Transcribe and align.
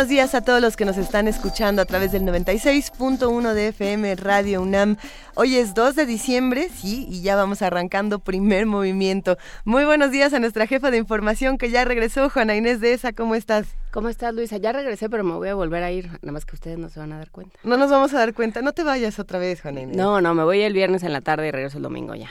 Buenos 0.00 0.08
días 0.08 0.34
a 0.34 0.40
todos 0.40 0.62
los 0.62 0.78
que 0.78 0.86
nos 0.86 0.96
están 0.96 1.28
escuchando 1.28 1.82
a 1.82 1.84
través 1.84 2.10
del 2.10 2.22
96.1 2.22 3.52
de 3.52 3.68
FM 3.68 4.14
Radio 4.14 4.62
UNAM. 4.62 4.96
Hoy 5.34 5.56
es 5.56 5.74
2 5.74 5.94
de 5.94 6.06
diciembre, 6.06 6.70
sí, 6.74 7.06
y 7.10 7.20
ya 7.20 7.36
vamos 7.36 7.60
arrancando 7.60 8.18
primer 8.18 8.64
movimiento. 8.64 9.36
Muy 9.66 9.84
buenos 9.84 10.10
días 10.10 10.32
a 10.32 10.40
nuestra 10.40 10.66
jefa 10.66 10.90
de 10.90 10.96
información 10.96 11.58
que 11.58 11.68
ya 11.68 11.84
regresó, 11.84 12.30
Juana 12.30 12.56
Inés 12.56 12.80
de 12.80 12.94
esa, 12.94 13.12
¿cómo 13.12 13.34
estás? 13.34 13.66
¿Cómo 13.90 14.08
estás, 14.08 14.32
Luisa? 14.32 14.56
Ya 14.56 14.72
regresé, 14.72 15.10
pero 15.10 15.22
me 15.22 15.34
voy 15.34 15.50
a 15.50 15.54
volver 15.54 15.82
a 15.82 15.90
ir, 15.90 16.06
nada 16.22 16.32
más 16.32 16.46
que 16.46 16.54
ustedes 16.54 16.78
no 16.78 16.88
se 16.88 16.98
van 16.98 17.12
a 17.12 17.18
dar 17.18 17.30
cuenta. 17.30 17.58
No 17.62 17.76
nos 17.76 17.90
vamos 17.90 18.14
a 18.14 18.20
dar 18.20 18.32
cuenta, 18.32 18.62
no 18.62 18.72
te 18.72 18.84
vayas 18.84 19.18
otra 19.18 19.38
vez, 19.38 19.60
Juana 19.60 19.82
Inés. 19.82 19.98
No, 19.98 20.22
no, 20.22 20.32
me 20.32 20.44
voy 20.44 20.62
el 20.62 20.72
viernes 20.72 21.02
en 21.02 21.12
la 21.12 21.20
tarde 21.20 21.48
y 21.48 21.50
regreso 21.50 21.76
el 21.76 21.82
domingo 21.82 22.14
ya. 22.14 22.30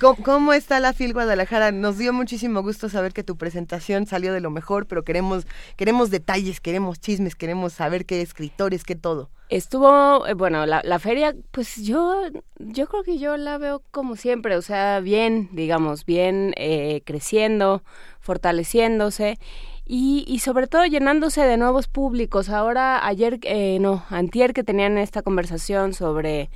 ¿Cómo, 0.00 0.52
está 0.52 0.78
la 0.80 0.92
FIL 0.92 1.12
Guadalajara? 1.12 1.72
Nos 1.72 1.98
dio 1.98 2.12
muchísimo 2.12 2.62
gusto 2.62 2.88
saber 2.88 3.12
que 3.12 3.24
tu 3.24 3.36
presentación 3.36 4.06
salió 4.06 4.32
de 4.32 4.40
lo 4.40 4.50
mejor, 4.50 4.86
pero 4.86 5.02
queremos, 5.02 5.46
queremos 5.76 6.10
detalles, 6.10 6.60
queremos 6.60 7.00
chismes, 7.00 7.34
queremos 7.34 7.72
saber 7.72 8.06
qué 8.06 8.20
escritores, 8.22 8.84
qué 8.84 8.94
todo. 8.94 9.30
Estuvo, 9.48 10.26
eh, 10.26 10.34
bueno, 10.34 10.64
la, 10.64 10.80
la, 10.84 10.98
feria, 10.98 11.34
pues 11.50 11.76
yo, 11.76 12.22
yo 12.58 12.86
creo 12.86 13.02
que 13.02 13.18
yo 13.18 13.36
la 13.36 13.58
veo 13.58 13.82
como 13.90 14.16
siempre, 14.16 14.56
o 14.56 14.62
sea, 14.62 15.00
bien, 15.00 15.48
digamos, 15.52 16.06
bien 16.06 16.54
eh, 16.56 17.02
creciendo, 17.04 17.82
fortaleciéndose 18.20 19.38
y, 19.84 20.24
y, 20.26 20.38
sobre 20.38 20.66
todo 20.66 20.86
llenándose 20.86 21.42
de 21.42 21.58
nuevos 21.58 21.88
públicos. 21.88 22.48
Ahora, 22.48 23.06
ayer, 23.06 23.38
eh, 23.42 23.78
no, 23.80 24.04
antier 24.08 24.54
que 24.54 24.64
tenían 24.64 24.96
esta 24.96 25.20
conversación 25.20 25.92
sobre 25.92 26.48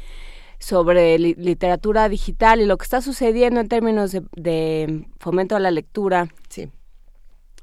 sobre 0.58 1.18
literatura 1.18 2.08
digital 2.08 2.60
y 2.60 2.66
lo 2.66 2.76
que 2.76 2.84
está 2.84 3.00
sucediendo 3.00 3.60
en 3.60 3.68
términos 3.68 4.12
de, 4.12 5.06
fomento 5.18 5.56
a 5.56 5.60
la 5.60 5.70
lectura. 5.70 6.28
Sí. 6.48 6.70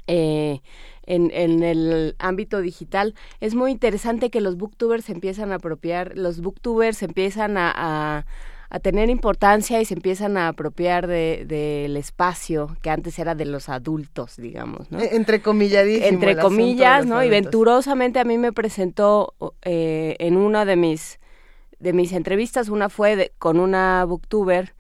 Eh, 0.08 0.62
en, 1.08 1.32
en, 1.34 1.64
el 1.64 2.16
ámbito 2.20 2.62
digital, 2.62 3.14
es 3.40 3.54
muy 3.54 3.72
interesante 3.72 4.30
que 4.30 4.42
los 4.42 4.58
booktubers 4.58 5.06
se 5.06 5.12
empiezan 5.12 5.52
a 5.52 5.56
apropiar, 5.56 6.18
los 6.18 6.42
booktubers 6.42 7.04
empiezan 7.04 7.58
a, 7.58 7.72
a, 7.76 8.26
a 8.70 8.80
tener 8.80 9.10
importancia 9.10 9.80
y 9.82 9.86
se 9.86 9.94
empiezan 9.94 10.38
a 10.38 10.48
apropiar 10.50 11.08
del 11.08 11.48
de, 11.48 12.00
espacio 12.00 12.76
que 12.82 12.90
antes 12.90 13.18
era 13.20 13.36
de 13.36 13.46
los 13.46 13.70
adultos, 13.70 14.38
digamos, 14.38 14.92
¿no? 14.92 15.00
E, 15.00 15.16
entre 15.16 15.42
comilladísimo. 15.42 16.08
Entre 16.08 16.38
comillas, 16.38 17.06
¿no? 17.06 17.24
Y 17.24 17.30
venturosamente 17.30 18.20
a 18.20 18.24
mí 18.24 18.38
me 18.38 18.52
presentó 18.52 19.34
eh, 19.62 20.16
en 20.20 20.38
una 20.38 20.66
de 20.66 20.76
mis 20.76 21.20
de 21.80 21.94
mis 21.94 22.14
entrevistas, 22.14 22.70
una 22.70 22.90
fue 22.90 23.32
con 23.38 23.60
una 23.60 24.06
booktuber 24.06 24.74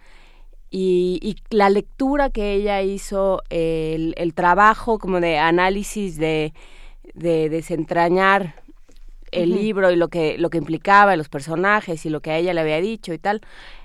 y, 0.72 1.38
la 1.50 1.70
lectura 1.70 2.30
que 2.30 2.54
ella 2.54 2.82
hizo, 2.82 3.42
el, 3.50 4.14
el 4.18 4.34
trabajo 4.34 5.00
como 5.00 5.22
de 5.22 5.38
análisis 5.38 6.18
de, 6.18 6.54
de 7.14 7.50
desentrañar 7.50 8.56
el 9.32 9.50
libro 9.52 9.92
y 9.92 9.96
lo 9.96 10.08
que, 10.08 10.38
lo 10.38 10.50
que 10.50 10.58
implicaba, 10.58 11.16
los 11.16 11.30
personajes 11.30 12.06
y 12.06 12.10
lo 12.10 12.22
que 12.22 12.32
a 12.32 12.38
ella 12.38 12.54
le 12.54 12.62
había 12.62 12.80
dicho 12.82 13.14
y 13.14 13.18
tal, 13.18 13.42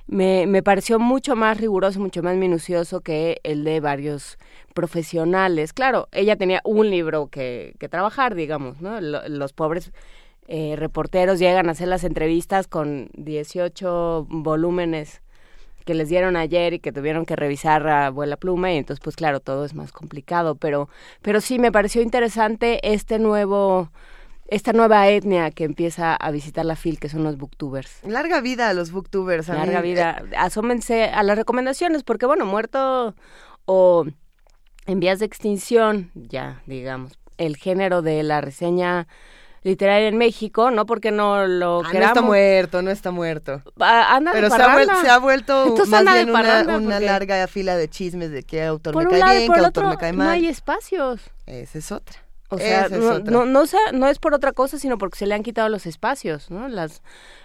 me, 0.07 0.47
me 0.47 0.63
pareció 0.63 0.99
mucho 0.99 1.37
más 1.37 1.59
riguroso, 1.59 2.01
mucho 2.01 2.23
más 2.23 2.37
minucioso 2.37 3.01
que 3.01 3.41
el 3.43 3.65
de 3.65 3.81
varios 3.81 4.39
profesionales. 4.75 5.73
Claro, 5.73 6.09
ella 6.13 6.37
tenía 6.37 6.61
un 6.65 6.91
libro 6.91 7.29
que, 7.29 7.75
que 7.79 7.89
trabajar, 7.89 8.35
digamos, 8.35 8.81
¿no? 8.81 9.01
Los 9.01 9.53
pobres 9.53 9.93
eh, 10.53 10.75
reporteros 10.75 11.39
llegan 11.39 11.69
a 11.69 11.73
hacer 11.73 11.87
las 11.87 12.03
entrevistas 12.03 12.67
con 12.67 13.09
18 13.15 14.27
volúmenes 14.29 15.23
que 15.85 15.95
les 15.95 16.09
dieron 16.09 16.35
ayer 16.37 16.73
y 16.73 16.81
que 16.81 16.91
tuvieron 16.91 17.25
que 17.25 17.37
revisar 17.37 17.87
a 17.87 18.07
abuela 18.07 18.37
pluma 18.37 18.73
y 18.73 18.77
entonces 18.79 19.01
pues 19.01 19.15
claro 19.15 19.39
todo 19.39 19.65
es 19.65 19.75
más 19.75 19.93
complicado 19.93 20.57
pero 20.57 20.89
pero 21.23 21.41
sí 21.41 21.61
me 21.61 21.71
pareció 21.71 22.03
interesante 22.03 22.81
este 22.83 23.21
nuevo 23.21 23.93
esta 24.49 24.73
nueva 24.73 25.09
etnia 25.09 25.53
que 25.53 25.63
empieza 25.63 26.17
a 26.17 26.31
visitar 26.33 26.65
la 26.65 26.75
FIL, 26.75 26.99
que 26.99 27.09
son 27.09 27.23
los 27.23 27.37
booktubers. 27.37 28.03
Larga 28.03 28.41
vida 28.41 28.69
a 28.69 28.75
los 28.75 28.91
booktubers. 28.91 29.47
Larga 29.47 29.81
vida. 29.81 30.25
Asómense 30.37 31.05
a 31.05 31.23
las 31.23 31.39
recomendaciones, 31.39 32.03
porque 32.03 32.27
bueno, 32.27 32.45
muerto 32.47 33.15
o 33.67 34.07
en 34.87 34.99
vías 34.99 35.21
de 35.21 35.27
extinción, 35.27 36.11
ya 36.17 36.63
digamos, 36.67 37.17
el 37.39 37.57
género 37.57 38.03
de 38.03 38.25
la 38.25 38.41
reseña 38.41 39.07
literaria 39.63 40.09
en 40.09 40.17
México, 40.17 40.71
no 40.71 40.87
porque 40.87 41.11
no 41.11 41.47
lo 41.47 41.81
ah, 41.81 41.91
queramos. 41.91 42.15
No 42.15 42.21
está 42.21 42.23
muerto, 42.23 42.83
no 42.83 42.91
está 42.91 43.11
muerto. 43.11 43.63
Ah, 43.79 44.17
anda 44.17 44.33
Pero 44.33 44.49
se 44.49 44.63
ha, 44.63 45.01
se 45.01 45.09
ha, 45.09 45.19
vuelto 45.19 45.75
más 45.89 46.05
bien 46.05 46.31
una, 46.31 46.79
una 46.79 47.01
larga 47.01 47.47
fila 47.47 47.77
de 47.77 47.89
chismes 47.89 48.31
de 48.31 48.43
qué 48.43 48.65
autor 48.65 48.97
me 48.97 49.19
cae 49.19 49.39
bien, 49.39 49.53
qué 49.53 49.61
autor 49.61 49.87
me 49.89 49.97
cae 49.97 50.13
mal. 50.13 50.27
No 50.27 50.33
hay 50.33 50.47
espacios. 50.47 51.21
Esa 51.47 51.79
es 51.79 51.93
otra. 51.93 52.21
O 52.53 52.59
sea, 52.59 52.89
no, 52.89 53.21
no, 53.21 53.47
no, 53.47 53.63
no, 53.93 54.09
es 54.09 54.19
por 54.19 54.35
otra 54.35 54.51
cosa, 54.51 54.77
sino 54.77 54.99
porque 54.99 55.19
se 55.19 55.27
le 55.27 55.37
han 55.37 55.45
quitado 55.45 55.69
los 55.69 55.87
espacios, 55.87 56.51
¿no? 56.51 56.67
Las, 56.67 57.01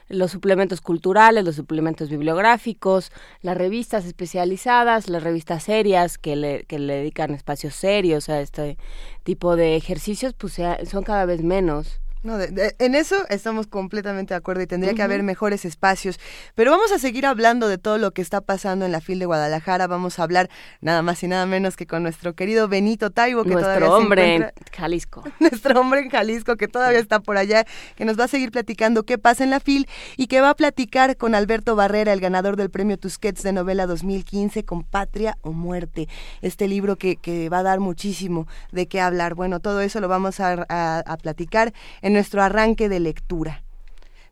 los 0.09 0.31
suplementos 0.31 0.81
culturales, 0.81 1.43
los 1.45 1.55
suplementos 1.55 2.09
bibliográficos, 2.09 3.11
las 3.41 3.55
revistas 3.55 4.05
especializadas, 4.05 5.07
las 5.07 5.21
revistas 5.21 5.61
serias 5.61 6.17
que 6.17 6.35
le, 6.35 6.63
que 6.63 6.79
le 6.79 6.95
dedican 6.95 7.35
espacios 7.35 7.75
serios 7.75 8.29
a 8.29 8.41
este 8.41 8.79
tipo 9.21 9.55
de 9.55 9.75
ejercicios, 9.75 10.33
pues 10.33 10.59
son 10.89 11.03
cada 11.03 11.25
vez 11.25 11.43
menos. 11.43 12.01
No, 12.25 12.39
en 12.41 12.95
eso 12.95 13.17
estamos 13.29 13.67
completamente 13.67 14.33
de 14.33 14.39
acuerdo 14.39 14.63
y 14.63 14.65
tendría 14.65 14.95
que 14.95 15.03
haber 15.03 15.21
mejores 15.21 15.63
espacios. 15.63 16.19
Pero 16.55 16.71
vamos 16.71 16.91
a 16.91 16.97
seguir 16.97 17.27
hablando 17.27 17.67
de 17.67 17.77
todo 17.77 17.99
lo 17.99 18.13
que 18.13 18.23
está 18.23 18.41
pasando 18.41 18.83
en 18.83 18.91
la 18.91 18.99
FIL 18.99 19.19
de 19.19 19.27
Guadalajara. 19.27 19.85
Vamos 19.85 20.17
a 20.17 20.23
hablar 20.23 20.49
nada 20.81 21.03
más 21.03 21.21
y 21.21 21.27
nada 21.27 21.45
menos 21.45 21.75
que 21.75 21.85
con 21.85 22.01
nuestro 22.01 22.33
querido 22.33 22.67
Benito 22.67 23.11
Taibo, 23.11 23.43
que 23.43 23.51
nuestro 23.51 23.75
todavía 23.75 23.91
hombre 23.91 24.35
en 24.37 24.51
Jalisco. 24.75 25.23
nuestro 25.39 25.79
hombre 25.79 25.99
en 25.99 26.09
Jalisco, 26.09 26.55
que 26.55 26.67
todavía 26.67 26.97
está 26.97 27.19
por 27.19 27.37
allá, 27.37 27.63
que 27.95 28.05
nos 28.05 28.19
va 28.19 28.23
a 28.23 28.27
seguir 28.27 28.49
platicando 28.49 29.03
qué 29.03 29.19
pasa 29.19 29.43
en 29.43 29.51
la 29.51 29.59
FIL 29.59 29.87
y 30.17 30.25
que 30.25 30.41
va 30.41 30.49
a 30.49 30.55
platicar 30.55 31.17
con 31.17 31.35
Alberto 31.35 31.75
Barrera, 31.75 32.11
el 32.11 32.21
ganador 32.21 32.55
del 32.55 32.71
premio 32.71 32.97
Tusquets 32.97 33.43
de 33.43 33.53
novela 33.53 33.85
2015 33.85 34.65
con 34.65 34.83
Patria 34.83 35.37
o 35.41 35.51
Muerte. 35.51 36.07
Este 36.41 36.67
libro 36.67 36.95
que, 36.95 37.17
que 37.17 37.49
va 37.49 37.59
a 37.59 37.63
dar 37.63 37.79
muchísimo 37.79 38.47
de 38.71 38.87
qué 38.87 38.99
hablar. 38.99 39.35
Bueno, 39.35 39.59
todo 39.59 39.81
eso 39.81 39.99
lo 39.99 40.07
vamos 40.07 40.39
a, 40.39 40.65
a, 40.69 41.03
a 41.05 41.17
platicar 41.17 41.71
en 42.01 42.14
nuestro 42.15 42.41
arranque 42.41 42.87
de 42.87 43.01
lectura. 43.01 43.64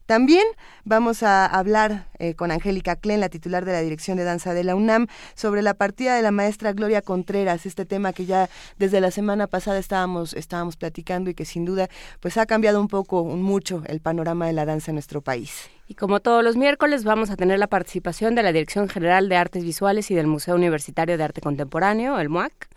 También 0.06 0.44
vamos 0.84 1.24
a 1.24 1.46
hablar 1.46 2.08
eh, 2.20 2.34
con 2.34 2.52
Angélica 2.52 2.98
Klen, 2.98 3.22
la 3.22 3.30
titular 3.30 3.64
de 3.64 3.72
la 3.72 3.80
Dirección 3.80 4.18
de 4.18 4.26
Danza 4.26 4.54
de 4.54 4.66
la 4.66 4.76
UNAM, 4.76 5.08
sobre 5.34 5.62
la 5.62 5.76
partida 5.76 6.16
de 6.16 6.22
la 6.22 6.32
maestra 6.32 6.74
Gloria 6.74 7.02
Contreras, 7.02 7.66
este 7.66 7.86
tema 7.86 8.12
que 8.12 8.26
ya 8.26 8.50
desde 8.78 9.00
la 9.00 9.12
semana 9.12 9.48
pasada 9.48 9.80
estábamos, 9.80 10.34
estábamos 10.34 10.76
platicando 10.76 11.30
y 11.30 11.36
que 11.36 11.46
sin 11.46 11.64
duda 11.64 11.88
pues 12.20 12.38
ha 12.38 12.46
cambiado 12.46 12.82
un 12.82 12.90
poco, 12.90 13.24
mucho 13.24 13.82
el 13.86 14.02
panorama 14.02 14.46
de 14.46 14.54
la 14.54 14.66
danza 14.66 14.92
en 14.92 14.96
nuestro 14.96 15.22
país. 15.22 15.70
Y 15.88 15.96
como 15.96 16.20
todos 16.20 16.44
los 16.44 16.58
miércoles 16.58 17.06
vamos 17.06 17.30
a 17.30 17.38
tener 17.38 17.60
la 17.60 17.68
participación 17.68 18.36
de 18.36 18.44
la 18.44 18.52
Dirección 18.52 18.90
General 18.90 19.30
de 19.30 19.38
Artes 19.38 19.64
Visuales 19.64 20.12
y 20.12 20.16
del 20.16 20.28
Museo 20.28 20.56
Universitario 20.56 21.18
de 21.18 21.24
Arte 21.24 21.40
Contemporáneo, 21.40 22.20
el 22.20 22.28
MUAC. 22.28 22.68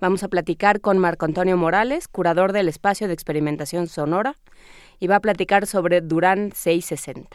Vamos 0.00 0.22
a 0.22 0.28
platicar 0.28 0.82
con 0.82 0.98
Marco 0.98 1.24
Antonio 1.24 1.56
Morales, 1.56 2.08
curador 2.08 2.52
del 2.52 2.68
Espacio 2.68 3.06
de 3.06 3.14
Experimentación 3.14 3.86
Sonora 3.86 4.36
y 5.04 5.06
va 5.06 5.16
a 5.16 5.20
platicar 5.20 5.66
sobre 5.66 6.00
Durán 6.00 6.50
660. 6.54 7.28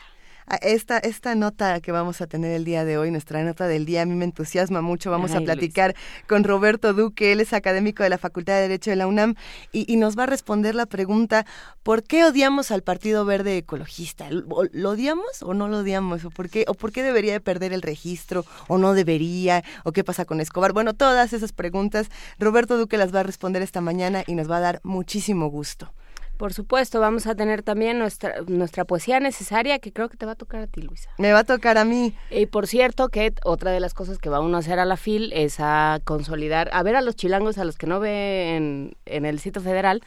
Ah, 0.51 0.57
esta, 0.63 0.97
esta 0.97 1.35
nota 1.35 1.79
que 1.79 1.91
vamos 1.91 2.21
a 2.21 2.25
tener 2.25 2.51
el 2.53 2.65
día 2.65 2.83
de 2.83 2.97
hoy, 2.97 3.11
nuestra 3.11 3.43
nota 3.43 3.67
del 3.67 3.85
día, 3.85 4.01
a 4.01 4.05
mí 4.07 4.15
me 4.15 4.25
entusiasma 4.25 4.81
mucho. 4.81 5.11
Vamos 5.11 5.35
a 5.35 5.41
platicar 5.41 5.95
con 6.27 6.43
Roberto 6.43 6.93
Duque, 6.95 7.31
él 7.31 7.41
es 7.41 7.53
académico 7.53 8.01
de 8.01 8.09
la 8.09 8.17
Facultad 8.17 8.55
de 8.55 8.61
Derecho 8.61 8.89
de 8.89 8.95
la 8.95 9.05
UNAM 9.05 9.35
y, 9.71 9.95
nos 9.97 10.17
va 10.17 10.23
a 10.23 10.25
responder 10.25 10.73
la 10.73 10.87
pregunta, 10.87 11.45
¿por 11.83 12.01
qué 12.01 12.23
odiamos 12.23 12.71
al 12.71 12.81
Partido 12.81 13.25
Verde 13.25 13.57
Ecologista? 13.57 14.27
¿Lo 14.31 14.89
odiamos 14.89 15.43
o 15.43 15.53
no 15.53 15.67
lo 15.67 15.79
odiamos? 15.79 16.25
¿O 16.25 16.31
por 16.31 16.49
qué, 16.49 16.65
o 16.67 16.73
por 16.73 16.91
qué 16.91 17.03
debería 17.03 17.33
de 17.33 17.41
perder 17.41 17.71
el 17.71 17.83
registro 17.83 18.43
o 18.67 18.79
no 18.79 18.95
debería? 18.95 19.63
¿O 19.83 19.91
qué 19.91 20.03
pasa 20.03 20.25
con 20.25 20.41
Escobar? 20.41 20.73
Bueno, 20.73 20.95
todas 20.95 21.33
esas 21.33 21.53
preguntas, 21.53 22.09
Roberto 22.39 22.75
Duque 22.75 22.97
las 22.97 23.13
va 23.13 23.19
a 23.19 23.23
responder 23.23 23.61
esta 23.61 23.81
mañana 23.81 24.23
y 24.25 24.33
nos 24.33 24.49
va 24.49 24.57
a 24.57 24.61
dar 24.61 24.79
muchísimo 24.81 25.47
gusto. 25.51 25.93
Por 26.39 26.53
supuesto, 26.53 27.01
vamos 27.01 27.27
a 27.27 27.35
tener 27.35 27.63
también 27.63 27.99
nuestra, 27.99 28.35
nuestra 28.47 28.85
poesía 28.85 29.19
necesaria, 29.19 29.77
que 29.79 29.91
creo 29.91 30.07
que 30.07 30.15
te 30.15 30.25
va 30.25 30.31
a 30.31 30.35
tocar 30.35 30.61
a 30.61 30.67
ti, 30.67 30.81
Luisa. 30.81 31.09
Me 31.17 31.33
va 31.33 31.39
a 31.39 31.43
tocar 31.43 31.77
a 31.77 31.83
mí. 31.83 32.15
Y 32.31 32.45
por 32.45 32.65
cierto, 32.65 33.09
que 33.09 33.33
otra 33.43 33.71
de 33.71 33.81
las 33.81 33.93
cosas 33.93 34.19
que 34.19 34.29
va 34.29 34.39
uno 34.39 34.55
a 34.55 34.61
hacer 34.61 34.79
a 34.79 34.85
la 34.85 34.95
FIL 34.95 35.33
es 35.33 35.57
a 35.59 35.99
consolidar, 36.05 36.69
a 36.71 36.81
ver 36.81 36.95
a 36.95 37.01
los 37.01 37.17
chilangos, 37.17 37.57
a 37.57 37.65
los 37.65 37.77
que 37.77 37.87
no 37.87 37.99
ve 37.99 38.55
en, 38.55 38.95
en 39.05 39.25
el 39.25 39.39
sitio 39.39 39.61
federal, 39.61 40.01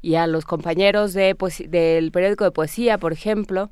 y 0.00 0.14
a 0.14 0.26
los 0.26 0.46
compañeros 0.46 1.12
de 1.12 1.36
del 1.68 2.12
periódico 2.12 2.44
de 2.44 2.50
poesía, 2.50 2.96
por 2.96 3.12
ejemplo, 3.12 3.70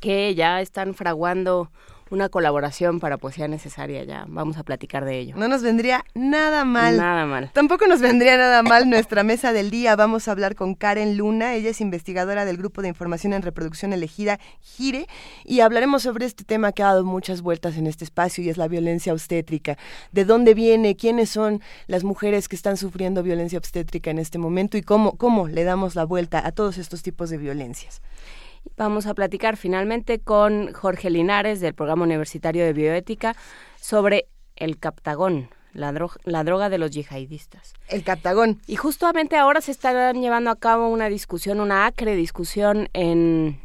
que 0.00 0.34
ya 0.34 0.62
están 0.62 0.94
fraguando 0.94 1.70
una 2.10 2.28
colaboración 2.28 3.00
para 3.00 3.18
poesía 3.18 3.48
necesaria 3.48 4.04
ya. 4.04 4.24
Vamos 4.28 4.58
a 4.58 4.64
platicar 4.64 5.04
de 5.04 5.18
ello. 5.18 5.36
No 5.36 5.48
nos 5.48 5.62
vendría 5.62 6.04
nada 6.14 6.64
mal. 6.64 6.96
Nada 6.96 7.26
mal. 7.26 7.50
Tampoco 7.52 7.86
nos 7.86 8.00
vendría 8.00 8.36
nada 8.36 8.62
mal 8.62 8.90
nuestra 8.90 9.22
mesa 9.22 9.52
del 9.52 9.70
día. 9.70 9.96
Vamos 9.96 10.28
a 10.28 10.32
hablar 10.32 10.54
con 10.54 10.74
Karen 10.74 11.16
Luna. 11.16 11.54
Ella 11.54 11.70
es 11.70 11.80
investigadora 11.80 12.44
del 12.44 12.56
Grupo 12.56 12.82
de 12.82 12.88
Información 12.88 13.32
en 13.32 13.42
Reproducción 13.42 13.92
Elegida, 13.92 14.40
GIRE, 14.60 15.06
y 15.44 15.60
hablaremos 15.60 16.02
sobre 16.02 16.26
este 16.26 16.44
tema 16.44 16.72
que 16.72 16.82
ha 16.82 16.86
dado 16.86 17.04
muchas 17.04 17.42
vueltas 17.42 17.76
en 17.76 17.86
este 17.86 18.04
espacio 18.04 18.42
y 18.42 18.48
es 18.48 18.56
la 18.56 18.68
violencia 18.68 19.12
obstétrica. 19.12 19.78
¿De 20.12 20.24
dónde 20.24 20.54
viene? 20.54 20.96
¿Quiénes 20.96 21.30
son 21.30 21.62
las 21.86 22.04
mujeres 22.04 22.48
que 22.48 22.56
están 22.56 22.76
sufriendo 22.76 23.22
violencia 23.22 23.58
obstétrica 23.58 24.10
en 24.10 24.18
este 24.18 24.38
momento? 24.38 24.76
¿Y 24.76 24.82
cómo, 24.82 25.16
cómo 25.16 25.48
le 25.48 25.64
damos 25.64 25.94
la 25.94 26.04
vuelta 26.04 26.44
a 26.44 26.52
todos 26.52 26.78
estos 26.78 27.02
tipos 27.02 27.30
de 27.30 27.38
violencias? 27.38 28.02
Vamos 28.76 29.06
a 29.06 29.14
platicar 29.14 29.56
finalmente 29.56 30.20
con 30.20 30.72
Jorge 30.72 31.10
Linares 31.10 31.60
del 31.60 31.74
Programa 31.74 32.04
Universitario 32.04 32.64
de 32.64 32.72
Bioética 32.72 33.36
sobre 33.78 34.28
el 34.56 34.78
captagón, 34.78 35.50
la, 35.72 35.92
la, 36.24 36.44
droga 36.44 36.68
de 36.68 36.78
los 36.78 36.90
yihadistas. 36.90 37.74
El 37.88 38.04
captagón. 38.04 38.60
Y 38.66 38.76
justamente 38.76 39.36
ahora 39.36 39.60
se 39.60 39.70
está 39.70 40.12
llevando 40.12 40.50
a 40.50 40.56
cabo 40.56 40.88
una 40.88 41.08
discusión, 41.08 41.60
una 41.60 41.86
acre 41.86 42.16
discusión 42.16 42.88
en, 42.92 43.60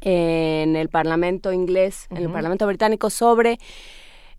en 0.00 0.76
el 0.76 0.88
Parlamento 0.88 1.52
inglés, 1.52 2.06
en 2.10 2.18
el 2.18 2.30
Parlamento 2.30 2.66
británico, 2.66 3.10
sobre 3.10 3.58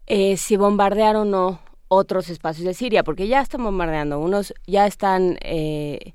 eh, 0.07 0.37
si 0.37 0.57
bombardear 0.57 1.15
o 1.15 1.25
no 1.25 1.59
otros 1.87 2.29
espacios 2.29 2.65
de 2.65 2.73
Siria, 2.73 3.03
porque 3.03 3.27
ya 3.27 3.41
están 3.41 3.63
bombardeando, 3.63 4.19
unos 4.19 4.53
ya 4.65 4.85
están 4.85 5.37
eh, 5.41 6.13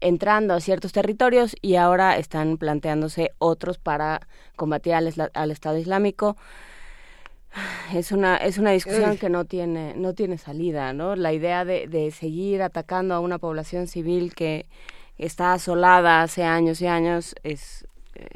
entrando 0.00 0.54
a 0.54 0.60
ciertos 0.60 0.92
territorios 0.92 1.56
y 1.60 1.76
ahora 1.76 2.16
están 2.18 2.56
planteándose 2.58 3.32
otros 3.38 3.78
para 3.78 4.20
combatir 4.56 4.94
al, 4.94 5.12
al 5.34 5.50
Estado 5.50 5.78
Islámico. 5.78 6.36
Es 7.94 8.12
una, 8.12 8.36
es 8.36 8.58
una 8.58 8.72
discusión 8.72 9.16
que 9.16 9.30
no 9.30 9.44
tiene, 9.46 9.94
no 9.96 10.12
tiene 10.12 10.36
salida, 10.36 10.92
¿no? 10.92 11.16
La 11.16 11.32
idea 11.32 11.64
de, 11.64 11.88
de 11.88 12.10
seguir 12.10 12.62
atacando 12.62 13.14
a 13.14 13.20
una 13.20 13.38
población 13.38 13.86
civil 13.86 14.34
que 14.34 14.66
está 15.16 15.54
asolada 15.54 16.22
hace 16.22 16.44
años 16.44 16.80
y 16.82 16.86
años 16.86 17.34
es, 17.42 17.86
eh, 18.14 18.28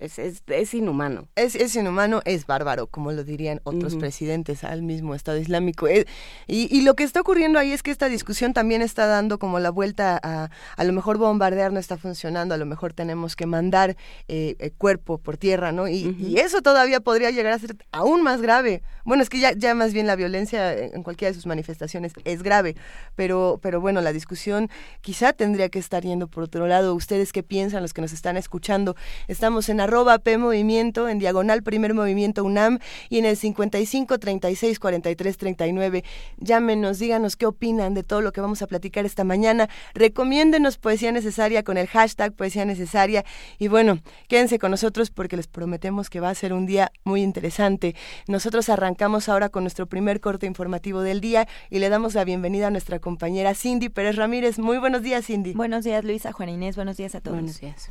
es, 0.00 0.18
es, 0.18 0.74
inhumano. 0.74 1.28
Es, 1.36 1.54
es, 1.54 1.74
inhumano, 1.76 2.22
es 2.24 2.46
bárbaro, 2.46 2.86
como 2.86 3.12
lo 3.12 3.24
dirían 3.24 3.60
otros 3.64 3.96
presidentes 3.96 4.64
al 4.64 4.82
mismo 4.82 5.14
Estado 5.14 5.38
Islámico. 5.38 5.88
Eh, 5.88 6.06
y, 6.46 6.74
y, 6.76 6.82
lo 6.82 6.94
que 6.94 7.04
está 7.04 7.20
ocurriendo 7.20 7.58
ahí 7.58 7.72
es 7.72 7.82
que 7.82 7.90
esta 7.90 8.08
discusión 8.08 8.52
también 8.52 8.82
está 8.82 9.06
dando 9.06 9.38
como 9.38 9.58
la 9.58 9.70
vuelta 9.70 10.18
a, 10.22 10.50
a 10.76 10.84
lo 10.84 10.92
mejor 10.92 11.18
bombardear 11.18 11.72
no 11.72 11.80
está 11.80 11.96
funcionando, 11.96 12.54
a 12.54 12.58
lo 12.58 12.66
mejor 12.66 12.92
tenemos 12.92 13.36
que 13.36 13.46
mandar 13.46 13.96
eh, 14.28 14.56
el 14.58 14.72
cuerpo 14.72 15.18
por 15.18 15.36
tierra, 15.36 15.72
¿no? 15.72 15.88
Y, 15.88 16.16
y, 16.18 16.38
eso 16.38 16.62
todavía 16.62 17.00
podría 17.00 17.30
llegar 17.30 17.52
a 17.52 17.58
ser 17.58 17.76
aún 17.92 18.22
más 18.22 18.42
grave. 18.42 18.82
Bueno, 19.04 19.22
es 19.22 19.28
que 19.28 19.38
ya, 19.38 19.52
ya 19.52 19.74
más 19.74 19.92
bien 19.92 20.06
la 20.06 20.16
violencia 20.16 20.76
en 20.76 21.02
cualquiera 21.02 21.30
de 21.30 21.34
sus 21.34 21.46
manifestaciones 21.46 22.12
es 22.24 22.42
grave, 22.42 22.76
pero, 23.14 23.58
pero 23.62 23.80
bueno, 23.80 24.00
la 24.00 24.12
discusión 24.12 24.68
quizá 25.00 25.32
tendría 25.32 25.68
que 25.68 25.78
estar 25.78 26.02
yendo 26.02 26.26
por 26.28 26.44
otro 26.44 26.66
lado. 26.66 26.94
¿Ustedes 26.94 27.32
qué 27.32 27.42
piensan, 27.42 27.82
los 27.82 27.92
que 27.92 28.02
nos 28.02 28.12
están 28.12 28.36
escuchando? 28.36 28.96
Estamos 29.28 29.68
en 29.68 29.75
en 29.76 29.80
arroba 29.80 30.18
P 30.18 30.38
Movimiento, 30.38 31.06
en 31.06 31.18
diagonal 31.18 31.62
Primer 31.62 31.92
Movimiento 31.92 32.44
UNAM 32.44 32.78
y 33.10 33.18
en 33.18 33.26
el 33.26 33.36
55 33.36 34.18
36 34.18 34.78
43 34.78 35.36
39. 35.36 36.02
Llámenos, 36.38 36.98
díganos 36.98 37.36
qué 37.36 37.44
opinan 37.44 37.92
de 37.92 38.02
todo 38.02 38.22
lo 38.22 38.32
que 38.32 38.40
vamos 38.40 38.62
a 38.62 38.66
platicar 38.66 39.04
esta 39.04 39.22
mañana. 39.22 39.68
Recomiéndenos 39.92 40.78
Poesía 40.78 41.12
Necesaria 41.12 41.62
con 41.62 41.76
el 41.76 41.88
hashtag 41.88 42.32
Poesía 42.32 42.64
Necesaria. 42.64 43.24
Y 43.58 43.68
bueno, 43.68 44.00
quédense 44.28 44.58
con 44.58 44.70
nosotros 44.70 45.10
porque 45.10 45.36
les 45.36 45.46
prometemos 45.46 46.08
que 46.08 46.20
va 46.20 46.30
a 46.30 46.34
ser 46.34 46.54
un 46.54 46.64
día 46.64 46.90
muy 47.04 47.22
interesante. 47.22 47.94
Nosotros 48.28 48.70
arrancamos 48.70 49.28
ahora 49.28 49.50
con 49.50 49.62
nuestro 49.62 49.86
primer 49.86 50.20
corte 50.20 50.46
informativo 50.46 51.02
del 51.02 51.20
día 51.20 51.46
y 51.68 51.80
le 51.80 51.90
damos 51.90 52.14
la 52.14 52.24
bienvenida 52.24 52.68
a 52.68 52.70
nuestra 52.70 52.98
compañera 52.98 53.54
Cindy 53.54 53.90
Pérez 53.90 54.16
Ramírez. 54.16 54.58
Muy 54.58 54.78
buenos 54.78 55.02
días, 55.02 55.26
Cindy. 55.26 55.52
Buenos 55.52 55.84
días, 55.84 56.02
Luisa, 56.02 56.32
Juan 56.32 56.48
Inés. 56.48 56.76
Buenos 56.76 56.96
días 56.96 57.14
a 57.14 57.20
todos. 57.20 57.36
Buenos 57.36 57.60
días. 57.60 57.88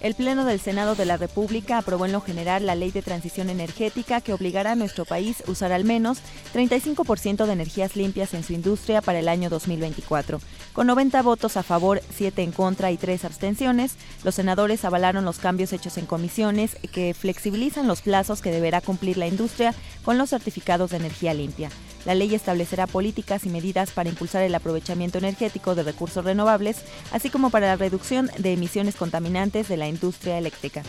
El 0.00 0.14
Pleno 0.14 0.44
del 0.44 0.60
Senado 0.60 0.94
de 0.94 1.04
la 1.04 1.16
República 1.16 1.76
aprobó 1.76 2.06
en 2.06 2.12
lo 2.12 2.20
general 2.20 2.64
la 2.64 2.76
Ley 2.76 2.92
de 2.92 3.02
Transición 3.02 3.50
Energética 3.50 4.20
que 4.20 4.32
obligará 4.32 4.72
a 4.72 4.76
nuestro 4.76 5.04
país 5.04 5.42
a 5.44 5.50
usar 5.50 5.72
al 5.72 5.84
menos 5.84 6.18
35% 6.54 7.46
de 7.46 7.52
energías 7.52 7.96
limpias 7.96 8.32
en 8.32 8.44
su 8.44 8.52
industria 8.52 9.02
para 9.02 9.18
el 9.18 9.28
año 9.28 9.50
2024. 9.50 10.40
Con 10.72 10.86
90 10.86 11.20
votos 11.22 11.56
a 11.56 11.64
favor, 11.64 12.00
7 12.14 12.44
en 12.44 12.52
contra 12.52 12.92
y 12.92 12.96
3 12.96 13.24
abstenciones, 13.24 13.96
los 14.22 14.36
senadores 14.36 14.84
avalaron 14.84 15.24
los 15.24 15.38
cambios 15.38 15.72
hechos 15.72 15.98
en 15.98 16.06
comisiones 16.06 16.76
que 16.92 17.12
flexibilizan 17.12 17.88
los 17.88 18.00
plazos 18.00 18.40
que 18.40 18.52
deberá 18.52 18.80
cumplir 18.80 19.16
la 19.16 19.26
industria 19.26 19.74
con 20.04 20.16
los 20.16 20.30
certificados 20.30 20.90
de 20.90 20.98
energía 20.98 21.34
limpia. 21.34 21.70
La 22.08 22.14
ley 22.14 22.34
establecerá 22.34 22.86
políticas 22.86 23.44
y 23.44 23.50
medidas 23.50 23.90
para 23.90 24.08
impulsar 24.08 24.42
el 24.42 24.54
aprovechamiento 24.54 25.18
energético 25.18 25.74
de 25.74 25.82
recursos 25.82 26.24
renovables, 26.24 26.78
así 27.12 27.28
como 27.28 27.50
para 27.50 27.66
la 27.66 27.76
reducción 27.76 28.30
de 28.38 28.54
emisiones 28.54 28.96
contaminantes 28.96 29.68
de 29.68 29.76
la 29.76 29.88
industria 29.88 30.38
eléctrica. 30.38 30.82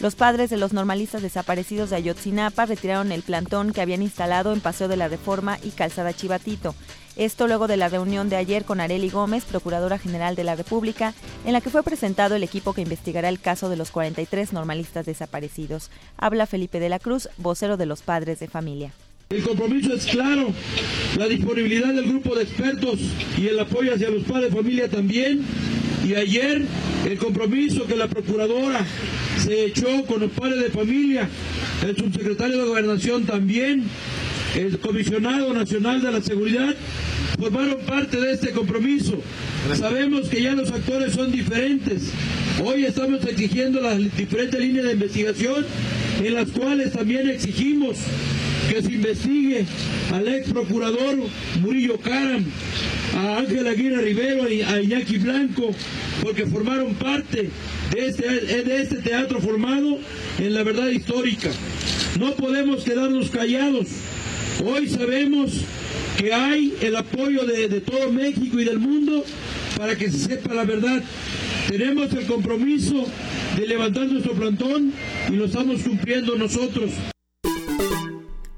Los 0.00 0.14
padres 0.14 0.48
de 0.48 0.56
los 0.56 0.72
normalistas 0.72 1.20
desaparecidos 1.20 1.90
de 1.90 1.96
Ayotzinapa 1.96 2.64
retiraron 2.64 3.12
el 3.12 3.22
plantón 3.22 3.74
que 3.74 3.82
habían 3.82 4.00
instalado 4.00 4.54
en 4.54 4.62
Paseo 4.62 4.88
de 4.88 4.96
la 4.96 5.08
Reforma 5.08 5.58
y 5.62 5.72
Calzada 5.72 6.14
Chivatito. 6.14 6.74
Esto 7.16 7.46
luego 7.46 7.66
de 7.66 7.76
la 7.76 7.90
reunión 7.90 8.30
de 8.30 8.36
ayer 8.36 8.64
con 8.64 8.80
Areli 8.80 9.10
Gómez, 9.10 9.44
Procuradora 9.44 9.98
General 9.98 10.34
de 10.34 10.44
la 10.44 10.56
República, 10.56 11.12
en 11.44 11.52
la 11.52 11.60
que 11.60 11.68
fue 11.68 11.82
presentado 11.82 12.36
el 12.36 12.42
equipo 12.42 12.72
que 12.72 12.80
investigará 12.80 13.28
el 13.28 13.38
caso 13.38 13.68
de 13.68 13.76
los 13.76 13.90
43 13.90 14.54
normalistas 14.54 15.04
desaparecidos. 15.04 15.90
Habla 16.16 16.46
Felipe 16.46 16.80
de 16.80 16.88
la 16.88 17.00
Cruz, 17.00 17.28
vocero 17.36 17.76
de 17.76 17.84
los 17.84 18.00
padres 18.00 18.40
de 18.40 18.48
familia. 18.48 18.94
El 19.30 19.42
compromiso 19.42 19.94
es 19.94 20.04
claro, 20.04 20.52
la 21.16 21.26
disponibilidad 21.26 21.94
del 21.94 22.04
grupo 22.04 22.34
de 22.36 22.42
expertos 22.42 23.00
y 23.38 23.48
el 23.48 23.58
apoyo 23.58 23.94
hacia 23.94 24.10
los 24.10 24.22
padres 24.24 24.50
de 24.50 24.56
familia 24.56 24.88
también. 24.88 25.40
Y 26.06 26.14
ayer 26.14 26.62
el 27.08 27.18
compromiso 27.18 27.86
que 27.86 27.96
la 27.96 28.06
procuradora 28.06 28.84
se 29.42 29.64
echó 29.64 30.04
con 30.04 30.20
los 30.20 30.30
padres 30.30 30.60
de 30.60 30.68
familia, 30.68 31.28
el 31.86 31.96
subsecretario 31.96 32.58
de 32.58 32.64
Gobernación 32.64 33.24
también, 33.24 33.84
el 34.54 34.78
comisionado 34.78 35.54
nacional 35.54 36.02
de 36.02 36.12
la 36.12 36.20
seguridad, 36.20 36.74
formaron 37.40 37.80
parte 37.80 38.20
de 38.20 38.34
este 38.34 38.50
compromiso. 38.50 39.20
Sabemos 39.74 40.28
que 40.28 40.42
ya 40.42 40.52
los 40.52 40.70
actores 40.70 41.14
son 41.14 41.32
diferentes. 41.32 42.10
Hoy 42.62 42.84
estamos 42.84 43.24
exigiendo 43.24 43.80
las 43.80 43.98
diferentes 44.16 44.60
líneas 44.60 44.84
de 44.84 44.92
investigación 44.92 45.64
en 46.22 46.34
las 46.34 46.50
cuales 46.50 46.92
también 46.92 47.30
exigimos 47.30 47.96
que 48.68 48.82
se 48.82 48.92
investigue 48.92 49.64
al 50.12 50.28
ex 50.28 50.50
procurador 50.50 51.16
Murillo 51.60 51.98
Caram, 51.98 52.44
a 53.16 53.38
Ángel 53.38 53.66
Aguirre 53.66 54.02
Rivero 54.02 54.50
y 54.50 54.62
a 54.62 54.80
Iñaki 54.80 55.18
Blanco, 55.18 55.70
porque 56.22 56.46
formaron 56.46 56.94
parte 56.94 57.50
de 57.92 58.06
este, 58.06 58.28
de 58.28 58.82
este 58.82 58.96
teatro 58.96 59.40
formado 59.40 59.98
en 60.38 60.54
la 60.54 60.62
verdad 60.62 60.88
histórica. 60.88 61.50
No 62.18 62.34
podemos 62.34 62.84
quedarnos 62.84 63.30
callados. 63.30 63.86
Hoy 64.64 64.88
sabemos 64.88 65.52
que 66.18 66.32
hay 66.32 66.74
el 66.80 66.96
apoyo 66.96 67.44
de, 67.44 67.68
de 67.68 67.80
todo 67.80 68.12
México 68.12 68.58
y 68.60 68.64
del 68.64 68.78
mundo 68.78 69.24
para 69.76 69.96
que 69.96 70.10
se 70.10 70.18
sepa 70.18 70.54
la 70.54 70.64
verdad. 70.64 71.02
Tenemos 71.68 72.12
el 72.12 72.26
compromiso 72.26 73.06
de 73.56 73.66
levantar 73.66 74.06
nuestro 74.06 74.32
plantón 74.32 74.92
y 75.28 75.32
lo 75.32 75.46
estamos 75.46 75.82
cumpliendo 75.82 76.36
nosotros. 76.36 76.90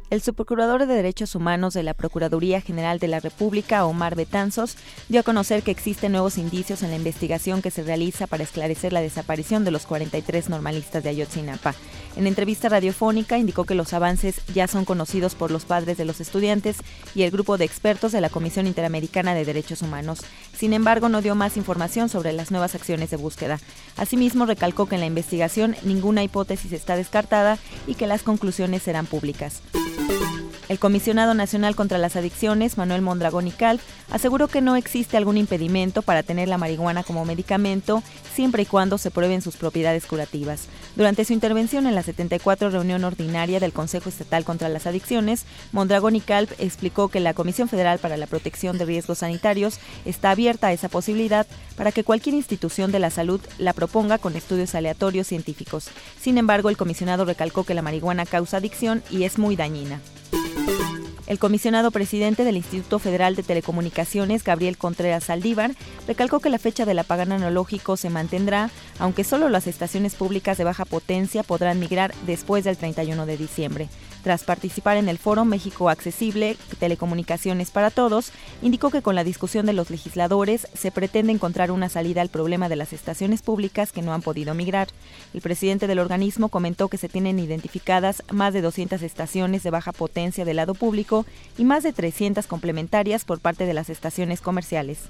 El 0.08 0.22
subprocurador 0.22 0.86
de 0.86 0.94
Derechos 0.94 1.34
Humanos 1.34 1.74
de 1.74 1.82
la 1.82 1.92
Procuraduría 1.92 2.60
General 2.60 3.00
de 3.00 3.08
la 3.08 3.18
República, 3.18 3.84
Omar 3.84 4.14
Betanzos, 4.14 4.76
dio 5.08 5.18
a 5.18 5.24
conocer 5.24 5.64
que 5.64 5.72
existen 5.72 6.12
nuevos 6.12 6.38
indicios 6.38 6.84
en 6.84 6.90
la 6.90 6.96
investigación 6.96 7.60
que 7.60 7.72
se 7.72 7.82
realiza 7.82 8.28
para 8.28 8.44
esclarecer 8.44 8.92
la 8.92 9.00
desaparición 9.00 9.64
de 9.64 9.72
los 9.72 9.84
43 9.84 10.48
normalistas 10.48 11.02
de 11.02 11.10
Ayotzinapa. 11.10 11.74
En 12.16 12.26
entrevista 12.26 12.70
radiofónica 12.70 13.36
indicó 13.36 13.64
que 13.64 13.74
los 13.74 13.92
avances 13.92 14.40
ya 14.54 14.66
son 14.66 14.86
conocidos 14.86 15.34
por 15.34 15.50
los 15.50 15.66
padres 15.66 15.98
de 15.98 16.06
los 16.06 16.20
estudiantes 16.20 16.78
y 17.14 17.22
el 17.22 17.30
grupo 17.30 17.58
de 17.58 17.66
expertos 17.66 18.10
de 18.12 18.22
la 18.22 18.30
Comisión 18.30 18.66
Interamericana 18.66 19.34
de 19.34 19.44
Derechos 19.44 19.82
Humanos. 19.82 20.20
Sin 20.56 20.72
embargo, 20.72 21.10
no 21.10 21.20
dio 21.20 21.34
más 21.34 21.58
información 21.58 22.08
sobre 22.08 22.32
las 22.32 22.50
nuevas 22.50 22.74
acciones 22.74 23.10
de 23.10 23.18
búsqueda. 23.18 23.60
Asimismo, 23.98 24.46
recalcó 24.46 24.86
que 24.86 24.94
en 24.94 25.02
la 25.02 25.06
investigación 25.06 25.76
ninguna 25.82 26.24
hipótesis 26.24 26.72
está 26.72 26.96
descartada 26.96 27.58
y 27.86 27.94
que 27.94 28.06
las 28.06 28.22
conclusiones 28.22 28.82
serán 28.82 29.04
públicas. 29.04 29.60
El 30.68 30.80
comisionado 30.80 31.32
nacional 31.34 31.76
contra 31.76 31.96
las 31.96 32.16
adicciones, 32.16 32.76
Manuel 32.76 33.00
Mondragón 33.00 33.46
y 33.46 33.54
aseguró 34.10 34.48
que 34.48 34.60
no 34.60 34.74
existe 34.74 35.16
algún 35.16 35.36
impedimento 35.36 36.02
para 36.02 36.24
tener 36.24 36.48
la 36.48 36.58
marihuana 36.58 37.04
como 37.04 37.24
medicamento 37.24 38.02
siempre 38.34 38.64
y 38.64 38.66
cuando 38.66 38.98
se 38.98 39.12
prueben 39.12 39.42
sus 39.42 39.56
propiedades 39.56 40.06
curativas. 40.06 40.66
Durante 40.96 41.24
su 41.24 41.32
intervención 41.32 41.86
en 41.86 41.94
la 41.94 42.02
74 42.02 42.70
reunión 42.70 43.04
ordinaria 43.04 43.60
del 43.60 43.72
Consejo 43.72 44.08
Estatal 44.08 44.44
contra 44.44 44.68
las 44.68 44.86
Adicciones, 44.86 45.46
Mondragón 45.70 46.16
y 46.16 46.20
Calp 46.20 46.50
explicó 46.58 47.08
que 47.08 47.20
la 47.20 47.32
Comisión 47.32 47.68
Federal 47.68 48.00
para 48.00 48.16
la 48.16 48.26
Protección 48.26 48.76
de 48.76 48.86
Riesgos 48.86 49.18
Sanitarios 49.18 49.78
está 50.04 50.32
abierta 50.32 50.66
a 50.66 50.72
esa 50.72 50.88
posibilidad 50.88 51.46
para 51.76 51.92
que 51.92 52.04
cualquier 52.04 52.34
institución 52.34 52.90
de 52.90 52.98
la 52.98 53.10
salud 53.10 53.40
la 53.58 53.72
proponga 53.72 54.18
con 54.18 54.34
estudios 54.34 54.74
aleatorios 54.74 55.28
científicos. 55.28 55.88
Sin 56.20 56.38
embargo, 56.38 56.70
el 56.70 56.76
comisionado 56.76 57.24
recalcó 57.24 57.62
que 57.62 57.74
la 57.74 57.82
marihuana 57.82 58.26
causa 58.26 58.56
adicción 58.56 59.02
y 59.10 59.22
es 59.22 59.38
muy 59.38 59.54
dañina. 59.54 60.00
El 61.26 61.40
comisionado 61.40 61.90
presidente 61.90 62.44
del 62.44 62.56
Instituto 62.56 63.00
Federal 63.00 63.34
de 63.34 63.42
Telecomunicaciones, 63.42 64.44
Gabriel 64.44 64.78
Contreras 64.78 65.24
Saldívar, 65.24 65.72
recalcó 66.06 66.38
que 66.38 66.50
la 66.50 66.60
fecha 66.60 66.84
del 66.84 67.00
apagón 67.00 67.32
analógico 67.32 67.96
se 67.96 68.10
mantendrá, 68.10 68.70
aunque 69.00 69.24
solo 69.24 69.48
las 69.48 69.66
estaciones 69.66 70.14
públicas 70.14 70.56
de 70.56 70.64
baja 70.64 70.84
potencia 70.84 71.42
podrán 71.42 71.80
migrar 71.80 72.14
después 72.26 72.62
del 72.62 72.76
31 72.76 73.26
de 73.26 73.36
diciembre. 73.36 73.88
Tras 74.26 74.42
participar 74.42 74.96
en 74.96 75.08
el 75.08 75.18
foro 75.18 75.44
México 75.44 75.88
Accesible, 75.88 76.56
Telecomunicaciones 76.80 77.70
para 77.70 77.92
Todos, 77.92 78.32
indicó 78.60 78.90
que 78.90 79.00
con 79.00 79.14
la 79.14 79.22
discusión 79.22 79.66
de 79.66 79.72
los 79.72 79.88
legisladores 79.88 80.66
se 80.74 80.90
pretende 80.90 81.32
encontrar 81.32 81.70
una 81.70 81.88
salida 81.88 82.22
al 82.22 82.28
problema 82.28 82.68
de 82.68 82.74
las 82.74 82.92
estaciones 82.92 83.42
públicas 83.42 83.92
que 83.92 84.02
no 84.02 84.12
han 84.12 84.22
podido 84.22 84.52
migrar. 84.52 84.88
El 85.32 85.42
presidente 85.42 85.86
del 85.86 86.00
organismo 86.00 86.48
comentó 86.48 86.88
que 86.88 86.98
se 86.98 87.08
tienen 87.08 87.38
identificadas 87.38 88.24
más 88.32 88.52
de 88.52 88.62
200 88.62 89.00
estaciones 89.00 89.62
de 89.62 89.70
baja 89.70 89.92
potencia 89.92 90.44
del 90.44 90.56
lado 90.56 90.74
público 90.74 91.24
y 91.56 91.64
más 91.64 91.84
de 91.84 91.92
300 91.92 92.48
complementarias 92.48 93.24
por 93.24 93.38
parte 93.38 93.64
de 93.64 93.74
las 93.74 93.90
estaciones 93.90 94.40
comerciales. 94.40 95.08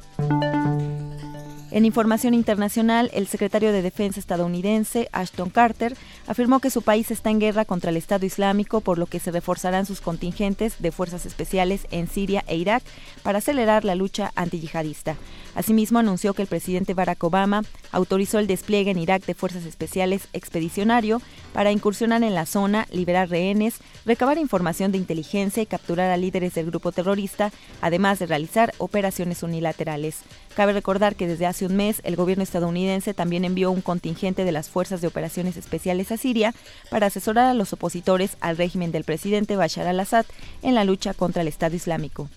En 1.77 1.85
información 1.85 2.33
internacional, 2.33 3.11
el 3.13 3.27
secretario 3.27 3.71
de 3.71 3.83
Defensa 3.83 4.19
estadounidense, 4.19 5.11
Ashton 5.13 5.51
Carter, 5.51 5.95
afirmó 6.27 6.59
que 6.59 6.71
su 6.71 6.81
país 6.81 7.11
está 7.11 7.29
en 7.29 7.39
guerra 7.39 7.67
contra 7.67 7.91
el 7.91 7.99
Estado 7.99 8.25
Islámico, 8.25 8.81
por 8.81 8.97
lo 8.97 9.05
que 9.05 9.21
se 9.21 9.31
reforzarán 9.31 9.85
sus 9.85 10.01
contingentes 10.01 10.81
de 10.81 10.91
fuerzas 10.91 11.27
especiales 11.27 11.87
en 11.91 12.09
Siria 12.09 12.43
e 12.47 12.57
Irak 12.57 12.83
para 13.23 13.41
acelerar 13.41 13.85
la 13.85 13.95
lucha 13.95 14.33
antiyihadista. 14.37 15.17
Asimismo, 15.57 15.99
anunció 15.99 16.35
que 16.35 16.43
el 16.43 16.49
presidente 16.49 16.93
Barack 16.93 17.25
Obama 17.25 17.63
autorizó 17.91 18.39
el 18.39 18.47
despliegue 18.47 18.91
en 18.91 18.99
Irak 18.99 19.25
de 19.25 19.33
fuerzas 19.33 19.65
especiales 19.65 20.29
expedicionario 20.35 21.23
para 21.55 21.73
incursionar 21.73 22.23
en 22.23 22.35
la 22.35 22.45
zona, 22.45 22.87
liberar 22.93 23.31
rehenes, 23.31 23.79
recabar 24.05 24.37
información 24.37 24.93
de 24.93 24.99
inteligencia 24.99 25.63
y 25.63 25.67
capturar 25.67 26.11
a 26.11 26.19
líderes 26.19 26.55
del 26.55 26.67
grupo 26.67 26.93
terrorista, 26.93 27.53
además 27.81 28.19
de 28.19 28.27
realizar 28.27 28.75
operaciones 28.77 29.43
unilaterales. 29.43 30.19
Cabe 30.55 30.75
recordar 30.75 31.17
que 31.17 31.27
desde 31.27 31.47
hace 31.47 31.65
un 31.65 31.75
mes 31.75 32.03
el 32.05 32.17
gobierno 32.17 32.45
estadounidense 32.45 33.15
también 33.15 33.47
envió 33.47 33.71
un 33.71 33.81
contingente 33.81 34.45
de 34.45 34.53
las 34.53 34.69
Fuerzas 34.69 35.01
de 35.01 35.09
Operaciones 35.09 35.57
Especiales 35.57 36.13
a 36.13 36.19
Siria 36.19 36.55
para 36.91 37.07
asesorar 37.07 37.47
a 37.47 37.55
los 37.55 37.73
opositores 37.73 38.37
al 38.41 38.59
régimen 38.59 38.93
del 38.93 39.05
presidente 39.05 39.57
Bashar 39.57 39.87
al-Assad 39.87 40.27
en 40.63 40.75
la 40.75 40.85
lucha 40.85 41.15
contra 41.15 41.41
el 41.41 41.49
Estado 41.49 41.77
Islámico. 41.77 42.29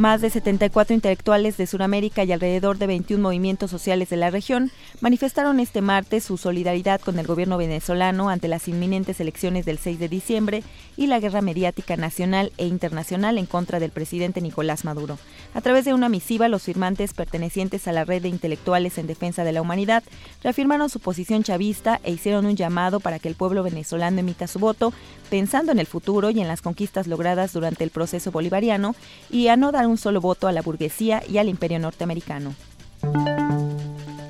Más 0.00 0.22
de 0.22 0.30
74 0.30 0.94
intelectuales 0.94 1.58
de 1.58 1.66
Sudamérica 1.66 2.24
y 2.24 2.32
alrededor 2.32 2.78
de 2.78 2.86
21 2.86 3.22
movimientos 3.22 3.70
sociales 3.70 4.08
de 4.08 4.16
la 4.16 4.30
región 4.30 4.70
manifestaron 5.02 5.60
este 5.60 5.82
martes 5.82 6.24
su 6.24 6.38
solidaridad 6.38 7.02
con 7.02 7.18
el 7.18 7.26
gobierno 7.26 7.58
venezolano 7.58 8.30
ante 8.30 8.48
las 8.48 8.66
inminentes 8.66 9.20
elecciones 9.20 9.66
del 9.66 9.76
6 9.76 9.98
de 9.98 10.08
diciembre 10.08 10.62
y 10.96 11.06
la 11.06 11.20
guerra 11.20 11.42
mediática 11.42 11.98
nacional 11.98 12.50
e 12.56 12.66
internacional 12.66 13.36
en 13.36 13.44
contra 13.44 13.78
del 13.78 13.90
presidente 13.90 14.40
Nicolás 14.40 14.86
Maduro. 14.86 15.18
A 15.52 15.60
través 15.60 15.84
de 15.84 15.92
una 15.92 16.08
misiva, 16.08 16.48
los 16.48 16.62
firmantes 16.62 17.12
pertenecientes 17.12 17.86
a 17.86 17.92
la 17.92 18.06
red 18.06 18.22
de 18.22 18.28
intelectuales 18.28 18.96
en 18.96 19.06
defensa 19.06 19.44
de 19.44 19.52
la 19.52 19.60
humanidad 19.60 20.02
reafirmaron 20.42 20.88
su 20.88 21.00
posición 21.00 21.42
chavista 21.42 22.00
e 22.04 22.10
hicieron 22.10 22.46
un 22.46 22.56
llamado 22.56 23.00
para 23.00 23.18
que 23.18 23.28
el 23.28 23.34
pueblo 23.34 23.62
venezolano 23.62 24.20
emita 24.20 24.46
su 24.46 24.60
voto 24.60 24.94
pensando 25.28 25.72
en 25.72 25.78
el 25.78 25.86
futuro 25.86 26.30
y 26.30 26.40
en 26.40 26.48
las 26.48 26.62
conquistas 26.62 27.06
logradas 27.06 27.52
durante 27.52 27.84
el 27.84 27.90
proceso 27.90 28.30
bolivariano 28.30 28.94
y 29.30 29.48
a 29.48 29.56
no 29.56 29.72
un 29.90 29.98
solo 29.98 30.20
voto 30.20 30.48
a 30.48 30.52
la 30.52 30.62
burguesía 30.62 31.22
y 31.28 31.38
al 31.38 31.48
imperio 31.48 31.78
norteamericano. 31.78 32.54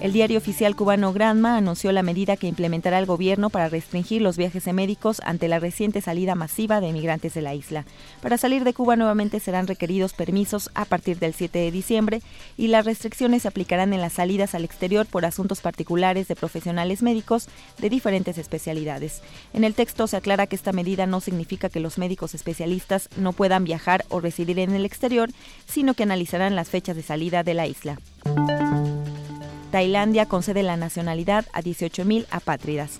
El 0.01 0.15
diario 0.15 0.39
oficial 0.39 0.75
cubano 0.77 1.13
Granma 1.13 1.59
anunció 1.59 1.93
la 1.93 2.03
medida 2.03 2.39
que 2.39 2.47
implementará 2.47 2.99
el 2.99 3.05
gobierno 3.05 3.51
para 3.51 3.69
restringir 3.69 4.23
los 4.23 4.39
viajes 4.39 4.65
de 4.65 4.73
médicos 4.73 5.21
ante 5.27 5.47
la 5.47 5.59
reciente 5.59 6.01
salida 6.01 6.35
masiva 6.35 6.81
de 6.81 6.89
emigrantes 6.89 7.35
de 7.35 7.43
la 7.43 7.55
isla. 7.55 7.85
Para 8.23 8.39
salir 8.39 8.65
de 8.65 8.73
Cuba 8.73 8.97
nuevamente 8.97 9.41
serán 9.41 9.67
requeridos 9.67 10.15
permisos 10.15 10.71
a 10.75 10.87
partir 10.87 11.19
del 11.19 11.35
7 11.35 11.59
de 11.59 11.71
diciembre 11.71 12.23
y 12.57 12.69
las 12.69 12.87
restricciones 12.87 13.43
se 13.43 13.49
aplicarán 13.49 13.93
en 13.93 14.01
las 14.01 14.15
salidas 14.15 14.55
al 14.55 14.65
exterior 14.65 15.05
por 15.05 15.27
asuntos 15.27 15.61
particulares 15.61 16.29
de 16.29 16.37
profesionales 16.37 17.03
médicos 17.03 17.49
de 17.77 17.91
diferentes 17.91 18.39
especialidades. 18.39 19.21
En 19.53 19.65
el 19.65 19.75
texto 19.75 20.07
se 20.07 20.17
aclara 20.17 20.47
que 20.47 20.57
esta 20.57 20.73
medida 20.73 21.05
no 21.05 21.21
significa 21.21 21.69
que 21.69 21.79
los 21.79 21.99
médicos 21.99 22.35
especialistas 22.35 23.11
no 23.19 23.35
puedan 23.35 23.65
viajar 23.65 24.07
o 24.09 24.21
residir 24.21 24.61
en 24.61 24.75
el 24.75 24.87
exterior, 24.87 25.29
sino 25.67 25.93
que 25.93 26.05
analizarán 26.05 26.57
las 26.57 26.71
fechas 26.71 26.97
de 26.97 27.03
salida 27.03 27.43
de 27.43 27.53
la 27.53 27.67
isla. 27.67 27.99
Tailandia 29.71 30.27
concede 30.27 30.65
la 30.65 30.77
nacionalidad 30.77 31.47
a 31.53 31.63
18.000 31.63 32.27
apátridas. 32.33 32.99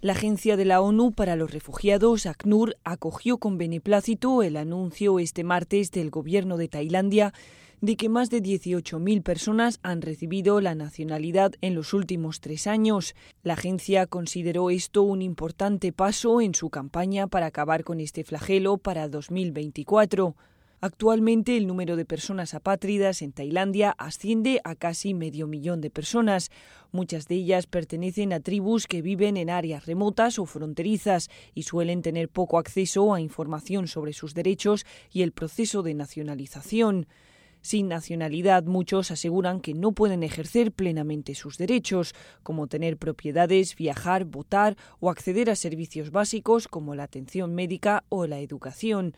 La 0.00 0.12
Agencia 0.12 0.56
de 0.56 0.64
la 0.64 0.80
ONU 0.80 1.10
para 1.10 1.34
los 1.34 1.50
Refugiados, 1.50 2.26
ACNUR, 2.26 2.76
acogió 2.84 3.38
con 3.38 3.58
beneplácito 3.58 4.44
el 4.44 4.56
anuncio 4.56 5.18
este 5.18 5.42
martes 5.42 5.90
del 5.90 6.10
gobierno 6.10 6.56
de 6.56 6.68
Tailandia 6.68 7.34
de 7.80 7.96
que 7.96 8.08
más 8.08 8.30
de 8.30 8.40
18.000 8.40 9.22
personas 9.24 9.80
han 9.82 10.00
recibido 10.00 10.60
la 10.60 10.76
nacionalidad 10.76 11.54
en 11.60 11.74
los 11.74 11.92
últimos 11.92 12.40
tres 12.40 12.68
años. 12.68 13.16
La 13.42 13.54
agencia 13.54 14.06
consideró 14.06 14.70
esto 14.70 15.02
un 15.02 15.22
importante 15.22 15.92
paso 15.92 16.40
en 16.40 16.54
su 16.54 16.70
campaña 16.70 17.26
para 17.26 17.46
acabar 17.46 17.82
con 17.82 17.98
este 18.00 18.22
flagelo 18.22 18.78
para 18.78 19.08
2024. 19.08 20.36
Actualmente 20.82 21.56
el 21.56 21.66
número 21.66 21.96
de 21.96 22.04
personas 22.04 22.52
apátridas 22.52 23.22
en 23.22 23.32
Tailandia 23.32 23.94
asciende 23.96 24.60
a 24.62 24.74
casi 24.74 25.14
medio 25.14 25.46
millón 25.46 25.80
de 25.80 25.88
personas. 25.88 26.50
Muchas 26.92 27.28
de 27.28 27.36
ellas 27.36 27.66
pertenecen 27.66 28.34
a 28.34 28.40
tribus 28.40 28.86
que 28.86 29.00
viven 29.00 29.38
en 29.38 29.48
áreas 29.48 29.86
remotas 29.86 30.38
o 30.38 30.44
fronterizas 30.44 31.30
y 31.54 31.62
suelen 31.62 32.02
tener 32.02 32.28
poco 32.28 32.58
acceso 32.58 33.14
a 33.14 33.22
información 33.22 33.88
sobre 33.88 34.12
sus 34.12 34.34
derechos 34.34 34.84
y 35.10 35.22
el 35.22 35.32
proceso 35.32 35.82
de 35.82 35.94
nacionalización. 35.94 37.06
Sin 37.62 37.88
nacionalidad, 37.88 38.64
muchos 38.64 39.10
aseguran 39.10 39.60
que 39.60 39.72
no 39.74 39.92
pueden 39.92 40.22
ejercer 40.22 40.72
plenamente 40.72 41.34
sus 41.34 41.56
derechos, 41.56 42.14
como 42.42 42.66
tener 42.66 42.98
propiedades, 42.98 43.74
viajar, 43.74 44.24
votar 44.26 44.76
o 45.00 45.10
acceder 45.10 45.48
a 45.50 45.56
servicios 45.56 46.10
básicos 46.10 46.68
como 46.68 46.94
la 46.94 47.04
atención 47.04 47.54
médica 47.54 48.04
o 48.10 48.26
la 48.26 48.38
educación. 48.40 49.16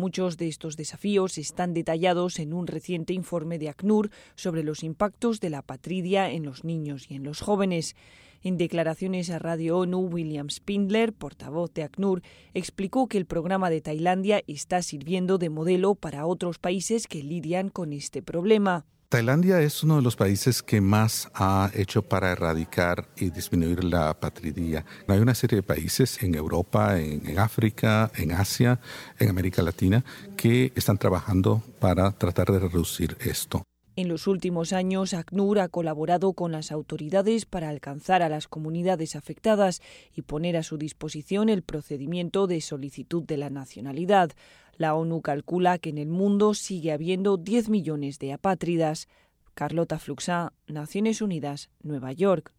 Muchos 0.00 0.36
de 0.36 0.46
estos 0.46 0.76
desafíos 0.76 1.38
están 1.38 1.74
detallados 1.74 2.38
en 2.38 2.52
un 2.52 2.68
reciente 2.68 3.14
informe 3.14 3.58
de 3.58 3.68
ACNUR 3.68 4.12
sobre 4.36 4.62
los 4.62 4.84
impactos 4.84 5.40
de 5.40 5.50
la 5.50 5.60
patridia 5.60 6.30
en 6.30 6.44
los 6.44 6.62
niños 6.62 7.10
y 7.10 7.16
en 7.16 7.24
los 7.24 7.40
jóvenes. 7.40 7.96
En 8.44 8.58
declaraciones 8.58 9.28
a 9.28 9.40
Radio 9.40 9.76
ONU, 9.78 9.98
William 9.98 10.50
Spindler, 10.50 11.12
portavoz 11.12 11.74
de 11.74 11.82
ACNUR, 11.82 12.22
explicó 12.54 13.08
que 13.08 13.18
el 13.18 13.26
programa 13.26 13.70
de 13.70 13.80
Tailandia 13.80 14.44
está 14.46 14.82
sirviendo 14.82 15.36
de 15.36 15.50
modelo 15.50 15.96
para 15.96 16.26
otros 16.26 16.60
países 16.60 17.08
que 17.08 17.24
lidian 17.24 17.68
con 17.68 17.92
este 17.92 18.22
problema. 18.22 18.86
Tailandia 19.10 19.62
es 19.62 19.82
uno 19.82 19.96
de 19.96 20.02
los 20.02 20.16
países 20.16 20.62
que 20.62 20.82
más 20.82 21.30
ha 21.32 21.70
hecho 21.72 22.02
para 22.02 22.30
erradicar 22.30 23.08
y 23.16 23.30
disminuir 23.30 23.82
la 23.82 24.12
patridía. 24.20 24.84
Hay 25.06 25.18
una 25.20 25.34
serie 25.34 25.56
de 25.56 25.62
países 25.62 26.22
en 26.22 26.34
Europa, 26.34 27.00
en, 27.00 27.38
África, 27.38 28.10
en 28.16 28.32
Asia, 28.32 28.80
en 29.18 29.30
América 29.30 29.62
Latina, 29.62 30.04
que 30.36 30.72
están 30.76 30.98
trabajando 30.98 31.62
para 31.80 32.12
tratar 32.12 32.48
de 32.52 32.58
reducir 32.58 33.16
esto. 33.20 33.62
En 33.96 34.08
los 34.08 34.26
últimos 34.26 34.74
años, 34.74 35.14
ACNUR 35.14 35.60
ha 35.60 35.68
colaborado 35.68 36.34
con 36.34 36.52
las 36.52 36.70
autoridades 36.70 37.46
para 37.46 37.70
alcanzar 37.70 38.22
a 38.22 38.28
las 38.28 38.46
comunidades 38.46 39.16
afectadas 39.16 39.80
y 40.14 40.20
poner 40.20 40.56
a 40.58 40.62
su 40.62 40.76
disposición 40.76 41.48
el 41.48 41.62
procedimiento 41.62 42.46
de 42.46 42.60
solicitud 42.60 43.24
de 43.24 43.38
la 43.38 43.48
nacionalidad. 43.48 44.32
La 44.78 44.94
ONU 44.94 45.22
calcula 45.22 45.78
que 45.78 45.90
en 45.90 45.98
el 45.98 46.08
mundo 46.08 46.54
sigue 46.54 46.92
habiendo 46.92 47.36
10 47.36 47.68
millones 47.68 48.20
de 48.20 48.32
apátridas. 48.32 49.08
Carlota 49.54 49.98
Fluxá, 49.98 50.52
Naciones 50.68 51.20
Unidas, 51.20 51.68
Nueva 51.82 52.12
York. 52.12 52.54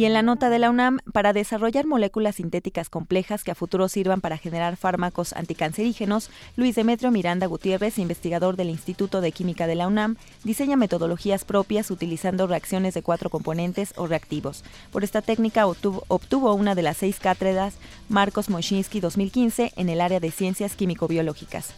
Y 0.00 0.06
en 0.06 0.14
la 0.14 0.22
nota 0.22 0.48
de 0.48 0.58
la 0.58 0.70
UNAM, 0.70 1.00
para 1.12 1.34
desarrollar 1.34 1.84
moléculas 1.84 2.36
sintéticas 2.36 2.88
complejas 2.88 3.44
que 3.44 3.50
a 3.50 3.54
futuro 3.54 3.86
sirvan 3.86 4.22
para 4.22 4.38
generar 4.38 4.78
fármacos 4.78 5.34
anticancerígenos, 5.34 6.30
Luis 6.56 6.74
Demetrio 6.74 7.10
Miranda 7.10 7.46
Gutiérrez, 7.46 7.98
investigador 7.98 8.56
del 8.56 8.70
Instituto 8.70 9.20
de 9.20 9.30
Química 9.30 9.66
de 9.66 9.74
la 9.74 9.86
UNAM, 9.86 10.16
diseña 10.42 10.78
metodologías 10.78 11.44
propias 11.44 11.90
utilizando 11.90 12.46
reacciones 12.46 12.94
de 12.94 13.02
cuatro 13.02 13.28
componentes 13.28 13.92
o 13.98 14.06
reactivos. 14.06 14.64
Por 14.90 15.04
esta 15.04 15.20
técnica 15.20 15.66
obtuvo, 15.66 16.54
una 16.54 16.74
de 16.74 16.80
las 16.80 16.96
seis 16.96 17.20
cátedras 17.20 17.74
Marcos 18.08 18.48
Moschinsky 18.48 19.00
2015 19.00 19.74
en 19.76 19.90
el 19.90 20.00
área 20.00 20.18
de 20.18 20.30
ciencias 20.30 20.76
químico-biológicas. 20.76 21.74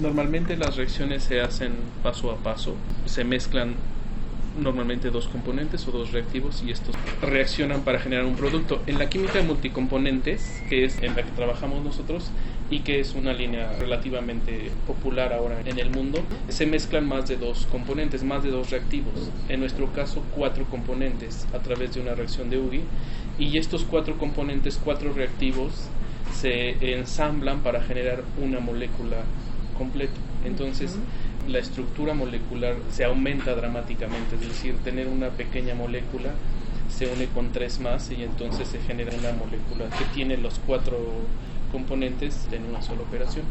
Normalmente 0.00 0.56
las 0.56 0.76
reacciones 0.76 1.24
se 1.24 1.42
hacen 1.42 1.74
paso 2.02 2.30
a 2.30 2.36
paso, 2.36 2.74
se 3.04 3.22
mezclan 3.24 3.74
normalmente 4.58 5.10
dos 5.10 5.28
componentes 5.28 5.86
o 5.88 5.92
dos 5.92 6.12
reactivos 6.12 6.62
y 6.62 6.70
estos 6.70 6.94
reaccionan 7.22 7.82
para 7.82 7.98
generar 7.98 8.24
un 8.24 8.36
producto. 8.36 8.82
En 8.86 8.98
la 8.98 9.08
química 9.08 9.34
de 9.34 9.42
multicomponentes, 9.42 10.62
que 10.68 10.84
es 10.84 11.02
en 11.02 11.14
la 11.16 11.22
que 11.22 11.30
trabajamos 11.32 11.84
nosotros 11.84 12.30
y 12.70 12.80
que 12.80 13.00
es 13.00 13.14
una 13.14 13.32
línea 13.32 13.72
relativamente 13.78 14.70
popular 14.86 15.32
ahora 15.32 15.60
en 15.64 15.78
el 15.78 15.90
mundo, 15.90 16.22
se 16.48 16.66
mezclan 16.66 17.06
más 17.06 17.28
de 17.28 17.36
dos 17.36 17.66
componentes, 17.70 18.22
más 18.24 18.42
de 18.42 18.50
dos 18.50 18.70
reactivos. 18.70 19.30
En 19.48 19.60
nuestro 19.60 19.92
caso, 19.92 20.22
cuatro 20.34 20.64
componentes 20.66 21.46
a 21.54 21.58
través 21.58 21.94
de 21.94 22.00
una 22.00 22.14
reacción 22.14 22.50
de 22.50 22.58
UGI 22.58 22.82
y 23.38 23.56
estos 23.58 23.84
cuatro 23.84 24.18
componentes, 24.18 24.78
cuatro 24.82 25.12
reactivos, 25.12 25.88
se 26.34 26.94
ensamblan 26.94 27.60
para 27.60 27.82
generar 27.82 28.22
una 28.42 28.60
molécula 28.60 29.16
completa. 29.76 30.12
Entonces, 30.44 30.96
la 31.48 31.58
estructura 31.58 32.14
molecular 32.14 32.76
se 32.90 33.04
aumenta 33.04 33.54
dramáticamente, 33.54 34.36
es 34.36 34.40
decir, 34.42 34.76
tener 34.84 35.08
una 35.08 35.30
pequeña 35.30 35.74
molécula 35.74 36.30
se 36.88 37.06
une 37.06 37.26
con 37.26 37.52
tres 37.52 37.80
más 37.80 38.10
y 38.10 38.22
entonces 38.22 38.68
se 38.68 38.80
genera 38.80 39.12
una 39.16 39.32
molécula 39.32 39.88
que 39.96 40.04
tiene 40.14 40.36
los 40.36 40.58
cuatro 40.66 40.98
componentes 41.70 42.48
en 42.50 42.64
una 42.64 42.82
sola 42.82 43.02
operación. 43.02 43.44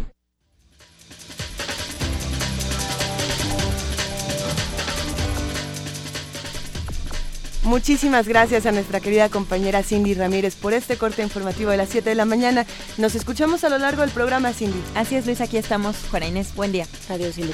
Muchísimas 7.67 8.29
gracias 8.29 8.65
a 8.65 8.71
nuestra 8.71 9.01
querida 9.01 9.27
compañera 9.27 9.83
Cindy 9.83 10.13
Ramírez 10.13 10.55
por 10.55 10.71
este 10.71 10.97
corte 10.97 11.21
informativo 11.21 11.69
de 11.69 11.75
las 11.75 11.89
7 11.89 12.09
de 12.09 12.15
la 12.15 12.24
mañana. 12.24 12.65
Nos 12.97 13.13
escuchamos 13.13 13.65
a 13.65 13.69
lo 13.69 13.77
largo 13.77 14.03
del 14.03 14.12
programa, 14.12 14.53
Cindy. 14.53 14.81
Así 14.95 15.17
es, 15.17 15.25
Luis, 15.25 15.41
aquí 15.41 15.57
estamos. 15.57 15.97
Juana 16.09 16.27
Inés, 16.27 16.55
buen 16.55 16.71
día. 16.71 16.88
Adiós, 17.09 17.36
Cindy. 17.36 17.51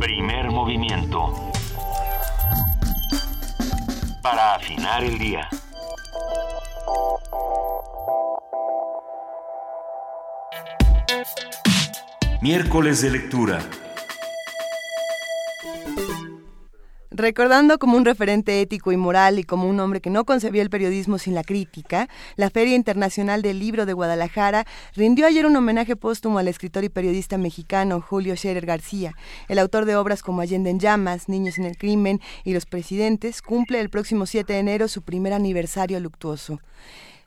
Primer 0.00 0.50
movimiento. 0.50 1.52
Para 4.20 4.56
afinar 4.56 5.04
el 5.04 5.16
día. 5.16 5.48
Miércoles 12.44 13.00
de 13.00 13.08
lectura. 13.08 13.58
Recordando 17.10 17.78
como 17.78 17.96
un 17.96 18.04
referente 18.04 18.60
ético 18.60 18.92
y 18.92 18.98
moral 18.98 19.38
y 19.38 19.44
como 19.44 19.66
un 19.66 19.80
hombre 19.80 20.02
que 20.02 20.10
no 20.10 20.26
concebía 20.26 20.60
el 20.60 20.68
periodismo 20.68 21.16
sin 21.16 21.34
la 21.34 21.42
crítica, 21.42 22.06
la 22.36 22.50
Feria 22.50 22.74
Internacional 22.74 23.40
del 23.40 23.60
Libro 23.60 23.86
de 23.86 23.94
Guadalajara 23.94 24.66
rindió 24.94 25.26
ayer 25.26 25.46
un 25.46 25.56
homenaje 25.56 25.96
póstumo 25.96 26.38
al 26.38 26.48
escritor 26.48 26.84
y 26.84 26.90
periodista 26.90 27.38
mexicano 27.38 28.02
Julio 28.02 28.36
Scherer 28.36 28.66
García. 28.66 29.14
El 29.48 29.58
autor 29.58 29.86
de 29.86 29.96
obras 29.96 30.20
como 30.20 30.42
Allende 30.42 30.68
en 30.68 30.80
llamas, 30.80 31.30
Niños 31.30 31.56
en 31.56 31.64
el 31.64 31.78
crimen 31.78 32.20
y 32.44 32.52
Los 32.52 32.66
presidentes 32.66 33.40
cumple 33.40 33.80
el 33.80 33.88
próximo 33.88 34.26
7 34.26 34.52
de 34.52 34.58
enero 34.58 34.88
su 34.88 35.00
primer 35.00 35.32
aniversario 35.32 35.98
luctuoso. 35.98 36.60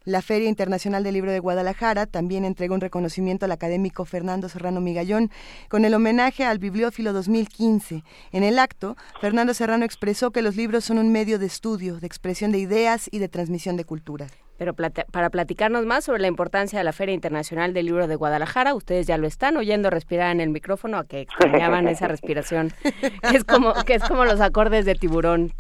La 0.08 0.22
Feria 0.22 0.48
Internacional 0.48 1.04
del 1.04 1.16
Libro 1.16 1.34
de 1.34 1.40
Guadalajara 1.40 2.06
también 2.06 2.46
entregó 2.46 2.74
un 2.74 2.80
reconocimiento 2.80 3.44
al 3.44 3.52
académico 3.52 4.06
Fernando 4.06 4.48
Serrano 4.48 4.80
Migallón 4.80 5.30
con 5.68 5.84
el 5.84 5.94
homenaje 5.94 6.46
al 6.46 6.60
Bibliófilo 6.60 7.12
2015. 7.12 8.06
En 8.32 8.44
el 8.44 8.58
acto, 8.58 8.96
Fernando 9.20 9.54
Serrano 9.54 9.84
expresó 9.84 10.32
que 10.32 10.42
los 10.42 10.56
libros 10.56 10.86
son 10.86 10.98
un 10.98 11.12
medio 11.12 11.40
de 11.40 11.48
estudio, 11.48 12.00
de 12.00 12.08
expresión 12.08 12.54
de 12.54 12.60
ideas 12.60 13.10
y 13.12 13.20
de 13.20 13.28
transmisión 13.28 13.76
de 13.76 13.84
cultura. 13.84 14.28
Pero 14.58 14.74
para 14.74 15.30
platicarnos 15.30 15.86
más 15.86 16.06
sobre 16.06 16.22
la 16.22 16.28
importancia 16.28 16.80
de 16.80 16.86
la 16.86 16.94
Feria 16.94 17.14
Internacional 17.14 17.74
del 17.74 17.88
Libro 17.88 18.08
de 18.08 18.16
Guadalajara, 18.16 18.76
ustedes 18.76 19.08
ya 19.08 19.18
lo 19.18 19.28
están 19.28 19.58
oyendo 19.58 19.90
respirar 19.90 20.32
en 20.32 20.40
el 20.40 20.52
micrófono, 20.52 21.00
a 21.00 21.06
que 21.06 21.20
extrañaban 21.20 21.86
esa 21.90 22.08
respiración, 22.08 22.72
que 22.82 23.36
es 23.36 23.44
como, 23.44 23.74
que 23.84 23.96
es 23.96 24.04
como 24.04 24.24
los 24.24 24.40
acordes 24.40 24.86
de 24.86 24.96
tiburón. 24.96 25.52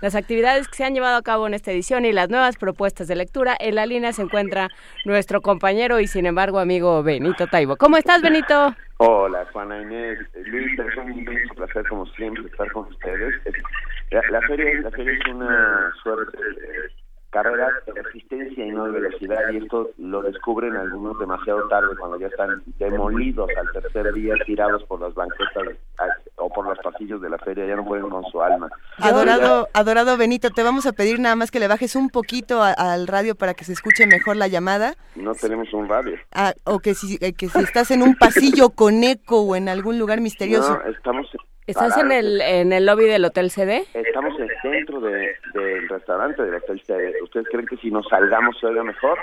Las 0.00 0.14
actividades 0.14 0.68
que 0.68 0.76
se 0.76 0.84
han 0.84 0.94
llevado 0.94 1.16
a 1.16 1.22
cabo 1.22 1.46
en 1.46 1.54
esta 1.54 1.72
edición 1.72 2.04
y 2.04 2.12
las 2.12 2.28
nuevas 2.28 2.56
propuestas 2.56 3.08
de 3.08 3.16
lectura, 3.16 3.56
en 3.58 3.74
la 3.74 3.86
línea 3.86 4.12
se 4.12 4.22
encuentra 4.22 4.68
nuestro 5.04 5.40
compañero 5.40 6.00
y 6.00 6.06
sin 6.06 6.26
embargo 6.26 6.58
amigo 6.58 7.02
Benito 7.02 7.46
Taibo. 7.46 7.76
¿Cómo 7.76 7.96
estás, 7.96 8.22
Benito? 8.22 8.74
Hola, 8.98 9.46
Juana 9.52 9.80
Inés. 9.80 10.18
Luis, 10.46 10.78
es 10.78 10.96
un 10.96 11.24
placer 11.56 11.88
como 11.88 12.06
siempre 12.06 12.44
estar 12.44 12.70
con 12.72 12.86
ustedes. 12.86 13.34
La, 14.10 14.40
feria, 14.42 14.80
la 14.82 14.90
feria 14.90 15.12
es 15.12 15.34
una 15.34 15.92
suerte 16.02 16.38
carrera 17.30 17.68
de 17.86 18.02
resistencia 18.02 18.66
y 18.66 18.70
no 18.70 18.84
de 18.86 19.00
velocidad 19.00 19.38
y 19.52 19.58
esto 19.58 19.90
lo 19.98 20.22
descubren 20.22 20.76
algunos 20.76 21.18
demasiado 21.18 21.66
tarde 21.68 21.96
cuando 21.98 22.18
ya 22.18 22.26
están 22.26 22.62
demolidos 22.78 23.48
al 23.56 23.72
tercer 23.72 24.12
día 24.12 24.34
tirados 24.44 24.82
por 24.84 25.00
las 25.00 25.14
banquetas 25.14 25.76
o 26.36 26.48
por 26.50 26.66
los 26.66 26.78
pasillos 26.78 27.20
de 27.20 27.30
la 27.30 27.38
feria 27.38 27.66
ya 27.66 27.76
no 27.76 27.84
pueden 27.84 28.08
con 28.08 28.24
su 28.24 28.42
alma. 28.42 28.68
Adorado 28.98 29.68
adorado 29.72 30.16
Benito 30.16 30.50
te 30.50 30.62
vamos 30.62 30.86
a 30.86 30.92
pedir 30.92 31.20
nada 31.20 31.36
más 31.36 31.50
que 31.50 31.60
le 31.60 31.68
bajes 31.68 31.94
un 31.94 32.10
poquito 32.10 32.62
al 32.62 33.06
radio 33.06 33.34
para 33.34 33.54
que 33.54 33.64
se 33.64 33.72
escuche 33.72 34.06
mejor 34.06 34.36
la 34.36 34.48
llamada. 34.48 34.94
No 35.14 35.34
tenemos 35.34 35.72
un 35.72 35.88
radio. 35.88 36.16
Ah, 36.32 36.52
o 36.64 36.80
que 36.80 36.94
si 36.94 37.16
eh, 37.20 37.32
que 37.32 37.48
si 37.48 37.58
estás 37.60 37.90
en 37.90 38.02
un 38.02 38.16
pasillo 38.16 38.70
con 38.70 39.04
eco 39.04 39.42
o 39.42 39.56
en 39.56 39.68
algún 39.68 39.98
lugar 39.98 40.20
misterioso. 40.20 40.80
no 40.84 40.90
estamos 40.90 41.26
¿Estás 41.70 41.96
en 41.98 42.10
el, 42.10 42.40
en 42.40 42.72
el 42.72 42.84
lobby 42.84 43.04
del 43.04 43.24
Hotel 43.24 43.50
CD? 43.50 43.84
Estamos 43.94 44.34
dentro 44.64 45.00
de, 45.00 45.29
del 45.52 45.88
restaurante 45.88 46.42
Hotel 46.42 46.82
CD. 46.86 47.14
¿Ustedes 47.22 47.46
creen 47.50 47.66
que 47.66 47.76
si 47.76 47.90
nos 47.90 48.06
salgamos 48.08 48.58
se 48.58 48.66
oiga 48.66 48.82
mejor? 48.82 49.18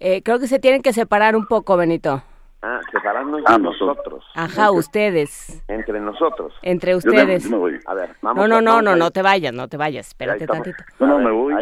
Eh, 0.00 0.22
creo 0.22 0.38
que 0.38 0.46
se 0.46 0.58
tienen 0.58 0.82
que 0.82 0.92
separar 0.92 1.36
un 1.36 1.46
poco, 1.46 1.76
Benito. 1.76 2.22
Ah, 2.60 2.80
separarnos 2.90 3.44
de 3.44 3.58
nosotros. 3.60 4.24
Ajá, 4.34 4.72
ustedes. 4.72 5.62
Entre 5.68 6.00
nosotros. 6.00 6.52
Entre 6.62 6.96
ustedes. 6.96 7.48
A 7.86 7.94
ver, 7.94 8.16
vamos. 8.20 8.48
No, 8.48 8.60
no, 8.60 8.60
no, 8.60 8.82
no, 8.82 8.96
no 8.96 9.10
te 9.12 9.22
vayas, 9.22 9.52
no 9.52 9.68
te 9.68 9.76
vayas. 9.76 10.08
Espérate 10.08 10.44
tantito. 10.46 10.82
No, 10.98 11.06
no, 11.06 11.18
me 11.20 11.30
voy 11.30 11.54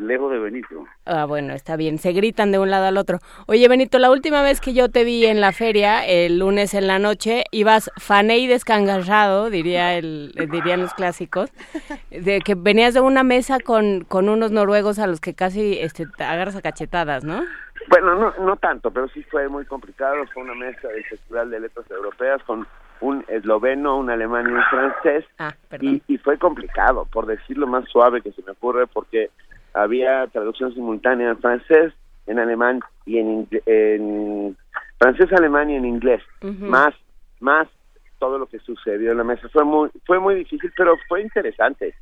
lejos 0.00 0.32
de 0.32 0.38
Benito. 0.38 0.86
Ah, 1.04 1.26
bueno, 1.26 1.52
está 1.52 1.76
bien. 1.76 1.98
Se 1.98 2.12
gritan 2.12 2.50
de 2.50 2.58
un 2.58 2.70
lado 2.70 2.86
al 2.86 2.96
otro. 2.96 3.18
Oye, 3.46 3.68
Benito, 3.68 3.98
la 3.98 4.10
última 4.10 4.42
vez 4.42 4.62
que 4.62 4.72
yo 4.72 4.88
te 4.88 5.04
vi 5.04 5.26
en 5.26 5.42
la 5.42 5.52
feria, 5.52 6.06
el 6.06 6.38
lunes 6.38 6.72
en 6.72 6.86
la 6.86 6.98
noche, 6.98 7.44
ibas 7.50 7.90
fané 7.98 8.38
y 8.38 8.46
descangarrado, 8.46 9.50
diría 9.50 9.96
el, 9.96 10.32
eh, 10.36 10.46
dirían 10.50 10.80
los 10.80 10.94
clásicos, 10.94 11.50
de 12.10 12.40
que 12.40 12.54
venías 12.54 12.94
de 12.94 13.00
una 13.00 13.22
mesa 13.22 13.58
con, 13.60 14.04
con 14.04 14.30
unos 14.30 14.50
noruegos 14.50 14.98
a 14.98 15.06
los 15.06 15.20
que 15.20 15.34
casi 15.34 15.78
este, 15.78 16.06
agarras 16.18 16.56
a 16.56 16.62
cachetadas, 16.62 17.22
¿no? 17.22 17.42
Bueno, 17.88 18.14
no, 18.16 18.34
no 18.44 18.56
tanto, 18.56 18.90
pero 18.90 19.08
sí 19.08 19.22
fue 19.24 19.48
muy 19.48 19.64
complicado. 19.64 20.26
Fue 20.32 20.42
una 20.42 20.54
mesa 20.54 20.88
del 20.88 21.04
Festival 21.04 21.50
de 21.50 21.60
Letras 21.60 21.90
Europeas 21.90 22.42
con 22.44 22.66
un 23.00 23.24
esloveno, 23.28 23.96
un 23.98 24.10
alemán 24.10 24.48
y 24.48 24.52
un 24.52 24.62
francés. 24.64 25.24
Ah, 25.38 25.54
y, 25.80 26.02
y, 26.08 26.18
fue 26.18 26.38
complicado, 26.38 27.06
por 27.06 27.26
decirlo 27.26 27.66
más 27.66 27.88
suave 27.88 28.22
que 28.22 28.32
se 28.32 28.42
me 28.42 28.52
ocurre, 28.52 28.86
porque 28.86 29.30
había 29.74 30.26
traducción 30.28 30.74
simultánea 30.74 31.30
en 31.30 31.38
francés, 31.38 31.92
en 32.26 32.38
alemán 32.38 32.80
y 33.06 33.18
en, 33.18 33.48
en 33.66 34.56
francés, 34.98 35.32
alemán 35.32 35.70
y 35.70 35.76
en 35.76 35.86
inglés. 35.86 36.22
Más, 36.42 36.94
más 37.40 37.68
todo 38.18 38.38
lo 38.38 38.46
que 38.46 38.58
sucedió 38.58 39.12
en 39.12 39.18
la 39.18 39.24
mesa. 39.24 39.48
Fue 39.48 39.64
muy, 39.64 39.90
fue 40.04 40.18
muy 40.18 40.34
difícil, 40.34 40.72
pero 40.76 40.96
fue 41.08 41.22
interesante. 41.22 41.94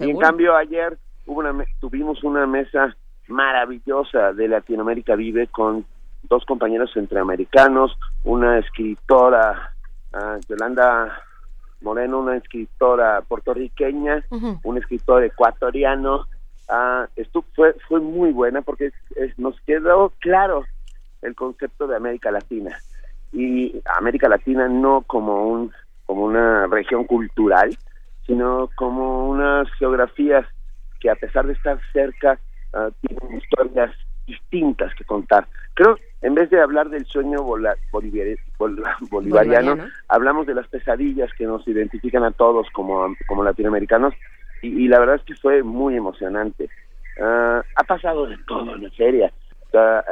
y 0.00 0.10
en 0.10 0.18
cambio 0.18 0.56
ayer 0.56 0.98
hubo 1.26 1.40
una, 1.40 1.64
tuvimos 1.80 2.22
una 2.24 2.46
mesa 2.46 2.96
maravillosa 3.30 4.32
de 4.32 4.48
Latinoamérica 4.48 5.16
Vive 5.16 5.46
con 5.46 5.84
dos 6.22 6.44
compañeros 6.44 6.92
centroamericanos, 6.92 7.96
una 8.24 8.58
escritora, 8.58 9.72
uh, 10.12 10.40
Yolanda 10.48 11.22
Moreno, 11.80 12.20
una 12.20 12.36
escritora 12.36 13.22
puertorriqueña, 13.22 14.24
un 14.62 14.78
escritor 14.78 15.24
ecuatoriano. 15.24 16.26
Uh, 16.68 17.06
esto 17.16 17.44
fue, 17.54 17.74
fue 17.88 18.00
muy 18.00 18.32
buena 18.32 18.62
porque 18.62 18.92
nos 19.38 19.58
quedó 19.62 20.12
claro 20.20 20.64
el 21.22 21.34
concepto 21.34 21.86
de 21.86 21.96
América 21.96 22.30
Latina. 22.30 22.76
Y 23.32 23.80
América 23.96 24.28
Latina 24.28 24.68
no 24.68 25.02
como, 25.02 25.46
un, 25.48 25.72
como 26.06 26.24
una 26.24 26.66
región 26.66 27.04
cultural, 27.04 27.76
sino 28.26 28.68
como 28.76 29.28
unas 29.28 29.70
geografías 29.78 30.46
que 31.00 31.10
a 31.10 31.14
pesar 31.14 31.46
de 31.46 31.54
estar 31.54 31.80
cerca 31.92 32.38
uh, 32.74 32.90
tienen 33.00 33.38
historias 33.38 33.92
distintas 34.26 34.94
que 34.94 35.04
contar. 35.04 35.46
Creo, 35.74 35.98
en 36.22 36.34
vez 36.34 36.50
de 36.50 36.60
hablar 36.60 36.88
del 36.90 37.06
sueño 37.06 37.42
bolivariano, 39.10 39.76
hablamos 40.08 40.46
de 40.46 40.54
las 40.54 40.68
pesadillas 40.68 41.30
que 41.36 41.44
nos 41.44 41.66
identifican 41.66 42.24
a 42.24 42.30
todos 42.30 42.68
como, 42.72 43.14
como 43.26 43.44
latinoamericanos 43.44 44.14
y, 44.62 44.88
la 44.88 44.98
verdad 44.98 45.16
es 45.16 45.22
que 45.22 45.34
fue 45.34 45.62
muy 45.62 45.96
emocionante. 45.96 46.68
Ah, 47.20 47.62
ha 47.76 47.84
pasado 47.84 48.26
de 48.26 48.36
todo 48.46 48.74
en 48.74 48.82
la 48.84 48.90
feria. 48.90 49.32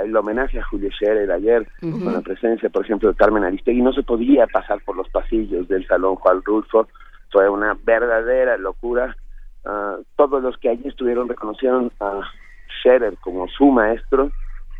el 0.02 0.16
homenaje 0.16 0.58
a 0.58 0.64
Julio 0.64 0.90
Scherer 0.90 1.30
ayer, 1.30 1.66
con 1.80 2.12
la 2.12 2.22
presencia, 2.22 2.70
por 2.70 2.84
ejemplo, 2.84 3.10
de 3.10 3.16
Carmen 3.16 3.44
Aristegui, 3.44 3.82
no 3.82 3.92
se 3.92 4.02
podía 4.02 4.46
pasar 4.46 4.80
por 4.84 4.96
los 4.96 5.08
pasillos 5.10 5.68
del 5.68 5.86
Salón 5.86 6.16
Juan 6.16 6.42
Rulfo. 6.44 6.88
Fue 7.30 7.46
una 7.48 7.76
verdadera 7.84 8.56
locura. 8.56 9.14
Ah, 9.66 9.98
todos 10.16 10.42
los 10.42 10.56
que 10.56 10.70
allí 10.70 10.88
estuvieron 10.88 11.28
reconocieron 11.28 11.92
a 12.00 12.22
Scherer 12.80 13.16
como 13.18 13.48
su 13.48 13.66
maestro 13.66 14.30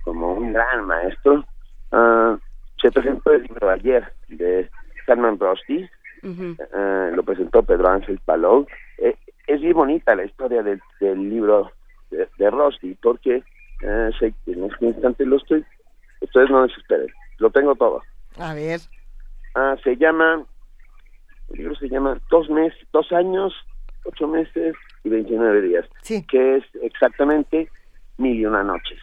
como 0.08 0.32
un 0.32 0.54
gran 0.54 0.86
maestro. 0.86 1.44
Uh, 1.92 2.38
se 2.80 2.90
presentó 2.90 3.32
el 3.32 3.42
libro 3.42 3.68
ayer 3.68 4.10
de 4.28 4.70
Herman 5.06 5.36
Brosti, 5.36 5.88
uh, 6.22 7.14
lo 7.14 7.22
presentó 7.22 7.62
Pedro 7.62 7.88
Ángel 7.88 8.18
Palou. 8.24 8.66
Eh, 8.98 9.16
es 9.46 9.60
muy 9.60 9.72
bonita 9.72 10.14
la 10.14 10.24
historia 10.24 10.62
del, 10.62 10.80
del 11.00 11.28
libro 11.28 11.72
de, 12.10 12.26
de, 12.38 12.50
Rosti, 12.50 12.96
porque 13.02 13.42
uh, 13.82 14.12
sé, 14.18 14.32
en 14.46 14.64
este 14.64 14.86
instante 14.86 15.26
lo 15.26 15.36
estoy, 15.36 15.62
ustedes 16.20 16.48
no 16.48 16.62
desesperen, 16.62 17.08
lo 17.38 17.50
tengo 17.50 17.74
todo. 17.74 18.02
A 18.38 18.54
ver. 18.54 18.80
Ah, 19.54 19.76
se 19.84 19.96
llama, 19.96 20.42
el 21.50 21.58
libro 21.58 21.74
se 21.74 21.88
llama 21.88 22.18
Dos 22.30 22.48
meses, 22.48 22.78
dos 22.92 23.12
años, 23.12 23.52
ocho 24.04 24.26
meses 24.26 24.74
y 25.04 25.10
veintinueve 25.10 25.60
días, 25.60 25.86
sí. 26.02 26.24
que 26.26 26.56
es 26.56 26.64
exactamente 26.80 27.68
mil 28.18 28.38
y 28.38 28.46
una 28.46 28.62
noches. 28.62 28.98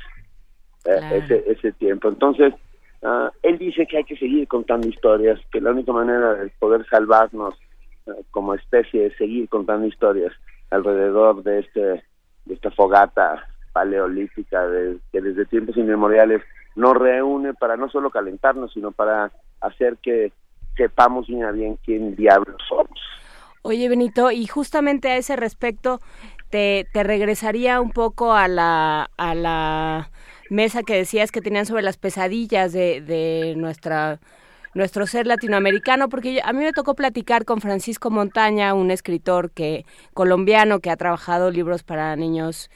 Eh, 0.85 1.23
ese, 1.23 1.43
ese 1.47 1.71
tiempo. 1.71 2.09
Entonces, 2.09 2.53
uh, 3.01 3.29
él 3.41 3.57
dice 3.57 3.87
que 3.87 3.97
hay 3.97 4.03
que 4.03 4.17
seguir 4.17 4.47
contando 4.47 4.87
historias, 4.87 5.39
que 5.51 5.59
la 5.59 5.71
única 5.71 5.91
manera 5.91 6.35
de 6.35 6.49
poder 6.59 6.85
salvarnos 6.87 7.55
uh, 8.05 8.11
como 8.29 8.53
especie 8.53 9.07
es 9.07 9.17
seguir 9.17 9.49
contando 9.49 9.87
historias 9.87 10.31
alrededor 10.69 11.41
de 11.43 11.59
este 11.59 12.03
de 12.45 12.53
esta 12.53 12.69
fogata 12.69 13.47
paleolítica 13.73 14.67
de, 14.67 14.99
que 15.11 15.21
desde 15.21 15.45
tiempos 15.45 15.75
inmemoriales 15.75 16.43
nos 16.75 16.95
reúne 16.95 17.55
para 17.55 17.77
no 17.77 17.89
solo 17.89 18.11
calentarnos, 18.11 18.71
sino 18.71 18.91
para 18.91 19.31
hacer 19.61 19.97
que 20.03 20.31
sepamos 20.77 21.27
bien 21.27 21.43
a 21.45 21.51
bien 21.51 21.79
quién 21.83 22.15
diablos 22.15 22.61
somos. 22.67 22.99
Oye, 23.63 23.89
Benito, 23.89 24.29
y 24.29 24.45
justamente 24.45 25.09
a 25.09 25.17
ese 25.17 25.35
respecto, 25.35 25.99
te, 26.55 27.03
regresaría 27.03 27.81
un 27.81 27.91
poco 27.91 28.33
a 28.33 28.47
la, 28.47 29.11
a 29.17 29.35
la 29.35 30.09
mesa 30.49 30.83
que 30.83 30.95
decías 30.95 31.31
que 31.31 31.41
tenían 31.41 31.65
sobre 31.65 31.83
las 31.83 31.97
pesadillas 31.97 32.71
de, 32.71 33.01
de 33.01 33.55
nuestra 33.57 34.19
nuestro 34.73 35.07
ser 35.07 35.25
latinoamericano, 35.25 36.09
porque 36.09 36.41
a 36.43 36.51
mí 36.51 36.61
me 36.61 36.73
tocó 36.73 36.95
platicar 36.95 37.45
con 37.45 37.61
Francisco 37.61 38.09
Montaña, 38.09 38.73
un 38.73 38.91
escritor 38.91 39.51
que 39.51 39.85
colombiano 40.13 40.81
que 40.81 40.89
ha 40.89 40.97
trabajado 40.97 41.49
libros 41.49 41.83
para 41.83 42.13
niños 42.17 42.69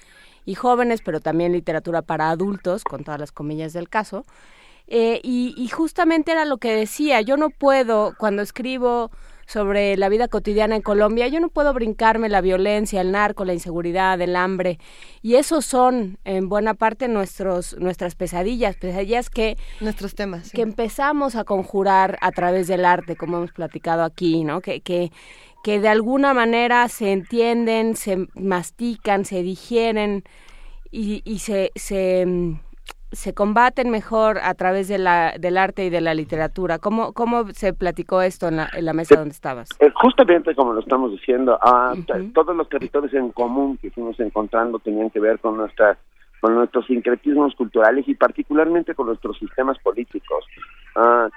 y 0.45 0.55
jóvenes, 0.55 1.01
pero 1.03 1.19
también 1.19 1.51
literatura 1.51 2.01
para 2.01 2.29
adultos, 2.29 2.85
con 2.85 3.03
todas 3.03 3.19
las 3.19 3.33
comillas 3.33 3.73
del 3.73 3.89
caso. 3.89 4.25
Eh, 4.87 5.19
y 5.23 5.67
justamente 5.67 6.31
era 6.31 6.45
lo 6.45 6.57
que 6.57 6.73
decía, 6.73 7.19
yo 7.19 7.35
no 7.35 7.49
puedo, 7.49 8.13
cuando 8.17 8.41
escribo 8.43 9.11
sobre 9.49 9.97
la 9.97 10.09
vida 10.09 10.27
cotidiana 10.27 10.75
en 10.75 10.83
Colombia, 10.83 11.27
yo 11.27 11.39
no 11.39 11.49
puedo 11.49 11.73
brincarme 11.73 12.29
la 12.29 12.39
violencia, 12.39 13.01
el 13.01 13.11
narco, 13.11 13.45
la 13.45 13.53
inseguridad, 13.53 14.21
el 14.21 14.35
hambre. 14.35 14.77
Y 15.23 15.35
esos 15.35 15.65
son 15.65 16.19
en 16.23 16.49
buena 16.49 16.75
parte 16.75 17.07
nuestros, 17.07 17.75
nuestras 17.79 18.13
pesadillas, 18.13 18.75
pesadillas 18.75 19.31
que... 19.31 19.57
Nuestros 19.81 20.13
temas. 20.13 20.51
Que 20.51 20.61
empezamos 20.61 21.35
a 21.35 21.45
conjurar 21.45 22.19
a 22.21 22.31
través 22.31 22.67
del 22.67 22.85
arte, 22.85 23.15
como 23.15 23.37
hemos 23.37 23.51
platicado 23.51 24.03
aquí, 24.03 24.43
¿no? 24.43 24.61
Que, 24.61 24.81
que, 24.81 25.11
que 25.63 25.79
de 25.79 25.87
alguna 25.87 26.35
manera 26.35 26.87
se 26.87 27.11
entienden, 27.11 27.95
se 27.95 28.27
mastican, 28.35 29.25
se 29.25 29.41
digieren 29.41 30.25
y, 30.91 31.23
y 31.25 31.39
se, 31.39 31.71
se 31.73 32.59
se 33.11 33.33
combaten 33.33 33.89
mejor 33.89 34.37
a 34.39 34.53
través 34.53 34.87
de 34.87 34.97
la, 34.97 35.33
del 35.39 35.57
arte 35.57 35.85
y 35.85 35.89
de 35.89 36.01
la 36.01 36.13
literatura. 36.13 36.79
¿Cómo, 36.79 37.13
cómo 37.13 37.49
se 37.53 37.73
platicó 37.73 38.21
esto 38.21 38.47
en 38.47 38.57
la, 38.57 38.69
en 38.73 38.85
la 38.85 38.93
mesa 38.93 39.15
donde 39.15 39.33
estabas? 39.33 39.69
Eh, 39.79 39.91
justamente 39.95 40.55
como 40.55 40.73
lo 40.73 40.81
estamos 40.81 41.11
diciendo, 41.11 41.57
ah, 41.61 41.93
todos 42.33 42.55
los 42.55 42.69
territorios 42.69 43.13
en 43.13 43.31
común 43.31 43.77
que 43.77 43.91
fuimos 43.91 44.19
encontrando 44.19 44.79
tenían 44.79 45.09
que 45.09 45.19
ver 45.19 45.39
con 45.39 45.57
nuestra 45.57 45.97
con 46.41 46.55
nuestros 46.55 46.85
sincretismos 46.85 47.53
culturales 47.55 48.07
y 48.07 48.15
particularmente 48.15 48.95
con 48.95 49.07
nuestros 49.07 49.37
sistemas 49.37 49.77
políticos. 49.79 50.45
Ah, 50.95 51.27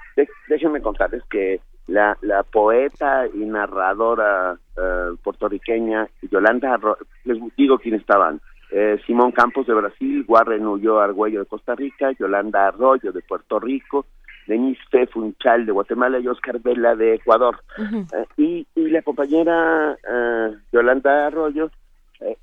déjenme 0.47 0.81
contarles 0.81 1.23
que 1.29 1.59
la, 1.87 2.17
la 2.21 2.43
poeta 2.43 3.27
y 3.27 3.39
narradora 3.39 4.57
eh, 4.77 5.09
puertorriqueña 5.21 6.07
Yolanda, 6.31 6.79
les 7.25 7.37
digo 7.57 7.79
quién 7.79 7.95
estaban, 7.95 8.39
eh, 8.75 8.99
Simón 9.05 9.31
Campos 9.31 9.67
de 9.67 9.73
Brasil, 9.75 10.25
Warren 10.27 10.65
Ulloa 10.65 11.03
Argüello 11.03 11.41
de 11.41 11.45
Costa 11.45 11.75
Rica, 11.75 12.11
Yolanda 12.19 12.67
Arroyo 12.67 13.11
de 13.11 13.21
Puerto 13.21 13.59
Rico, 13.59 14.07
Denise 14.47 14.81
Fe 14.89 15.05
Funchal 15.05 15.67
de 15.67 15.71
Guatemala 15.71 16.19
y 16.19 16.27
Oscar 16.27 16.59
Vela 16.59 16.95
de 16.95 17.13
Ecuador. 17.15 17.61
Eh, 17.77 18.25
y, 18.37 18.67
y, 18.73 18.89
la 18.89 19.03
compañera 19.03 19.95
uh, 19.95 20.55
Yolanda 20.71 21.27
Arroyo 21.27 21.69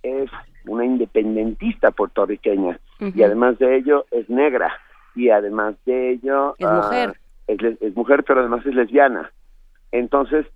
es 0.03 0.31
una 0.67 0.85
independentista 0.85 1.91
puertorriqueña 1.91 2.79
y 3.01 3.23
además 3.23 3.59
de 3.59 3.77
ello 3.77 4.05
es 4.13 4.29
negra 4.31 4.73
y 5.17 5.31
además 5.31 5.75
de 5.85 6.13
ello 6.13 6.55
es 6.59 6.71
mujer. 6.71 7.17
Es, 7.49 7.59
es 7.81 7.97
mujer 7.97 8.23
pero 8.25 8.41
además 8.41 8.65
es 8.65 8.75
lesbiana. 8.75 9.33
Entonces, 9.91 10.47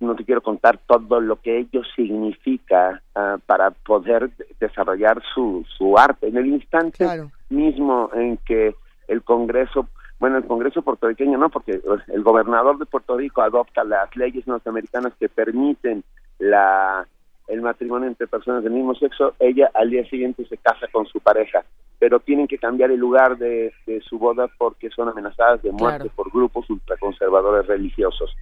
no 0.00 0.14
te 0.14 0.24
quiero 0.24 0.42
contar 0.42 0.78
todo 0.86 1.20
lo 1.20 1.40
que 1.40 1.58
ello 1.58 1.82
significa 1.96 3.02
uh, 3.14 3.38
para 3.46 3.70
poder 3.70 4.30
desarrollar 4.58 5.22
su, 5.34 5.64
su 5.76 5.96
arte. 5.98 6.28
En 6.28 6.36
el 6.36 6.46
instante 6.46 6.98
claro. 6.98 7.30
mismo 7.48 8.10
en 8.14 8.36
que 8.38 8.74
el 9.08 9.22
Congreso, 9.22 9.88
bueno, 10.18 10.38
el 10.38 10.46
Congreso 10.46 10.82
puertorriqueño 10.82 11.38
no, 11.38 11.50
porque 11.50 11.80
el 12.08 12.22
gobernador 12.22 12.78
de 12.78 12.86
Puerto 12.86 13.16
Rico 13.16 13.42
adopta 13.42 13.84
las 13.84 14.14
leyes 14.16 14.46
norteamericanas 14.46 15.12
que 15.18 15.28
permiten 15.28 16.04
la 16.38 17.06
el 17.48 17.62
matrimonio 17.62 18.06
entre 18.06 18.28
personas 18.28 18.62
del 18.62 18.72
mismo 18.72 18.94
sexo, 18.94 19.34
ella 19.40 19.72
al 19.74 19.90
día 19.90 20.08
siguiente 20.08 20.46
se 20.46 20.56
casa 20.56 20.86
con 20.92 21.04
su 21.06 21.18
pareja, 21.18 21.64
pero 21.98 22.20
tienen 22.20 22.46
que 22.46 22.58
cambiar 22.58 22.92
el 22.92 23.00
lugar 23.00 23.38
de, 23.38 23.74
de 23.86 24.00
su 24.02 24.20
boda 24.20 24.48
porque 24.56 24.88
son 24.90 25.08
amenazadas 25.08 25.60
de 25.60 25.72
muerte 25.72 26.04
Claro. 26.04 26.12
por 26.14 26.30
grupos 26.30 26.70
ultraconservadores 26.70 27.66
religiosos. 27.66 28.36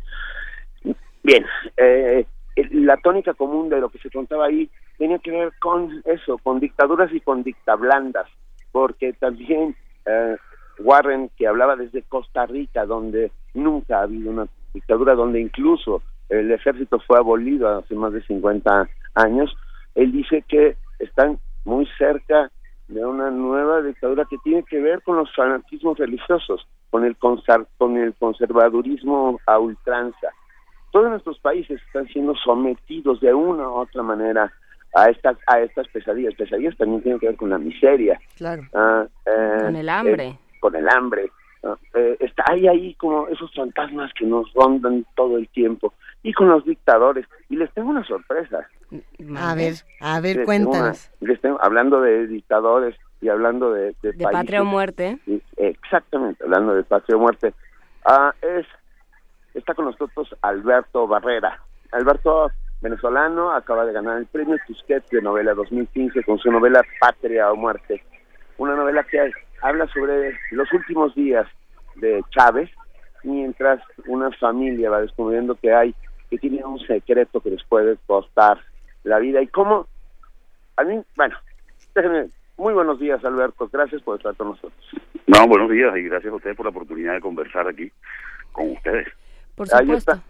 Bien, 1.28 1.44
eh, 1.76 2.24
la 2.70 2.96
tónica 2.96 3.34
común 3.34 3.68
de 3.68 3.80
lo 3.80 3.90
que 3.90 3.98
se 3.98 4.08
contaba 4.08 4.46
ahí 4.46 4.70
tenía 4.96 5.18
que 5.18 5.30
ver 5.30 5.52
con 5.60 6.00
eso, 6.06 6.38
con 6.38 6.58
dictaduras 6.58 7.12
y 7.12 7.20
con 7.20 7.42
dictablandas, 7.42 8.26
porque 8.72 9.12
también 9.12 9.76
eh, 10.06 10.36
Warren, 10.78 11.30
que 11.36 11.46
hablaba 11.46 11.76
desde 11.76 12.00
Costa 12.04 12.46
Rica, 12.46 12.86
donde 12.86 13.30
nunca 13.52 13.98
ha 13.98 14.04
habido 14.04 14.30
una 14.30 14.46
dictadura, 14.72 15.14
donde 15.14 15.42
incluso 15.42 16.00
el 16.30 16.50
ejército 16.50 16.98
fue 17.00 17.18
abolido 17.18 17.76
hace 17.76 17.94
más 17.94 18.14
de 18.14 18.22
50 18.22 18.88
años, 19.16 19.54
él 19.96 20.12
dice 20.12 20.42
que 20.48 20.78
están 20.98 21.38
muy 21.66 21.86
cerca 21.98 22.50
de 22.88 23.04
una 23.04 23.30
nueva 23.30 23.82
dictadura 23.82 24.24
que 24.30 24.38
tiene 24.38 24.62
que 24.62 24.80
ver 24.80 25.02
con 25.02 25.18
los 25.18 25.28
fanatismos 25.36 25.98
religiosos, 25.98 26.66
con 26.88 27.04
el, 27.04 27.18
con 27.18 27.98
el 27.98 28.14
conservadurismo 28.14 29.38
a 29.44 29.58
ultranza 29.58 30.28
todos 30.98 31.10
nuestros 31.10 31.38
países 31.38 31.80
están 31.86 32.08
siendo 32.08 32.34
sometidos 32.34 33.20
de 33.20 33.32
una 33.32 33.68
u 33.68 33.72
otra 33.74 34.02
manera 34.02 34.52
a 34.96 35.08
estas 35.10 35.36
a 35.46 35.60
estas 35.60 35.86
pesadillas. 35.88 36.34
Pesadillas 36.34 36.76
también 36.76 37.02
tienen 37.02 37.20
que 37.20 37.28
ver 37.28 37.36
con 37.36 37.50
la 37.50 37.58
miseria. 37.58 38.18
Claro. 38.36 38.64
Ah, 38.74 39.06
eh, 39.26 39.58
Con 39.62 39.76
el 39.76 39.88
hambre. 39.88 40.26
eh, 40.26 40.38
con 40.58 40.74
el 40.74 40.88
hambre. 40.88 41.30
Ah, 41.62 41.76
eh, 41.94 42.16
está 42.18 42.42
hay 42.50 42.66
ahí 42.66 42.94
como 42.94 43.28
esos 43.28 43.54
fantasmas 43.54 44.12
que 44.14 44.24
nos 44.26 44.52
rondan 44.54 45.06
todo 45.14 45.36
el 45.38 45.48
tiempo 45.50 45.94
y 46.24 46.32
con 46.32 46.48
los 46.48 46.64
dictadores. 46.64 47.26
Y 47.48 47.54
les 47.56 47.72
tengo 47.74 47.90
una 47.90 48.02
sorpresa. 48.04 48.66
A 49.36 49.54
ver, 49.54 49.74
a 50.00 50.20
ver, 50.20 50.36
Les 50.38 50.46
tengo 50.46 50.46
cuéntanos. 50.46 51.10
una- 51.20 51.30
les 51.30 51.40
tengo- 51.40 51.58
hablando 51.62 52.00
de 52.00 52.26
dictadores 52.26 52.96
y 53.20 53.28
hablando 53.28 53.72
de, 53.72 53.94
de, 54.02 54.12
De 54.12 54.24
países- 54.24 54.32
patria 54.32 54.62
o 54.62 54.64
muerte. 54.64 55.18
Exactamente, 55.56 56.42
hablando 56.42 56.74
de 56.74 56.82
patria 56.82 57.16
o 57.16 57.20
muerte. 57.20 57.54
Ah, 58.04 58.34
es 58.42 58.66
está 59.58 59.74
con 59.74 59.86
nosotros 59.86 60.34
Alberto 60.42 61.06
Barrera. 61.06 61.60
Alberto, 61.92 62.50
venezolano, 62.80 63.52
acaba 63.52 63.84
de 63.84 63.92
ganar 63.92 64.18
el 64.18 64.26
premio 64.26 64.56
Tusquets 64.66 65.10
de 65.10 65.22
novela 65.22 65.54
2015 65.54 66.22
con 66.24 66.38
su 66.38 66.50
novela 66.50 66.82
Patria 67.00 67.50
o 67.50 67.56
Muerte. 67.56 68.02
Una 68.58 68.74
novela 68.74 69.04
que 69.04 69.32
habla 69.62 69.86
sobre 69.88 70.38
los 70.50 70.72
últimos 70.72 71.14
días 71.14 71.46
de 71.96 72.22
Chávez, 72.30 72.70
mientras 73.24 73.82
una 74.06 74.30
familia 74.32 74.90
va 74.90 75.00
descubriendo 75.00 75.54
que 75.56 75.72
hay, 75.72 75.94
que 76.30 76.38
tiene 76.38 76.64
un 76.64 76.78
secreto 76.80 77.40
que 77.40 77.50
les 77.50 77.64
puede 77.64 77.96
costar 78.06 78.58
la 79.04 79.18
vida. 79.18 79.40
Y 79.40 79.48
cómo, 79.48 79.86
a 80.76 80.84
mí, 80.84 81.02
bueno, 81.16 81.36
déjenme 81.94 82.28
Muy 82.56 82.74
buenos 82.74 82.98
días, 82.98 83.24
Alberto. 83.24 83.68
Gracias 83.72 84.02
por 84.02 84.16
estar 84.16 84.34
con 84.36 84.48
nosotros. 84.48 84.74
No, 85.26 85.46
buenos 85.46 85.70
días 85.70 85.96
y 85.96 86.02
gracias 86.02 86.32
a 86.32 86.36
ustedes 86.36 86.56
por 86.56 86.66
la 86.66 86.70
oportunidad 86.70 87.14
de 87.14 87.20
conversar 87.20 87.68
aquí 87.68 87.90
con 88.52 88.72
ustedes. 88.72 89.06
Por 89.58 89.68
supuesto. 89.68 89.92
Ahí, 89.92 89.98
está, 89.98 90.22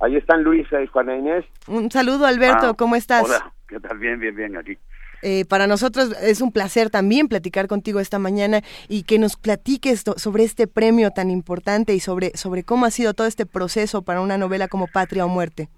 ahí 0.00 0.16
están 0.16 0.42
Luisa 0.42 0.82
y 0.82 0.86
Juana 0.88 1.16
Inés. 1.16 1.44
Un 1.68 1.90
saludo, 1.90 2.26
Alberto. 2.26 2.70
Ah, 2.70 2.74
¿Cómo 2.76 2.96
estás? 2.96 3.24
Hola, 3.24 3.52
¿qué 3.68 3.78
tal? 3.78 3.98
Bien, 3.98 4.18
bien, 4.18 4.34
bien, 4.34 4.56
aquí. 4.56 4.76
Eh, 5.22 5.44
para 5.46 5.66
nosotros 5.66 6.14
es 6.20 6.42
un 6.42 6.52
placer 6.52 6.90
también 6.90 7.28
platicar 7.28 7.66
contigo 7.68 8.00
esta 8.00 8.18
mañana 8.18 8.60
y 8.88 9.04
que 9.04 9.18
nos 9.18 9.36
platiques 9.36 10.04
sobre 10.16 10.42
este 10.42 10.66
premio 10.66 11.12
tan 11.12 11.30
importante 11.30 11.94
y 11.94 12.00
sobre, 12.00 12.36
sobre 12.36 12.62
cómo 12.64 12.84
ha 12.84 12.90
sido 12.90 13.14
todo 13.14 13.26
este 13.26 13.46
proceso 13.46 14.02
para 14.02 14.20
una 14.20 14.36
novela 14.36 14.68
como 14.68 14.86
Patria 14.86 15.24
o 15.24 15.28
Muerte. 15.28 15.68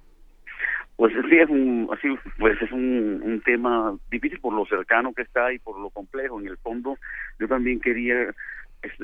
Pues 0.96 1.12
sí, 1.28 1.36
es 1.36 1.50
un, 1.50 1.88
así, 1.92 2.08
pues 2.38 2.60
es 2.62 2.72
un, 2.72 3.20
un 3.22 3.42
tema 3.42 3.94
difícil 4.10 4.40
por 4.40 4.54
lo 4.54 4.64
cercano 4.64 5.12
que 5.12 5.22
está 5.22 5.52
y 5.52 5.58
por 5.58 5.78
lo 5.78 5.90
complejo. 5.90 6.40
En 6.40 6.48
el 6.48 6.56
fondo, 6.56 6.96
yo 7.38 7.46
también 7.46 7.78
quería 7.78 8.34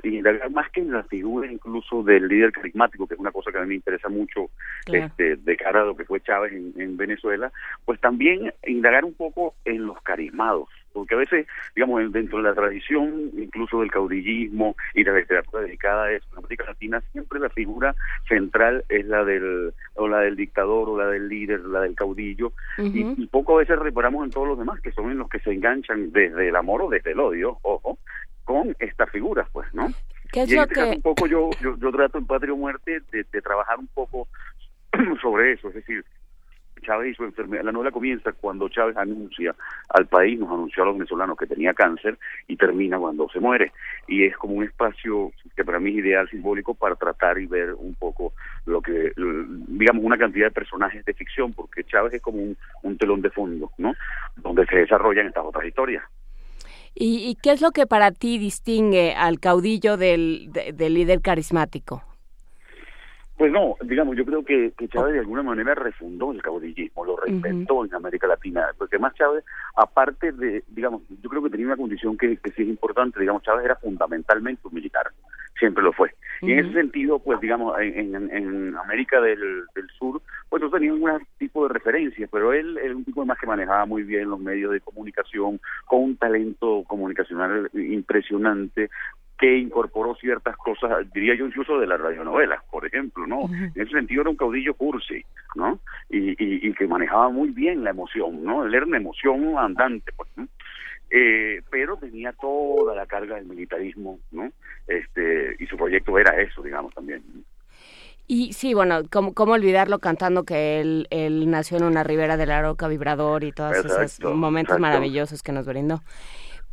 indagar 0.04 0.50
más 0.50 0.70
que 0.70 0.80
en 0.80 0.92
la 0.92 1.02
figura 1.04 1.50
incluso 1.50 2.02
del 2.02 2.28
líder 2.28 2.52
carismático, 2.52 3.06
que 3.06 3.14
es 3.14 3.20
una 3.20 3.32
cosa 3.32 3.50
que 3.52 3.58
a 3.58 3.62
mí 3.62 3.68
me 3.68 3.74
interesa 3.76 4.08
mucho 4.08 4.50
Claro. 4.84 5.06
este, 5.06 5.36
de 5.36 5.56
cara 5.56 5.82
a 5.82 5.84
lo 5.84 5.96
que 5.96 6.04
fue 6.04 6.20
Chávez 6.20 6.52
en, 6.52 6.72
en 6.80 6.96
Venezuela, 6.96 7.52
pues 7.84 8.00
también 8.00 8.52
indagar 8.66 9.04
un 9.04 9.14
poco 9.14 9.54
en 9.64 9.86
los 9.86 10.00
carismados, 10.02 10.68
porque 10.92 11.14
a 11.14 11.18
veces, 11.18 11.46
digamos, 11.76 12.02
en- 12.02 12.10
dentro 12.12 12.38
de 12.38 12.44
la 12.44 12.54
tradición, 12.54 13.30
incluso 13.38 13.80
del 13.80 13.90
caudillismo 13.90 14.74
y 14.94 15.04
la 15.04 15.16
literatura 15.16 15.62
dedicada 15.62 16.04
a 16.04 16.12
eso, 16.12 16.26
en 16.32 16.38
América 16.38 16.64
Latina 16.66 17.00
siempre 17.12 17.38
la 17.38 17.48
figura 17.50 17.94
central 18.28 18.84
es 18.88 19.06
la 19.06 19.24
del, 19.24 19.72
o 19.94 20.08
la 20.08 20.20
del 20.20 20.36
dictador, 20.36 20.88
o 20.88 20.98
la 20.98 21.06
del 21.06 21.28
líder, 21.28 21.60
la 21.60 21.82
del 21.82 21.94
caudillo, 21.94 22.52
y, 22.78 23.06
y 23.22 23.26
poco 23.28 23.54
a 23.56 23.60
veces 23.60 23.78
reparamos 23.78 24.24
en 24.24 24.30
todos 24.32 24.48
los 24.48 24.58
demás, 24.58 24.80
que 24.80 24.92
son 24.92 25.10
en 25.10 25.18
los 25.18 25.28
que 25.28 25.38
se 25.40 25.52
enganchan 25.52 26.10
desde 26.12 26.48
el 26.48 26.56
amor 26.56 26.82
o 26.82 26.88
desde 26.90 27.12
el 27.12 27.20
odio, 27.20 27.58
ojo, 27.62 27.98
con 28.44 28.74
estas 28.78 29.10
figuras, 29.10 29.48
pues, 29.52 29.72
¿no? 29.74 29.88
¿Qué 30.32 30.42
es 30.42 30.48
y 30.48 30.52
en 30.52 30.56
lo 30.56 30.62
este 30.62 30.74
caso 30.74 30.90
que 30.90 30.96
un 30.96 31.02
poco 31.02 31.26
yo, 31.26 31.50
yo, 31.60 31.76
yo 31.76 31.90
trato 31.90 32.18
en 32.18 32.26
Patria 32.26 32.52
o 32.52 32.56
Muerte 32.56 33.00
de, 33.10 33.26
de 33.30 33.42
trabajar 33.42 33.78
un 33.78 33.88
poco 33.88 34.28
sobre 35.22 35.52
eso, 35.52 35.68
es 35.68 35.74
decir, 35.74 36.04
Chávez 36.82 37.12
y 37.12 37.14
su 37.14 37.24
enfermedad. 37.24 37.64
La 37.64 37.72
novela 37.72 37.90
comienza 37.90 38.32
cuando 38.32 38.68
Chávez 38.68 38.96
anuncia 38.96 39.54
al 39.88 40.06
país, 40.06 40.38
nos 40.38 40.50
anunció 40.50 40.82
a 40.82 40.86
los 40.86 40.96
venezolanos 40.96 41.38
que 41.38 41.46
tenía 41.46 41.72
cáncer 41.72 42.18
y 42.46 42.56
termina 42.56 42.98
cuando 42.98 43.28
se 43.30 43.40
muere. 43.40 43.72
Y 44.06 44.24
es 44.24 44.36
como 44.36 44.54
un 44.54 44.64
espacio 44.64 45.32
que 45.56 45.64
para 45.64 45.78
mí 45.78 45.90
es 45.90 45.96
ideal, 45.96 46.28
simbólico, 46.28 46.74
para 46.74 46.96
tratar 46.96 47.38
y 47.38 47.46
ver 47.46 47.72
un 47.74 47.94
poco 47.94 48.34
lo 48.66 48.82
que, 48.82 49.12
digamos, 49.16 50.04
una 50.04 50.18
cantidad 50.18 50.46
de 50.46 50.52
personajes 50.52 51.04
de 51.04 51.14
ficción, 51.14 51.52
porque 51.52 51.84
Chávez 51.84 52.14
es 52.14 52.22
como 52.22 52.38
un, 52.38 52.56
un 52.82 52.98
telón 52.98 53.22
de 53.22 53.30
fondo, 53.30 53.70
¿no? 53.78 53.94
Donde 54.36 54.66
se 54.66 54.76
desarrollan 54.76 55.26
estas 55.26 55.44
otras 55.44 55.64
historias. 55.64 56.04
¿Y, 56.94 57.28
y 57.28 57.34
qué 57.36 57.52
es 57.52 57.60
lo 57.62 57.70
que 57.70 57.86
para 57.86 58.10
ti 58.12 58.38
distingue 58.38 59.14
al 59.14 59.40
caudillo 59.40 59.96
del, 59.96 60.48
de- 60.52 60.72
del 60.72 60.94
líder 60.94 61.20
carismático? 61.20 62.02
Pues 63.38 63.50
no, 63.50 63.74
digamos, 63.82 64.16
yo 64.16 64.24
creo 64.24 64.44
que, 64.44 64.72
que 64.78 64.88
Chávez 64.88 65.14
de 65.14 65.20
alguna 65.20 65.42
manera 65.42 65.74
refundó 65.74 66.30
el 66.30 66.40
caudillismo, 66.42 67.04
lo 67.04 67.16
reinventó 67.16 67.84
en 67.84 67.92
América 67.94 68.28
Latina, 68.28 68.68
porque 68.78 68.98
más 69.00 69.14
Chávez, 69.14 69.42
aparte 69.74 70.30
de, 70.30 70.62
digamos, 70.68 71.02
yo 71.20 71.28
creo 71.28 71.42
que 71.42 71.50
tenía 71.50 71.66
una 71.66 71.76
condición 71.76 72.16
que, 72.16 72.36
que 72.36 72.52
sí 72.52 72.62
es 72.62 72.68
importante, 72.68 73.18
digamos, 73.18 73.42
Chávez 73.42 73.64
era 73.64 73.76
fundamentalmente 73.76 74.68
un 74.68 74.74
militar, 74.74 75.10
siempre 75.62 75.84
lo 75.84 75.92
fue. 75.92 76.10
Y 76.40 76.50
en 76.50 76.58
ese 76.58 76.72
sentido, 76.72 77.20
pues 77.20 77.40
digamos, 77.40 77.78
en, 77.78 78.16
en, 78.16 78.30
en 78.32 78.76
América 78.76 79.20
del, 79.20 79.38
del 79.76 79.88
Sur, 79.96 80.20
pues 80.48 80.60
no 80.60 80.68
tenía 80.70 80.92
un 80.92 81.08
tipo 81.38 81.62
de 81.62 81.72
referencias, 81.72 82.28
pero 82.32 82.52
él 82.52 82.78
era 82.82 82.96
un 82.96 83.04
tipo 83.04 83.24
más 83.24 83.38
que 83.38 83.46
manejaba 83.46 83.86
muy 83.86 84.02
bien 84.02 84.28
los 84.28 84.40
medios 84.40 84.72
de 84.72 84.80
comunicación, 84.80 85.60
con 85.86 86.02
un 86.02 86.16
talento 86.16 86.82
comunicacional 86.88 87.70
impresionante, 87.74 88.90
que 89.38 89.56
incorporó 89.56 90.16
ciertas 90.16 90.56
cosas, 90.56 91.06
diría 91.12 91.36
yo 91.36 91.46
incluso 91.46 91.78
de 91.78 91.86
la 91.86 91.96
radionovela, 91.96 92.60
por 92.72 92.86
ejemplo, 92.86 93.24
¿no? 93.26 93.42
En 93.52 93.80
ese 93.80 93.92
sentido 93.92 94.22
era 94.22 94.30
un 94.30 94.36
caudillo 94.36 94.74
cursi, 94.74 95.24
¿no? 95.54 95.78
Y, 96.10 96.30
y, 96.30 96.68
y 96.68 96.72
que 96.74 96.88
manejaba 96.88 97.28
muy 97.28 97.50
bien 97.50 97.84
la 97.84 97.90
emoción, 97.90 98.42
¿no? 98.42 98.64
Él 98.64 98.74
era 98.74 98.84
una 98.84 98.98
emoción 98.98 99.56
andante, 99.58 100.12
pues, 100.16 100.28
¿no? 100.36 100.48
Eh, 101.14 101.60
pero 101.70 101.98
tenía 101.98 102.32
toda 102.32 102.94
la 102.94 103.04
carga 103.04 103.36
del 103.36 103.44
militarismo, 103.44 104.18
¿no? 104.30 104.50
Este, 104.86 105.56
y 105.58 105.66
su 105.66 105.76
proyecto 105.76 106.18
era 106.18 106.40
eso, 106.40 106.62
digamos, 106.62 106.94
también. 106.94 107.22
Y 108.26 108.54
sí, 108.54 108.72
bueno, 108.72 109.02
¿cómo, 109.10 109.34
cómo 109.34 109.52
olvidarlo 109.52 109.98
cantando 109.98 110.44
que 110.44 110.80
él, 110.80 111.06
él 111.10 111.50
nació 111.50 111.76
en 111.76 111.84
una 111.84 112.02
ribera 112.02 112.38
de 112.38 112.46
la 112.46 112.62
roca 112.62 112.88
vibrador 112.88 113.44
y 113.44 113.52
todos 113.52 113.76
esos 113.76 114.20
momentos 114.34 114.76
exacto. 114.76 114.80
maravillosos 114.80 115.42
que 115.42 115.52
nos 115.52 115.66
brindó? 115.66 116.02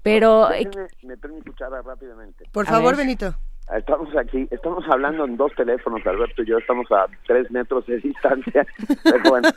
Pero, 0.03 0.51
eh, 0.53 0.63
Déjenme 0.63 0.87
meter 1.03 1.31
mi 1.31 1.41
cuchara 1.41 1.81
rápidamente. 1.81 2.45
Por 2.53 2.65
favor, 2.65 2.95
ver. 2.95 3.05
Benito. 3.05 3.35
Estamos 3.75 4.15
aquí, 4.17 4.47
estamos 4.49 4.83
hablando 4.89 5.25
en 5.25 5.37
dos 5.37 5.53
teléfonos, 5.53 6.05
Alberto 6.07 6.41
y 6.41 6.47
yo, 6.47 6.57
estamos 6.57 6.91
a 6.91 7.05
tres 7.27 7.51
metros 7.51 7.85
de 7.85 7.97
distancia. 7.97 8.65
Pero 9.03 9.19
bueno, 9.29 9.49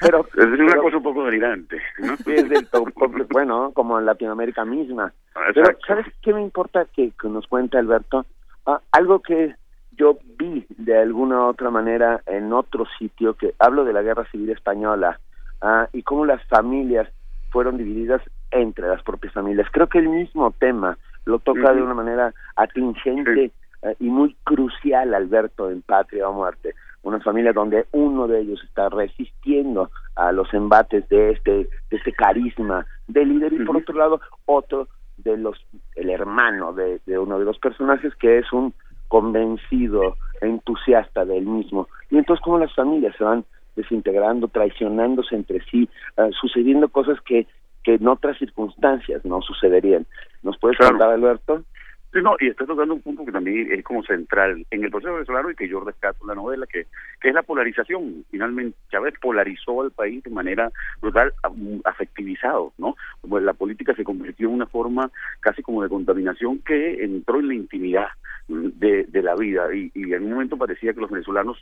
pero, 0.00 0.26
Es 0.36 0.44
una 0.60 0.66
pero- 0.66 0.82
cosa 0.82 0.96
un 0.98 1.02
poco 1.02 1.24
delirante, 1.24 1.80
¿no? 1.98 2.16
sí, 2.18 2.32
es 2.34 2.48
del 2.48 2.68
to- 2.68 2.84
bueno, 3.30 3.72
como 3.74 3.98
en 3.98 4.06
Latinoamérica 4.06 4.64
misma. 4.64 5.12
Pero, 5.34 5.48
Exacto. 5.62 5.80
¿sabes 5.88 6.06
qué 6.22 6.32
me 6.32 6.40
importa 6.42 6.86
que, 6.94 7.10
que 7.20 7.28
nos 7.28 7.46
cuente 7.48 7.78
Alberto? 7.78 8.26
Ah, 8.66 8.80
algo 8.92 9.20
que 9.20 9.56
yo 9.96 10.18
vi 10.38 10.64
de 10.78 10.98
alguna 10.98 11.46
otra 11.46 11.70
manera 11.70 12.22
en 12.26 12.52
otro 12.52 12.84
sitio, 12.98 13.34
que 13.34 13.54
hablo 13.58 13.84
de 13.84 13.92
la 13.92 14.02
Guerra 14.02 14.24
Civil 14.30 14.50
Española 14.50 15.18
ah, 15.60 15.88
y 15.92 16.02
cómo 16.04 16.26
las 16.26 16.42
familias 16.46 17.08
fueron 17.50 17.76
divididas 17.76 18.22
entre 18.52 18.86
las 18.86 19.02
propias 19.02 19.32
familias. 19.32 19.66
Creo 19.72 19.88
que 19.88 19.98
el 19.98 20.08
mismo 20.08 20.52
tema 20.58 20.96
lo 21.24 21.38
toca 21.38 21.72
de 21.72 21.82
una 21.82 21.94
manera 21.94 22.34
atingente 22.56 23.52
eh, 23.82 23.96
y 24.00 24.06
muy 24.08 24.36
crucial, 24.44 25.14
Alberto, 25.14 25.70
en 25.70 25.82
Patria 25.82 26.28
o 26.28 26.32
Muerte. 26.32 26.74
Una 27.02 27.20
familia 27.20 27.52
donde 27.52 27.86
uno 27.92 28.28
de 28.28 28.40
ellos 28.40 28.62
está 28.64 28.88
resistiendo 28.88 29.90
a 30.14 30.30
los 30.32 30.52
embates 30.54 31.08
de 31.08 31.30
este, 31.32 31.68
de 31.90 31.96
este 31.96 32.12
carisma 32.12 32.86
del 33.08 33.30
líder 33.30 33.52
y 33.52 33.64
por 33.64 33.76
otro 33.76 33.96
lado 33.96 34.20
otro 34.46 34.88
de 35.16 35.36
los, 35.36 35.58
el 35.96 36.10
hermano 36.10 36.72
de, 36.72 37.00
de 37.06 37.18
uno 37.18 37.38
de 37.38 37.44
los 37.44 37.58
personajes 37.58 38.14
que 38.16 38.38
es 38.38 38.52
un 38.52 38.72
convencido, 39.08 40.16
entusiasta 40.40 41.24
del 41.24 41.44
mismo. 41.44 41.88
Y 42.10 42.18
entonces 42.18 42.42
como 42.42 42.58
las 42.58 42.74
familias 42.74 43.14
se 43.18 43.24
van 43.24 43.44
desintegrando, 43.76 44.48
traicionándose 44.48 45.34
entre 45.34 45.60
sí, 45.64 45.88
eh, 46.16 46.30
sucediendo 46.40 46.88
cosas 46.88 47.20
que, 47.22 47.46
que 47.82 47.94
en 47.94 48.06
otras 48.08 48.38
circunstancias 48.38 49.24
no 49.24 49.40
sucederían. 49.42 50.06
¿Nos 50.42 50.58
puedes 50.58 50.76
Claro. 50.78 50.92
contar, 50.92 51.10
Alberto? 51.10 51.64
Sí, 52.12 52.20
no, 52.22 52.36
y 52.40 52.48
está 52.48 52.66
tocando 52.66 52.92
un 52.94 53.00
punto 53.00 53.24
que 53.24 53.32
también 53.32 53.72
es 53.72 53.82
como 53.84 54.02
central 54.02 54.66
en 54.70 54.84
el 54.84 54.90
proceso 54.90 55.14
venezolano 55.14 55.50
y 55.50 55.54
que 55.54 55.66
yo 55.68 55.80
rescato 55.80 56.18
en 56.22 56.28
la 56.28 56.34
novela, 56.34 56.66
que, 56.66 56.86
que 57.20 57.28
es 57.28 57.34
la 57.34 57.42
polarización. 57.42 58.24
Finalmente, 58.30 58.76
Chávez 58.90 59.14
polarizó 59.20 59.80
al 59.82 59.92
país 59.92 60.22
de 60.22 60.30
manera 60.30 60.70
brutal, 61.00 61.32
a- 61.42 61.88
afectivizado, 61.88 62.72
¿no? 62.78 62.96
Como 63.20 63.40
la 63.40 63.54
política 63.54 63.94
se 63.94 64.04
convirtió 64.04 64.48
en 64.48 64.54
una 64.56 64.66
forma 64.66 65.10
casi 65.40 65.62
como 65.62 65.82
de 65.82 65.88
contaminación 65.88 66.58
que 66.58 67.02
entró 67.02 67.38
en 67.40 67.48
la 67.48 67.54
intimidad 67.54 68.08
mm, 68.48 68.68
de, 68.74 69.04
de 69.04 69.22
la 69.22 69.34
vida 69.34 69.74
y, 69.74 69.90
y 69.94 70.12
en 70.12 70.24
un 70.24 70.32
momento 70.32 70.56
parecía 70.58 70.92
que 70.92 71.00
los 71.00 71.10
venezolanos 71.10 71.56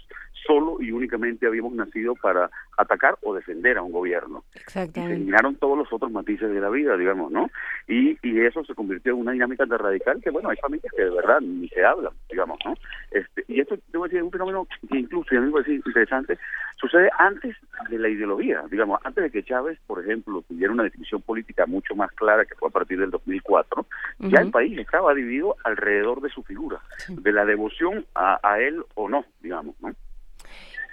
solo 0.46 0.78
y 0.80 0.90
únicamente 0.90 1.46
habíamos 1.46 1.74
nacido 1.74 2.14
para 2.16 2.50
atacar 2.76 3.16
o 3.22 3.34
defender 3.34 3.76
a 3.78 3.82
un 3.82 3.92
gobierno 3.92 4.42
y 4.54 4.58
se 4.58 4.62
exactamente. 4.64 5.14
eliminaron 5.14 5.54
todos 5.56 5.78
los 5.78 5.92
otros 5.92 6.10
matices 6.10 6.50
de 6.50 6.60
la 6.60 6.70
vida, 6.70 6.96
digamos, 6.96 7.30
¿no? 7.30 7.50
Y, 7.86 8.18
y 8.22 8.40
eso 8.40 8.64
se 8.64 8.74
convirtió 8.74 9.12
en 9.12 9.20
una 9.20 9.32
dinámica 9.32 9.66
tan 9.66 9.78
radical 9.78 10.20
que, 10.22 10.30
bueno, 10.30 10.39
hay 10.48 10.56
familias 10.56 10.92
que 10.96 11.04
de 11.04 11.10
verdad 11.10 11.40
ni 11.40 11.68
se 11.68 11.84
hablan, 11.84 12.12
digamos, 12.30 12.58
¿no? 12.64 12.74
Este, 13.10 13.44
y 13.48 13.60
esto, 13.60 13.76
debo 13.88 14.04
decir, 14.04 14.18
es 14.18 14.24
un 14.24 14.30
fenómeno 14.30 14.66
que 14.88 14.98
incluso, 14.98 15.34
y 15.34 15.38
a 15.38 15.40
mí 15.40 15.46
me 15.46 15.52
parece 15.52 15.74
interesante, 15.74 16.38
sucede 16.76 17.10
antes 17.18 17.56
de 17.90 17.98
la 17.98 18.08
ideología, 18.08 18.62
digamos, 18.70 19.00
antes 19.04 19.24
de 19.24 19.30
que 19.30 19.42
Chávez, 19.42 19.78
por 19.86 20.02
ejemplo, 20.02 20.42
tuviera 20.48 20.72
una 20.72 20.84
definición 20.84 21.20
política 21.22 21.66
mucho 21.66 21.94
más 21.94 22.10
clara, 22.12 22.44
que 22.44 22.54
fue 22.54 22.68
a 22.68 22.72
partir 22.72 22.98
del 22.98 23.10
2004, 23.10 23.86
ya 24.20 24.40
el 24.40 24.50
país 24.50 24.78
estaba 24.78 25.14
dividido 25.14 25.56
alrededor 25.64 26.20
de 26.20 26.30
su 26.30 26.42
figura, 26.42 26.80
de 27.08 27.32
la 27.32 27.44
devoción 27.44 28.06
a, 28.14 28.38
a 28.42 28.60
él 28.60 28.82
o 28.94 29.08
no, 29.08 29.24
digamos, 29.42 29.74
¿no? 29.80 29.92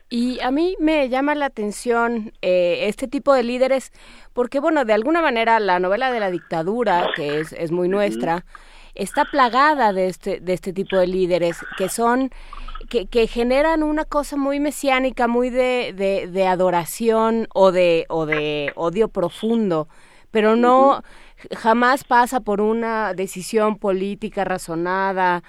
Y 0.10 0.40
a 0.40 0.52
mí 0.52 0.76
me 0.80 1.10
llama 1.10 1.36
la 1.36 1.48
atención 1.48 2.32
eh, 2.42 2.86
este 2.88 3.10
tipo 3.10 3.34
de 3.34 3.44
líderes, 3.44 3.92
porque 4.34 4.62
bueno, 4.62 4.86
de 4.86 4.94
alguna 4.94 5.22
manera 5.22 5.60
la 5.60 5.80
novela 5.80 6.12
de 6.12 6.22
la 6.22 6.32
dictadura, 6.32 7.10
que 7.16 7.40
es, 7.40 7.52
es 7.52 7.74
muy 7.74 7.90
nuestra, 7.90 8.46
está 8.98 9.26
plagada 9.26 9.94
de 9.94 10.08
este, 10.08 10.40
de 10.40 10.54
este 10.54 10.74
tipo 10.74 10.98
de 10.98 11.08
líderes, 11.08 11.58
que 11.78 11.88
son, 11.90 12.32
que, 12.90 13.08
que 13.08 13.28
generan 13.28 13.84
una 13.84 14.06
cosa 14.06 14.38
muy 14.38 14.60
mesiánica, 14.60 15.28
muy 15.28 15.50
de, 15.50 15.94
de, 15.96 16.28
de 16.28 16.48
adoración 16.48 17.48
o 17.54 17.72
de, 17.72 18.06
o 18.10 18.26
de 18.26 18.72
odio 18.76 19.08
profundo, 19.10 19.88
pero 20.32 20.56
no 20.56 21.04
jamás 21.56 22.04
pasa 22.04 22.40
por 22.42 22.62
una 22.62 23.14
decisión 23.14 23.78
política 23.78 24.44
razonada, 24.44 25.44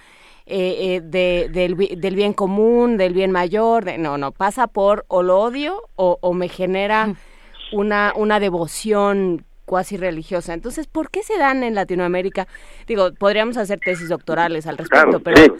eh, 0.46 0.96
eh, 0.96 1.00
de, 1.02 1.48
del, 1.50 1.74
bi- 1.74 1.94
del 1.96 2.14
bien 2.14 2.32
común, 2.32 2.96
del 2.96 3.12
bien 3.12 3.30
mayor, 3.30 3.84
de- 3.84 3.98
no, 3.98 4.16
no, 4.18 4.32
pasa 4.32 4.66
por 4.66 5.04
o 5.08 5.22
lo 5.22 5.40
odio 5.40 5.82
o, 5.96 6.18
o 6.22 6.32
me 6.32 6.48
genera 6.48 7.14
una, 7.72 8.12
una 8.16 8.40
devoción 8.40 9.44
cuasi 9.68 9.98
religiosa. 9.98 10.54
Entonces, 10.54 10.86
¿por 10.86 11.10
qué 11.10 11.22
se 11.22 11.38
dan 11.38 11.62
en 11.62 11.74
Latinoamérica? 11.74 12.48
Digo, 12.86 13.12
podríamos 13.12 13.58
hacer 13.58 13.78
tesis 13.78 14.08
doctorales 14.08 14.66
al 14.66 14.78
respecto, 14.78 15.20
pero, 15.20 15.58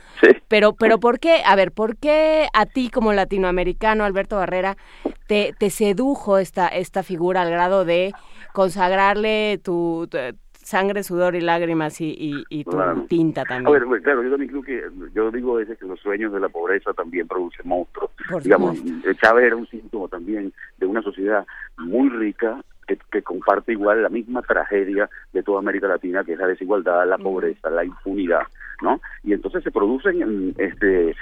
pero, 0.49 0.73
pero 0.73 0.99
¿por 0.99 1.21
qué? 1.21 1.43
A 1.45 1.55
ver, 1.55 1.73
¿por 1.73 1.99
qué 1.99 2.49
a 2.55 2.65
ti 2.65 2.89
como 2.89 3.13
latinoamericano, 3.13 4.05
Alberto 4.05 4.37
Barrera, 4.37 4.79
te, 5.27 5.55
te 5.59 5.69
sedujo 5.69 6.39
esta, 6.39 6.69
esta 6.69 7.03
figura 7.03 7.43
al 7.43 7.51
grado 7.51 7.85
de 7.85 8.15
consagrarle 8.55 9.61
tu 9.63 10.09
sangre, 10.69 11.03
sudor 11.03 11.35
y 11.35 11.41
lágrimas 11.41 12.01
y, 12.01 12.45
y, 12.49 12.65
tu 12.65 12.79
tinta 13.09 13.45
también. 13.45 13.67
A 13.67 13.71
ver, 13.71 14.03
claro, 14.03 14.23
yo 14.23 14.31
también 14.31 14.51
creo 14.51 14.63
que, 14.63 14.85
yo 15.15 15.31
digo 15.31 15.61
es 15.61 15.69
que 15.79 15.87
los 15.87 16.01
sueños 16.01 16.33
de 16.33 16.41
la 16.41 16.49
pobreza 16.49 16.93
también 16.93 17.27
producen 17.27 17.67
monstruos. 17.67 18.11
Digamos, 18.43 18.79
eh, 18.79 19.15
Chávez 19.21 19.47
era 19.47 19.57
un 19.57 19.67
síntoma 19.67 20.09
también 20.09 20.53
de 20.79 20.87
una 20.87 21.03
sociedad 21.03 21.47
muy 21.79 22.11
rica, 22.11 22.63
que, 22.89 22.99
que, 23.13 23.23
comparte 23.23 23.73
igual 23.73 24.03
la 24.03 24.09
misma 24.09 24.43
tragedia 24.43 25.09
de 25.33 25.43
toda 25.43 25.61
América 25.61 25.87
Latina, 25.87 26.25
que 26.25 26.33
es 26.33 26.39
la 26.39 26.47
desigualdad, 26.49 27.07
la 27.07 27.19
pobreza, 27.19 27.71
la 27.71 27.85
impunidad, 27.85 28.43
¿no? 28.83 29.01
Y 29.23 29.35
entonces 29.35 29.63
se 29.63 29.71
producen 29.71 30.55
este 30.59 31.15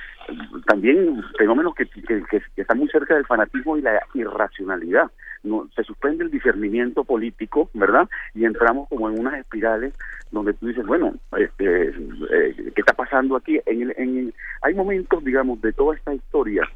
también 0.66 1.22
fenómenos 1.38 1.74
que, 1.74 1.86
que, 1.86 2.22
que, 2.24 2.42
están 2.56 2.78
muy 2.78 2.88
cerca 2.88 3.14
del 3.14 3.26
fanatismo 3.26 3.76
y 3.76 3.82
la 3.82 4.00
irracionalidad 4.14 5.10
no, 5.46 5.68
se 5.74 5.84
suspende 5.84 6.24
el 6.24 6.30
discernimiento 6.30 7.04
político, 7.04 7.70
¿verdad? 7.74 8.08
Y 8.34 8.44
entramos 8.44 8.88
como 8.88 9.08
en 9.08 9.18
unas 9.18 9.34
espirales 9.34 9.94
donde 10.30 10.54
tú 10.54 10.66
dices, 10.66 10.84
bueno, 10.86 11.14
este, 11.36 11.88
eh, 11.88 12.72
¿qué 12.74 12.80
está 12.80 12.92
pasando 12.92 13.36
aquí? 13.36 13.58
En, 13.66 13.92
en, 13.96 14.34
hay 14.62 14.74
momentos, 14.74 15.24
digamos, 15.24 15.60
de 15.60 15.72
toda 15.72 15.94
esta 15.94 16.14
historia 16.14 16.68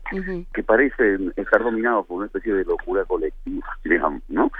que 0.54 0.62
parecen 0.62 1.32
estar 1.36 1.62
dominados 1.62 2.06
por 2.06 2.18
una 2.18 2.26
especie 2.26 2.54
de 2.54 2.64
locura 2.64 3.04
colectiva, 3.04 3.66
digamos, 3.84 4.22
¿no? 4.28 4.50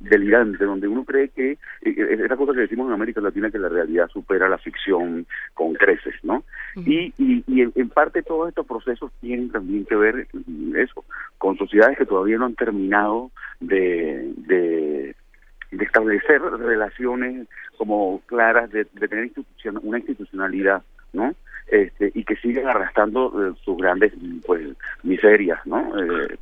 Delirante, 0.00 0.64
donde 0.64 0.88
uno 0.88 1.04
cree 1.04 1.28
que, 1.28 1.52
eh, 1.52 1.58
eh, 1.84 2.18
esa 2.24 2.36
cosa 2.36 2.52
que 2.52 2.60
decimos 2.60 2.88
en 2.88 2.94
América 2.94 3.20
Latina, 3.20 3.50
que 3.50 3.58
la 3.58 3.68
realidad 3.68 4.08
supera 4.08 4.48
la 4.48 4.58
ficción 4.58 5.26
con 5.54 5.74
creces, 5.74 6.14
¿no? 6.22 6.44
Y, 6.76 7.12
y, 7.18 7.44
y 7.46 7.62
en, 7.62 7.88
parte 7.90 8.22
todos 8.22 8.48
estos 8.48 8.66
procesos 8.66 9.10
tienen 9.20 9.50
también 9.50 9.84
que 9.84 9.96
ver 9.96 10.28
eso, 10.76 11.04
con 11.38 11.56
sociedades 11.56 11.98
que 11.98 12.06
todavía 12.06 12.38
no 12.38 12.46
han 12.46 12.54
terminado 12.54 13.30
de, 13.60 14.32
de, 14.36 15.16
establecer 15.70 16.40
relaciones 16.40 17.48
como 17.76 18.20
claras, 18.26 18.70
de, 18.70 18.84
tener 18.84 19.24
institución, 19.24 19.80
una 19.82 19.98
institucionalidad, 19.98 20.82
¿no? 21.12 21.34
Este, 21.68 22.10
y 22.14 22.24
que 22.24 22.36
siguen 22.36 22.66
arrastrando 22.66 23.32
eh, 23.46 23.54
sus 23.62 23.76
grandes 23.76 24.12
pues 24.46 24.66
miserias, 25.02 25.60
¿no? 25.66 25.92
Eh, 26.02 26.38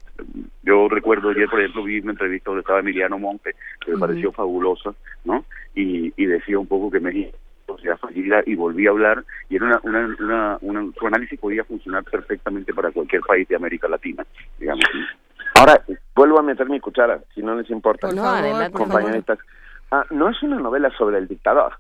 yo 0.63 0.89
recuerdo 0.89 1.31
ayer, 1.31 1.49
por 1.49 1.61
ejemplo, 1.61 1.83
vi 1.83 1.99
una 2.01 2.13
entrevista 2.13 2.51
donde 2.51 2.61
estaba 2.61 2.81
Emiliano 2.81 3.19
Monte, 3.19 3.57
que 3.85 3.93
me 3.93 3.99
pareció 3.99 4.31
fabulosa, 4.31 4.95
¿no? 5.25 5.45
Y, 5.75 6.13
y 6.17 6.27
decía 6.27 6.59
un 6.59 6.69
poco 6.69 6.91
que 6.91 7.01
México 7.01 7.37
sociedad 7.67 7.99
fallida 7.99 8.43
y 8.47 8.55
volví 8.55 8.87
a 8.87 8.91
hablar 8.91 9.25
y 9.49 9.57
era 9.57 9.81
una, 9.83 10.17
una, 10.19 10.59
una, 10.61 10.93
su 10.99 11.07
análisis 11.07 11.39
podía 11.39 11.65
funcionar 11.65 12.05
perfectamente 12.05 12.73
para 12.73 12.91
cualquier 12.91 13.23
país 13.23 13.47
de 13.49 13.57
América 13.57 13.89
Latina, 13.89 14.25
digamos. 14.59 14.85
Ahora, 15.59 15.83
vuelvo 16.15 16.39
a 16.39 16.43
meter 16.43 16.69
mi 16.69 16.81
cuchara, 16.81 17.21
si 17.35 17.43
no 17.43 17.55
les 17.55 17.71
importa. 17.71 18.13
no, 18.13 18.25
adelante, 18.25 19.39
Ah, 19.91 20.05
no 20.11 20.29
es 20.29 20.43
una 20.43 20.59
novela 20.59 20.91
sobre 20.99 21.19
el 21.19 21.29
dictador. 21.29 21.75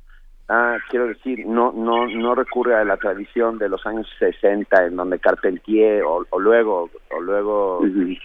Ah, 0.48 0.76
quiero 0.90 1.08
decir, 1.08 1.44
no, 1.44 1.72
no, 1.72 2.06
no 2.06 2.36
recurre 2.36 2.76
a 2.76 2.84
la 2.84 2.96
tradición 2.98 3.58
de 3.58 3.68
los 3.68 3.84
años 3.84 4.06
60 4.20 4.86
en 4.86 4.94
donde 4.94 5.18
Carpentier 5.18 6.04
o, 6.04 6.24
luego, 6.38 6.88
o 7.10 7.20
luego 7.20 7.80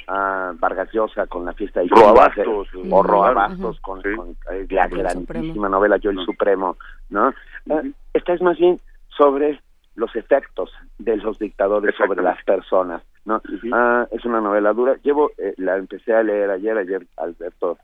ah, 0.07 0.53
Vargas 0.59 0.89
Llosa 0.93 1.25
con 1.25 1.45
la 1.45 1.53
fiesta 1.53 1.79
de 1.79 1.87
Roabastos, 1.89 2.67
o 2.91 3.01
Roabastos 3.01 3.79
con, 3.79 4.01
eh, 4.05 4.67
la 4.69 4.87
grandísima 4.87 5.67
novela 5.67 5.97
Yo 5.97 6.11
el 6.11 6.23
Supremo, 6.23 6.77
¿no? 7.09 7.33
Ah, 7.71 7.81
esta 8.13 8.33
es 8.33 8.41
más 8.43 8.59
bien 8.59 8.79
sobre 9.17 9.59
los 9.95 10.15
efectos 10.15 10.71
de 10.99 11.17
los 11.17 11.39
dictadores 11.39 11.95
sobre 11.95 12.21
las 12.21 12.41
personas, 12.43 13.01
¿no? 13.25 13.41
ah, 13.73 14.07
es 14.11 14.25
una 14.25 14.41
novela 14.41 14.73
dura. 14.73 14.97
Llevo, 15.03 15.31
eh, 15.37 15.53
la 15.57 15.77
empecé 15.77 16.13
a 16.13 16.23
leer 16.23 16.49
ayer, 16.49 16.77
ayer 16.77 17.05
Alberto 17.17 17.77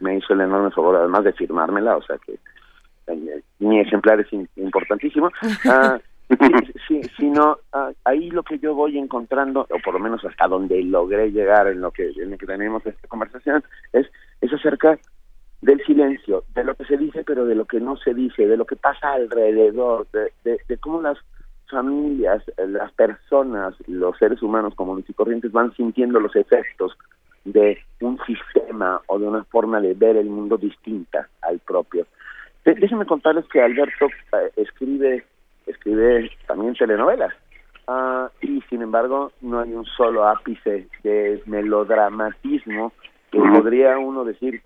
me 0.00 0.16
hizo 0.16 0.32
el 0.32 0.40
enorme 0.40 0.70
favor 0.70 0.96
además 0.96 1.24
de 1.24 1.32
firmármela, 1.34 1.96
o 1.96 2.02
sea 2.02 2.16
que 2.18 2.38
eh, 3.06 3.42
mi 3.58 3.80
ejemplar 3.80 4.20
es 4.20 4.28
importantísimo. 4.56 5.30
Ah, 5.66 5.98
sí, 6.86 7.00
sino 7.18 7.58
ah, 7.72 7.90
ahí 8.04 8.30
lo 8.30 8.44
que 8.44 8.60
yo 8.60 8.72
voy 8.72 8.96
encontrando, 8.96 9.66
o 9.68 9.78
por 9.84 9.94
lo 9.94 9.98
menos 9.98 10.24
hasta 10.24 10.46
donde 10.46 10.80
logré 10.84 11.32
llegar 11.32 11.66
en 11.66 11.80
lo 11.80 11.90
que, 11.90 12.08
en 12.10 12.30
lo 12.30 12.38
que 12.38 12.46
tenemos 12.46 12.86
esta 12.86 13.08
conversación, 13.08 13.64
es, 13.92 14.06
es 14.40 14.52
acerca 14.52 14.96
del 15.60 15.84
silencio, 15.84 16.44
de 16.54 16.64
lo 16.64 16.74
que 16.74 16.84
se 16.84 16.96
dice 16.96 17.24
pero 17.24 17.44
de 17.44 17.54
lo 17.54 17.64
que 17.64 17.80
no 17.80 17.96
se 17.96 18.14
dice, 18.14 18.46
de 18.46 18.56
lo 18.56 18.64
que 18.64 18.76
pasa 18.76 19.12
alrededor, 19.12 20.06
de, 20.12 20.60
de, 20.68 20.78
cómo 20.78 21.02
las 21.02 21.18
familias, 21.70 22.42
las 22.58 22.92
personas, 22.92 23.74
los 23.86 24.16
seres 24.18 24.42
humanos 24.42 24.74
comunes 24.74 25.08
y 25.08 25.12
corrientes 25.12 25.52
van 25.52 25.74
sintiendo 25.74 26.20
los 26.20 26.34
efectos 26.36 26.96
de 27.44 27.78
un 28.00 28.18
sistema 28.26 29.00
o 29.06 29.18
de 29.18 29.26
una 29.26 29.44
forma 29.44 29.80
de 29.80 29.94
ver 29.94 30.16
el 30.16 30.28
mundo 30.28 30.56
distinta 30.56 31.28
al 31.42 31.58
propio. 31.60 32.06
Déjenme 32.64 33.06
contarles 33.06 33.46
que 33.46 33.62
Alberto 33.62 34.06
eh, 34.06 34.52
escribe 34.56 35.24
escribe 35.66 36.30
también 36.46 36.74
telenovelas 36.74 37.32
uh, 37.88 38.26
y 38.40 38.60
sin 38.68 38.82
embargo 38.82 39.32
no 39.40 39.60
hay 39.60 39.72
un 39.72 39.84
solo 39.84 40.26
ápice 40.26 40.88
de 41.02 41.42
melodramatismo 41.46 42.92
que 43.30 43.38
podría 43.38 43.98
uno 43.98 44.24
decir 44.24 44.62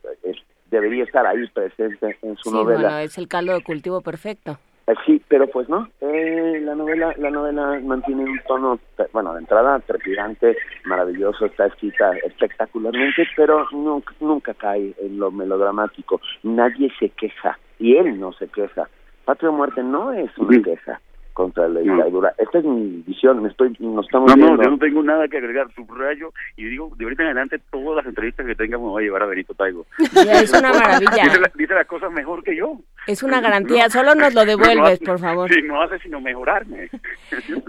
debería 0.70 1.04
estar 1.04 1.26
ahí 1.26 1.46
presente 1.48 2.16
en 2.22 2.36
su 2.36 2.50
novela. 2.50 2.80
Bueno, 2.80 2.98
es 2.98 3.18
el 3.18 3.28
caldo 3.28 3.52
de 3.52 3.62
cultivo 3.62 4.00
perfecto. 4.00 4.58
Sí, 5.06 5.22
pero 5.28 5.46
pues 5.46 5.68
no. 5.68 5.88
Eh, 6.00 6.60
la 6.62 6.74
novela, 6.74 7.14
la 7.18 7.30
novela 7.30 7.80
mantiene 7.82 8.24
un 8.24 8.38
tono, 8.46 8.78
bueno, 9.12 9.32
de 9.32 9.40
entrada 9.40 9.80
trepidante, 9.80 10.56
maravilloso, 10.84 11.46
está 11.46 11.66
escrita 11.66 12.12
espectacularmente, 12.24 13.26
pero 13.36 13.66
nunca, 13.72 14.14
nunca 14.20 14.54
cae 14.54 14.94
en 15.00 15.18
lo 15.18 15.30
melodramático. 15.30 16.20
Nadie 16.42 16.92
se 16.98 17.08
queja 17.10 17.58
y 17.78 17.96
él 17.96 18.20
no 18.20 18.32
se 18.32 18.48
queja. 18.48 18.88
Patria 19.24 19.50
o 19.50 19.52
muerte 19.52 19.82
no 19.82 20.12
es 20.12 20.36
una 20.36 20.62
queja 20.62 21.00
contra 21.34 21.68
la 21.68 21.80
dictadura. 21.80 22.32
Esta 22.38 22.58
es 22.58 22.64
mi 22.64 23.02
visión, 23.06 23.42
me 23.42 23.48
estoy, 23.48 23.76
nos 23.80 24.06
estamos 24.06 24.34
No, 24.36 24.56
no, 24.56 24.62
yo 24.62 24.70
no 24.70 24.78
tengo 24.78 25.02
nada 25.02 25.28
que 25.28 25.38
agregar, 25.38 25.66
subrayo, 25.74 26.32
y 26.56 26.64
digo, 26.64 26.92
de 26.96 27.04
ahorita 27.04 27.22
en 27.22 27.26
adelante 27.26 27.60
todas 27.70 27.96
las 27.96 28.06
entrevistas 28.06 28.46
que 28.46 28.54
tenga 28.54 28.78
me 28.78 28.84
voy 28.84 29.02
a 29.02 29.06
llevar 29.06 29.24
a 29.24 29.26
Benito 29.26 29.52
Taigo. 29.54 29.84
es 29.98 30.52
una 30.52 30.72
maravilla. 30.72 31.50
Dice, 31.54 31.74
las 31.74 31.86
cosas 31.86 32.12
mejor 32.12 32.42
que 32.42 32.56
yo. 32.56 32.78
Es 33.06 33.22
una 33.22 33.40
garantía, 33.42 33.90
solo 33.90 34.14
nos 34.14 34.32
lo 34.32 34.44
devuelves, 34.46 35.00
por 35.00 35.18
favor. 35.18 35.52
Sí, 35.52 35.60
no 35.62 35.82
hace 35.82 35.98
sino 35.98 36.20
mejorarme. 36.20 36.88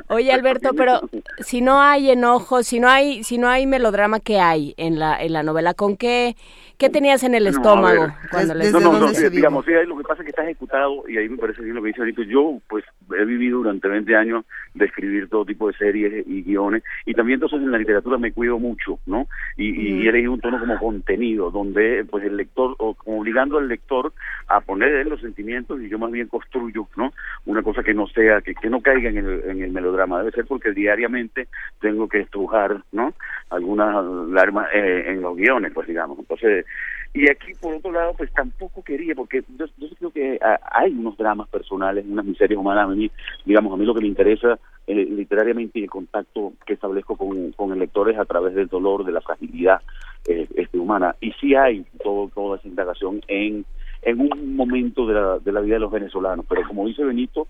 Oye, 0.08 0.32
Alberto, 0.32 0.70
pero 0.78 1.02
si 1.40 1.62
no 1.62 1.82
hay 1.82 2.12
enojo, 2.12 2.64
si 2.64 2.80
no 2.80 2.88
hay, 2.88 3.24
si 3.24 3.38
no 3.40 3.50
hay 3.50 3.66
melodrama, 3.66 4.20
¿qué 4.20 4.40
hay 4.40 4.76
en 4.78 5.00
la, 5.00 5.22
en 5.22 5.34
la 5.34 5.42
novela? 5.42 5.74
¿Con 5.74 5.98
qué 5.98 6.36
¿Qué 6.78 6.90
tenías 6.90 7.24
en 7.24 7.36
el 7.36 7.48
estómago 7.48 8.08
cuando 8.30 8.54
le 8.54 8.72
No, 8.72 8.80
no, 8.80 9.00
no, 9.00 9.12
digamos, 9.12 9.66
sí, 9.66 9.72
lo 9.88 9.98
que 9.98 10.04
pasa 10.04 10.22
es 10.22 10.26
que 10.26 10.32
está 10.32 10.44
ejecutado 10.44 11.08
y 11.08 11.18
ahí 11.18 11.30
me 11.30 11.38
parece 11.38 11.62
bien 11.62 11.76
lo 11.76 11.82
que 11.82 11.88
dice 11.88 12.02
Benito. 12.02 12.24
Yo, 12.24 12.60
pues, 12.68 12.84
he 13.18 13.24
vivido 13.24 13.60
durante 13.60 13.88
20 13.88 14.16
años 14.16 14.46
de 14.74 14.86
escribir 14.86 15.30
todo 15.30 15.46
tipo 15.46 15.68
de 15.68 15.78
series 15.78 16.28
y 16.28 16.44
guiones 16.44 16.84
y 17.06 17.14
también 17.14 17.38
entonces 17.38 17.60
en 17.60 17.72
la 17.72 17.78
literatura 17.78 18.18
me 18.18 18.34
cuido 18.34 18.60
mucho, 18.60 19.00
¿no? 19.06 19.28
Y, 19.56 19.70
y 19.70 20.06
he 20.06 20.10
elegido 20.10 20.34
un 20.34 20.42
tono 20.42 20.60
como 20.60 20.78
contenido, 20.78 21.50
donde, 21.50 22.06
pues, 22.10 22.26
el 22.26 22.36
lector, 22.36 22.76
o 22.80 22.96
obligando 23.06 23.58
al 23.58 23.70
lector 23.70 24.12
a 24.48 24.60
poner 24.62 24.94
en 24.96 25.10
los 25.10 25.22
sentimientos 25.22 25.82
y 25.82 25.88
yo 25.90 25.98
más 25.98 26.12
bien 26.12 26.28
construyo, 26.28 26.88
¿no? 26.98 27.14
Una 27.46 27.64
cosa 27.64 27.84
que 27.84 27.94
no 27.94 28.08
sea, 28.08 28.42
que, 28.42 28.54
que 28.54 28.70
no 28.70 28.82
caiga 28.82 29.10
en 29.10 29.18
el, 29.18 29.44
en 29.50 29.62
el 29.62 29.72
melodrama. 29.72 30.20
Debe 30.20 30.32
ser 30.32 30.46
porque 30.46 30.72
diariamente 30.72 31.48
tengo 31.80 32.10
que 32.10 32.20
estrujar, 32.20 32.84
¿no? 32.92 33.14
Algunas 33.50 33.96
alarmas 33.96 34.68
eh, 34.74 35.06
en 35.08 35.22
los 35.22 35.38
guiones, 35.38 35.72
pues, 35.74 35.88
digamos. 35.88 36.20
Entonces, 36.20 36.65
y 37.14 37.30
aquí, 37.30 37.54
por 37.62 37.76
otro 37.76 37.94
lado, 37.94 38.14
pues 38.18 38.30
tampoco 38.34 38.84
quería, 38.84 39.16
porque 39.16 39.42
yo, 39.58 39.66
creo 39.98 40.12
que 40.12 40.38
ah, 40.42 40.60
hay 40.74 40.92
unos 40.92 41.18
dramas 41.18 41.48
personales, 41.48 42.06
unas 42.06 42.26
miserias 42.26 42.60
humanas. 42.60 42.90
A 42.90 42.94
mí, 42.94 43.10
digamos, 43.46 43.74
a 43.74 43.78
mí 43.78 43.86
lo 43.86 43.94
que 43.94 44.02
me 44.02 44.08
interesa 44.08 44.60
eh, 44.86 45.06
literariamente 45.06 45.80
y 45.80 45.84
el 45.84 45.90
contacto 45.90 46.52
que 46.66 46.74
establezco 46.74 47.16
con, 47.16 47.54
con 47.54 47.72
el 47.72 47.80
lector 47.80 48.12
es 48.12 48.20
a 48.20 48.26
través 48.26 48.54
del 48.54 48.68
dolor, 48.68 49.06
de 49.06 49.14
la 49.14 49.22
fragilidad 49.22 49.82
eh, 50.28 50.46
este, 50.56 50.78
humana. 50.78 51.16
Y 51.22 51.32
sí 51.40 51.56
hay 51.56 51.86
todo, 52.04 52.30
toda 52.36 52.58
esa 52.58 52.68
indagación 52.68 53.22
en 53.30 53.66
en 54.06 54.22
un 54.22 54.56
momento 54.56 55.08
de 55.08 55.16
la, 55.16 55.40
de 55.40 55.52
la 55.52 55.62
vida 55.62 55.76
de 55.76 55.80
los 55.80 55.92
venezolanos, 55.92 56.46
pero 56.48 56.62
como 56.68 56.86
dice 56.86 57.04
Benito, 57.04 57.48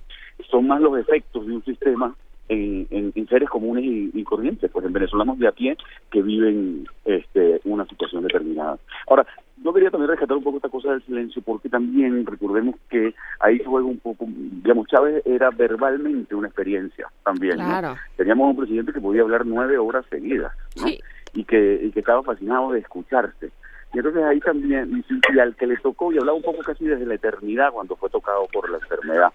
son 0.49 0.67
más 0.67 0.79
los 0.79 0.97
efectos 0.97 1.45
de 1.45 1.53
un 1.53 1.63
sistema 1.65 2.15
en, 2.49 3.11
en, 3.15 3.27
seres 3.27 3.49
comunes 3.49 3.83
y, 3.85 4.23
corrientes, 4.23 4.69
pues 4.71 4.85
en 4.85 4.93
venezolanos 4.93 5.39
de 5.39 5.47
a 5.47 5.51
pie 5.51 5.77
que 6.11 6.21
viven 6.21 6.87
este, 7.05 7.59
una 7.63 7.85
situación 7.85 8.23
determinada. 8.23 8.77
Ahora, 9.07 9.25
yo 9.63 9.73
quería 9.73 9.89
también 9.89 10.11
rescatar 10.11 10.37
un 10.37 10.43
poco 10.43 10.57
esta 10.57 10.69
cosa 10.69 10.91
del 10.91 11.03
silencio, 11.03 11.41
porque 11.41 11.69
también 11.69 12.25
recordemos 12.25 12.75
que 12.89 13.15
ahí 13.39 13.61
juega 13.65 13.87
un 13.87 13.99
poco, 13.99 14.25
digamos, 14.27 14.87
Chávez 14.87 15.23
era 15.25 15.49
verbalmente 15.49 16.35
una 16.35 16.47
experiencia 16.47 17.07
también. 17.23 17.57
Teníamos 18.15 18.51
un 18.51 18.57
presidente 18.57 18.93
que 18.93 19.01
podía 19.01 19.21
hablar 19.21 19.45
nueve 19.45 19.77
horas 19.77 20.05
seguidas, 20.09 20.53
¿no? 20.75 20.87
y, 21.33 21.43
que, 21.43 21.79
y 21.83 21.91
que 21.91 21.99
estaba 21.99 22.23
fascinado 22.23 22.71
de 22.71 22.79
escucharse. 22.79 23.51
Y 23.93 23.99
entonces 23.99 24.23
ahí 24.23 24.39
también, 24.41 25.03
y, 25.33 25.39
al 25.39 25.55
que 25.55 25.67
le 25.67 25.77
tocó, 25.77 26.11
y 26.11 26.17
hablaba 26.17 26.37
un 26.37 26.43
poco 26.43 26.61
casi 26.63 26.85
desde 26.85 27.05
la 27.05 27.15
eternidad 27.15 27.71
cuando 27.71 27.95
fue 27.95 28.09
tocado 28.09 28.45
por 28.51 28.69
la 28.69 28.77
enfermedad, 28.77 29.31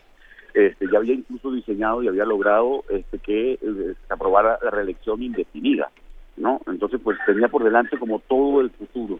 este, 0.54 0.86
ya 0.90 0.98
había 0.98 1.14
incluso 1.14 1.52
diseñado 1.52 2.02
y 2.02 2.08
había 2.08 2.24
logrado 2.24 2.84
este, 2.88 3.18
que 3.18 3.52
eh, 3.54 3.58
se 4.06 4.14
aprobara 4.14 4.58
la 4.62 4.70
reelección 4.70 5.22
indefinida, 5.22 5.90
¿no? 6.36 6.60
Entonces, 6.66 7.00
pues 7.02 7.18
tenía 7.26 7.48
por 7.48 7.64
delante 7.64 7.98
como 7.98 8.18
todo 8.20 8.60
el 8.60 8.70
futuro. 8.70 9.18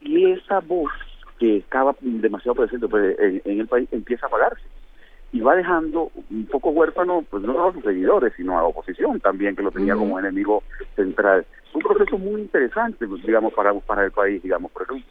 Y 0.00 0.30
esa 0.32 0.60
voz 0.60 0.92
que 1.38 1.58
estaba 1.58 1.94
demasiado 2.00 2.54
presente 2.54 2.88
pues, 2.88 3.16
en, 3.18 3.60
el 3.60 3.66
país 3.66 3.88
empieza 3.92 4.26
a 4.26 4.28
apagarse 4.28 4.62
y 5.32 5.40
va 5.40 5.56
dejando 5.56 6.12
un 6.30 6.46
poco 6.46 6.70
huérfano, 6.70 7.24
pues 7.28 7.42
no 7.42 7.52
solo 7.52 7.68
a 7.68 7.72
sus 7.72 7.82
seguidores, 7.82 8.32
sino 8.36 8.56
a 8.56 8.62
la 8.62 8.68
oposición 8.68 9.18
también, 9.18 9.56
que 9.56 9.64
lo 9.64 9.72
tenía 9.72 9.96
como 9.96 10.18
enemigo 10.18 10.62
central. 10.94 11.44
Un 11.72 11.82
proceso 11.82 12.18
muy 12.18 12.42
interesante, 12.42 13.08
pues, 13.08 13.20
digamos, 13.24 13.52
para, 13.52 13.74
para 13.74 14.04
el 14.04 14.12
país, 14.12 14.40
digamos, 14.40 14.70
por 14.70 14.82
ejemplo, 14.82 15.04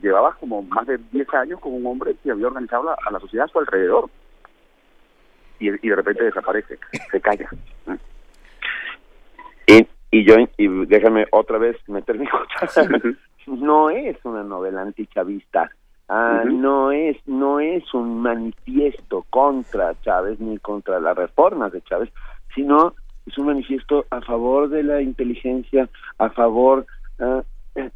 llevaba 0.00 0.34
como 0.40 0.62
más 0.62 0.86
de 0.86 0.98
10 1.12 1.34
años 1.34 1.60
con 1.60 1.74
un 1.74 1.86
hombre 1.86 2.16
que 2.22 2.30
había 2.30 2.46
organizado 2.46 2.90
a 2.90 3.10
la 3.10 3.20
sociedad 3.20 3.44
a 3.44 3.48
su 3.48 3.58
alrededor, 3.58 4.08
y, 5.58 5.68
y 5.68 5.88
de 5.88 5.96
repente 5.96 6.24
desaparece, 6.24 6.78
se 7.10 7.20
calla. 7.20 7.48
Y, 9.66 9.86
y 10.10 10.24
yo, 10.24 10.36
y 10.56 10.86
déjame 10.86 11.26
otra 11.30 11.58
vez 11.58 11.76
meter 11.88 12.18
mi 12.18 12.26
no 13.46 13.90
es 13.90 14.16
una 14.24 14.42
novela 14.42 14.82
antichavista, 14.82 15.70
Ah, 16.10 16.42
no 16.46 16.90
es 16.90 17.18
no 17.26 17.60
es 17.60 17.92
un 17.92 18.22
manifiesto 18.22 19.26
contra 19.28 19.94
Chávez 20.00 20.40
ni 20.40 20.56
contra 20.56 20.98
las 21.00 21.14
reformas 21.14 21.70
de 21.70 21.82
Chávez, 21.82 22.10
sino 22.54 22.94
es 23.26 23.36
un 23.36 23.46
manifiesto 23.46 24.06
a 24.08 24.22
favor 24.22 24.70
de 24.70 24.84
la 24.84 25.02
inteligencia, 25.02 25.86
a 26.16 26.30
favor, 26.30 26.86
eh, 27.18 27.90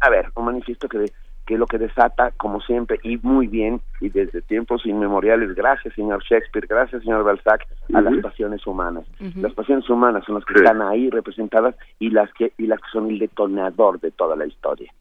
a 0.00 0.08
ver, 0.08 0.30
un 0.36 0.46
manifiesto 0.46 0.88
que 0.88 1.04
que 1.50 1.58
lo 1.58 1.66
que 1.66 1.78
desata, 1.78 2.30
como 2.36 2.60
siempre, 2.60 3.00
y 3.02 3.16
muy 3.16 3.48
bien, 3.48 3.80
y 4.00 4.08
desde 4.08 4.40
tiempos 4.40 4.86
inmemoriales, 4.86 5.52
gracias 5.56 5.92
señor 5.94 6.22
Shakespeare, 6.22 6.64
gracias 6.68 7.02
señor 7.02 7.24
Balzac, 7.24 7.66
a 7.92 8.00
las 8.00 8.16
pasiones 8.18 8.64
humanas. 8.68 9.04
Las 9.34 9.52
pasiones 9.54 9.90
humanas 9.90 10.22
son 10.24 10.36
las 10.36 10.44
que 10.44 10.54
están 10.54 10.80
ahí 10.80 11.10
representadas 11.10 11.74
y 11.98 12.10
las 12.10 12.32
que 12.34 12.52
y 12.56 12.68
las 12.68 12.78
que 12.78 12.86
son 12.92 13.10
el 13.10 13.18
detonador 13.18 13.98
de 13.98 14.12
toda 14.12 14.36
la 14.36 14.46
historia. 14.46 14.94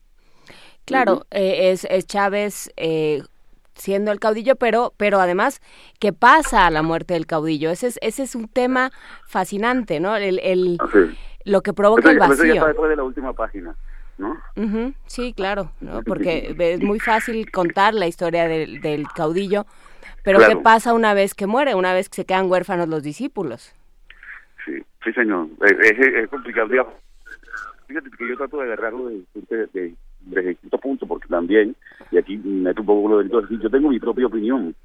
Claro, 0.86 1.28
eh, 1.30 1.70
es, 1.70 1.86
es, 1.86 2.08
Chávez 2.08 2.74
eh, 2.78 3.22
siendo 3.76 4.12
el 4.12 4.20
caudillo, 4.20 4.56
pero, 4.56 4.93
pero 4.97 5.20
además, 5.20 5.62
¿qué 6.00 6.14
pasa 6.14 6.66
a 6.66 6.72
la 6.72 6.82
muerte 6.82 7.14
del 7.14 7.28
caudillo? 7.28 7.70
Ese 7.70 7.86
es, 7.86 8.00
ese 8.02 8.24
es 8.24 8.34
un 8.34 8.47
tema 8.47 8.89
fascinante, 9.28 10.00
¿no? 10.00 10.16
El, 10.16 10.39
el 10.39 10.80
Lo 11.45 11.62
que 11.62 11.74
provoca 11.74 12.10
el 12.10 12.18
vacío. 12.18 12.56
Ya 12.56 12.66
después 12.66 12.89
de 12.89 12.95
la 12.95 13.04
última 13.04 13.34
página. 13.34 13.76
¿No? 14.20 14.38
sí, 15.05 15.34
claro, 15.34 15.72
porque 16.05 16.53
es 16.59 16.82
muy 16.82 16.99
fácil 16.99 17.49
contar 17.51 17.93
la 17.93 18.05
historia 18.05 18.49
del, 18.49 18.82
del 18.82 19.07
caudillo, 19.07 19.65
pero 20.26 20.39
¿qué 20.39 20.57
pasa 20.57 20.93
una 20.93 21.13
vez 21.13 21.34
que 21.34 21.47
muere, 21.47 21.74
una 21.74 21.93
vez 21.93 22.09
que 22.09 22.17
se 22.17 22.26
quedan 22.26 22.51
huérfanos 22.51 22.89
los 22.89 23.01
discípulos? 23.01 23.74
Sí, 24.65 24.74
sí, 25.03 25.13
señor. 25.13 25.47
Es, 25.61 25.97
es, 25.97 26.30
complicado. 26.30 26.67
Fíjate 27.88 28.09
que 28.11 28.28
yo 28.28 28.36
trato 28.36 28.57
de 28.57 28.63
agarrarlo 28.65 29.07
de, 29.07 29.24
de, 29.74 29.95
desde 30.20 30.49
distinto 30.49 30.78
punto, 30.80 31.07
porque 31.07 31.28
también, 31.30 31.76
y 32.11 32.17
aquí 32.17 32.38
meto 32.38 32.82
un 32.82 32.88
poco 32.88 33.07
lo 33.07 33.17
delito, 33.20 33.41
yo 33.49 33.70
tengo 33.70 33.89
mi 33.89 33.99
propia 33.99 34.28
opinión. 34.28 34.76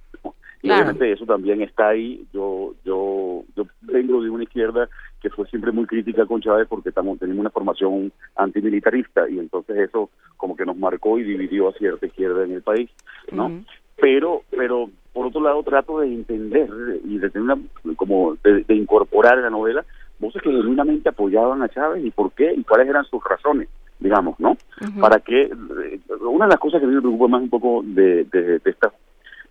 Y 0.64 0.70
obviamente 0.70 1.12
eso 1.12 1.26
también 1.26 1.60
está 1.60 1.88
ahí. 1.88 2.26
Yo, 2.32 2.74
yo, 2.86 3.44
yo 3.54 3.66
vengo 3.82 4.22
de 4.22 4.30
una 4.30 4.44
izquierda 4.44 4.88
que 5.20 5.28
fue 5.28 5.46
siempre 5.48 5.72
muy 5.72 5.84
crítica 5.84 6.24
con 6.24 6.40
Chávez 6.40 6.66
porque 6.68 6.88
estamos, 6.88 7.18
tenemos 7.18 7.40
una 7.40 7.50
formación 7.50 8.10
antimilitarista 8.36 9.28
y 9.28 9.38
entonces 9.38 9.76
eso 9.76 10.08
como 10.38 10.56
que 10.56 10.64
nos 10.64 10.78
marcó 10.78 11.18
y 11.18 11.22
dividió 11.24 11.68
a 11.68 11.74
cierta 11.74 12.06
izquierda 12.06 12.44
en 12.44 12.52
el 12.52 12.62
país, 12.62 12.90
¿no? 13.30 13.62
Pero, 14.00 14.42
pero 14.50 14.88
por 15.12 15.26
otro 15.26 15.42
lado 15.42 15.62
trato 15.62 16.00
de 16.00 16.08
entender 16.08 16.68
y 17.04 17.18
de 17.18 17.28
tener 17.28 17.42
una, 17.42 17.58
como 17.96 18.36
de, 18.42 18.64
de 18.64 18.74
incorporar 18.74 19.36
en 19.36 19.44
la 19.44 19.50
novela 19.50 19.84
voces 20.18 20.40
que 20.40 20.50
genuinamente 20.50 21.10
apoyaban 21.10 21.62
a 21.62 21.68
Chávez 21.68 22.04
y 22.04 22.10
por 22.10 22.32
qué 22.32 22.54
y 22.54 22.64
cuáles 22.64 22.88
eran 22.88 23.04
sus 23.04 23.22
razones 23.22 23.68
digamos, 24.00 24.38
¿no? 24.40 24.56
Para 25.00 25.20
que, 25.20 25.42
eh, 25.42 26.00
una 26.20 26.46
de 26.46 26.50
las 26.50 26.58
cosas 26.58 26.80
que 26.80 26.86
a 26.86 26.88
mí 26.88 26.94
me 26.94 27.00
preocupa 27.00 27.28
más 27.28 27.42
un 27.42 27.48
poco 27.48 27.82
de, 27.84 28.24
de, 28.24 28.58
de, 28.58 28.70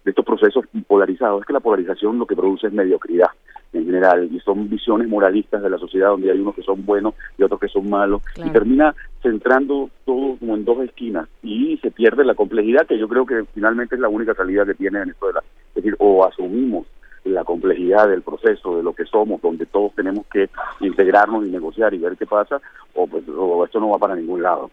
de 0.03 0.11
estos 0.11 0.25
procesos 0.25 0.65
polarizados 0.87 1.41
es 1.41 1.47
que 1.47 1.53
la 1.53 1.59
polarización 1.59 2.19
lo 2.19 2.25
que 2.25 2.35
produce 2.35 2.67
es 2.67 2.73
mediocridad 2.73 3.29
en 3.71 3.85
general 3.85 4.29
y 4.31 4.39
son 4.39 4.69
visiones 4.69 5.07
moralistas 5.07 5.63
de 5.63 5.69
la 5.69 5.77
sociedad 5.77 6.09
donde 6.09 6.31
hay 6.31 6.39
unos 6.39 6.55
que 6.55 6.61
son 6.61 6.85
buenos 6.85 7.15
y 7.37 7.43
otros 7.43 7.59
que 7.59 7.67
son 7.67 7.89
malos 7.89 8.21
y 8.35 8.49
termina 8.51 8.93
centrando 9.21 9.89
todo 10.05 10.37
como 10.37 10.55
en 10.55 10.65
dos 10.65 10.83
esquinas 10.83 11.27
y 11.41 11.77
se 11.77 11.89
pierde 11.89 12.23
la 12.23 12.35
complejidad 12.35 12.85
que 12.85 12.99
yo 12.99 13.07
creo 13.07 13.25
que 13.25 13.45
finalmente 13.53 13.95
es 13.95 14.01
la 14.01 14.09
única 14.09 14.35
salida 14.35 14.65
que 14.65 14.75
tiene 14.75 14.99
Venezuela 14.99 15.41
es 15.69 15.75
decir 15.75 15.95
o 15.99 16.23
asumimos 16.23 16.85
la 17.25 17.43
complejidad 17.43 18.09
del 18.09 18.21
proceso, 18.21 18.77
de 18.77 18.83
lo 18.83 18.93
que 18.93 19.05
somos, 19.05 19.41
donde 19.41 19.65
todos 19.65 19.93
tenemos 19.95 20.25
que 20.27 20.49
integrarnos 20.81 21.45
y 21.45 21.49
negociar 21.49 21.93
y 21.93 21.99
ver 21.99 22.17
qué 22.17 22.25
pasa, 22.25 22.61
o 22.95 23.07
pues 23.07 23.23
o 23.29 23.63
esto 23.63 23.79
no 23.79 23.89
va 23.89 23.97
para 23.97 24.15
ningún 24.15 24.43
lado. 24.43 24.69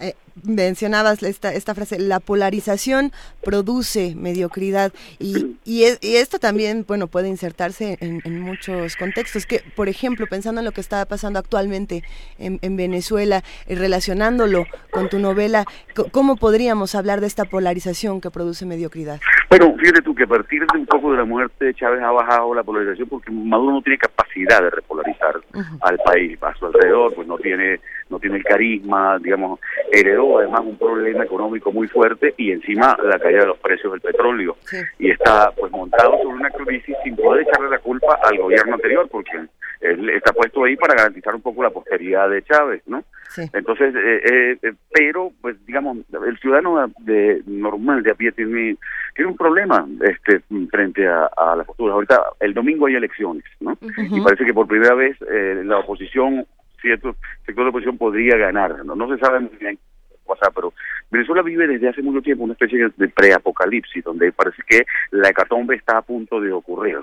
Eh, 0.00 0.14
mencionabas 0.44 1.22
esta, 1.22 1.52
esta 1.54 1.74
frase, 1.74 1.98
la 1.98 2.20
polarización 2.20 3.12
produce 3.42 4.14
mediocridad 4.14 4.92
y, 5.18 5.56
y, 5.64 5.84
esto 5.84 6.38
también, 6.38 6.84
bueno, 6.86 7.06
puede 7.06 7.28
insertarse 7.28 7.96
en, 8.00 8.20
muchos 8.40 8.96
contextos, 8.96 9.46
que 9.46 9.62
por 9.74 9.88
ejemplo, 9.88 10.26
pensando 10.26 10.60
en 10.60 10.66
lo 10.66 10.72
que 10.72 10.80
está 10.80 11.04
pasando 11.06 11.38
actualmente 11.38 12.02
en, 12.38 12.58
en 12.60 12.76
Venezuela, 12.76 13.42
y 13.66 13.72
eh, 13.72 13.76
relacionándolo 13.76 14.66
con 14.90 15.08
tu 15.08 15.18
novela, 15.18 15.64
¿cómo 16.12 16.36
podríamos 16.36 16.94
hablar 16.94 17.20
de 17.20 17.26
esta 17.26 17.44
polarización 17.44 18.20
que 18.20 18.30
produce 18.30 18.66
mediocridad? 18.66 19.20
Bueno, 19.48 19.74
fíjate 19.78 20.02
tú 20.02 20.14
que 20.14 20.24
a 20.24 20.26
partir 20.26 20.66
de 20.66 20.78
un 20.78 20.86
poco 20.86 21.12
de 21.12 21.18
la 21.18 21.24
muerte 21.24 21.66
de 21.66 21.74
Chávez 21.74 22.02
ha 22.02 22.10
bajado 22.10 22.54
la 22.54 22.62
polarización 22.62 23.08
porque 23.08 23.30
Maduro 23.30 23.72
no 23.72 23.82
tiene 23.82 23.98
capacidad 23.98 24.60
de 24.60 24.70
repolarizar 24.70 25.40
al 25.80 25.98
país 25.98 26.38
a 26.42 26.54
su 26.54 26.66
alrededor, 26.66 27.14
pues 27.14 27.26
no 27.26 27.38
tiene, 27.38 27.80
no 28.08 28.18
tiene 28.18 28.36
el 28.36 28.44
carisma, 28.44 29.18
digamos, 29.18 29.60
heredó 29.90 30.38
además 30.38 30.60
un 30.64 30.78
problema 30.78 31.24
económico 31.24 31.72
muy 31.72 31.88
fuerte 31.88 32.34
y 32.36 32.52
encima 32.52 32.96
la 33.02 33.18
caída 33.18 33.40
de 33.40 33.46
los 33.46 33.58
precios 33.58 33.92
del 33.92 34.00
petróleo. 34.00 34.56
Y 34.98 35.10
está 35.10 35.50
pues 35.56 35.72
montado 35.72 36.12
sobre 36.22 36.36
una 36.36 36.50
crisis 36.50 36.96
sin 37.04 37.16
poder 37.16 37.42
echarle 37.42 37.70
la 37.70 37.78
culpa 37.78 38.18
al 38.22 38.38
gobierno 38.38 38.74
anterior 38.74 39.08
porque 39.10 39.32
él 39.80 40.10
está 40.10 40.32
puesto 40.32 40.64
ahí 40.64 40.76
para 40.76 40.94
garantizar 40.94 41.34
un 41.34 41.42
poco 41.42 41.62
la 41.62 41.70
posteridad 41.70 42.28
de 42.30 42.42
Chávez, 42.42 42.82
¿no? 42.86 43.04
Entonces, 43.52 43.94
eh, 43.94 44.22
eh, 44.24 44.58
eh, 44.62 44.72
pero, 44.92 45.32
pues, 45.40 45.56
digamos, 45.66 45.98
el 46.26 46.38
ciudadano 46.38 46.90
de 47.00 47.42
normal 47.46 48.02
de 48.02 48.12
a 48.12 48.14
pie 48.14 48.32
tiene, 48.32 48.76
tiene 49.14 49.30
un 49.30 49.36
problema 49.36 49.86
este 50.00 50.40
frente 50.70 51.06
a, 51.06 51.28
a 51.36 51.56
las 51.56 51.66
posturas. 51.66 51.94
Ahorita, 51.94 52.22
el 52.40 52.54
domingo 52.54 52.86
hay 52.86 52.94
elecciones, 52.94 53.44
¿no? 53.60 53.76
Y 53.80 54.20
parece 54.20 54.44
que 54.44 54.54
por 54.54 54.66
primera 54.66 54.94
vez 54.94 55.16
la 55.20 55.78
oposición, 55.78 56.46
cierto 56.80 57.16
sector 57.44 57.64
de 57.64 57.70
oposición 57.70 57.98
podría 57.98 58.36
ganar, 58.36 58.84
¿no? 58.84 58.94
No 58.94 59.08
se 59.08 59.18
sabe 59.18 59.40
muy 59.40 59.56
bien 59.58 59.78
pasar, 60.26 60.50
pero 60.54 60.72
Venezuela 61.10 61.42
vive 61.42 61.68
desde 61.68 61.88
hace 61.88 62.02
mucho 62.02 62.20
tiempo 62.20 62.44
una 62.44 62.54
especie 62.54 62.90
de 62.96 63.08
preapocalipsis, 63.08 64.02
donde 64.02 64.32
parece 64.32 64.60
que 64.66 64.84
la 65.12 65.28
hecatombe 65.28 65.76
está 65.76 65.98
a 65.98 66.02
punto 66.02 66.40
de 66.40 66.52
ocurrir 66.52 66.98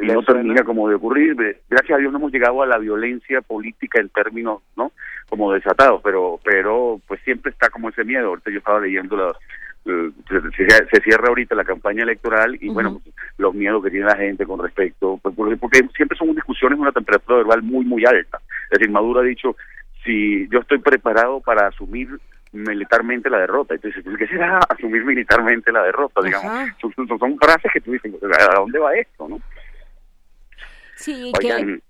y 0.00 0.06
no 0.06 0.22
termina 0.22 0.62
como 0.62 0.88
de 0.88 0.94
ocurrir. 0.96 1.34
Gracias 1.68 1.96
a 1.96 1.98
Dios 1.98 2.12
no 2.12 2.18
hemos 2.18 2.32
llegado 2.32 2.62
a 2.62 2.66
la 2.66 2.78
violencia 2.78 3.40
política 3.40 4.00
en 4.00 4.08
términos, 4.10 4.62
¿no? 4.76 4.92
Como 5.28 5.52
desatados, 5.52 6.00
pero 6.02 6.38
pero 6.44 7.00
pues 7.06 7.20
siempre 7.22 7.50
está 7.50 7.70
como 7.70 7.88
ese 7.88 8.04
miedo. 8.04 8.28
Ahorita 8.28 8.50
yo 8.50 8.58
estaba 8.58 8.80
leyendo 8.80 9.16
la, 9.16 9.32
se, 9.84 11.00
cierra 11.02 11.28
ahorita 11.28 11.54
la 11.54 11.64
campaña 11.64 12.02
electoral 12.02 12.56
y 12.60 12.68
bueno, 12.68 13.00
pues, 13.02 13.14
los 13.38 13.54
miedos 13.54 13.82
que 13.82 13.90
tiene 13.90 14.06
la 14.06 14.16
gente 14.16 14.46
con 14.46 14.62
respecto, 14.62 15.18
pues, 15.22 15.34
porque 15.58 15.88
siempre 15.96 16.16
son 16.18 16.34
discusiones 16.34 16.78
una 16.78 16.92
temperatura 16.92 17.38
verbal 17.38 17.62
muy, 17.62 17.84
muy 17.84 18.04
alta. 18.04 18.40
Es 18.70 18.78
decir, 18.78 18.90
Maduro 18.90 19.20
ha 19.20 19.24
dicho, 19.24 19.56
si 20.04 20.48
yo 20.48 20.60
estoy 20.60 20.78
preparado 20.78 21.40
para 21.40 21.68
asumir 21.68 22.08
militarmente 22.52 23.30
la 23.30 23.38
derrota. 23.38 23.74
Entonces, 23.74 24.04
¿qué 24.18 24.26
será 24.26 24.58
asumir 24.68 25.04
militarmente 25.04 25.72
la 25.72 25.82
derrota? 25.82 26.20
Digamos, 26.22 26.70
son, 26.80 27.06
son, 27.06 27.38
frases 27.38 27.70
que 27.72 27.80
tú 27.80 27.92
dices, 27.92 28.12
¿a 28.22 28.54
dónde 28.56 28.78
va 28.78 28.94
esto? 28.94 29.28
no 29.28 29.40
Sí, 30.96 31.32
que... 31.40 31.80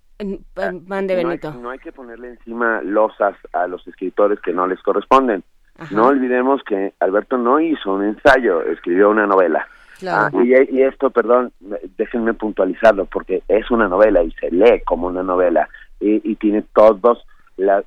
Mande 0.86 1.16
Benito. 1.16 1.53
No 1.55 1.70
hay, 1.70 1.78
que 1.78 1.93
ponerle 1.93 2.28
encima 2.28 2.82
losas 2.82 3.34
a 3.55 3.66
los 3.66 3.86
escritores 3.88 4.38
que 4.41 4.53
no 4.53 4.66
les 4.66 4.80
corresponden. 4.82 5.43
No 5.91 6.09
olvidemos 6.09 6.62
que 6.62 6.93
Alberto 7.01 7.39
no 7.39 7.59
hizo 7.61 7.93
un 7.93 8.05
ensayo, 8.05 8.62
escribió 8.62 9.11
una 9.11 9.26
novela. 9.26 9.66
Ah, 10.09 10.31
y, 10.33 10.83
esto, 10.83 11.11
perdón, 11.11 11.53
déjenme 11.99 12.35
puntualizarlo, 12.35 13.05
porque 13.07 13.43
es 13.49 13.70
una 13.70 13.89
novela 13.89 14.22
y 14.22 14.31
se 14.33 14.51
lee 14.51 14.81
como 14.85 15.09
una 15.09 15.22
novela 15.22 15.68
y, 16.01 16.35
tiene 16.37 16.64
todos 16.74 17.26
las, 17.59 17.85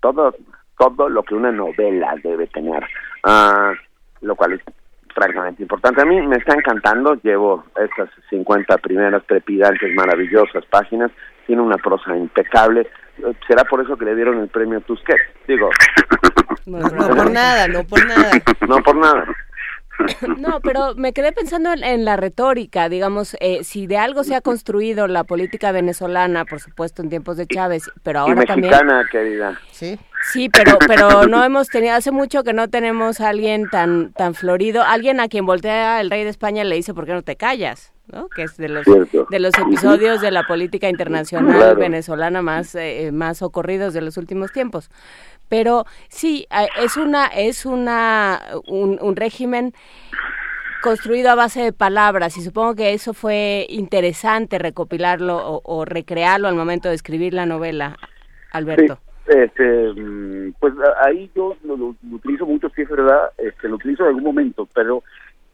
todo, 0.00 0.34
todo 0.78 1.08
lo 1.08 1.22
que 1.22 1.34
una 1.34 1.52
novela 1.52 2.14
debe 2.22 2.46
tener, 2.46 2.82
ah, 3.24 3.72
lo 4.22 4.34
cual 4.36 4.54
es 4.54 4.60
francamente 5.14 5.62
importante. 5.62 6.00
A 6.00 6.06
mí 6.06 6.20
me 6.22 6.36
está 6.36 6.54
encantando, 6.54 7.14
llevo 7.22 7.64
estas 7.76 8.08
50 8.30 8.78
primeras 8.78 9.24
trepidantes, 9.26 9.94
maravillosas 9.94 10.64
páginas, 10.66 11.10
tiene 11.46 11.60
una 11.60 11.76
prosa 11.76 12.16
impecable, 12.16 12.86
será 13.46 13.64
por 13.64 13.82
eso 13.82 13.96
que 13.96 14.04
le 14.04 14.14
dieron 14.14 14.38
el 14.40 14.48
premio 14.48 14.80
Tusquets, 14.80 15.22
digo, 15.46 15.68
No, 16.66 16.78
por 16.80 17.30
nada, 17.30 17.68
no 17.68 17.84
por 17.84 18.06
nada. 18.06 18.30
No 18.68 18.82
por 18.82 18.96
nada. 18.96 19.24
No, 20.38 20.60
pero 20.60 20.94
me 20.94 21.12
quedé 21.12 21.32
pensando 21.32 21.72
en, 21.72 22.04
la 22.04 22.16
retórica, 22.16 22.88
digamos, 22.88 23.36
eh, 23.40 23.64
si 23.64 23.86
de 23.86 23.98
algo 23.98 24.24
se 24.24 24.34
ha 24.34 24.40
construido 24.40 25.06
la 25.06 25.24
política 25.24 25.72
venezolana, 25.72 26.44
por 26.44 26.60
supuesto 26.60 27.02
en 27.02 27.10
tiempos 27.10 27.36
de 27.36 27.46
Chávez, 27.46 27.90
pero 28.02 28.20
ahora 28.20 28.32
y 28.32 28.46
mexicana, 28.46 29.04
querida. 29.10 29.60
Sí. 29.72 29.98
Sí, 30.32 30.50
pero 30.50 30.78
pero 30.86 31.26
no 31.26 31.42
hemos 31.42 31.68
tenido 31.68 31.94
hace 31.94 32.10
mucho 32.10 32.44
que 32.44 32.52
no 32.52 32.68
tenemos 32.68 33.20
a 33.22 33.30
alguien 33.30 33.68
tan 33.70 34.12
tan 34.12 34.34
florido, 34.34 34.82
alguien 34.82 35.18
a 35.18 35.28
quien 35.28 35.46
voltea 35.46 36.00
el 36.00 36.10
rey 36.10 36.24
de 36.24 36.30
España 36.30 36.62
le 36.62 36.76
dice, 36.76 36.92
"¿Por 36.92 37.06
qué 37.06 37.12
no 37.12 37.22
te 37.22 37.36
callas?" 37.36 37.94
¿no? 38.12 38.28
Que 38.28 38.42
es 38.42 38.56
de 38.56 38.68
los 38.68 38.84
de 38.84 39.40
los 39.40 39.54
episodios 39.58 40.20
de 40.20 40.30
la 40.30 40.46
política 40.46 40.88
internacional 40.88 41.76
venezolana 41.76 42.42
más 42.42 42.74
eh, 42.74 43.10
más 43.12 43.40
ocurridos 43.40 43.94
de 43.94 44.02
los 44.02 44.16
últimos 44.16 44.52
tiempos 44.52 44.90
pero 45.50 45.84
sí 46.08 46.46
es 46.80 46.96
una 46.96 47.26
es 47.26 47.66
una 47.66 48.40
un, 48.66 49.16
régimen 49.16 49.74
construido 50.80 51.30
a 51.30 51.34
base 51.34 51.60
de 51.60 51.72
palabras 51.74 52.38
y 52.38 52.40
supongo 52.40 52.74
que 52.76 52.94
eso 52.94 53.12
fue 53.12 53.66
interesante 53.68 54.58
recopilarlo 54.58 55.60
o, 55.62 55.84
recrearlo 55.84 56.48
al 56.48 56.54
momento 56.54 56.88
de 56.88 56.94
escribir 56.94 57.34
la 57.34 57.44
novela, 57.44 57.96
Alberto. 58.52 58.98
este, 59.26 59.92
mm, 59.92 60.54
pues 60.58 60.72
ahí 61.04 61.30
yo 61.34 61.54
lo, 61.64 61.94
utilizo 62.10 62.46
mucho, 62.46 62.70
sí 62.70 62.82
es 62.82 62.88
verdad, 62.88 63.30
este, 63.36 63.68
lo 63.68 63.74
utilizo 63.76 64.04
en 64.04 64.08
algún 64.08 64.24
momento, 64.24 64.66
pero 64.72 65.02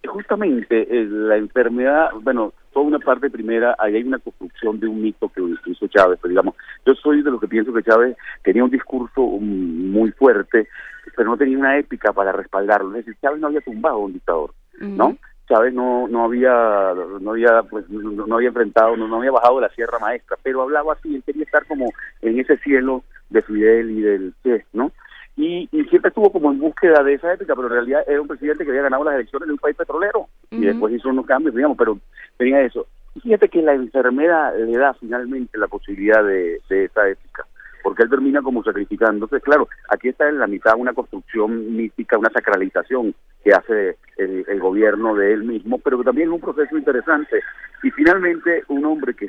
justamente 0.07 0.83
eh, 0.83 1.07
la 1.07 1.37
enfermedad, 1.37 2.11
bueno, 2.21 2.53
toda 2.77 2.89
una 2.89 2.99
parte 2.99 3.31
primera, 3.31 3.75
ahí 3.79 3.97
hay 3.97 4.03
una 4.03 4.19
construcción 4.19 4.79
de 4.79 4.87
un 4.87 5.01
mito 5.01 5.31
que 5.31 5.41
hizo 5.65 5.87
Chávez, 5.87 6.19
pero 6.21 6.29
digamos, 6.29 6.55
yo 6.85 6.95
soy 6.95 7.23
de 7.23 7.31
los 7.31 7.41
que 7.41 7.49
pienso 7.49 7.73
que 7.73 7.83
Chávez 7.83 8.19
tenía 8.45 8.63
un 8.63 8.71
discurso 8.71 9.23
muy 9.23 10.11
fuerte, 10.11 10.69
pero 11.17 11.31
no 11.31 11.39
tenía 11.39 11.57
una 11.57 11.79
épica 11.79 12.13
para 12.13 12.33
respaldarlo, 12.33 12.91
es 12.91 13.07
decir, 13.07 13.19
Chávez 13.23 13.41
no 13.41 13.47
había 13.47 13.63
tumbado 13.63 13.95
a 13.95 14.01
un 14.01 14.13
dictador, 14.13 14.51
¿no? 14.79 15.17
Chávez 15.49 15.73
no 15.73 16.07
no 16.07 16.25
había 16.25 16.93
no 17.19 17.31
había 17.31 17.63
pues 17.63 17.89
no, 17.89 18.35
había 18.35 18.49
enfrentado 18.49 18.97
no, 18.97 19.07
no 19.09 19.19
había 19.19 19.31
bajado 19.31 19.57
de 19.57 19.63
la 19.63 19.75
sierra 19.75 20.01
maestra 20.01 20.37
pero 20.43 20.61
hablaba 20.61 20.95
así 20.95 21.15
él 21.15 21.23
quería 21.25 21.45
estar 21.45 21.65
como 21.67 21.87
en 22.21 22.41
ese 22.41 22.59
cielo 22.59 23.05
de 23.31 23.43
Fidel 23.43 23.93
y 23.93 24.01
del 24.01 24.35
Che 24.43 24.67
no 24.73 24.91
y, 25.37 25.69
siempre 25.91 26.09
estuvo 26.09 26.33
como 26.33 26.51
en 26.51 26.59
búsqueda 26.59 27.03
de 27.03 27.15
esa 27.15 27.35
ética, 27.35 27.55
pero 27.55 27.69
en 27.69 27.75
realidad 27.75 28.05
era 28.07 28.23
un 28.23 28.29
presidente 28.29 28.65
que 28.65 28.71
había 28.71 28.83
ganado 28.83 29.05
las 29.05 29.17
elecciones 29.17 29.47
de 29.47 29.53
un 29.53 29.59
país 29.59 29.77
petrolero 29.77 30.29
y 30.51 30.65
después 30.65 30.95
hizo 30.95 31.11
unos 31.11 31.27
cambios, 31.27 31.55
digamos, 31.55 31.77
pero 31.77 31.99
tenía 32.39 32.63
eso. 32.63 32.87
Y 33.15 33.21
fíjate 33.21 33.49
que 33.49 33.61
la 33.61 33.75
enfermedad 33.75 34.57
le 34.57 34.79
da 34.79 34.95
finalmente 34.95 35.59
la 35.59 35.69
posibilidad 35.69 36.25
de, 36.25 36.61
esa 36.69 37.09
ética, 37.09 37.45
porque 37.83 38.05
él 38.05 38.11
termina 38.11 38.41
como 38.41 38.65
sacrificándose. 38.65 39.41
Claro, 39.43 39.69
aquí 39.91 40.09
está 40.09 40.27
en 40.29 40.39
la 40.39 40.47
mitad 40.47 40.75
una 40.77 40.95
construcción 40.95 41.77
mística, 41.77 42.19
una 42.19 42.31
sacralización 42.31 43.15
que 43.45 43.53
hace 43.53 43.99
el, 44.17 44.45
el 44.49 44.59
gobierno 44.59 45.15
de 45.15 45.35
él 45.35 45.45
mismo, 45.45 45.79
pero 45.79 45.99
que 45.99 46.05
también 46.05 46.29
es 46.29 46.35
un 46.35 46.41
proceso 46.41 46.79
interesante. 46.79 47.43
Y 47.83 47.91
finalmente 47.91 48.65
un 48.69 48.87
hombre 48.87 49.15
que 49.15 49.29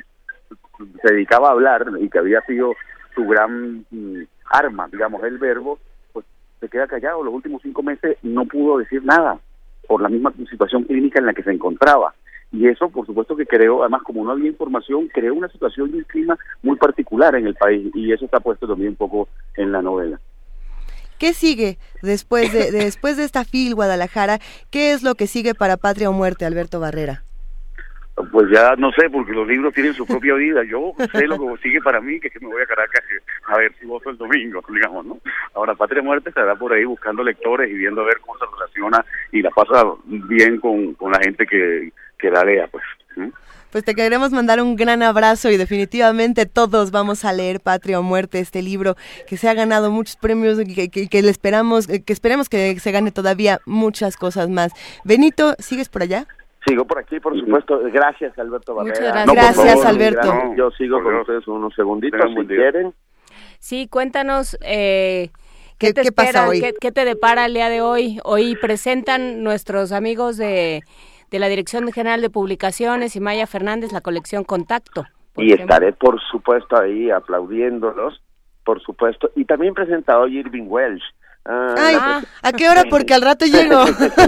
se 1.02 1.12
dedicaba 1.12 1.48
a 1.48 1.52
hablar 1.52 1.86
y 2.00 2.08
que 2.08 2.18
había 2.18 2.40
sido 2.42 2.74
su 3.14 3.26
gran 3.26 3.84
mm, 3.90 4.22
arma, 4.50 4.88
digamos, 4.90 5.22
el 5.24 5.38
verbo, 5.38 5.78
se 6.60 6.68
queda 6.68 6.86
callado. 6.86 7.22
Los 7.22 7.34
últimos 7.34 7.62
cinco 7.62 7.82
meses 7.82 8.16
no 8.22 8.44
pudo 8.46 8.78
decir 8.78 9.04
nada 9.04 9.38
por 9.86 10.02
la 10.02 10.08
misma 10.08 10.32
situación 10.50 10.84
clínica 10.84 11.18
en 11.18 11.26
la 11.26 11.34
que 11.34 11.42
se 11.42 11.52
encontraba. 11.52 12.14
Y 12.50 12.66
eso, 12.66 12.88
por 12.88 13.04
supuesto, 13.06 13.36
que 13.36 13.46
creó, 13.46 13.82
además, 13.82 14.02
como 14.02 14.24
no 14.24 14.30
había 14.30 14.48
información, 14.48 15.08
creó 15.12 15.34
una 15.34 15.48
situación 15.48 15.90
y 15.92 15.98
un 15.98 16.04
clima 16.04 16.38
muy 16.62 16.76
particular 16.76 17.34
en 17.34 17.46
el 17.46 17.54
país. 17.54 17.90
Y 17.94 18.12
eso 18.12 18.24
está 18.24 18.40
puesto 18.40 18.66
también 18.66 18.90
un 18.90 18.96
poco 18.96 19.28
en 19.56 19.72
la 19.72 19.82
novela. 19.82 20.18
¿Qué 21.18 21.32
sigue 21.34 21.78
después 22.00 22.52
de, 22.52 22.70
después 22.70 23.16
de 23.16 23.24
esta 23.24 23.44
FIL 23.44 23.74
Guadalajara? 23.74 24.38
¿Qué 24.70 24.92
es 24.92 25.02
lo 25.02 25.14
que 25.14 25.26
sigue 25.26 25.54
para 25.54 25.76
Patria 25.76 26.08
o 26.08 26.12
Muerte, 26.12 26.46
Alberto 26.46 26.80
Barrera? 26.80 27.24
Pues 28.32 28.48
ya 28.50 28.74
no 28.76 28.90
sé, 28.92 29.08
porque 29.10 29.32
los 29.32 29.46
libros 29.46 29.74
tienen 29.74 29.94
su 29.94 30.06
propia 30.06 30.34
vida. 30.34 30.62
Yo 30.64 30.92
sé 31.12 31.26
lo 31.26 31.38
que 31.38 31.62
sigue 31.62 31.80
para 31.80 32.00
mí, 32.00 32.18
que 32.20 32.28
es 32.28 32.34
que 32.34 32.40
me 32.40 32.48
voy 32.48 32.62
a 32.62 32.66
Caracas 32.66 33.02
a 33.46 33.56
ver 33.56 33.72
si 33.78 33.86
voto 33.86 34.10
el 34.10 34.18
domingo, 34.18 34.62
digamos, 34.68 35.06
¿no? 35.06 35.18
Ahora, 35.54 35.74
Patria 35.74 36.02
Muerte 36.02 36.30
estará 36.30 36.54
por 36.56 36.72
ahí 36.72 36.84
buscando 36.84 37.22
lectores 37.22 37.70
y 37.70 37.74
viendo 37.74 38.02
a 38.02 38.06
ver 38.06 38.18
cómo 38.20 38.38
se 38.38 38.44
relaciona 38.52 39.04
y 39.32 39.42
la 39.42 39.50
pasa 39.50 39.84
bien 40.04 40.58
con, 40.58 40.94
con 40.94 41.12
la 41.12 41.20
gente 41.20 41.46
que, 41.46 41.92
que 42.18 42.30
la 42.30 42.44
lea, 42.44 42.66
pues. 42.68 42.84
Pues 43.70 43.84
te 43.84 43.94
queremos 43.94 44.32
mandar 44.32 44.62
un 44.62 44.76
gran 44.76 45.02
abrazo 45.02 45.50
y 45.50 45.58
definitivamente 45.58 46.46
todos 46.46 46.90
vamos 46.90 47.24
a 47.26 47.32
leer 47.34 47.60
Patria 47.60 48.00
o 48.00 48.02
Muerte, 48.02 48.40
este 48.40 48.62
libro 48.62 48.96
que 49.26 49.36
se 49.36 49.48
ha 49.48 49.54
ganado 49.54 49.90
muchos 49.90 50.16
premios 50.16 50.58
y 50.60 50.88
que, 50.88 51.08
que, 51.08 51.22
le 51.22 51.28
esperamos, 51.28 51.86
que 51.86 52.12
esperemos 52.12 52.48
que 52.48 52.78
se 52.80 52.92
gane 52.92 53.10
todavía 53.10 53.60
muchas 53.66 54.16
cosas 54.16 54.48
más. 54.48 54.72
Benito, 55.04 55.54
¿sigues 55.58 55.90
por 55.90 56.02
allá? 56.02 56.26
Sigo 56.66 56.84
por 56.84 56.98
aquí, 56.98 57.20
por 57.20 57.38
supuesto. 57.38 57.80
Gracias, 57.92 58.38
Alberto 58.38 58.74
Barrera. 58.74 59.24
gracias. 59.24 59.84
Alberto. 59.84 60.54
Yo 60.56 60.70
sigo 60.72 61.02
con 61.02 61.14
ustedes 61.16 61.46
unos 61.48 61.74
segunditos, 61.74 62.30
si 62.36 62.46
quieren. 62.46 62.94
Sí, 63.58 63.88
cuéntanos... 63.88 64.58
Eh, 64.62 65.30
¿Qué, 65.78 65.92
te 65.92 66.10
pasa 66.10 66.48
hoy? 66.48 66.60
¿Qué, 66.80 66.90
te 66.90 67.04
depara 67.04 67.46
el 67.46 67.54
día 67.54 67.68
de 67.68 67.80
hoy? 67.80 68.18
Hoy 68.24 68.56
presentan 68.56 69.44
nuestros 69.44 69.92
amigos 69.92 70.36
de, 70.36 70.82
de 71.30 71.38
la 71.38 71.48
Dirección 71.48 71.90
General 71.92 72.20
de 72.20 72.30
Publicaciones 72.30 73.14
y 73.14 73.20
Maya 73.20 73.46
Fernández 73.46 73.92
la 73.92 74.00
colección 74.00 74.42
Contacto. 74.42 75.04
Y 75.36 75.52
estaré, 75.52 75.92
por 75.92 76.20
supuesto, 76.20 76.76
ahí 76.76 77.10
aplaudiéndolos, 77.10 78.20
por 78.64 78.82
supuesto. 78.82 79.30
Y 79.36 79.44
también 79.44 79.72
presenta 79.72 80.18
hoy 80.18 80.38
Irving 80.38 80.66
Welsh, 80.66 81.04
Ah, 81.50 81.74
Ay, 81.78 81.96
¿a 82.42 82.52
qué 82.52 82.68
hora? 82.68 82.84
Porque 82.90 83.14
al 83.14 83.22
rato 83.22 83.46
llego. 83.46 83.82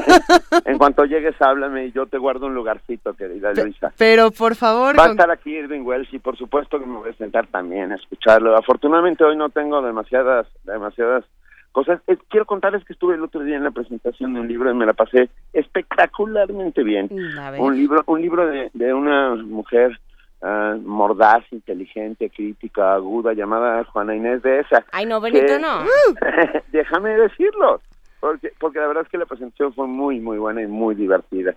en 0.64 0.78
cuanto 0.78 1.04
llegues, 1.04 1.34
háblame 1.40 1.86
y 1.86 1.92
yo 1.92 2.06
te 2.06 2.16
guardo 2.16 2.46
un 2.46 2.54
lugarcito, 2.54 3.12
querida 3.12 3.52
Luisa. 3.52 3.92
Pero 3.98 4.30
por 4.30 4.56
favor. 4.56 4.98
Va 4.98 5.04
a 5.04 5.10
estar 5.10 5.30
aquí 5.30 5.50
Irving 5.50 5.82
Wells 5.82 6.08
y 6.14 6.18
por 6.18 6.38
supuesto 6.38 6.80
que 6.80 6.86
me 6.86 6.96
voy 6.96 7.10
a 7.10 7.14
sentar 7.14 7.46
también 7.48 7.92
a 7.92 7.96
escucharlo. 7.96 8.56
Afortunadamente 8.56 9.22
hoy 9.22 9.36
no 9.36 9.50
tengo 9.50 9.82
demasiadas, 9.82 10.46
demasiadas 10.64 11.24
cosas. 11.72 12.00
Eh, 12.06 12.16
quiero 12.30 12.46
contarles 12.46 12.86
que 12.86 12.94
estuve 12.94 13.16
el 13.16 13.22
otro 13.22 13.42
día 13.42 13.56
en 13.56 13.64
la 13.64 13.70
presentación 13.70 14.32
de 14.32 14.40
un 14.40 14.48
libro 14.48 14.70
y 14.70 14.74
me 14.74 14.86
la 14.86 14.94
pasé 14.94 15.28
espectacularmente 15.52 16.82
bien. 16.82 17.10
Mm, 17.10 17.60
un 17.60 17.76
libro, 17.76 18.02
un 18.06 18.22
libro 18.22 18.46
de, 18.46 18.70
de 18.72 18.94
una 18.94 19.34
mujer 19.34 20.00
uh, 20.42 20.76
mordaz, 20.82 21.44
inteligente, 21.50 22.30
crítica, 22.30 22.94
aguda, 22.94 23.32
llamada 23.32 23.84
Juana 23.84 24.14
Inés 24.14 24.42
de 24.42 24.60
esa. 24.60 24.84
Ay, 24.92 25.06
no, 25.06 25.20
Benito, 25.20 25.58
no. 25.58 25.84
déjame 26.72 27.10
decirlo, 27.10 27.80
porque, 28.20 28.52
porque 28.58 28.78
la 28.78 28.88
verdad 28.88 29.04
es 29.04 29.10
que 29.10 29.18
la 29.18 29.26
presentación 29.26 29.72
fue 29.74 29.86
muy, 29.86 30.20
muy 30.20 30.38
buena 30.38 30.62
y 30.62 30.66
muy 30.66 30.94
divertida. 30.94 31.54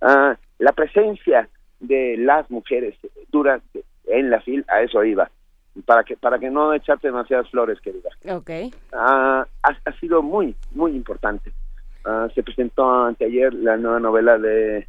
Uh, 0.00 0.34
la 0.58 0.72
presencia 0.72 1.48
de 1.80 2.16
las 2.18 2.50
mujeres 2.50 2.94
durante 3.30 3.84
en 4.06 4.30
la 4.30 4.40
fila, 4.40 4.64
a 4.68 4.82
eso 4.82 5.02
iba, 5.02 5.30
para 5.86 6.04
que 6.04 6.16
para 6.16 6.38
que 6.38 6.50
no 6.50 6.74
echarte 6.74 7.08
demasiadas 7.08 7.48
flores, 7.50 7.80
querida. 7.80 8.10
Okay. 8.28 8.66
Uh, 8.92 8.96
ha, 8.96 9.46
ha, 9.62 9.92
sido 9.98 10.22
muy, 10.22 10.54
muy 10.72 10.94
importante. 10.94 11.52
se 12.34 12.42
presentó 12.42 13.06
anteayer 13.06 13.54
la 13.54 13.76
nueva 13.78 13.98
novela 13.98 14.38
de 14.38 14.86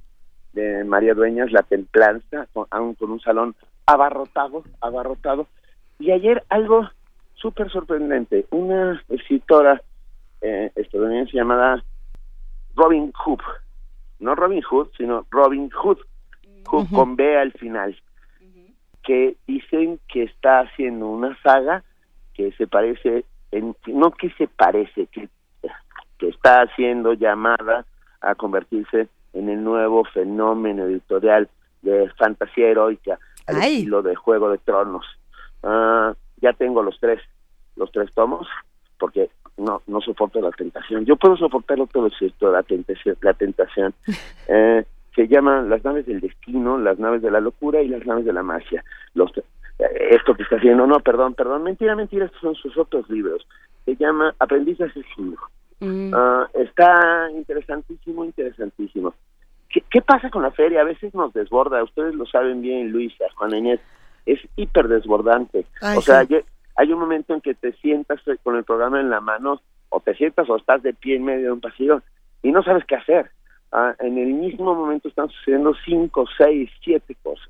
de 0.56 0.84
María 0.86 1.14
Dueñas, 1.14 1.52
La 1.52 1.62
Templanza, 1.62 2.48
con, 2.54 2.66
con 2.96 3.12
un 3.12 3.20
salón 3.20 3.56
abarrotado, 3.86 4.64
abarrotado. 4.82 5.48
Y 6.00 6.12
ayer 6.12 6.44
algo 6.50 6.90
súper 7.36 7.70
sorprendente, 7.70 8.48
una 8.50 9.02
escritora 9.10 9.82
eh, 10.42 10.72
estadounidense 10.76 11.34
llamada 11.34 11.84
Robin 12.76 13.12
Hood, 13.12 13.42
no 14.20 14.34
Robin 14.34 14.62
Hood, 14.62 14.90
sino 14.98 15.26
Robin 15.30 15.70
Hood, 15.70 16.00
Hood 16.66 16.88
con 16.90 17.16
B 17.16 17.38
al 17.38 17.52
final, 17.54 17.96
que 19.04 19.36
dicen 19.46 20.00
que 20.08 20.24
está 20.24 20.62
haciendo 20.62 21.08
una 21.08 21.38
saga 21.44 21.84
que 22.34 22.52
se 22.54 22.66
parece, 22.66 23.26
en, 23.52 23.76
no 23.88 24.12
que 24.12 24.32
se 24.32 24.48
parece, 24.48 25.08
que, 25.08 25.30
que 26.18 26.30
está 26.30 26.64
haciendo 26.64 27.14
llamada 27.14 27.86
a 28.22 28.36
convertirse 28.36 29.08
en 29.36 29.50
el 29.50 29.64
nuevo 29.64 30.04
fenómeno 30.06 30.86
editorial 30.86 31.48
de 31.82 32.10
fantasía 32.18 32.70
heroica 32.70 33.20
al 33.46 33.58
estilo 33.58 34.02
de 34.02 34.16
Juego 34.16 34.50
de 34.50 34.58
Tronos. 34.58 35.06
Ah, 35.62 36.14
ya 36.42 36.54
tengo 36.54 36.82
los 36.82 37.00
tres, 37.00 37.22
los 37.76 37.92
tres 37.92 38.12
tomos, 38.14 38.48
porque 38.98 39.30
no 39.58 39.82
no 39.88 40.02
soporto 40.02 40.42
la 40.42 40.52
tentación. 40.52 41.06
Yo 41.06 41.16
puedo 41.16 41.38
soportarlo 41.38 41.88
todo 41.88 42.10
cierto, 42.10 42.52
la 42.52 42.64
tentación, 42.64 43.16
la 43.22 43.34
tentación. 43.34 43.94
Eh, 44.48 44.86
se 45.16 45.28
llaman 45.28 45.72
las 45.72 45.84
naves 45.84 46.06
del 46.06 46.20
destino, 46.20 46.78
las 46.78 47.00
naves 47.00 47.24
de 47.24 47.32
la 47.32 47.40
locura 47.40 47.82
y 47.82 47.88
las 47.88 48.06
naves 48.06 48.26
de 48.26 48.34
la 48.34 48.44
magia. 48.44 48.84
Los, 49.16 49.36
eh, 49.36 49.44
esto 50.12 50.36
que 50.36 50.44
está 50.44 50.58
haciendo, 50.58 50.86
no, 50.86 51.00
perdón, 51.00 51.34
perdón, 51.34 51.64
mentira, 51.64 51.96
mentira, 51.96 52.26
estos 52.26 52.42
son 52.42 52.54
sus 52.54 52.78
otros 52.78 53.10
libros. 53.10 53.48
Se 53.86 53.96
llama 53.96 54.36
Aprendiz 54.38 54.80
Asesino. 54.82 55.38
Mm. 55.80 56.14
Ah, 56.14 56.48
está 56.54 57.30
interesantísimo, 57.32 58.26
interesantísimo. 58.26 59.14
¿Qué, 59.70 60.02
pasa 60.02 60.30
con 60.30 60.44
la 60.44 60.52
feria? 60.52 60.82
A 60.82 60.86
veces 60.86 61.14
nos 61.14 61.34
desborda, 61.34 61.84
ustedes 61.84 62.16
lo 62.16 62.26
saben 62.26 62.62
bien, 62.62 62.92
Luisa, 62.92 63.26
Juan 63.36 63.56
Inés, 63.56 63.82
es 64.26 64.40
hiper 64.56 64.88
desbordante. 64.88 65.66
o 65.82 66.02
sea, 66.02 66.26
hay, 66.78 66.94
un 66.94 67.00
momento 67.00 67.34
en 67.34 67.42
que 67.42 67.56
te 67.56 67.74
sientas 67.74 68.22
con 68.44 68.56
el 68.56 68.64
programa 68.64 69.02
en 69.02 69.10
la 69.10 69.20
mano 69.20 69.62
o 69.90 70.00
te 70.00 70.16
sientas 70.16 70.50
o 70.50 70.56
estás 70.56 70.82
de 70.82 70.94
pie 70.94 71.18
en 71.18 71.26
medio 71.26 71.46
de 71.48 71.52
un 71.52 71.62
pasillo 71.62 72.02
y 72.42 72.52
no 72.52 72.64
sabes 72.64 72.86
qué 72.86 72.96
hacer. 72.96 73.32
Ah, 73.72 73.94
en 74.00 74.18
el 74.18 74.34
mismo 74.34 74.74
momento 74.74 75.10
están 75.10 75.30
sucediendo 75.30 75.74
cinco, 75.86 76.26
seis, 76.38 76.70
siete 76.82 77.16
cosas. 77.22 77.50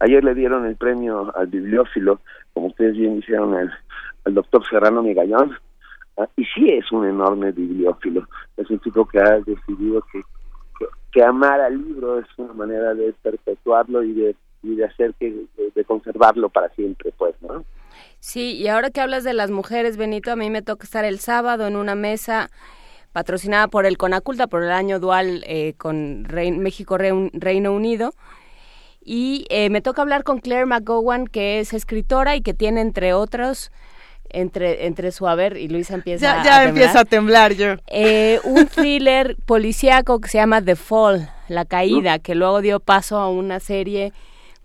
Ayer 0.00 0.22
le 0.22 0.34
dieron 0.34 0.66
el 0.66 0.76
premio 0.76 1.34
al 1.34 1.46
bibliófilo, 1.46 2.20
como 2.52 2.66
ustedes 2.66 2.94
bien 2.94 3.16
dijeron, 3.16 3.54
al, 3.54 4.34
doctor 4.34 4.66
Serrano 4.68 5.02
Migallón, 5.02 5.56
ah, 6.16 6.28
y 6.36 6.44
sí 6.44 6.68
es 6.70 6.90
un 6.92 7.06
enorme 7.06 7.52
bibliófilo. 7.52 8.26
Es 8.56 8.68
un 8.70 8.78
tipo 8.80 9.06
que 9.06 9.20
ha 9.20 9.40
decidido 9.40 10.02
que, 10.12 10.20
que, 11.12 11.22
amar 11.22 11.60
al 11.60 11.76
libro 11.76 12.18
es 12.18 12.26
una 12.36 12.52
manera 12.52 12.94
de 12.94 13.12
perpetuarlo 13.22 14.02
y 14.02 14.12
de, 14.12 14.36
y 14.62 14.76
de 14.76 14.84
hacer 14.84 15.14
que, 15.14 15.44
de, 15.74 15.84
conservarlo 15.84 16.48
para 16.48 16.68
siempre, 16.70 17.12
pues, 17.16 17.34
¿no? 17.42 17.64
Sí, 18.20 18.56
y 18.56 18.68
ahora 18.68 18.90
que 18.90 19.00
hablas 19.00 19.22
de 19.24 19.34
las 19.34 19.50
mujeres, 19.50 19.96
Benito, 19.96 20.32
a 20.32 20.36
mí 20.36 20.50
me 20.50 20.62
toca 20.62 20.84
estar 20.84 21.04
el 21.04 21.18
sábado 21.18 21.66
en 21.66 21.76
una 21.76 21.94
mesa 21.94 22.50
patrocinada 23.12 23.68
por 23.68 23.86
el 23.86 23.96
Conaculta 23.96 24.48
por 24.48 24.64
el 24.64 24.72
año 24.72 24.98
dual 24.98 25.44
eh, 25.46 25.74
con 25.78 26.26
México 26.32 26.98
Reino 26.98 27.72
Unido 27.72 28.10
y 29.04 29.46
eh, 29.50 29.70
me 29.70 29.82
toca 29.82 30.02
hablar 30.02 30.24
con 30.24 30.40
Claire 30.40 30.66
McGowan 30.66 31.28
que 31.28 31.60
es 31.60 31.74
escritora 31.74 32.34
y 32.34 32.40
que 32.40 32.54
tiene 32.54 32.80
entre 32.80 33.12
otros 33.12 33.70
entre 34.30 34.86
entre 34.86 35.12
su 35.12 35.28
haber 35.28 35.56
y 35.56 35.68
Luisa 35.68 35.94
empieza 35.94 36.42
ya, 36.42 36.44
ya 36.44 36.64
empieza 36.64 37.00
a 37.00 37.04
temblar 37.04 37.54
yo 37.54 37.76
eh, 37.86 38.40
un 38.44 38.66
thriller 38.74 39.36
policíaco 39.46 40.20
que 40.20 40.28
se 40.28 40.38
llama 40.38 40.62
The 40.62 40.76
Fall 40.76 41.30
la 41.48 41.64
caída 41.64 42.18
que 42.18 42.34
luego 42.34 42.60
dio 42.60 42.80
paso 42.80 43.18
a 43.18 43.28
una 43.28 43.60
serie 43.60 44.12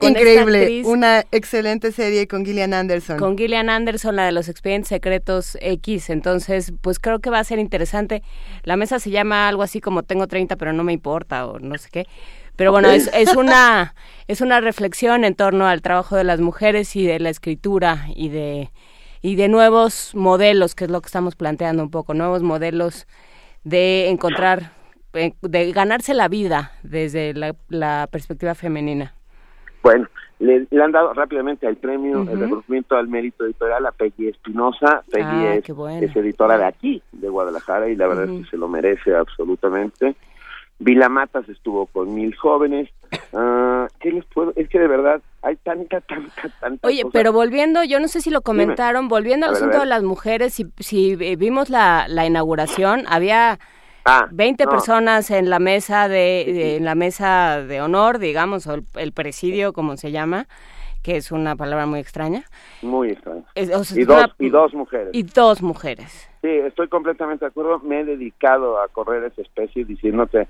Increíble, 0.01 0.83
una 0.85 1.25
excelente 1.31 1.91
serie 1.91 2.27
con 2.27 2.45
Gillian 2.45 2.73
Anderson. 2.73 3.19
Con 3.19 3.37
Gillian 3.37 3.69
Anderson, 3.69 4.15
la 4.15 4.25
de 4.25 4.31
los 4.31 4.47
expedientes 4.47 4.87
secretos 4.87 5.57
X. 5.59 6.09
Entonces, 6.09 6.71
pues 6.81 6.99
creo 6.99 7.19
que 7.19 7.29
va 7.29 7.39
a 7.39 7.43
ser 7.43 7.59
interesante. 7.59 8.23
La 8.63 8.77
mesa 8.77 8.99
se 8.99 9.09
llama 9.09 9.49
algo 9.49 9.61
así 9.61 9.81
como 9.81 10.03
Tengo 10.03 10.27
30, 10.27 10.55
pero 10.55 10.71
no 10.71 10.83
me 10.85 10.93
importa, 10.93 11.45
o 11.47 11.59
no 11.59 11.77
sé 11.77 11.89
qué. 11.91 12.07
Pero 12.55 12.71
bueno, 12.71 12.89
es, 12.89 13.09
es, 13.13 13.35
una, 13.35 13.93
es 14.27 14.39
una 14.39 14.61
reflexión 14.61 15.25
en 15.25 15.35
torno 15.35 15.67
al 15.67 15.81
trabajo 15.81 16.15
de 16.15 16.23
las 16.23 16.39
mujeres 16.39 16.95
y 16.95 17.05
de 17.05 17.19
la 17.19 17.29
escritura 17.29 18.07
y 18.15 18.29
de, 18.29 18.71
y 19.21 19.35
de 19.35 19.47
nuevos 19.47 20.15
modelos, 20.15 20.75
que 20.75 20.85
es 20.85 20.91
lo 20.91 21.01
que 21.01 21.07
estamos 21.07 21.35
planteando 21.35 21.83
un 21.83 21.91
poco, 21.91 22.13
nuevos 22.13 22.43
modelos 22.43 23.07
de 23.63 24.09
encontrar, 24.09 24.71
eh, 25.13 25.33
de 25.41 25.71
ganarse 25.71 26.13
la 26.13 26.27
vida 26.27 26.71
desde 26.83 27.33
la 27.33 28.07
perspectiva 28.07 28.55
femenina. 28.55 29.13
Bueno, 29.81 30.07
le, 30.39 30.67
han 30.81 30.91
dado 30.91 31.13
rápidamente 31.13 31.67
el 31.67 31.75
premio, 31.75 32.21
el 32.21 32.39
reconocimiento 32.39 32.95
al 32.95 33.07
mérito 33.07 33.45
editorial 33.45 33.85
a 33.85 33.91
Peggy 33.91 34.29
Espinosa. 34.29 35.03
Peggy 35.11 35.25
ah, 35.25 35.55
es, 35.55 36.15
editora 36.15 36.57
de 36.57 36.65
aquí, 36.65 37.01
de 37.11 37.29
Guadalajara, 37.29 37.89
y 37.89 37.95
la 37.95 38.07
verdad 38.07 38.29
es 38.29 38.43
que 38.43 38.49
se 38.51 38.57
lo 38.57 38.69
merece 38.69 39.15
absolutamente. 39.15 40.15
Vila 40.79 41.09
Matas 41.09 41.47
estuvo 41.49 41.85
con 41.87 42.13
mil 42.13 42.35
jóvenes. 42.35 42.89
Uh, 43.31 43.87
¿Qué 43.99 44.11
les 44.11 44.25
puedo? 44.25 44.53
Es 44.55 44.69
que 44.69 44.79
de 44.79 44.87
verdad 44.87 45.21
hay 45.41 45.55
tanta, 45.57 46.01
tanta, 46.01 46.49
tanta. 46.59 46.87
Oye, 46.87 47.03
pero 47.11 47.31
volviendo, 47.33 47.83
yo 47.83 47.99
no 47.99 48.07
sé 48.07 48.21
si 48.21 48.29
lo 48.29 48.41
comentaron, 48.41 49.07
volviendo 49.07 49.45
al 49.45 49.53
asunto 49.53 49.79
de 49.79 49.85
las 49.85 50.03
mujeres, 50.03 50.53
si, 50.53 50.67
si 50.79 51.15
vimos 51.15 51.69
la, 51.69 52.07
la 52.07 52.25
inauguración, 52.25 53.03
había 53.07 53.59
Ah, 54.05 54.27
20 54.31 54.65
personas 54.67 55.29
en 55.29 55.49
la 55.49 55.59
mesa 55.59 56.07
de, 56.07 56.77
en 56.77 56.85
la 56.85 56.95
mesa 56.95 57.63
de 57.63 57.81
honor, 57.81 58.17
digamos, 58.19 58.65
o 58.67 58.77
el, 58.95 59.11
presidio, 59.11 59.73
como 59.73 59.97
se 59.97 60.11
llama, 60.11 60.47
que 61.03 61.17
es 61.17 61.31
una 61.31 61.55
palabra 61.55 61.85
muy 61.85 61.99
extraña. 61.99 62.43
Muy 62.81 63.11
extraña. 63.11 63.43
y, 63.55 63.65
dos, 63.65 63.91
y 64.39 64.49
dos 64.49 64.73
mujeres. 64.73 65.09
Y 65.13 65.23
dos 65.23 65.61
mujeres. 65.61 66.29
Sí, 66.41 66.47
estoy 66.47 66.87
completamente 66.87 67.45
de 67.45 67.49
acuerdo. 67.49 67.79
Me 67.79 67.99
he 67.99 68.05
dedicado 68.05 68.81
a 68.81 68.87
correr 68.87 69.23
esa 69.25 69.41
especie 69.41 69.85
diciéndote 69.85 70.47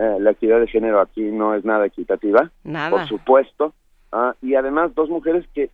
eh, 0.00 0.16
la 0.18 0.30
actividad 0.30 0.60
de 0.60 0.66
género 0.66 0.98
aquí 0.98 1.20
no 1.20 1.54
es 1.54 1.62
nada 1.62 1.84
equitativa. 1.84 2.50
Nada. 2.64 2.88
Por 2.88 3.06
supuesto. 3.06 3.74
Ah, 4.10 4.34
y 4.40 4.54
además 4.54 4.94
dos 4.94 5.10
mujeres 5.10 5.46
que 5.52 5.68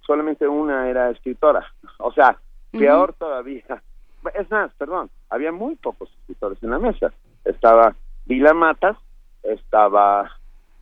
solamente 0.00 0.48
una 0.48 0.88
era 0.88 1.10
escritora. 1.10 1.62
O 1.98 2.10
sea, 2.10 2.38
peor 2.72 3.12
todavía 3.18 3.64
es 4.34 4.50
más, 4.50 4.72
perdón, 4.78 5.10
había 5.28 5.52
muy 5.52 5.76
pocos 5.76 6.08
escritores 6.20 6.62
en 6.62 6.70
la 6.70 6.78
mesa. 6.78 7.12
Estaba 7.44 7.94
Vila 8.24 8.54
Matas, 8.54 8.96
estaba 9.42 10.30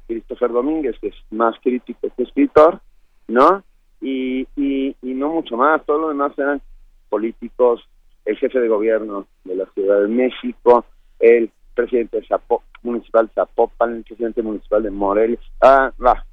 Christopher 0.06 0.52
Domínguez, 0.52 0.96
que 1.00 1.08
es 1.08 1.16
más 1.32 1.56
crítico 1.64 2.08
que 2.16 2.22
escritor, 2.22 2.80
¿no? 3.26 3.64
Y, 4.00 4.46
y, 4.54 4.94
no 5.02 5.30
mucho 5.30 5.56
más, 5.56 5.84
todo 5.84 5.98
lo 5.98 6.08
demás 6.10 6.32
eran 6.38 6.62
políticos, 7.08 7.82
el 8.24 8.36
jefe 8.36 8.60
de 8.60 8.68
gobierno 8.68 9.26
de 9.42 9.56
la 9.56 9.66
Ciudad 9.66 10.02
de 10.02 10.08
México, 10.08 10.84
el 11.18 11.50
presidente 11.74 12.20
municipal 12.82 13.26
de 13.26 13.32
Zapopan, 13.34 13.96
el 13.96 14.04
presidente 14.04 14.42
municipal 14.42 14.82
de 14.82 14.90
Morelia, 14.90 15.38
ah, 15.60 15.92
va, 16.04 16.24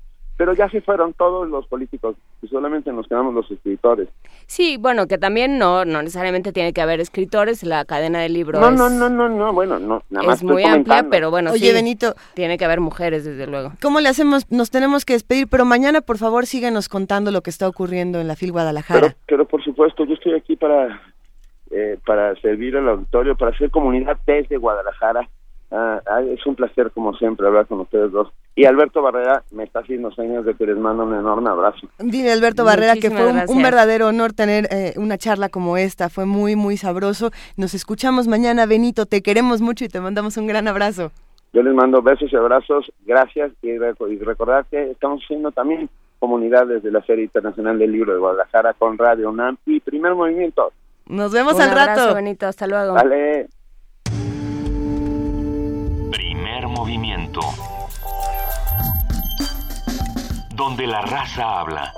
pero 0.41 0.55
ya 0.55 0.67
se 0.69 0.81
fueron 0.81 1.13
todos 1.13 1.47
los 1.47 1.67
políticos 1.67 2.15
y 2.41 2.47
solamente 2.47 2.91
nos 2.91 3.07
quedamos 3.07 3.31
los 3.31 3.51
escritores. 3.51 4.09
Sí, 4.47 4.77
bueno, 4.77 5.05
que 5.05 5.19
también 5.19 5.59
no 5.59 5.85
no 5.85 6.01
necesariamente 6.01 6.51
tiene 6.51 6.73
que 6.73 6.81
haber 6.81 6.99
escritores, 6.99 7.61
la 7.61 7.85
cadena 7.85 8.21
de 8.21 8.29
libros 8.29 8.59
No, 8.59 8.71
no, 8.71 8.89
no, 8.89 9.07
no, 9.07 9.29
no, 9.29 9.53
bueno, 9.53 9.77
no, 9.77 10.01
nada 10.09 10.25
más 10.25 10.37
Es 10.37 10.43
muy 10.43 10.63
amplia, 10.63 11.05
pero 11.11 11.29
bueno, 11.29 11.51
Oye, 11.51 11.71
Benito, 11.73 12.15
tiene 12.33 12.57
que 12.57 12.65
haber 12.65 12.79
mujeres 12.79 13.23
desde 13.23 13.45
luego. 13.45 13.73
¿Cómo 13.83 13.99
le 13.99 14.09
hacemos? 14.09 14.51
Nos 14.51 14.71
tenemos 14.71 15.05
que 15.05 15.13
despedir, 15.13 15.47
pero 15.47 15.63
mañana 15.63 16.01
por 16.01 16.17
favor 16.17 16.47
síguenos 16.47 16.89
contando 16.89 17.29
lo 17.29 17.41
que 17.41 17.51
está 17.51 17.67
ocurriendo 17.67 18.19
en 18.19 18.27
la 18.27 18.35
FIL 18.35 18.51
Guadalajara. 18.51 19.15
Pero, 19.27 19.45
por 19.45 19.63
supuesto, 19.63 20.05
yo 20.05 20.15
estoy 20.15 20.33
aquí 20.33 20.55
para 20.55 21.01
eh, 21.71 21.97
para 22.05 22.35
servir 22.41 22.77
al 22.77 22.89
auditorio, 22.89 23.35
para 23.35 23.51
hacer 23.51 23.69
comunidad 23.71 24.17
desde 24.25 24.57
Guadalajara 24.57 25.27
Ah, 25.73 26.01
ah, 26.05 26.21
es 26.21 26.45
un 26.45 26.55
placer, 26.55 26.91
como 26.91 27.13
siempre, 27.13 27.47
hablar 27.47 27.65
con 27.65 27.79
ustedes 27.79 28.11
dos. 28.11 28.27
Y 28.55 28.65
Alberto 28.65 29.01
Barrera 29.01 29.43
me 29.51 29.63
está 29.63 29.79
haciendo 29.79 30.11
señas 30.11 30.43
de 30.43 30.53
que 30.53 30.65
les 30.65 30.75
mando 30.75 31.05
un 31.05 31.15
enorme 31.15 31.49
abrazo. 31.49 31.87
Dime, 31.97 32.29
Alberto 32.29 32.65
Barrera, 32.65 32.95
que 32.95 33.09
fue 33.09 33.25
un, 33.25 33.63
verdadero 33.63 34.07
honor 34.07 34.33
tener 34.33 34.67
eh, 34.69 34.93
una 34.97 35.17
charla 35.17 35.47
como 35.47 35.77
esta. 35.77 36.09
Fue 36.09 36.25
muy, 36.25 36.57
muy 36.57 36.75
sabroso. 36.75 37.31
Nos 37.55 37.73
escuchamos 37.73 38.27
mañana, 38.27 38.65
Benito. 38.65 39.05
Te 39.05 39.21
queremos 39.21 39.61
mucho 39.61 39.85
y 39.85 39.87
te 39.87 40.01
mandamos 40.01 40.35
un 40.35 40.47
gran 40.47 40.67
abrazo. 40.67 41.11
Yo 41.53 41.63
les 41.63 41.73
mando 41.73 42.01
besos 42.01 42.31
y 42.33 42.35
abrazos. 42.35 42.91
Gracias. 43.05 43.53
Y, 43.61 43.77
recordar 43.77 44.65
que 44.65 44.91
estamos 44.91 45.23
haciendo 45.23 45.51
también 45.51 45.89
comunidad 46.19 46.67
desde 46.67 46.91
la 46.91 47.01
Serie 47.03 47.23
Internacional 47.23 47.79
del 47.79 47.93
Libro 47.93 48.11
de 48.11 48.19
Guadalajara 48.19 48.73
con 48.73 48.97
Radio 48.97 49.29
UNAM 49.29 49.55
y 49.65 49.79
Primer 49.79 50.15
Movimiento. 50.15 50.73
Nos 51.07 51.31
vemos 51.31 51.59
al 51.59 51.71
rato. 51.71 52.13
Benito. 52.13 52.47
Hasta 52.47 52.67
luego. 52.67 52.93
Vale. 52.93 53.47
movimiento. 56.71 57.41
Donde 60.55 60.87
la 60.87 61.01
raza 61.01 61.59
habla. 61.59 61.93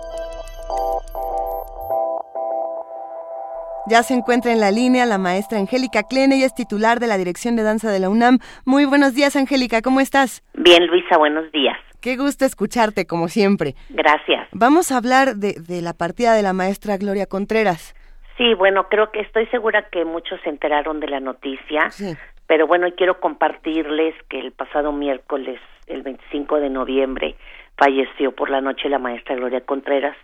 Ya 3.89 4.01
se 4.04 4.14
encuentra 4.14 4.54
en 4.54 4.62
la 4.62 4.72
línea 4.72 5.06
la 5.06 5.18
maestra 5.18 5.60
Angélica 5.60 6.04
Klene, 6.04 6.36
ella 6.38 6.45
es 6.45 6.56
titular 6.56 6.99
de 6.99 7.08
la 7.08 7.18
Dirección 7.18 7.58
de 7.58 7.64
Danza 7.64 7.91
de 7.91 7.99
la 7.99 8.10
UNAM. 8.10 8.39
Muy 8.66 8.86
buenos 8.86 9.14
días, 9.14 9.36
Angélica, 9.36 9.82
¿cómo 9.82 9.99
estás? 9.99 10.41
Bien, 10.54 10.88
Luisa, 10.88 11.18
buenos 11.18 11.51
días. 11.51 11.78
Qué 11.99 12.16
gusto 12.16 12.45
escucharte, 12.45 13.06
como 13.06 13.28
siempre. 13.28 13.76
Gracias. 13.89 14.47
Vamos 14.51 14.91
a 14.91 14.97
hablar 14.97 15.36
de, 15.36 15.54
de 15.54 15.82
la 15.82 15.93
partida 15.93 16.34
de 16.34 16.43
la 16.43 16.54
maestra 16.54 16.97
Gloria 16.97 17.26
Contreras. 17.26 17.93
Sí, 18.38 18.54
bueno, 18.56 18.90
creo 18.90 19.12
que 19.12 19.22
estoy 19.22 19.46
segura 19.48 19.90
que 19.90 20.06
muchos 20.06 20.42
se 20.42 20.50
enteraron 20.50 21.00
de 21.00 21.08
la 21.08 21.20
noticia. 21.20 21.90
Sí. 21.92 22.14
Pero 22.48 22.68
bueno, 22.68 22.88
quiero 22.96 23.20
compartirles 23.20 24.16
que 24.30 24.40
el 24.40 24.52
pasado 24.52 24.92
miércoles, 24.92 25.60
el 25.88 26.02
25 26.02 26.60
de 26.60 26.70
noviembre, 26.70 27.36
falleció 27.78 28.32
por 28.32 28.50
la 28.50 28.62
noche 28.62 28.90
la 28.90 29.00
maestra 29.00 29.36
Gloria 29.36 29.62
Contreras, 29.62 30.18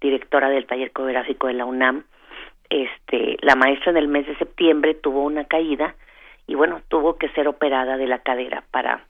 directora 0.00 0.48
del 0.48 0.66
taller 0.66 0.92
coreográfico 0.92 1.46
de 1.46 1.54
la 1.54 1.64
UNAM. 1.64 2.04
Este, 2.70 3.36
la 3.40 3.54
maestra 3.54 3.92
en 3.92 3.98
el 3.98 4.08
mes 4.08 4.26
de 4.26 4.36
septiembre 4.36 4.94
tuvo 4.94 5.22
una 5.22 5.44
caída 5.44 5.94
y 6.46 6.54
bueno, 6.54 6.82
tuvo 6.88 7.16
que 7.16 7.28
ser 7.30 7.48
operada 7.48 7.96
de 7.96 8.06
la 8.06 8.18
cadera 8.18 8.64
para 8.70 9.04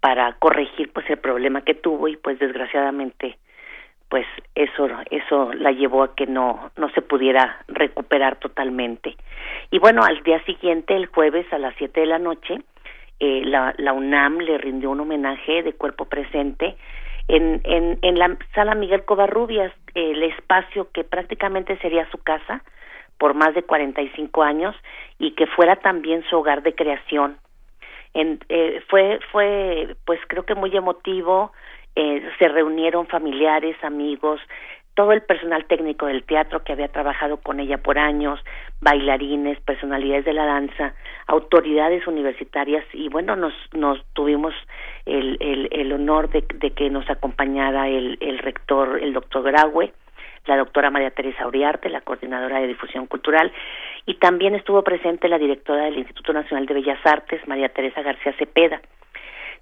para 0.00 0.32
corregir 0.34 0.92
pues 0.92 1.08
el 1.10 1.16
problema 1.16 1.62
que 1.62 1.74
tuvo 1.74 2.06
y 2.06 2.16
pues 2.16 2.38
desgraciadamente 2.38 3.38
pues 4.08 4.26
eso 4.54 4.88
eso 5.10 5.52
la 5.54 5.72
llevó 5.72 6.02
a 6.04 6.14
que 6.14 6.26
no 6.26 6.70
no 6.76 6.90
se 6.90 7.02
pudiera 7.02 7.64
recuperar 7.68 8.36
totalmente. 8.36 9.16
Y 9.70 9.78
bueno 9.78 10.02
al 10.02 10.22
día 10.22 10.42
siguiente 10.44 10.94
el 10.94 11.06
jueves 11.06 11.52
a 11.52 11.58
las 11.58 11.74
siete 11.76 12.00
de 12.00 12.06
la 12.06 12.18
noche 12.18 12.60
eh, 13.18 13.42
la, 13.44 13.74
la 13.78 13.92
UNAM 13.92 14.38
le 14.38 14.58
rindió 14.58 14.90
un 14.90 15.00
homenaje 15.00 15.62
de 15.62 15.72
cuerpo 15.72 16.04
presente 16.04 16.76
en, 17.28 17.60
en, 17.64 17.98
en 18.02 18.18
la 18.18 18.36
sala 18.54 18.74
Miguel 18.74 19.04
Covarrubias 19.04 19.72
el 19.94 20.22
espacio 20.22 20.90
que 20.92 21.02
prácticamente 21.02 21.78
sería 21.78 22.08
su 22.10 22.18
casa 22.18 22.62
por 23.18 23.34
más 23.34 23.54
de 23.54 23.62
45 23.62 24.42
años 24.42 24.76
y 25.18 25.32
que 25.32 25.46
fuera 25.46 25.76
también 25.76 26.22
su 26.28 26.36
hogar 26.36 26.62
de 26.62 26.74
creación. 26.74 27.38
En, 28.14 28.40
eh, 28.48 28.82
fue 28.88 29.18
fue 29.32 29.96
pues 30.04 30.20
creo 30.28 30.44
que 30.44 30.54
muy 30.54 30.74
emotivo 30.76 31.52
eh, 31.96 32.22
se 32.38 32.48
reunieron 32.48 33.06
familiares, 33.06 33.76
amigos, 33.82 34.40
todo 34.94 35.12
el 35.12 35.22
personal 35.22 35.66
técnico 35.66 36.06
del 36.06 36.24
teatro 36.24 36.64
que 36.64 36.72
había 36.72 36.88
trabajado 36.88 37.36
con 37.36 37.60
ella 37.60 37.76
por 37.78 37.98
años, 37.98 38.40
bailarines, 38.80 39.60
personalidades 39.60 40.24
de 40.24 40.32
la 40.32 40.46
danza, 40.46 40.94
autoridades 41.26 42.06
universitarias 42.06 42.84
y 42.94 43.08
bueno, 43.10 43.36
nos, 43.36 43.52
nos 43.74 44.02
tuvimos 44.14 44.54
el, 45.04 45.36
el, 45.40 45.68
el 45.70 45.92
honor 45.92 46.30
de, 46.30 46.42
que 46.42 46.88
nos 46.88 47.08
acompañara 47.10 47.88
el, 47.88 48.16
el 48.20 48.38
rector, 48.38 48.98
el 49.02 49.12
doctor 49.12 49.42
Graue, 49.42 49.92
la 50.46 50.56
doctora 50.56 50.90
María 50.90 51.10
Teresa 51.10 51.46
Uriarte, 51.46 51.90
la 51.90 52.00
coordinadora 52.00 52.60
de 52.60 52.68
difusión 52.68 53.06
cultural, 53.06 53.52
y 54.06 54.14
también 54.14 54.54
estuvo 54.54 54.82
presente 54.82 55.28
la 55.28 55.38
directora 55.38 55.84
del 55.84 55.98
Instituto 55.98 56.32
Nacional 56.32 56.64
de 56.66 56.74
Bellas 56.74 57.04
Artes, 57.04 57.46
María 57.46 57.68
Teresa 57.68 58.00
García 58.00 58.32
Cepeda. 58.38 58.80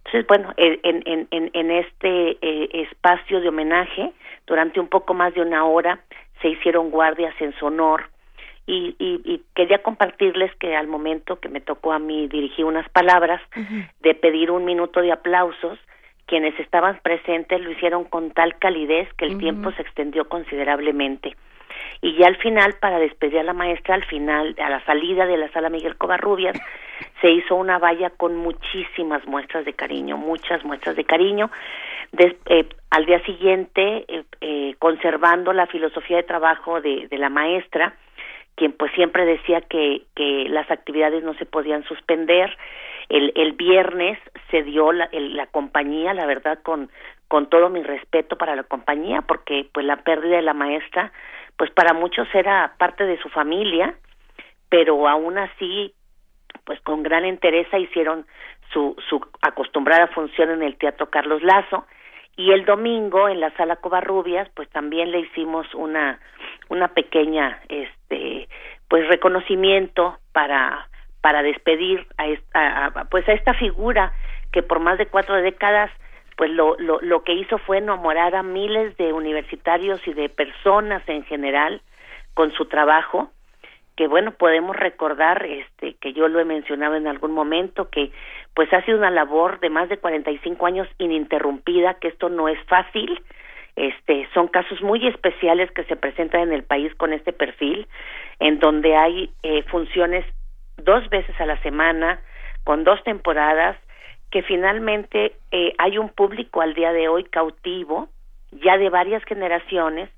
Entonces, 0.05 0.27
bueno, 0.27 0.53
en, 0.57 1.03
en, 1.07 1.29
en, 1.31 1.51
en 1.53 1.71
este 1.71 2.37
eh, 2.43 2.69
espacio 2.73 3.41
de 3.41 3.49
homenaje, 3.49 4.13
durante 4.47 4.79
un 4.79 4.89
poco 4.89 5.15
más 5.15 5.35
de 5.35 5.41
una 5.41 5.65
hora, 5.65 6.01
se 6.43 6.49
hicieron 6.49 6.91
guardias 6.91 7.35
en 7.41 7.55
su 7.55 7.67
honor. 7.67 8.11
Y, 8.67 8.97
y, 8.99 9.21
y, 9.25 9.43
quería 9.55 9.83
compartirles 9.83 10.55
que 10.57 10.75
al 10.75 10.87
momento 10.87 11.39
que 11.39 11.51
me 11.51 11.61
tocó 11.61 11.93
a 11.93 11.99
mí 11.99 12.29
dirigir 12.29 12.65
unas 12.65 12.89
palabras 12.89 13.43
de 14.01 14.15
pedir 14.15 14.51
un 14.51 14.65
minuto 14.65 15.03
de 15.03 15.13
aplausos, 15.13 15.79
quienes 16.27 16.59
estaban 16.59 16.99
presentes 17.03 17.61
lo 17.61 17.71
hicieron 17.71 18.05
con 18.05 18.31
tal 18.31 18.59
calidez 18.59 19.13
que 19.15 19.27
el 19.27 19.37
tiempo 19.37 19.71
se 19.73 19.83
extendió 19.83 20.29
considerablemente. 20.29 21.37
Y 22.01 22.17
ya 22.17 22.27
al 22.27 22.37
final, 22.37 22.75
para 22.81 22.99
despedir 22.99 23.39
a 23.39 23.43
la 23.43 23.53
maestra, 23.53 23.95
al 23.95 24.05
final, 24.05 24.55
a 24.59 24.71
la 24.71 24.85
salida 24.85 25.27
de 25.27 25.37
la 25.37 25.51
sala 25.53 25.69
Miguel 25.69 25.97
Covarrubias, 25.97 26.59
se 27.25 27.31
hizo 27.31 27.55
una 27.55 27.79
valla 27.79 28.11
con 28.11 28.37
muchísimas 28.37 29.27
muestras 29.27 29.65
de 29.65 29.73
cariño, 29.73 30.19
muchas 30.19 30.63
muestras 30.63 30.95
de 30.95 31.05
cariño. 31.05 31.51
Eh, 32.19 32.69
al 32.91 33.07
día 33.07 33.19
siguiente, 33.25 34.05
eh, 34.09 34.25
eh, 34.43 34.75
conservando 34.79 35.55
la 35.55 35.67
filosofía 35.67 36.19
de 36.19 36.25
trabajo 36.25 36.83
de, 36.83 37.09
de 37.09 37.17
la 37.17 37.31
maestra, 37.31 37.95
quien 38.57 38.73
pues 38.73 38.93
siempre 38.93 39.25
decía 39.25 39.63
que, 39.63 40.03
que 40.15 40.51
las 40.51 40.71
actividades 40.71 41.25
no 41.25 41.33
se 41.33 41.47
podían 41.47 41.83
suspender. 41.85 42.55
El, 43.09 43.33
el 43.37 43.53
viernes 43.53 44.19
se 44.51 44.63
dio 44.63 44.93
la, 44.93 45.09
la 45.11 45.47
compañía, 45.47 46.13
la 46.13 46.27
verdad, 46.27 46.59
con, 46.63 46.91
con 47.29 47.49
todo 47.49 47.71
mi 47.71 47.83
respeto 47.83 48.37
para 48.37 48.55
la 48.55 48.65
compañía, 48.65 49.23
porque 49.23 49.67
pues 49.73 49.87
la 49.87 49.97
pérdida 49.97 50.37
de 50.37 50.43
la 50.43 50.53
maestra, 50.53 51.11
pues 51.57 51.71
para 51.71 51.95
muchos 51.95 52.29
era 52.35 52.75
parte 52.77 53.07
de 53.07 53.17
su 53.23 53.31
familia, 53.31 53.95
pero 54.69 55.09
aún 55.09 55.39
así, 55.39 55.95
pues 56.65 56.81
con 56.81 57.03
gran 57.03 57.25
entereza 57.25 57.79
hicieron 57.79 58.27
su, 58.73 58.97
su 59.09 59.21
acostumbrada 59.43 60.09
función 60.09 60.51
en 60.51 60.63
el 60.63 60.77
Teatro 60.77 61.11
Carlos 61.11 61.43
Lazo, 61.43 61.87
y 62.37 62.53
el 62.53 62.65
domingo 62.65 63.29
en 63.29 63.41
la 63.41 63.51
sala 63.57 63.77
Covarrubias 63.77 64.49
pues 64.55 64.69
también 64.71 65.11
le 65.11 65.21
hicimos 65.21 65.73
una 65.75 66.19
una 66.69 66.89
pequeña 66.89 67.61
este 67.69 68.49
pues 68.89 69.07
reconocimiento 69.09 70.19
para 70.33 70.89
para 71.21 71.43
despedir 71.43 72.07
a, 72.19 72.27
esta, 72.27 73.07
pues 73.11 73.27
a 73.29 73.33
esta 73.33 73.55
figura 73.55 74.13
que 74.53 74.63
por 74.63 74.81
más 74.81 74.99
de 74.99 75.07
cuatro 75.07 75.37
décadas 75.37 75.91
pues 76.37 76.51
lo, 76.51 76.77
lo, 76.79 77.01
lo 77.01 77.23
que 77.23 77.33
hizo 77.33 77.59
fue 77.59 77.79
enamorar 77.79 78.35
a 78.35 78.43
miles 78.43 78.97
de 78.97 79.13
universitarios 79.13 80.01
y 80.07 80.13
de 80.13 80.29
personas 80.29 81.03
en 81.09 81.25
general 81.25 81.81
con 82.35 82.53
su 82.53 82.67
trabajo 82.67 83.31
que 83.97 84.09
bueno 84.09 84.33
podemos 84.33 84.77
recordar 84.77 85.45
este 85.47 85.95
que 85.95 86.13
yo 86.13 86.29
lo 86.29 86.41
he 86.41 86.45
mencionado 86.45 86.97
en 86.97 87.07
algún 87.07 87.33
momento 87.33 87.91
que 87.91 88.11
pues 88.55 88.73
ha 88.73 88.83
sido 88.85 88.99
una 88.99 89.11
labor 89.11 89.61
de 89.61 89.71
más 89.71 89.89
de 89.89 89.99
45 89.99 90.67
años 90.67 90.89
ininterrumpida 90.99 91.95
que 91.95 92.09
esto 92.09 92.29
no 92.29 92.49
es 92.49 92.59
fácil. 92.67 93.21
Este 93.77 94.29
son 94.35 94.49
casos 94.49 94.81
muy 94.83 95.05
especiales 95.07 95.71
que 95.73 95.85
se 95.85 95.97
presentan 95.97 96.43
en 96.43 96.53
el 96.53 96.63
país 96.63 96.95
con 96.95 97.13
este 97.13 97.33
perfil 97.33 97.89
en 98.39 98.61
donde 98.61 98.97
hay 98.97 99.31
eh, 99.43 99.63
funciones 99.65 100.25
dos 100.77 101.09
veces 101.11 101.39
a 101.41 101.47
la 101.47 101.61
semana 101.63 102.21
con 102.63 102.85
dos 102.85 103.03
temporadas 103.05 103.77
que 104.31 104.43
finalmente 104.43 105.33
eh, 105.51 105.73
hay 105.79 105.99
un 105.99 106.09
público 106.09 106.61
al 106.61 106.75
día 106.75 106.93
de 106.93 107.09
hoy 107.09 107.25
cautivo 107.25 108.09
ya 108.63 108.79
de 108.79 108.91
varias 108.91 109.25
generaciones 109.25 110.09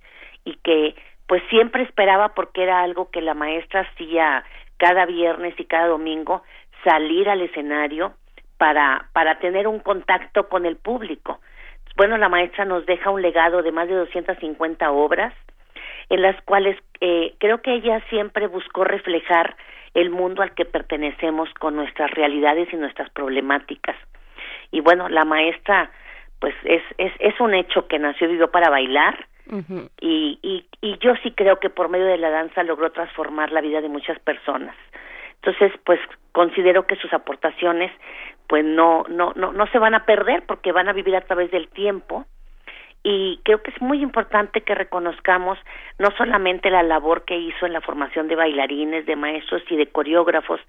y 0.45 0.57
que 0.57 0.95
pues 1.27 1.43
siempre 1.51 1.83
esperaba 1.83 2.35
porque 2.35 2.62
era 2.62 2.83
algo 2.83 3.11
que 3.11 3.20
la 3.20 3.35
maestra 3.35 3.81
hacía 3.81 4.45
cada 4.77 5.07
viernes 5.07 5.55
y 5.59 5.64
cada 5.64 5.89
domingo 5.89 6.43
salir 6.85 7.29
al 7.29 7.43
escenario 7.43 8.14
para 8.59 9.09
para 9.12 9.39
tener 9.39 9.66
un 9.66 9.81
contacto 9.81 10.49
con 10.49 10.66
el 10.66 10.77
público. 10.77 11.41
Bueno, 11.97 12.18
la 12.18 12.29
maestra 12.29 12.64
nos 12.64 12.85
deja 12.87 13.11
un 13.11 13.22
legado 13.22 13.62
de 13.62 13.72
más 13.72 13.89
de 13.89 13.95
250 13.95 14.91
obras 14.91 15.33
en 16.11 16.22
las 16.22 16.41
cuales 16.43 16.77
eh, 17.01 17.35
creo 17.39 17.62
que 17.62 17.74
ella 17.74 18.01
siempre 18.11 18.47
buscó 18.47 18.85
reflejar 18.85 19.57
el 19.95 20.11
mundo 20.11 20.43
al 20.43 20.55
que 20.55 20.66
pertenecemos 20.66 21.53
con 21.55 21.74
nuestras 21.74 22.11
realidades 22.11 22.68
y 22.72 22.77
nuestras 22.77 23.09
problemáticas. 23.11 23.97
Y 24.70 24.81
bueno, 24.81 25.09
la 25.09 25.24
maestra 25.24 25.91
pues 26.39 26.55
es 26.64 26.83
es 26.99 27.12
es 27.18 27.41
un 27.41 27.55
hecho 27.55 27.89
que 27.89 27.99
nació 27.99 28.29
y 28.29 28.33
vivió 28.33 28.51
para 28.51 28.70
bailar 28.70 29.27
y, 30.01 30.39
y, 30.43 30.67
y 30.81 30.99
yo 30.99 31.15
sí 31.23 31.33
creo 31.33 31.61
que 31.61 31.71
por 31.71 31.89
medio 31.89 32.07
de 32.07 32.19
la 32.19 32.31
danza 32.31 32.63
logró 32.63 32.91
transformar 32.93 33.53
la 33.53 33.61
vida 33.61 33.81
de 33.81 33.89
muchas 33.89 34.19
personas. 34.21 34.75
Entonces, 35.37 35.73
pues 35.85 36.01
considero 36.33 36.87
que 36.87 36.97
sus 36.97 37.13
aportaciones 37.13 37.93
pues 38.49 38.65
no 38.65 39.05
no 39.09 39.33
no 39.35 39.53
no 39.53 39.67
se 39.69 39.79
van 39.79 39.95
a 39.95 40.05
perder 40.05 40.45
porque 40.47 40.73
van 40.73 40.89
a 40.89 40.93
vivir 40.93 41.17
a 41.17 41.23
través 41.23 41.51
del 41.51 41.69
tiempo 41.69 42.27
y 43.03 43.41
creo 43.45 43.63
que 43.63 43.71
es 43.71 43.81
muy 43.81 44.03
importante 44.03 44.63
que 44.63 44.75
reconozcamos 44.75 45.59
no 45.99 46.11
solamente 46.19 46.71
la 46.71 46.83
labor 46.83 47.25
que 47.25 47.39
hizo 47.39 47.65
en 47.65 47.73
la 47.73 47.81
formación 47.81 48.27
de 48.27 48.35
bailarines, 48.35 49.07
de 49.07 49.15
maestros 49.15 49.63
y 49.71 49.77
de 49.77 49.87
coreógrafos, 49.87 50.61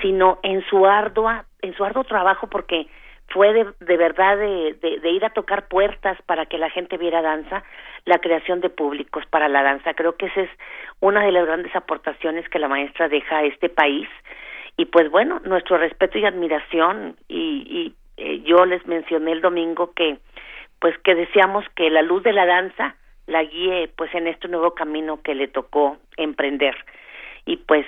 sino 0.00 0.38
en 0.42 0.64
su 0.68 0.86
ardua 0.86 1.46
en 1.62 1.74
su 1.74 1.84
arduo 1.84 2.04
trabajo 2.04 2.46
porque 2.46 2.86
fue 3.30 3.52
de, 3.52 3.66
de 3.80 3.96
verdad 3.96 4.36
de, 4.36 4.74
de, 4.80 5.10
ir 5.10 5.24
a 5.24 5.30
tocar 5.30 5.68
puertas 5.68 6.20
para 6.26 6.46
que 6.46 6.58
la 6.58 6.68
gente 6.70 6.96
viera 6.96 7.22
danza, 7.22 7.62
la 8.04 8.18
creación 8.18 8.60
de 8.60 8.70
públicos 8.70 9.24
para 9.30 9.48
la 9.48 9.62
danza. 9.62 9.94
Creo 9.94 10.16
que 10.16 10.26
esa 10.26 10.42
es 10.42 10.50
una 11.00 11.24
de 11.24 11.32
las 11.32 11.46
grandes 11.46 11.74
aportaciones 11.74 12.48
que 12.48 12.58
la 12.58 12.68
maestra 12.68 13.08
deja 13.08 13.38
a 13.38 13.44
este 13.44 13.68
país. 13.68 14.08
Y 14.76 14.86
pues 14.86 15.10
bueno, 15.10 15.40
nuestro 15.44 15.78
respeto 15.78 16.18
y 16.18 16.24
admiración. 16.24 17.16
Y, 17.28 17.66
y 17.68 17.94
eh, 18.16 18.40
yo 18.44 18.64
les 18.66 18.84
mencioné 18.86 19.32
el 19.32 19.40
domingo 19.40 19.92
que 19.94 20.18
pues 20.80 20.96
que 20.98 21.14
deseamos 21.14 21.64
que 21.76 21.90
la 21.90 22.02
luz 22.02 22.22
de 22.22 22.32
la 22.32 22.46
danza 22.46 22.96
la 23.26 23.44
guíe 23.44 23.90
pues 23.96 24.12
en 24.14 24.26
este 24.26 24.48
nuevo 24.48 24.74
camino 24.74 25.22
que 25.22 25.34
le 25.34 25.46
tocó 25.46 25.98
emprender. 26.16 26.76
Y 27.46 27.58
pues 27.58 27.86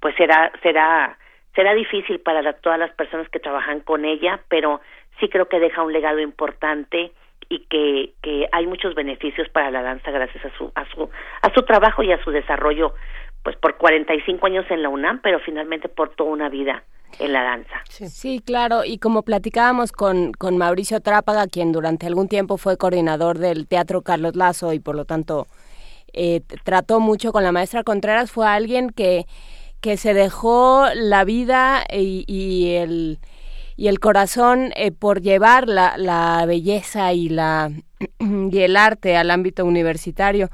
pues 0.00 0.14
será 0.16 0.52
será 0.62 1.18
será 1.56 1.74
difícil 1.74 2.20
para 2.20 2.52
todas 2.52 2.78
las 2.78 2.92
personas 2.92 3.28
que 3.30 3.40
trabajan 3.40 3.80
con 3.80 4.04
ella, 4.04 4.40
pero 4.48 4.80
sí 5.18 5.28
creo 5.28 5.48
que 5.48 5.58
deja 5.58 5.82
un 5.82 5.92
legado 5.92 6.20
importante 6.20 7.10
y 7.48 7.66
que, 7.66 8.12
que 8.22 8.48
hay 8.52 8.66
muchos 8.66 8.94
beneficios 8.94 9.48
para 9.48 9.70
la 9.70 9.82
danza 9.82 10.10
gracias 10.10 10.44
a 10.44 10.56
su, 10.56 10.70
a 10.74 10.84
su, 10.90 11.10
a 11.42 11.54
su 11.54 11.62
trabajo 11.62 12.02
y 12.02 12.12
a 12.12 12.22
su 12.22 12.30
desarrollo, 12.30 12.94
pues 13.42 13.56
por 13.56 13.76
45 13.76 14.46
años 14.46 14.66
en 14.70 14.82
la 14.82 14.90
UNAM, 14.90 15.20
pero 15.22 15.40
finalmente 15.40 15.88
por 15.88 16.10
toda 16.14 16.30
una 16.30 16.48
vida 16.48 16.84
en 17.18 17.32
la 17.32 17.42
danza. 17.42 17.82
Sí, 17.88 18.42
claro, 18.44 18.84
y 18.84 18.98
como 18.98 19.22
platicábamos 19.22 19.92
con, 19.92 20.32
con 20.32 20.58
Mauricio 20.58 21.00
Trápaga, 21.00 21.46
quien 21.46 21.72
durante 21.72 22.06
algún 22.06 22.28
tiempo 22.28 22.58
fue 22.58 22.76
coordinador 22.76 23.38
del 23.38 23.66
Teatro 23.66 24.02
Carlos 24.02 24.36
Lazo 24.36 24.72
y 24.74 24.80
por 24.80 24.96
lo 24.96 25.06
tanto 25.06 25.46
eh, 26.12 26.42
trató 26.64 27.00
mucho 27.00 27.32
con 27.32 27.44
la 27.44 27.52
maestra 27.52 27.84
Contreras, 27.84 28.30
fue 28.30 28.46
alguien 28.46 28.90
que 28.90 29.26
que 29.80 29.96
se 29.96 30.14
dejó 30.14 30.86
la 30.94 31.24
vida 31.24 31.84
y, 31.90 32.74
el 32.74 33.18
y 33.76 33.88
el 33.88 34.00
corazón 34.00 34.72
eh, 34.74 34.90
por 34.90 35.20
llevar 35.20 35.68
la, 35.68 35.96
la 35.98 36.44
belleza 36.46 37.12
y 37.12 37.28
la 37.28 37.70
y 38.18 38.58
el 38.58 38.76
arte 38.76 39.16
al 39.16 39.30
ámbito 39.30 39.64
universitario 39.64 40.50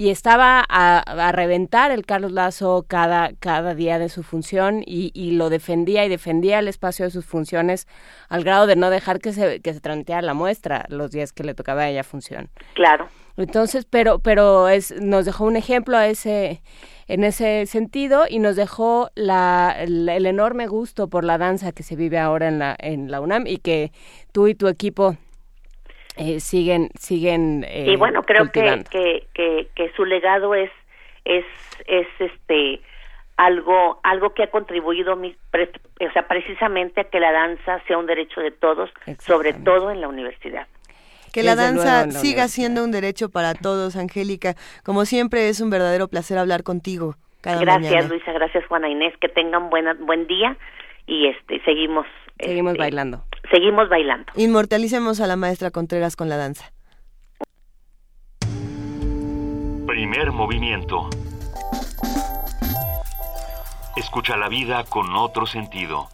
y 0.00 0.08
estaba 0.08 0.64
a, 0.66 1.32
reventar 1.32 1.90
el 1.90 2.06
Carlos 2.06 2.32
Lazo 2.32 2.86
cada, 2.88 3.32
cada 3.38 3.74
día 3.74 3.98
de 3.98 4.08
su 4.08 4.22
función 4.22 4.82
y, 4.86 5.10
y, 5.12 5.32
lo 5.32 5.50
defendía 5.50 6.06
y 6.06 6.08
defendía 6.08 6.58
el 6.58 6.68
espacio 6.68 7.04
de 7.04 7.10
sus 7.10 7.26
funciones 7.26 7.86
al 8.30 8.42
grado 8.42 8.66
de 8.66 8.76
no 8.76 8.88
dejar 8.88 9.18
que 9.18 9.34
se, 9.34 9.60
que 9.60 9.74
se 9.74 9.80
tranteara 9.80 10.22
la 10.22 10.32
muestra 10.32 10.86
los 10.88 11.10
días 11.10 11.34
que 11.34 11.44
le 11.44 11.52
tocaba 11.52 11.82
a 11.82 11.90
ella 11.90 12.02
función. 12.02 12.48
Claro. 12.72 13.08
Entonces, 13.36 13.84
pero, 13.84 14.20
pero 14.20 14.68
es, 14.68 14.90
nos 15.02 15.26
dejó 15.26 15.44
un 15.44 15.56
ejemplo 15.56 15.98
a 15.98 16.06
ese, 16.06 16.62
en 17.10 17.24
ese 17.24 17.66
sentido 17.66 18.24
y 18.30 18.38
nos 18.38 18.54
dejó 18.54 19.10
la, 19.16 19.74
el, 19.80 20.08
enorme 20.26 20.68
gusto 20.68 21.08
por 21.08 21.24
la 21.24 21.38
danza 21.38 21.72
que 21.72 21.82
se 21.82 21.96
vive 21.96 22.18
ahora 22.18 22.46
en 22.46 22.60
la, 22.60 22.76
en 22.78 23.10
la 23.10 23.20
UNAM 23.20 23.48
y 23.48 23.58
que 23.58 23.90
tú 24.32 24.46
y 24.46 24.54
tu 24.54 24.68
equipo 24.68 25.16
eh, 26.16 26.38
siguen 26.38 26.90
siguen 26.96 27.66
eh, 27.68 27.86
y 27.88 27.96
bueno 27.96 28.22
creo 28.22 28.52
que, 28.52 28.84
que, 29.34 29.66
que, 29.74 29.92
su 29.96 30.04
legado 30.04 30.54
es 30.54 30.70
es 31.24 31.44
es 31.86 32.06
este 32.20 32.80
algo 33.36 33.98
algo 34.04 34.32
que 34.32 34.44
ha 34.44 34.50
contribuido 34.50 35.14
o 35.14 36.12
sea 36.12 36.28
precisamente 36.28 37.00
a 37.00 37.04
que 37.04 37.18
la 37.18 37.32
danza 37.32 37.82
sea 37.88 37.98
un 37.98 38.06
derecho 38.06 38.40
de 38.40 38.52
todos 38.52 38.88
sobre 39.18 39.52
todo 39.52 39.90
en 39.90 40.00
la 40.00 40.06
universidad 40.06 40.68
Que 41.32 41.42
la 41.42 41.54
danza 41.54 42.10
siga 42.10 42.48
siendo 42.48 42.84
un 42.84 42.90
derecho 42.90 43.28
para 43.28 43.54
todos, 43.54 43.96
Angélica. 43.96 44.54
Como 44.84 45.04
siempre, 45.04 45.48
es 45.48 45.60
un 45.60 45.70
verdadero 45.70 46.08
placer 46.08 46.38
hablar 46.38 46.62
contigo. 46.62 47.16
Cada 47.40 47.60
gracias, 47.60 48.08
Luisa. 48.08 48.32
Gracias, 48.32 48.66
Juana 48.66 48.88
Inés. 48.88 49.14
Que 49.20 49.28
tengan 49.28 49.70
buena, 49.70 49.94
buen 49.94 50.26
día 50.26 50.56
y 51.06 51.26
este 51.26 51.62
seguimos. 51.64 52.06
Seguimos 52.38 52.72
este, 52.72 52.82
bailando. 52.82 53.24
Seguimos 53.50 53.88
bailando. 53.88 54.32
Inmortalicemos 54.36 55.20
a 55.20 55.26
la 55.26 55.36
maestra 55.36 55.70
Contreras 55.70 56.16
con 56.16 56.28
la 56.28 56.36
danza. 56.36 56.72
Primer 59.86 60.30
movimiento. 60.32 61.10
Escucha 63.96 64.36
la 64.36 64.48
vida 64.48 64.84
con 64.88 65.14
otro 65.16 65.46
sentido. 65.46 66.08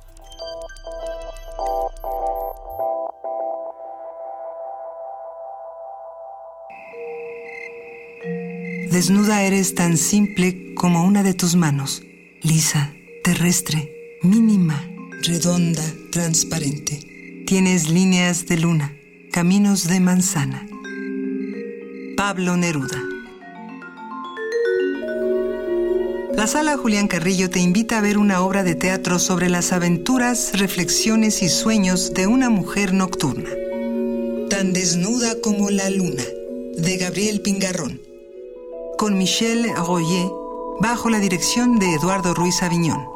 Desnuda 8.91 9.43
eres 9.43 9.74
tan 9.74 9.97
simple 9.97 10.72
como 10.74 11.05
una 11.05 11.24
de 11.24 11.34
tus 11.34 11.57
manos, 11.57 12.05
lisa, 12.41 12.95
terrestre, 13.24 13.93
mínima, 14.22 14.89
redonda, 15.22 15.82
transparente. 16.12 17.43
Tienes 17.47 17.91
líneas 17.91 18.47
de 18.47 18.59
luna, 18.59 18.97
caminos 19.32 19.89
de 19.89 19.99
manzana. 19.99 20.68
Pablo 22.16 22.57
Neruda. 22.57 23.03
La 26.37 26.47
sala 26.47 26.76
Julián 26.76 27.09
Carrillo 27.09 27.51
te 27.51 27.59
invita 27.59 27.99
a 27.99 28.03
ver 28.03 28.18
una 28.18 28.41
obra 28.41 28.62
de 28.62 28.76
teatro 28.76 29.18
sobre 29.18 29.49
las 29.49 29.72
aventuras, 29.72 30.53
reflexiones 30.55 31.43
y 31.43 31.49
sueños 31.49 32.14
de 32.14 32.28
una 32.28 32.51
mujer 32.51 32.95
nocturna. 32.95 33.51
Tan 34.49 34.72
desnuda 34.72 35.41
como 35.43 35.70
la 35.70 35.91
luna, 35.91 36.22
de 36.76 36.97
Gabriel 36.99 37.41
Pingarrón 37.41 38.05
con 38.97 39.18
Michel 39.18 39.66
Royer, 39.76 40.30
bajo 40.80 41.11
la 41.11 41.18
dirección 41.18 41.78
de 41.78 41.94
Eduardo 41.94 42.34
Ruiz 42.34 42.62
Aviñón. 42.62 43.07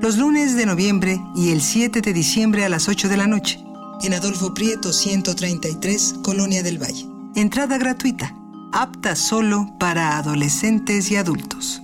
Los 0.00 0.16
lunes 0.16 0.56
de 0.56 0.64
noviembre 0.64 1.20
y 1.34 1.50
el 1.50 1.60
7 1.60 2.00
de 2.00 2.12
diciembre 2.12 2.64
a 2.64 2.68
las 2.68 2.88
8 2.88 3.08
de 3.08 3.16
la 3.16 3.26
noche, 3.26 3.62
en 4.02 4.14
Adolfo 4.14 4.54
Prieto 4.54 4.92
133, 4.92 6.20
Colonia 6.22 6.62
del 6.62 6.82
Valle. 6.82 7.06
Entrada 7.34 7.76
gratuita, 7.76 8.34
apta 8.72 9.14
solo 9.14 9.66
para 9.78 10.16
adolescentes 10.16 11.10
y 11.10 11.16
adultos. 11.16 11.82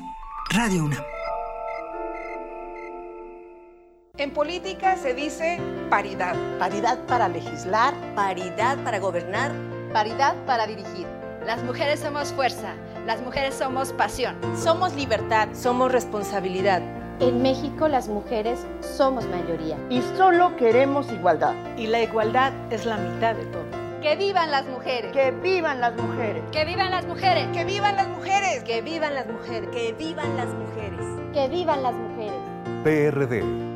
Radio 0.51 0.85
UNAM. 0.85 1.03
En 4.17 4.33
política 4.33 4.97
se 4.97 5.13
dice 5.13 5.61
paridad. 5.91 6.35
Paridad 6.59 7.05
para 7.07 7.29
legislar. 7.29 7.93
Paridad 8.15 8.83
para 8.83 8.99
gobernar. 8.99 9.53
Paridad 9.93 10.35
para 10.47 10.67
dirigir. 10.67 11.16
Las 11.47 11.63
mujeres 11.63 12.01
somos 12.01 12.33
fuerza, 12.33 12.75
las 13.07 13.23
mujeres 13.23 13.55
somos 13.55 13.93
pasión. 13.93 14.35
Somos 14.57 14.97
libertad, 14.97 15.49
somos 15.53 15.93
responsabilidad. 15.93 16.83
En 17.21 17.41
México 17.41 17.87
las 17.87 18.09
mujeres 18.09 18.67
somos 18.81 19.29
mayoría. 19.29 19.79
Y 19.89 20.03
solo 20.17 20.57
queremos 20.57 21.11
igualdad. 21.13 21.55
Y 21.77 21.87
la 21.87 22.03
igualdad 22.03 22.53
es 22.73 22.85
la 22.85 22.97
mitad 22.97 23.37
de 23.37 23.45
todo. 23.47 23.63
Que 24.03 24.17
vivan 24.17 24.51
las 24.51 24.67
mujeres. 24.67 25.13
Que 25.13 25.31
vivan 25.31 25.81
las 25.81 25.95
mujeres. 25.97 26.43
Que 26.51 26.65
vivan 26.65 26.91
las 26.91 27.07
mujeres. 27.07 27.47
Que 27.53 27.65
vivan 27.65 27.95
las 27.95 28.09
mujeres. 28.09 28.65
Que 28.65 28.83
vivan 28.83 29.15
las 29.15 29.27
mujeres. 29.29 29.69
Que 29.71 29.93
vivan 29.93 30.37
las 30.37 30.49
mujeres. 30.49 31.07
Que 31.33 31.49
vivan 31.49 31.83
las 31.85 31.95
mujeres. 31.95 32.41
PRD 32.83 33.76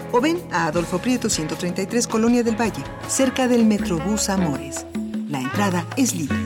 o 0.11 0.21
ven 0.21 0.41
a 0.51 0.67
Adolfo 0.67 0.99
Prieto 0.99 1.29
133 1.29 2.07
Colonia 2.07 2.43
del 2.43 2.59
Valle, 2.59 2.83
cerca 3.07 3.47
del 3.47 3.65
Metrobús 3.65 4.29
Amores. 4.29 4.85
La 5.29 5.39
entrada 5.39 5.85
es 5.95 6.13
libre. 6.13 6.37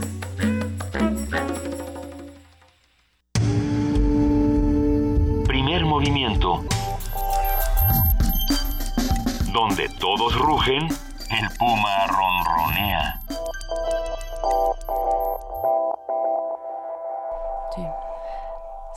Primer 5.48 5.86
movimiento. 5.86 6.64
Donde 9.52 9.90
todos 10.00 10.36
rugen, 10.36 10.88
el 11.30 11.50
puma 11.58 12.08
ronronea. 12.08 13.25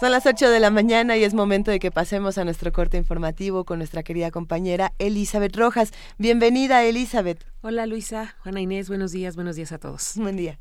Son 0.00 0.12
las 0.12 0.26
8 0.26 0.50
de 0.50 0.60
la 0.60 0.70
mañana 0.70 1.16
y 1.16 1.24
es 1.24 1.34
momento 1.34 1.72
de 1.72 1.80
que 1.80 1.90
pasemos 1.90 2.38
a 2.38 2.44
nuestro 2.44 2.70
corte 2.70 2.96
informativo 2.96 3.64
con 3.64 3.78
nuestra 3.78 4.04
querida 4.04 4.30
compañera 4.30 4.92
Elizabeth 4.98 5.56
Rojas. 5.56 5.90
Bienvenida, 6.18 6.84
Elizabeth. 6.84 7.44
Hola, 7.62 7.84
Luisa. 7.84 8.36
Juana 8.44 8.60
Inés, 8.60 8.86
buenos 8.86 9.10
días, 9.10 9.34
buenos 9.34 9.56
días 9.56 9.72
a 9.72 9.78
todos. 9.78 10.12
Buen 10.14 10.36
día. 10.36 10.60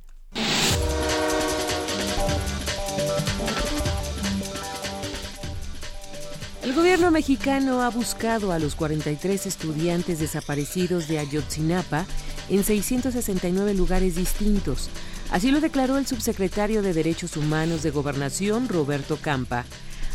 El 6.63 6.73
gobierno 6.73 7.11
mexicano 7.11 7.83
ha 7.83 7.89
buscado 7.91 8.51
a 8.51 8.57
los 8.57 8.73
43 8.73 9.45
estudiantes 9.45 10.17
desaparecidos 10.17 11.07
de 11.07 11.19
Ayotzinapa 11.19 12.07
en 12.49 12.63
669 12.63 13.75
lugares 13.75 14.15
distintos 14.15 14.89
Así 15.31 15.51
lo 15.51 15.59
declaró 15.59 15.97
el 15.97 16.07
subsecretario 16.07 16.81
de 16.81 16.93
Derechos 16.93 17.35
Humanos 17.35 17.83
de 17.83 17.91
Gobernación, 17.91 18.69
Roberto 18.69 19.17
Campa. 19.17 19.65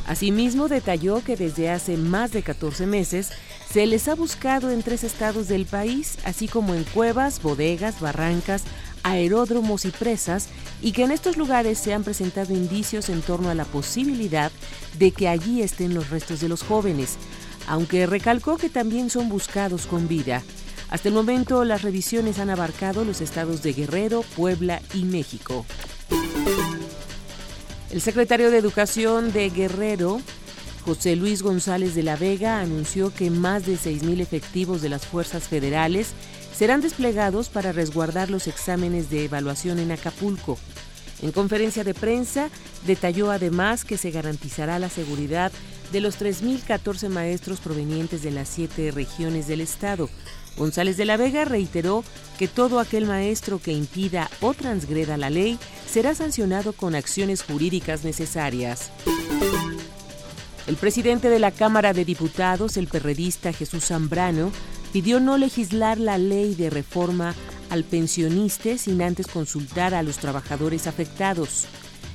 Asimismo, 0.07 0.69
detalló 0.69 1.23
que 1.23 1.37
desde 1.37 1.71
hace 1.71 1.97
más 1.97 2.33
de 2.33 2.43
14 2.43 2.87
meses 2.87 3.31
se 3.71 3.87
les 3.87 4.09
ha 4.09 4.15
buscado 4.15 4.71
en 4.71 4.83
tres 4.83 5.05
estados 5.05 5.49
del 5.49 5.67
país, 5.67 6.19
así 6.25 6.49
como 6.49 6.75
en 6.75 6.85
cuevas, 6.85 7.41
bodegas, 7.41 8.01
barrancas, 8.01 8.65
aeródromos 9.03 9.85
y 9.85 9.91
presas, 9.91 10.49
y 10.81 10.93
que 10.93 11.05
en 11.05 11.13
estos 11.13 11.37
lugares 11.37 11.79
se 11.79 11.93
han 11.93 12.05
presentado 12.05 12.53
indicios 12.55 13.09
en 13.09 13.23
torno 13.23 13.51
a 13.51 13.55
la 13.55 13.65
posibilidad 13.65 14.51
de 14.99 15.13
que 15.13 15.29
allí 15.29 15.63
estén 15.63 15.95
los 15.95 16.11
restos 16.11 16.41
de 16.41 16.49
los 16.49 16.63
jóvenes, 16.63 17.17
aunque 17.69 18.07
recalcó 18.07 18.57
que 18.57 18.69
también 18.69 19.09
son 19.09 19.29
buscados 19.29 19.87
con 19.87 20.09
vida. 20.09 20.43
Hasta 20.93 21.09
el 21.09 21.15
momento, 21.15 21.65
las 21.65 21.81
revisiones 21.81 22.39
han 22.39 22.51
abarcado 22.51 23.03
los 23.03 23.23
estados 23.23 23.63
de 23.63 23.73
Guerrero, 23.73 24.21
Puebla 24.37 24.83
y 24.93 25.05
México. 25.05 25.65
El 27.91 28.03
secretario 28.03 28.51
de 28.51 28.59
Educación 28.59 29.33
de 29.33 29.49
Guerrero, 29.49 30.21
José 30.85 31.17
Luis 31.17 31.43
González 31.43 31.95
de 31.95 32.03
la 32.03 32.17
Vega, 32.17 32.61
anunció 32.61 33.11
que 33.11 33.31
más 33.31 33.65
de 33.65 33.77
6.000 33.77 34.21
efectivos 34.21 34.83
de 34.83 34.91
las 34.91 35.07
fuerzas 35.07 35.45
federales 35.45 36.09
serán 36.55 36.83
desplegados 36.83 37.49
para 37.49 37.73
resguardar 37.73 38.29
los 38.29 38.47
exámenes 38.47 39.09
de 39.09 39.25
evaluación 39.25 39.79
en 39.79 39.93
Acapulco. 39.93 40.59
En 41.23 41.33
conferencia 41.33 41.85
de 41.85 41.95
prensa, 41.95 42.51
detalló 42.87 43.31
además 43.31 43.87
que 43.87 43.97
se 43.97 44.11
garantizará 44.11 44.79
la 44.79 44.91
seguridad 44.91 45.53
de 45.91 46.03
los 46.03 46.21
3.014 46.21 47.09
maestros 47.09 47.61
provenientes 47.61 48.23
de 48.23 48.31
las 48.31 48.49
siete 48.49 48.91
regiones 48.91 49.47
del 49.47 49.63
Estado, 49.63 50.11
González 50.57 50.97
de 50.97 51.05
la 51.05 51.17
Vega 51.17 51.45
reiteró 51.45 52.05
que 52.39 52.49
todo 52.49 52.81
aquel 52.81 53.07
maestro 53.07 53.61
que 53.61 53.73
impida 53.73 54.31
o 54.41 54.55
transgreda 54.55 55.17
la 55.17 55.31
ley 55.31 55.59
será 55.91 56.15
sancionado 56.15 56.73
con 56.73 56.95
acciones 56.95 57.43
jurídicas 57.43 58.05
necesarias. 58.05 58.91
El 60.67 60.77
presidente 60.77 61.29
de 61.29 61.39
la 61.39 61.51
Cámara 61.51 61.93
de 61.93 62.05
Diputados, 62.05 62.77
el 62.77 62.87
perredista 62.87 63.53
Jesús 63.53 63.87
Zambrano, 63.87 64.53
pidió 64.93 65.21
no 65.21 65.39
legislar 65.39 65.99
la 65.99 66.19
ley 66.19 66.55
de 66.55 66.71
reforma 66.71 67.35
al 67.71 67.85
pensionista 67.85 68.77
sin 68.79 69.03
antes 69.03 69.27
consultar 69.27 69.95
a 69.95 70.03
los 70.03 70.19
trabajadores 70.19 70.87
afectados. 70.87 71.67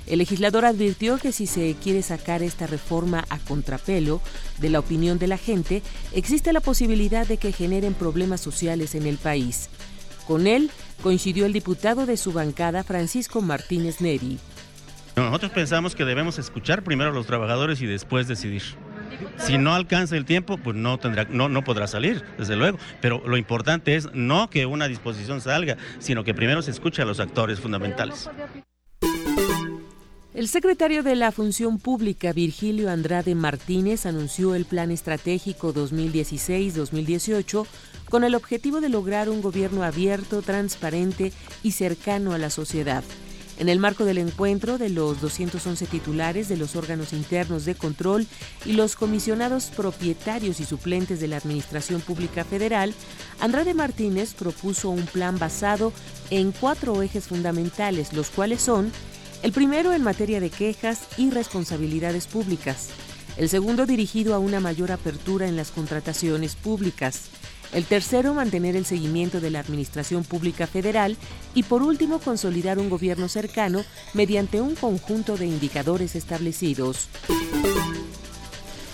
El 0.08 0.20
legislador 0.20 0.64
advirtió 0.66 1.18
que 1.18 1.34
si 1.34 1.48
se 1.48 1.76
quiere 1.76 2.02
sacar 2.02 2.42
esta 2.42 2.66
reforma 2.66 3.26
a 3.30 3.40
contrapelo 3.40 4.22
de 4.60 4.70
la 4.70 4.80
opinión 4.80 5.20
de 5.20 5.28
la 5.28 5.38
gente, 5.38 5.84
existe 6.14 6.54
la 6.54 6.62
posibilidad 6.62 7.28
de 7.28 7.38
que 7.38 7.52
generen 7.52 7.94
problemas 7.94 8.40
sociales 8.40 8.96
en 8.96 9.06
el 9.06 9.18
país. 9.18 9.70
Con 10.26 10.48
él 10.48 10.72
coincidió 11.04 11.46
el 11.46 11.54
diputado 11.54 12.06
de 12.06 12.18
su 12.18 12.32
bancada, 12.32 12.84
Francisco 12.84 13.42
Martínez 13.42 14.00
Neri. 14.00 14.40
Nosotros 15.18 15.52
pensamos 15.52 15.96
que 15.96 16.06
debemos 16.06 16.38
escuchar 16.38 16.84
primero 16.84 17.10
a 17.10 17.14
los 17.14 17.26
trabajadores 17.26 17.82
y 17.82 17.86
después 17.86 18.28
decidir. 18.28 18.62
Si 19.38 19.58
no 19.58 19.74
alcanza 19.74 20.16
el 20.16 20.26
tiempo, 20.26 20.58
pues 20.58 20.76
no 20.76 21.00
tendrá, 21.00 21.26
no, 21.30 21.50
no 21.50 21.64
podrá 21.64 21.88
salir, 21.88 22.24
desde 22.38 22.56
luego. 22.56 22.78
Pero 23.02 23.24
lo 23.26 23.36
importante 23.36 23.96
es 23.96 24.10
no 24.14 24.50
que 24.50 24.66
una 24.66 24.88
disposición 24.88 25.42
salga, 25.42 25.78
sino 26.00 26.24
que 26.24 26.34
primero 26.34 26.62
se 26.62 26.72
escuche 26.72 27.02
a 27.02 27.06
los 27.06 27.20
actores 27.20 27.60
fundamentales. 27.60 28.30
El 30.38 30.48
secretario 30.48 31.02
de 31.02 31.16
la 31.16 31.32
Función 31.32 31.80
Pública, 31.80 32.32
Virgilio 32.32 32.92
Andrade 32.92 33.34
Martínez, 33.34 34.06
anunció 34.06 34.54
el 34.54 34.66
Plan 34.66 34.92
Estratégico 34.92 35.74
2016-2018 35.74 37.66
con 38.08 38.24
el 38.24 38.36
objetivo 38.36 38.80
de 38.80 38.90
lograr 38.90 39.30
un 39.30 39.42
gobierno 39.42 39.82
abierto, 39.82 40.44
transparente 40.44 41.34
y 41.64 41.72
cercano 41.72 42.34
a 42.34 42.38
la 42.38 42.52
sociedad. 42.52 43.04
En 43.58 43.68
el 43.68 43.80
marco 43.80 44.06
del 44.06 44.20
encuentro 44.20 44.78
de 44.78 44.90
los 44.90 45.20
211 45.22 45.88
titulares 45.88 46.48
de 46.50 46.58
los 46.58 46.76
órganos 46.76 47.14
internos 47.14 47.66
de 47.66 47.74
control 47.74 48.28
y 48.64 48.74
los 48.74 48.96
comisionados 48.96 49.72
propietarios 49.76 50.60
y 50.60 50.66
suplentes 50.66 51.20
de 51.20 51.30
la 51.30 51.38
Administración 51.38 52.00
Pública 52.00 52.44
Federal, 52.44 52.94
Andrade 53.40 53.74
Martínez 53.74 54.36
propuso 54.36 54.92
un 54.92 55.08
plan 55.08 55.40
basado 55.40 55.92
en 56.30 56.52
cuatro 56.52 57.02
ejes 57.02 57.26
fundamentales, 57.26 58.14
los 58.14 58.30
cuales 58.30 58.62
son 58.62 58.92
el 59.44 59.52
primero 59.52 59.94
en 59.94 60.04
materia 60.04 60.40
de 60.40 60.50
quejas 60.50 61.08
y 61.18 61.30
responsabilidades 61.30 62.28
públicas, 62.28 62.90
el 63.38 63.50
segundo 63.50 63.86
dirigido 63.86 64.34
a 64.34 64.40
una 64.40 64.60
mayor 64.60 64.92
apertura 64.92 65.48
en 65.48 65.56
las 65.56 65.72
contrataciones 65.72 66.56
públicas, 66.56 67.30
el 67.74 67.86
tercero, 67.86 68.34
mantener 68.34 68.76
el 68.76 68.86
seguimiento 68.86 69.42
de 69.42 69.50
la 69.50 69.60
Administración 69.60 70.24
Pública 70.24 70.68
Federal 70.68 71.18
y 71.54 71.64
por 71.64 71.84
último, 71.84 72.20
consolidar 72.20 72.80
un 72.80 72.90
gobierno 72.90 73.28
cercano 73.28 73.84
mediante 74.14 74.62
un 74.62 74.76
conjunto 74.76 75.38
de 75.38 75.48
indicadores 75.48 76.16
establecidos. 76.16 77.10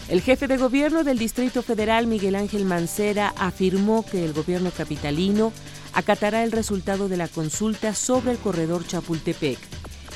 El 0.09 0.21
jefe 0.21 0.47
de 0.47 0.57
gobierno 0.57 1.03
del 1.03 1.17
Distrito 1.17 1.61
Federal, 1.61 2.07
Miguel 2.07 2.35
Ángel 2.35 2.65
Mancera, 2.65 3.33
afirmó 3.37 4.03
que 4.03 4.25
el 4.25 4.33
gobierno 4.33 4.71
capitalino 4.71 5.53
acatará 5.93 6.43
el 6.43 6.51
resultado 6.51 7.07
de 7.07 7.17
la 7.17 7.27
consulta 7.27 7.95
sobre 7.95 8.31
el 8.31 8.37
corredor 8.37 8.85
Chapultepec. 8.85 9.59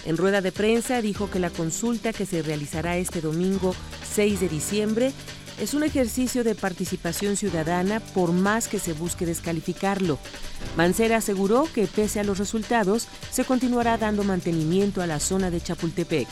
En 0.06 0.18
rueda 0.18 0.42
de 0.42 0.52
prensa 0.52 1.02
dijo 1.02 1.30
que 1.30 1.40
la 1.40 1.50
consulta 1.50 2.14
que 2.14 2.26
se 2.26 2.42
realizará 2.42 2.98
este 2.98 3.22
domingo 3.22 3.76
6 4.04 4.40
de 4.40 4.50
diciembre 4.50 5.12
es 5.60 5.74
un 5.74 5.84
ejercicio 5.84 6.44
de 6.44 6.56
participación 6.56 7.36
ciudadana 7.36 8.00
por 8.14 8.32
más 8.32 8.68
que 8.68 8.80
se 8.80 8.94
busque 8.94 9.26
descalificarlo. 9.26 10.20
Mancera 10.76 11.18
aseguró 11.18 11.66
que 11.74 11.88
pese 11.88 12.20
a 12.20 12.24
los 12.24 12.38
resultados, 12.38 13.08
se 13.32 13.44
continuará 13.44 13.98
dando 13.98 14.24
mantenimiento 14.24 15.02
a 15.02 15.08
la 15.08 15.20
zona 15.20 15.50
de 15.50 15.60
Chapultepec. 15.60 16.28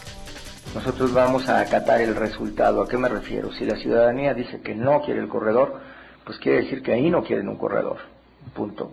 Nosotros 0.73 1.13
vamos 1.13 1.47
a 1.49 1.59
acatar 1.59 2.01
el 2.01 2.15
resultado. 2.15 2.81
¿A 2.81 2.87
qué 2.87 2.97
me 2.97 3.09
refiero? 3.09 3.51
Si 3.53 3.65
la 3.65 3.77
ciudadanía 3.77 4.33
dice 4.33 4.61
que 4.61 4.75
no 4.75 5.01
quiere 5.01 5.21
el 5.21 5.27
corredor, 5.27 5.79
pues 6.23 6.37
quiere 6.39 6.63
decir 6.63 6.81
que 6.81 6.93
ahí 6.93 7.09
no 7.09 7.23
quieren 7.23 7.49
un 7.49 7.57
corredor. 7.57 7.97
Punto. 8.53 8.91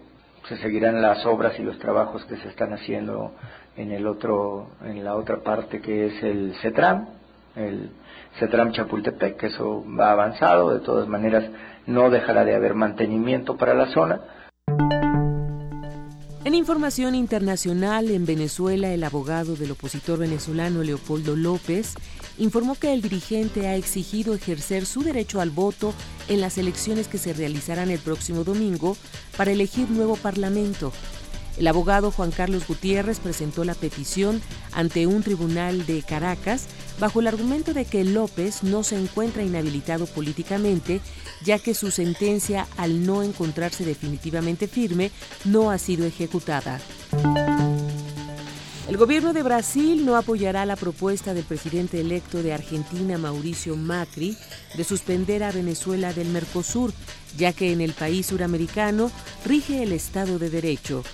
Se 0.48 0.56
seguirán 0.58 1.00
las 1.02 1.24
obras 1.26 1.58
y 1.58 1.62
los 1.62 1.78
trabajos 1.78 2.24
que 2.24 2.36
se 2.36 2.48
están 2.48 2.72
haciendo 2.72 3.32
en 3.76 3.92
el 3.92 4.06
otro, 4.06 4.68
en 4.84 5.04
la 5.04 5.14
otra 5.16 5.38
parte 5.38 5.80
que 5.80 6.06
es 6.06 6.22
el 6.22 6.54
CETRAM, 6.62 7.08
el 7.56 7.90
CETRAM 8.38 8.72
Chapultepec, 8.72 9.36
que 9.36 9.46
eso 9.46 9.84
va 9.98 10.12
avanzado, 10.12 10.72
de 10.72 10.80
todas 10.80 11.08
maneras 11.08 11.44
no 11.86 12.10
dejará 12.10 12.44
de 12.44 12.54
haber 12.54 12.74
mantenimiento 12.74 13.56
para 13.56 13.74
la 13.74 13.86
zona. 13.92 14.20
En 16.44 16.54
información 16.54 17.14
internacional, 17.14 18.10
en 18.10 18.26
Venezuela, 18.26 18.92
el 18.92 19.04
abogado 19.04 19.54
del 19.54 19.70
opositor 19.70 20.18
venezolano 20.18 20.82
Leopoldo 20.82 21.36
López 21.36 21.94
informó 22.36 22.74
que 22.74 22.92
el 22.92 23.00
dirigente 23.00 23.68
ha 23.68 23.76
exigido 23.76 24.34
ejercer 24.34 24.84
su 24.84 25.04
derecho 25.04 25.40
al 25.40 25.50
voto 25.50 25.94
en 26.28 26.40
las 26.40 26.58
elecciones 26.58 27.06
que 27.06 27.18
se 27.18 27.32
realizarán 27.32 27.90
el 27.90 28.00
próximo 28.00 28.42
domingo 28.42 28.96
para 29.36 29.52
elegir 29.52 29.88
nuevo 29.90 30.16
parlamento. 30.16 30.92
El 31.58 31.66
abogado 31.66 32.10
Juan 32.10 32.30
Carlos 32.30 32.66
Gutiérrez 32.66 33.20
presentó 33.20 33.64
la 33.64 33.74
petición 33.74 34.40
ante 34.72 35.06
un 35.06 35.22
tribunal 35.22 35.86
de 35.86 36.02
Caracas 36.02 36.66
bajo 36.98 37.20
el 37.20 37.26
argumento 37.26 37.74
de 37.74 37.84
que 37.84 38.04
López 38.04 38.62
no 38.62 38.82
se 38.82 38.96
encuentra 38.96 39.42
inhabilitado 39.42 40.06
políticamente, 40.06 41.00
ya 41.44 41.58
que 41.58 41.74
su 41.74 41.90
sentencia, 41.90 42.66
al 42.76 43.04
no 43.04 43.22
encontrarse 43.22 43.84
definitivamente 43.84 44.66
firme, 44.66 45.10
no 45.44 45.70
ha 45.70 45.78
sido 45.78 46.06
ejecutada. 46.06 46.80
El 48.88 48.96
gobierno 48.96 49.32
de 49.32 49.42
Brasil 49.42 50.04
no 50.04 50.16
apoyará 50.16 50.66
la 50.66 50.76
propuesta 50.76 51.32
del 51.34 51.44
presidente 51.44 52.00
electo 52.00 52.42
de 52.42 52.52
Argentina, 52.52 53.16
Mauricio 53.16 53.76
Macri, 53.76 54.36
de 54.76 54.84
suspender 54.84 55.42
a 55.44 55.52
Venezuela 55.52 56.12
del 56.12 56.28
Mercosur, 56.28 56.92
ya 57.36 57.52
que 57.52 57.72
en 57.72 57.80
el 57.80 57.92
país 57.92 58.26
suramericano 58.26 59.10
rige 59.46 59.82
el 59.82 59.92
Estado 59.92 60.38
de 60.38 60.50
Derecho. 60.50 61.04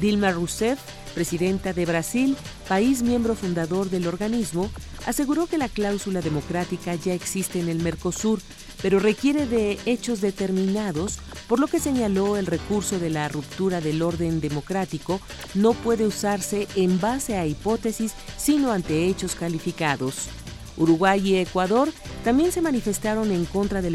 Dilma 0.00 0.32
Rousseff, 0.32 0.78
presidenta 1.14 1.72
de 1.72 1.86
Brasil, 1.86 2.36
país 2.68 3.02
miembro 3.02 3.34
fundador 3.34 3.90
del 3.90 4.06
organismo, 4.06 4.70
aseguró 5.06 5.46
que 5.46 5.58
la 5.58 5.68
cláusula 5.68 6.20
democrática 6.20 6.94
ya 6.94 7.14
existe 7.14 7.60
en 7.60 7.68
el 7.68 7.80
Mercosur, 7.80 8.40
pero 8.82 8.98
requiere 8.98 9.46
de 9.46 9.78
hechos 9.86 10.20
determinados, 10.20 11.18
por 11.48 11.60
lo 11.60 11.66
que 11.66 11.80
señaló 11.80 12.36
el 12.36 12.46
recurso 12.46 12.98
de 12.98 13.10
la 13.10 13.28
ruptura 13.28 13.80
del 13.80 14.02
orden 14.02 14.40
democrático 14.40 15.20
no 15.54 15.72
puede 15.72 16.06
usarse 16.06 16.68
en 16.74 17.00
base 17.00 17.36
a 17.36 17.46
hipótesis, 17.46 18.12
sino 18.36 18.72
ante 18.72 19.06
hechos 19.06 19.34
calificados. 19.34 20.28
Uruguay 20.76 21.20
y 21.24 21.36
Ecuador 21.36 21.90
también 22.24 22.52
se 22.52 22.62
manifestaron 22.62 23.30
en 23.30 23.44
contra 23.44 23.82
de, 23.82 23.90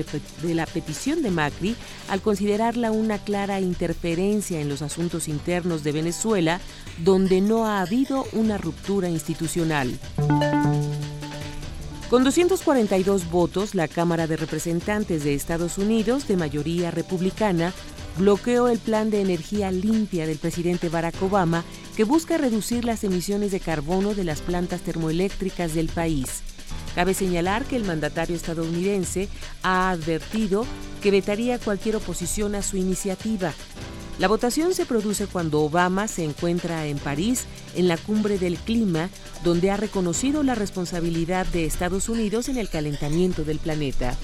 la 0.53 0.65
petición 0.65 1.21
de 1.21 1.31
Macri 1.31 1.75
al 2.09 2.21
considerarla 2.21 2.91
una 2.91 3.17
clara 3.17 3.59
interferencia 3.59 4.61
en 4.61 4.69
los 4.69 4.81
asuntos 4.81 5.27
internos 5.27 5.83
de 5.83 5.91
Venezuela, 5.91 6.59
donde 7.03 7.41
no 7.41 7.65
ha 7.65 7.81
habido 7.81 8.25
una 8.33 8.57
ruptura 8.57 9.09
institucional. 9.09 9.97
Con 12.09 12.23
242 12.23 13.29
votos, 13.29 13.75
la 13.75 13.87
Cámara 13.87 14.25
de 14.25 14.35
Representantes 14.35 15.23
de 15.23 15.35
Estados 15.35 15.77
Unidos, 15.77 16.27
de 16.27 16.37
mayoría 16.37 16.89
republicana, 16.89 17.71
bloqueó 18.17 18.67
el 18.67 18.79
plan 18.79 19.11
de 19.11 19.21
energía 19.21 19.71
limpia 19.71 20.25
del 20.25 20.39
presidente 20.39 20.89
Barack 20.89 21.21
Obama 21.21 21.63
que 21.95 22.03
busca 22.03 22.37
reducir 22.37 22.83
las 22.83 23.03
emisiones 23.03 23.51
de 23.51 23.59
carbono 23.59 24.15
de 24.15 24.23
las 24.23 24.41
plantas 24.41 24.81
termoeléctricas 24.81 25.73
del 25.73 25.87
país. 25.87 26.41
Cabe 26.95 27.13
señalar 27.13 27.65
que 27.65 27.75
el 27.75 27.85
mandatario 27.85 28.35
estadounidense 28.35 29.29
ha 29.63 29.89
advertido 29.89 30.65
que 31.01 31.11
vetaría 31.11 31.59
cualquier 31.59 31.95
oposición 31.95 32.55
a 32.55 32.61
su 32.61 32.77
iniciativa. 32.77 33.53
La 34.19 34.27
votación 34.27 34.73
se 34.73 34.85
produce 34.85 35.27
cuando 35.27 35.61
Obama 35.61 36.09
se 36.09 36.25
encuentra 36.25 36.85
en 36.87 36.97
París 36.97 37.45
en 37.75 37.87
la 37.87 37.95
cumbre 37.95 38.37
del 38.37 38.57
clima, 38.57 39.09
donde 39.45 39.71
ha 39.71 39.77
reconocido 39.77 40.43
la 40.43 40.55
responsabilidad 40.55 41.45
de 41.47 41.65
Estados 41.65 42.09
Unidos 42.09 42.49
en 42.49 42.57
el 42.57 42.69
calentamiento 42.69 43.45
del 43.45 43.59
planeta. 43.59 44.17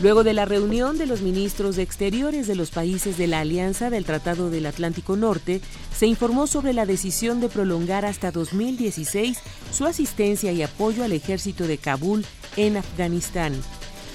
Luego 0.00 0.24
de 0.24 0.34
la 0.34 0.44
reunión 0.44 0.98
de 0.98 1.06
los 1.06 1.22
ministros 1.22 1.76
de 1.76 1.82
Exteriores 1.82 2.46
de 2.46 2.54
los 2.54 2.70
países 2.70 3.16
de 3.16 3.26
la 3.26 3.40
Alianza 3.40 3.88
del 3.88 4.04
Tratado 4.04 4.50
del 4.50 4.66
Atlántico 4.66 5.16
Norte, 5.16 5.62
se 5.96 6.06
informó 6.06 6.46
sobre 6.46 6.74
la 6.74 6.84
decisión 6.84 7.40
de 7.40 7.48
prolongar 7.48 8.04
hasta 8.04 8.30
2016 8.30 9.38
su 9.72 9.86
asistencia 9.86 10.52
y 10.52 10.62
apoyo 10.62 11.02
al 11.02 11.12
ejército 11.12 11.66
de 11.66 11.78
Kabul 11.78 12.26
en 12.58 12.76
Afganistán. 12.76 13.54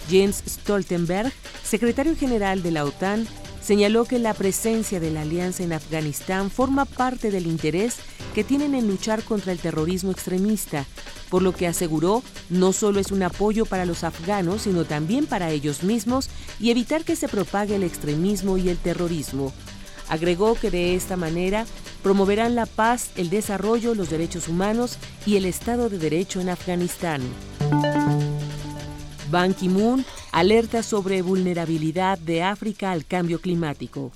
Jens 0.07 0.43
Stoltenberg, 0.47 1.31
secretario 1.63 2.15
general 2.15 2.61
de 2.61 2.71
la 2.71 2.85
OTAN, 2.85 3.27
señaló 3.71 4.03
que 4.03 4.19
la 4.19 4.33
presencia 4.33 4.99
de 4.99 5.11
la 5.11 5.21
alianza 5.21 5.63
en 5.63 5.71
Afganistán 5.71 6.51
forma 6.51 6.83
parte 6.83 7.31
del 7.31 7.47
interés 7.47 7.99
que 8.35 8.43
tienen 8.43 8.75
en 8.75 8.85
luchar 8.85 9.23
contra 9.23 9.53
el 9.53 9.59
terrorismo 9.59 10.11
extremista, 10.11 10.85
por 11.29 11.41
lo 11.41 11.53
que 11.53 11.67
aseguró 11.67 12.21
no 12.49 12.73
solo 12.73 12.99
es 12.99 13.13
un 13.13 13.23
apoyo 13.23 13.65
para 13.65 13.85
los 13.85 14.03
afganos, 14.03 14.63
sino 14.63 14.83
también 14.83 15.25
para 15.25 15.51
ellos 15.51 15.83
mismos 15.83 16.27
y 16.59 16.69
evitar 16.69 17.05
que 17.05 17.15
se 17.15 17.29
propague 17.29 17.75
el 17.75 17.83
extremismo 17.83 18.57
y 18.57 18.67
el 18.67 18.77
terrorismo. 18.77 19.53
Agregó 20.09 20.55
que 20.55 20.69
de 20.69 20.93
esta 20.93 21.15
manera 21.15 21.65
promoverán 22.03 22.55
la 22.55 22.65
paz, 22.65 23.11
el 23.15 23.29
desarrollo, 23.29 23.95
los 23.95 24.09
derechos 24.09 24.49
humanos 24.49 24.97
y 25.25 25.37
el 25.37 25.45
Estado 25.45 25.87
de 25.87 25.97
Derecho 25.97 26.41
en 26.41 26.49
Afganistán. 26.49 27.21
Ban 29.31 29.53
Ki-moon 29.53 30.03
alerta 30.33 30.83
sobre 30.83 31.21
vulnerabilidad 31.21 32.19
de 32.19 32.43
África 32.43 32.91
al 32.91 33.05
cambio 33.05 33.39
climático. 33.39 34.11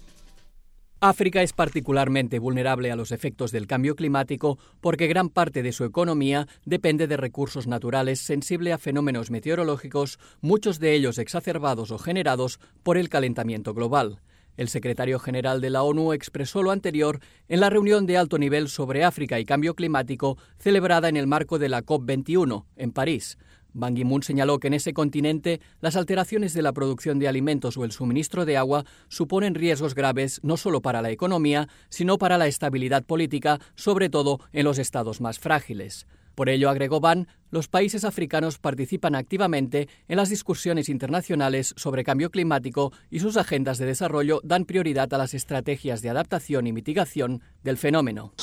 África 1.00 1.42
es 1.42 1.54
particularmente 1.54 2.38
vulnerable 2.38 2.92
a 2.92 2.98
los 2.98 3.14
efectos 3.14 3.52
del 3.52 3.66
cambio 3.66 3.96
climático 3.96 4.58
porque 4.82 5.08
gran 5.08 5.30
parte 5.30 5.64
de 5.64 5.72
su 5.72 5.86
economía 5.86 6.48
depende 6.66 7.08
de 7.08 7.16
recursos 7.16 7.66
naturales 7.66 8.20
sensible 8.20 8.74
a 8.74 8.78
fenómenos 8.78 9.32
meteorológicos, 9.32 10.20
muchos 10.42 10.80
de 10.80 10.94
ellos 10.96 11.18
exacerbados 11.18 11.92
o 11.92 11.98
generados 11.98 12.60
por 12.84 12.98
el 12.98 13.08
calentamiento 13.08 13.74
global. 13.74 14.20
El 14.58 14.68
secretario 14.68 15.20
general 15.20 15.62
de 15.62 15.70
la 15.70 15.84
ONU 15.84 16.12
expresó 16.12 16.62
lo 16.62 16.72
anterior 16.72 17.20
en 17.48 17.60
la 17.62 17.70
reunión 17.70 18.06
de 18.06 18.18
alto 18.18 18.38
nivel 18.38 18.68
sobre 18.68 19.04
África 19.04 19.40
y 19.40 19.46
cambio 19.46 19.76
climático 19.76 20.38
celebrada 20.58 21.08
en 21.08 21.18
el 21.18 21.28
marco 21.28 21.58
de 21.58 21.70
la 21.70 21.84
COP21 21.84 22.66
en 22.76 22.92
París. 22.92 23.38
Ban 23.76 23.94
Ki-moon 23.94 24.24
señaló 24.24 24.60
que 24.60 24.68
en 24.68 24.74
ese 24.74 24.94
continente 24.94 25.60
las 25.82 25.98
alteraciones 25.98 26.54
de 26.54 26.62
la 26.62 26.72
producción 26.72 27.20
de 27.20 27.28
alimentos 27.28 27.76
o 27.78 27.84
el 27.84 27.92
suministro 27.92 28.46
de 28.46 28.56
agua 28.56 28.86
suponen 29.10 29.54
riesgos 29.54 29.96
graves 29.96 30.40
no 30.44 30.56
solo 30.56 30.82
para 30.82 31.02
la 31.02 31.12
economía, 31.12 31.68
sino 31.90 32.18
para 32.18 32.38
la 32.38 32.48
estabilidad 32.48 33.04
política, 33.04 33.60
sobre 33.76 34.10
todo 34.10 34.40
en 34.54 34.64
los 34.64 34.80
estados 34.80 35.20
más 35.20 35.40
frágiles. 35.40 36.08
Por 36.36 36.48
ello, 36.48 36.70
agregó 36.70 37.02
Ban, 37.02 37.28
los 37.56 37.70
países 37.70 38.04
africanos 38.04 38.58
participan 38.58 39.16
activamente 39.16 39.88
en 40.10 40.18
las 40.18 40.28
discusiones 40.28 40.90
internacionales 40.90 41.74
sobre 41.78 42.04
cambio 42.04 42.30
climático 42.30 42.92
y 43.10 43.22
sus 43.22 43.38
agendas 43.38 43.78
de 43.78 43.86
desarrollo 43.86 44.42
dan 44.44 44.66
prioridad 44.66 45.14
a 45.14 45.18
las 45.18 45.34
estrategias 45.34 46.02
de 46.02 46.10
adaptación 46.10 46.68
y 46.68 46.74
mitigación 46.74 47.42
del 47.64 47.78
fenómeno. 47.78 48.34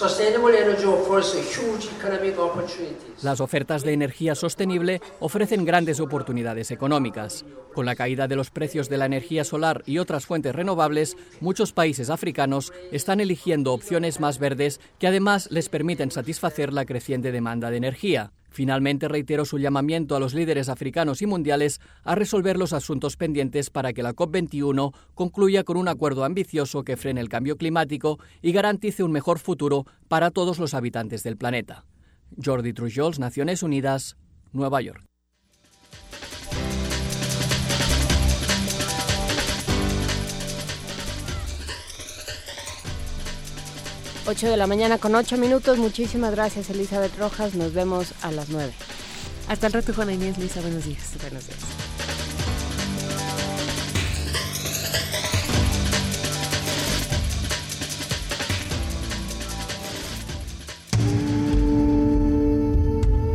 Las 3.22 3.40
ofertas 3.42 3.82
de 3.82 3.92
energía 3.92 4.34
sostenible 4.34 5.02
ofrecen 5.20 5.66
grandes 5.66 6.00
oportunidades 6.00 6.70
económicas. 6.70 7.44
Con 7.74 7.84
la 7.84 7.94
caída 7.94 8.28
de 8.28 8.36
los 8.36 8.48
precios 8.48 8.88
de 8.88 8.96
la 8.96 9.04
energía 9.04 9.44
solar 9.44 9.82
y 9.84 9.98
otras 9.98 10.24
fuentes 10.24 10.54
renovables, 10.54 11.18
muchos 11.40 11.74
países 11.74 12.08
africanos 12.08 12.72
están 12.92 13.20
eligiendo 13.20 13.74
opciones 13.74 14.20
más 14.20 14.38
verdes 14.38 14.80
que 14.98 15.06
además 15.06 15.50
les 15.50 15.68
permiten 15.68 16.10
satisfacer 16.10 16.72
la 16.72 16.86
creciente 16.86 17.30
demanda 17.30 17.70
de 17.70 17.76
energía. 17.76 18.32
Finalmente 18.53 19.09
reiteró 19.09 19.44
su 19.44 19.59
llamamiento 19.59 20.14
a 20.14 20.20
los 20.20 20.34
líderes 20.34 20.68
africanos 20.68 21.22
y 21.22 21.26
mundiales 21.26 21.80
a 22.05 22.14
resolver 22.14 22.59
los 22.59 22.74
asuntos 22.74 23.16
pendientes 23.16 23.70
para 23.70 23.92
que 23.94 24.03
la 24.03 24.14
COP21 24.14 24.94
concluya 25.14 25.64
con 25.64 25.78
un 25.78 25.88
acuerdo 25.88 26.24
ambicioso 26.24 26.84
que 26.84 26.98
frene 26.98 27.22
el 27.22 27.30
cambio 27.30 27.57
climático 27.57 28.18
y 28.42 28.53
garantice 28.53 29.03
un 29.03 29.12
mejor 29.12 29.38
futuro 29.38 29.86
para 30.09 30.30
todos 30.30 30.59
los 30.59 30.74
habitantes 30.74 31.22
del 31.22 31.38
planeta. 31.38 31.86
Jordi 32.42 32.72
Trujols, 32.72 33.18
Naciones 33.18 33.62
Unidas, 33.62 34.16
Nueva 34.53 34.82
York. 34.82 35.11
8 44.33 44.49
de 44.49 44.57
la 44.57 44.66
mañana 44.66 44.97
con 44.97 45.14
8 45.14 45.37
minutos. 45.37 45.76
Muchísimas 45.76 46.30
gracias, 46.30 46.70
Elizabeth 46.70 47.18
Rojas. 47.18 47.55
Nos 47.55 47.74
vemos 47.74 48.14
a 48.22 48.30
las 48.33 48.49
9. 48.49 48.72
Hasta 49.47 49.66
el 49.66 49.74
rato, 49.74 49.93
Juana 49.93 50.14
Inés. 50.14 50.39
Lisa, 50.39 50.62
buenos 50.62 50.87
días. 50.87 51.03
Buenos 51.20 51.47
días. 51.47 51.59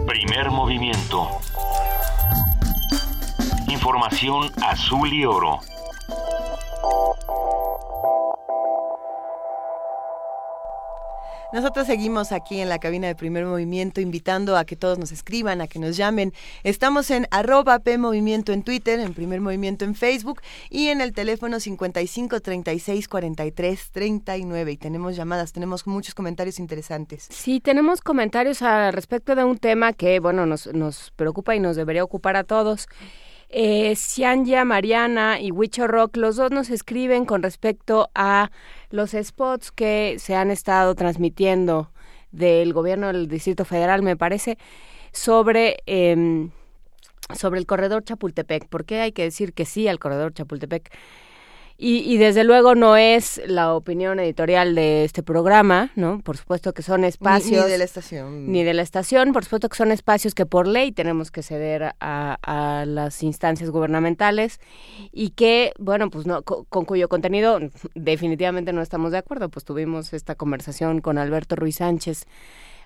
Primer 0.08 0.50
movimiento. 0.50 1.28
Información 3.68 4.52
azul 4.64 5.14
y 5.14 5.26
oro. 5.26 5.60
Nosotros 11.54 11.88
seguimos 11.88 12.34
aquí 12.34 12.60
en 12.60 12.68
la 12.68 12.78
cabina 12.78 13.08
de 13.08 13.16
primer 13.16 13.46
movimiento 13.46 14.02
invitando 14.02 14.58
a 14.58 14.66
que 14.66 14.76
todos 14.76 15.00
nos 15.00 15.14
escriban, 15.14 15.62
a 15.62 15.68
que 15.68 15.80
nos 15.80 15.96
llamen. 15.96 16.34
Estamos 16.64 17.10
en 17.10 17.26
arroba 17.32 17.80
P 17.80 17.98
Movimiento 17.98 18.52
en 18.52 18.64
Twitter, 18.64 19.00
en 19.00 19.14
primer 19.14 19.40
movimiento 19.40 19.86
en 19.86 19.96
Facebook 19.96 20.42
y 20.70 20.90
en 20.90 21.00
el 21.00 21.14
teléfono 21.14 21.62
55 21.62 22.42
36 22.42 23.08
43 23.08 23.92
39. 23.92 24.72
Y 24.74 24.78
tenemos 24.78 25.16
llamadas, 25.16 25.54
tenemos 25.54 25.88
muchos 25.88 26.14
comentarios 26.14 26.60
interesantes. 26.60 27.28
Sí, 27.32 27.62
tenemos 27.62 28.02
comentarios 28.02 28.62
al 28.62 28.92
respecto 28.92 29.34
de 29.34 29.46
un 29.46 29.58
tema 29.58 29.94
que, 29.94 30.20
bueno, 30.20 30.46
nos, 30.46 30.68
nos 30.74 31.12
preocupa 31.16 31.56
y 31.56 31.62
nos 31.62 31.78
debería 31.78 32.04
ocupar 32.04 32.36
a 32.36 32.44
todos. 32.44 32.90
Eh, 33.50 33.96
Mariana 34.66 35.40
y 35.40 35.52
Wicho 35.52 35.88
Rock, 35.88 36.18
los 36.18 36.36
dos 36.36 36.52
nos 36.52 36.70
escriben 36.70 37.26
con 37.26 37.44
respecto 37.44 38.10
a 38.14 38.52
los 38.90 39.12
spots 39.12 39.72
que 39.72 40.18
se 40.20 40.36
han 40.36 40.52
estado 40.52 40.96
transmitiendo 40.96 41.92
del 42.32 42.74
gobierno 42.74 43.08
del 43.08 43.28
Distrito 43.28 43.64
Federal, 43.66 44.02
me 44.04 44.18
parece, 44.18 44.58
sobre, 45.14 45.78
eh, 45.86 46.50
sobre 47.36 47.60
el 47.60 47.66
corredor 47.66 48.04
Chapultepec. 48.04 48.68
¿Por 48.68 48.86
qué 48.86 49.00
hay 49.02 49.12
que 49.14 49.24
decir 49.24 49.54
que 49.54 49.66
sí 49.66 49.88
al 49.88 50.00
corredor 50.00 50.34
Chapultepec? 50.34 50.92
Y, 51.80 52.00
y, 52.00 52.18
desde 52.18 52.44
luego 52.44 52.74
no 52.74 52.98
es 52.98 53.40
la 53.46 53.76
opinión 53.76 54.20
editorial 54.20 54.74
de 54.74 55.04
este 55.04 55.22
programa, 55.22 55.92
¿no? 55.96 56.22
Por 56.22 56.36
supuesto 56.36 56.74
que 56.74 56.82
son 56.82 57.04
espacios... 57.04 57.66
Ni, 57.66 57.72
de 57.72 57.78
la 57.78 57.84
estación. 57.84 58.52
Ni 58.52 58.64
de 58.64 58.74
la 58.74 58.82
estación, 58.82 59.32
por 59.32 59.44
supuesto 59.44 59.70
que 59.70 59.78
son 59.78 59.92
espacios 59.92 60.34
que 60.34 60.48
por 60.48 60.66
ley 60.66 60.92
tenemos 60.92 61.30
que 61.30 61.44
ceder 61.44 61.94
a, 62.00 62.38
a 62.42 62.86
las 62.86 63.22
instancias 63.22 63.70
gubernamentales 63.70 64.60
y 65.12 65.30
que, 65.32 65.72
bueno, 65.78 66.10
pues 66.10 66.26
no, 66.26 66.42
con, 66.42 66.66
con, 66.66 66.86
cuyo 66.86 67.10
contenido 67.10 67.60
definitivamente 67.94 68.74
no 68.74 68.82
estamos 68.82 69.12
de 69.12 69.20
acuerdo. 69.20 69.50
Pues 69.50 69.64
tuvimos 69.64 70.14
esta 70.14 70.34
conversación 70.34 71.00
con 71.00 71.20
Alberto 71.20 71.56
Ruiz 71.56 71.76
Sánchez 71.76 72.26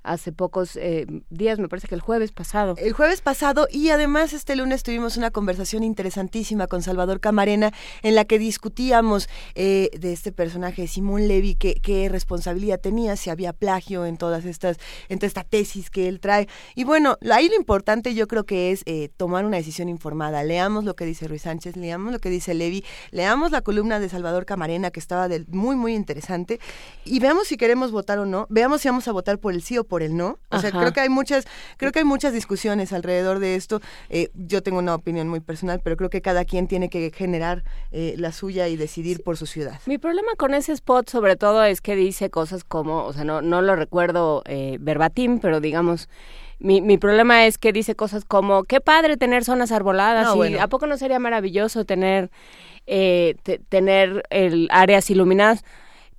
hace 0.04 0.32
pocos 0.32 0.76
eh, 0.76 1.06
días, 1.30 1.60
me 1.60 1.70
parece 1.70 1.88
que 1.88 1.96
el 1.96 2.02
jueves 2.02 2.32
pasado. 2.32 2.76
El 2.78 2.94
jueves 2.94 3.22
pasado 3.22 3.68
y 3.70 3.90
además 3.90 4.34
este 4.34 4.56
lunes 4.56 4.84
tuvimos 4.84 5.18
una 5.18 5.32
conversación 5.32 5.84
interesantísima 5.84 6.68
con 6.68 6.82
Salvador 6.82 7.20
Camarena 7.20 7.72
en 8.02 8.16
la 8.16 8.26
que 8.26 8.40
discutíamos 8.40 9.30
eh, 9.56 9.90
de 10.00 10.14
este 10.14 10.32
personaje 10.32 10.88
Simón 10.88 11.28
Levy, 11.28 11.56
qué, 11.56 11.76
qué 11.82 12.10
responsabilidad 12.10 12.80
tenía, 12.80 13.16
si 13.16 13.30
había 13.30 13.54
plagio 13.54 14.06
en 14.06 14.18
todas 14.18 14.46
estas, 14.46 14.78
en 15.10 15.20
toda 15.20 15.28
esta 15.28 15.44
tesis 15.44 15.90
que 15.90 16.08
él 16.08 16.20
trae. 16.20 16.48
Y 16.76 16.84
bueno, 16.84 17.18
ahí 17.32 17.50
lo 17.50 17.56
importante 17.56 18.14
yo 18.14 18.28
creo 18.28 18.46
que 18.46 18.72
es 18.72 18.84
eh, 18.86 19.10
tomar 19.18 19.46
una 19.46 19.58
decisión 19.58 19.90
informada. 19.90 20.44
Leamos 20.44 20.84
lo 20.84 20.96
que 20.96 21.06
dice 21.06 21.28
Ruiz 21.28 21.44
Sánchez, 21.44 21.76
leamos 21.76 22.12
lo 22.12 22.20
que 22.20 22.30
dice 22.30 22.54
Levy, 22.54 22.84
leamos 23.12 23.52
la 23.52 23.62
columna 23.62 24.00
de 24.00 24.10
Salvador 24.10 24.46
Camarena 24.46 24.92
que 24.92 25.00
estaba 25.00 25.28
de, 25.28 25.46
muy, 25.48 25.76
muy 25.76 25.94
interesante 25.94 26.60
y 27.06 27.20
veamos 27.20 27.48
si 27.48 27.58
queremos 27.58 27.92
votar 27.92 28.20
o 28.20 28.26
no, 28.26 28.48
veamos 28.50 28.82
si 28.82 28.88
vamos 28.88 29.08
a 29.08 29.12
votar 29.12 29.40
por 29.40 29.54
el 29.54 29.62
sí 29.62 29.78
o 29.78 29.84
por 29.92 30.04
el 30.04 30.16
no. 30.16 30.40
O 30.48 30.60
sea, 30.60 30.70
Ajá. 30.70 30.80
creo 30.80 30.94
que 30.94 31.02
hay 31.02 31.10
muchas, 31.10 31.46
creo 31.76 31.92
que 31.92 32.00
hay 32.00 32.06
muchas 32.06 32.32
discusiones 32.32 32.94
alrededor 32.94 33.40
de 33.40 33.56
esto. 33.56 33.82
Eh, 34.08 34.30
yo 34.34 34.64
tengo 34.64 34.80
una 34.80 34.96
opinión 34.96 35.28
muy 35.28 35.42
personal, 35.42 35.82
pero 35.84 35.98
creo 35.98 36.10
que 36.10 36.22
cada 36.22 36.46
quien 36.46 36.70
tiene 36.70 36.90
que 36.90 37.12
generar 37.14 37.66
eh, 37.92 38.16
la 38.18 38.32
suya 38.32 38.70
y 38.70 38.78
decidir 38.78 39.18
sí. 39.18 39.24
por 39.24 39.36
su 39.36 39.48
ciudad. 39.48 39.82
Mi 39.88 39.98
problema 39.98 40.32
con 40.38 40.54
ese 40.54 40.72
spot, 40.72 41.10
sobre 41.10 41.36
todo, 41.36 41.62
es 41.66 41.82
que 41.82 41.98
dice 41.98 42.30
cosas 42.30 42.64
como, 42.64 43.04
o 43.04 43.12
sea, 43.12 43.26
no, 43.26 43.42
no 43.42 43.62
lo 43.62 43.76
recuerdo 43.76 44.44
eh, 44.46 44.78
verbatim, 44.80 45.40
pero 45.40 45.60
digamos. 45.60 46.08
Mi, 46.60 46.80
mi, 46.80 46.98
problema 46.98 47.48
es 47.48 47.58
que 47.58 47.74
dice 47.74 47.96
cosas 47.96 48.24
como, 48.24 48.64
qué 48.64 48.80
padre 48.80 49.18
tener 49.18 49.44
zonas 49.44 49.74
arboladas, 49.74 50.28
no, 50.28 50.36
y 50.36 50.38
bueno. 50.38 50.62
¿a 50.62 50.68
poco 50.68 50.88
no 50.88 50.96
sería 50.96 51.20
maravilloso 51.20 51.84
tener, 51.84 52.30
eh, 52.86 53.36
tener 53.68 54.24
el, 54.30 54.70
áreas 54.72 55.10
iluminadas? 55.10 55.66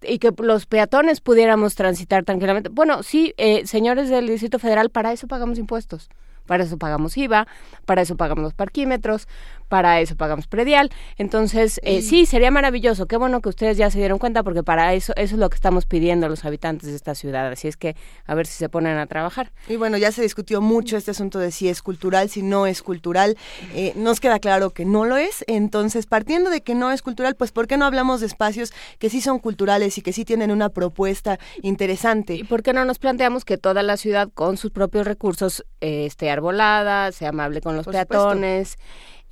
Y 0.03 0.19
que 0.19 0.33
los 0.39 0.67
peatones 0.67 1.21
pudiéramos 1.21 1.75
transitar 1.75 2.25
tranquilamente. 2.25 2.69
Bueno, 2.69 3.03
sí, 3.03 3.35
eh, 3.37 3.67
señores 3.67 4.09
del 4.09 4.27
Distrito 4.27 4.59
Federal, 4.59 4.91
para 4.91 5.13
eso 5.13 5.27
pagamos 5.27 5.59
impuestos. 5.59 6.09
Para 6.47 6.65
eso 6.65 6.77
pagamos 6.77 7.17
IVA, 7.17 7.47
para 7.85 8.03
eso 8.03 8.17
pagamos 8.17 8.43
los 8.43 8.55
parquímetros, 8.55 9.29
para 9.73 10.03
eso 10.03 10.17
pagamos 10.17 10.49
predial. 10.49 10.91
Entonces, 11.17 11.81
eh, 11.83 12.03
sí, 12.03 12.27
sería 12.27 12.51
maravilloso. 12.51 13.07
Qué 13.07 13.17
bueno 13.17 13.41
que 13.41 13.49
ustedes 13.49 13.79
ya 13.79 13.91
se 13.91 13.97
dieron 13.97 14.19
cuenta 14.19 14.43
porque 14.43 14.63
para 14.63 14.93
eso 14.93 15.15
eso 15.17 15.35
es 15.35 15.41
lo 15.41 15.49
que 15.49 15.55
estamos 15.55 15.87
pidiendo 15.87 16.27
a 16.27 16.29
los 16.29 16.45
habitantes 16.45 16.91
de 16.91 16.95
esta 16.95 17.15
ciudad. 17.15 17.51
Así 17.51 17.69
es 17.69 17.79
que 17.79 17.97
a 18.27 18.35
ver 18.35 18.47
si 18.47 18.53
se 18.53 18.69
ponen 18.69 18.99
a 18.99 19.07
trabajar. 19.07 19.51
Y 19.71 19.77
bueno, 19.77 19.97
ya 19.97 20.13
se 20.13 20.21
discutió 20.21 20.61
mucho 20.61 20.99
este 20.99 21.13
asunto 21.13 21.39
de 21.39 21.51
si 21.51 21.71
es 21.71 21.81
cultural, 21.81 22.29
si 22.29 22.43
no 22.43 22.67
es 22.67 22.83
cultural. 22.83 23.39
Eh, 23.75 23.95
nos 23.97 24.21
queda 24.21 24.41
claro 24.41 24.75
que 24.75 24.85
no 24.85 25.07
lo 25.07 25.17
es. 25.17 25.43
Entonces, 25.47 26.05
partiendo 26.05 26.51
de 26.51 26.61
que 26.61 26.75
no 26.75 26.93
es 26.93 27.01
cultural, 27.01 27.35
pues 27.35 27.51
¿por 27.51 27.67
qué 27.67 27.79
no 27.79 27.87
hablamos 27.87 28.21
de 28.21 28.27
espacios 28.27 28.75
que 28.99 29.09
sí 29.09 29.23
son 29.23 29.39
culturales 29.39 29.97
y 29.97 30.03
que 30.03 30.13
sí 30.13 30.27
tienen 30.27 30.51
una 30.51 30.69
propuesta 30.69 31.39
interesante? 31.63 32.35
¿Y 32.35 32.45
por 32.45 32.63
qué 32.63 32.75
no 32.75 32.85
nos 32.85 32.99
planteamos 32.99 33.47
que 33.47 33.57
toda 33.57 33.83
la 33.83 33.97
ciudad 33.97 34.29
con 34.35 34.59
sus 34.59 34.71
propios 34.71 35.07
recursos 35.07 35.65
eh, 35.81 36.05
esté 36.05 36.31
arbolada, 36.31 37.11
sea 37.13 37.31
amable 37.31 37.63
con 37.63 37.75
los 37.75 37.87
por 37.87 37.95
peatones? 37.95 38.77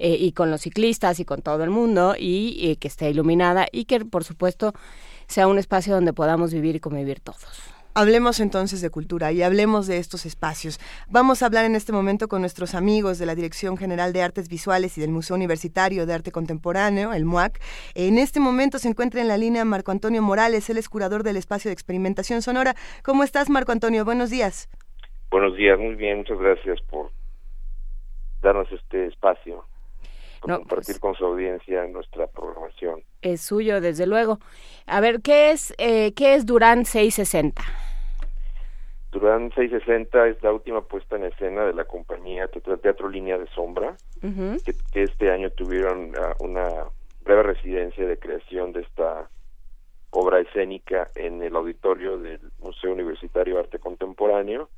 Eh, 0.02 0.16
y 0.18 0.32
con 0.32 0.50
los 0.50 0.62
ciclistas 0.62 1.20
y 1.20 1.26
con 1.26 1.42
todo 1.42 1.62
el 1.62 1.68
mundo 1.68 2.14
y, 2.18 2.56
y, 2.58 2.76
que 2.76 2.88
esté 2.88 3.10
iluminada 3.10 3.66
y 3.70 3.84
que 3.84 4.00
por 4.00 4.24
supuesto 4.24 4.72
sea 5.26 5.46
un 5.46 5.58
espacio 5.58 5.92
donde 5.92 6.14
podamos 6.14 6.54
vivir 6.54 6.74
y 6.74 6.80
convivir 6.80 7.20
todos. 7.20 7.74
Hablemos 7.92 8.40
entonces 8.40 8.80
de 8.80 8.88
cultura 8.88 9.30
y 9.30 9.42
hablemos 9.42 9.86
de 9.86 9.98
estos 9.98 10.24
espacios. 10.24 10.78
Vamos 11.10 11.42
a 11.42 11.46
hablar 11.46 11.66
en 11.66 11.74
este 11.74 11.92
momento 11.92 12.28
con 12.28 12.40
nuestros 12.40 12.74
amigos 12.74 13.18
de 13.18 13.26
la 13.26 13.34
Dirección 13.34 13.76
General 13.76 14.14
de 14.14 14.22
Artes 14.22 14.48
Visuales 14.48 14.96
y 14.96 15.02
del 15.02 15.10
Museo 15.10 15.36
Universitario 15.36 16.06
de 16.06 16.14
Arte 16.14 16.32
Contemporáneo, 16.32 17.12
el 17.12 17.26
MUAC. 17.26 17.60
En 17.94 18.16
este 18.16 18.40
momento 18.40 18.78
se 18.78 18.88
encuentra 18.88 19.20
en 19.20 19.28
la 19.28 19.36
línea 19.36 19.66
Marco 19.66 19.90
Antonio 19.90 20.22
Morales, 20.22 20.70
él 20.70 20.78
es 20.78 20.88
curador 20.88 21.24
del 21.24 21.36
espacio 21.36 21.68
de 21.68 21.74
experimentación 21.74 22.40
sonora. 22.40 22.74
¿Cómo 23.04 23.22
estás, 23.22 23.50
Marco 23.50 23.72
Antonio? 23.72 24.06
Buenos 24.06 24.30
días. 24.30 24.70
Buenos 25.30 25.56
días, 25.58 25.78
muy 25.78 25.94
bien, 25.94 26.18
muchas 26.18 26.38
gracias 26.38 26.80
por 26.88 27.10
darnos 28.40 28.72
este 28.72 29.08
espacio 29.08 29.66
compartir 30.40 30.84
pues 30.86 30.98
con 30.98 31.14
su 31.14 31.24
audiencia 31.24 31.86
nuestra 31.86 32.26
programación. 32.26 33.02
Es 33.22 33.42
suyo, 33.42 33.80
desde 33.80 34.06
luego. 34.06 34.38
A 34.86 35.00
ver, 35.00 35.20
¿qué 35.20 35.50
es, 35.50 35.74
eh, 35.78 36.12
¿qué 36.14 36.34
es 36.34 36.46
Durán 36.46 36.84
660? 36.84 37.62
Durán 39.12 39.50
660 39.54 40.28
es 40.28 40.42
la 40.42 40.52
última 40.52 40.82
puesta 40.82 41.16
en 41.16 41.24
escena 41.24 41.64
de 41.64 41.74
la 41.74 41.84
compañía 41.84 42.48
Teatro, 42.48 43.08
Línea 43.08 43.38
de 43.38 43.48
Sombra, 43.48 43.96
que, 44.20 45.02
este 45.02 45.32
año 45.32 45.50
tuvieron 45.50 46.12
ah, 46.16 46.34
una 46.38 46.68
breve 47.24 47.42
residencia 47.42 48.06
de 48.06 48.18
creación 48.18 48.72
de 48.72 48.82
esta 48.82 49.28
obra 50.10 50.40
escénica 50.40 51.08
en 51.16 51.42
el 51.42 51.56
auditorio 51.56 52.18
del 52.18 52.40
Museo 52.60 52.92
Universitario 52.92 53.54
de 53.54 53.60
Arte 53.60 53.78
Contemporáneo 53.78 54.68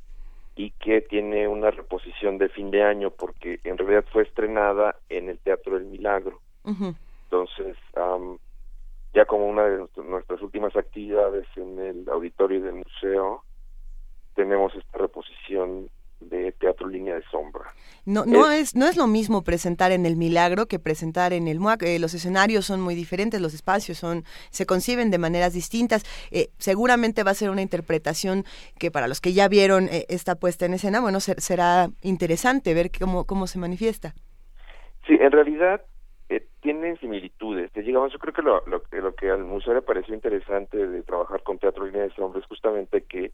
y 0.55 0.71
que 0.73 1.01
tiene 1.01 1.49
una 1.49 1.71
reposición 1.71 2.39
de 2.39 2.49
fin 2.49 2.71
de 2.71 2.83
año 2.83 3.11
porque 3.11 3.61
en 3.65 3.79
realidad 3.79 4.05
fue 4.13 4.23
estrenada 4.25 4.97
en 5.09 5.29
el 5.29 5.39
Teatro 5.39 5.75
del 5.75 5.87
Milagro. 5.87 6.41
Entonces, 6.65 7.77
ya 9.15 9.25
como 9.25 9.47
una 9.47 9.65
de 9.65 9.87
nuestras 9.97 10.43
últimas 10.43 10.77
actividades 10.77 11.47
en 11.57 11.79
el 11.79 12.09
auditorio 12.09 12.63
del 12.63 12.75
museo, 12.75 13.43
tenemos 14.35 14.75
esta 14.75 14.99
reposición 14.99 15.89
de 16.29 16.53
teatro 16.53 16.89
línea 16.89 17.15
de 17.15 17.23
sombra. 17.31 17.65
No, 18.05 18.25
no 18.25 18.51
es, 18.51 18.75
no 18.75 18.87
es 18.87 18.97
lo 18.97 19.07
mismo 19.07 19.43
presentar 19.45 19.93
en 19.93 20.07
el 20.07 20.17
Milagro 20.17 20.67
que 20.67 20.81
presentar 20.81 21.33
en 21.33 21.47
el 21.47 21.61
MUAC. 21.61 21.83
Eh, 21.85 21.99
los 22.01 22.15
escenarios 22.15 22.65
son 22.67 22.81
muy 22.81 22.97
diferentes, 22.97 23.41
los 23.41 23.55
espacios 23.55 23.99
son, 23.99 24.25
se 24.51 24.67
conciben 24.67 25.11
de 25.11 25.19
maneras 25.19 25.53
distintas. 25.53 26.03
Eh, 26.33 26.49
seguramente 26.59 27.23
va 27.23 27.31
a 27.31 27.35
ser 27.35 27.51
una 27.51 27.63
interpretación 27.63 28.45
que 28.79 28.91
para 28.91 29.07
los 29.07 29.21
que 29.21 29.33
ya 29.33 29.47
vieron 29.47 29.89
eh, 29.89 30.07
esta 30.09 30.35
puesta 30.35 30.67
en 30.67 30.75
escena, 30.75 31.01
bueno, 31.01 31.21
será 31.21 31.91
interesante 32.03 32.75
ver 32.75 32.91
cómo, 32.91 33.25
cómo 33.25 33.47
se 33.47 33.59
manifiesta. 33.59 34.15
Sí, 35.07 35.15
en 35.21 35.31
realidad 35.31 35.83
tienen 36.63 36.97
similitudes. 36.99 37.73
Digamos, 37.75 38.13
yo 38.13 38.19
creo 38.19 38.33
que 38.33 38.43
lo, 38.43 38.65
lo, 38.67 38.83
lo 38.91 39.15
que 39.15 39.31
al 39.31 39.45
museo 39.45 39.75
le 39.75 39.83
pareció 39.83 40.15
interesante 40.15 40.87
de 40.87 41.03
trabajar 41.03 41.43
con 41.43 41.59
teatro 41.59 41.85
línea 41.85 42.03
de 42.03 42.15
sombra 42.15 42.41
es 42.41 42.47
justamente 42.47 43.03
que 43.03 43.33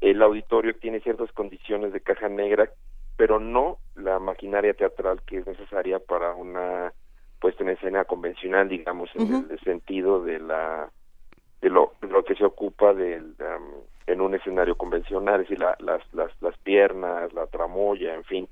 el 0.00 0.22
auditorio 0.22 0.74
tiene 0.76 1.00
ciertas 1.00 1.32
condiciones 1.32 1.92
de 1.92 2.00
caja 2.00 2.28
negra, 2.28 2.70
pero 3.16 3.40
no 3.40 3.78
la 3.94 4.18
maquinaria 4.18 4.74
teatral 4.74 5.22
que 5.22 5.38
es 5.38 5.46
necesaria 5.46 5.98
para 5.98 6.34
una 6.34 6.92
puesta 7.40 7.62
en 7.62 7.70
escena 7.70 8.04
convencional, 8.04 8.68
digamos, 8.68 9.10
en 9.14 9.46
el 9.50 9.60
sentido 9.60 10.22
de 10.22 10.38
la 10.38 10.90
de 11.60 11.70
lo, 11.70 11.92
lo 12.02 12.24
que 12.24 12.34
se 12.34 12.44
ocupa 12.44 12.92
del 12.92 13.34
en 14.06 14.20
un 14.20 14.34
escenario 14.34 14.76
convencional, 14.76 15.40
es 15.40 15.48
decir, 15.48 15.58
la, 15.58 15.76
las, 15.80 16.02
las, 16.14 16.30
las 16.40 16.56
piernas, 16.58 17.32
la 17.32 17.46
tramoya, 17.46 18.14
en 18.14 18.24
fin, 18.24 18.48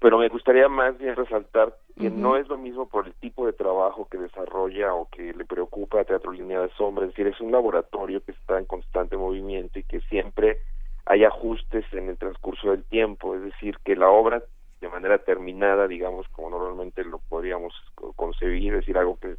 pero 0.00 0.18
me 0.18 0.28
gustaría 0.28 0.68
más 0.68 0.98
bien 0.98 1.16
resaltar 1.16 1.76
que 1.98 2.10
no 2.10 2.36
es 2.36 2.48
lo 2.48 2.58
mismo 2.58 2.88
por 2.88 3.06
el 3.06 3.14
tipo 3.14 3.46
de 3.46 3.52
trabajo 3.52 4.08
que 4.10 4.18
desarrolla 4.18 4.94
o 4.94 5.08
que 5.08 5.32
le 5.32 5.44
preocupa 5.44 6.00
a 6.00 6.04
Teatro 6.04 6.32
Línea 6.32 6.60
de 6.60 6.70
Sombra, 6.70 7.04
es 7.04 7.10
decir, 7.10 7.26
es 7.26 7.40
un 7.40 7.52
laboratorio 7.52 8.22
que 8.22 8.32
está 8.32 8.58
en 8.58 8.64
constante 8.64 9.16
movimiento 9.16 9.78
y 9.78 9.84
que 9.84 10.00
siempre 10.02 10.58
hay 11.06 11.24
ajustes 11.24 11.84
en 11.92 12.08
el 12.08 12.18
transcurso 12.18 12.70
del 12.70 12.84
tiempo, 12.84 13.34
es 13.34 13.42
decir, 13.42 13.78
que 13.84 13.96
la 13.96 14.08
obra 14.10 14.42
de 14.80 14.88
manera 14.88 15.18
terminada, 15.18 15.86
digamos, 15.86 16.28
como 16.28 16.50
normalmente 16.50 17.04
lo 17.04 17.18
podríamos 17.18 17.72
concebir, 18.16 18.74
es 18.74 18.80
decir, 18.80 18.98
algo 18.98 19.18
que, 19.18 19.36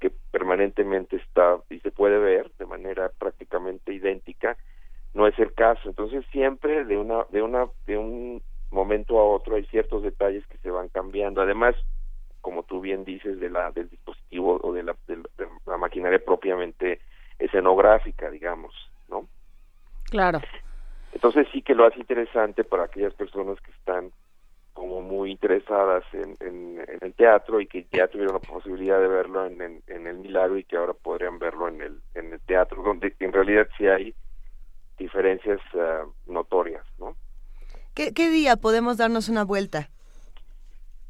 que 0.00 0.10
permanentemente 0.30 1.16
está 1.16 1.58
y 1.70 1.80
se 1.80 1.90
puede 1.90 2.18
ver 2.18 2.50
de 2.58 2.66
manera 2.66 3.10
prácticamente 3.18 3.94
idéntica, 3.94 4.56
no 5.14 5.26
es 5.26 5.38
el 5.38 5.54
caso. 5.54 5.88
Entonces 5.88 6.24
siempre 6.32 6.84
de 6.84 6.98
una 6.98 7.24
de 7.30 7.40
una 7.40 7.66
de 7.86 7.96
un 7.96 8.42
momento 8.74 9.18
a 9.18 9.24
otro 9.24 9.56
hay 9.56 9.64
ciertos 9.66 10.02
detalles 10.02 10.46
que 10.48 10.58
se 10.58 10.70
van 10.70 10.88
cambiando. 10.88 11.40
Además, 11.40 11.74
como 12.40 12.64
tú 12.64 12.80
bien 12.80 13.04
dices, 13.04 13.40
de 13.40 13.48
la, 13.48 13.70
del 13.70 13.88
dispositivo 13.88 14.60
o 14.62 14.72
de 14.72 14.82
la, 14.82 14.96
de 15.06 15.18
la 15.66 15.78
maquinaria 15.78 16.22
propiamente 16.22 17.00
escenográfica, 17.38 18.30
digamos, 18.30 18.74
¿no? 19.08 19.26
Claro. 20.10 20.40
Entonces 21.12 21.46
sí 21.52 21.62
que 21.62 21.74
lo 21.74 21.86
hace 21.86 22.00
interesante 22.00 22.64
para 22.64 22.84
aquellas 22.84 23.14
personas 23.14 23.60
que 23.60 23.70
están 23.70 24.10
como 24.74 25.00
muy 25.00 25.30
interesadas 25.30 26.04
en, 26.12 26.36
en, 26.40 26.84
el 27.00 27.14
teatro 27.14 27.60
y 27.60 27.66
que 27.68 27.86
ya 27.92 28.08
tuvieron 28.08 28.34
la 28.34 28.40
posibilidad 28.40 29.00
de 29.00 29.06
verlo 29.06 29.46
en, 29.46 29.82
en, 29.86 30.06
el 30.06 30.18
Milagro 30.18 30.58
y 30.58 30.64
que 30.64 30.76
ahora 30.76 30.92
podrían 30.92 31.38
verlo 31.38 31.68
en 31.68 31.80
el, 31.80 32.00
en 32.14 32.32
el 32.32 32.40
teatro, 32.40 32.82
donde 32.82 33.14
en 33.20 33.32
realidad 33.32 33.68
sí 33.78 33.86
hay 33.86 34.14
diferencias 34.98 35.60
ah, 35.74 36.04
notorias, 36.26 36.84
¿no? 36.98 37.16
¿Qué, 37.94 38.10
día 38.28 38.56
podemos 38.56 38.96
darnos 38.96 39.28
una 39.28 39.44
vuelta? 39.44 39.88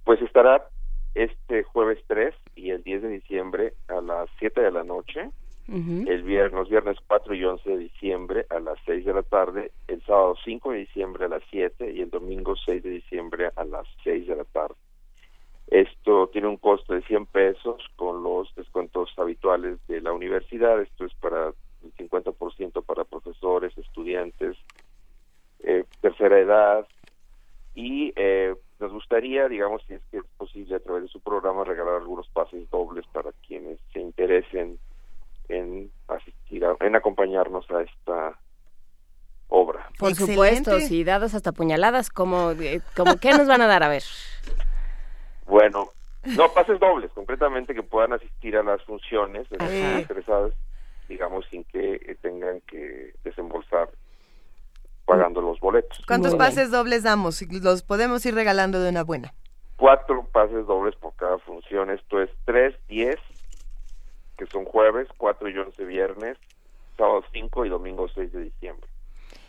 Pues 0.05 0.21
estará 0.21 0.69
este 1.15 1.63
jueves 1.63 1.99
3 2.09 2.35
y 2.57 2.73
el 2.73 2.83
10 2.83 3.03
de 3.03 3.09
diciembre 3.09 3.73
a 3.89 4.03
las 4.03 4.29
7 4.39 4.61
de 4.61 4.71
la 4.71 4.85
noche, 4.85 5.31
el 5.67 6.23
viernes, 6.25 6.69
viernes 6.69 6.99
4 7.07 7.35
y 7.35 7.43
11 7.43 7.71
de 7.71 7.79
diciembre 7.79 8.47
a 8.51 8.61
las 8.61 8.79
6 8.85 9.07
de 9.07 9.15
la 9.15 9.23
tarde, 9.23 9.73
el 9.89 10.03
sábado 10.05 10.37
5 10.45 10.73
de 10.73 10.79
diciembre 10.81 11.25
a 11.25 11.29
las 11.29 11.43
7 11.51 11.91
y 11.91 12.03
el 12.03 12.11
domingo 12.11 12.55
6 12.55 12.83
de 12.83 12.91
diciembre 12.91 13.51
a 13.57 13.65
las 13.65 13.87
6 14.03 14.27
de 14.27 14.37
la 14.37 14.45
tarde. 14.45 14.75
Esto 15.69 16.29
tiene 16.29 16.49
un 16.49 16.59
costo 16.59 16.93
de 16.93 17.01
100 17.01 17.25
pesos 17.27 17.83
con 17.97 18.23
los 18.23 18.55
descuentos 18.57 19.11
habituales 19.17 19.79
de 19.89 20.03
la 20.03 20.13
universidad. 20.13 20.83
Esto 20.83 21.07
es 21.07 21.15
para 21.15 21.55
el 21.83 21.95
50% 21.95 22.85
para 22.85 23.05
profesores, 23.05 23.77
estudiantes, 23.79 24.59
eh, 25.67 25.85
tercera 26.01 26.39
edad 26.39 26.87
y 27.75 28.13
eh, 28.17 28.55
nos 28.79 28.93
gustaría, 28.93 29.49
digamos, 29.49 29.83
si 29.87 29.95
es 29.95 30.03
que 30.11 30.19
es 30.19 30.25
posible 30.37 30.77
a 30.77 30.81
través 30.81 31.05
de 31.05 31.09
su 31.09 31.21
programa, 31.21 31.65
regalar 31.65 31.95
algunos 31.95 32.29
pases 32.29 32.69
dobles 32.71 33.07
para 33.13 33.31
quienes 33.47 33.79
se 33.93 34.01
interesen 34.01 34.79
en 35.49 35.91
asistir, 36.09 36.65
en 36.81 36.97
acompañarnos 36.97 37.71
a 37.71 37.83
esta 37.83 38.39
obra. 39.49 39.89
Por 39.99 40.15
supuesto, 40.15 40.81
si 40.81 41.03
dados 41.03 41.35
hasta 41.35 41.53
puñaladas, 41.53 42.11
como, 42.11 42.53
eh, 42.53 42.81
como 42.97 43.17
¿qué 43.17 43.31
nos 43.31 43.47
van 43.47 43.63
a 43.63 43.67
dar? 43.67 43.83
A 43.83 43.89
ver. 43.89 44.03
Bueno, 45.47 45.89
no, 46.25 46.53
pases 46.53 46.79
dobles, 46.79 47.11
concretamente 47.13 47.75
que 47.75 47.83
puedan 47.83 48.13
asistir 48.13 48.57
a 48.57 48.63
las 48.63 48.83
funciones, 48.83 49.49
de 49.51 49.99
interesadas, 49.99 50.53
digamos, 51.09 51.47
sin 51.51 51.65
que 51.65 52.17
tengan 52.23 52.61
que 52.63 53.15
desembolsar 53.25 53.89
pagando 55.05 55.41
los 55.41 55.61
boletos. 55.61 56.03
¿Cuántos 56.07 56.35
pases 56.35 56.71
dobles 56.71 57.03
damos? 57.03 57.43
Los 57.63 57.83
podemos 57.83 58.25
ir 58.27 58.35
regalando 58.35 58.81
de 58.81 58.91
una 58.91 59.05
buena. 59.05 59.35
Cuatro 59.77 60.25
pases 60.33 60.67
dobles 60.67 60.95
por 60.97 61.15
cada 61.15 61.39
función. 61.39 61.91
Esto 61.91 62.23
es 62.23 62.31
tres, 62.45 62.75
diez, 62.89 63.17
que 64.39 64.47
son 64.47 64.65
jueves, 64.65 65.09
cuatro 65.17 65.49
y 65.49 65.59
once 65.59 65.85
viernes, 65.85 66.39
sábado 66.97 67.23
cinco 67.33 67.65
y 67.65 67.69
domingo 67.69 68.09
seis 68.09 68.33
de 68.33 68.45
diciembre. 68.45 68.89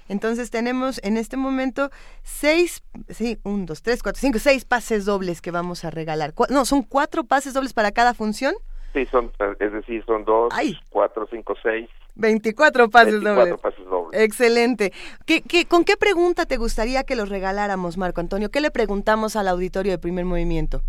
Entonces 0.08 0.52
tenemos 0.52 1.04
en 1.04 1.18
este 1.18 1.36
momento 1.36 1.90
seis, 2.22 2.84
sí, 3.10 3.40
un, 3.44 3.66
dos, 3.66 3.82
tres, 3.82 4.04
cuatro, 4.04 4.20
cinco, 4.20 4.40
seis 4.40 4.64
pases 4.66 5.06
dobles 5.06 5.42
que 5.42 5.52
vamos 5.52 5.84
a 5.84 5.90
regalar. 5.90 6.34
no, 6.50 6.66
son 6.66 6.84
cuatro 6.84 7.24
pases 7.24 7.54
dobles 7.54 7.74
para 7.74 7.92
cada 7.92 8.14
función. 8.14 8.54
Sí, 8.94 9.06
son, 9.08 9.32
es 9.60 9.74
decir, 9.74 10.04
son 10.06 10.24
dos, 10.24 10.54
cuatro, 10.90 11.28
cinco, 11.30 11.56
seis, 11.62 11.90
24 12.16 12.90
pases 12.90 13.22
24 13.22 13.58
Pases 13.58 13.86
dobles. 13.86 14.22
Excelente. 14.22 14.92
¿Qué, 15.26 15.42
qué, 15.42 15.66
con 15.66 15.84
qué 15.84 15.98
pregunta 15.98 16.46
te 16.46 16.58
gustaría 16.58 17.04
que 17.04 17.16
los 17.16 17.30
regaláramos, 17.30 17.98
Marco 17.98 18.22
Antonio? 18.22 18.50
¿Qué 18.50 18.62
le 18.62 18.72
preguntamos 18.72 19.36
al 19.36 19.48
auditorio 19.48 19.92
de 19.92 20.00
primer 20.00 20.26
movimiento? 20.26 20.82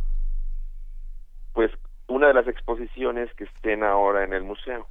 Pues 1.53 1.71
una 2.09 2.29
de 2.29 2.35
las 2.35 2.47
exposiciones 2.47 3.33
que 3.35 3.45
estén 3.45 3.83
ahora 3.83 4.25
en 4.25 4.33
el 4.33 4.45
museo. 4.45 4.87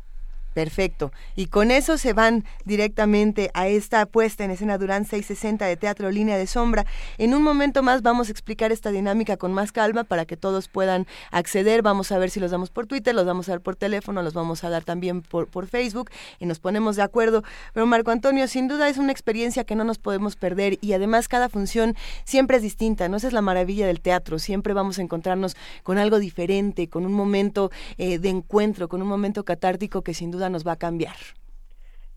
Perfecto. 0.56 1.12
Y 1.36 1.48
con 1.48 1.70
eso 1.70 1.98
se 1.98 2.14
van 2.14 2.46
directamente 2.64 3.52
a 3.54 3.68
esta 3.68 4.06
puesta 4.06 4.46
en 4.46 4.52
escena 4.52 4.78
Durán 4.78 5.04
660 5.04 5.66
de 5.66 5.76
Teatro 5.76 6.10
Línea 6.12 6.38
de 6.38 6.48
Sombra. 6.48 6.86
En 7.18 7.34
un 7.34 7.44
momento 7.44 7.84
más 7.84 8.02
vamos 8.02 8.30
a 8.30 8.32
explicar 8.32 8.72
esta 8.72 8.92
dinámica 8.92 9.36
con 9.36 9.52
más 9.52 9.74
calma 9.74 10.06
para 10.06 10.24
que 10.24 10.38
todos 10.38 10.70
puedan 10.70 11.08
acceder. 11.30 11.82
Vamos 11.82 12.14
a 12.14 12.20
ver 12.20 12.30
si 12.30 12.40
los 12.40 12.52
damos 12.52 12.70
por 12.70 12.88
Twitter, 12.88 13.14
los 13.14 13.26
vamos 13.26 13.50
a 13.50 13.52
dar 13.52 13.60
por 13.60 13.76
teléfono, 13.76 14.24
los 14.24 14.34
vamos 14.34 14.64
a 14.64 14.70
dar 14.70 14.86
también 14.86 15.24
por, 15.24 15.48
por 15.48 15.68
Facebook 15.68 16.10
y 16.40 16.46
nos 16.46 16.60
ponemos 16.60 16.96
de 16.96 17.02
acuerdo. 17.02 17.44
Pero 17.74 17.86
Marco 17.86 18.12
Antonio, 18.12 18.48
sin 18.48 18.70
duda 18.70 18.88
es 18.88 18.98
una 18.98 19.12
experiencia 19.12 19.66
que 19.66 19.76
no 19.76 19.84
nos 19.84 19.98
podemos 19.98 20.38
perder 20.38 20.78
y 20.80 20.94
además 20.94 21.28
cada 21.28 21.50
función 21.50 21.98
siempre 22.24 22.56
es 22.56 22.64
distinta. 22.64 23.10
¿no? 23.10 23.18
Esa 23.18 23.28
es 23.28 23.34
la 23.34 23.42
maravilla 23.42 23.88
del 23.88 24.00
teatro. 24.00 24.40
Siempre 24.40 24.74
vamos 24.74 25.00
a 25.00 25.02
encontrarnos 25.02 25.58
con 25.84 25.98
algo 25.98 26.18
diferente, 26.18 26.88
con 26.88 27.06
un 27.06 27.12
momento 27.12 27.72
eh, 27.98 28.20
de 28.20 28.30
encuentro, 28.30 28.88
con 28.88 29.02
un 29.02 29.10
momento 29.10 29.44
catártico 29.44 30.02
que 30.02 30.14
sin 30.14 30.32
duda 30.32 30.45
nos 30.50 30.66
va 30.66 30.74
a 30.74 30.78
cambiar. 30.78 31.16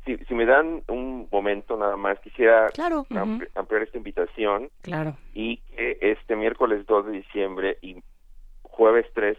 si, 0.04 0.34
me 0.34 0.46
dan 0.46 0.82
un 0.88 1.28
momento 1.30 1.76
nada 1.76 1.96
más, 1.96 2.18
quisiera 2.20 2.68
claro. 2.70 3.06
ampliar 3.54 3.82
esta 3.82 3.98
invitación. 3.98 4.70
Claro. 4.82 5.16
Y 5.34 5.58
que 5.58 5.98
este 6.00 6.36
miércoles 6.36 6.86
2 6.86 7.06
de 7.06 7.12
diciembre 7.12 7.78
y 7.82 8.02
jueves 8.62 9.06
3, 9.14 9.36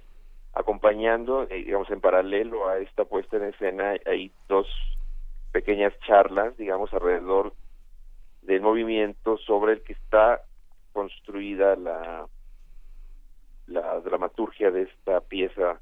acompañando, 0.53 1.43
eh, 1.43 1.63
digamos, 1.63 1.89
en 1.89 2.01
paralelo 2.01 2.67
a 2.67 2.77
esta 2.79 3.05
puesta 3.05 3.37
en 3.37 3.45
escena, 3.45 3.93
hay 4.05 4.31
dos 4.47 4.67
pequeñas 5.51 5.93
charlas, 6.05 6.55
digamos, 6.57 6.93
alrededor 6.93 7.53
del 8.41 8.61
movimiento 8.61 9.37
sobre 9.37 9.73
el 9.73 9.81
que 9.83 9.93
está 9.93 10.41
construida 10.91 11.75
la, 11.75 12.27
la 13.67 13.99
dramaturgia 14.01 14.71
de 14.71 14.83
esta 14.83 15.21
pieza. 15.21 15.79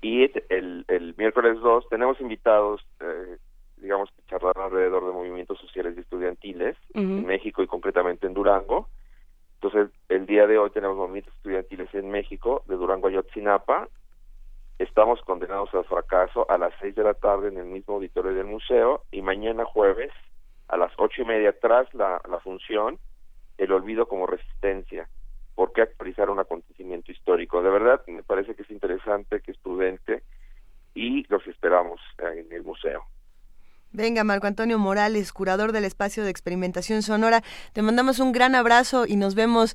Y 0.00 0.30
el, 0.48 0.84
el 0.88 1.14
miércoles 1.16 1.58
2 1.60 1.88
tenemos 1.88 2.20
invitados, 2.20 2.84
eh, 3.00 3.36
digamos, 3.78 4.10
que 4.10 4.22
charlar 4.28 4.56
alrededor 4.58 5.06
de 5.06 5.12
movimientos 5.12 5.58
sociales 5.58 5.94
y 5.96 6.00
estudiantiles 6.00 6.76
en 6.94 7.26
México 7.26 7.62
y 7.62 7.66
concretamente 7.66 8.26
en 8.26 8.34
Durango. 8.34 8.88
Entonces, 9.60 9.90
el 10.08 10.26
día 10.26 10.46
de 10.46 10.56
hoy 10.56 10.70
tenemos 10.70 10.96
movimientos 10.96 11.34
estudiantiles 11.34 11.92
en 11.94 12.10
México, 12.10 12.62
de 12.66 12.76
Durango 12.76 13.08
a 13.08 13.10
Yotzinapa. 13.10 13.88
Estamos 14.78 15.20
condenados 15.22 15.74
al 15.74 15.84
fracaso 15.84 16.48
a 16.48 16.58
las 16.58 16.72
seis 16.80 16.94
de 16.94 17.02
la 17.02 17.14
tarde 17.14 17.48
en 17.48 17.58
el 17.58 17.64
mismo 17.64 17.94
auditorio 17.94 18.32
del 18.32 18.46
museo 18.46 19.02
y 19.10 19.22
mañana 19.22 19.64
jueves 19.64 20.12
a 20.68 20.76
las 20.76 20.92
ocho 20.96 21.22
y 21.22 21.24
media 21.24 21.58
tras 21.58 21.92
la, 21.92 22.20
la 22.28 22.38
función 22.38 22.98
el 23.56 23.72
olvido 23.72 24.06
como 24.06 24.28
resistencia. 24.28 25.08
¿Por 25.58 25.72
qué 25.72 25.82
actualizar 25.82 26.30
un 26.30 26.38
acontecimiento 26.38 27.10
histórico? 27.10 27.60
De 27.64 27.68
verdad, 27.68 28.00
me 28.06 28.22
parece 28.22 28.54
que 28.54 28.62
es 28.62 28.70
interesante, 28.70 29.40
que 29.40 29.50
es 29.50 29.58
prudente 29.58 30.22
y 30.94 31.26
los 31.28 31.44
esperamos 31.48 32.00
en 32.20 32.46
el 32.52 32.62
museo. 32.62 33.02
Venga, 33.90 34.22
Marco 34.22 34.46
Antonio 34.46 34.78
Morales, 34.78 35.32
curador 35.32 35.72
del 35.72 35.84
espacio 35.84 36.22
de 36.22 36.30
experimentación 36.30 37.02
sonora, 37.02 37.42
te 37.72 37.82
mandamos 37.82 38.20
un 38.20 38.30
gran 38.30 38.54
abrazo 38.54 39.04
y 39.04 39.16
nos 39.16 39.34
vemos 39.34 39.74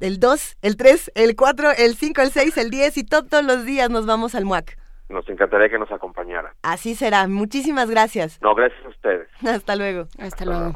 el 0.00 0.18
2, 0.18 0.56
el 0.62 0.76
3, 0.76 1.12
el 1.14 1.36
4, 1.36 1.70
el 1.78 1.94
5, 1.94 2.22
el 2.22 2.30
6, 2.30 2.58
el 2.58 2.70
10 2.70 2.96
y 2.96 3.04
todos 3.04 3.44
los 3.44 3.64
días 3.64 3.88
nos 3.88 4.06
vamos 4.06 4.34
al 4.34 4.44
MUAC. 4.44 4.76
Nos 5.10 5.28
encantaría 5.28 5.68
que 5.68 5.78
nos 5.78 5.92
acompañaran. 5.92 6.54
Así 6.62 6.96
será. 6.96 7.28
Muchísimas 7.28 7.88
gracias. 7.88 8.42
No, 8.42 8.56
gracias 8.56 8.84
a 8.84 8.88
ustedes. 8.88 9.28
Hasta 9.46 9.76
luego. 9.76 10.08
Hasta 10.18 10.44
luego. 10.44 10.74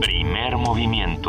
Primer 0.00 0.56
movimiento 0.56 1.28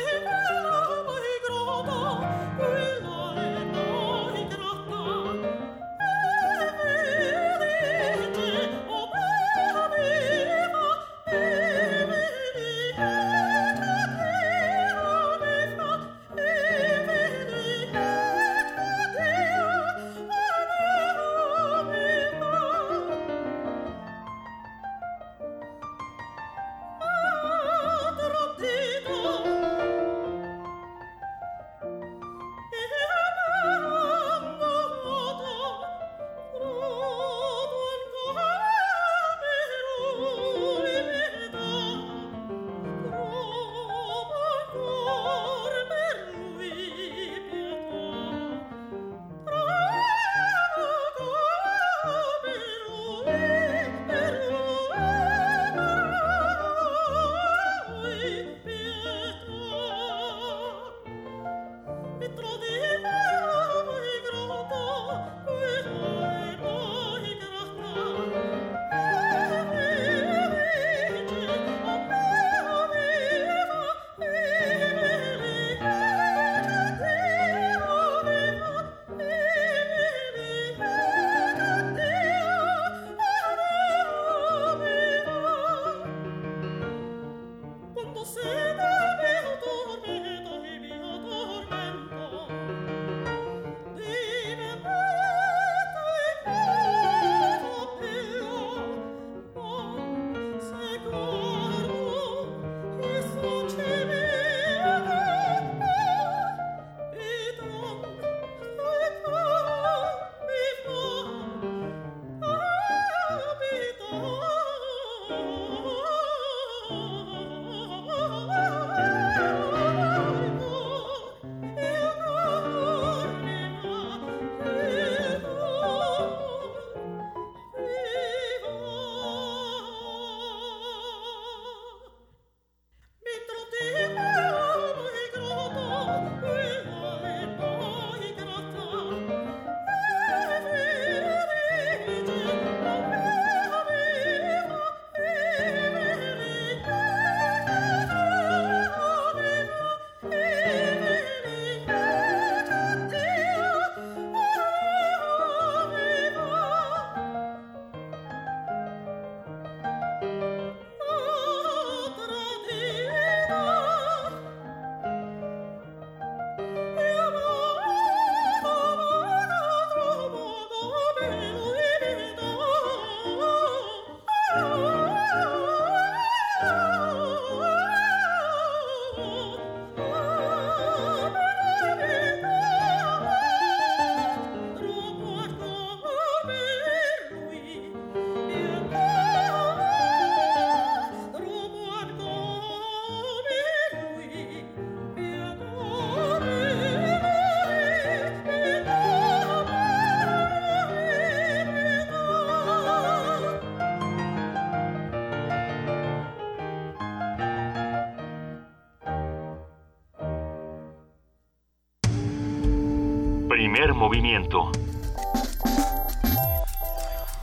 Movimiento. 214.01 214.71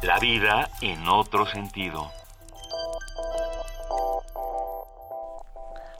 La 0.02 0.18
vida 0.18 0.68
en 0.80 1.06
otro 1.06 1.46
sentido. 1.46 2.10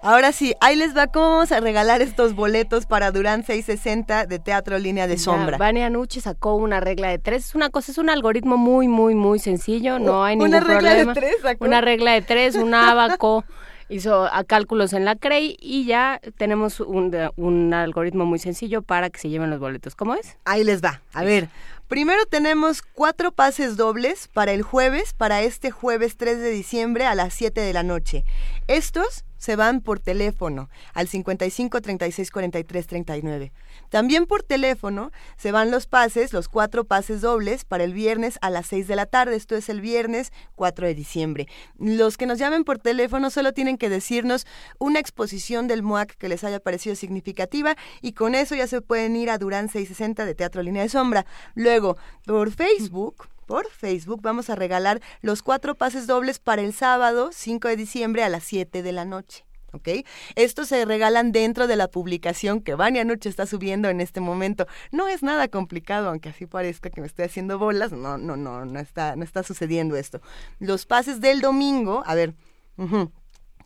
Ahora 0.03 0.33
sí, 0.33 0.55
ahí 0.61 0.75
les 0.75 0.97
va 0.97 1.07
cómo 1.07 1.31
vamos 1.31 1.53
a 1.53 1.61
regalar 1.61 2.03
estos 2.03 2.35
boletos 2.35 2.87
para 2.87 3.13
Durán 3.13 3.45
660 3.45 4.27
de 4.27 4.41
Teatro 4.41 4.81
Línea 4.81 5.07
de 5.07 5.17
Sombra. 5.17 5.59
Vania 5.59 5.91
Nucci 5.91 6.21
sacó 6.21 6.57
una 6.57 6.81
regla 6.81 7.09
de 7.11 7.21
tres. 7.21 7.51
Es 7.51 7.55
una 7.55 7.71
cosa, 7.71 7.93
es 7.93 7.99
un 7.99 8.11
algoritmo 8.11 8.57
muy, 8.57 8.89
muy, 8.89 9.15
muy 9.15 9.39
sencillo. 9.39 10.01
No 10.01 10.25
hay 10.25 10.35
ningún 10.35 10.59
problema. 10.59 10.81
Una 10.81 10.91
regla 10.91 11.05
de 11.05 11.21
tres, 11.21 11.35
sacó. 11.41 11.65
Una 11.67 11.81
regla 11.81 12.13
de 12.15 12.23
tres, 12.23 12.57
un 12.57 12.75
abaco. 12.75 13.45
hizo 13.89 14.29
cálculos 14.47 14.93
en 14.93 15.05
la 15.05 15.17
CREI 15.17 15.57
y 15.61 15.87
ya 15.87 16.21
tenemos 16.37 16.81
un, 16.81 17.15
un, 17.37 17.75
algoritmo 17.75 18.25
muy 18.27 18.39
sencillo 18.39 18.83
para 18.83 19.11
que 19.11 19.19
se 19.19 19.29
lleven 19.29 19.51
los 19.51 19.61
boletos. 19.61 19.95
¿Cómo 19.95 20.15
es? 20.15 20.37
Ahí 20.45 20.65
les 20.65 20.83
va. 20.83 21.01
A 21.13 21.25
ver, 21.25 21.49
primero 21.89 22.25
tenemos 22.27 22.83
cuatro 22.83 23.33
pases 23.33 23.77
dobles 23.77 24.29
para 24.29 24.53
el 24.53 24.63
jueves, 24.63 25.15
para 25.15 25.43
este 25.43 25.71
jueves 25.71 26.17
3 26.17 26.39
de 26.39 26.51
diciembre 26.51 27.07
a 27.07 27.15
las 27.15 27.35
7 27.35 27.61
de 27.61 27.73
la 27.73 27.83
noche. 27.83 28.25
Estos 28.67 29.25
se 29.39 29.57
van 29.57 29.81
por 29.81 30.01
teléfono 30.01 30.69
al 30.95 31.09
55 31.09 31.81
36 31.81 32.31
43 32.31 32.87
39. 32.87 33.53
También 33.89 34.27
por 34.27 34.43
teléfono 34.43 35.11
se 35.37 35.53
van 35.53 35.71
los 35.71 35.87
pases, 35.87 36.33
los 36.33 36.49
cuatro 36.49 36.85
pases 36.85 37.21
dobles 37.21 37.65
para 37.65 37.85
el 37.85 37.95
viernes 37.95 38.39
a 38.43 38.51
las 38.51 38.67
6 38.67 38.87
de 38.87 38.97
la 38.97 39.07
tarde. 39.07 39.37
Esto 39.37 39.57
es 39.57 39.69
el 39.69 39.81
viernes 39.81 40.33
4 40.57 40.87
de 40.87 40.95
diciembre. 40.95 41.49
Los 41.79 42.17
que 42.17 42.27
nos 42.27 42.39
llamen 42.39 42.65
por 42.65 42.79
teléfono 42.79 43.31
solo 43.31 43.53
tienen 43.53 43.79
que 43.79 43.89
decirnos 43.89 44.47
una 44.79 44.99
exposición 44.99 45.69
del 45.69 45.83
MOAC 45.83 46.17
que 46.17 46.29
les 46.29 46.45
haya 46.45 46.61
parecido 46.61 46.97
significativa 46.97 47.77
y 48.03 48.13
con 48.13 48.35
eso 48.35 48.55
ya 48.55 48.67
se 48.67 48.81
pueden 48.83 49.17
ir 49.17 49.31
a 49.31 49.39
Durán 49.39 49.69
660 49.69 50.27
de 50.27 50.35
Teatro 50.35 50.63
Línea 50.63 50.83
de 50.83 50.89
Sombra. 50.89 51.27
Luego, 51.55 51.97
por 52.27 52.51
Facebook 52.53 53.29
por 53.49 53.69
Facebook 53.71 54.21
vamos 54.21 54.51
a 54.51 54.55
regalar 54.55 55.01
los 55.23 55.43
cuatro 55.43 55.75
pases 55.75 56.07
dobles 56.07 56.39
para 56.39 56.61
el 56.61 56.75
sábado 56.75 57.31
5 57.33 57.67
de 57.67 57.77
diciembre 57.77 58.23
a 58.23 58.29
las 58.29 58.45
7 58.45 58.83
de 58.83 58.93
la 58.93 59.07
noche. 59.07 59.47
¿ok? 59.73 59.89
Estos 60.35 60.69
se 60.69 60.85
regalan 60.85 61.33
dentro 61.33 61.67
de 61.67 61.77
la 61.77 61.89
publicación 61.89 62.61
que 62.61 62.75
Vania 62.75 63.05
Noche 63.05 63.31
está 63.31 63.47
subiendo 63.47 63.89
en 63.89 64.03
este 64.03 64.21
momento. 64.21 64.67
No 64.93 65.09
es 65.09 65.23
nada 65.23 65.49
complicado, 65.49 66.11
aunque 66.11 66.29
así 66.29 66.47
parezca 66.47 66.91
que 66.91 67.01
me 67.01 67.07
estoy 67.07 67.25
haciendo 67.25 67.59
bolas. 67.59 67.91
No, 67.91 68.19
no, 68.19 68.37
no, 68.37 68.67
no 68.67 68.81
está, 68.81 69.17
no 69.17 69.25
está 69.25 69.43
sucediendo 69.43 69.97
esto. 69.97 70.21
Los 70.59 70.85
pases 70.85 71.23
del 71.23 71.41
domingo, 71.41 72.03
a 72.05 72.15
ver, 72.15 72.35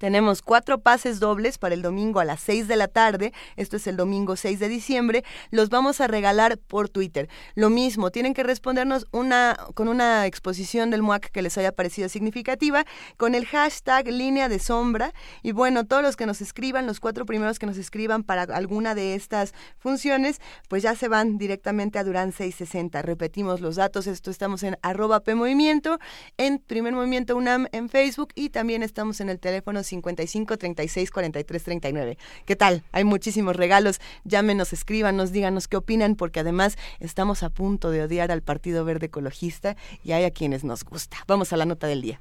tenemos 0.03 0.43
cuatro 0.43 0.81
pases 0.81 1.21
dobles 1.21 1.59
para 1.59 1.77
el 1.77 1.83
domingo 1.83 2.19
a 2.19 2.25
las 2.25 2.41
6 2.41 2.67
de 2.67 2.75
la 2.75 2.89
tarde. 2.89 3.33
Esto 3.55 3.77
es 3.77 3.87
el 3.87 3.97
domingo 3.97 4.35
6 4.35 4.59
de 4.59 4.69
diciembre. 4.69 5.23
Los 5.53 5.69
vamos 5.69 6.01
a 6.01 6.09
regalar 6.09 6.59
por 6.59 6.89
Twitter. 6.89 7.29
Lo 7.55 7.71
mismo, 7.71 8.11
tienen 8.11 8.35
que 8.35 8.43
respondernos 8.43 9.07
una, 9.13 9.57
con 9.75 9.87
una 9.87 10.27
exposición 10.27 10.91
del 10.91 11.03
MUAC 11.03 11.31
que 11.31 11.41
les 11.41 11.57
haya 11.57 11.71
parecido 11.71 12.09
significativa, 12.09 12.85
con 13.17 13.37
el 13.37 13.47
hashtag 13.47 14.09
línea 14.09 14.49
de 14.49 14.59
sombra. 14.59 15.15
Y 15.41 15.53
bueno, 15.53 15.85
todos 15.85 16.03
los 16.03 16.17
que 16.17 16.27
nos 16.27 16.41
escriban, 16.41 16.85
los 16.85 16.99
cuatro 16.99 17.25
primeros 17.25 17.61
que 17.61 17.67
nos 17.67 17.77
escriban 17.77 18.25
para 18.25 18.43
alguna 18.43 18.97
de 18.97 19.15
estas 19.15 19.55
funciones, 19.79 20.41
pues 20.69 20.83
ya 20.83 20.97
se 20.97 21.07
van 21.07 21.39
directamente 21.39 22.01
a 22.01 22.03
Durán 22.03 22.33
660. 22.33 23.03
Repetimos 23.03 23.61
los 23.61 23.77
datos. 23.77 24.09
Esto 24.09 24.33
estamos 24.33 24.65
en 24.65 24.77
arroba 24.83 25.21
PMovimiento, 25.21 26.01
en 26.39 26.59
Primer 26.59 26.93
Movimiento 26.93 27.37
UNAM 27.37 27.69
en 27.71 27.89
Facebook 27.89 28.31
y 28.35 28.49
también 28.49 28.83
estamos 28.83 29.21
en 29.21 29.29
el 29.29 29.39
teléfono 29.39 29.85
55 29.93 30.57
36 30.57 31.11
43 31.11 31.63
39. 31.63 32.19
¿Qué 32.47 32.57
tal? 32.57 32.83
Hay 32.93 33.05
muchísimos 33.05 33.57
regalos. 33.57 34.01
Llámenos, 34.25 34.73
escríbanos, 34.73 35.33
díganos 35.33 35.69
qué 35.69 35.77
opinan, 35.77 36.17
porque 36.17 36.41
además 36.41 36.79
estamos 36.99 37.43
a 37.43 37.51
punto 37.51 37.91
de 37.91 38.03
odiar 38.03 38.33
al 38.33 38.43
Partido 38.43 38.85
Verde 38.85 39.07
Ecologista 39.07 39.77
y 40.03 40.13
hay 40.13 40.25
a 40.25 40.31
quienes 40.31 40.65
nos 40.65 40.85
gusta. 40.85 41.19
Vamos 41.27 41.53
a 41.53 41.57
la 41.57 41.67
nota 41.67 41.87
del 41.87 42.01
día. 42.03 42.21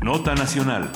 Nota 0.00 0.34
Nacional. 0.34 0.90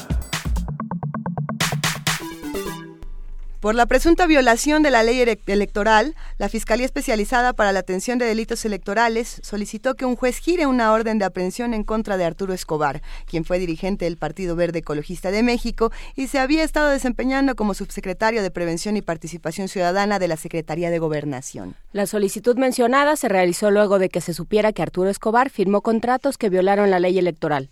Por 3.61 3.75
la 3.75 3.85
presunta 3.85 4.27
violación 4.27 4.83
de 4.83 4.91
la 4.91 5.03
ley 5.03 5.21
electoral, 5.47 6.15
la 6.39 6.49
Fiscalía 6.49 6.87
Especializada 6.87 7.53
para 7.53 7.73
la 7.73 7.81
Atención 7.81 8.17
de 8.17 8.25
Delitos 8.25 8.65
Electorales 8.65 9.39
solicitó 9.43 9.97
que 9.97 10.07
un 10.07 10.17
juez 10.17 10.39
gire 10.39 10.67
una 10.67 10.91
orden 10.95 11.19
de 11.19 11.27
aprehensión 11.27 11.75
en 11.75 11.85
contra 11.85 12.17
de 12.17 12.25
Arturo 12.25 12.55
Escobar, 12.55 13.03
quien 13.27 13.45
fue 13.45 13.59
dirigente 13.59 14.07
del 14.07 14.17
Partido 14.17 14.57
Verde 14.57 14.79
Ecologista 14.79 15.31
de 15.31 15.43
México 15.43 15.93
y 16.17 16.29
se 16.29 16.39
había 16.39 16.65
estado 16.65 16.89
desempeñando 16.89 17.55
como 17.55 17.75
subsecretario 17.75 18.43
de 18.43 18.51
Prevención 18.51 18.97
y 18.97 19.03
Participación 19.03 19.69
Ciudadana 19.69 20.19
de 20.19 20.29
la 20.29 20.39
Secretaría 20.39 20.89
de 20.89 20.99
Gobernación. 20.99 21.77
La 21.93 22.07
solicitud 22.07 22.57
mencionada 22.57 23.15
se 23.17 23.29
realizó 23.29 23.71
luego 23.71 23.99
de 23.99 24.09
que 24.09 24.23
se 24.23 24.33
supiera 24.33 24.73
que 24.73 24.81
Arturo 24.81 25.11
Escobar 25.11 25.51
firmó 25.51 25.83
contratos 25.83 26.39
que 26.39 26.49
violaron 26.49 26.89
la 26.89 26.99
ley 26.99 27.19
electoral 27.19 27.69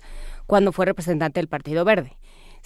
cuando 0.46 0.70
fue 0.70 0.84
representante 0.84 1.40
del 1.40 1.48
Partido 1.48 1.86
Verde. 1.86 2.17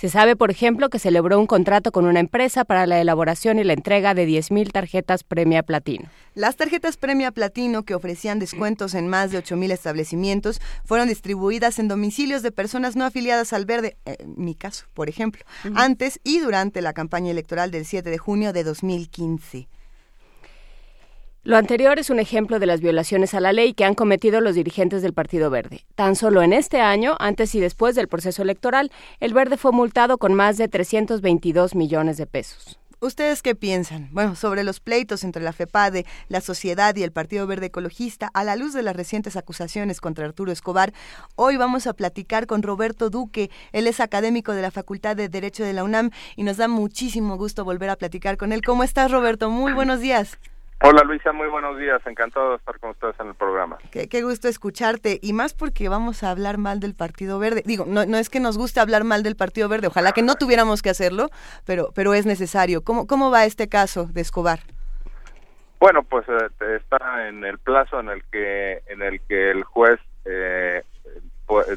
Se 0.02 0.08
sabe, 0.08 0.34
por 0.34 0.50
ejemplo, 0.50 0.90
que 0.90 0.98
celebró 0.98 1.38
un 1.38 1.46
contrato 1.46 1.92
con 1.92 2.06
una 2.06 2.18
empresa 2.18 2.64
para 2.64 2.88
la 2.88 3.00
elaboración 3.00 3.60
y 3.60 3.62
la 3.62 3.74
entrega 3.74 4.14
de 4.14 4.26
10.000 4.26 4.72
tarjetas 4.72 5.22
Premia 5.22 5.62
Platino. 5.62 6.08
Las 6.34 6.56
tarjetas 6.56 6.96
Premia 6.96 7.30
Platino, 7.30 7.84
que 7.84 7.94
ofrecían 7.94 8.40
descuentos 8.40 8.94
en 8.94 9.06
más 9.06 9.30
de 9.30 9.38
8.000 9.38 9.70
establecimientos, 9.70 10.60
fueron 10.84 11.06
distribuidas 11.06 11.78
en 11.78 11.86
domicilios 11.86 12.42
de 12.42 12.50
personas 12.50 12.96
no 12.96 13.04
afiliadas 13.04 13.52
al 13.52 13.64
Verde, 13.64 13.96
en 14.04 14.14
eh, 14.14 14.34
mi 14.36 14.56
caso, 14.56 14.86
por 14.92 15.08
ejemplo, 15.08 15.44
antes 15.76 16.18
y 16.24 16.40
durante 16.40 16.82
la 16.82 16.94
campaña 16.94 17.30
electoral 17.30 17.70
del 17.70 17.84
7 17.86 18.10
de 18.10 18.18
junio 18.18 18.52
de 18.52 18.64
2015. 18.64 19.68
Lo 21.44 21.56
anterior 21.56 21.98
es 21.98 22.08
un 22.08 22.20
ejemplo 22.20 22.60
de 22.60 22.66
las 22.66 22.80
violaciones 22.80 23.34
a 23.34 23.40
la 23.40 23.52
ley 23.52 23.74
que 23.74 23.84
han 23.84 23.96
cometido 23.96 24.40
los 24.40 24.54
dirigentes 24.54 25.02
del 25.02 25.12
Partido 25.12 25.50
Verde. 25.50 25.84
Tan 25.96 26.14
solo 26.14 26.40
en 26.40 26.52
este 26.52 26.80
año, 26.80 27.16
antes 27.18 27.56
y 27.56 27.60
después 27.60 27.96
del 27.96 28.06
proceso 28.06 28.42
electoral, 28.42 28.92
el 29.18 29.34
Verde 29.34 29.56
fue 29.56 29.72
multado 29.72 30.18
con 30.18 30.34
más 30.34 30.56
de 30.56 30.68
322 30.68 31.74
millones 31.74 32.16
de 32.16 32.26
pesos. 32.26 32.78
¿Ustedes 33.00 33.42
qué 33.42 33.56
piensan? 33.56 34.08
Bueno, 34.12 34.36
sobre 34.36 34.62
los 34.62 34.78
pleitos 34.78 35.24
entre 35.24 35.42
la 35.42 35.52
FEPADE, 35.52 36.06
la 36.28 36.40
sociedad 36.40 36.94
y 36.94 37.02
el 37.02 37.10
Partido 37.10 37.48
Verde 37.48 37.66
Ecologista, 37.66 38.30
a 38.34 38.44
la 38.44 38.54
luz 38.54 38.72
de 38.72 38.84
las 38.84 38.94
recientes 38.94 39.34
acusaciones 39.34 40.00
contra 40.00 40.24
Arturo 40.24 40.52
Escobar, 40.52 40.92
hoy 41.34 41.56
vamos 41.56 41.88
a 41.88 41.94
platicar 41.94 42.46
con 42.46 42.62
Roberto 42.62 43.10
Duque. 43.10 43.50
Él 43.72 43.88
es 43.88 43.98
académico 43.98 44.52
de 44.52 44.62
la 44.62 44.70
Facultad 44.70 45.16
de 45.16 45.28
Derecho 45.28 45.64
de 45.64 45.72
la 45.72 45.82
UNAM 45.82 46.10
y 46.36 46.44
nos 46.44 46.58
da 46.58 46.68
muchísimo 46.68 47.36
gusto 47.36 47.64
volver 47.64 47.90
a 47.90 47.96
platicar 47.96 48.36
con 48.36 48.52
él. 48.52 48.62
¿Cómo 48.62 48.84
estás, 48.84 49.10
Roberto? 49.10 49.50
Muy 49.50 49.72
buenos 49.72 49.98
días. 49.98 50.38
Hola 50.84 51.04
Luisa, 51.04 51.32
muy 51.32 51.46
buenos 51.46 51.78
días, 51.78 52.04
encantado 52.06 52.50
de 52.50 52.56
estar 52.56 52.78
con 52.80 52.90
ustedes 52.90 53.14
en 53.20 53.28
el 53.28 53.34
programa. 53.34 53.78
Qué, 53.92 54.22
gusto 54.22 54.48
escucharte 54.48 55.20
y 55.22 55.32
más 55.32 55.54
porque 55.54 55.88
vamos 55.88 56.24
a 56.24 56.30
hablar 56.30 56.58
mal 56.58 56.80
del 56.80 56.96
Partido 56.96 57.38
Verde. 57.38 57.62
Digo, 57.64 57.84
no, 57.86 58.04
no 58.04 58.16
es 58.16 58.28
que 58.28 58.40
nos 58.40 58.58
guste 58.58 58.80
hablar 58.80 59.04
mal 59.04 59.22
del 59.22 59.36
Partido 59.36 59.68
Verde, 59.68 59.86
ojalá 59.86 60.10
que 60.10 60.22
no 60.22 60.34
tuviéramos 60.34 60.82
que 60.82 60.90
hacerlo, 60.90 61.28
pero, 61.64 61.90
pero 61.94 62.14
es 62.14 62.26
necesario. 62.26 62.82
¿Cómo, 62.82 63.06
cómo 63.06 63.30
va 63.30 63.44
este 63.44 63.68
caso 63.68 64.06
de 64.06 64.22
Escobar? 64.22 64.58
Bueno, 65.78 66.02
pues 66.02 66.26
eh, 66.28 66.76
está 66.76 67.28
en 67.28 67.44
el 67.44 67.58
plazo 67.58 68.00
en 68.00 68.08
el 68.08 68.24
que 68.24 68.82
en 68.88 69.02
el 69.02 69.20
que 69.22 69.52
el 69.52 69.62
juez 69.62 70.00
eh, 70.24 70.82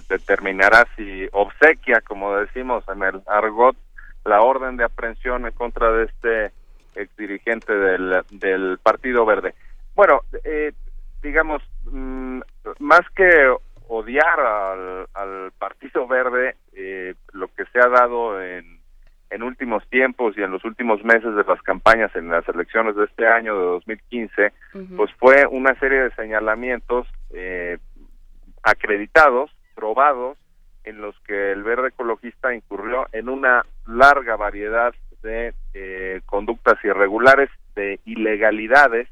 determinará 0.10 0.88
si 0.96 1.28
obsequia, 1.32 2.02
como 2.02 2.36
decimos 2.38 2.84
en 2.88 3.04
el 3.04 3.22
argot, 3.28 3.76
la 4.24 4.42
orden 4.42 4.78
de 4.78 4.84
aprehensión 4.84 5.46
en 5.46 5.54
contra 5.54 5.92
de 5.92 6.06
este 6.06 6.52
ex 6.96 7.16
dirigente 7.18 7.74
del, 7.74 8.24
del 8.32 8.78
Partido 8.82 9.26
Verde. 9.26 9.54
Bueno, 9.96 10.22
eh, 10.44 10.74
digamos, 11.22 11.62
mm, 11.92 12.40
más 12.80 13.02
que 13.16 13.54
odiar 13.88 14.40
al, 14.40 15.08
al 15.14 15.52
Partido 15.58 16.08
Verde, 16.08 16.56
eh, 16.74 17.16
lo 17.34 17.48
que 17.50 17.66
se 17.66 17.80
ha 17.80 17.88
dado 17.88 18.42
en, 18.42 18.80
en 19.30 19.44
últimos 19.44 19.88
tiempos 19.90 20.38
y 20.38 20.42
en 20.42 20.52
los 20.52 20.64
últimos 20.66 21.04
meses 21.04 21.36
de 21.36 21.44
las 21.44 21.62
campañas 21.62 22.16
en 22.16 22.30
las 22.30 22.48
elecciones 22.48 22.96
de 22.96 23.06
este 23.06 23.28
año, 23.28 23.58
de 23.58 23.66
2015, 23.66 24.54
pues 24.96 25.12
fue 25.18 25.46
una 25.50 25.78
serie 25.80 26.04
de 26.04 26.16
señalamientos 26.16 27.08
eh, 27.32 27.78
acreditados, 28.64 29.52
probados, 29.76 30.38
en 30.84 31.02
los 31.02 31.20
que 31.22 31.52
el 31.52 31.64
verde 31.64 31.90
ecologista 31.90 32.54
incurrió 32.54 33.08
en 33.12 33.28
una 33.28 33.66
larga 33.88 34.36
variedad 34.36 34.94
de 35.26 35.54
eh, 35.74 36.22
conductas 36.26 36.78
irregulares, 36.84 37.50
de 37.76 38.00
ilegalidades 38.06 39.10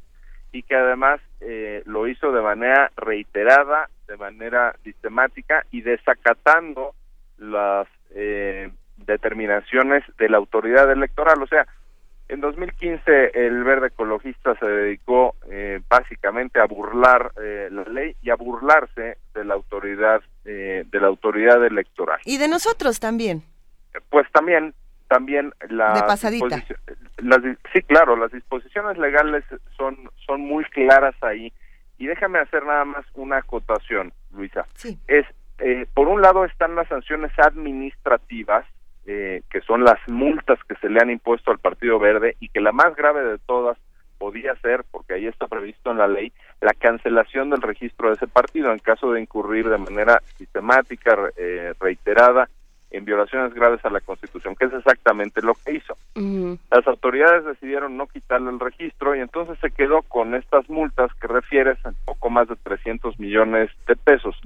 y 0.52 0.62
que 0.62 0.76
además 0.76 1.20
eh, 1.42 1.82
lo 1.86 2.08
hizo 2.08 2.32
de 2.32 2.42
manera 2.42 2.92
reiterada, 2.96 3.90
de 4.08 4.16
manera 4.16 4.76
sistemática 4.84 5.66
y 5.72 5.82
desacatando 5.82 6.94
las 7.40 7.88
eh, 8.16 8.70
determinaciones 8.98 10.04
de 10.20 10.30
la 10.30 10.38
autoridad 10.38 10.90
electoral. 10.92 11.42
O 11.42 11.48
sea, 11.48 11.66
en 12.30 12.40
2015 12.40 13.32
el 13.34 13.64
verde 13.64 13.88
ecologista 13.88 14.56
se 14.60 14.68
dedicó 14.68 15.36
básicamente 15.90 16.60
a 16.60 16.66
burlar 16.66 17.32
la 17.36 17.84
ley 17.84 18.16
y 18.22 18.30
a 18.30 18.36
burlarse 18.36 19.18
de 19.34 19.44
la 19.44 19.56
autoridad 19.56 20.22
de 20.44 21.00
la 21.00 21.08
autoridad 21.08 21.64
electoral 21.66 22.20
y 22.24 22.38
de 22.38 22.48
nosotros 22.48 23.00
también. 23.00 23.44
Pues 24.10 24.26
también 24.32 24.74
también 25.14 25.54
la 25.70 25.94
las, 25.94 27.42
sí, 27.72 27.82
claro, 27.84 28.16
las 28.16 28.32
disposiciones 28.32 28.98
legales 28.98 29.44
son, 29.78 30.10
son 30.26 30.42
muy 30.42 30.64
claras 30.66 31.14
ahí. 31.22 31.54
Y 32.00 32.08
déjame 32.08 32.40
hacer 32.40 32.66
nada 32.66 32.84
más 32.84 33.06
una 33.14 33.38
acotación, 33.38 34.12
Luisa. 34.32 34.66
Sí. 34.74 34.98
Es, 35.08 35.28
eh, 35.60 35.86
por 35.94 36.08
un 36.08 36.24
lado 36.24 36.46
están 36.46 36.74
las 36.74 36.88
sanciones 36.88 37.32
administrativas, 37.38 38.66
eh, 39.06 39.44
que 39.52 39.62
son 39.62 39.84
las 39.84 40.00
multas 40.08 40.58
que 40.68 40.76
se 40.78 40.90
le 40.90 41.00
han 41.00 41.12
impuesto 41.12 41.52
al 41.52 41.60
Partido 41.60 42.00
Verde 42.00 42.36
y 42.40 42.50
que 42.50 42.60
la 42.60 42.72
más 42.72 42.96
grave 42.96 43.24
de 43.24 43.38
todas 43.38 43.78
podía 44.18 44.56
ser, 44.64 44.84
porque 44.90 45.14
ahí 45.14 45.28
está 45.28 45.46
previsto 45.48 45.92
en 45.92 46.00
la 46.00 46.08
ley, 46.08 46.34
la 46.60 46.74
cancelación 46.74 47.52
del 47.52 47.62
registro 47.62 48.10
de 48.10 48.16
ese 48.16 48.28
partido 48.28 48.72
en 48.72 48.80
caso 48.80 49.12
de 49.12 49.22
incurrir 49.22 49.70
de 49.70 49.78
manera 49.78 50.24
sistemática, 50.40 51.16
eh, 51.38 51.74
reiterada, 51.80 52.50
en 52.94 53.06
violaciones 53.06 53.54
graves 53.54 53.84
a 53.84 53.90
la 53.90 54.00
Constitución, 54.00 54.56
que 54.56 54.66
es 54.66 54.74
exactamente 54.74 55.42
lo 55.42 55.56
que 55.56 55.74
hizo. 55.74 55.98
Las 56.72 56.88
autoridades 56.88 57.44
decidieron 57.44 57.98
no 57.98 58.08
quitarle 58.08 58.52
el 58.52 58.60
registro 58.60 59.16
y 59.16 59.20
entonces 59.20 59.58
se 59.60 59.72
quedó 59.72 60.04
con 60.04 60.36
estas 60.36 60.70
multas 60.70 61.12
que 61.16 61.28
refieres 61.28 61.84
a 61.86 61.92
poco 62.06 62.30
más 62.30 62.48
de 62.48 62.56
300 62.56 63.20
millones 63.20 63.72
de 63.88 63.96
pesos. 63.96 64.40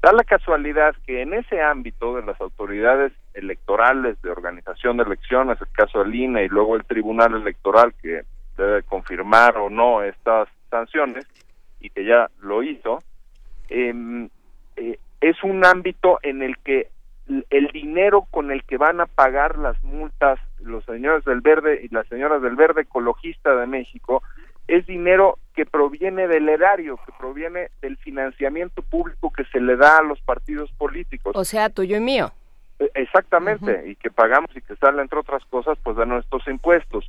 Da 0.00 0.12
la 0.12 0.24
casualidad 0.24 0.94
que 1.06 1.20
en 1.20 1.34
ese 1.34 1.60
ámbito 1.60 2.16
de 2.16 2.22
las 2.22 2.40
autoridades 2.40 3.12
electorales 3.34 4.20
de 4.22 4.30
organización 4.30 4.96
de 4.96 5.04
elecciones, 5.04 5.60
el 5.60 5.68
caso 5.72 5.98
del 6.02 6.14
INE 6.14 6.44
y 6.44 6.48
luego 6.48 6.76
el 6.76 6.84
Tribunal 6.84 7.34
Electoral 7.34 7.92
que 8.00 8.22
debe 8.56 8.82
confirmar 8.84 9.58
o 9.58 9.68
no 9.68 10.02
estas 10.02 10.48
sanciones 10.70 11.26
y 11.80 11.90
que 11.90 12.06
ya 12.06 12.30
lo 12.40 12.62
hizo, 12.62 13.02
em, 13.68 14.30
eh, 14.76 14.98
es 15.20 15.42
un 15.44 15.64
ámbito 15.64 16.18
en 16.22 16.42
el 16.42 16.56
que 16.58 16.88
el 17.50 17.68
dinero 17.68 18.26
con 18.30 18.50
el 18.50 18.64
que 18.64 18.76
van 18.76 19.00
a 19.00 19.06
pagar 19.06 19.58
las 19.58 19.82
multas 19.82 20.38
los 20.60 20.84
señores 20.84 21.24
del 21.24 21.40
verde 21.40 21.80
y 21.82 21.94
las 21.94 22.06
señoras 22.08 22.42
del 22.42 22.56
verde 22.56 22.82
ecologista 22.82 23.54
de 23.56 23.66
México 23.66 24.22
es 24.68 24.86
dinero 24.86 25.38
que 25.54 25.66
proviene 25.66 26.28
del 26.28 26.48
erario, 26.48 26.98
que 27.04 27.12
proviene 27.18 27.70
del 27.80 27.96
financiamiento 27.98 28.82
público 28.82 29.32
que 29.32 29.44
se 29.46 29.60
le 29.60 29.76
da 29.76 29.98
a 29.98 30.02
los 30.02 30.20
partidos 30.20 30.70
políticos. 30.72 31.32
O 31.36 31.44
sea, 31.44 31.68
tuyo 31.68 31.96
y 31.96 32.00
mío. 32.00 32.32
Exactamente, 32.94 33.84
y 33.86 33.96
que 33.96 34.10
pagamos 34.10 34.50
y 34.56 34.60
que 34.60 34.76
sale 34.76 35.02
entre 35.02 35.18
otras 35.18 35.44
cosas 35.46 35.78
pues 35.82 35.96
de 35.96 36.06
nuestros 36.06 36.46
impuestos. 36.48 37.08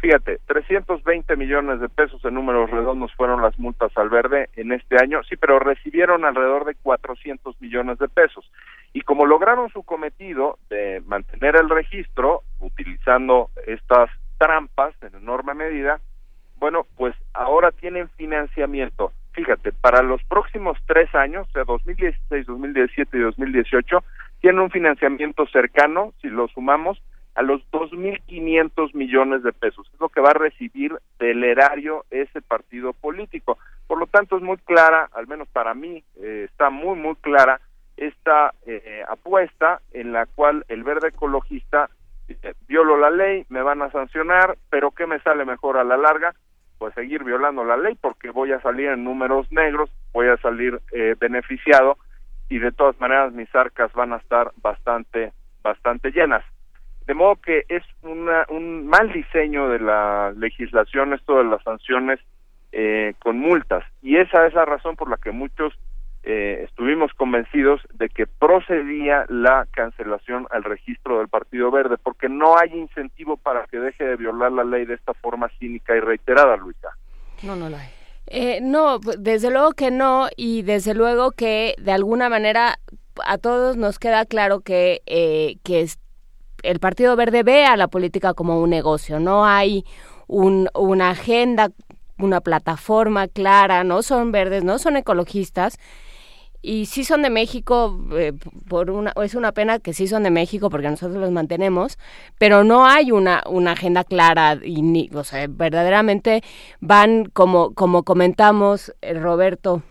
Fíjate, 0.00 0.40
320 0.46 1.36
millones 1.36 1.80
de 1.80 1.88
pesos 1.88 2.24
en 2.24 2.34
números 2.34 2.70
redondos 2.70 3.12
fueron 3.14 3.42
las 3.42 3.58
multas 3.58 3.96
al 3.96 4.08
verde 4.08 4.48
en 4.56 4.72
este 4.72 4.96
año, 5.00 5.22
sí, 5.24 5.36
pero 5.36 5.58
recibieron 5.58 6.24
alrededor 6.24 6.64
de 6.64 6.74
400 6.74 7.60
millones 7.60 7.98
de 7.98 8.08
pesos. 8.08 8.50
Y 8.92 9.02
como 9.02 9.26
lograron 9.26 9.70
su 9.70 9.82
cometido 9.82 10.58
de 10.68 11.02
mantener 11.06 11.56
el 11.56 11.68
registro 11.68 12.42
utilizando 12.60 13.50
estas 13.66 14.10
trampas 14.38 14.94
en 15.02 15.14
enorme 15.14 15.54
medida, 15.54 16.00
bueno, 16.56 16.86
pues 16.96 17.14
ahora 17.34 17.72
tienen 17.72 18.08
financiamiento. 18.10 19.12
Fíjate, 19.32 19.72
para 19.72 20.02
los 20.02 20.22
próximos 20.24 20.78
tres 20.86 21.12
años, 21.14 21.48
o 21.48 21.52
sea, 21.52 21.64
2016, 21.64 22.46
2017 22.46 23.16
y 23.16 23.20
2018, 23.20 24.04
tiene 24.42 24.60
un 24.60 24.70
financiamiento 24.70 25.46
cercano, 25.46 26.12
si 26.20 26.28
lo 26.28 26.48
sumamos, 26.48 27.00
a 27.36 27.42
los 27.42 27.62
2.500 27.70 28.92
millones 28.92 29.42
de 29.44 29.52
pesos. 29.52 29.88
Es 29.94 30.00
lo 30.00 30.08
que 30.08 30.20
va 30.20 30.30
a 30.30 30.34
recibir 30.34 30.98
del 31.18 31.44
erario 31.44 32.04
ese 32.10 32.42
partido 32.42 32.92
político. 32.92 33.56
Por 33.86 33.98
lo 33.98 34.06
tanto, 34.06 34.36
es 34.36 34.42
muy 34.42 34.58
clara, 34.58 35.08
al 35.14 35.28
menos 35.28 35.48
para 35.48 35.74
mí, 35.74 36.02
eh, 36.20 36.48
está 36.50 36.70
muy, 36.70 36.98
muy 36.98 37.14
clara 37.16 37.60
esta 37.96 38.52
eh, 38.66 39.04
apuesta 39.08 39.80
en 39.92 40.12
la 40.12 40.26
cual 40.26 40.64
el 40.68 40.82
verde 40.82 41.08
ecologista 41.08 41.88
dice, 42.26 42.54
violo 42.66 42.96
la 42.96 43.10
ley, 43.10 43.46
me 43.48 43.62
van 43.62 43.80
a 43.80 43.92
sancionar, 43.92 44.58
pero 44.70 44.90
¿qué 44.90 45.06
me 45.06 45.20
sale 45.20 45.44
mejor 45.44 45.76
a 45.76 45.84
la 45.84 45.96
larga? 45.96 46.34
Pues 46.78 46.94
seguir 46.94 47.22
violando 47.22 47.62
la 47.62 47.76
ley 47.76 47.96
porque 48.00 48.30
voy 48.30 48.50
a 48.50 48.60
salir 48.60 48.88
en 48.88 49.04
números 49.04 49.46
negros, 49.52 49.88
voy 50.12 50.26
a 50.26 50.36
salir 50.38 50.80
eh, 50.90 51.14
beneficiado 51.20 51.96
y 52.48 52.58
de 52.58 52.72
todas 52.72 52.98
maneras 53.00 53.32
mis 53.32 53.52
arcas 53.54 53.92
van 53.92 54.12
a 54.12 54.16
estar 54.16 54.52
bastante 54.62 55.32
bastante 55.62 56.10
llenas. 56.10 56.44
De 57.06 57.14
modo 57.14 57.36
que 57.36 57.64
es 57.68 57.82
una, 58.02 58.46
un 58.48 58.86
mal 58.86 59.12
diseño 59.12 59.68
de 59.68 59.80
la 59.80 60.32
legislación 60.36 61.14
esto 61.14 61.38
de 61.38 61.44
las 61.44 61.62
sanciones 61.62 62.20
eh, 62.72 63.14
con 63.18 63.38
multas 63.38 63.84
y 64.02 64.16
esa 64.16 64.46
es 64.46 64.54
la 64.54 64.64
razón 64.64 64.96
por 64.96 65.10
la 65.10 65.16
que 65.16 65.30
muchos 65.30 65.74
eh, 66.24 66.64
estuvimos 66.68 67.12
convencidos 67.14 67.80
de 67.94 68.08
que 68.08 68.26
procedía 68.26 69.26
la 69.28 69.66
cancelación 69.72 70.46
al 70.50 70.62
registro 70.62 71.18
del 71.18 71.28
Partido 71.28 71.70
Verde 71.70 71.96
porque 71.98 72.28
no 72.28 72.56
hay 72.56 72.70
incentivo 72.72 73.36
para 73.36 73.66
que 73.66 73.78
deje 73.78 74.04
de 74.04 74.16
violar 74.16 74.52
la 74.52 74.64
ley 74.64 74.84
de 74.84 74.94
esta 74.94 75.14
forma 75.14 75.48
cínica 75.58 75.96
y 75.96 76.00
reiterada, 76.00 76.56
Luisa. 76.56 76.90
No, 77.42 77.56
no 77.56 77.68
la 77.68 77.80
hay. 77.80 78.01
Eh, 78.26 78.60
no, 78.62 78.98
desde 78.98 79.50
luego 79.50 79.72
que 79.72 79.90
no 79.90 80.28
y 80.36 80.62
desde 80.62 80.94
luego 80.94 81.32
que 81.32 81.74
de 81.78 81.92
alguna 81.92 82.28
manera 82.28 82.78
a 83.26 83.36
todos 83.38 83.76
nos 83.76 83.98
queda 83.98 84.24
claro 84.24 84.60
que, 84.60 85.02
eh, 85.06 85.56
que 85.64 85.86
el 86.62 86.78
Partido 86.78 87.16
Verde 87.16 87.42
ve 87.42 87.64
a 87.64 87.76
la 87.76 87.88
política 87.88 88.32
como 88.34 88.60
un 88.60 88.70
negocio, 88.70 89.20
no 89.20 89.44
hay 89.44 89.84
un, 90.28 90.68
una 90.74 91.10
agenda, 91.10 91.70
una 92.18 92.40
plataforma 92.40 93.28
clara, 93.28 93.84
no 93.84 94.02
son 94.02 94.32
verdes, 94.32 94.64
no 94.64 94.78
son 94.78 94.96
ecologistas 94.96 95.78
y 96.62 96.86
sí 96.86 97.04
son 97.04 97.22
de 97.22 97.30
México, 97.30 97.98
eh, 98.12 98.32
por 98.68 98.90
una, 98.90 99.12
es 99.22 99.34
una 99.34 99.52
pena 99.52 99.80
que 99.80 99.92
sí 99.92 100.06
son 100.06 100.22
de 100.22 100.30
México 100.30 100.70
porque 100.70 100.88
nosotros 100.88 101.20
los 101.20 101.32
mantenemos, 101.32 101.98
pero 102.38 102.62
no 102.62 102.86
hay 102.86 103.10
una, 103.10 103.42
una 103.46 103.72
agenda 103.72 104.04
clara 104.04 104.58
y 104.62 104.80
ni, 104.82 105.10
o 105.12 105.24
sea, 105.24 105.46
verdaderamente 105.48 106.42
van 106.80 107.24
como, 107.24 107.74
como 107.74 108.04
comentamos 108.04 108.94
eh, 109.02 109.14
Roberto 109.14 109.82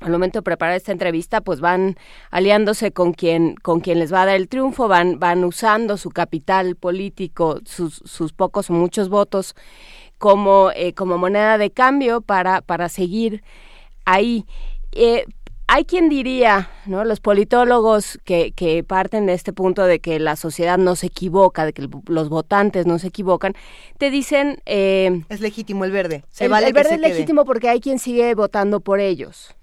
al 0.00 0.12
momento 0.12 0.38
de 0.38 0.42
preparar 0.42 0.76
esta 0.76 0.92
entrevista, 0.92 1.40
pues 1.40 1.60
van 1.60 1.96
aliándose 2.30 2.92
con 2.92 3.12
quien, 3.12 3.56
con 3.56 3.80
quien 3.80 3.98
les 3.98 4.12
va 4.12 4.22
a 4.22 4.26
dar 4.26 4.36
el 4.36 4.48
triunfo, 4.48 4.86
van, 4.86 5.18
van 5.18 5.42
usando 5.42 5.96
su 5.96 6.10
capital 6.10 6.76
político, 6.76 7.60
sus, 7.64 8.02
sus 8.04 8.32
pocos 8.32 8.70
o 8.70 8.74
muchos 8.74 9.08
votos 9.08 9.56
como, 10.18 10.70
eh, 10.74 10.94
como 10.94 11.18
moneda 11.18 11.58
de 11.58 11.70
cambio 11.70 12.20
para, 12.20 12.60
para 12.60 12.88
seguir 12.88 13.42
ahí. 14.04 14.46
Eh, 14.92 15.26
hay 15.68 15.84
quien 15.84 16.08
diría, 16.08 16.70
¿no? 16.86 17.04
Los 17.04 17.20
politólogos 17.20 18.18
que, 18.24 18.52
que 18.52 18.82
parten 18.82 19.26
de 19.26 19.34
este 19.34 19.52
punto 19.52 19.84
de 19.84 20.00
que 20.00 20.18
la 20.18 20.34
sociedad 20.34 20.78
no 20.78 20.96
se 20.96 21.06
equivoca, 21.08 21.66
de 21.66 21.74
que 21.74 21.86
los 22.08 22.28
votantes 22.30 22.86
no 22.86 22.98
se 22.98 23.08
equivocan, 23.08 23.54
te 23.98 24.10
dicen... 24.10 24.56
Eh, 24.66 25.22
es 25.28 25.40
legítimo 25.40 25.84
el 25.84 25.92
verde. 25.92 26.24
el, 26.40 26.50
verde 26.72 26.94
es 26.94 27.00
legítimo 27.00 27.44
porque 27.44 27.68
hay 27.68 27.80
quien 27.80 27.98
sigue 27.98 28.34
votando 28.34 28.80
por 28.80 28.98
ellos. 28.98 29.54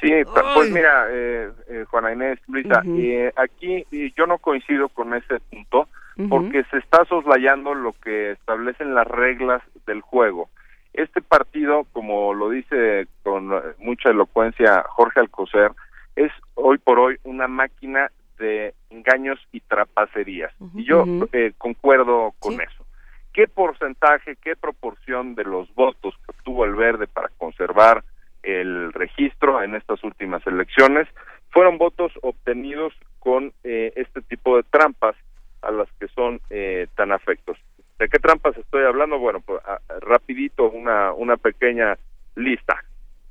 Sí, 0.00 0.12
pues 0.54 0.70
mira, 0.70 1.06
eh, 1.10 1.50
eh, 1.68 1.84
Juana 1.88 2.12
Inés, 2.12 2.38
Luisa, 2.48 2.82
eh, 2.86 3.32
aquí 3.36 3.86
yo 4.16 4.26
no 4.26 4.38
coincido 4.38 4.88
con 4.88 5.14
ese 5.14 5.40
punto 5.50 5.88
porque 6.30 6.64
se 6.70 6.78
está 6.78 7.04
soslayando 7.04 7.74
lo 7.74 7.92
que 7.92 8.32
establecen 8.32 8.94
las 8.94 9.06
reglas 9.06 9.62
del 9.86 10.00
juego. 10.00 10.48
Este 10.96 11.20
partido, 11.20 11.86
como 11.92 12.32
lo 12.32 12.48
dice 12.48 13.06
con 13.22 13.50
mucha 13.78 14.10
elocuencia 14.10 14.82
Jorge 14.88 15.20
Alcocer, 15.20 15.72
es 16.16 16.32
hoy 16.54 16.78
por 16.78 16.98
hoy 16.98 17.18
una 17.24 17.48
máquina 17.48 18.10
de 18.38 18.74
engaños 18.88 19.38
y 19.52 19.60
trapacerías. 19.60 20.52
Y 20.74 20.84
yo 20.84 21.04
eh, 21.32 21.52
concuerdo 21.58 22.32
con 22.38 22.54
eso. 22.54 22.86
¿Qué 23.34 23.46
porcentaje, 23.46 24.36
qué 24.42 24.56
proporción 24.56 25.34
de 25.34 25.44
los 25.44 25.72
votos 25.74 26.14
que 26.24 26.30
obtuvo 26.30 26.64
el 26.64 26.74
verde 26.74 27.06
para 27.06 27.28
conservar 27.36 28.02
el 28.42 28.90
registro 28.94 29.62
en 29.62 29.74
estas 29.74 30.02
últimas 30.02 30.46
elecciones 30.46 31.06
fueron 31.50 31.76
votos 31.76 32.12
obtenidos 32.22 32.94
con 33.18 33.52
eh, 33.64 33.92
este 33.96 34.22
tipo 34.22 34.56
de 34.56 34.62
trampas 34.62 35.14
a 35.60 35.70
las 35.70 35.88
que 36.00 36.08
son 36.08 36.40
eh, 36.48 36.86
tan 36.94 37.12
afectos? 37.12 37.58
¿De 37.98 38.08
qué 38.08 38.18
trampas 38.18 38.56
estoy 38.56 38.84
hablando? 38.84 39.18
Bueno, 39.18 39.40
pues 39.40 39.60
rapidito 40.00 40.70
una, 40.70 41.12
una 41.12 41.36
pequeña 41.36 41.96
lista. 42.34 42.84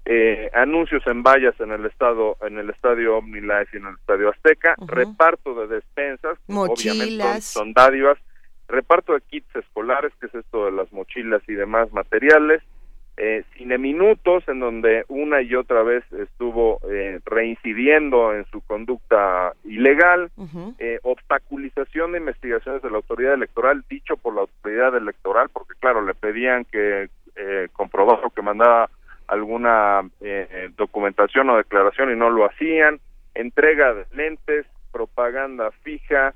Eh, 0.08 0.52
anuncios 0.54 1.06
en 1.08 1.24
vallas 1.24 1.60
en 1.60 1.72
el 1.72 1.86
estado 1.88 2.38
en 2.42 2.60
el 2.60 2.70
estadio 2.70 3.18
OmniLife 3.18 3.70
y 3.74 3.78
en 3.78 3.88
el 3.88 3.96
estadio 3.96 4.30
Azteca, 4.30 4.76
reparto 4.86 5.56
de 5.56 5.76
despensas, 5.76 6.38
obviamente 6.48 7.42
son, 7.42 7.74
dádivas, 7.74 8.20
reparto 8.68 9.14
de 9.14 9.22
kits 9.22 9.56
escolares, 9.56 10.14
que 10.20 10.28
es 10.28 10.36
esto 10.36 10.66
de 10.66 10.74
las 10.74 10.94
mochilas 10.94 11.42
y 11.48 11.54
demás 11.54 11.92
materiales, 11.92 12.62
eh, 13.18 13.44
cine 13.56 13.78
minutos 13.78 14.44
en 14.48 14.60
donde 14.60 15.06
una 15.08 15.42
y 15.42 15.56
otra 15.56 15.84
vez 15.84 16.04
estuvo 16.12 16.80
eh, 16.90 17.20
reincidiendo 17.26 18.34
en 18.34 18.46
su 18.52 18.62
conducta 18.62 19.54
ilegal, 19.64 20.32
eh, 20.80 21.00
obstaculización 21.04 22.12
de 22.12 22.20
investigaciones 22.20 22.82
de 22.82 22.90
la 22.90 22.98
autoridad 22.98 23.34
electoral, 23.34 23.86
dicho 23.90 24.18
por 24.18 24.36
la 24.36 24.42
autoridad 24.42 24.96
electoral, 24.96 25.50
porque 25.54 25.76
claro, 25.80 26.06
le 26.06 26.14
pedían 26.14 26.66
que 26.66 27.10
eh, 27.38 27.68
comprobara 27.72 28.30
que 28.36 28.42
mandaba 28.42 28.90
alguna 29.28 30.02
eh, 30.22 30.70
documentación 30.76 31.50
o 31.50 31.58
declaración 31.58 32.12
y 32.12 32.16
no 32.16 32.30
lo 32.30 32.46
hacían, 32.46 33.00
entrega 33.34 33.94
de 33.94 34.06
lentes, 34.14 34.66
propaganda 34.92 35.72
fija, 35.84 36.34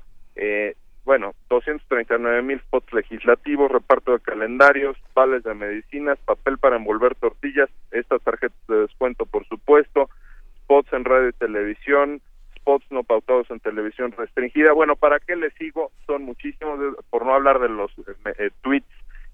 bueno, 1.04 1.34
239 1.48 2.42
mil 2.42 2.60
spots 2.60 2.92
legislativos, 2.92 3.70
reparto 3.70 4.12
de 4.12 4.20
calendarios, 4.20 4.96
vales 5.14 5.42
de 5.42 5.54
medicinas, 5.54 6.18
papel 6.24 6.58
para 6.58 6.76
envolver 6.76 7.14
tortillas, 7.14 7.68
estas 7.90 8.22
tarjetas 8.22 8.58
de 8.68 8.82
descuento, 8.82 9.26
por 9.26 9.46
supuesto, 9.46 10.10
spots 10.62 10.92
en 10.92 11.04
radio 11.04 11.28
y 11.30 11.32
televisión, 11.32 12.20
spots 12.56 12.84
no 12.90 13.02
pautados 13.02 13.50
en 13.50 13.60
televisión 13.60 14.12
restringida. 14.12 14.72
Bueno, 14.72 14.96
¿para 14.96 15.18
qué 15.18 15.36
les 15.36 15.52
sigo? 15.54 15.90
Son 16.06 16.22
muchísimos, 16.22 16.78
por 17.08 17.24
no 17.24 17.34
hablar 17.34 17.58
de 17.58 17.68
los 17.68 17.90
eh, 17.98 18.34
eh, 18.38 18.50
tweets 18.60 18.86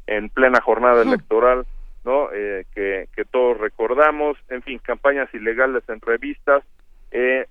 en 0.06 0.28
plena 0.28 0.60
jornada 0.60 1.02
electoral, 1.02 1.66
¿no? 2.05 2.28
Eh, 2.32 2.64
que, 2.74 3.09
que 3.14 3.24
todos 3.24 3.59
recordamos, 3.59 4.38
en 4.48 4.62
fin, 4.62 4.78
campañas 4.78 5.32
ilegales 5.34 5.82
en 5.88 6.01
revistas. 6.01 6.62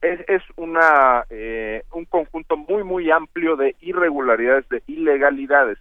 Es, 0.01 0.19
es 0.27 0.43
una 0.55 1.25
un 1.93 2.05
conjunto 2.05 2.57
muy 2.57 2.83
muy 2.83 3.11
amplio 3.11 3.55
de 3.55 3.75
irregularidades, 3.81 4.67
de 4.69 4.83
ilegalidades. 4.87 5.77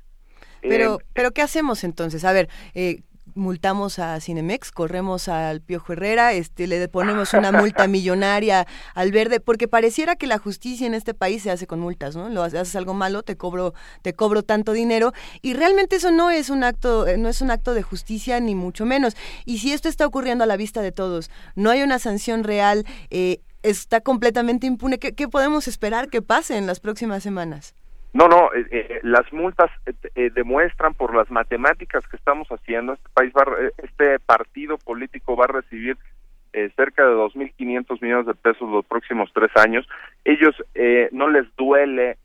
Pero, 0.63 0.99
pero 1.13 1.33
¿qué 1.33 1.43
hacemos 1.43 1.85
entonces? 1.85 2.25
A 2.25 2.33
ver, 2.33 2.49
eh, 2.75 3.03
multamos 3.35 3.99
a 3.99 4.21
Cinemex, 4.21 4.71
corremos 4.71 5.29
al 5.29 5.61
Piojo 5.61 5.93
Herrera, 5.93 6.33
este, 6.33 6.67
le 6.67 6.89
ponemos 6.89 7.35
una 7.35 7.53
multa 7.53 7.87
millonaria 7.89 8.67
al 8.95 9.13
verde, 9.13 9.41
porque 9.41 9.69
pareciera 9.69 10.17
que 10.17 10.27
la 10.27 10.39
justicia 10.39 10.87
en 10.87 10.95
este 10.95 11.15
país 11.15 11.43
se 11.43 11.51
hace 11.51 11.67
con 11.67 11.81
multas, 11.81 12.17
¿no? 12.17 12.29
Lo 12.29 12.43
haces 12.43 12.77
algo 12.77 12.95
malo, 12.95 13.23
te 13.23 13.37
cobro, 13.37 13.75
te 14.03 14.15
cobro 14.15 14.43
tanto 14.43 14.73
dinero, 14.73 15.13
y 15.43 15.55
realmente 15.55 15.97
eso 15.97 16.13
no 16.13 16.31
es 16.31 16.51
un 16.51 16.65
acto, 16.65 17.07
eh, 17.07 17.19
no 17.19 17.29
es 17.29 17.41
un 17.41 17.51
acto 17.51 17.75
de 17.75 17.83
justicia 17.83 18.39
ni 18.41 18.55
mucho 18.55 18.87
menos. 18.87 19.17
Y 19.45 19.59
si 19.59 19.73
esto 19.73 19.89
está 19.89 20.07
ocurriendo 20.07 20.45
a 20.45 20.47
la 20.47 20.57
vista 20.57 20.81
de 20.83 20.93
todos, 20.93 21.31
no 21.57 21.71
hay 21.71 21.83
una 21.83 21.99
sanción 21.99 22.45
real, 22.45 22.85
eh, 23.11 23.41
está 23.65 24.01
completamente 24.01 24.67
impune, 24.67 24.99
¿qué, 24.99 25.15
qué 25.15 25.27
podemos 25.27 25.67
esperar 25.67 26.09
que 26.09 26.23
pase 26.23 26.57
en 26.57 26.67
las 26.67 26.79
próximas 26.79 27.23
semanas? 27.23 27.75
No, 28.15 28.29
no, 28.29 28.55
eh, 28.55 28.65
eh, 28.71 29.01
las 29.03 29.31
multas 29.33 29.73
eh, 30.15 30.31
demuestran 30.33 30.95
por 30.95 31.17
las 31.17 31.29
matemáticas 31.33 32.07
que 32.07 32.17
estamos 32.17 32.47
haciendo, 32.49 32.93
este 32.93 33.09
país 33.13 33.33
va, 33.37 33.45
este 33.79 34.21
partido 34.21 34.79
político 34.79 35.37
va 35.37 35.47
a 35.47 35.49
recibir 35.49 35.99
cerca 36.77 37.05
de 37.05 37.13
2.500 37.13 38.01
millones 38.01 38.27
de 38.27 38.35
pesos 38.35 38.71
los 38.71 38.87
próximos 38.87 39.29
tres 39.35 39.51
años. 39.57 39.89
Ellos 40.25 40.55
no 41.11 41.29
les 41.29 41.45
duele 41.57 42.17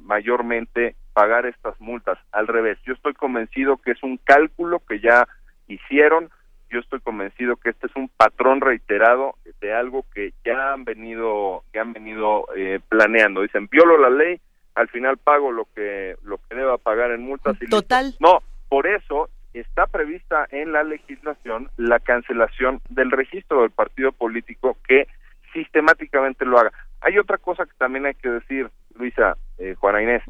mayormente 0.00 0.96
pagar 1.12 1.44
estas 1.44 1.78
multas, 1.78 2.18
al 2.32 2.46
revés. 2.46 2.78
Yo 2.86 2.94
estoy 2.94 3.12
convencido 3.12 3.76
que 3.76 3.90
es 3.90 4.02
un 4.02 4.16
cálculo 4.24 4.80
que 4.88 5.00
ya 5.00 5.28
hicieron. 5.66 6.30
Yo 6.70 6.80
estoy 6.80 7.00
convencido 7.00 7.56
que 7.56 7.70
este 7.70 7.86
es 7.86 7.96
un 7.96 8.08
patrón 8.08 8.60
reiterado 8.60 9.36
de 9.60 9.72
algo 9.72 10.04
que 10.14 10.32
ya 10.44 10.72
han 10.72 10.84
venido, 10.84 11.64
que 11.72 11.80
han 11.80 11.92
venido 11.92 12.46
planeando. 12.88 13.42
Dicen 13.42 13.68
violo 13.70 13.98
la 13.98 14.10
ley 14.10 14.40
al 14.74 14.88
final 14.88 15.16
pago 15.18 15.50
lo 15.50 15.66
que 15.74 16.16
lo 16.24 16.38
que 16.38 16.54
deba 16.54 16.78
pagar 16.78 17.10
en 17.10 17.22
multas 17.22 17.56
y 17.60 17.66
total. 17.66 18.14
No 18.20 18.42
por 18.68 18.86
eso 18.86 19.28
está 19.52 19.86
prevista 19.86 20.46
en 20.50 20.72
la 20.72 20.84
legislación 20.84 21.70
la 21.76 21.98
cancelación 21.98 22.80
del 22.88 23.10
registro 23.10 23.62
del 23.62 23.70
partido 23.70 24.12
político 24.12 24.76
que 24.86 25.08
sistemáticamente 25.52 26.44
lo 26.44 26.58
haga 26.58 26.72
hay 27.00 27.18
otra 27.18 27.38
cosa 27.38 27.64
que 27.64 27.72
también 27.78 28.06
hay 28.06 28.14
que 28.14 28.28
decir 28.28 28.70
Luisa 28.94 29.36
eh, 29.58 29.74
Juana 29.78 30.02
Inés. 30.02 30.22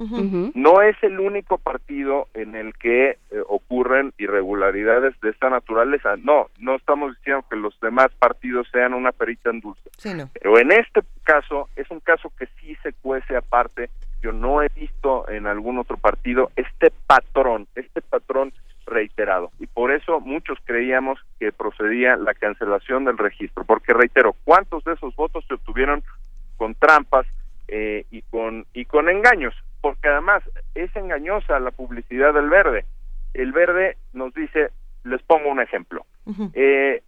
No 0.54 0.82
es 0.82 0.96
el 1.02 1.20
único 1.20 1.58
partido 1.58 2.28
en 2.34 2.54
el 2.54 2.74
que 2.74 3.10
eh, 3.10 3.16
ocurren 3.48 4.12
irregularidades 4.18 5.18
de 5.20 5.30
esta 5.30 5.50
naturaleza. 5.50 6.16
No 6.16 6.48
no 6.58 6.76
estamos 6.76 7.16
diciendo 7.16 7.44
que 7.48 7.56
los 7.56 7.78
demás 7.80 8.08
partidos 8.18 8.68
sean 8.70 8.94
una 8.94 9.12
perita 9.12 9.50
en 9.50 9.60
dulce. 9.60 9.90
Pero 10.32 10.58
en 10.58 10.72
este 10.72 11.00
caso 11.24 11.68
es 11.76 11.90
un 11.90 12.00
caso 12.00 12.30
que 12.38 12.46
sí 12.60 12.76
se 12.82 12.92
cuece 12.92 13.36
aparte. 13.36 13.90
Yo 14.22 14.32
no 14.32 14.62
he 14.62 14.68
visto 14.74 15.28
en 15.28 15.46
algún 15.46 15.78
otro 15.78 15.96
partido 15.96 16.50
este 16.56 16.92
patrón, 17.06 17.68
este 17.74 18.02
patrón 18.02 18.52
reiterado. 18.86 19.50
Y 19.58 19.66
por 19.66 19.92
eso 19.92 20.20
muchos 20.20 20.58
creíamos 20.64 21.20
que 21.38 21.52
procedía 21.52 22.16
la 22.16 22.34
cancelación 22.34 23.04
del 23.04 23.18
registro, 23.18 23.64
porque 23.64 23.92
reitero, 23.92 24.34
¿cuántos 24.44 24.82
de 24.84 24.94
esos 24.94 25.14
votos 25.14 25.44
se 25.46 25.54
obtuvieron 25.54 26.02
con 26.58 26.74
trampas 26.74 27.26
eh, 27.68 28.04
y 28.10 28.20
con 28.22 28.66
y 28.74 28.84
con 28.84 29.08
engaños? 29.08 29.54
Porque 29.80 30.08
además 30.08 30.42
es 30.74 30.94
engañosa 30.94 31.58
la 31.60 31.70
publicidad 31.70 32.34
del 32.34 32.50
verde. 32.50 32.84
El 33.32 33.52
verde 33.52 33.96
nos 34.12 34.34
dice, 34.34 34.70
les 35.04 35.22
pongo 35.22 35.48
un 35.48 35.60
ejemplo, 35.60 36.04
eh, 36.52 37.02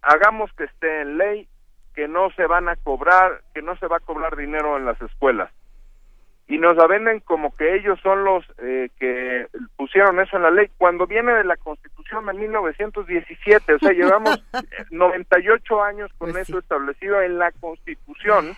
hagamos 0.00 0.50
que 0.54 0.64
esté 0.64 1.02
en 1.02 1.18
ley 1.18 1.48
que 1.94 2.08
no 2.08 2.30
se 2.32 2.46
van 2.46 2.68
a 2.68 2.76
cobrar, 2.76 3.42
que 3.52 3.60
no 3.60 3.76
se 3.76 3.86
va 3.86 3.98
a 3.98 4.00
cobrar 4.00 4.36
dinero 4.36 4.78
en 4.78 4.86
las 4.86 5.00
escuelas 5.02 5.50
y 6.46 6.58
nos 6.58 6.76
la 6.76 6.86
venden 6.86 7.20
como 7.20 7.56
que 7.56 7.74
ellos 7.74 7.98
son 8.02 8.24
los 8.24 8.44
eh, 8.58 8.90
que 8.98 9.46
pusieron 9.76 10.20
eso 10.20 10.36
en 10.36 10.42
la 10.42 10.50
ley, 10.50 10.70
cuando 10.76 11.06
viene 11.06 11.32
de 11.32 11.44
la 11.44 11.56
Constitución 11.56 12.26
de 12.26 12.34
1917, 12.34 13.74
o 13.74 13.78
sea, 13.78 13.92
llevamos 13.92 14.42
98 14.90 15.82
años 15.82 16.10
con 16.18 16.32
pues 16.32 16.48
eso 16.48 16.58
establecido 16.58 17.22
en 17.22 17.38
la 17.38 17.50
Constitución 17.52 18.54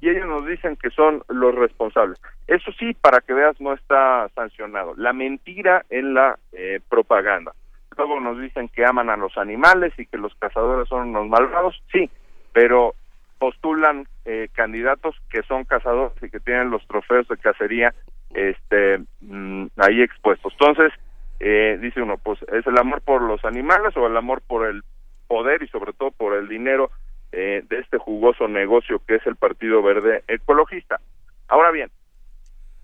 y 0.00 0.08
ellos 0.08 0.26
nos 0.26 0.46
dicen 0.46 0.76
que 0.76 0.90
son 0.90 1.22
los 1.28 1.54
responsables. 1.54 2.20
Eso 2.46 2.72
sí, 2.78 2.94
para 2.94 3.20
que 3.20 3.34
veas, 3.34 3.60
no 3.60 3.72
está 3.72 4.28
sancionado. 4.34 4.94
La 4.96 5.12
mentira 5.12 5.84
en 5.90 6.14
la 6.14 6.38
eh, 6.52 6.80
propaganda. 6.88 7.52
Luego 7.96 8.18
nos 8.20 8.40
dicen 8.40 8.68
que 8.68 8.84
aman 8.84 9.10
a 9.10 9.16
los 9.16 9.36
animales 9.36 9.92
y 9.98 10.06
que 10.06 10.16
los 10.16 10.34
cazadores 10.36 10.88
son 10.88 11.08
unos 11.08 11.28
malvados, 11.28 11.82
sí, 11.92 12.10
pero 12.52 12.94
postulan 13.38 14.06
eh, 14.24 14.48
candidatos 14.52 15.16
que 15.30 15.42
son 15.42 15.64
cazadores 15.64 16.22
y 16.22 16.30
que 16.30 16.40
tienen 16.40 16.70
los 16.70 16.86
trofeos 16.86 17.26
de 17.28 17.36
cacería 17.38 17.94
este 18.30 18.98
mm, 19.20 19.66
ahí 19.76 20.02
expuestos. 20.02 20.52
Entonces, 20.60 20.92
eh, 21.40 21.78
dice 21.80 22.02
uno, 22.02 22.16
pues 22.18 22.38
es 22.52 22.66
el 22.66 22.78
amor 22.78 23.00
por 23.02 23.22
los 23.22 23.44
animales 23.44 23.96
o 23.96 24.06
el 24.06 24.16
amor 24.16 24.42
por 24.46 24.66
el 24.66 24.82
poder 25.26 25.62
y 25.62 25.68
sobre 25.68 25.92
todo 25.92 26.10
por 26.10 26.34
el 26.34 26.48
dinero 26.48 26.90
eh, 27.32 27.62
de 27.68 27.78
este 27.78 27.98
jugoso 27.98 28.48
negocio 28.48 29.00
que 29.06 29.16
es 29.16 29.26
el 29.26 29.36
Partido 29.36 29.82
Verde 29.82 30.24
Ecologista. 30.28 31.00
Ahora 31.48 31.70
bien, 31.70 31.90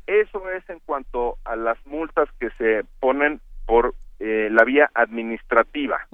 eso 0.06 0.51
es 0.51 0.68
en 0.70 0.81
cuanto 0.81 1.36
a 1.44 1.56
las 1.56 1.85
multas 1.86 2.28
que 2.39 2.51
se 2.59 2.85
ponen 3.01 3.40
por 3.66 3.94
la 4.18 4.64
vía 4.64 4.90
administrativa 4.94 6.06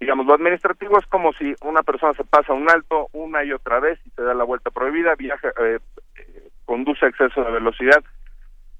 digamos, 0.00 0.26
lo 0.26 0.34
administrativo 0.34 0.98
es 0.98 1.06
como 1.06 1.32
si 1.34 1.54
una 1.62 1.82
persona 1.82 2.14
se 2.14 2.24
pasa 2.24 2.54
un 2.54 2.68
alto 2.70 3.08
una 3.12 3.44
y 3.44 3.52
otra 3.52 3.78
vez 3.80 4.00
y 4.06 4.10
se 4.10 4.22
da 4.22 4.32
la 4.32 4.44
vuelta 4.44 4.70
prohibida, 4.70 5.14
viaja, 5.14 5.48
eh, 5.48 5.78
eh, 6.16 6.48
conduce 6.64 7.04
a 7.04 7.08
exceso 7.10 7.44
de 7.44 7.52
velocidad, 7.52 8.02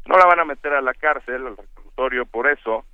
no 0.07 0.17
la 0.17 0.25
van 0.25 0.41
a 0.41 0.47
meter 0.47 0.73
a 0.73 0.81
la 0.81 0.95
cárcel, 0.95 1.47
al 1.47 1.57
reclusorio 1.59 2.25
por 2.25 2.49
eso, 2.49 2.85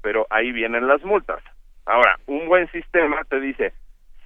pero 0.00 0.26
ahí 0.30 0.50
vienen 0.50 0.88
las 0.88 1.04
multas. 1.04 1.42
Ahora, 1.84 2.18
un 2.26 2.48
buen 2.48 2.70
sistema 2.72 3.22
te 3.28 3.38
dice, 3.38 3.74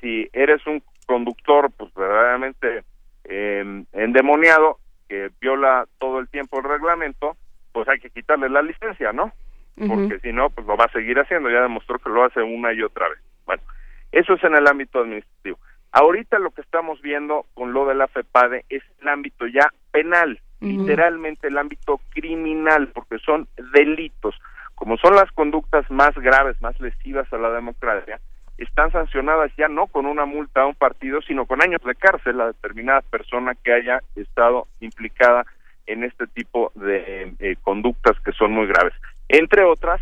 si 0.00 0.28
eres 0.32 0.64
un 0.66 0.80
conductor, 1.08 1.70
pues 1.76 1.92
verdaderamente 1.94 2.84
eh, 3.24 3.84
endemoniado, 3.94 4.78
que 5.08 5.30
viola 5.40 5.86
todo 5.98 6.18
el 6.20 6.28
tiempo 6.28 6.58
el 6.58 6.64
reglamento, 6.64 7.36
pues 7.72 7.88
hay 7.88 7.98
que 7.98 8.10
quitarle 8.10 8.50
la 8.50 8.62
licencia, 8.62 9.12
¿no? 9.12 9.32
Porque 9.76 10.18
si 10.20 10.32
no, 10.32 10.50
pues 10.50 10.66
lo 10.66 10.76
va 10.76 10.86
a 10.86 10.92
seguir 10.92 11.18
haciendo, 11.20 11.48
ya 11.48 11.62
demostró 11.62 12.00
que 12.00 12.10
lo 12.10 12.24
hace 12.24 12.42
una 12.42 12.72
y 12.72 12.82
otra 12.82 13.08
vez. 13.08 13.18
Bueno, 13.46 13.62
eso 14.10 14.34
es 14.34 14.42
en 14.42 14.56
el 14.56 14.66
ámbito 14.66 14.98
administrativo. 14.98 15.58
Ahorita 15.92 16.40
lo 16.40 16.50
que 16.50 16.62
estamos 16.62 17.00
viendo 17.00 17.46
con 17.54 17.72
lo 17.72 17.86
de 17.86 17.94
la 17.94 18.08
FEPADE 18.08 18.64
es 18.68 18.82
el 19.00 19.08
ámbito 19.08 19.46
ya 19.46 19.72
penal, 19.92 20.40
literalmente 20.60 21.46
el 21.46 21.58
ámbito 21.58 22.00
criminal, 22.10 22.88
porque 22.88 23.18
son 23.20 23.46
delitos. 23.72 24.34
Como 24.74 24.96
son 24.96 25.14
las 25.14 25.30
conductas 25.32 25.88
más 25.90 26.12
graves, 26.16 26.60
más 26.60 26.78
lesivas 26.80 27.32
a 27.32 27.38
la 27.38 27.50
democracia, 27.50 28.20
están 28.58 28.90
sancionadas 28.90 29.52
ya 29.56 29.68
no 29.68 29.86
con 29.86 30.06
una 30.06 30.26
multa 30.26 30.62
a 30.62 30.66
un 30.66 30.74
partido, 30.74 31.22
sino 31.22 31.46
con 31.46 31.62
años 31.62 31.80
de 31.82 31.94
cárcel 31.94 32.40
a 32.40 32.48
determinada 32.48 33.02
persona 33.02 33.54
que 33.54 33.72
haya 33.72 34.02
estado 34.16 34.66
implicada 34.80 35.46
en 35.86 36.04
este 36.04 36.26
tipo 36.26 36.72
de 36.74 37.34
eh, 37.38 37.56
conductas 37.62 38.18
que 38.20 38.32
son 38.32 38.52
muy 38.52 38.66
graves. 38.66 38.92
Entre 39.28 39.62
otras, 39.64 40.00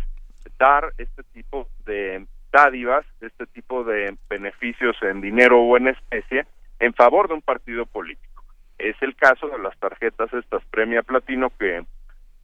dar 0.57 0.91
este 0.97 1.23
tipo 1.33 1.67
de 1.85 2.25
dádivas, 2.51 3.05
este 3.21 3.45
tipo 3.45 3.83
de 3.83 4.17
beneficios 4.29 4.95
en 5.01 5.21
dinero 5.21 5.61
o 5.61 5.77
en 5.77 5.89
especie 5.89 6.45
en 6.79 6.93
favor 6.93 7.27
de 7.27 7.35
un 7.35 7.41
partido 7.41 7.85
político. 7.85 8.43
Es 8.77 8.95
el 9.01 9.15
caso 9.15 9.47
de 9.47 9.59
las 9.59 9.77
tarjetas 9.79 10.33
estas 10.33 10.63
Premia 10.65 11.03
Platino 11.03 11.51
que, 11.57 11.83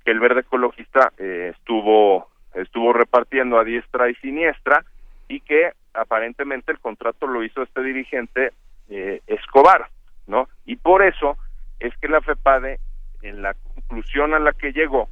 que 0.05 0.11
el 0.11 0.19
Verde 0.19 0.41
Ecologista 0.41 1.11
eh, 1.17 1.53
estuvo 1.55 2.27
estuvo 2.53 2.93
repartiendo 2.93 3.57
a 3.57 3.63
diestra 3.63 4.09
y 4.09 4.15
siniestra 4.15 4.85
y 5.27 5.39
que 5.39 5.71
aparentemente 5.93 6.71
el 6.71 6.79
contrato 6.79 7.27
lo 7.27 7.43
hizo 7.43 7.61
este 7.61 7.81
dirigente 7.81 8.53
eh, 8.89 9.21
Escobar, 9.27 9.87
¿no? 10.27 10.49
Y 10.65 10.75
por 10.75 11.03
eso 11.03 11.37
es 11.79 11.95
que 11.97 12.07
la 12.07 12.21
FEPADE 12.21 12.79
en 13.21 13.41
la 13.41 13.53
conclusión 13.53 14.33
a 14.33 14.39
la 14.39 14.53
que 14.53 14.71
llegó 14.71 15.09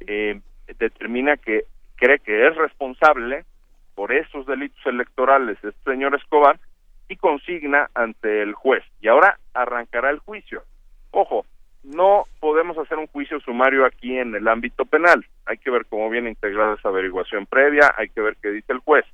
eh, 0.00 0.40
determina 0.78 1.36
que 1.36 1.64
cree 1.96 2.18
que 2.18 2.46
es 2.46 2.56
responsable 2.56 3.44
por 3.94 4.12
esos 4.12 4.46
delitos 4.46 4.84
electorales 4.86 5.56
este 5.62 5.90
señor 5.90 6.14
Escobar 6.14 6.58
y 7.08 7.16
consigna 7.16 7.88
ante 7.94 8.42
el 8.42 8.54
juez. 8.54 8.82
Y 9.00 9.08
ahora 9.08 9.38
arrancará 9.54 10.10
el 10.10 10.18
juicio. 10.18 10.62
Ojo, 11.12 11.46
no 11.82 12.24
podemos 12.40 12.76
hacer 12.78 12.98
un 12.98 13.06
juicio 13.06 13.38
sumario 13.40 13.86
aquí 13.86 14.18
en 14.18 14.34
el 14.34 14.48
ámbito 14.48 14.84
penal. 14.84 15.24
Hay 15.46 15.58
que 15.58 15.70
ver 15.70 15.86
cómo 15.86 16.10
viene 16.10 16.30
integrada 16.30 16.74
esa 16.74 16.88
averiguación 16.88 17.46
previa, 17.46 17.94
hay 17.96 18.08
que 18.08 18.20
ver 18.20 18.36
qué 18.42 18.50
dice 18.50 18.72
el 18.72 18.80
juez. 18.80 19.04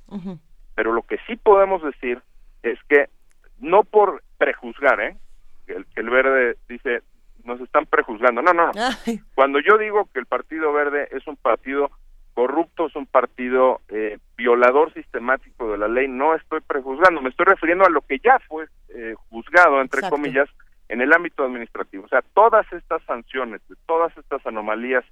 Pero 0.75 0.93
lo 0.93 1.03
que 1.03 1.17
sí 1.27 1.35
podemos 1.35 1.83
decir 1.83 2.21
es 2.63 2.79
que 2.89 3.09
no 3.59 3.83
por 3.83 4.23
prejuzgar, 4.37 4.99
¿eh? 5.01 5.17
El, 5.67 5.85
que 5.85 6.01
el 6.01 6.09
verde 6.09 6.57
dice 6.67 7.01
nos 7.43 7.59
están 7.61 7.85
prejuzgando. 7.85 8.41
No, 8.41 8.53
no. 8.53 8.71
Cuando 9.35 9.59
yo 9.59 9.77
digo 9.77 10.09
que 10.13 10.19
el 10.19 10.25
Partido 10.25 10.71
Verde 10.71 11.09
es 11.11 11.27
un 11.27 11.35
partido 11.35 11.91
corrupto, 12.33 12.87
es 12.87 12.95
un 12.95 13.05
partido 13.05 13.81
eh, 13.89 14.17
violador 14.35 14.93
sistemático 14.93 15.71
de 15.71 15.77
la 15.77 15.87
ley, 15.87 16.07
no 16.07 16.33
estoy 16.33 16.61
prejuzgando, 16.61 17.21
me 17.21 17.29
estoy 17.29 17.45
refiriendo 17.45 17.85
a 17.85 17.89
lo 17.89 18.01
que 18.01 18.17
ya 18.19 18.39
fue 18.47 18.65
eh, 18.89 19.13
juzgado, 19.29 19.81
entre 19.81 20.09
comillas, 20.09 20.49
en 20.89 21.01
el 21.01 21.13
ámbito 21.13 21.43
administrativo. 21.43 22.05
O 22.05 22.07
sea, 22.07 22.23
todas 22.33 22.65
estas 22.73 23.03
sanciones, 23.03 23.61
todas 23.85 24.17
estas 24.17 24.43
anomalías 24.47 25.05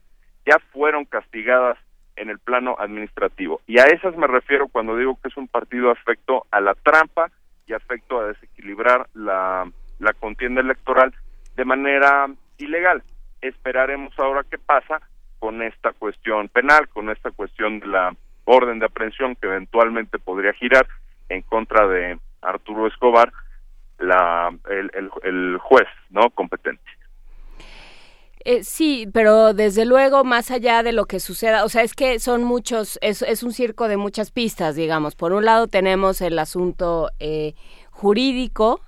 ya 0.46 0.58
fueron 0.72 1.06
castigadas 1.06 1.78
en 2.22 2.30
el 2.30 2.40
plano 2.40 2.76
administrativo. 2.78 3.62
Y 3.66 3.80
a 3.80 3.86
esas 3.86 4.16
me 4.16 4.28
refiero 4.28 4.68
cuando 4.68 4.96
digo 4.96 5.18
que 5.22 5.30
es 5.30 5.38
un 5.38 5.48
partido 5.48 5.90
afecto 5.90 6.46
a 6.52 6.62
la 6.62 6.76
trampa 6.76 7.32
y 7.66 7.74
afecto 7.74 8.20
a 8.20 8.28
desequilibrar 8.28 9.08
la, 9.16 9.70
la 10.00 10.14
contienda 10.14 10.62
electoral 10.62 11.14
de 11.56 11.66
manera 11.66 12.28
ilegal. 12.58 13.04
Esperaremos 13.42 14.14
ahora 14.20 14.46
qué 14.50 14.60
pasa 14.60 15.02
con 15.40 15.64
esta 15.64 15.94
cuestión 15.94 16.48
penal, 16.50 16.88
con 16.90 17.10
esta 17.10 17.32
cuestión 17.32 17.80
de 17.80 17.88
la 17.88 18.16
orden 18.46 18.78
de 18.78 18.86
aprehensión 18.86 19.36
que 19.36 19.48
eventualmente 19.48 20.20
podría 20.20 20.54
girar 20.54 20.88
en 21.30 21.42
contra 21.42 21.88
de 21.88 22.20
Arturo 22.42 22.88
Escobar, 22.88 23.32
la, 24.00 24.54
el, 24.70 25.58
juez 25.60 25.88
no 26.10 26.30
competente. 26.32 26.81
Eh, 28.44 28.64
sí, 28.64 29.08
pero 29.14 29.54
desde 29.54 29.86
luego, 29.86 30.24
más 30.24 30.50
allá 30.52 30.84
de 30.84 30.94
lo 30.94 31.06
que 31.06 31.20
suceda, 31.20 31.64
o 31.64 31.70
sea, 31.70 31.84
es 31.84 31.94
que 31.94 32.20
son 32.20 32.44
muchos, 32.44 32.98
es, 33.02 33.22
es 33.22 33.44
un 33.44 33.54
circo 33.54 33.88
de 33.88 33.98
muchas 33.98 34.32
pistas, 34.32 34.76
digamos. 34.76 35.16
Por 35.16 35.34
un 35.34 35.46
lado 35.46 35.68
tenemos 35.68 36.22
el 36.22 36.40
asunto 36.40 37.12
eh, 37.20 37.54
jurídico, 37.92 38.82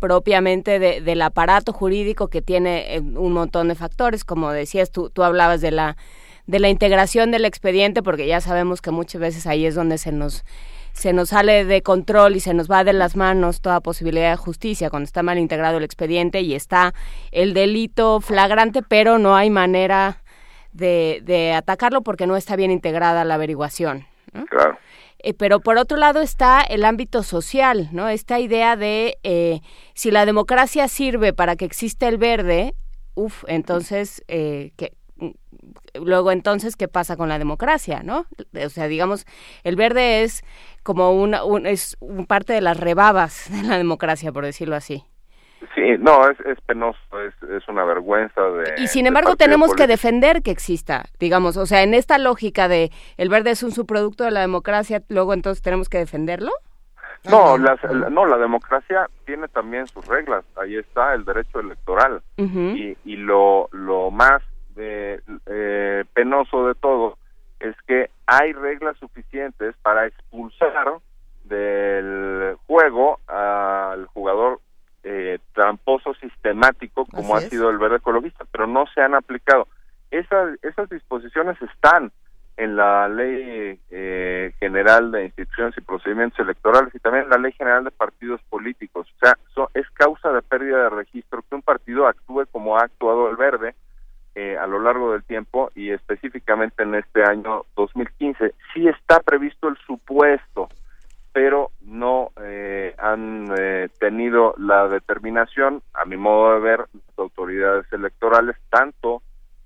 propiamente 0.00 0.78
del 0.78 1.20
aparato 1.20 1.74
jurídico 1.74 2.28
que 2.28 2.40
tiene 2.40 2.94
eh, 2.94 3.00
un 3.00 3.32
montón 3.32 3.68
de 3.68 3.74
factores, 3.74 4.24
como 4.24 4.50
decías 4.50 4.90
tú, 4.90 5.10
tú 5.10 5.22
hablabas 5.22 5.60
de 5.60 5.70
la 5.70 5.98
de 6.46 6.60
la 6.60 6.68
integración 6.68 7.30
del 7.30 7.44
expediente, 7.44 8.02
porque 8.02 8.26
ya 8.26 8.40
sabemos 8.40 8.82
que 8.82 8.90
muchas 8.90 9.20
veces 9.20 9.46
ahí 9.46 9.64
es 9.66 9.74
donde 9.74 9.98
se 9.98 10.12
nos 10.12 10.44
se 10.94 11.12
nos 11.12 11.30
sale 11.30 11.64
de 11.64 11.82
control 11.82 12.36
y 12.36 12.40
se 12.40 12.54
nos 12.54 12.70
va 12.70 12.84
de 12.84 12.92
las 12.92 13.16
manos 13.16 13.60
toda 13.60 13.80
posibilidad 13.80 14.30
de 14.30 14.36
justicia 14.36 14.90
cuando 14.90 15.04
está 15.04 15.22
mal 15.22 15.38
integrado 15.38 15.78
el 15.78 15.84
expediente 15.84 16.40
y 16.40 16.54
está 16.54 16.94
el 17.32 17.52
delito 17.52 18.20
flagrante, 18.20 18.82
pero 18.82 19.18
no 19.18 19.36
hay 19.36 19.50
manera 19.50 20.22
de, 20.72 21.20
de 21.24 21.52
atacarlo 21.52 22.02
porque 22.02 22.26
no 22.26 22.36
está 22.36 22.56
bien 22.56 22.70
integrada 22.70 23.24
la 23.24 23.34
averiguación. 23.34 24.06
Claro. 24.48 24.78
Eh, 25.24 25.32
pero 25.32 25.60
por 25.60 25.78
otro 25.78 25.96
lado 25.96 26.20
está 26.20 26.60
el 26.60 26.84
ámbito 26.84 27.22
social, 27.22 27.88
¿no? 27.92 28.08
Esta 28.08 28.40
idea 28.40 28.76
de 28.76 29.16
eh, 29.22 29.60
si 29.94 30.10
la 30.10 30.26
democracia 30.26 30.86
sirve 30.86 31.32
para 31.32 31.56
que 31.56 31.64
exista 31.64 32.08
el 32.08 32.18
verde, 32.18 32.74
uff, 33.14 33.44
entonces, 33.48 34.22
eh, 34.28 34.72
que, 34.76 34.92
luego 35.94 36.32
entonces, 36.32 36.76
¿qué 36.76 36.88
pasa 36.88 37.16
con 37.16 37.28
la 37.28 37.38
democracia, 37.38 38.02
no? 38.02 38.26
O 38.64 38.68
sea, 38.68 38.88
digamos, 38.88 39.26
el 39.62 39.76
verde 39.76 40.22
es 40.22 40.44
como 40.82 41.12
una, 41.12 41.42
es 41.64 41.96
un 42.00 42.26
parte 42.26 42.52
de 42.52 42.60
las 42.60 42.78
rebabas 42.78 43.50
de 43.50 43.66
la 43.66 43.78
democracia, 43.78 44.32
por 44.32 44.44
decirlo 44.44 44.76
así. 44.76 45.04
Sí, 45.74 45.96
no, 45.98 46.28
es, 46.28 46.38
es 46.40 46.60
penoso, 46.66 46.98
es, 47.26 47.34
es 47.50 47.66
una 47.68 47.84
vergüenza 47.84 48.40
de... 48.42 48.74
Y 48.82 48.88
sin 48.88 49.06
embargo 49.06 49.34
tenemos 49.36 49.74
que 49.74 49.86
defender 49.86 50.42
que 50.42 50.50
exista, 50.50 51.06
digamos, 51.18 51.56
o 51.56 51.64
sea, 51.64 51.82
en 51.82 51.94
esta 51.94 52.18
lógica 52.18 52.68
de 52.68 52.90
el 53.16 53.30
verde 53.30 53.50
es 53.52 53.62
un 53.62 53.72
subproducto 53.72 54.24
de 54.24 54.30
la 54.30 54.40
democracia, 54.40 55.02
luego 55.08 55.32
entonces 55.32 55.62
tenemos 55.62 55.88
que 55.88 55.98
defenderlo. 55.98 56.52
No, 57.30 57.56
la, 57.56 57.78
no, 58.10 58.26
la 58.26 58.36
democracia 58.36 59.08
tiene 59.24 59.48
también 59.48 59.86
sus 59.86 60.06
reglas, 60.06 60.44
ahí 60.56 60.76
está 60.76 61.14
el 61.14 61.24
derecho 61.24 61.60
electoral 61.60 62.22
y, 62.36 62.98
y 63.06 63.16
lo, 63.16 63.70
lo 63.72 64.10
más 64.10 64.42
de, 64.74 65.20
eh, 65.46 66.04
penoso 66.12 66.66
de 66.68 66.74
todo 66.74 67.18
es 67.60 67.74
que 67.86 68.10
hay 68.26 68.52
reglas 68.52 68.96
suficientes 68.98 69.74
para 69.82 70.06
expulsar 70.06 70.98
del 71.44 72.56
juego 72.66 73.20
al 73.26 74.06
jugador 74.06 74.60
eh, 75.02 75.38
tramposo 75.52 76.14
sistemático 76.14 77.06
como 77.06 77.36
ha 77.36 77.40
sido 77.40 77.70
el 77.70 77.78
verde 77.78 77.96
ecologista, 77.96 78.44
pero 78.50 78.66
no 78.66 78.86
se 78.94 79.00
han 79.00 79.14
aplicado. 79.14 79.68
Esas, 80.10 80.58
esas 80.62 80.88
disposiciones 80.88 81.60
están 81.60 82.12
en 82.56 82.76
la 82.76 83.08
Ley 83.08 83.78
eh, 83.90 84.54
General 84.60 85.10
de 85.10 85.24
Instituciones 85.24 85.76
y 85.76 85.80
Procedimientos 85.80 86.38
Electorales 86.38 86.94
y 86.94 87.00
también 87.00 87.24
en 87.24 87.30
la 87.30 87.38
Ley 87.38 87.52
General 87.52 87.84
de 87.84 87.90
Partidos 87.90 88.40
Políticos. 88.48 89.08
O 89.16 89.18
sea, 89.18 89.36
es 89.74 89.90
causa 89.90 90.32
de 90.32 90.42
pérdida 90.42 90.84
de 90.84 90.90
registro 90.90 91.42
que 91.42 91.54
un 91.54 91.62
partido 91.62 92.06
actúe 92.06 92.46
como 92.50 92.78
ha 92.78 92.84
actuado 92.84 93.28
el 93.28 93.36
verde 93.36 93.74
eh, 94.34 94.56
a 94.58 94.66
lo 94.66 94.80
largo 94.80 95.12
del 95.12 95.24
tiempo 95.24 95.70
y 95.74 95.90
específicamente 95.90 96.82
en 96.82 96.94
este 96.94 97.22
año 97.22 97.64
2015. 97.76 98.54
Sí 98.72 98.88
está 98.88 99.20
previsto 99.20 99.68
el 99.68 99.76
supuesto 99.86 100.68
pero 101.34 101.72
no 101.82 102.30
eh, 102.40 102.94
han 102.96 103.52
eh, 103.58 103.88
tenido 103.98 104.54
la 104.56 104.86
determinación, 104.86 105.82
a 105.92 106.04
mi 106.04 106.16
modo 106.16 106.54
de 106.54 106.60
ver, 106.60 106.78
las 106.78 107.18
autoridades 107.18 107.92
electorales, 107.92 108.56
tanto 108.70 109.20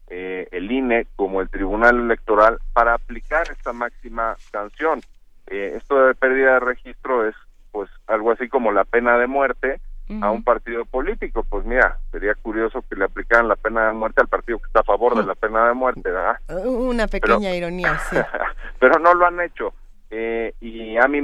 eh, 0.09 0.49
el 0.51 0.73
INE 0.73 1.07
como 1.15 1.43
el 1.43 1.51
Tribunal 1.51 2.01
Electoral, 2.01 2.59
para 2.73 2.95
aplicar 2.95 3.51
esta 3.51 3.75
máxima 3.75 4.35
sanción. 4.51 5.03
esto 5.47 6.07
de 6.07 6.15
pérdida 6.15 6.55
de 6.55 6.61
registro 6.61 7.29
es 7.29 7.35
pues 7.71 7.91
algo 8.07 8.31
así 8.31 8.49
como 8.49 8.73
la 8.73 8.85
pena 8.85 9.19
de 9.19 9.27
muerte 9.27 9.79
a 10.23 10.31
un 10.31 10.43
partido 10.43 10.85
político. 10.85 11.45
Pues 11.45 11.65
mira, 11.65 11.99
sería 12.11 12.35
curioso 12.35 12.83
que 12.89 12.97
le 12.97 13.05
aplicaran 13.05 13.49
la 13.49 13.57
pena 13.57 13.89
de 13.89 13.93
muerte 13.93 14.21
al 14.21 14.29
partido 14.29 14.59
que 14.59 14.67
está 14.67 14.81
a 14.81 14.85
favor 14.85 15.17
de 15.17 15.25
la 15.25 15.35
pena 15.35 15.69
de 15.69 15.75
muerte, 15.75 16.11
¿verdad? 16.11 16.39
Una 16.67 17.07
pequeña 17.07 17.55
ironía, 17.55 17.99
sí. 18.11 18.17
pero 18.79 18.99
no 18.99 19.15
lo 19.15 19.27
han 19.27 19.41
hecho 19.41 19.73
eh, 20.11 20.55
y 20.61 20.97
a 20.97 21.07
mi 21.07 21.21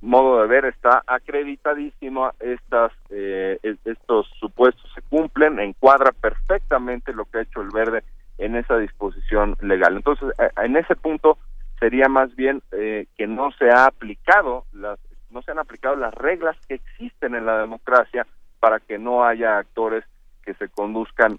modo 0.00 0.40
de 0.40 0.46
ver 0.46 0.64
está 0.66 1.02
acreditadísimo 1.08 2.30
estas 2.38 2.92
eh, 3.10 3.58
estos 3.84 4.28
supuestos 4.38 4.88
se 4.94 5.02
cumplen 5.02 5.58
encuadra 5.58 6.12
perfectamente 6.12 7.12
lo 7.12 7.24
que 7.24 7.38
ha 7.38 7.42
hecho 7.42 7.62
el 7.62 7.70
verde 7.70 8.04
en 8.38 8.54
esa 8.54 8.78
disposición 8.78 9.56
legal 9.60 9.96
entonces 9.96 10.28
eh, 10.38 10.50
en 10.62 10.76
ese 10.76 10.94
punto 10.94 11.36
sería 11.80 12.08
más 12.08 12.34
bien 12.36 12.62
que 12.70 13.26
no 13.26 13.50
se 13.52 13.70
ha 13.70 13.86
aplicado 13.86 14.64
las 14.72 14.98
no 15.30 15.42
se 15.42 15.50
han 15.50 15.58
aplicado 15.58 15.96
las 15.96 16.14
reglas 16.14 16.56
que 16.66 16.74
existen 16.74 17.34
en 17.34 17.46
la 17.46 17.58
democracia 17.58 18.26
para 18.60 18.80
que 18.80 18.98
no 18.98 19.24
haya 19.24 19.58
actores 19.58 20.04
que 20.42 20.54
se 20.54 20.68
conduzcan 20.68 21.36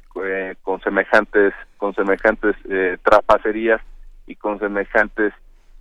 con 0.62 0.82
semejantes 0.82 1.54
con 1.78 1.96
semejantes 1.96 2.56
trapacerías 3.04 3.82
y 4.28 4.36
con 4.36 4.60
semejantes 4.60 5.34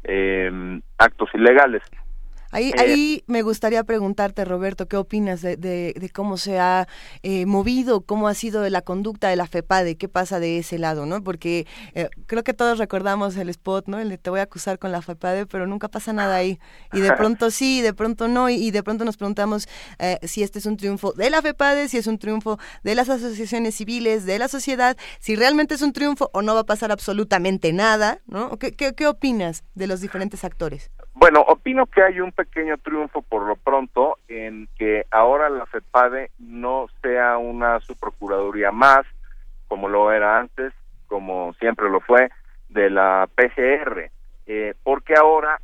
eh, 0.04 0.80
actos 0.96 1.28
ilegales. 1.34 1.82
Ahí, 2.50 2.70
eh, 2.70 2.80
ahí 2.80 3.24
me 3.26 3.42
gustaría 3.42 3.84
preguntarte, 3.84 4.44
Roberto, 4.44 4.86
¿qué 4.88 4.96
opinas 4.96 5.42
de, 5.42 5.56
de, 5.56 6.10
cómo 6.14 6.38
se 6.38 6.58
ha 6.58 6.88
eh, 7.22 7.44
movido, 7.44 8.00
cómo 8.00 8.26
ha 8.26 8.34
sido 8.34 8.66
la 8.70 8.80
conducta 8.80 9.28
de 9.28 9.36
la 9.36 9.46
FEPADE, 9.46 9.96
qué 9.96 10.08
pasa 10.08 10.40
de 10.40 10.58
ese 10.58 10.78
lado, 10.78 11.04
¿no? 11.04 11.22
Porque 11.22 11.66
eh, 11.94 12.08
creo 12.26 12.42
que 12.44 12.54
todos 12.54 12.78
recordamos 12.78 13.36
el 13.36 13.50
spot, 13.50 13.86
¿no? 13.86 13.98
El 13.98 14.08
de 14.08 14.18
te 14.18 14.30
voy 14.30 14.40
a 14.40 14.44
acusar 14.44 14.78
con 14.78 14.92
la 14.92 15.02
FEPADE, 15.02 15.46
pero 15.46 15.66
nunca 15.66 15.88
pasa 15.88 16.14
nada 16.14 16.36
ahí. 16.36 16.58
Y 16.92 17.00
de 17.00 17.12
pronto 17.12 17.50
sí, 17.50 17.82
de 17.82 17.92
pronto 17.92 18.28
no, 18.28 18.48
y, 18.48 18.70
de 18.70 18.82
pronto 18.82 19.04
nos 19.04 19.16
preguntamos 19.16 19.68
si 20.22 20.42
este 20.42 20.58
es 20.58 20.66
un 20.66 20.76
triunfo 20.76 21.12
de 21.12 21.30
la 21.30 21.42
FEPADE, 21.42 21.88
si 21.88 21.98
es 21.98 22.06
un 22.06 22.18
triunfo 22.18 22.58
de 22.82 22.94
las 22.94 23.08
asociaciones 23.08 23.74
civiles, 23.74 24.24
de 24.24 24.38
la 24.38 24.48
sociedad, 24.48 24.96
si 25.20 25.36
realmente 25.36 25.74
es 25.74 25.82
un 25.82 25.92
triunfo 25.92 26.30
o 26.32 26.42
no 26.42 26.54
va 26.54 26.60
a 26.60 26.66
pasar 26.66 26.92
absolutamente 26.92 27.72
nada, 27.72 28.20
¿no? 28.26 28.58
¿Qué, 28.58 28.72
qué, 28.72 28.94
qué 28.94 29.06
opinas 29.06 29.64
de 29.74 29.86
los 29.86 30.00
diferentes 30.00 30.44
actores? 30.44 30.90
Bueno, 31.20 31.40
opino 31.40 31.86
que 31.86 32.00
hay 32.00 32.20
un 32.20 32.30
pequeño 32.30 32.78
triunfo 32.78 33.22
por 33.22 33.42
lo 33.42 33.56
pronto 33.56 34.18
en 34.28 34.68
que 34.78 35.04
ahora 35.10 35.50
la 35.50 35.66
FEPADE 35.66 36.30
no 36.38 36.86
sea 37.02 37.38
una 37.38 37.80
subprocuraduría 37.80 38.70
más, 38.70 39.04
como 39.66 39.88
lo 39.88 40.12
era 40.12 40.38
antes, 40.38 40.72
como 41.08 41.54
siempre 41.54 41.90
lo 41.90 41.98
fue, 41.98 42.30
de 42.68 42.88
la 42.88 43.28
PGR, 43.34 44.12
eh, 44.46 44.74
porque 44.84 45.14
ahora, 45.16 45.60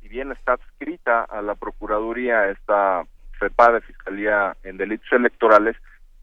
si 0.00 0.08
bien 0.08 0.32
está 0.32 0.54
adscrita 0.54 1.22
a 1.22 1.40
la 1.40 1.54
Procuraduría 1.54 2.48
esta 2.50 3.04
FEPADE, 3.38 3.82
Fiscalía 3.82 4.56
en 4.64 4.76
Delitos 4.76 5.12
Electorales, 5.12 5.76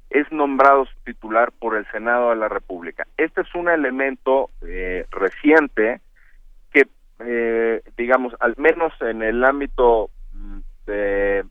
es 0.10 0.30
nombrado 0.30 0.85
titular 1.05 1.53
por 1.53 1.77
el 1.77 1.89
Senado 1.89 2.31
de 2.31 2.35
la 2.35 2.49
República. 2.49 3.07
Este 3.15 3.41
es 3.41 3.55
un 3.55 3.69
elemento 3.69 4.49
eh, 4.61 5.05
reciente 5.10 6.01
eh, 7.25 7.81
digamos, 7.97 8.33
al 8.39 8.55
menos 8.57 8.93
en 9.01 9.21
el 9.21 9.43
ámbito 9.43 10.09
mm, 10.33 10.59
de 10.85 11.45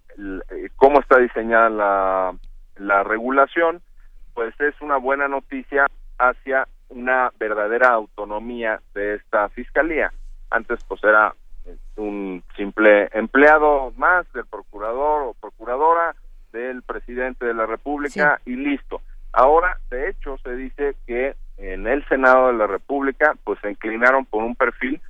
cómo 0.76 1.00
está 1.00 1.18
diseñada 1.18 1.70
la, 1.70 2.34
la 2.76 3.02
regulación, 3.02 3.80
pues 4.34 4.58
es 4.60 4.74
una 4.80 4.96
buena 4.96 5.28
noticia 5.28 5.86
hacia 6.18 6.66
una 6.88 7.30
verdadera 7.38 7.90
autonomía 7.90 8.80
de 8.94 9.14
esta 9.14 9.48
fiscalía. 9.50 10.12
Antes 10.50 10.80
pues 10.84 11.02
era 11.02 11.34
eh, 11.64 11.76
un 11.96 12.42
simple 12.56 13.08
empleado 13.12 13.92
más 13.96 14.30
del 14.32 14.46
procurador 14.46 15.22
o 15.22 15.34
procuradora 15.34 16.14
del 16.52 16.82
presidente 16.82 17.46
de 17.46 17.54
la 17.54 17.66
República 17.66 18.40
y 18.44 18.56
listo. 18.56 19.00
Ahora, 19.32 19.78
de 19.90 20.10
hecho, 20.10 20.36
se 20.38 20.54
dice 20.54 20.94
que 21.06 21.34
en 21.56 21.86
el 21.86 22.06
Senado 22.08 22.48
de 22.48 22.54
la 22.54 22.66
República 22.66 23.34
pues 23.44 23.58
se 23.60 23.70
inclinaron 23.70 24.26
por 24.26 24.42
un 24.42 24.54
perfil 24.54 25.00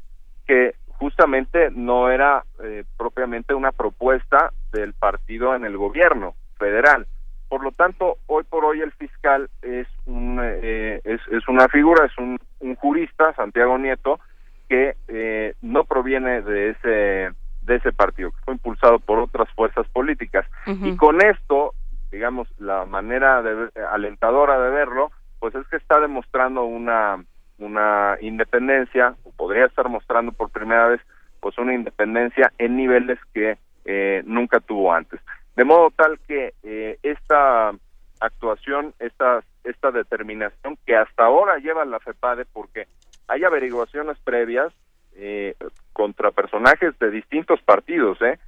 que 0.53 0.75
justamente 0.99 1.71
no 1.71 2.11
era 2.11 2.45
eh, 2.63 2.85
propiamente 2.99 3.55
una 3.55 3.73
propuesta 3.73 4.53
del 4.71 4.93
partido 4.93 5.55
en 5.55 5.65
el 5.65 5.79
gobierno 5.79 6.35
federal. 6.59 7.07
Por 7.49 7.65
lo 7.65 7.71
tanto, 7.71 8.19
hoy 8.27 8.45
por 8.45 8.67
hoy 8.67 8.83
el 8.83 8.93
fiscal 8.93 9.49
es, 9.63 9.87
un, 10.05 10.39
eh, 10.43 11.01
es, 11.05 11.23
es, 11.31 11.49
una 11.49 11.69
figura, 11.69 12.05
es 12.05 12.19
un, 12.19 12.39
un 12.61 12.77
jurista, 12.77 13.33
Santiago 13.33 13.79
Nieto, 13.79 14.21
que 14.69 14.95
eh, 15.09 15.55
no 15.63 15.85
proviene 15.85 16.43
de 16.43 16.71
ese 16.71 17.31
de 17.63 17.77
ese 17.77 17.93
partido, 17.93 18.33
que 18.33 18.45
fue 18.45 18.55
impulsado 18.55 18.99
por 18.99 19.21
otras 19.21 19.49
fuerzas 19.55 19.87
políticas. 19.89 20.45
Y 20.67 20.97
con 20.97 21.25
esto, 21.25 21.73
digamos, 22.11 22.49
la 22.59 22.85
manera 22.85 23.41
de, 23.41 23.71
alentadora 23.91 24.61
de 24.61 24.71
verlo, 24.71 25.13
pues 25.39 25.55
es 25.55 25.67
que 25.69 25.77
está 25.77 26.01
demostrando 26.01 26.65
una 26.65 27.25
una 27.63 28.19
independencia, 28.21 29.15
o 29.25 29.31
podría 29.33 29.67
estar 29.67 29.89
mostrando 29.89 30.33
por 30.33 30.51
primera 30.51 30.89
vez, 30.89 31.01
pues 31.41 31.57
una 31.59 31.75
independencia 31.75 32.53
en 32.59 32.77
niveles 32.77 33.19
que 33.33 33.59
eh, 33.85 34.23
nunca 34.27 34.61
tuvo 34.61 34.93
antes. 34.93 35.21
De 35.57 35.65
modo 35.65 35.91
tal 35.91 36.19
que 36.27 36.55
eh, 36.63 36.99
esta 37.03 37.73
actuación, 38.21 38.95
esta, 38.99 39.43
esta 39.65 39.91
determinación 39.91 40.79
que 40.87 40.97
hasta 40.97 41.25
ahora 41.25 41.59
lleva 41.59 41.85
la 41.85 42.01
FEPADE, 42.01 42.45
porque 42.53 42.87
hay 43.29 43.45
averiguaciones 43.45 44.19
previas 44.21 44.73
eh, 45.15 45.55
contra 45.93 46.31
personajes 46.31 46.99
de 46.99 47.11
distintos 47.11 47.61
partidos, 47.63 48.21
¿eh? 48.23 48.39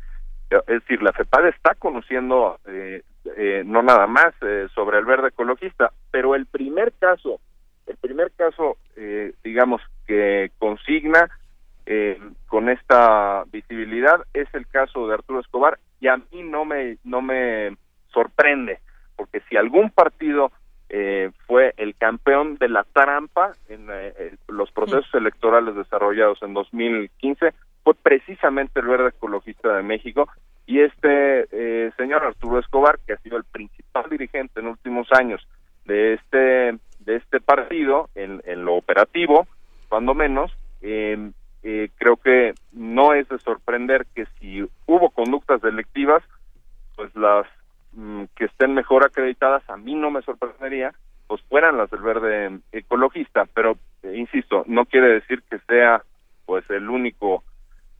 Es 0.51 0.81
decir, 0.81 1.03
la 1.03 1.13
FEPADE 1.13 1.49
está 1.49 1.75
conociendo 1.75 2.61
eh, 2.67 3.03
no 3.65 3.83
nada 3.83 4.07
más 4.07 4.35
sobre 4.73 4.99
el 4.99 5.05
verde 5.05 5.29
ecologista, 5.29 5.91
pero 6.13 6.35
el 6.35 6.47
primer 6.47 6.93
caso 6.93 7.41
el 7.87 7.97
primer 7.97 8.33
caso, 8.33 8.77
eh, 9.07 9.35
digamos, 9.45 9.83
que 10.07 10.51
consigna 10.59 11.29
eh, 11.85 12.19
con 12.47 12.71
esta 12.71 13.45
visibilidad 13.53 14.25
es 14.33 14.49
el 14.55 14.67
caso 14.67 15.07
de 15.07 15.13
Arturo 15.13 15.41
Escobar 15.41 15.79
y 16.01 16.09
a 16.09 16.17
mí 16.17 16.43
no 16.43 16.65
me 16.65 16.97
no 17.05 17.21
me 17.21 17.77
sorprende 18.15 18.79
porque 19.15 19.43
si 19.49 19.59
algún 19.59 19.91
partido 19.91 20.51
eh, 20.89 21.31
fue 21.47 21.75
el 21.77 21.95
campeón 21.97 22.57
de 22.57 22.71
la 22.71 22.85
trampa 22.85 23.53
en 23.69 23.87
los 24.49 24.71
procesos 24.73 25.13
electorales 25.13 25.75
desarrollados 25.75 26.43
en 26.43 26.55
2015 26.55 27.53
fue 27.83 27.95
precisamente 27.95 28.81
el 28.81 28.87
Verde 28.87 29.11
Ecologista 29.11 29.77
de 29.77 29.83
México 29.83 30.31
y 30.65 30.81
este 30.81 31.93
señor 31.99 32.25
Arturo 32.25 32.61
Escobar 32.61 32.99
que 33.07 33.13
ha 33.13 33.19
sido 33.19 33.37
el 33.37 33.45
principal 33.45 34.09
dirigente 34.09 34.61
en 34.61 34.69
últimos 34.69 35.09
años 35.13 35.47
de 35.85 36.15
este 36.15 36.79
partido 37.45 38.09
en, 38.15 38.41
lo 38.65 38.75
operativo, 38.75 39.47
cuando 39.89 40.15
menos, 40.15 40.53
eh, 40.83 41.31
eh, 41.63 41.91
creo 41.97 42.17
que 42.17 42.55
no 42.73 43.15
es 43.15 43.29
de 43.29 43.39
sorprender 43.39 44.07
que 44.15 44.27
si 44.39 44.67
hubo 44.87 45.11
conductas 45.11 45.63
delictivas, 45.63 46.23
pues 46.97 47.15
las 47.17 47.47
mm, 47.93 48.25
que 48.37 48.47
estén 48.47 48.75
mejor 48.75 49.05
acreditadas, 49.05 49.63
a 49.69 49.77
mí 49.77 49.95
no 49.95 50.11
me 50.11 50.23
sorprendería, 50.23 50.93
pues 51.27 51.41
fueran 51.43 51.79
las 51.79 51.91
del 51.91 52.03
verde 52.03 52.59
ecologista, 52.73 53.47
pero 53.55 53.77
eh, 54.03 54.15
insisto, 54.17 54.65
no 54.67 54.85
quiere 54.85 55.09
decir 55.09 55.43
que 55.51 55.59
sea 55.61 56.03
pues 56.45 56.69
el 56.71 56.91
único 56.91 57.43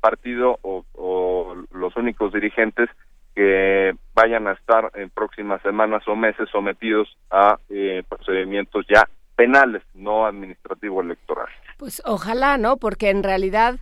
partido 0.01 0.59
o, 0.63 0.85
o 0.95 1.57
los 1.73 1.97
únicos 1.97 2.33
dirigentes 2.33 2.91
que 3.35 3.95
vayan 4.15 4.47
a 4.47 4.53
estar 4.53 4.91
en 4.95 5.11
próximas 5.11 5.61
semanas 5.63 6.07
o 6.07 6.15
meses 6.15 6.49
sometidos 6.51 7.17
a 7.31 7.59
eh, 7.69 8.03
procedimientos 8.09 8.87
ya 8.89 9.09
penales, 9.37 9.83
no 9.95 10.27
administrativo 10.27 11.01
electoral. 11.01 11.49
Pues 11.77 12.03
ojalá, 12.05 12.57
¿no? 12.57 12.77
Porque 12.77 13.11
en 13.11 13.23
realidad 13.23 13.79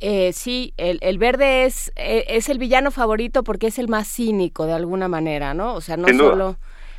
eh, 0.00 0.32
sí, 0.32 0.74
el, 0.76 0.98
el 1.02 1.18
verde 1.18 1.64
es, 1.64 1.92
eh, 1.96 2.24
es 2.28 2.48
el 2.48 2.58
villano 2.58 2.90
favorito 2.90 3.44
porque 3.44 3.68
es 3.68 3.78
el 3.78 3.88
más 3.88 4.08
cínico 4.08 4.66
de 4.66 4.72
alguna 4.72 5.08
manera, 5.08 5.54
¿no? 5.54 5.74
O 5.74 5.80
sea, 5.80 5.96
no 5.96 6.08
solo 6.08 6.56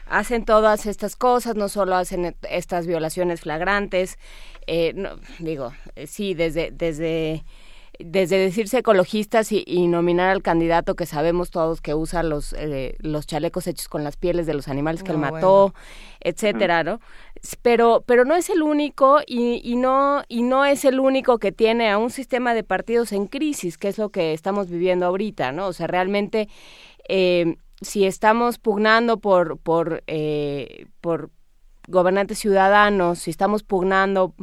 hacen 0.07 0.45
todas 0.45 0.85
estas 0.85 1.15
cosas, 1.15 1.55
no 1.55 1.69
solo 1.69 1.95
hacen 1.95 2.35
estas 2.49 2.87
violaciones 2.87 3.41
flagrantes, 3.41 4.17
eh, 4.67 4.93
no, 4.95 5.17
digo, 5.39 5.73
eh, 5.95 6.07
sí, 6.07 6.33
desde, 6.33 6.71
desde 6.71 7.43
desde 7.99 8.37
decirse 8.37 8.79
ecologistas 8.79 9.51
y, 9.51 9.87
nominar 9.87 10.29
al 10.29 10.41
candidato 10.41 10.95
que 10.95 11.05
sabemos 11.05 11.51
todos 11.51 11.81
que 11.81 11.93
usa 11.93 12.23
los 12.23 12.53
eh, 12.53 12.95
los 12.99 13.27
chalecos 13.27 13.67
hechos 13.67 13.87
con 13.87 14.03
las 14.03 14.17
pieles 14.17 14.45
de 14.45 14.53
los 14.53 14.67
animales 14.67 15.03
que 15.03 15.11
él 15.11 15.17
mató, 15.17 15.73
etcétera, 16.19 16.83
¿no? 16.83 16.99
Pero 17.61 18.03
pero 18.05 18.25
no 18.25 18.35
es 18.35 18.49
el 18.49 18.63
único 18.63 19.19
y, 19.25 19.61
y 19.63 19.75
no 19.75 20.23
y 20.27 20.41
no 20.41 20.65
es 20.65 20.85
el 20.85 20.99
único 20.99 21.37
que 21.37 21.51
tiene 21.51 21.89
a 21.89 21.97
un 21.97 22.09
sistema 22.09 22.53
de 22.53 22.63
partidos 22.63 23.11
en 23.11 23.27
crisis, 23.27 23.77
que 23.77 23.87
es 23.87 23.97
lo 23.97 24.09
que 24.09 24.33
estamos 24.33 24.69
viviendo 24.69 25.05
ahorita, 25.05 25.51
¿no? 25.51 25.67
O 25.67 25.73
sea, 25.73 25.87
realmente 25.87 26.49
eh, 27.07 27.57
si 27.81 28.05
estamos 28.05 28.57
pugnando 28.57 29.17
por 29.17 29.57
por 29.59 30.03
eh, 30.07 30.87
por 31.01 31.29
gobernantes 31.87 32.39
ciudadanos, 32.39 33.19
si 33.19 33.31
estamos 33.31 33.63
pugnando 33.63 34.33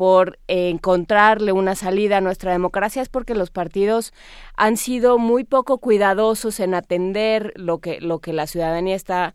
por 0.00 0.38
encontrarle 0.48 1.52
una 1.52 1.74
salida 1.74 2.16
a 2.16 2.20
nuestra 2.22 2.52
democracia 2.52 3.02
es 3.02 3.10
porque 3.10 3.34
los 3.34 3.50
partidos 3.50 4.14
han 4.56 4.78
sido 4.78 5.18
muy 5.18 5.44
poco 5.44 5.76
cuidadosos 5.76 6.58
en 6.60 6.72
atender 6.72 7.52
lo 7.54 7.80
que 7.80 8.00
lo 8.00 8.18
que 8.18 8.32
la 8.32 8.46
ciudadanía 8.46 8.96
está 8.96 9.34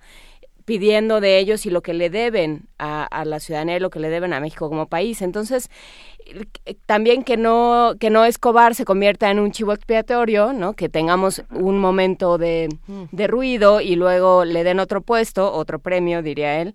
pidiendo 0.66 1.22
de 1.22 1.38
ellos 1.38 1.68
y 1.68 1.70
lo 1.70 1.84
que 1.84 1.94
le 1.94 2.10
deben 2.10 2.64
a, 2.80 3.26
la 3.26 3.40
ciudadanía 3.40 3.78
y 3.78 3.80
lo 3.80 3.92
que 3.92 4.00
le 4.00 4.10
deben 4.10 4.34
a 4.34 4.40
México 4.40 4.68
como 4.68 4.88
país. 4.88 5.22
Entonces, 5.22 5.70
también 6.88 7.24
que 7.24 7.38
no 7.38 7.94
que 8.00 8.10
no 8.10 8.26
Escobar 8.26 8.74
se 8.74 8.86
convierta 8.86 9.30
en 9.30 9.38
un 9.38 9.52
chivo 9.52 9.72
expiatorio, 9.72 10.52
¿no? 10.52 10.74
Que 10.74 10.90
tengamos 10.90 11.44
un 11.52 11.78
momento 11.78 12.40
de, 12.40 12.70
de 13.12 13.28
ruido 13.28 13.82
y 13.82 13.96
luego 13.98 14.46
le 14.46 14.64
den 14.64 14.80
otro 14.80 15.02
puesto, 15.02 15.54
otro 15.54 15.78
premio, 15.78 16.24
diría 16.24 16.60
él, 16.60 16.74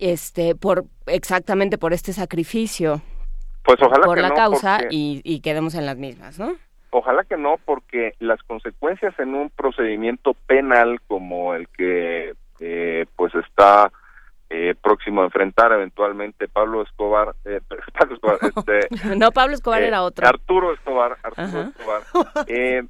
este 0.00 0.56
por 0.56 0.86
exactamente 1.06 1.78
por 1.78 1.92
este 1.92 2.12
sacrificio 2.12 3.00
pues 3.64 3.80
ojalá 3.80 4.06
por 4.06 4.20
la 4.20 4.34
causa 4.34 4.80
y, 4.90 5.40
quedemos 5.40 5.74
en 5.74 5.86
las 5.86 5.96
mismas, 5.96 6.38
¿no? 6.38 6.56
Ojalá 6.90 7.24
que 7.24 7.36
no, 7.36 7.56
porque 7.64 8.14
las 8.18 8.42
consecuencias 8.42 9.18
en 9.18 9.34
un 9.34 9.50
procedimiento 9.50 10.34
penal 10.46 11.00
como 11.08 11.54
el 11.54 11.68
que 11.68 12.34
eh, 12.60 13.06
pues 13.16 13.34
está 13.34 13.90
eh, 14.50 14.74
próximo 14.80 15.22
a 15.22 15.24
enfrentar 15.24 15.72
eventualmente 15.72 16.48
Pablo 16.48 16.82
Escobar, 16.82 17.34
eh, 17.46 17.60
Pablo 17.98 18.14
Escobar 18.14 18.38
este, 18.56 19.16
no 19.16 19.32
Pablo 19.32 19.54
Escobar 19.54 19.82
era 19.82 20.02
otro. 20.02 20.26
Arturo 20.26 20.74
Escobar, 20.74 21.16
Arturo 21.22 21.62
Escobar, 21.62 22.02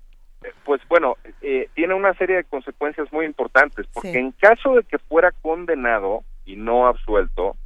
pues 0.65 0.81
bueno, 0.89 1.17
tiene 1.75 1.95
una 1.95 2.13
serie 2.15 2.37
de 2.37 2.45
consecuencias 2.45 3.13
muy 3.13 3.25
importantes, 3.25 3.87
porque 3.93 4.19
en 4.19 4.33
caso 4.33 4.75
de 4.75 4.83
que 4.83 4.99
fuera 4.99 5.31
condenado 5.41 6.25
y 6.45 6.57
no 6.57 6.89
absuelto, 6.89 7.57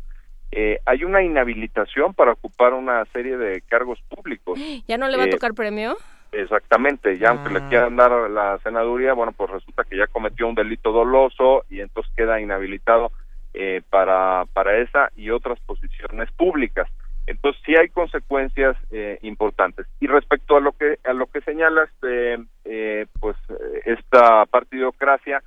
eh, 0.52 0.81
hay 0.86 1.05
una 1.05 1.23
inhabilitación 1.23 2.14
para 2.14 2.32
ocupar 2.32 2.73
una 2.73 3.05
serie 3.06 3.36
de 3.36 3.62
cargos 3.62 4.01
públicos. 4.09 4.59
¿Ya 4.89 4.97
no 4.98 5.09
le 5.09 5.16
va 5.16 5.24
a 5.24 5.27
eh, 5.27 5.31
tocar 5.31 5.55
premio? 5.55 5.97
Exactamente, 6.32 7.18
ya 7.18 7.31
aunque 7.31 7.52
le 7.52 7.60
ah. 7.60 7.68
quieran 7.68 7.97
dar 7.97 8.31
la 8.31 8.59
senaduría, 8.59 9.14
bueno, 9.14 9.32
pues 9.32 9.51
resulta 9.51 9.85
que 9.85 9.97
ya 9.97 10.06
cometió 10.06 10.47
un 10.47 10.55
delito 10.55 10.93
doloso 10.93 11.64
y 11.70 11.81
entonces 11.81 12.12
queda 12.16 12.40
inhabilitado 12.40 13.12
eh, 13.55 13.81
para, 13.90 14.44
para 14.52 14.78
esa 14.78 15.10
y 15.16 15.31
otras 15.31 15.59
posiciones 15.60 16.31
públicas. 16.32 16.89
Entonces 17.27 17.60
sí 17.66 17.74
hay 17.74 17.89
consecuencias 17.89 18.77
importantes. 19.23 19.85
Y 19.98 20.06
respecto 20.06 20.56
a 20.56 20.60
lo 20.60 20.70
que 20.70 21.01
a 21.02 21.12
lo 21.12 21.27
que 21.27 21.40
señalas, 21.40 21.90
pues 22.01 23.36
esta 23.85 24.47
partidocracia 24.47 25.43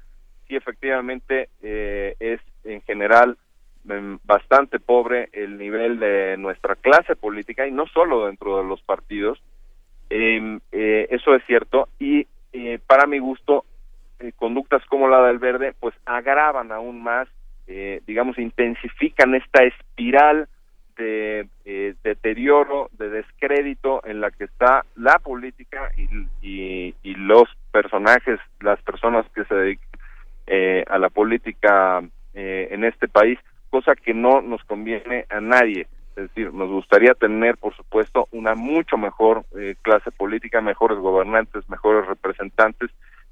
sí 0.45 0.57
efectivamente 0.57 1.47
es 1.61 2.41
en 2.65 2.81
general 2.81 3.37
bastante 3.83 4.79
pobre 4.79 5.29
el 5.31 5.57
nivel 5.57 5.99
de 5.99 6.37
nuestra 6.37 6.75
clase 6.75 7.15
política 7.15 7.67
y 7.67 7.71
no 7.71 7.87
solo 7.87 8.25
dentro 8.25 8.57
de 8.57 8.63
los 8.65 8.81
partidos. 8.81 9.41
Em, 10.09 10.59
eh, 10.71 11.07
eso 11.11 11.35
es 11.35 11.43
cierto 11.45 11.87
y 11.99 12.25
eh, 12.51 12.79
para 12.87 13.05
mi 13.05 13.19
gusto 13.19 13.65
eh, 14.19 14.31
conductas 14.35 14.83
como 14.85 15.07
la 15.07 15.21
del 15.27 15.37
verde 15.37 15.75
pues 15.79 15.93
agravan 16.05 16.71
aún 16.71 17.03
más, 17.03 17.27
digamos, 18.07 18.39
intensifican 18.39 19.35
esta 19.35 19.63
espiral 19.63 20.49
de 20.97 21.47
deterioro, 22.01 22.89
de 22.93 23.11
descrédito 23.11 24.03
en 24.05 24.21
la 24.21 24.31
que 24.31 24.45
está 24.45 24.85
la 24.95 25.19
política 25.19 25.91
y, 26.41 26.95
y 27.03 27.13
los 27.13 27.47
personajes, 27.71 28.39
las 28.59 28.81
personas 28.81 29.27
que 29.35 29.45
se 29.45 29.53
dedican 29.53 29.99
a 30.89 30.97
la 30.97 31.09
política 31.09 32.01
en 32.33 32.83
este 32.83 33.07
país 33.07 33.37
cosa 33.69 33.95
que 33.95 34.13
no 34.13 34.41
nos 34.41 34.63
conviene 34.63 35.25
a 35.29 35.39
nadie. 35.39 35.87
Es 36.15 36.27
decir, 36.27 36.53
nos 36.53 36.69
gustaría 36.69 37.13
tener, 37.13 37.57
por 37.57 37.75
supuesto, 37.75 38.27
una 38.31 38.55
mucho 38.55 38.97
mejor 38.97 39.45
eh, 39.57 39.75
clase 39.81 40.11
política, 40.11 40.59
mejores 40.59 40.97
gobernantes, 40.97 41.69
mejores 41.69 42.07
representantes, 42.07 42.89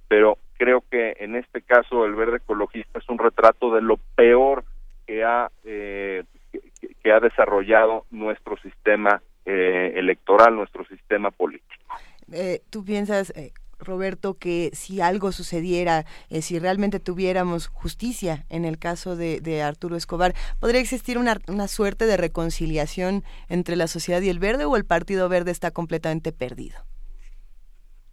pero 0.08 0.38
creo 0.58 0.84
que 0.90 1.18
en 1.20 1.36
este 1.36 1.62
caso 1.62 2.06
el 2.06 2.16
verde 2.16 2.38
ecologista 2.38 3.00
es 3.00 3.10
un 3.10 3.18
retrato 3.18 3.74
de 3.74 3.82
lo 3.82 3.98
peor 4.16 4.64
que 5.06 5.24
ha 5.24 5.52
eh, 5.66 6.24
que, 7.02 7.12
ha 7.12 7.20
desarrollado 7.20 8.06
nuestro 8.12 8.58
sistema 8.58 9.22
eh, 9.46 9.94
electoral, 9.96 10.56
nuestro 10.56 10.86
sistema 10.86 11.32
político. 11.32 11.84
¿Tú 12.70 12.84
piensas, 12.84 13.34
Roberto, 13.80 14.36
que 14.40 14.70
si 14.74 15.02
algo 15.02 15.32
sucediera, 15.32 16.06
eh, 16.30 16.42
si 16.42 16.60
realmente 16.60 17.00
tuviéramos 17.00 17.68
justicia 17.68 18.46
en 18.50 18.66
el 18.66 18.80
caso 18.80 19.16
de, 19.16 19.62
Arturo 19.62 19.96
Escobar, 19.96 20.34
¿podría 20.60 20.82
existir 20.82 21.18
una, 21.18 21.68
suerte 21.68 22.06
de 22.06 22.18
reconciliación 22.18 23.24
entre 23.50 23.76
la 23.76 23.88
sociedad 23.88 24.22
y 24.22 24.30
el 24.30 24.40
verde 24.40 24.66
o 24.66 24.76
el 24.76 24.86
Partido 24.86 25.30
Verde 25.30 25.52
está 25.52 25.72
completamente 25.72 26.32
perdido? 26.32 26.78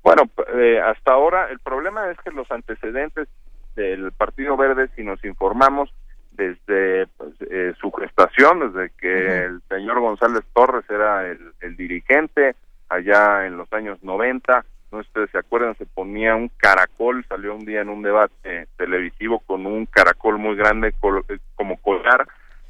Bueno, 0.02 0.22
eh, 0.54 0.80
hasta 0.80 1.12
ahora 1.12 1.50
el 1.50 1.60
problema 1.60 2.10
es 2.10 2.18
que 2.18 2.30
los 2.30 2.50
antecedentes 2.50 3.28
del 3.74 4.12
Partido 4.12 4.56
Verde, 4.56 4.88
si 4.96 5.02
nos 5.02 5.24
informamos 5.24 5.92
desde 6.32 7.06
pues, 7.16 7.34
eh, 7.50 7.74
su 7.80 7.90
gestación, 7.92 8.72
desde 8.72 8.90
que 8.98 9.44
el 9.44 9.62
señor 9.68 10.00
González 10.00 10.42
Torres 10.52 10.84
era 10.90 11.26
el, 11.26 11.52
el 11.60 11.76
dirigente 11.76 12.54
allá 12.88 13.46
en 13.46 13.56
los 13.56 13.72
años 13.72 14.02
90, 14.02 14.64
no 14.94 15.00
ustedes 15.00 15.30
se 15.30 15.38
acuerdan, 15.38 15.76
se 15.76 15.86
ponía 15.86 16.36
un 16.36 16.48
caracol, 16.56 17.24
salió 17.28 17.54
un 17.54 17.64
día 17.64 17.80
en 17.80 17.88
un 17.88 18.02
debate 18.02 18.68
televisivo 18.76 19.40
con 19.40 19.66
un 19.66 19.86
caracol 19.86 20.38
muy 20.38 20.54
grande 20.54 20.88
eh, 20.88 21.38
como 21.56 21.76
collar, 21.78 22.26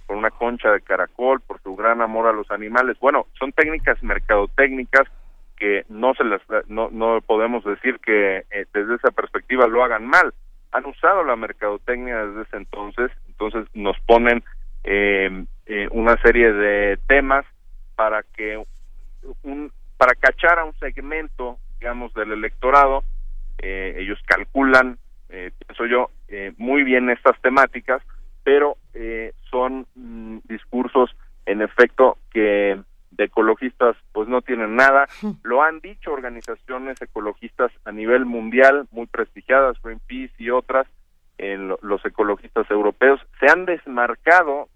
con 0.06 0.18
una 0.18 0.30
concha 0.30 0.70
de 0.70 0.80
caracol, 0.80 1.40
por 1.40 1.60
su 1.62 1.76
gran 1.76 2.01
amor 2.01 2.26
a 2.26 2.32
los 2.32 2.51
animales. 2.51 2.98
Bueno, 2.98 3.26
son 3.38 3.52
técnicas 3.52 4.02
mercadotécnicas 4.02 5.06
que 5.56 5.84
no 5.88 6.14
se 6.14 6.24
las 6.24 6.40
no, 6.66 6.88
no 6.90 7.20
podemos 7.20 7.62
decir 7.64 8.01
que 8.01 8.44
eh, 8.51 8.66
desde 8.72 8.96
esa 8.96 9.10
perspectiva 9.10 9.66
lo 9.66 9.84
hagan 9.84 10.06
mal. 10.06 10.32
Han 10.72 10.86
usado 10.86 11.22
la 11.24 11.36
mercadotecnia 11.36 12.24
desde 12.24 12.42
ese 12.42 12.56
entonces, 12.56 13.10
entonces 13.28 13.66
nos 13.74 13.98
ponen 14.01 14.42
eh, 14.82 15.44
una 15.92 16.16
serie 16.22 16.52
de 16.52 16.98
temas 17.06 17.44
para 17.94 18.22
que 18.22 18.62
un 19.42 19.70
para 19.96 20.14
cachar 20.14 20.59
a 20.59 20.64
un 20.64 20.74
segmento 20.78 21.59
digamos, 21.78 22.12
del 22.14 22.32
electorado. 22.32 23.05
Eh, 23.59 23.96
ellos 23.98 24.18
calculan, 24.26 24.98
eh, 25.28 25.51
pienso 25.66 25.86
yo, 25.86 26.10
eh, 26.28 26.52
muy 26.56 26.82
bien 26.82 27.10
estas 27.10 27.40
temáticas, 27.40 28.02
pero 28.42 28.76
son 29.51 29.86
mm, 29.94 30.38
discursos, 30.44 31.10
en 31.46 31.62
efecto, 31.62 32.18
que 32.30 32.78
de 33.10 33.24
ecologistas 33.24 33.96
pues 34.12 34.28
no 34.28 34.42
tienen 34.42 34.76
nada. 34.76 35.06
Lo 35.42 35.62
han 35.62 35.80
dicho 35.80 36.12
organizaciones 36.12 37.01
ecologistas 37.01 37.72
a 37.84 37.92
nivel 37.92 38.24
mundial, 38.24 38.86
muy 38.90 39.06
prestigiadas, 39.06 39.80
Greenpeace 39.82 40.34
y 40.38 40.51
otras, 40.51 40.86
en 41.38 41.68
los 41.68 42.05
ecologistas 42.05 42.70
europeos, 42.70 43.20
se 43.40 43.46
han 43.51 43.64
desmarcado 43.64 44.68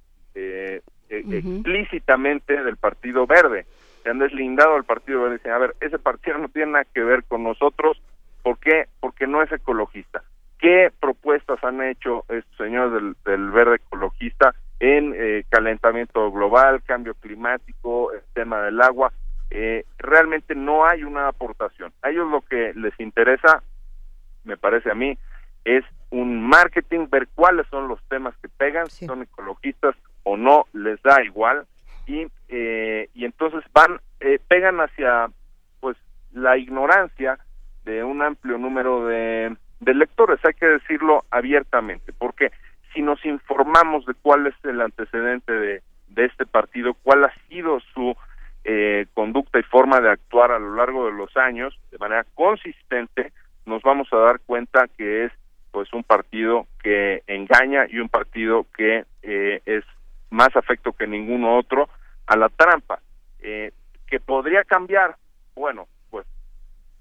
explícitamente 1.08 2.62
del 2.62 2.76
Partido 2.76 3.26
Verde 3.26 3.66
se 4.08 4.12
han 4.12 4.20
deslindado 4.20 4.74
al 4.74 4.84
Partido 4.84 5.20
Verde 5.20 5.34
y 5.34 5.38
dicen, 5.38 5.52
a 5.52 5.58
ver, 5.58 5.76
ese 5.82 5.98
partido 5.98 6.38
no 6.38 6.48
tiene 6.48 6.72
nada 6.72 6.86
que 6.94 7.02
ver 7.02 7.24
con 7.24 7.44
nosotros, 7.44 8.00
¿por 8.42 8.58
qué? 8.58 8.86
Porque 9.00 9.26
no 9.26 9.42
es 9.42 9.52
ecologista. 9.52 10.22
¿Qué 10.58 10.90
propuestas 10.98 11.62
han 11.62 11.82
hecho 11.82 12.24
estos 12.30 12.56
señores 12.56 13.14
del, 13.26 13.50
Verde 13.50 13.76
ecologista 13.76 14.54
en 14.80 15.12
eh, 15.14 15.44
calentamiento 15.50 16.32
global, 16.32 16.82
cambio 16.84 17.12
climático, 17.16 18.10
el 18.14 18.22
tema 18.32 18.62
del 18.62 18.80
agua? 18.80 19.12
Eh, 19.50 19.84
realmente 19.98 20.54
no 20.54 20.86
hay 20.86 21.04
una 21.04 21.28
aportación. 21.28 21.92
A 22.00 22.08
ellos 22.08 22.30
lo 22.30 22.40
que 22.40 22.72
les 22.76 22.98
interesa, 22.98 23.62
me 24.44 24.56
parece 24.56 24.90
a 24.90 24.94
mí, 24.94 25.18
es 25.66 25.84
un 26.08 26.48
marketing, 26.48 27.08
ver 27.10 27.28
cuáles 27.34 27.66
son 27.66 27.88
los 27.88 28.02
temas 28.08 28.34
que 28.38 28.48
pegan, 28.48 28.88
si 28.88 29.04
son 29.04 29.20
ecologistas 29.20 29.94
o 30.22 30.38
no, 30.38 30.64
les 30.72 31.02
da 31.02 31.22
igual 31.22 31.66
y, 32.08 32.26
eh, 32.48 33.10
y 33.14 33.24
entonces 33.26 33.62
van, 33.72 34.00
eh, 34.20 34.40
pegan 34.48 34.80
hacia 34.80 35.28
pues 35.80 35.96
la 36.32 36.56
ignorancia 36.56 37.38
de 37.84 38.02
un 38.02 38.22
amplio 38.22 38.56
número 38.56 39.06
de, 39.06 39.54
de 39.80 39.94
lectores, 39.94 40.40
hay 40.44 40.54
que 40.54 40.66
decirlo 40.66 41.24
abiertamente, 41.30 42.12
porque 42.12 42.50
si 42.94 43.02
nos 43.02 43.22
informamos 43.24 44.06
de 44.06 44.14
cuál 44.14 44.46
es 44.46 44.54
el 44.64 44.80
antecedente 44.80 45.52
de, 45.52 45.82
de 46.08 46.24
este 46.24 46.46
partido, 46.46 46.94
cuál 46.94 47.24
ha 47.24 47.32
sido 47.48 47.78
su 47.94 48.16
eh, 48.64 49.06
conducta 49.12 49.58
y 49.58 49.62
forma 49.64 50.00
de 50.00 50.10
actuar 50.10 50.50
a 50.50 50.58
lo 50.58 50.74
largo 50.76 51.06
de 51.06 51.12
los 51.12 51.36
años, 51.36 51.78
de 51.90 51.98
manera 51.98 52.24
consistente, 52.34 53.32
nos 53.66 53.82
vamos 53.82 54.08
a 54.12 54.16
dar 54.16 54.40
cuenta 54.40 54.88
que 54.96 55.26
es 55.26 55.32
pues 55.70 55.92
un 55.92 56.02
partido 56.02 56.66
que 56.82 57.22
engaña 57.26 57.86
y 57.86 57.98
un 57.98 58.08
partido 58.08 58.66
que 58.74 59.04
eh, 59.22 59.60
es 59.66 59.84
más 60.30 60.56
afecto 60.56 60.92
que 60.92 61.06
ninguno 61.06 61.56
otro 61.58 61.90
a 62.28 62.36
la 62.36 62.48
trampa. 62.48 63.00
Eh, 63.40 63.72
que 64.06 64.20
podría 64.20 64.64
cambiar, 64.64 65.16
bueno, 65.54 65.86
pues 66.10 66.26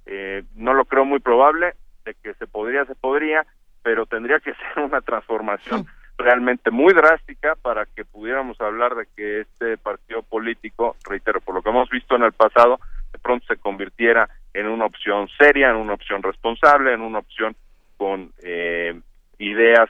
eh, 0.05 0.43
no 0.55 0.73
lo 0.73 0.85
creo 0.85 1.05
muy 1.05 1.19
probable, 1.19 1.73
de 2.03 2.15
que 2.15 2.33
se 2.33 2.47
podría, 2.47 2.85
se 2.85 2.95
podría, 2.95 3.45
pero 3.83 4.05
tendría 4.05 4.39
que 4.39 4.53
ser 4.73 4.83
una 4.83 5.01
transformación 5.01 5.85
realmente 6.17 6.71
muy 6.71 6.93
drástica 6.93 7.55
para 7.55 7.85
que 7.85 8.03
pudiéramos 8.03 8.59
hablar 8.59 8.95
de 8.95 9.07
que 9.15 9.41
este 9.41 9.77
partido 9.77 10.23
político, 10.23 10.95
reitero, 11.07 11.39
por 11.41 11.55
lo 11.55 11.61
que 11.61 11.69
hemos 11.69 11.89
visto 11.89 12.15
en 12.15 12.23
el 12.23 12.33
pasado, 12.33 12.79
de 13.11 13.19
pronto 13.19 13.45
se 13.47 13.57
convirtiera 13.57 14.29
en 14.53 14.67
una 14.67 14.85
opción 14.85 15.27
seria, 15.37 15.69
en 15.69 15.75
una 15.75 15.93
opción 15.93 16.23
responsable, 16.23 16.93
en 16.93 17.01
una 17.01 17.19
opción 17.19 17.55
con 17.97 18.33
eh, 18.41 18.99
ideas 19.37 19.89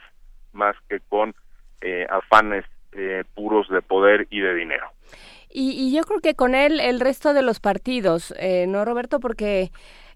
más 0.52 0.76
que 0.88 1.00
con 1.08 1.34
eh, 1.80 2.06
afanes 2.10 2.64
eh, 2.92 3.24
puros 3.34 3.68
de 3.68 3.82
poder 3.82 4.26
y 4.30 4.40
de 4.40 4.54
dinero. 4.54 4.86
Y, 5.50 5.94
yo 5.94 6.02
creo 6.02 6.20
que 6.20 6.34
con 6.34 6.54
él 6.54 6.78
el 6.78 7.00
resto 7.00 7.32
de 7.32 7.42
los 7.42 7.58
partidos, 7.58 8.34
eh, 8.38 8.66
¿no, 8.68 8.84
Roberto? 8.84 9.18
Porque 9.18 9.72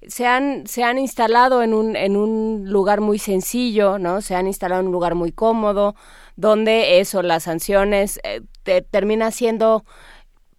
se 0.06 0.26
han, 0.26 0.66
se 0.66 0.84
han 0.84 0.98
instalado 0.98 1.62
en 1.62 1.72
un, 1.74 1.96
en 1.96 2.16
un 2.16 2.64
lugar 2.66 3.00
muy 3.00 3.18
sencillo, 3.18 3.98
¿no? 3.98 4.20
Se 4.20 4.34
han 4.34 4.46
instalado 4.46 4.80
en 4.80 4.88
un 4.88 4.92
lugar 4.92 5.14
muy 5.14 5.32
cómodo, 5.32 5.94
donde 6.36 7.00
eso, 7.00 7.22
las 7.22 7.44
sanciones, 7.44 8.20
eh, 8.24 8.42
termina 8.90 9.30
siendo 9.30 9.84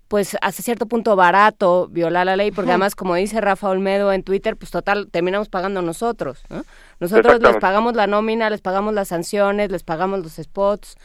pues 0.07 0.37
hasta 0.41 0.61
cierto 0.61 0.85
punto 0.85 1.15
barato 1.15 1.87
violar 1.87 2.27
la 2.27 2.35
ley, 2.35 2.51
porque 2.51 2.69
además, 2.69 2.93
como 2.93 3.15
dice 3.15 3.41
Rafa 3.41 3.69
Olmedo 3.69 4.13
en 4.13 4.21
Twitter, 4.21 4.55
pues 4.55 4.69
total, 4.69 5.09
terminamos 5.09 5.49
pagando 5.49 5.81
nosotros, 5.81 6.43
¿no? 6.49 6.63
Nosotros 6.99 7.41
les 7.41 7.57
pagamos 7.57 7.95
la 7.95 8.05
nómina, 8.05 8.51
les 8.51 8.61
pagamos 8.61 8.93
las 8.93 9.07
sanciones, 9.07 9.71
les 9.71 9.81
pagamos 9.83 10.19
los 10.19 10.33
spots, 10.33 10.97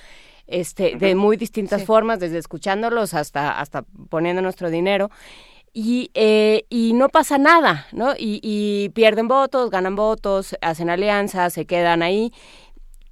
este, 0.48 0.96
de 0.96 1.14
muy 1.14 1.36
distintas 1.36 1.84
formas, 1.84 2.18
desde 2.18 2.38
escuchándolos 2.38 3.14
hasta, 3.14 3.60
hasta 3.60 3.82
poniendo 4.08 4.42
nuestro 4.42 4.70
dinero. 4.70 5.10
Y, 5.72 6.10
eh, 6.14 6.64
y 6.70 6.94
no 6.94 7.08
pasa 7.08 7.38
nada, 7.38 7.86
¿no? 7.92 8.14
Y, 8.18 8.40
y 8.42 8.88
pierden 8.88 9.28
votos, 9.28 9.70
ganan 9.70 9.94
votos, 9.94 10.56
hacen 10.60 10.90
alianzas, 10.90 11.52
se 11.52 11.66
quedan 11.66 12.02
ahí 12.02 12.32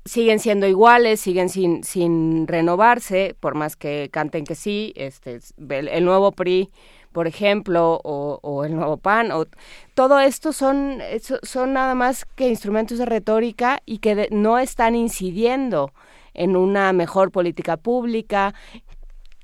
siguen 0.06 0.38
siendo 0.38 0.66
iguales, 0.66 1.20
siguen 1.20 1.48
sin, 1.48 1.84
sin 1.84 2.46
renovarse, 2.46 3.36
por 3.40 3.54
más 3.54 3.76
que 3.76 4.08
canten 4.10 4.44
que 4.44 4.54
sí, 4.54 4.92
este, 4.96 5.40
el, 5.68 6.04
nuevo 6.04 6.32
PRI, 6.32 6.70
por 7.12 7.26
ejemplo, 7.26 8.00
o, 8.04 8.38
o, 8.42 8.64
el 8.64 8.76
nuevo 8.76 8.96
PAN, 8.96 9.32
o 9.32 9.46
todo 9.94 10.20
esto 10.20 10.52
son, 10.52 10.98
son 11.42 11.72
nada 11.72 11.94
más 11.94 12.24
que 12.24 12.48
instrumentos 12.48 12.98
de 12.98 13.06
retórica 13.06 13.82
y 13.84 13.98
que 13.98 14.28
no 14.30 14.58
están 14.58 14.94
incidiendo 14.94 15.92
en 16.36 16.56
una 16.56 16.92
mejor 16.92 17.30
política 17.30 17.76
pública, 17.76 18.54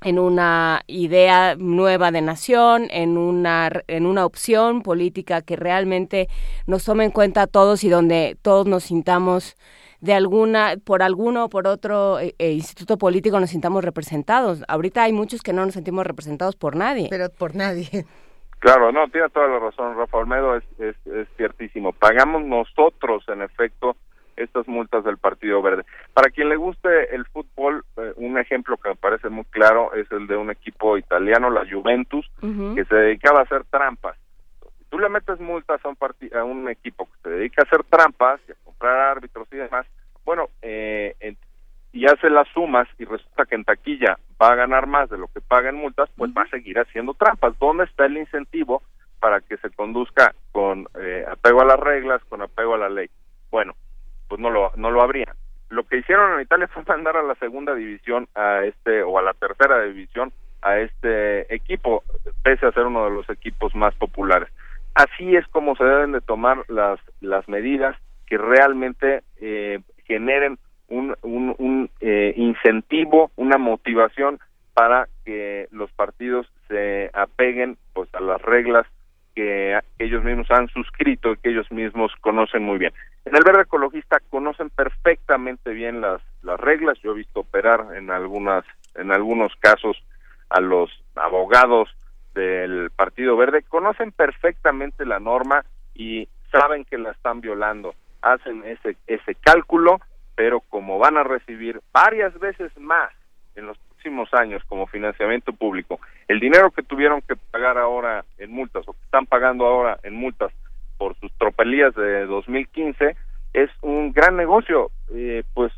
en 0.04 0.18
una 0.18 0.82
idea 0.86 1.54
nueva 1.56 2.10
de 2.10 2.22
nación, 2.22 2.88
en 2.90 3.16
una, 3.16 3.70
en 3.86 4.06
una 4.06 4.26
opción 4.26 4.82
política 4.82 5.42
que 5.42 5.56
realmente 5.56 6.28
nos 6.66 6.84
tome 6.84 7.04
en 7.04 7.10
cuenta 7.10 7.42
a 7.42 7.46
todos 7.46 7.84
y 7.84 7.88
donde 7.88 8.36
todos 8.42 8.66
nos 8.66 8.84
sintamos 8.84 9.56
de 10.00 10.14
alguna, 10.14 10.74
por 10.84 11.02
alguno 11.02 11.44
o 11.44 11.48
por 11.48 11.68
otro 11.68 12.18
eh, 12.18 12.34
eh, 12.38 12.50
instituto 12.50 12.98
político 12.98 13.38
nos 13.38 13.50
sintamos 13.50 13.84
representados. 13.84 14.64
Ahorita 14.66 15.04
hay 15.04 15.12
muchos 15.12 15.42
que 15.42 15.52
no 15.52 15.64
nos 15.64 15.74
sentimos 15.74 16.04
representados 16.04 16.56
por 16.56 16.74
nadie. 16.74 17.06
Pero 17.08 17.30
por 17.30 17.54
nadie. 17.54 18.04
Claro, 18.58 18.92
no, 18.92 19.08
tiene 19.08 19.28
toda 19.30 19.48
la 19.48 19.58
razón, 19.58 19.96
Rafa 19.96 20.18
Olmedo, 20.18 20.56
es, 20.56 20.64
es, 20.78 20.96
es 21.06 21.28
ciertísimo. 21.36 21.92
Pagamos 21.92 22.44
nosotros, 22.44 23.24
en 23.28 23.42
efecto, 23.42 23.96
estas 24.36 24.66
multas 24.68 25.04
del 25.04 25.18
Partido 25.18 25.62
Verde. 25.62 25.84
Para 26.14 26.30
quien 26.30 26.48
le 26.48 26.56
guste 26.56 27.14
el 27.14 27.24
fútbol, 27.26 27.84
eh, 27.96 28.12
un 28.16 28.38
ejemplo 28.38 28.76
que 28.76 28.90
me 28.90 28.96
parece 28.96 29.28
muy 29.28 29.44
claro 29.44 29.92
es 29.94 30.10
el 30.12 30.26
de 30.26 30.36
un 30.36 30.50
equipo 30.50 30.96
italiano, 30.98 31.50
la 31.50 31.66
Juventus, 31.68 32.30
que 32.40 32.84
se 32.84 32.94
dedicaba 32.94 33.40
a 33.40 33.44
hacer 33.44 33.64
trampas. 33.64 34.16
Si 34.78 34.84
tú 34.90 34.98
le 34.98 35.08
metes 35.08 35.40
multas 35.40 35.80
a 35.84 35.88
un, 35.88 35.96
a 36.34 36.44
un 36.44 36.68
equipo 36.68 37.06
que 37.06 37.20
se 37.22 37.30
dedica 37.30 37.62
a 37.62 37.64
hacer 37.64 37.84
trampas 37.84 38.40
y 38.48 38.52
a 38.52 38.56
comprar 38.64 39.16
árbitros 39.16 39.48
y 39.52 39.56
demás, 39.56 39.86
bueno, 40.24 40.48
eh, 40.62 41.14
y 41.92 42.06
hace 42.06 42.30
las 42.30 42.48
sumas 42.48 42.88
y 42.98 43.04
resulta 43.04 43.44
que 43.44 43.54
en 43.54 43.64
taquilla 43.64 44.18
va 44.40 44.52
a 44.52 44.56
ganar 44.56 44.86
más 44.86 45.10
de 45.10 45.18
lo 45.18 45.28
que 45.28 45.40
paga 45.40 45.68
en 45.68 45.76
multas, 45.76 46.10
pues 46.16 46.32
va 46.36 46.42
a 46.42 46.48
seguir 46.48 46.78
haciendo 46.78 47.14
trampas. 47.14 47.58
¿Dónde 47.58 47.84
está 47.84 48.06
el 48.06 48.16
incentivo 48.16 48.82
para 49.20 49.40
que 49.40 49.56
se 49.58 49.70
conduzca 49.70 50.34
con 50.52 50.86
eh, 50.98 51.24
apego 51.30 51.60
a 51.60 51.66
las 51.66 51.78
reglas, 51.78 52.24
con 52.24 52.40
apego 52.42 52.74
a 52.74 52.78
la 52.78 52.88
ley? 52.88 53.10
Bueno, 53.50 53.74
pues 54.32 54.40
no 54.40 54.48
lo, 54.48 54.72
no 54.76 54.90
lo 54.90 55.02
habría. 55.02 55.36
Lo 55.68 55.82
que 55.84 55.98
hicieron 55.98 56.32
en 56.32 56.40
Italia 56.40 56.66
fue 56.72 56.82
mandar 56.88 57.18
a 57.18 57.22
la 57.22 57.34
segunda 57.34 57.74
división 57.74 58.28
a 58.34 58.64
este, 58.64 59.02
o 59.02 59.18
a 59.18 59.22
la 59.22 59.34
tercera 59.34 59.82
división 59.82 60.32
a 60.62 60.78
este 60.78 61.54
equipo, 61.54 62.02
pese 62.42 62.64
a 62.64 62.72
ser 62.72 62.86
uno 62.86 63.04
de 63.04 63.10
los 63.10 63.28
equipos 63.28 63.74
más 63.74 63.94
populares. 63.96 64.48
Así 64.94 65.36
es 65.36 65.46
como 65.48 65.76
se 65.76 65.84
deben 65.84 66.12
de 66.12 66.22
tomar 66.22 66.64
las, 66.68 66.98
las 67.20 67.46
medidas 67.46 67.94
que 68.26 68.38
realmente 68.38 69.20
eh, 69.38 69.80
generen 70.06 70.58
un, 70.88 71.14
un, 71.20 71.90
eh, 72.00 72.32
incentivo, 72.34 73.32
una 73.36 73.58
motivación 73.58 74.40
para 74.72 75.08
que 75.26 75.68
los 75.72 75.92
partidos 75.92 76.50
se 76.68 77.10
apeguen 77.12 77.76
pues 77.92 78.08
a 78.14 78.20
las 78.20 78.40
reglas 78.40 78.86
que, 79.34 79.78
ellos 79.98 80.24
mismos 80.24 80.50
han 80.50 80.68
suscrito 80.68 81.32
y 81.32 81.36
que 81.36 81.50
ellos 81.50 81.70
mismos 81.70 82.12
conocen 82.20 82.62
muy 82.62 82.78
bien. 82.78 82.92
En 83.24 83.36
el 83.36 83.44
verde 83.44 83.62
ecologista 83.62 84.18
conocen 84.30 84.70
perfectamente 84.70 85.70
bien 85.70 86.00
las, 86.00 86.20
las 86.42 86.58
reglas. 86.58 86.98
Yo 87.02 87.12
he 87.12 87.16
visto 87.16 87.40
operar 87.40 87.94
en 87.96 88.10
algunas 88.10 88.64
en 88.94 89.10
algunos 89.10 89.54
casos 89.56 89.96
a 90.50 90.60
los 90.60 90.90
abogados 91.14 91.88
del 92.34 92.90
Partido 92.90 93.36
Verde 93.36 93.62
conocen 93.62 94.12
perfectamente 94.12 95.06
la 95.06 95.18
norma 95.18 95.64
y 95.94 96.28
saben 96.50 96.84
que 96.84 96.98
la 96.98 97.12
están 97.12 97.40
violando. 97.40 97.94
Hacen 98.20 98.64
ese 98.64 98.96
ese 99.06 99.34
cálculo 99.36 100.00
pero 100.34 100.60
como 100.60 100.98
van 100.98 101.16
a 101.16 101.22
recibir 101.22 101.80
varias 101.92 102.38
veces 102.38 102.76
más 102.78 103.12
en 103.54 103.66
los 103.66 103.78
próximos 104.02 104.34
años 104.34 104.62
como 104.68 104.86
financiamiento 104.86 105.52
público, 105.52 106.00
el 106.26 106.40
dinero 106.40 106.70
que 106.70 106.82
tuvieron 106.82 107.20
que 107.22 107.36
pagar 107.36 107.78
ahora 107.78 108.24
en 108.38 108.50
multas 108.50 108.82
o 108.88 108.92
que 108.92 109.04
están 109.04 109.26
pagando 109.26 109.64
ahora 109.64 109.98
en 110.02 110.14
multas 110.14 110.52
por 110.98 111.16
sus 111.20 111.32
tropelías 111.38 111.94
de 111.94 112.26
2015 112.26 113.16
es 113.52 113.70
un 113.82 114.12
gran 114.12 114.36
negocio, 114.36 114.90
eh, 115.14 115.44
pues 115.54 115.72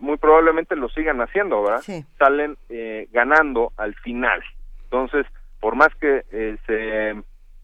muy 0.00 0.16
probablemente 0.16 0.74
lo 0.76 0.88
sigan 0.88 1.20
haciendo, 1.20 1.62
¿verdad? 1.62 1.82
Salen 2.18 2.56
eh, 2.70 3.08
ganando 3.12 3.72
al 3.76 3.94
final. 3.96 4.42
Entonces, 4.84 5.26
por 5.60 5.76
más 5.76 5.94
que 6.00 6.24
eh, 6.32 6.56
se 6.66 7.14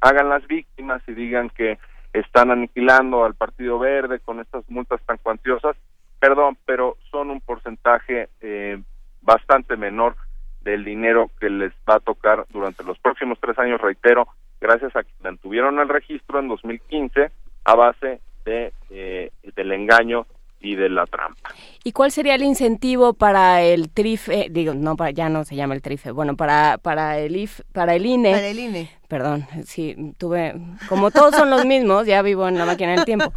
hagan 0.02 0.28
las 0.28 0.46
víctimas 0.46 1.00
y 1.08 1.12
digan 1.12 1.48
que 1.48 1.78
están 2.12 2.50
aniquilando 2.50 3.24
al 3.24 3.34
Partido 3.34 3.78
Verde 3.78 4.20
con 4.20 4.40
estas 4.40 4.68
multas 4.68 5.00
tan 5.06 5.16
cuantiosas, 5.16 5.76
perdón, 6.20 6.58
pero 6.66 6.98
son 7.10 7.30
un 7.30 7.40
porcentaje 7.40 8.28
eh, 8.42 8.82
bastante 9.28 9.76
menor 9.76 10.16
del 10.62 10.84
dinero 10.84 11.30
que 11.38 11.50
les 11.50 11.72
va 11.88 11.96
a 11.96 12.00
tocar 12.00 12.46
durante 12.48 12.82
los 12.82 12.98
próximos 12.98 13.38
tres 13.38 13.58
años, 13.58 13.78
reitero, 13.78 14.26
gracias 14.58 14.96
a 14.96 15.02
que 15.02 15.12
mantuvieron 15.22 15.78
el 15.78 15.88
registro 15.88 16.40
en 16.40 16.48
2015 16.48 17.30
a 17.64 17.74
base 17.74 18.20
de 18.46 18.72
eh, 18.88 19.30
del 19.54 19.72
engaño 19.72 20.26
y 20.60 20.74
de 20.74 20.88
la 20.88 21.06
trampa. 21.06 21.50
¿Y 21.84 21.92
cuál 21.92 22.10
sería 22.10 22.34
el 22.34 22.42
incentivo 22.42 23.14
para 23.14 23.62
el 23.62 23.90
TRIFE? 23.90 24.48
Digo, 24.50 24.74
no, 24.74 24.96
para, 24.96 25.10
ya 25.10 25.28
no 25.28 25.44
se 25.44 25.54
llama 25.54 25.74
el 25.74 25.82
TRIFE. 25.82 26.10
Bueno, 26.10 26.36
para, 26.36 26.78
para, 26.78 27.18
el, 27.18 27.36
IF, 27.36 27.60
para 27.72 27.94
el 27.94 28.06
INE. 28.06 28.32
Para 28.32 28.48
el 28.48 28.58
INE. 28.58 28.90
Perdón, 29.06 29.46
sí, 29.64 30.14
tuve... 30.18 30.54
Como 30.88 31.10
todos 31.10 31.34
son 31.34 31.48
los 31.48 31.64
mismos, 31.64 32.06
ya 32.06 32.20
vivo 32.22 32.46
en 32.48 32.58
la 32.58 32.66
máquina 32.66 32.92
del 32.92 33.04
tiempo. 33.04 33.32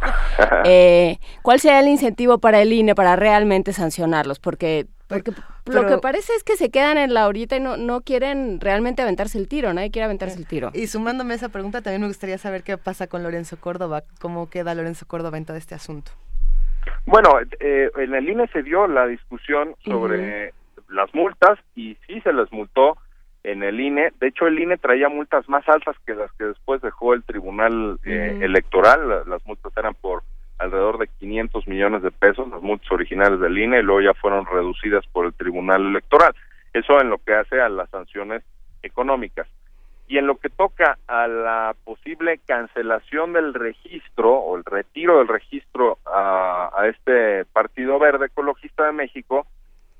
Eh, 0.64 1.18
¿Cuál 1.42 1.60
sería 1.60 1.80
el 1.80 1.88
incentivo 1.88 2.38
para 2.38 2.60
el 2.60 2.72
INE 2.72 2.94
para 2.94 3.16
realmente 3.16 3.72
sancionarlos? 3.72 4.38
Porque... 4.38 4.86
Porque 5.08 5.32
lo 5.66 5.86
que 5.86 5.98
parece 5.98 6.32
es 6.34 6.42
que 6.42 6.56
se 6.56 6.70
quedan 6.70 6.96
en 6.96 7.12
la 7.12 7.26
orilla 7.26 7.56
y 7.56 7.60
no, 7.60 7.76
no 7.76 8.00
quieren 8.00 8.60
realmente 8.60 9.02
aventarse 9.02 9.36
el 9.38 9.46
tiro, 9.46 9.74
nadie 9.74 9.90
quiere 9.90 10.06
aventarse 10.06 10.38
el 10.38 10.46
tiro. 10.46 10.70
Y 10.72 10.86
sumándome 10.86 11.34
a 11.34 11.36
esa 11.36 11.48
pregunta, 11.50 11.82
también 11.82 12.00
me 12.00 12.08
gustaría 12.08 12.38
saber 12.38 12.62
qué 12.62 12.78
pasa 12.78 13.06
con 13.08 13.22
Lorenzo 13.22 13.58
Córdoba, 13.58 14.04
cómo 14.20 14.48
queda 14.48 14.74
Lorenzo 14.74 15.06
Córdoba 15.06 15.36
en 15.36 15.44
todo 15.44 15.58
este 15.58 15.74
asunto. 15.74 16.12
Bueno, 17.06 17.30
eh, 17.60 17.90
en 17.96 18.14
el 18.14 18.28
INE 18.28 18.46
se 18.48 18.62
dio 18.62 18.86
la 18.86 19.06
discusión 19.06 19.74
sobre 19.84 20.52
las 20.88 21.12
multas 21.14 21.58
y 21.74 21.96
sí 22.06 22.20
se 22.20 22.32
les 22.32 22.50
multó 22.52 22.96
en 23.44 23.62
el 23.62 23.80
INE. 23.80 24.12
De 24.20 24.28
hecho, 24.28 24.46
el 24.46 24.58
INE 24.58 24.78
traía 24.78 25.08
multas 25.08 25.48
más 25.48 25.68
altas 25.68 25.96
que 26.06 26.14
las 26.14 26.30
que 26.32 26.44
después 26.44 26.80
dejó 26.80 27.14
el 27.14 27.24
Tribunal 27.24 27.98
eh, 28.04 28.38
Electoral. 28.42 29.24
Las 29.26 29.44
multas 29.46 29.72
eran 29.76 29.94
por 29.94 30.22
alrededor 30.58 30.98
de 30.98 31.08
500 31.18 31.66
millones 31.66 32.02
de 32.02 32.12
pesos, 32.12 32.48
las 32.48 32.62
multas 32.62 32.90
originales 32.92 33.40
del 33.40 33.58
INE, 33.58 33.80
y 33.80 33.82
luego 33.82 34.00
ya 34.00 34.14
fueron 34.14 34.46
reducidas 34.46 35.04
por 35.08 35.26
el 35.26 35.34
Tribunal 35.34 35.84
Electoral. 35.86 36.34
Eso 36.72 37.00
en 37.00 37.10
lo 37.10 37.18
que 37.18 37.34
hace 37.34 37.60
a 37.60 37.68
las 37.68 37.90
sanciones 37.90 38.44
económicas. 38.82 39.48
Y 40.12 40.18
en 40.18 40.26
lo 40.26 40.36
que 40.36 40.50
toca 40.50 40.98
a 41.06 41.26
la 41.26 41.74
posible 41.84 42.38
cancelación 42.46 43.32
del 43.32 43.54
registro 43.54 44.34
o 44.34 44.58
el 44.58 44.64
retiro 44.66 45.16
del 45.16 45.26
registro 45.26 45.96
a, 46.04 46.68
este 46.84 47.46
Partido 47.46 47.98
Verde 47.98 48.26
Ecologista 48.26 48.84
de 48.84 48.92
México, 48.92 49.46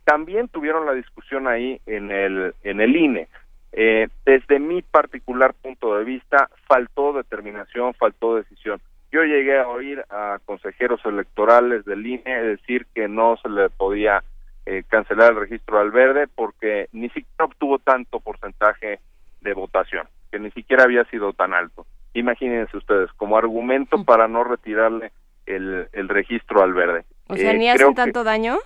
también 0.04 0.48
tuvieron 0.48 0.84
la 0.84 0.92
discusión 0.92 1.48
ahí 1.48 1.80
en 1.86 2.10
el, 2.10 2.54
en 2.62 2.82
el 2.82 2.94
INE. 2.94 3.28
Eh, 3.72 4.08
desde 4.26 4.58
mi 4.58 4.82
particular 4.82 5.54
punto 5.54 5.96
de 5.96 6.04
vista, 6.04 6.50
faltó 6.66 7.14
determinación, 7.14 7.94
faltó 7.94 8.36
decisión. 8.36 8.82
Yo 9.12 9.22
llegué 9.22 9.60
a 9.60 9.68
oír 9.68 10.04
a 10.10 10.40
consejeros 10.44 11.00
electorales 11.06 11.86
del 11.86 12.06
INE 12.06 12.42
decir 12.42 12.84
que 12.94 13.08
no 13.08 13.38
se 13.38 13.48
le 13.48 13.70
podía 13.70 14.22
eh, 14.66 14.82
cancelar 14.88 15.30
el 15.30 15.40
registro 15.40 15.80
al 15.80 15.90
verde 15.90 16.26
porque 16.26 16.90
ni 16.92 17.08
siquiera 17.08 17.46
obtuvo 17.46 17.78
tanto 17.78 18.20
porcentaje 18.20 19.00
de 19.42 19.54
votación, 19.54 20.06
que 20.30 20.38
ni 20.38 20.50
siquiera 20.52 20.84
había 20.84 21.04
sido 21.04 21.32
tan 21.32 21.54
alto. 21.54 21.86
Imagínense 22.14 22.76
ustedes, 22.76 23.10
como 23.12 23.36
argumento 23.36 23.98
mm. 23.98 24.04
para 24.04 24.28
no 24.28 24.44
retirarle 24.44 25.12
el, 25.46 25.88
el 25.92 26.08
registro 26.08 26.62
al 26.62 26.72
verde. 26.72 27.04
O 27.28 27.36
sea, 27.36 27.52
ni 27.52 27.66
eh, 27.66 27.72
hacen 27.72 27.94
tanto 27.94 28.24
daño. 28.24 28.58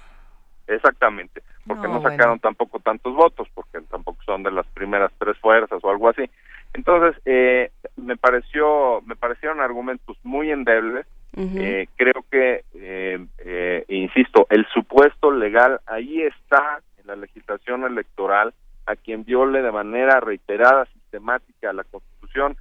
Exactamente, 0.66 1.42
porque 1.64 1.86
no, 1.86 2.02
sacaron 2.02 2.40
tampoco 2.40 2.80
tantos 2.80 3.14
votos, 3.14 3.46
porque 3.54 3.80
tampoco 3.88 4.20
son 4.24 4.42
de 4.42 4.50
las 4.50 4.66
primeras 4.68 5.12
tres 5.18 5.38
fuerzas 5.38 5.78
o 5.82 5.90
algo 5.90 6.08
así. 6.08 6.28
Entonces, 6.74 7.20
eh, 7.24 7.70
me 7.96 8.16
pareció, 8.16 9.00
me 9.06 9.16
parecieron 9.16 9.60
argumentos 9.60 10.16
muy 10.24 10.50
endebles. 10.50 11.06
eh, 11.36 11.86
creo 11.96 12.24
que, 12.30 12.64
eh, 12.74 13.24
eh, 13.38 13.84
insisto, 13.88 14.46
el 14.50 14.66
supuesto 14.72 15.30
legal 15.30 15.80
ahí 15.86 16.22
está 16.22 16.80
en 16.98 17.06
la 17.06 17.16
legislación 17.16 17.84
electoral 17.84 18.54
a 18.86 18.96
quien 18.96 19.24
viole 19.24 19.62
de 19.62 19.72
manera 19.72 20.20
reiterada, 20.20 20.86
sistemática 20.86 21.72
la 21.72 21.84
Constitución 21.84 22.56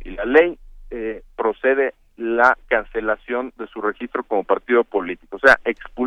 y 0.00 0.10
la 0.10 0.24
ley, 0.24 0.58
eh, 0.90 1.22
procede 1.36 1.94
la 2.16 2.56
cancelación 2.66 3.52
de 3.56 3.66
su 3.68 3.80
registro 3.80 4.24
como 4.24 4.44
partido 4.44 4.84
político, 4.84 5.36
o 5.36 5.38
sea, 5.38 5.58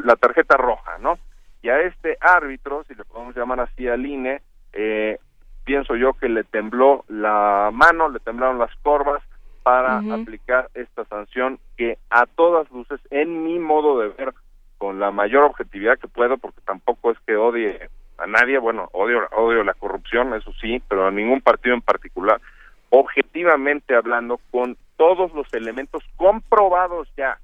la 0.03 0.15
tarjeta 0.15 0.57
roja, 0.57 0.97
¿no? 0.99 1.17
Y 1.61 1.69
a 1.69 1.81
este 1.81 2.17
árbitro, 2.19 2.83
si 2.87 2.93
le 2.93 3.05
podemos 3.05 3.35
llamar 3.35 3.61
así 3.61 3.87
al 3.87 4.05
INE, 4.05 4.41
eh, 4.73 5.17
pienso 5.63 5.95
yo 5.95 6.13
que 6.13 6.29
le 6.29 6.43
tembló 6.43 7.05
la 7.07 7.71
mano, 7.73 8.09
le 8.09 8.19
temblaron 8.19 8.59
las 8.59 8.75
corvas 8.83 9.23
para 9.63 9.99
aplicar 10.13 10.69
esta 10.73 11.05
sanción 11.05 11.57
que 11.77 11.97
a 12.09 12.25
todas 12.25 12.69
luces, 12.71 12.99
en 13.09 13.43
mi 13.45 13.59
modo 13.59 13.97
de 13.99 14.09
ver, 14.09 14.33
con 14.77 14.99
la 14.99 15.11
mayor 15.11 15.45
objetividad 15.45 15.97
que 15.97 16.09
puedo, 16.09 16.37
porque 16.37 16.59
tampoco 16.65 17.11
es 17.11 17.17
que 17.25 17.37
odie 17.37 17.89
a 18.23 18.27
nadie, 18.27 18.57
bueno, 18.57 18.89
odio, 18.93 19.27
odio 19.31 19.63
la 19.63 19.73
corrupción, 19.73 20.33
eso 20.33 20.53
sí, 20.61 20.81
pero 20.87 21.07
a 21.07 21.11
ningún 21.11 21.41
partido 21.41 21.75
en 21.75 21.81
particular, 21.81 22.39
objetivamente 22.89 23.95
hablando, 23.95 24.39
con 24.49 24.77
todos 24.95 25.33
los 25.33 25.53
elementos 25.53 26.03
comprobados 26.15 27.09
ya 27.17 27.37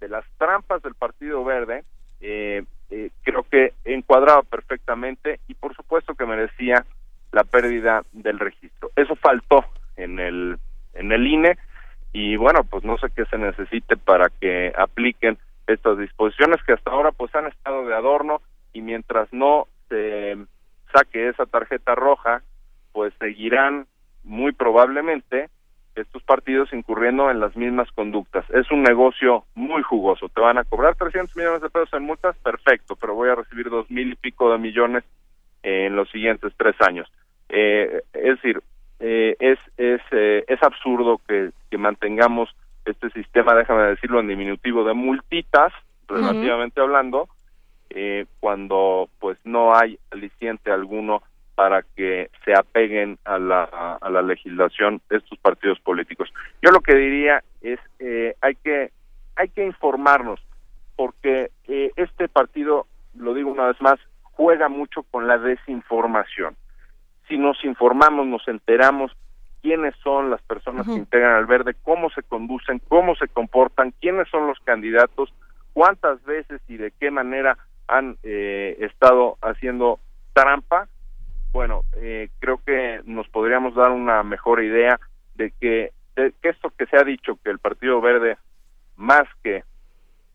de 0.00 0.08
las 0.08 0.24
trampas 0.38 0.82
del 0.82 0.94
Partido 0.94 1.44
Verde, 1.44 1.84
eh, 2.20 2.64
eh, 2.90 3.10
creo 3.22 3.42
que 3.42 3.74
encuadraba 3.84 4.42
perfectamente 4.42 5.40
y 5.48 5.54
por 5.54 5.74
supuesto 5.74 6.14
que 6.14 6.24
merecía 6.24 6.84
la 7.30 7.44
pérdida 7.44 8.02
del 8.12 8.38
registro. 8.38 8.90
Eso 8.96 9.16
faltó 9.16 9.64
en 9.96 10.18
el 10.18 10.58
en 10.94 11.12
el 11.12 11.26
INE 11.26 11.58
y 12.12 12.36
bueno, 12.36 12.64
pues 12.64 12.84
no 12.84 12.98
sé 12.98 13.08
qué 13.14 13.24
se 13.26 13.38
necesite 13.38 13.96
para 13.96 14.28
que 14.28 14.72
apliquen 14.76 15.38
estas 15.66 15.98
disposiciones 15.98 16.62
que 16.64 16.72
hasta 16.72 16.90
ahora 16.90 17.12
pues 17.12 17.34
han 17.34 17.46
estado 17.46 17.86
de 17.86 17.94
adorno 17.94 18.42
y 18.72 18.82
mientras 18.82 19.32
no 19.32 19.68
se 19.92 20.38
saque 20.90 21.28
esa 21.28 21.44
tarjeta 21.44 21.94
roja, 21.94 22.42
pues 22.92 23.12
seguirán 23.18 23.86
muy 24.24 24.52
probablemente 24.52 25.50
estos 25.94 26.22
partidos 26.22 26.72
incurriendo 26.72 27.30
en 27.30 27.40
las 27.40 27.54
mismas 27.54 27.90
conductas. 27.92 28.48
Es 28.50 28.70
un 28.70 28.82
negocio 28.82 29.44
muy 29.54 29.82
jugoso. 29.82 30.30
Te 30.30 30.40
van 30.40 30.56
a 30.56 30.64
cobrar 30.64 30.96
300 30.96 31.36
millones 31.36 31.60
de 31.60 31.68
pesos 31.68 31.92
en 31.92 32.04
multas, 32.04 32.36
perfecto, 32.38 32.96
pero 32.96 33.14
voy 33.14 33.28
a 33.28 33.34
recibir 33.34 33.68
dos 33.68 33.90
mil 33.90 34.12
y 34.12 34.16
pico 34.16 34.50
de 34.50 34.58
millones 34.58 35.04
en 35.62 35.94
los 35.94 36.10
siguientes 36.10 36.54
tres 36.56 36.74
años. 36.80 37.12
Eh, 37.50 38.02
es 38.14 38.36
decir, 38.36 38.62
eh, 39.00 39.36
es 39.38 39.58
es 39.76 40.00
eh, 40.12 40.44
es 40.48 40.62
absurdo 40.62 41.20
que, 41.28 41.50
que 41.70 41.76
mantengamos 41.76 42.48
este 42.86 43.10
sistema, 43.10 43.54
déjame 43.54 43.82
decirlo 43.82 44.20
en 44.20 44.28
diminutivo, 44.28 44.84
de 44.84 44.94
multitas, 44.94 45.72
relativamente 46.08 46.80
hablando, 46.80 47.28
eh, 47.94 48.26
cuando 48.40 49.08
pues 49.18 49.38
no 49.44 49.74
hay 49.74 49.98
aliciente 50.10 50.70
alguno 50.70 51.22
para 51.54 51.82
que 51.82 52.30
se 52.44 52.54
apeguen 52.54 53.18
a 53.24 53.38
la, 53.38 53.64
a 54.00 54.10
la 54.10 54.22
legislación 54.22 55.00
de 55.10 55.18
estos 55.18 55.38
partidos 55.38 55.78
políticos. 55.80 56.32
Yo 56.62 56.70
lo 56.70 56.80
que 56.80 56.94
diría 56.94 57.42
es 57.60 57.78
eh, 57.98 58.34
hay 58.40 58.54
que 58.56 58.90
hay 59.36 59.48
que 59.48 59.64
informarnos 59.64 60.40
porque 60.96 61.50
eh, 61.68 61.92
este 61.96 62.28
partido, 62.28 62.86
lo 63.14 63.34
digo 63.34 63.50
una 63.50 63.66
vez 63.66 63.80
más, 63.80 63.98
juega 64.22 64.68
mucho 64.68 65.02
con 65.04 65.26
la 65.26 65.38
desinformación. 65.38 66.56
Si 67.28 67.38
nos 67.38 67.62
informamos, 67.64 68.26
nos 68.26 68.46
enteramos 68.48 69.12
quiénes 69.62 69.94
son 70.02 70.30
las 70.30 70.42
personas 70.42 70.86
que 70.86 70.94
integran 70.94 71.36
al 71.36 71.46
verde, 71.46 71.74
cómo 71.82 72.10
se 72.10 72.22
conducen, 72.22 72.80
cómo 72.88 73.14
se 73.14 73.28
comportan, 73.28 73.94
quiénes 74.00 74.28
son 74.28 74.46
los 74.48 74.58
candidatos, 74.60 75.32
cuántas 75.72 76.22
veces 76.24 76.60
y 76.68 76.76
de 76.76 76.90
qué 76.98 77.10
manera 77.10 77.56
han 77.92 78.16
eh, 78.22 78.76
estado 78.80 79.36
haciendo 79.42 80.00
trampa, 80.32 80.88
bueno, 81.52 81.82
eh, 81.96 82.30
creo 82.38 82.58
que 82.64 83.02
nos 83.04 83.28
podríamos 83.28 83.74
dar 83.74 83.90
una 83.90 84.22
mejor 84.22 84.62
idea 84.62 84.98
de 85.34 85.52
que, 85.60 85.92
esto 86.42 86.72
que 86.76 86.86
se 86.86 86.96
ha 86.96 87.04
dicho, 87.04 87.38
que 87.44 87.50
el 87.50 87.58
Partido 87.58 88.00
Verde, 88.00 88.38
más 88.96 89.24
que 89.42 89.64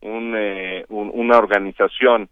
un, 0.02 0.34
eh, 0.36 0.86
una 0.90 1.38
organización 1.38 2.30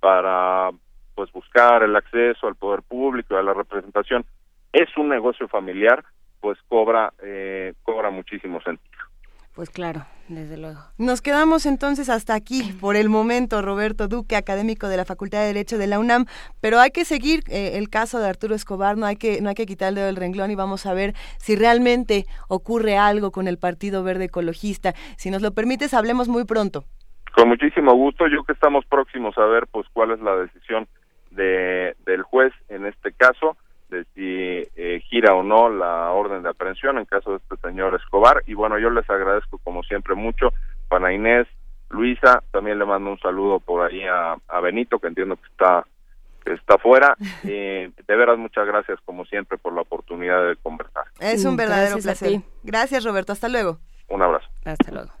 para 0.00 0.70
pues 1.14 1.32
buscar 1.32 1.82
el 1.82 1.96
acceso 1.96 2.46
al 2.46 2.56
poder 2.56 2.82
público, 2.82 3.36
a 3.36 3.42
la 3.42 3.54
representación, 3.54 4.26
es 4.72 4.94
un 4.98 5.08
negocio 5.08 5.48
familiar, 5.48 6.04
pues 6.40 6.58
cobra 6.68 7.14
eh, 7.22 7.72
cobra 7.82 8.10
muchísimo 8.10 8.60
sentido. 8.60 9.04
Pues 9.54 9.70
claro, 9.70 10.04
desde 10.28 10.56
luego. 10.56 10.80
Nos 10.98 11.22
quedamos 11.22 11.66
entonces 11.66 12.08
hasta 12.08 12.34
aquí 12.34 12.72
por 12.80 12.96
el 12.96 13.08
momento, 13.08 13.62
Roberto 13.62 14.08
Duque, 14.08 14.36
académico 14.36 14.88
de 14.88 14.96
la 14.96 15.04
Facultad 15.04 15.40
de 15.40 15.46
Derecho 15.46 15.78
de 15.78 15.86
la 15.86 15.98
UNAM, 15.98 16.26
pero 16.60 16.80
hay 16.80 16.90
que 16.90 17.04
seguir 17.04 17.40
eh, 17.48 17.72
el 17.74 17.88
caso 17.88 18.18
de 18.18 18.28
Arturo 18.28 18.54
Escobar, 18.54 18.96
no 18.96 19.06
hay 19.06 19.16
que 19.16 19.40
no 19.40 19.48
hay 19.48 19.54
que 19.54 19.66
quitar 19.66 19.90
el 19.90 19.94
dedo 19.96 20.06
del 20.06 20.16
renglón 20.16 20.50
y 20.50 20.54
vamos 20.54 20.86
a 20.86 20.94
ver 20.94 21.14
si 21.38 21.56
realmente 21.56 22.24
ocurre 22.48 22.96
algo 22.96 23.30
con 23.30 23.48
el 23.48 23.58
Partido 23.58 24.02
Verde 24.02 24.24
Ecologista. 24.24 24.94
Si 25.16 25.30
nos 25.30 25.42
lo 25.42 25.52
permites, 25.52 25.94
hablemos 25.94 26.28
muy 26.28 26.44
pronto. 26.44 26.84
Con 27.34 27.48
muchísimo 27.48 27.94
gusto, 27.94 28.26
yo 28.28 28.44
que 28.44 28.52
estamos 28.52 28.84
próximos 28.86 29.36
a 29.36 29.44
ver 29.44 29.66
pues 29.70 29.86
cuál 29.92 30.10
es 30.10 30.20
la 30.20 30.36
decisión 30.36 30.88
de, 31.30 31.94
del 32.06 32.22
juez 32.22 32.52
en 32.68 32.86
este 32.86 33.12
caso 33.12 33.56
de 33.88 34.04
si 34.14 34.70
eh, 34.76 35.00
gira 35.08 35.34
o 35.34 35.42
no 35.42 35.68
la 35.68 36.10
orden 36.10 36.42
de 36.42 36.50
aprehensión 36.50 36.98
en 36.98 37.04
caso 37.04 37.30
de 37.30 37.36
este 37.38 37.56
señor 37.68 37.94
Escobar. 37.94 38.42
Y 38.46 38.54
bueno, 38.54 38.78
yo 38.78 38.90
les 38.90 39.08
agradezco 39.08 39.58
como 39.58 39.82
siempre 39.82 40.14
mucho. 40.14 40.52
Pana 40.88 41.12
Inés, 41.12 41.46
Luisa, 41.90 42.42
también 42.50 42.78
le 42.78 42.84
mando 42.84 43.10
un 43.10 43.18
saludo 43.18 43.60
por 43.60 43.90
ahí 43.90 44.02
a, 44.04 44.60
Benito, 44.60 44.98
que 44.98 45.08
entiendo 45.08 45.36
que 45.36 45.46
está 45.50 45.86
está 46.44 46.78
fuera. 46.78 47.16
Eh, 47.48 47.90
de 48.08 48.16
veras, 48.16 48.38
muchas 48.38 48.66
gracias 48.66 48.98
como 49.04 49.24
siempre 49.24 49.56
por 49.56 49.72
la 49.72 49.82
oportunidad 49.82 50.48
de 50.48 50.56
conversar. 50.56 51.04
Es 51.20 51.44
un 51.44 51.56
verdadero 51.56 51.98
placer. 51.98 52.40
Gracias, 52.64 53.04
Roberto. 53.04 53.32
Hasta 53.32 53.48
luego. 53.48 53.78
Un 54.08 54.22
abrazo. 54.22 54.46
Hasta 54.64 54.90
luego. 54.90 55.12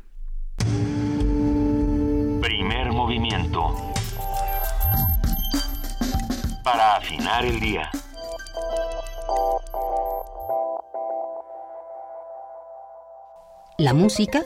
Primer 2.40 2.92
movimiento. 2.92 3.74
Para 6.64 6.96
afinar 6.96 7.44
el 7.44 7.60
día. 7.60 7.90
La 13.78 13.92
música 13.92 14.42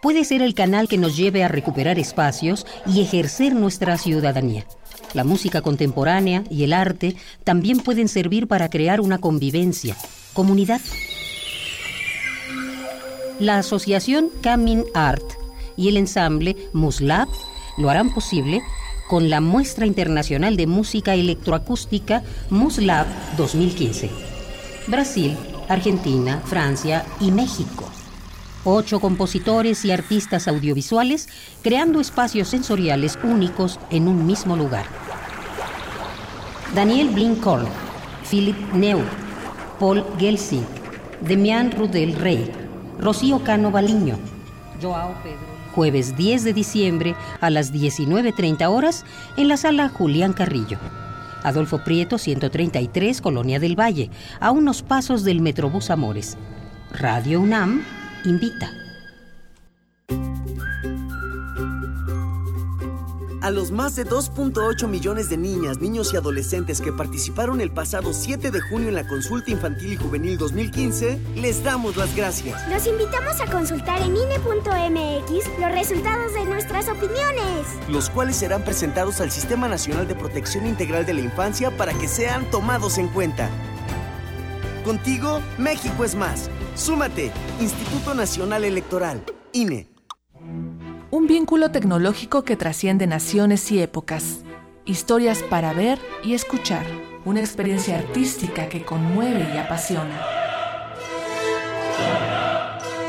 puede 0.00 0.24
ser 0.24 0.42
el 0.42 0.54
canal 0.54 0.88
que 0.88 0.98
nos 0.98 1.16
lleve 1.16 1.44
a 1.44 1.48
recuperar 1.48 2.00
espacios 2.00 2.66
y 2.84 3.00
ejercer 3.00 3.54
nuestra 3.54 3.96
ciudadanía. 3.96 4.66
La 5.14 5.22
música 5.22 5.60
contemporánea 5.60 6.42
y 6.50 6.64
el 6.64 6.72
arte 6.72 7.14
también 7.44 7.78
pueden 7.78 8.08
servir 8.08 8.48
para 8.48 8.70
crear 8.70 9.00
una 9.00 9.18
convivencia, 9.18 9.96
comunidad. 10.32 10.80
La 13.38 13.58
asociación 13.58 14.30
Camin 14.42 14.84
Art 14.94 15.24
y 15.76 15.88
el 15.88 15.96
ensamble 15.96 16.56
Muslab 16.72 17.28
lo 17.78 17.88
harán 17.88 18.12
posible 18.12 18.62
con 19.12 19.28
la 19.28 19.42
muestra 19.42 19.84
internacional 19.84 20.56
de 20.56 20.66
música 20.66 21.12
electroacústica 21.12 22.22
Muslab 22.48 23.06
2015. 23.36 24.08
Brasil, 24.86 25.36
Argentina, 25.68 26.40
Francia 26.46 27.04
y 27.20 27.30
México 27.30 27.84
ocho 28.64 29.00
compositores 29.00 29.84
y 29.84 29.90
artistas 29.90 30.48
audiovisuales 30.48 31.28
creando 31.62 32.00
espacios 32.00 32.48
sensoriales 32.48 33.18
únicos 33.22 33.78
en 33.90 34.08
un 34.08 34.24
mismo 34.24 34.56
lugar. 34.56 34.86
Daniel 36.74 37.10
Blinkhorn, 37.10 37.66
Philip 38.30 38.56
Neu, 38.72 39.02
Paul 39.78 40.06
Gelsing, 40.18 40.64
Demian 41.20 41.70
Rudel 41.70 42.16
Rey, 42.16 42.50
Rocío 42.98 43.44
Cano 43.44 43.70
Baliño, 43.70 44.16
Joao 44.80 45.14
Pedro. 45.22 45.41
Jueves 45.74 46.16
10 46.16 46.44
de 46.44 46.52
diciembre 46.52 47.14
a 47.40 47.50
las 47.50 47.72
19.30 47.72 48.66
horas 48.68 49.04
en 49.36 49.48
la 49.48 49.56
sala 49.56 49.88
Julián 49.88 50.32
Carrillo. 50.32 50.78
Adolfo 51.42 51.78
Prieto, 51.78 52.18
133, 52.18 53.20
Colonia 53.20 53.58
del 53.58 53.78
Valle, 53.78 54.10
a 54.38 54.50
unos 54.50 54.82
pasos 54.82 55.24
del 55.24 55.40
Metrobús 55.40 55.90
Amores. 55.90 56.36
Radio 56.92 57.40
UNAM 57.40 57.82
invita. 58.24 58.70
A 63.42 63.50
los 63.50 63.72
más 63.72 63.96
de 63.96 64.06
2.8 64.06 64.86
millones 64.86 65.28
de 65.28 65.36
niñas, 65.36 65.80
niños 65.80 66.14
y 66.14 66.16
adolescentes 66.16 66.80
que 66.80 66.92
participaron 66.92 67.60
el 67.60 67.72
pasado 67.72 68.12
7 68.12 68.52
de 68.52 68.60
junio 68.60 68.88
en 68.88 68.94
la 68.94 69.08
Consulta 69.08 69.50
Infantil 69.50 69.94
y 69.94 69.96
Juvenil 69.96 70.38
2015, 70.38 71.18
les 71.34 71.64
damos 71.64 71.96
las 71.96 72.14
gracias. 72.14 72.68
Los 72.70 72.86
invitamos 72.86 73.40
a 73.40 73.50
consultar 73.50 74.00
en 74.00 74.16
INE.mx 74.16 75.58
los 75.58 75.72
resultados 75.72 76.34
de 76.34 76.44
nuestras 76.44 76.88
opiniones, 76.88 77.66
los 77.88 78.10
cuales 78.10 78.36
serán 78.36 78.62
presentados 78.62 79.20
al 79.20 79.32
Sistema 79.32 79.66
Nacional 79.66 80.06
de 80.06 80.14
Protección 80.14 80.64
Integral 80.64 81.04
de 81.04 81.14
la 81.14 81.22
Infancia 81.22 81.76
para 81.76 81.94
que 81.94 82.06
sean 82.06 82.48
tomados 82.52 82.96
en 82.98 83.08
cuenta. 83.08 83.50
Contigo, 84.84 85.40
México 85.58 86.04
es 86.04 86.14
más. 86.14 86.48
Súmate, 86.76 87.32
Instituto 87.60 88.14
Nacional 88.14 88.62
Electoral, 88.62 89.24
INE. 89.52 89.91
Un 91.14 91.26
vínculo 91.26 91.70
tecnológico 91.70 92.42
que 92.42 92.56
trasciende 92.56 93.06
naciones 93.06 93.70
y 93.70 93.82
épocas. 93.82 94.38
Historias 94.86 95.42
para 95.42 95.74
ver 95.74 95.98
y 96.24 96.32
escuchar. 96.32 96.86
Una 97.26 97.40
experiencia 97.40 97.98
artística 97.98 98.70
que 98.70 98.82
conmueve 98.82 99.46
y 99.54 99.58
apasiona. 99.58 100.22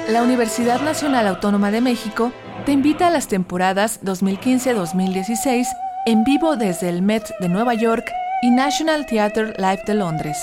La 0.10 0.22
Universidad 0.22 0.82
Nacional 0.82 1.28
Autónoma 1.28 1.72
de 1.72 1.80
México 1.80 2.34
te 2.66 2.74
invita 2.74 3.08
a 3.08 3.10
las 3.10 3.30
temporadas 3.30 4.02
2015-2016 4.04 5.66
en 6.06 6.26
vivo 6.26 6.58
desde 6.58 6.90
el 6.90 7.04
Met 7.04 7.30
de 7.40 7.48
Nueva 7.48 7.74
York 7.74 8.12
y 8.42 8.52
National 8.52 9.06
Theatre 9.06 9.54
Live 9.58 9.84
de 9.88 9.94
Londres. 9.94 10.38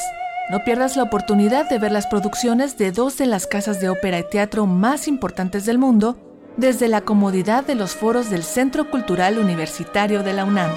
No 0.50 0.64
pierdas 0.64 0.96
la 0.96 1.02
oportunidad 1.02 1.68
de 1.68 1.78
ver 1.78 1.92
las 1.92 2.06
producciones 2.06 2.78
de 2.78 2.90
dos 2.90 3.18
de 3.18 3.26
las 3.26 3.46
casas 3.46 3.82
de 3.82 3.90
ópera 3.90 4.18
y 4.18 4.24
teatro 4.30 4.64
más 4.64 5.06
importantes 5.08 5.66
del 5.66 5.76
mundo 5.76 6.29
desde 6.60 6.86
la 6.88 7.00
comodidad 7.00 7.66
de 7.66 7.74
los 7.74 7.96
foros 7.96 8.28
del 8.28 8.44
Centro 8.44 8.90
Cultural 8.90 9.38
Universitario 9.38 10.22
de 10.22 10.34
la 10.34 10.44
UNAM. 10.44 10.70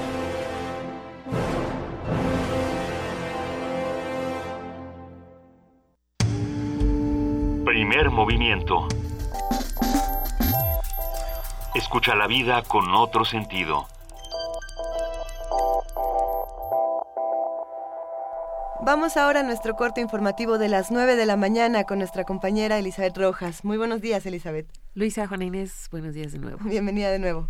Primer 7.64 8.10
movimiento 8.10 8.88
Escucha 11.76 12.16
la 12.16 12.26
vida 12.26 12.62
con 12.62 12.92
otro 12.94 13.24
sentido. 13.24 13.86
Vamos 18.86 19.16
ahora 19.16 19.40
a 19.40 19.42
nuestro 19.42 19.74
corte 19.74 20.00
informativo 20.00 20.58
de 20.58 20.68
las 20.68 20.92
9 20.92 21.16
de 21.16 21.26
la 21.26 21.36
mañana 21.36 21.82
con 21.82 21.98
nuestra 21.98 22.22
compañera 22.22 22.78
Elizabeth 22.78 23.18
Rojas. 23.18 23.64
Muy 23.64 23.78
buenos 23.78 24.00
días, 24.00 24.24
Elizabeth. 24.26 24.68
Luisa, 24.94 25.26
Juana 25.26 25.44
Inés, 25.44 25.88
buenos 25.90 26.14
días 26.14 26.30
de 26.30 26.38
nuevo. 26.38 26.58
Bienvenida 26.62 27.10
de 27.10 27.18
nuevo. 27.18 27.48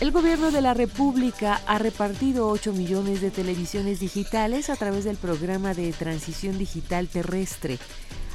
El 0.00 0.10
gobierno 0.10 0.50
de 0.50 0.60
la 0.60 0.74
República 0.74 1.62
ha 1.66 1.78
repartido 1.78 2.48
8 2.48 2.74
millones 2.74 3.22
de 3.22 3.30
televisiones 3.30 3.98
digitales 3.98 4.68
a 4.68 4.76
través 4.76 5.04
del 5.04 5.16
programa 5.16 5.72
de 5.72 5.90
transición 5.94 6.58
digital 6.58 7.08
terrestre. 7.08 7.78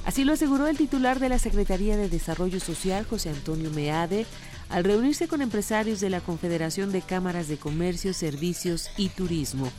Así 0.05 0.23
lo 0.23 0.34
aseguró 0.34 0.65
el 0.65 0.77
titular 0.77 1.19
de 1.19 1.29
la 1.29 1.38
Secretaría 1.38 1.97
de 1.97 2.09
Desarrollo 2.09 2.59
Social, 2.59 3.05
José 3.05 3.29
Antonio 3.29 3.69
Meade, 3.69 4.25
al 4.69 4.84
reunirse 4.84 5.27
con 5.27 5.41
empresarios 5.41 5.99
de 5.99 6.10
la 6.10 6.22
Confederación 6.22 6.91
de 6.91 7.02
Cámaras 7.02 7.48
de 7.48 7.57
Comercio, 7.57 8.14
Servicios 8.14 8.89
y 8.98 9.10
Turismo. 9.10 9.72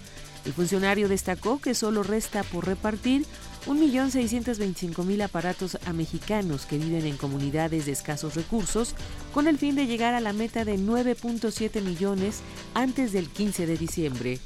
El 0.44 0.52
funcionario 0.52 1.08
destacó 1.08 1.60
que 1.60 1.74
solo 1.74 2.02
resta 2.02 2.42
por 2.42 2.66
repartir 2.66 3.26
1.625.000 3.66 5.22
aparatos 5.22 5.78
a 5.84 5.92
mexicanos 5.92 6.64
que 6.64 6.78
viven 6.78 7.04
en 7.06 7.16
comunidades 7.16 7.86
de 7.86 7.92
escasos 7.92 8.34
recursos 8.34 8.94
con 9.34 9.46
el 9.46 9.58
fin 9.58 9.74
de 9.74 9.86
llegar 9.86 10.14
a 10.14 10.20
la 10.20 10.32
meta 10.32 10.64
de 10.64 10.78
9.7 10.78 11.82
millones 11.82 12.40
antes 12.74 13.12
del 13.12 13.28
15 13.28 13.66
de 13.66 13.76
diciembre. 13.76 14.38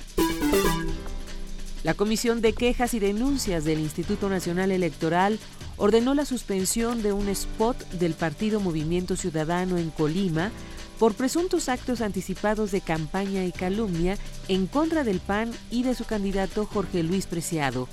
La 1.85 1.95
Comisión 1.95 2.41
de 2.41 2.53
Quejas 2.53 2.95
y 2.95 3.01
Denuncias 3.01 3.65
del 3.65 3.81
Instituto 3.81 4.29
Nacional 4.29 4.71
Electoral 4.71 5.39
ordenó 5.83 6.15
la 6.15 6.25
suspensión 6.25 7.03
de 7.03 7.13
un 7.13 7.29
spot 7.29 7.77
del 7.95 8.15
partido 8.15 8.61
Movimiento 8.61 9.17
Ciudadano 9.17 9.79
en 9.79 9.91
Colima 9.91 10.53
por 10.97 11.15
presuntos 11.15 11.69
actos 11.69 12.03
anticipados 12.03 12.71
de 12.71 12.81
campaña 12.81 13.45
y 13.45 13.51
calumnia 13.51 14.17
en 14.47 14.69
contra 14.69 15.03
del 15.03 15.19
PAN 15.19 15.51
y 15.73 15.83
de 15.83 15.97
su 15.97 16.05
candidato 16.05 16.67
Jorge 16.67 17.03
Luis 17.03 17.27
Preciado. 17.27 17.89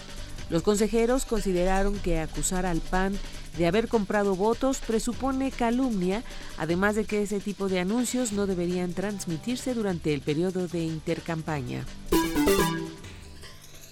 Los 0.51 0.61
consejeros 0.61 1.25
consideraron 1.25 1.97
que 1.97 2.19
acusar 2.19 2.67
al 2.67 2.79
PAN 2.79 3.17
de 3.57 3.65
haber 3.65 3.87
comprado 3.87 4.35
votos 4.35 4.77
presupone 4.85 5.49
calumnia, 5.49 6.21
además 6.59 6.93
de 6.93 7.05
que 7.05 7.23
ese 7.23 7.39
tipo 7.39 7.69
de 7.69 7.79
anuncios 7.79 8.33
no 8.33 8.45
deberían 8.45 8.93
transmitirse 8.93 9.73
durante 9.73 10.13
el 10.13 10.21
periodo 10.21 10.67
de 10.67 10.83
intercampaña. 10.83 11.85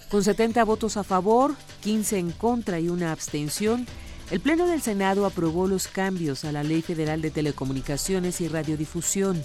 Con 0.09 0.23
70 0.23 0.63
votos 0.63 0.95
a 0.95 1.03
favor, 1.03 1.53
15 1.81 2.17
en 2.17 2.31
contra 2.31 2.79
y 2.79 2.87
una 2.87 3.11
abstención, 3.11 3.85
el 4.31 4.39
Pleno 4.39 4.65
del 4.65 4.81
Senado 4.81 5.25
aprobó 5.25 5.67
los 5.67 5.89
cambios 5.89 6.45
a 6.45 6.53
la 6.53 6.63
Ley 6.63 6.81
Federal 6.81 7.21
de 7.21 7.29
Telecomunicaciones 7.29 8.39
y 8.39 8.47
Radiodifusión. 8.47 9.43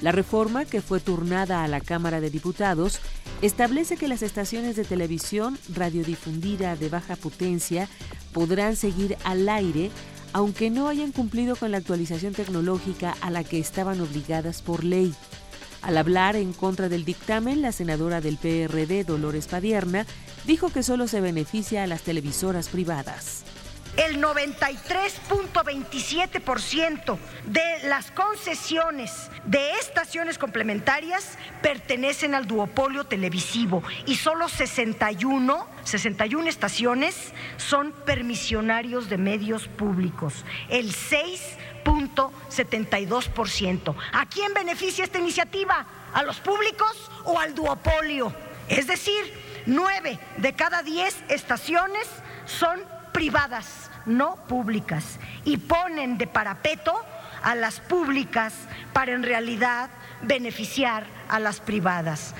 La 0.00 0.10
reforma, 0.10 0.64
que 0.64 0.80
fue 0.80 0.98
turnada 0.98 1.62
a 1.62 1.68
la 1.68 1.80
Cámara 1.80 2.20
de 2.20 2.30
Diputados, 2.30 2.98
establece 3.40 3.96
que 3.96 4.08
las 4.08 4.22
estaciones 4.22 4.74
de 4.74 4.84
televisión 4.84 5.58
radiodifundida 5.72 6.74
de 6.74 6.88
baja 6.88 7.14
potencia 7.14 7.88
podrán 8.32 8.74
seguir 8.74 9.16
al 9.24 9.48
aire 9.48 9.90
aunque 10.32 10.68
no 10.68 10.88
hayan 10.88 11.12
cumplido 11.12 11.54
con 11.54 11.70
la 11.70 11.78
actualización 11.78 12.34
tecnológica 12.34 13.14
a 13.20 13.30
la 13.30 13.44
que 13.44 13.60
estaban 13.60 14.00
obligadas 14.00 14.62
por 14.62 14.82
ley. 14.82 15.14
Al 15.84 15.96
hablar 15.98 16.34
en 16.34 16.54
contra 16.54 16.88
del 16.88 17.04
dictamen, 17.04 17.60
la 17.60 17.70
senadora 17.70 18.22
del 18.22 18.38
PRD, 18.38 19.04
Dolores 19.04 19.48
Padierna, 19.48 20.06
dijo 20.46 20.72
que 20.72 20.82
solo 20.82 21.06
se 21.08 21.20
beneficia 21.20 21.82
a 21.82 21.86
las 21.86 22.00
televisoras 22.00 22.70
privadas. 22.70 23.44
El 23.98 24.18
93.27% 24.20 27.18
de 27.44 27.86
las 27.86 28.10
concesiones 28.10 29.30
de 29.44 29.72
estaciones 29.72 30.38
complementarias 30.38 31.36
pertenecen 31.62 32.34
al 32.34 32.48
duopolio 32.48 33.04
televisivo 33.04 33.84
y 34.06 34.16
solo 34.16 34.48
61, 34.48 35.68
61 35.84 36.48
estaciones 36.48 37.32
son 37.56 37.92
permisionarios 38.04 39.08
de 39.10 39.18
medios 39.18 39.68
públicos. 39.68 40.44
El 40.70 40.92
6 40.92 41.40
.72%. 41.84 43.94
¿A 44.12 44.26
quién 44.26 44.54
beneficia 44.54 45.04
esta 45.04 45.18
iniciativa? 45.18 45.86
¿A 46.12 46.22
los 46.22 46.40
públicos 46.40 47.10
o 47.24 47.38
al 47.38 47.54
duopolio? 47.54 48.34
Es 48.68 48.86
decir, 48.86 49.22
nueve 49.66 50.18
de 50.38 50.54
cada 50.54 50.82
diez 50.82 51.22
estaciones 51.28 52.08
son 52.46 52.80
privadas, 53.12 53.90
no 54.06 54.36
públicas, 54.48 55.18
y 55.44 55.58
ponen 55.58 56.18
de 56.18 56.26
parapeto 56.26 56.94
a 57.42 57.54
las 57.54 57.80
públicas 57.80 58.54
para 58.92 59.12
en 59.12 59.22
realidad 59.22 59.90
beneficiar 60.22 61.06
a 61.28 61.38
las 61.38 61.60
privadas. 61.60 62.34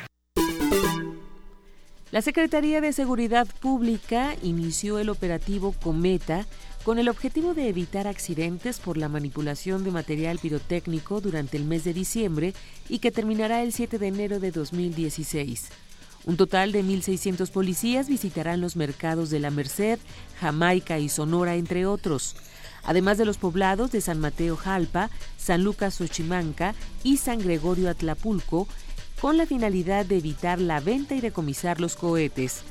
La 2.10 2.22
Secretaría 2.22 2.80
de 2.80 2.92
Seguridad 2.92 3.46
Pública 3.60 4.34
inició 4.42 4.98
el 5.00 5.08
operativo 5.08 5.74
Cometa 5.82 6.46
con 6.84 6.98
el 6.98 7.08
objetivo 7.08 7.54
de 7.54 7.68
evitar 7.68 8.06
accidentes 8.06 8.78
por 8.78 8.98
la 8.98 9.08
manipulación 9.08 9.84
de 9.84 9.90
material 9.90 10.38
pirotécnico 10.38 11.22
durante 11.22 11.56
el 11.56 11.64
mes 11.64 11.82
de 11.82 11.94
diciembre 11.94 12.52
y 12.90 12.98
que 12.98 13.10
terminará 13.10 13.62
el 13.62 13.72
7 13.72 13.98
de 13.98 14.06
enero 14.06 14.38
de 14.38 14.50
2016. 14.50 15.70
Un 16.26 16.36
total 16.36 16.72
de 16.72 16.84
1.600 16.84 17.50
policías 17.50 18.08
visitarán 18.08 18.60
los 18.60 18.76
mercados 18.76 19.30
de 19.30 19.40
La 19.40 19.50
Merced, 19.50 19.98
Jamaica 20.40 20.98
y 20.98 21.08
Sonora, 21.08 21.54
entre 21.56 21.86
otros, 21.86 22.36
además 22.82 23.16
de 23.16 23.24
los 23.24 23.38
poblados 23.38 23.90
de 23.90 24.02
San 24.02 24.20
Mateo 24.20 24.56
Jalpa, 24.56 25.10
San 25.38 25.64
Lucas 25.64 25.94
Xochimanca 25.94 26.74
y 27.02 27.16
San 27.16 27.38
Gregorio 27.38 27.88
Atlapulco, 27.88 28.68
con 29.20 29.38
la 29.38 29.46
finalidad 29.46 30.04
de 30.04 30.18
evitar 30.18 30.60
la 30.60 30.80
venta 30.80 31.14
y 31.14 31.22
decomisar 31.22 31.80
los 31.80 31.96
cohetes. 31.96 32.62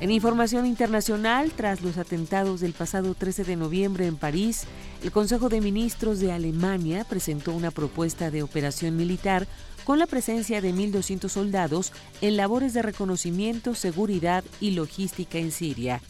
En 0.00 0.12
información 0.12 0.66
internacional, 0.66 1.50
tras 1.50 1.82
los 1.82 1.98
atentados 1.98 2.60
del 2.60 2.72
pasado 2.72 3.14
13 3.14 3.42
de 3.42 3.56
noviembre 3.56 4.06
en 4.06 4.16
París, 4.16 4.62
el 5.02 5.10
Consejo 5.10 5.48
de 5.48 5.60
Ministros 5.60 6.20
de 6.20 6.30
Alemania 6.30 7.04
presentó 7.04 7.52
una 7.52 7.72
propuesta 7.72 8.30
de 8.30 8.44
operación 8.44 8.96
militar 8.96 9.48
con 9.88 9.98
la 9.98 10.06
presencia 10.06 10.60
de 10.60 10.74
1.200 10.74 11.30
soldados 11.30 11.94
en 12.20 12.36
labores 12.36 12.74
de 12.74 12.82
reconocimiento, 12.82 13.74
seguridad 13.74 14.44
y 14.60 14.72
logística 14.72 15.38
en 15.38 15.50
Siria. 15.50 16.02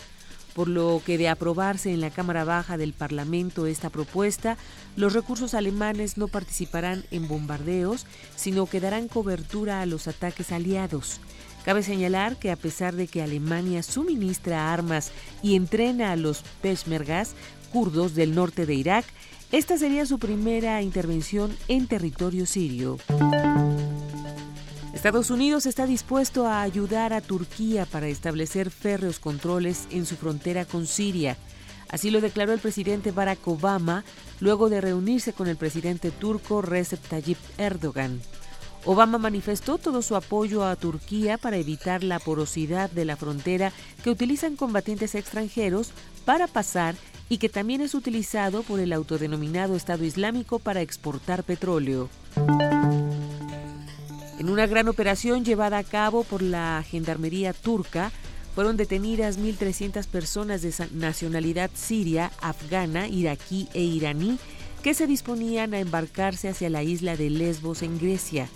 Por 0.52 0.66
lo 0.66 1.00
que 1.06 1.16
de 1.16 1.28
aprobarse 1.28 1.92
en 1.92 2.00
la 2.00 2.10
Cámara 2.10 2.42
Baja 2.42 2.76
del 2.76 2.92
Parlamento 2.92 3.66
esta 3.66 3.88
propuesta, 3.88 4.56
los 4.96 5.12
recursos 5.12 5.54
alemanes 5.54 6.18
no 6.18 6.26
participarán 6.26 7.04
en 7.12 7.28
bombardeos, 7.28 8.04
sino 8.34 8.66
que 8.66 8.80
darán 8.80 9.06
cobertura 9.06 9.80
a 9.80 9.86
los 9.86 10.08
ataques 10.08 10.50
aliados. 10.50 11.20
Cabe 11.64 11.84
señalar 11.84 12.36
que 12.36 12.50
a 12.50 12.56
pesar 12.56 12.96
de 12.96 13.06
que 13.06 13.22
Alemania 13.22 13.84
suministra 13.84 14.72
armas 14.72 15.12
y 15.40 15.54
entrena 15.54 16.10
a 16.10 16.16
los 16.16 16.42
peshmergas 16.62 17.36
kurdos 17.72 18.16
del 18.16 18.34
norte 18.34 18.66
de 18.66 18.74
Irak, 18.74 19.04
esta 19.50 19.78
sería 19.78 20.04
su 20.04 20.18
primera 20.18 20.82
intervención 20.82 21.56
en 21.68 21.86
territorio 21.86 22.44
sirio. 22.44 22.98
Estados 24.92 25.30
Unidos 25.30 25.64
está 25.64 25.86
dispuesto 25.86 26.46
a 26.46 26.60
ayudar 26.60 27.12
a 27.12 27.20
Turquía 27.20 27.86
para 27.86 28.08
establecer 28.08 28.70
férreos 28.70 29.18
controles 29.18 29.86
en 29.90 30.04
su 30.04 30.16
frontera 30.16 30.64
con 30.64 30.86
Siria. 30.86 31.38
Así 31.88 32.10
lo 32.10 32.20
declaró 32.20 32.52
el 32.52 32.58
presidente 32.58 33.12
Barack 33.12 33.46
Obama 33.48 34.04
luego 34.40 34.68
de 34.68 34.80
reunirse 34.80 35.32
con 35.32 35.46
el 35.46 35.56
presidente 35.56 36.10
turco 36.10 36.60
Recep 36.60 37.00
Tayyip 37.08 37.38
Erdogan. 37.56 38.20
Obama 38.84 39.18
manifestó 39.18 39.78
todo 39.78 40.02
su 40.02 40.14
apoyo 40.14 40.64
a 40.64 40.76
Turquía 40.76 41.38
para 41.38 41.56
evitar 41.56 42.02
la 42.02 42.18
porosidad 42.18 42.90
de 42.90 43.04
la 43.04 43.16
frontera 43.16 43.72
que 44.04 44.10
utilizan 44.10 44.56
combatientes 44.56 45.14
extranjeros 45.14 45.92
para 46.24 46.46
pasar 46.46 46.94
y 47.28 47.38
que 47.38 47.48
también 47.48 47.80
es 47.80 47.94
utilizado 47.94 48.62
por 48.62 48.80
el 48.80 48.92
autodenominado 48.92 49.76
Estado 49.76 50.04
Islámico 50.04 50.58
para 50.58 50.80
exportar 50.80 51.44
petróleo. 51.44 52.08
En 54.38 54.48
una 54.50 54.66
gran 54.66 54.88
operación 54.88 55.44
llevada 55.44 55.78
a 55.78 55.84
cabo 55.84 56.24
por 56.24 56.42
la 56.42 56.84
Gendarmería 56.88 57.52
turca, 57.52 58.12
fueron 58.54 58.76
detenidas 58.76 59.38
1.300 59.38 60.06
personas 60.06 60.62
de 60.62 60.72
nacionalidad 60.92 61.70
siria, 61.74 62.30
afgana, 62.40 63.08
iraquí 63.08 63.68
e 63.74 63.82
iraní 63.82 64.38
que 64.82 64.94
se 64.94 65.06
disponían 65.06 65.74
a 65.74 65.80
embarcarse 65.80 66.48
hacia 66.48 66.70
la 66.70 66.82
isla 66.82 67.16
de 67.16 67.30
Lesbos 67.30 67.82
en 67.82 67.98
Grecia. 67.98 68.48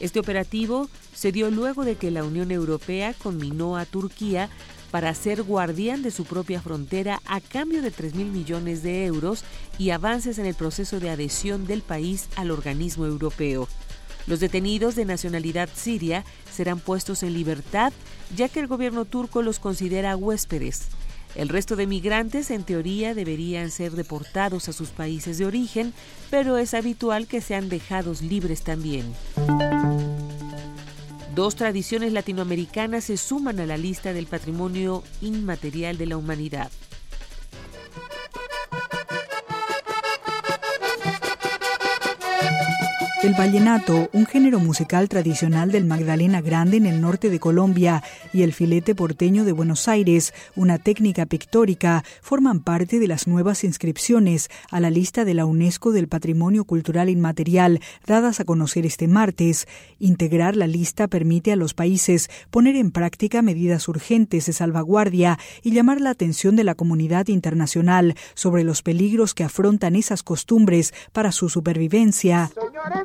Este 0.00 0.20
operativo 0.20 0.88
se 1.14 1.32
dio 1.32 1.50
luego 1.50 1.84
de 1.84 1.96
que 1.96 2.10
la 2.10 2.24
Unión 2.24 2.50
Europea 2.50 3.14
conminó 3.14 3.76
a 3.76 3.84
Turquía 3.84 4.48
para 4.90 5.14
ser 5.14 5.42
guardián 5.42 6.02
de 6.02 6.10
su 6.10 6.24
propia 6.24 6.60
frontera 6.60 7.20
a 7.26 7.40
cambio 7.40 7.82
de 7.82 7.90
3 7.90 8.14
mil 8.14 8.28
millones 8.28 8.82
de 8.82 9.06
euros 9.06 9.44
y 9.78 9.90
avances 9.90 10.38
en 10.38 10.46
el 10.46 10.54
proceso 10.54 11.00
de 11.00 11.10
adhesión 11.10 11.66
del 11.66 11.82
país 11.82 12.28
al 12.36 12.50
organismo 12.50 13.06
europeo. 13.06 13.68
Los 14.26 14.40
detenidos 14.40 14.94
de 14.94 15.04
nacionalidad 15.04 15.68
siria 15.74 16.24
serán 16.52 16.80
puestos 16.80 17.22
en 17.22 17.32
libertad 17.32 17.92
ya 18.36 18.48
que 18.48 18.60
el 18.60 18.66
gobierno 18.66 19.04
turco 19.04 19.42
los 19.42 19.58
considera 19.58 20.16
huéspedes. 20.16 20.88
El 21.34 21.48
resto 21.48 21.76
de 21.76 21.86
migrantes, 21.86 22.50
en 22.50 22.64
teoría, 22.64 23.14
deberían 23.14 23.70
ser 23.70 23.92
deportados 23.92 24.68
a 24.68 24.72
sus 24.72 24.90
países 24.90 25.38
de 25.38 25.46
origen, 25.46 25.92
pero 26.30 26.56
es 26.58 26.74
habitual 26.74 27.26
que 27.26 27.40
sean 27.40 27.68
dejados 27.68 28.22
libres 28.22 28.62
también. 28.62 29.14
Dos 31.38 31.54
tradiciones 31.54 32.12
latinoamericanas 32.12 33.04
se 33.04 33.16
suman 33.16 33.60
a 33.60 33.66
la 33.66 33.76
lista 33.76 34.12
del 34.12 34.26
patrimonio 34.26 35.04
inmaterial 35.20 35.96
de 35.96 36.06
la 36.06 36.16
humanidad. 36.16 36.68
El 43.20 43.34
vallenato, 43.34 44.08
un 44.12 44.26
género 44.26 44.60
musical 44.60 45.08
tradicional 45.08 45.72
del 45.72 45.84
Magdalena 45.84 46.40
Grande 46.40 46.76
en 46.76 46.86
el 46.86 47.00
norte 47.00 47.30
de 47.30 47.40
Colombia, 47.40 48.04
y 48.32 48.42
el 48.42 48.52
filete 48.52 48.94
porteño 48.94 49.44
de 49.44 49.50
Buenos 49.50 49.88
Aires, 49.88 50.32
una 50.54 50.78
técnica 50.78 51.26
pictórica, 51.26 52.04
forman 52.22 52.60
parte 52.60 53.00
de 53.00 53.08
las 53.08 53.26
nuevas 53.26 53.64
inscripciones 53.64 54.50
a 54.70 54.78
la 54.78 54.90
lista 54.90 55.24
de 55.24 55.34
la 55.34 55.46
UNESCO 55.46 55.90
del 55.90 56.06
Patrimonio 56.06 56.64
Cultural 56.64 57.08
Inmaterial, 57.08 57.80
dadas 58.06 58.38
a 58.38 58.44
conocer 58.44 58.86
este 58.86 59.08
martes. 59.08 59.66
Integrar 59.98 60.54
la 60.54 60.68
lista 60.68 61.08
permite 61.08 61.50
a 61.50 61.56
los 61.56 61.74
países 61.74 62.30
poner 62.50 62.76
en 62.76 62.92
práctica 62.92 63.42
medidas 63.42 63.88
urgentes 63.88 64.46
de 64.46 64.52
salvaguardia 64.52 65.40
y 65.64 65.72
llamar 65.72 66.00
la 66.00 66.10
atención 66.10 66.54
de 66.54 66.62
la 66.62 66.76
comunidad 66.76 67.26
internacional 67.26 68.14
sobre 68.34 68.62
los 68.62 68.82
peligros 68.82 69.34
que 69.34 69.42
afrontan 69.42 69.96
esas 69.96 70.22
costumbres 70.22 70.94
para 71.12 71.32
su 71.32 71.48
supervivencia 71.48 72.50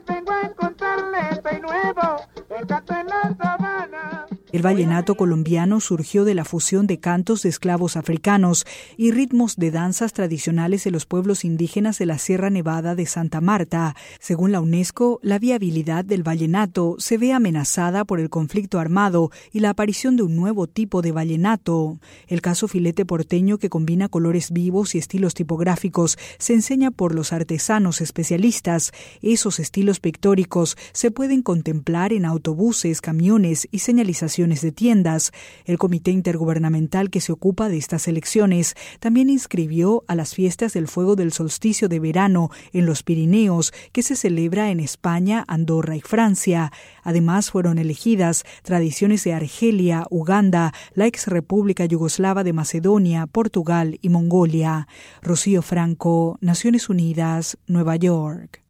vengo 0.05 0.31
a 0.31 0.41
encontrarle 0.41 1.19
nuevo, 1.59 2.25
en 2.93 3.07
la. 3.07 3.52
El 4.53 4.61
vallenato 4.61 5.15
colombiano 5.15 5.79
surgió 5.79 6.25
de 6.25 6.35
la 6.35 6.45
fusión 6.45 6.85
de 6.85 6.99
cantos 6.99 7.41
de 7.41 7.49
esclavos 7.49 7.97
africanos 7.97 8.67
y 8.97 9.09
ritmos 9.09 9.55
de 9.55 9.71
danzas 9.71 10.13
tradicionales 10.13 10.83
de 10.83 10.91
los 10.91 11.07
pueblos 11.07 11.43
indígenas 11.43 11.97
de 11.97 12.05
la 12.05 12.19
Sierra 12.19 12.51
Nevada 12.51 12.93
de 12.93 13.07
Santa 13.07 13.41
Marta. 13.41 13.95
Según 14.19 14.51
la 14.51 14.61
UNESCO, 14.61 15.19
la 15.23 15.39
viabilidad 15.39 16.05
del 16.05 16.21
vallenato 16.21 16.97
se 16.99 17.17
ve 17.17 17.33
amenazada 17.33 18.05
por 18.05 18.19
el 18.19 18.29
conflicto 18.29 18.77
armado 18.77 19.31
y 19.51 19.59
la 19.59 19.71
aparición 19.71 20.17
de 20.17 20.21
un 20.21 20.35
nuevo 20.35 20.67
tipo 20.67 21.01
de 21.01 21.11
vallenato. 21.11 21.97
El 22.27 22.41
caso 22.41 22.67
filete 22.67 23.05
porteño, 23.05 23.57
que 23.57 23.71
combina 23.71 24.07
colores 24.07 24.51
vivos 24.51 24.93
y 24.93 24.99
estilos 24.99 25.33
tipográficos, 25.33 26.19
se 26.37 26.53
enseña 26.53 26.91
por 26.91 27.15
los 27.15 27.33
artesanos 27.33 28.01
especialistas. 28.01 28.91
Esos 29.23 29.59
estilos 29.59 29.99
pictóricos 29.99 30.77
se 30.91 31.09
pueden 31.09 31.41
contemplar 31.41 32.13
en 32.13 32.25
autobuses, 32.25 33.01
camiones 33.01 33.67
y 33.71 33.79
de 34.43 34.71
tiendas. 34.71 35.31
El 35.65 35.77
comité 35.77 36.11
intergubernamental 36.11 37.09
que 37.09 37.21
se 37.21 37.31
ocupa 37.31 37.69
de 37.69 37.77
estas 37.77 38.07
elecciones 38.07 38.75
también 38.99 39.29
inscribió 39.29 40.03
a 40.07 40.15
las 40.15 40.35
fiestas 40.35 40.73
del 40.73 40.87
fuego 40.87 41.15
del 41.15 41.31
solsticio 41.31 41.87
de 41.87 41.99
verano 41.99 42.49
en 42.73 42.85
los 42.85 43.03
Pirineos, 43.03 43.73
que 43.93 44.03
se 44.03 44.15
celebra 44.15 44.69
en 44.69 44.79
España, 44.79 45.45
Andorra 45.47 45.95
y 45.95 46.01
Francia. 46.01 46.71
Además, 47.03 47.51
fueron 47.51 47.77
elegidas 47.77 48.43
tradiciones 48.63 49.23
de 49.23 49.33
Argelia, 49.33 50.05
Uganda, 50.09 50.73
la 50.93 51.07
ex 51.07 51.27
República 51.27 51.85
Yugoslava 51.85 52.43
de 52.43 52.53
Macedonia, 52.53 53.27
Portugal 53.27 53.97
y 54.01 54.09
Mongolia. 54.09 54.87
Rocío 55.21 55.61
Franco, 55.61 56.37
Naciones 56.41 56.89
Unidas, 56.89 57.57
Nueva 57.67 57.95
York. 57.95 58.61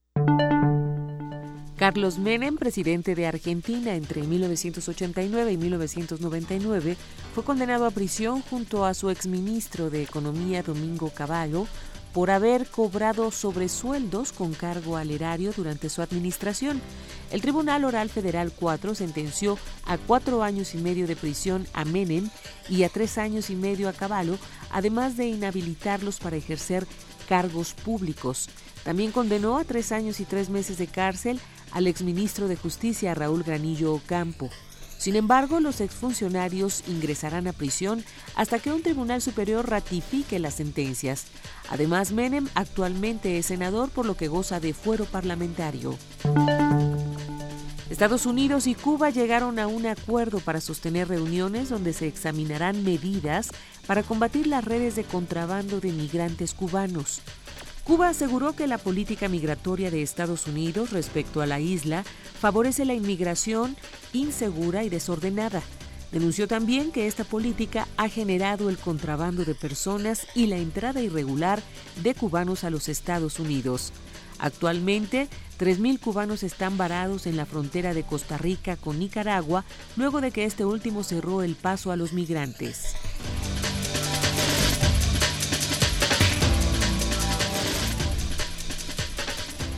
Carlos 1.83 2.17
Menem, 2.17 2.55
presidente 2.55 3.13
de 3.13 3.27
Argentina 3.27 3.93
entre 3.95 4.23
1989 4.23 5.51
y 5.51 5.57
1999, 5.57 6.95
fue 7.35 7.43
condenado 7.43 7.85
a 7.85 7.91
prisión 7.91 8.41
junto 8.41 8.85
a 8.85 8.93
su 8.93 9.09
exministro 9.09 9.89
de 9.89 10.01
Economía 10.01 10.63
Domingo 10.63 11.09
Cavallo 11.09 11.67
por 12.13 12.31
haber 12.31 12.67
cobrado 12.67 13.31
sobresueldos 13.31 14.31
con 14.31 14.53
cargo 14.53 14.95
al 14.95 15.11
erario 15.11 15.51
durante 15.51 15.89
su 15.89 16.01
administración. 16.01 16.81
El 17.31 17.41
Tribunal 17.41 17.83
Oral 17.83 18.07
Federal 18.09 18.53
4 18.57 18.95
sentenció 18.95 19.57
a 19.85 19.97
cuatro 19.97 20.41
años 20.41 20.75
y 20.75 20.77
medio 20.77 21.05
de 21.05 21.17
prisión 21.17 21.67
a 21.73 21.83
Menem 21.83 22.29
y 22.69 22.83
a 22.83 22.89
tres 22.89 23.17
años 23.17 23.49
y 23.49 23.57
medio 23.57 23.89
a 23.89 23.93
Cavallo, 23.93 24.37
además 24.71 25.17
de 25.17 25.27
inhabilitarlos 25.27 26.19
para 26.19 26.37
ejercer 26.37 26.87
cargos 27.27 27.73
públicos. 27.73 28.47
También 28.83 29.11
condenó 29.11 29.57
a 29.57 29.63
tres 29.63 29.91
años 29.91 30.19
y 30.19 30.25
tres 30.25 30.49
meses 30.49 30.77
de 30.77 30.87
cárcel 30.87 31.39
al 31.73 31.87
exministro 31.87 32.47
de 32.47 32.55
Justicia 32.55 33.13
Raúl 33.13 33.43
Granillo 33.43 33.93
Ocampo. 33.93 34.49
Sin 34.97 35.17
embargo, 35.17 35.59
los 35.59 35.81
exfuncionarios 35.81 36.83
ingresarán 36.87 37.47
a 37.47 37.51
prisión 37.51 38.05
hasta 38.35 38.59
que 38.59 38.71
un 38.71 38.81
tribunal 38.81 39.21
superior 39.21 39.69
ratifique 39.69 40.39
las 40.39 40.53
sentencias. 40.53 41.25
Además, 41.69 42.13
Menem 42.13 42.47
actualmente 42.55 43.37
es 43.37 43.47
senador 43.47 43.89
por 43.89 44.05
lo 44.05 44.15
que 44.15 44.29
goza 44.29 44.61
de 44.61 44.73
fuero 44.73 45.03
parlamentario. 45.03 45.97
Estados 47.89 48.25
Unidos 48.25 48.65
y 48.65 48.75
Cuba 48.75 49.09
llegaron 49.09 49.59
a 49.59 49.67
un 49.67 49.85
acuerdo 49.85 50.39
para 50.39 50.61
sostener 50.61 51.09
reuniones 51.09 51.69
donde 51.69 51.93
se 51.93 52.07
examinarán 52.07 52.83
medidas 52.83 53.49
para 53.85 54.03
combatir 54.03 54.47
las 54.47 54.63
redes 54.63 54.95
de 54.95 55.03
contrabando 55.03 55.79
de 55.79 55.91
migrantes 55.91 56.53
cubanos. 56.53 57.21
Cuba 57.83 58.07
aseguró 58.07 58.53
que 58.53 58.65
la 58.65 58.77
política 58.77 59.27
migratoria 59.27 59.91
de 59.91 60.01
Estados 60.01 60.47
Unidos 60.47 60.91
respecto 60.91 61.41
a 61.41 61.45
la 61.45 61.59
isla 61.59 62.03
favorece 62.39 62.85
la 62.85 62.93
inmigración 62.93 63.75
insegura 64.13 64.85
y 64.85 64.89
desordenada. 64.89 65.61
Denunció 66.13 66.47
también 66.47 66.91
que 66.91 67.07
esta 67.07 67.25
política 67.25 67.87
ha 67.97 68.07
generado 68.07 68.69
el 68.69 68.77
contrabando 68.77 69.43
de 69.43 69.55
personas 69.55 70.27
y 70.33 70.45
la 70.47 70.57
entrada 70.57 71.01
irregular 71.01 71.61
de 72.01 72.15
cubanos 72.15 72.63
a 72.63 72.69
los 72.69 72.87
Estados 72.87 73.39
Unidos. 73.39 73.91
Actualmente, 74.39 75.27
3.000 75.59 75.99
cubanos 75.99 76.43
están 76.43 76.77
varados 76.77 77.27
en 77.27 77.35
la 77.35 77.45
frontera 77.45 77.93
de 77.93 78.03
Costa 78.03 78.37
Rica 78.37 78.77
con 78.77 78.99
Nicaragua 78.99 79.65
luego 79.97 80.21
de 80.21 80.31
que 80.31 80.45
este 80.45 80.65
último 80.65 81.03
cerró 81.03 81.41
el 81.43 81.55
paso 81.55 81.91
a 81.91 81.97
los 81.97 82.13
migrantes. 82.13 82.95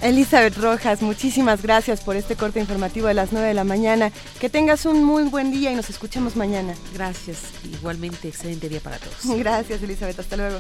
Elizabeth 0.05 0.55
Rojas, 0.57 1.01
muchísimas 1.01 1.63
gracias 1.63 2.01
por 2.01 2.15
este 2.15 2.35
corte 2.35 2.59
informativo 2.59 3.07
de 3.07 3.15
las 3.15 3.31
9 3.31 3.47
de 3.47 3.53
la 3.55 3.63
mañana. 3.63 4.11
Que 4.39 4.51
tengas 4.51 4.85
un 4.85 5.03
muy 5.03 5.23
buen 5.23 5.51
día 5.51 5.71
y 5.71 5.75
nos 5.75 5.89
escuchemos 5.89 6.35
mañana. 6.35 6.75
Gracias. 6.93 7.39
Igualmente, 7.63 8.27
excelente 8.27 8.69
día 8.69 8.79
para 8.81 8.99
todos. 8.99 9.25
Gracias, 9.39 9.81
Elizabeth. 9.81 10.19
Hasta 10.19 10.37
luego. 10.37 10.59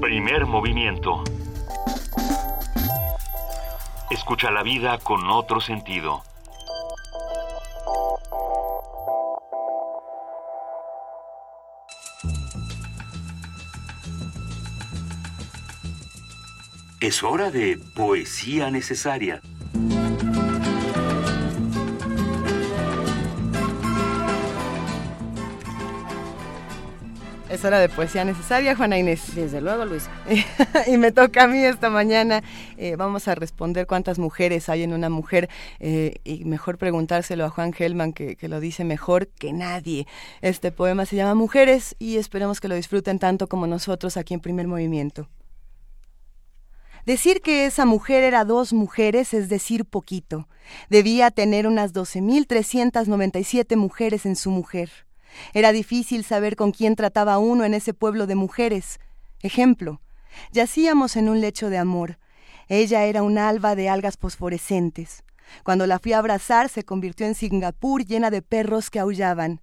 Primer 0.00 0.46
movimiento. 0.46 1.22
Escucha 4.10 4.50
la 4.50 4.64
vida 4.64 4.98
con 4.98 5.30
otro 5.30 5.60
sentido. 5.60 6.24
Es 17.00 17.22
hora 17.22 17.50
de 17.50 17.78
poesía 17.94 18.70
necesaria. 18.70 19.40
Es 27.48 27.64
hora 27.64 27.80
de 27.80 27.88
poesía 27.88 28.26
necesaria, 28.26 28.76
Juana 28.76 28.98
Inés. 28.98 29.34
Desde 29.34 29.62
luego, 29.62 29.86
Luis. 29.86 30.10
y 30.86 30.98
me 30.98 31.10
toca 31.10 31.44
a 31.44 31.46
mí 31.46 31.64
esta 31.64 31.88
mañana. 31.88 32.42
Eh, 32.76 32.96
vamos 32.96 33.28
a 33.28 33.34
responder 33.34 33.86
cuántas 33.86 34.18
mujeres 34.18 34.68
hay 34.68 34.82
en 34.82 34.92
una 34.92 35.08
mujer. 35.08 35.48
Eh, 35.78 36.16
y 36.22 36.44
mejor 36.44 36.76
preguntárselo 36.76 37.46
a 37.46 37.48
Juan 37.48 37.72
Gelman, 37.72 38.12
que, 38.12 38.36
que, 38.36 38.48
lo 38.48 38.60
dice 38.60 38.84
mejor 38.84 39.28
que 39.28 39.54
nadie. 39.54 40.06
Este 40.42 40.70
poema 40.70 41.06
se 41.06 41.16
llama 41.16 41.34
Mujeres 41.34 41.96
y 41.98 42.18
esperemos 42.18 42.60
que 42.60 42.68
lo 42.68 42.74
disfruten 42.74 43.18
tanto 43.18 43.48
como 43.48 43.66
nosotros 43.66 44.18
aquí 44.18 44.34
en 44.34 44.40
Primer 44.40 44.66
Movimiento. 44.66 45.30
Decir 47.06 47.40
que 47.40 47.66
esa 47.66 47.86
mujer 47.86 48.22
era 48.22 48.44
dos 48.44 48.72
mujeres 48.72 49.32
es 49.34 49.48
decir 49.48 49.84
poquito. 49.84 50.48
Debía 50.88 51.30
tener 51.30 51.66
unas 51.66 51.92
12.397 51.92 53.76
mujeres 53.76 54.26
en 54.26 54.36
su 54.36 54.50
mujer. 54.50 54.90
Era 55.54 55.72
difícil 55.72 56.24
saber 56.24 56.56
con 56.56 56.72
quién 56.72 56.96
trataba 56.96 57.38
uno 57.38 57.64
en 57.64 57.74
ese 57.74 57.94
pueblo 57.94 58.26
de 58.26 58.34
mujeres. 58.34 59.00
Ejemplo, 59.42 60.00
yacíamos 60.52 61.16
en 61.16 61.28
un 61.28 61.40
lecho 61.40 61.70
de 61.70 61.78
amor. 61.78 62.18
Ella 62.68 63.04
era 63.04 63.22
un 63.22 63.38
alba 63.38 63.74
de 63.74 63.88
algas 63.88 64.16
fosforescentes. 64.16 65.24
Cuando 65.64 65.86
la 65.86 65.98
fui 65.98 66.12
a 66.12 66.18
abrazar 66.18 66.68
se 66.68 66.84
convirtió 66.84 67.26
en 67.26 67.34
Singapur 67.34 68.04
llena 68.04 68.30
de 68.30 68.42
perros 68.42 68.90
que 68.90 69.00
aullaban. 69.00 69.60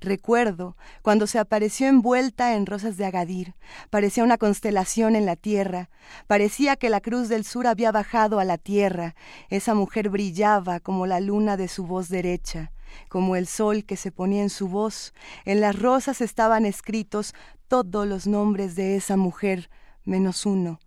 Recuerdo 0.00 0.76
cuando 1.02 1.26
se 1.26 1.40
apareció 1.40 1.88
envuelta 1.88 2.54
en 2.54 2.66
rosas 2.66 2.96
de 2.96 3.04
Agadir. 3.04 3.54
Parecía 3.90 4.22
una 4.22 4.38
constelación 4.38 5.16
en 5.16 5.26
la 5.26 5.34
tierra. 5.34 5.90
Parecía 6.28 6.76
que 6.76 6.88
la 6.88 7.00
cruz 7.00 7.28
del 7.28 7.44
sur 7.44 7.66
había 7.66 7.90
bajado 7.90 8.38
a 8.38 8.44
la 8.44 8.58
tierra. 8.58 9.16
Esa 9.48 9.74
mujer 9.74 10.08
brillaba 10.08 10.78
como 10.78 11.06
la 11.06 11.18
luna 11.18 11.56
de 11.56 11.66
su 11.66 11.84
voz 11.84 12.08
derecha, 12.08 12.70
como 13.08 13.34
el 13.34 13.48
sol 13.48 13.84
que 13.84 13.96
se 13.96 14.12
ponía 14.12 14.42
en 14.42 14.50
su 14.50 14.68
voz. 14.68 15.14
En 15.44 15.60
las 15.60 15.76
rosas 15.76 16.20
estaban 16.20 16.64
escritos 16.64 17.34
todos 17.66 18.06
los 18.06 18.28
nombres 18.28 18.76
de 18.76 18.94
esa 18.94 19.16
mujer, 19.16 19.68
menos 20.04 20.46
uno. 20.46 20.78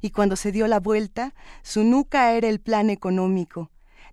Y 0.00 0.10
cuando 0.10 0.36
se 0.36 0.52
dio 0.52 0.68
la 0.68 0.78
vuelta, 0.78 1.34
su 1.62 1.82
nuca 1.82 2.32
era 2.32 2.48
el 2.48 2.60
plan 2.60 2.88
económico 2.88 3.70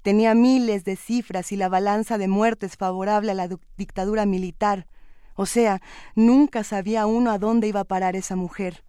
Tenía 0.07 0.35
miles 0.35 0.85
de 0.85 0.95
cifras 0.95 1.51
y 1.51 1.57
la 1.57 1.67
balanza 1.67 2.17
de 2.17 2.29
muertes 2.29 2.77
favorable 2.77 3.31
a 3.31 3.33
la 3.33 3.49
dictadura 3.75 4.25
militar. 4.25 4.87
O 5.35 5.45
sea, 5.45 5.81
nunca 6.15 6.63
sabía 6.63 7.05
uno 7.05 7.29
a 7.29 7.37
dónde 7.37 7.67
iba 7.67 7.81
a 7.81 7.83
parar 7.83 8.15
esa 8.15 8.37
mujer. 8.37 8.85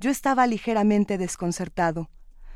Yo 0.00 0.10
estaba 0.10 0.46
ligeramente 0.46 1.18
desconcertado. 1.18 2.08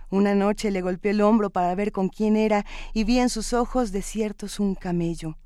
Una 0.08 0.34
noche 0.34 0.70
le 0.70 0.80
golpeé 0.80 1.10
el 1.10 1.20
hombro 1.20 1.50
para 1.50 1.74
ver 1.74 1.92
con 1.92 2.08
quién 2.08 2.36
era 2.36 2.64
y 2.94 3.04
vi 3.04 3.18
en 3.18 3.28
sus 3.28 3.52
ojos 3.52 3.92
desiertos 3.92 4.60
un 4.60 4.76
camello. 4.76 5.36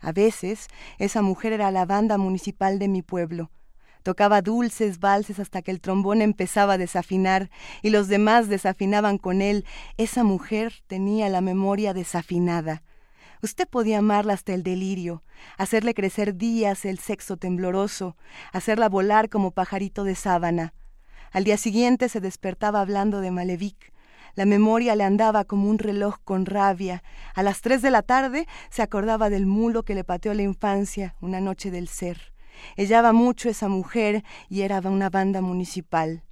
A 0.00 0.10
veces 0.10 0.68
esa 0.96 1.20
mujer 1.20 1.52
era 1.52 1.70
la 1.70 1.84
banda 1.84 2.16
municipal 2.16 2.78
de 2.78 2.88
mi 2.88 3.02
pueblo. 3.02 3.50
Tocaba 4.08 4.40
dulces 4.40 5.00
valses 5.00 5.38
hasta 5.38 5.60
que 5.60 5.70
el 5.70 5.82
trombón 5.82 6.22
empezaba 6.22 6.72
a 6.72 6.78
desafinar 6.78 7.50
y 7.82 7.90
los 7.90 8.08
demás 8.08 8.48
desafinaban 8.48 9.18
con 9.18 9.42
él. 9.42 9.66
Esa 9.98 10.24
mujer 10.24 10.72
tenía 10.86 11.28
la 11.28 11.42
memoria 11.42 11.92
desafinada. 11.92 12.82
Usted 13.42 13.68
podía 13.68 13.98
amarla 13.98 14.32
hasta 14.32 14.54
el 14.54 14.62
delirio, 14.62 15.24
hacerle 15.58 15.92
crecer 15.92 16.36
días 16.36 16.86
el 16.86 16.98
sexo 16.98 17.36
tembloroso, 17.36 18.16
hacerla 18.50 18.88
volar 18.88 19.28
como 19.28 19.50
pajarito 19.50 20.04
de 20.04 20.14
sábana. 20.14 20.72
Al 21.30 21.44
día 21.44 21.58
siguiente 21.58 22.08
se 22.08 22.22
despertaba 22.22 22.80
hablando 22.80 23.20
de 23.20 23.30
Malevich. 23.30 23.92
La 24.34 24.46
memoria 24.46 24.96
le 24.96 25.04
andaba 25.04 25.44
como 25.44 25.68
un 25.68 25.78
reloj 25.78 26.16
con 26.24 26.46
rabia. 26.46 27.02
A 27.34 27.42
las 27.42 27.60
tres 27.60 27.82
de 27.82 27.90
la 27.90 28.00
tarde 28.00 28.46
se 28.70 28.80
acordaba 28.80 29.28
del 29.28 29.44
mulo 29.44 29.82
que 29.82 29.94
le 29.94 30.02
pateó 30.02 30.32
la 30.32 30.44
infancia 30.44 31.14
una 31.20 31.42
noche 31.42 31.70
del 31.70 31.88
ser. 31.88 32.37
Ellaba 32.76 33.12
mucho 33.12 33.48
esa 33.48 33.68
mujer 33.68 34.24
y 34.48 34.62
era 34.62 34.80
una 34.80 35.10
banda 35.10 35.40
municipal. 35.40 36.22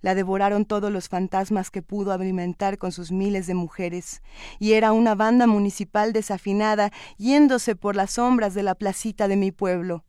La 0.00 0.14
devoraron 0.14 0.66
todos 0.66 0.92
los 0.92 1.08
fantasmas 1.08 1.70
que 1.70 1.80
pudo 1.80 2.12
alimentar 2.12 2.76
con 2.76 2.92
sus 2.92 3.10
miles 3.10 3.46
de 3.46 3.54
mujeres, 3.54 4.22
y 4.58 4.74
era 4.74 4.92
una 4.92 5.14
banda 5.14 5.46
municipal 5.46 6.12
desafinada 6.12 6.90
yéndose 7.16 7.74
por 7.74 7.96
las 7.96 8.12
sombras 8.12 8.52
de 8.52 8.62
la 8.62 8.74
placita 8.74 9.28
de 9.28 9.36
mi 9.36 9.50
pueblo. 9.50 10.04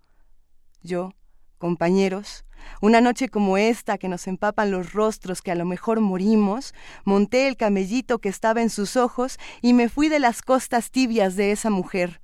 Yo, 0.83 1.13
compañeros, 1.57 2.45
una 2.81 2.99
noche 2.99 3.29
como 3.29 3.57
esta 3.57 3.97
que 3.97 4.09
nos 4.09 4.27
empapan 4.27 4.69
los 4.69 4.91
rostros 4.91 5.41
que 5.41 5.51
a 5.51 5.55
lo 5.55 5.63
mejor 5.63 6.01
morimos, 6.01 6.73
monté 7.05 7.47
el 7.47 7.55
camellito 7.55 8.19
que 8.19 8.27
estaba 8.29 8.61
en 8.61 8.69
sus 8.69 8.97
ojos 8.97 9.37
y 9.61 9.73
me 9.73 9.87
fui 9.87 10.09
de 10.09 10.19
las 10.19 10.41
costas 10.41 10.91
tibias 10.91 11.37
de 11.37 11.51
esa 11.51 11.69
mujer 11.69 12.21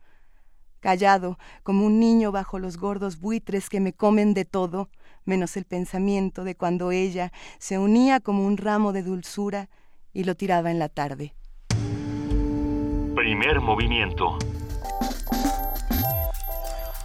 callado 0.82 1.40
como 1.64 1.86
un 1.86 1.99
niño 2.02 2.34
bajo 2.34 2.60
los 2.60 2.76
gordos 2.78 3.22
buitres 3.22 3.70
que 3.70 3.80
me 3.80 3.94
comen 3.94 4.34
de 4.34 4.44
todo, 4.44 4.90
menos 5.24 5.56
el 5.56 5.64
pensamiento 5.64 6.44
de 6.44 6.56
cuando 6.56 6.91
ella 6.91 7.32
se 7.60 7.78
unía 7.78 8.20
como 8.20 8.45
un 8.45 8.58
ramo 8.58 8.91
de 8.91 9.03
dulzura 9.03 9.70
y 10.12 10.26
lo 10.26 10.36
tiraba 10.36 10.72
en 10.72 10.80
la 10.80 10.90
tarde. 10.90 11.34
Primer 13.16 13.62
movimiento. 13.62 14.38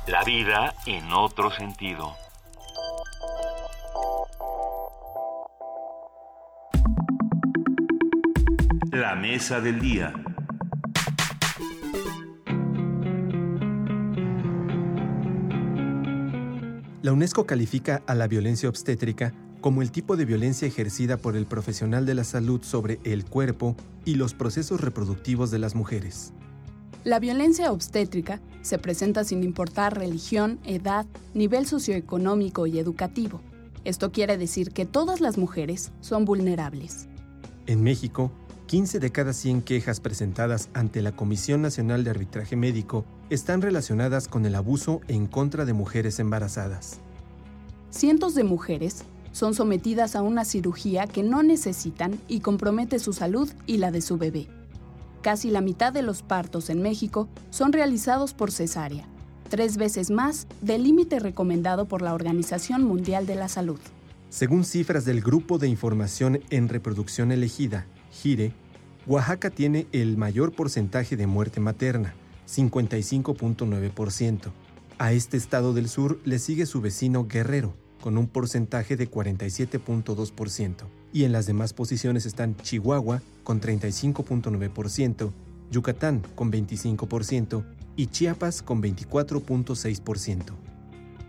La 0.06 0.24
vida 0.24 0.74
en 0.86 1.12
otro 1.12 1.50
sentido. 1.50 2.14
La 8.92 9.14
mesa 9.14 9.60
del 9.60 9.80
día. 9.80 10.14
La 17.02 17.12
UNESCO 17.12 17.46
califica 17.46 18.02
a 18.06 18.14
la 18.14 18.26
violencia 18.26 18.68
obstétrica 18.68 19.32
como 19.60 19.82
el 19.82 19.90
tipo 19.90 20.16
de 20.16 20.24
violencia 20.24 20.66
ejercida 20.66 21.16
por 21.16 21.36
el 21.36 21.46
profesional 21.46 22.06
de 22.06 22.14
la 22.14 22.24
salud 22.24 22.62
sobre 22.62 23.00
el 23.04 23.24
cuerpo 23.24 23.76
y 24.04 24.14
los 24.14 24.34
procesos 24.34 24.80
reproductivos 24.80 25.50
de 25.50 25.58
las 25.58 25.74
mujeres. 25.74 26.32
La 27.04 27.20
violencia 27.20 27.70
obstétrica 27.70 28.40
se 28.62 28.78
presenta 28.78 29.24
sin 29.24 29.44
importar 29.44 29.96
religión, 29.96 30.58
edad, 30.64 31.06
nivel 31.34 31.66
socioeconómico 31.66 32.66
y 32.66 32.78
educativo. 32.78 33.40
Esto 33.84 34.10
quiere 34.10 34.36
decir 34.38 34.72
que 34.72 34.86
todas 34.86 35.20
las 35.20 35.38
mujeres 35.38 35.92
son 36.00 36.24
vulnerables. 36.24 37.08
En 37.66 37.82
México, 37.82 38.32
15 38.66 38.98
de 38.98 39.12
cada 39.12 39.32
100 39.32 39.62
quejas 39.62 40.00
presentadas 40.00 40.70
ante 40.74 41.00
la 41.00 41.12
Comisión 41.12 41.62
Nacional 41.62 42.02
de 42.02 42.10
Arbitraje 42.10 42.56
Médico 42.56 43.04
están 43.30 43.62
relacionadas 43.62 44.26
con 44.26 44.44
el 44.44 44.56
abuso 44.56 45.02
en 45.06 45.28
contra 45.28 45.64
de 45.64 45.72
mujeres 45.72 46.18
embarazadas. 46.18 46.98
Cientos 47.90 48.34
de 48.34 48.42
mujeres 48.42 49.04
son 49.30 49.54
sometidas 49.54 50.16
a 50.16 50.22
una 50.22 50.44
cirugía 50.44 51.06
que 51.06 51.22
no 51.22 51.44
necesitan 51.44 52.18
y 52.26 52.40
compromete 52.40 52.98
su 52.98 53.12
salud 53.12 53.48
y 53.66 53.76
la 53.76 53.92
de 53.92 54.00
su 54.00 54.18
bebé. 54.18 54.48
Casi 55.22 55.50
la 55.50 55.60
mitad 55.60 55.92
de 55.92 56.02
los 56.02 56.22
partos 56.22 56.68
en 56.68 56.82
México 56.82 57.28
son 57.50 57.72
realizados 57.72 58.34
por 58.34 58.50
cesárea, 58.50 59.06
tres 59.48 59.76
veces 59.76 60.10
más 60.10 60.48
del 60.60 60.82
límite 60.82 61.20
recomendado 61.20 61.86
por 61.86 62.02
la 62.02 62.14
Organización 62.14 62.82
Mundial 62.82 63.26
de 63.26 63.36
la 63.36 63.48
Salud. 63.48 63.78
Según 64.28 64.64
cifras 64.64 65.04
del 65.04 65.20
Grupo 65.20 65.58
de 65.58 65.68
Información 65.68 66.40
en 66.50 66.68
Reproducción 66.68 67.30
Elegida, 67.30 67.86
Gire, 68.22 68.52
Oaxaca 69.06 69.50
tiene 69.50 69.86
el 69.92 70.16
mayor 70.16 70.52
porcentaje 70.52 71.16
de 71.16 71.26
muerte 71.26 71.60
materna, 71.60 72.14
55.9%. 72.48 74.52
A 74.98 75.12
este 75.12 75.36
estado 75.36 75.74
del 75.74 75.88
sur 75.88 76.18
le 76.24 76.38
sigue 76.38 76.66
su 76.66 76.80
vecino 76.80 77.26
Guerrero, 77.28 77.74
con 78.00 78.16
un 78.16 78.26
porcentaje 78.26 78.96
de 78.96 79.10
47.2%. 79.10 80.86
Y 81.12 81.24
en 81.24 81.32
las 81.32 81.46
demás 81.46 81.74
posiciones 81.74 82.24
están 82.24 82.56
Chihuahua, 82.56 83.20
con 83.44 83.60
35.9%, 83.60 85.30
Yucatán, 85.70 86.22
con 86.34 86.50
25%, 86.50 87.64
y 87.96 88.06
Chiapas, 88.06 88.62
con 88.62 88.82
24.6%. 88.82 90.54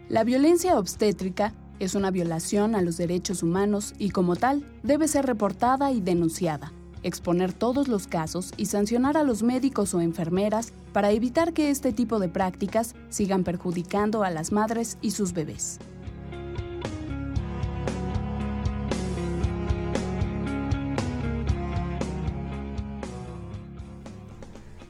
La 0.09 0.23
violencia 0.23 0.79
obstétrica 0.79 1.53
es 1.79 1.95
una 1.95 2.11
violación 2.11 2.75
a 2.75 2.81
los 2.81 2.97
derechos 2.97 3.43
humanos 3.43 3.93
y 3.99 4.09
como 4.09 4.35
tal 4.35 4.65
debe 4.83 5.07
ser 5.07 5.25
reportada 5.25 5.91
y 5.91 6.01
denunciada 6.01 6.71
exponer 7.07 7.53
todos 7.53 7.87
los 7.87 8.07
casos 8.07 8.53
y 8.57 8.67
sancionar 8.67 9.17
a 9.17 9.23
los 9.23 9.43
médicos 9.43 9.93
o 9.93 10.01
enfermeras 10.01 10.73
para 10.93 11.11
evitar 11.11 11.53
que 11.53 11.69
este 11.69 11.91
tipo 11.93 12.19
de 12.19 12.29
prácticas 12.29 12.95
sigan 13.09 13.43
perjudicando 13.43 14.23
a 14.23 14.29
las 14.29 14.51
madres 14.51 14.97
y 15.01 15.11
sus 15.11 15.33
bebés. 15.33 15.79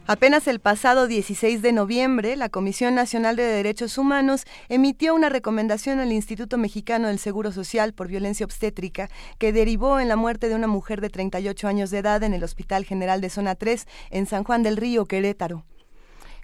Apenas 0.09 0.47
el 0.47 0.61
pasado 0.61 1.05
16 1.05 1.61
de 1.61 1.73
noviembre, 1.73 2.37
la 2.37 2.47
Comisión 2.47 2.95
Nacional 2.95 3.35
de 3.35 3.43
Derechos 3.43 3.97
Humanos 3.97 4.45
emitió 4.69 5.13
una 5.13 5.27
recomendación 5.27 5.99
al 5.99 6.13
Instituto 6.13 6.57
Mexicano 6.57 7.09
del 7.09 7.19
Seguro 7.19 7.51
Social 7.51 7.91
por 7.91 8.07
violencia 8.07 8.45
obstétrica 8.45 9.09
que 9.37 9.51
derivó 9.51 9.99
en 9.99 10.07
la 10.07 10.15
muerte 10.15 10.47
de 10.47 10.55
una 10.55 10.67
mujer 10.67 11.01
de 11.01 11.09
38 11.09 11.67
años 11.67 11.91
de 11.91 11.97
edad 11.97 12.23
en 12.23 12.33
el 12.33 12.45
Hospital 12.45 12.85
General 12.85 13.19
de 13.19 13.29
Zona 13.29 13.55
3 13.55 13.85
en 14.11 14.27
San 14.27 14.45
Juan 14.45 14.63
del 14.63 14.77
Río, 14.77 15.07
Querétaro. 15.07 15.65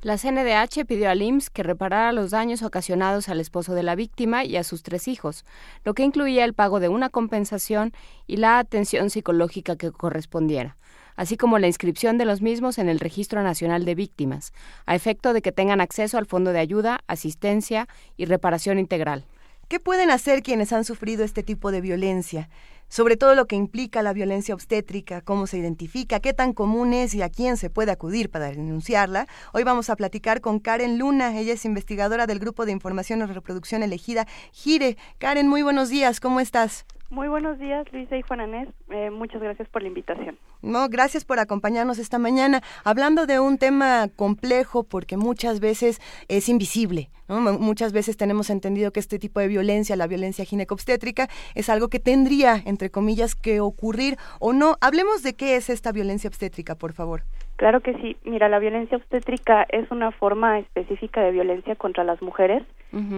La 0.01 0.17
CNDH 0.17 0.83
pidió 0.85 1.09
al 1.09 1.21
IMSS 1.21 1.49
que 1.49 1.63
reparara 1.63 2.11
los 2.11 2.31
daños 2.31 2.63
ocasionados 2.63 3.29
al 3.29 3.39
esposo 3.39 3.73
de 3.73 3.83
la 3.83 3.95
víctima 3.95 4.43
y 4.43 4.57
a 4.57 4.65
sus 4.65 4.83
tres 4.83 5.07
hijos, 5.07 5.45
lo 5.85 5.93
que 5.93 6.03
incluía 6.03 6.43
el 6.43 6.53
pago 6.53 6.81
de 6.81 6.89
una 6.89 7.07
compensación 7.07 7.93
y 8.27 8.35
la 8.35 8.59
atención 8.59 9.09
psicológica 9.09 9.77
que 9.77 9.93
correspondiera 9.93 10.75
así 11.15 11.37
como 11.37 11.59
la 11.59 11.67
inscripción 11.67 12.17
de 12.17 12.25
los 12.25 12.41
mismos 12.41 12.77
en 12.77 12.89
el 12.89 12.99
Registro 12.99 13.43
Nacional 13.43 13.85
de 13.85 13.95
Víctimas, 13.95 14.53
a 14.85 14.95
efecto 14.95 15.33
de 15.33 15.41
que 15.41 15.51
tengan 15.51 15.81
acceso 15.81 16.17
al 16.17 16.25
Fondo 16.25 16.51
de 16.51 16.59
Ayuda, 16.59 16.99
Asistencia 17.07 17.87
y 18.17 18.25
Reparación 18.25 18.79
Integral. 18.79 19.25
¿Qué 19.67 19.79
pueden 19.79 20.11
hacer 20.11 20.43
quienes 20.43 20.73
han 20.73 20.83
sufrido 20.83 21.23
este 21.23 21.41
tipo 21.41 21.71
de 21.71 21.81
violencia? 21.81 22.49
Sobre 22.89 23.17
todo 23.17 23.33
lo 23.33 23.47
que 23.47 23.55
implica 23.55 24.03
la 24.03 24.13
violencia 24.13 24.53
obstétrica, 24.53 25.21
cómo 25.21 25.47
se 25.47 25.57
identifica, 25.57 26.19
qué 26.19 26.33
tan 26.33 26.53
común 26.53 26.93
es 26.93 27.15
y 27.15 27.23
a 27.23 27.29
quién 27.29 27.57
se 27.57 27.71
puede 27.71 27.91
acudir 27.91 28.29
para 28.29 28.51
denunciarla. 28.51 29.27
Hoy 29.51 29.63
vamos 29.63 29.89
a 29.89 29.95
platicar 29.95 30.41
con 30.41 30.59
Karen 30.59 30.99
Luna, 30.99 31.39
ella 31.39 31.53
es 31.53 31.65
investigadora 31.65 32.27
del 32.27 32.37
Grupo 32.37 32.65
de 32.65 32.71
Información 32.71 33.21
y 33.21 33.25
Reproducción 33.25 33.81
Elegida 33.81 34.27
Gire. 34.51 34.95
Karen, 35.17 35.47
muy 35.47 35.63
buenos 35.63 35.89
días, 35.89 36.19
¿cómo 36.19 36.39
estás? 36.39 36.85
Muy 37.13 37.27
buenos 37.27 37.59
días, 37.59 37.85
Luisa 37.93 38.17
y 38.17 38.23
Juan 38.23 38.39
Anés. 38.39 38.69
Eh, 38.89 39.11
muchas 39.11 39.39
gracias 39.39 39.69
por 39.69 39.83
la 39.83 39.87
invitación. 39.87 40.35
No, 40.63 40.89
gracias 40.89 41.23
por 41.23 41.37
acompañarnos 41.37 41.99
esta 41.99 42.17
mañana, 42.17 42.61
hablando 42.83 43.27
de 43.27 43.39
un 43.39 43.59
tema 43.59 44.07
complejo 44.15 44.83
porque 44.83 45.15
muchas 45.15 45.59
veces 45.59 46.01
es 46.27 46.49
invisible. 46.49 47.11
Muchas 47.27 47.93
veces 47.93 48.17
tenemos 48.17 48.49
entendido 48.49 48.89
que 48.91 48.99
este 48.99 49.19
tipo 49.19 49.39
de 49.39 49.47
violencia, 49.47 49.95
la 49.95 50.07
violencia 50.07 50.43
ginecobstétrica, 50.43 51.27
es 51.53 51.69
algo 51.69 51.87
que 51.87 51.99
tendría, 51.99 52.55
entre 52.65 52.89
comillas, 52.89 53.35
que 53.35 53.59
ocurrir 53.59 54.17
o 54.39 54.51
no. 54.51 54.77
Hablemos 54.81 55.21
de 55.21 55.35
qué 55.35 55.55
es 55.55 55.69
esta 55.69 55.91
violencia 55.91 56.27
obstétrica, 56.27 56.73
por 56.73 56.93
favor. 56.93 57.21
Claro 57.57 57.81
que 57.81 57.93
sí. 58.01 58.17
Mira, 58.23 58.49
la 58.49 58.57
violencia 58.57 58.97
obstétrica 58.97 59.67
es 59.69 59.89
una 59.91 60.11
forma 60.11 60.57
específica 60.57 61.21
de 61.21 61.31
violencia 61.31 61.75
contra 61.75 62.03
las 62.03 62.23
mujeres 62.23 62.63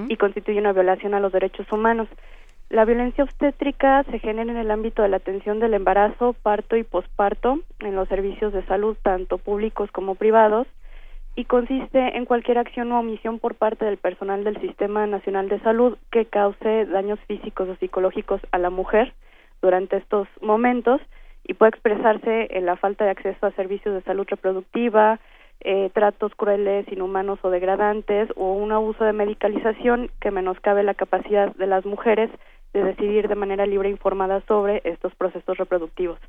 y 0.07 0.15
constituye 0.15 0.59
una 0.59 0.71
violación 0.71 1.13
a 1.13 1.19
los 1.19 1.31
derechos 1.31 1.69
humanos. 1.71 2.07
La 2.75 2.83
violencia 2.83 3.23
obstétrica 3.23 4.03
se 4.11 4.19
genera 4.19 4.51
en 4.51 4.57
el 4.57 4.69
ámbito 4.69 5.01
de 5.01 5.07
la 5.07 5.15
atención 5.15 5.61
del 5.61 5.75
embarazo, 5.75 6.33
parto 6.33 6.75
y 6.75 6.83
posparto 6.83 7.59
en 7.79 7.95
los 7.95 8.09
servicios 8.09 8.51
de 8.51 8.65
salud, 8.65 8.97
tanto 9.01 9.37
públicos 9.37 9.89
como 9.93 10.15
privados, 10.15 10.67
y 11.37 11.45
consiste 11.45 12.17
en 12.17 12.25
cualquier 12.25 12.57
acción 12.57 12.91
o 12.91 12.99
omisión 12.99 13.39
por 13.39 13.55
parte 13.55 13.85
del 13.85 13.95
personal 13.95 14.43
del 14.43 14.59
Sistema 14.59 15.07
Nacional 15.07 15.47
de 15.47 15.61
Salud 15.61 15.97
que 16.11 16.25
cause 16.25 16.85
daños 16.87 17.17
físicos 17.29 17.69
o 17.69 17.77
psicológicos 17.77 18.41
a 18.51 18.57
la 18.57 18.69
mujer 18.69 19.13
durante 19.61 19.95
estos 19.95 20.27
momentos 20.41 20.99
y 21.45 21.53
puede 21.53 21.69
expresarse 21.69 22.49
en 22.49 22.65
la 22.65 22.75
falta 22.75 23.05
de 23.05 23.11
acceso 23.11 23.45
a 23.45 23.51
servicios 23.51 23.95
de 23.95 24.01
salud 24.01 24.27
reproductiva, 24.29 25.21
eh, 25.61 25.91
tratos 25.93 26.35
crueles, 26.35 26.91
inhumanos 26.91 27.39
o 27.41 27.49
degradantes 27.49 28.27
o 28.35 28.51
un 28.51 28.73
abuso 28.73 29.05
de 29.05 29.13
medicalización 29.13 30.11
que 30.19 30.29
menoscabe 30.29 30.83
la 30.83 30.93
capacidad 30.93 31.55
de 31.55 31.67
las 31.67 31.85
mujeres 31.85 32.29
de 32.75 32.83
decidir 32.83 33.29
de 33.29 33.35
manera 33.35 33.65
libre 33.65 33.87
e 33.87 33.91
informada 33.91 34.41
sobre 34.47 34.81
estos 34.83 35.15
procesos 35.15 35.57
reproductivos. 35.57 36.19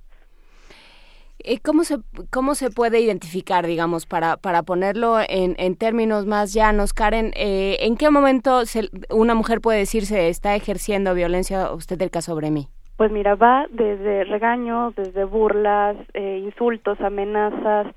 Eh, 1.40 1.58
¿Cómo 1.60 1.84
se, 1.84 1.96
¿Cómo 2.30 2.54
se 2.54 2.70
puede 2.70 3.00
identificar, 3.00 3.66
digamos, 3.66 4.06
para, 4.06 4.36
para 4.36 4.62
ponerlo 4.62 5.18
en, 5.28 5.54
en 5.58 5.76
términos 5.76 6.24
más 6.24 6.54
llanos, 6.54 6.94
Karen? 6.94 7.32
Eh, 7.36 7.78
¿En 7.80 7.96
qué 7.96 8.10
momento 8.10 8.62
una 9.10 9.34
mujer 9.34 9.60
puede 9.60 9.80
decirse 9.80 10.28
está 10.28 10.54
ejerciendo 10.54 11.14
violencia 11.14 11.70
obstétrica 11.72 12.20
sobre 12.20 12.50
mí? 12.50 12.68
Pues 12.96 13.10
mira, 13.10 13.34
va 13.34 13.66
desde 13.70 14.24
regaños, 14.24 14.94
desde 14.94 15.24
burlas, 15.24 15.96
eh, 16.14 16.40
insultos, 16.42 16.98
amenazas, 17.00 17.88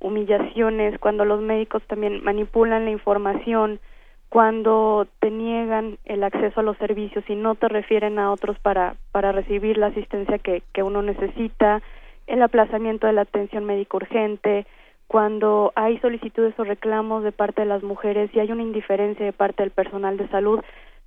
humillaciones, 0.00 0.98
cuando 0.98 1.24
los 1.24 1.40
médicos 1.40 1.82
también 1.86 2.24
manipulan 2.24 2.86
la 2.86 2.90
información, 2.90 3.80
cuando 4.28 5.06
te 5.20 5.30
niegan 5.30 5.98
el 6.04 6.22
acceso 6.22 6.60
a 6.60 6.62
los 6.62 6.76
servicios 6.78 7.24
y 7.28 7.34
no 7.34 7.54
te 7.54 7.68
refieren 7.68 8.18
a 8.18 8.30
otros 8.30 8.58
para, 8.58 8.96
para 9.10 9.32
recibir 9.32 9.78
la 9.78 9.86
asistencia 9.86 10.38
que, 10.38 10.62
que 10.72 10.82
uno 10.82 11.02
necesita, 11.02 11.82
el 12.26 12.42
aplazamiento 12.42 13.06
de 13.06 13.14
la 13.14 13.22
atención 13.22 13.64
médica 13.64 13.96
urgente, 13.96 14.66
cuando 15.06 15.72
hay 15.74 15.98
solicitudes 16.00 16.58
o 16.58 16.64
reclamos 16.64 17.24
de 17.24 17.32
parte 17.32 17.62
de 17.62 17.68
las 17.68 17.82
mujeres 17.82 18.30
y 18.34 18.40
hay 18.40 18.52
una 18.52 18.62
indiferencia 18.62 19.24
de 19.24 19.32
parte 19.32 19.62
del 19.62 19.70
personal 19.70 20.18
de 20.18 20.28
salud, 20.28 20.60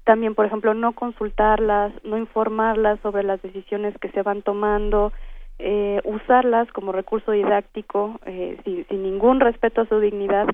también, 0.03 0.33
por 0.33 0.47
ejemplo, 0.47 0.73
no 0.73 0.93
consultarlas, 0.93 1.93
no 2.03 2.17
informarlas 2.17 2.99
sobre 3.01 3.21
las 3.21 3.39
decisiones 3.43 3.95
que 3.99 4.09
se 4.09 4.23
van 4.23 4.41
tomando, 4.41 5.13
eh, 5.59 6.01
usarlas 6.03 6.71
como 6.71 6.91
recurso 6.91 7.31
didáctico 7.31 8.19
eh, 8.25 8.57
sin, 8.63 8.87
sin 8.87 9.03
ningún 9.03 9.39
respeto 9.39 9.81
a 9.81 9.85
su 9.85 9.99
dignidad, 9.99 10.47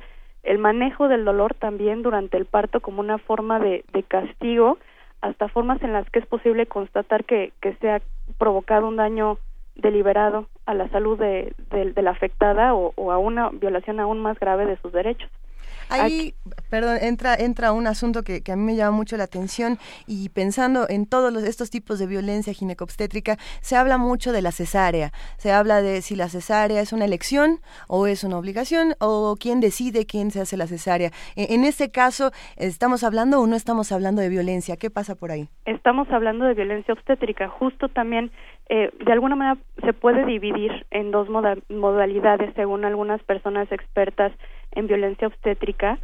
el 0.48 0.58
manejo 0.60 1.10
del 1.10 1.26
dolor 1.26 1.54
también 1.54 2.02
durante 2.02 2.38
el 2.38 2.46
parto 2.46 2.80
como 2.80 3.02
una 3.02 3.18
forma 3.18 3.60
de, 3.60 3.84
de 3.92 4.04
castigo, 4.04 4.78
hasta 5.22 5.50
formas 5.50 5.82
en 5.84 5.94
las 5.94 6.10
que 6.10 6.20
es 6.20 6.26
posible 6.26 6.68
constatar 6.68 7.26
que, 7.26 7.52
que 7.62 7.74
se 7.76 7.90
ha 7.90 8.02
provocado 8.38 8.88
un 8.88 8.96
daño 8.96 9.38
deliberado 9.76 10.48
a 10.66 10.74
la 10.74 10.88
salud 10.90 11.20
de, 11.20 11.54
de, 11.70 12.02
la 12.02 12.12
afectada 12.12 12.74
o, 12.74 12.94
o, 12.96 13.12
a 13.12 13.18
una 13.18 13.50
violación 13.50 14.00
aún 14.00 14.20
más 14.20 14.40
grave 14.40 14.66
de 14.66 14.78
sus 14.78 14.92
derechos. 14.92 15.30
Ahí, 15.90 16.34
perdón, 16.70 16.98
entra, 17.02 17.36
entra 17.36 17.72
un 17.72 17.88
asunto 17.88 18.24
que, 18.24 18.42
que, 18.44 18.52
a 18.52 18.56
mí 18.56 18.64
me 18.64 18.76
llama 18.76 18.96
mucho 18.96 19.18
la 19.18 19.24
atención 19.24 19.78
y 20.06 20.30
pensando 20.30 20.88
en 20.90 21.06
todos 21.06 21.32
los, 21.32 21.44
estos 21.44 21.70
tipos 21.70 22.00
de 22.00 22.08
violencia 22.08 22.54
ginecobstétrica, 22.54 23.38
se 23.62 23.76
habla 23.76 23.98
mucho 23.98 24.32
de 24.32 24.42
la 24.42 24.52
cesárea, 24.52 25.12
se 25.38 25.52
habla 25.52 25.82
de 25.82 26.02
si 26.02 26.16
la 26.16 26.30
cesárea 26.30 26.82
es 26.82 26.94
una 26.94 27.06
elección 27.06 27.60
o 27.88 28.08
es 28.08 28.24
una 28.24 28.38
obligación 28.38 28.94
o 29.00 29.36
quién 29.40 29.60
decide 29.60 30.06
quién 30.06 30.32
se 30.32 30.42
hace 30.42 30.58
la 30.58 30.68
cesárea. 30.68 31.12
E, 31.36 31.54
en, 31.54 31.64
este 31.64 31.92
caso, 31.92 32.32
¿estamos 32.58 33.04
hablando 33.04 33.40
o 33.40 33.48
no 33.48 33.56
estamos 33.56 33.92
hablando 33.92 34.22
de 34.22 34.30
violencia? 34.30 34.78
¿Qué 34.78 34.90
pasa 34.90 35.16
por 35.16 35.32
ahí? 35.32 35.50
Estamos 35.66 36.10
hablando 36.12 36.46
de 36.46 36.54
violencia 36.54 36.94
obstétrica, 36.94 37.48
justo 37.50 37.90
también 37.90 38.32
eh, 38.70 38.92
de 39.00 39.12
alguna 39.14 39.36
manera 39.36 39.62
se 39.84 39.94
puede 39.94 40.26
dividir 40.26 40.86
en 40.92 41.12
dos 41.12 41.30
modalidades 41.30 42.54
según 42.56 42.84
algunas 42.84 43.24
personas 43.24 43.72
expertas 43.72 44.34
en 44.78 44.88
violencia 44.88 45.28
obstétrica 45.28 46.00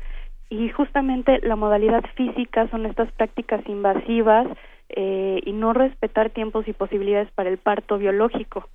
y 0.50 0.70
justamente 0.70 1.40
la 1.42 1.56
modalidad 1.56 2.04
física 2.16 2.68
son 2.70 2.86
estas 2.86 3.12
prácticas 3.14 3.62
invasivas 3.68 4.48
eh, 4.90 5.42
y 5.44 5.54
no 5.54 5.74
respetar 5.74 6.30
tiempos 6.30 6.68
y 6.68 6.74
posibilidades 6.74 7.32
para 7.32 7.50
el 7.50 7.58
parto 7.58 7.98
biológico. 7.98 8.70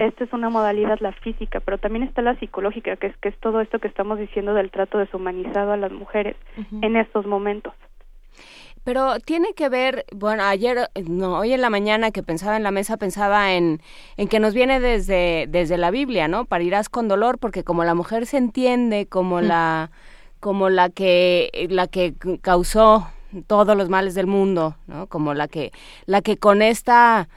Esta 0.00 0.24
es 0.24 0.32
una 0.32 0.50
modalidad 0.50 0.98
la 1.00 1.12
física, 1.12 1.60
pero 1.60 1.78
también 1.78 2.02
está 2.02 2.20
la 2.20 2.34
psicológica, 2.36 2.96
que 2.96 3.06
es 3.06 3.16
que 3.18 3.30
es 3.30 3.38
todo 3.38 3.60
esto 3.60 3.78
que 3.78 3.88
estamos 3.88 4.18
diciendo 4.18 4.52
del 4.52 4.70
trato 4.70 4.98
deshumanizado 4.98 5.72
a 5.72 5.78
las 5.78 5.92
mujeres 5.92 6.36
en 6.82 6.96
estos 6.96 7.24
momentos. 7.24 7.72
Pero 8.84 9.20
tiene 9.20 9.54
que 9.54 9.68
ver, 9.68 10.06
bueno, 10.12 10.42
ayer, 10.42 10.90
no, 11.06 11.38
hoy 11.38 11.52
en 11.52 11.60
la 11.60 11.70
mañana 11.70 12.10
que 12.10 12.22
pensaba 12.22 12.56
en 12.56 12.64
la 12.64 12.72
mesa, 12.72 12.96
pensaba 12.96 13.52
en, 13.52 13.80
en 14.16 14.28
que 14.28 14.40
nos 14.40 14.54
viene 14.54 14.80
desde, 14.80 15.46
desde 15.48 15.78
la 15.78 15.90
Biblia, 15.92 16.26
¿no? 16.26 16.46
Parirás 16.46 16.88
con 16.88 17.06
dolor, 17.06 17.38
porque 17.38 17.62
como 17.62 17.84
la 17.84 17.94
mujer 17.94 18.26
se 18.26 18.38
entiende 18.38 19.06
como 19.06 19.38
mm. 19.38 19.44
la, 19.44 19.90
como 20.40 20.68
la 20.68 20.90
que, 20.90 21.68
la 21.70 21.86
que 21.86 22.14
causó 22.40 23.06
todos 23.46 23.76
los 23.76 23.88
males 23.88 24.14
del 24.14 24.26
mundo, 24.26 24.76
¿no? 24.88 25.06
Como 25.06 25.32
la 25.32 25.46
que, 25.46 25.70
la 26.06 26.20
que 26.20 26.36
con 26.36 26.60
esta, 26.60 27.28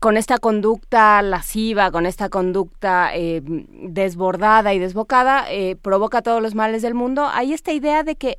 con 0.00 0.16
esta 0.16 0.38
conducta 0.38 1.20
lasciva, 1.22 1.90
con 1.90 2.06
esta 2.06 2.30
conducta 2.30 3.10
eh, 3.14 3.42
desbordada 3.44 4.72
y 4.72 4.78
desbocada, 4.78 5.44
eh, 5.50 5.76
provoca 5.76 6.22
todos 6.22 6.42
los 6.42 6.54
males 6.54 6.80
del 6.80 6.94
mundo. 6.94 7.28
Hay 7.30 7.52
esta 7.52 7.72
idea 7.72 8.02
de 8.02 8.16
que 8.16 8.38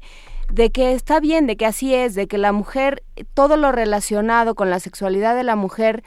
de 0.51 0.71
que 0.71 0.93
está 0.93 1.19
bien, 1.19 1.47
de 1.47 1.57
que 1.57 1.65
así 1.65 1.93
es, 1.93 2.15
de 2.15 2.27
que 2.27 2.37
la 2.37 2.51
mujer, 2.51 3.03
todo 3.33 3.57
lo 3.57 3.71
relacionado 3.71 4.55
con 4.55 4.69
la 4.69 4.79
sexualidad 4.79 5.35
de 5.35 5.43
la 5.43 5.55
mujer 5.55 6.03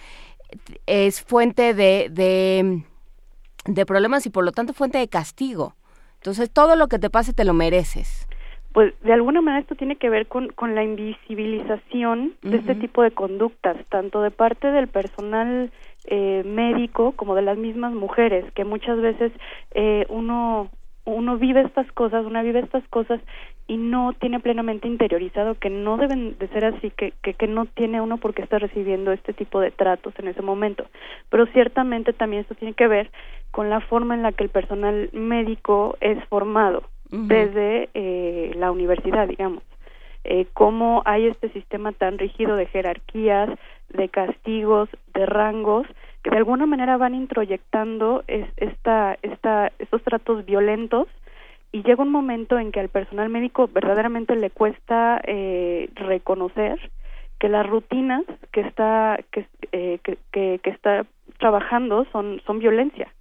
es 0.86 1.22
fuente 1.22 1.74
de, 1.74 2.08
de, 2.10 2.82
de 3.66 3.86
problemas 3.86 4.26
y 4.26 4.30
por 4.30 4.44
lo 4.44 4.52
tanto 4.52 4.72
fuente 4.72 4.98
de 4.98 5.08
castigo. 5.08 5.74
Entonces 6.16 6.50
todo 6.50 6.76
lo 6.76 6.88
que 6.88 6.98
te 6.98 7.10
pase 7.10 7.32
te 7.32 7.44
lo 7.44 7.52
mereces. 7.52 8.28
Pues 8.72 8.94
de 9.02 9.12
alguna 9.12 9.42
manera 9.42 9.60
esto 9.60 9.74
tiene 9.74 9.96
que 9.96 10.08
ver 10.08 10.28
con, 10.28 10.48
con 10.48 10.74
la 10.74 10.82
invisibilización 10.82 12.34
de 12.40 12.56
este 12.56 12.74
tipo 12.74 13.02
de 13.02 13.10
conductas, 13.10 13.76
tanto 13.90 14.22
de 14.22 14.30
parte 14.30 14.68
del 14.68 14.88
personal 14.88 15.70
eh, 16.06 16.42
médico 16.46 17.12
como 17.12 17.34
de 17.34 17.42
las 17.42 17.58
mismas 17.58 17.92
mujeres, 17.92 18.50
que 18.54 18.64
muchas 18.64 18.98
veces 18.98 19.30
eh, 19.72 20.06
uno 20.08 20.70
uno 21.04 21.36
vive 21.36 21.62
estas 21.62 21.90
cosas, 21.92 22.24
una 22.24 22.42
vive 22.42 22.60
estas 22.60 22.86
cosas 22.88 23.20
y 23.66 23.76
no 23.76 24.12
tiene 24.14 24.40
plenamente 24.40 24.88
interiorizado 24.88 25.54
que 25.54 25.70
no 25.70 25.96
deben 25.96 26.36
de 26.38 26.48
ser 26.48 26.64
así, 26.64 26.90
que, 26.90 27.12
que, 27.22 27.34
que 27.34 27.46
no 27.46 27.66
tiene 27.66 28.00
uno 28.00 28.18
por 28.18 28.34
qué 28.34 28.42
estar 28.42 28.60
recibiendo 28.60 29.12
este 29.12 29.32
tipo 29.32 29.60
de 29.60 29.70
tratos 29.70 30.14
en 30.18 30.28
ese 30.28 30.42
momento. 30.42 30.86
Pero 31.30 31.46
ciertamente 31.46 32.12
también 32.12 32.42
esto 32.42 32.54
tiene 32.54 32.74
que 32.74 32.88
ver 32.88 33.10
con 33.50 33.70
la 33.70 33.80
forma 33.80 34.14
en 34.14 34.22
la 34.22 34.32
que 34.32 34.44
el 34.44 34.50
personal 34.50 35.10
médico 35.12 35.96
es 36.00 36.22
formado 36.24 36.82
desde 37.10 37.90
eh, 37.92 38.52
la 38.56 38.72
universidad, 38.72 39.28
digamos. 39.28 39.62
Eh, 40.24 40.46
cómo 40.54 41.02
hay 41.04 41.26
este 41.26 41.50
sistema 41.50 41.92
tan 41.92 42.16
rígido 42.16 42.56
de 42.56 42.66
jerarquías, 42.66 43.50
de 43.90 44.08
castigos, 44.08 44.88
de 45.12 45.26
rangos, 45.26 45.86
que 46.22 46.30
de 46.30 46.38
alguna 46.38 46.64
manera 46.66 46.96
van 46.96 47.14
introyectando 47.14 48.24
es, 48.28 48.46
esta, 48.56 49.18
esta, 49.22 49.72
estos 49.78 50.02
tratos 50.02 50.46
violentos 50.46 51.08
y 51.72 51.82
llega 51.82 52.02
un 52.02 52.12
momento 52.12 52.58
en 52.58 52.70
que 52.70 52.80
al 52.80 52.90
personal 52.90 53.28
médico 53.30 53.68
verdaderamente 53.68 54.36
le 54.36 54.50
cuesta 54.50 55.20
eh, 55.24 55.90
reconocer 55.94 56.78
que 57.40 57.48
las 57.48 57.66
rutinas 57.66 58.24
que 58.52 58.60
está 58.60 59.18
que, 59.32 59.48
eh, 59.72 60.60
está 60.64 61.06
trabajando 61.38 62.06
son 62.12 62.40
son 62.46 62.58
violencia 62.58 63.12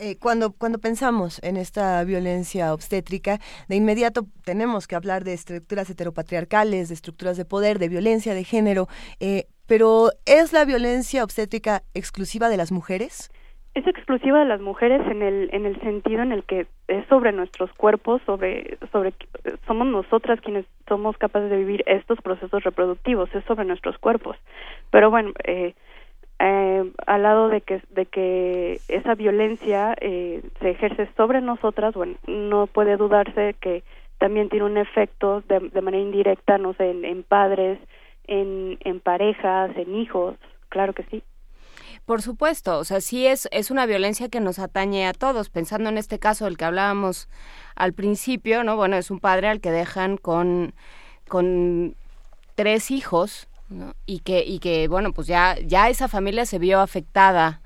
eh, 0.00 0.16
cuando, 0.18 0.52
cuando 0.52 0.78
pensamos 0.78 1.40
en 1.42 1.56
esta 1.56 2.02
violencia 2.04 2.74
obstétrica, 2.74 3.40
de 3.68 3.76
inmediato 3.76 4.26
tenemos 4.44 4.86
que 4.86 4.96
hablar 4.96 5.24
de 5.24 5.32
estructuras 5.32 5.88
heteropatriarcales, 5.88 6.88
de 6.88 6.94
estructuras 6.94 7.36
de 7.36 7.44
poder, 7.44 7.78
de 7.78 7.88
violencia 7.88 8.34
de 8.34 8.44
género, 8.44 8.88
eh, 9.20 9.46
pero 9.66 10.10
¿es 10.26 10.52
la 10.52 10.64
violencia 10.64 11.24
obstétrica 11.24 11.82
exclusiva 11.94 12.48
de 12.48 12.56
las 12.56 12.72
mujeres? 12.72 13.30
Es 13.76 13.86
exclusiva 13.86 14.38
de 14.38 14.46
las 14.46 14.62
mujeres 14.62 15.06
en 15.06 15.20
el, 15.20 15.50
en 15.52 15.66
el 15.66 15.78
sentido 15.82 16.22
en 16.22 16.32
el 16.32 16.44
que 16.44 16.66
es 16.88 17.06
sobre 17.08 17.30
nuestros 17.32 17.70
cuerpos, 17.74 18.22
sobre, 18.24 18.78
sobre 18.90 19.12
somos 19.66 19.86
nosotras 19.86 20.40
quienes 20.40 20.64
somos 20.88 21.18
capaces 21.18 21.50
de 21.50 21.58
vivir 21.58 21.84
estos 21.84 22.18
procesos 22.22 22.64
reproductivos, 22.64 23.28
es 23.34 23.44
sobre 23.44 23.66
nuestros 23.66 23.98
cuerpos. 23.98 24.38
Pero 24.90 25.10
bueno, 25.10 25.32
eh, 25.44 25.74
eh, 26.38 26.90
al 27.06 27.22
lado 27.22 27.50
de 27.50 27.60
que 27.60 27.82
de 27.90 28.06
que 28.06 28.80
esa 28.88 29.14
violencia 29.14 29.94
eh, 30.00 30.40
se 30.58 30.70
ejerce 30.70 31.10
sobre 31.14 31.42
nosotras 31.42 31.92
bueno 31.92 32.14
no 32.26 32.66
puede 32.68 32.96
dudarse 32.96 33.56
que 33.60 33.82
también 34.16 34.48
tiene 34.48 34.64
un 34.64 34.78
efecto 34.78 35.42
de, 35.48 35.60
de 35.60 35.80
manera 35.82 36.02
indirecta 36.02 36.56
no 36.56 36.72
sé 36.74 36.90
en, 36.90 37.04
en 37.04 37.22
padres 37.22 37.78
en, 38.26 38.78
en 38.84 39.00
parejas 39.00 39.74
en 39.76 39.94
hijos 39.96 40.36
claro 40.68 40.92
que 40.92 41.04
sí 41.04 41.22
por 42.06 42.22
supuesto, 42.22 42.78
o 42.78 42.84
sea, 42.84 43.00
sí 43.00 43.26
es, 43.26 43.48
es 43.50 43.70
una 43.70 43.84
violencia 43.84 44.28
que 44.28 44.40
nos 44.40 44.58
atañe 44.58 45.06
a 45.06 45.12
todos. 45.12 45.50
Pensando 45.50 45.90
en 45.90 45.98
este 45.98 46.18
caso 46.18 46.44
del 46.46 46.56
que 46.56 46.64
hablábamos 46.64 47.28
al 47.74 47.92
principio, 47.92 48.64
¿no? 48.64 48.76
Bueno, 48.76 48.96
es 48.96 49.10
un 49.10 49.20
padre 49.20 49.48
al 49.48 49.60
que 49.60 49.72
dejan 49.72 50.16
con, 50.16 50.72
con 51.28 51.94
tres 52.54 52.90
hijos 52.90 53.48
Y 54.06 54.20
que, 54.20 54.44
y 54.44 54.60
que, 54.60 54.86
bueno, 54.86 55.12
pues 55.12 55.26
ya, 55.26 55.56
ya 55.60 55.88
esa 55.88 56.06
familia 56.06 56.46
se 56.46 56.60
vio 56.60 56.80
afectada 56.80 57.60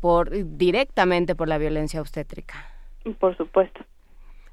por, 0.00 0.30
directamente 0.58 1.34
por 1.34 1.48
la 1.48 1.56
violencia 1.56 2.02
obstétrica. 2.02 2.66
Por 3.18 3.34
supuesto. 3.36 3.80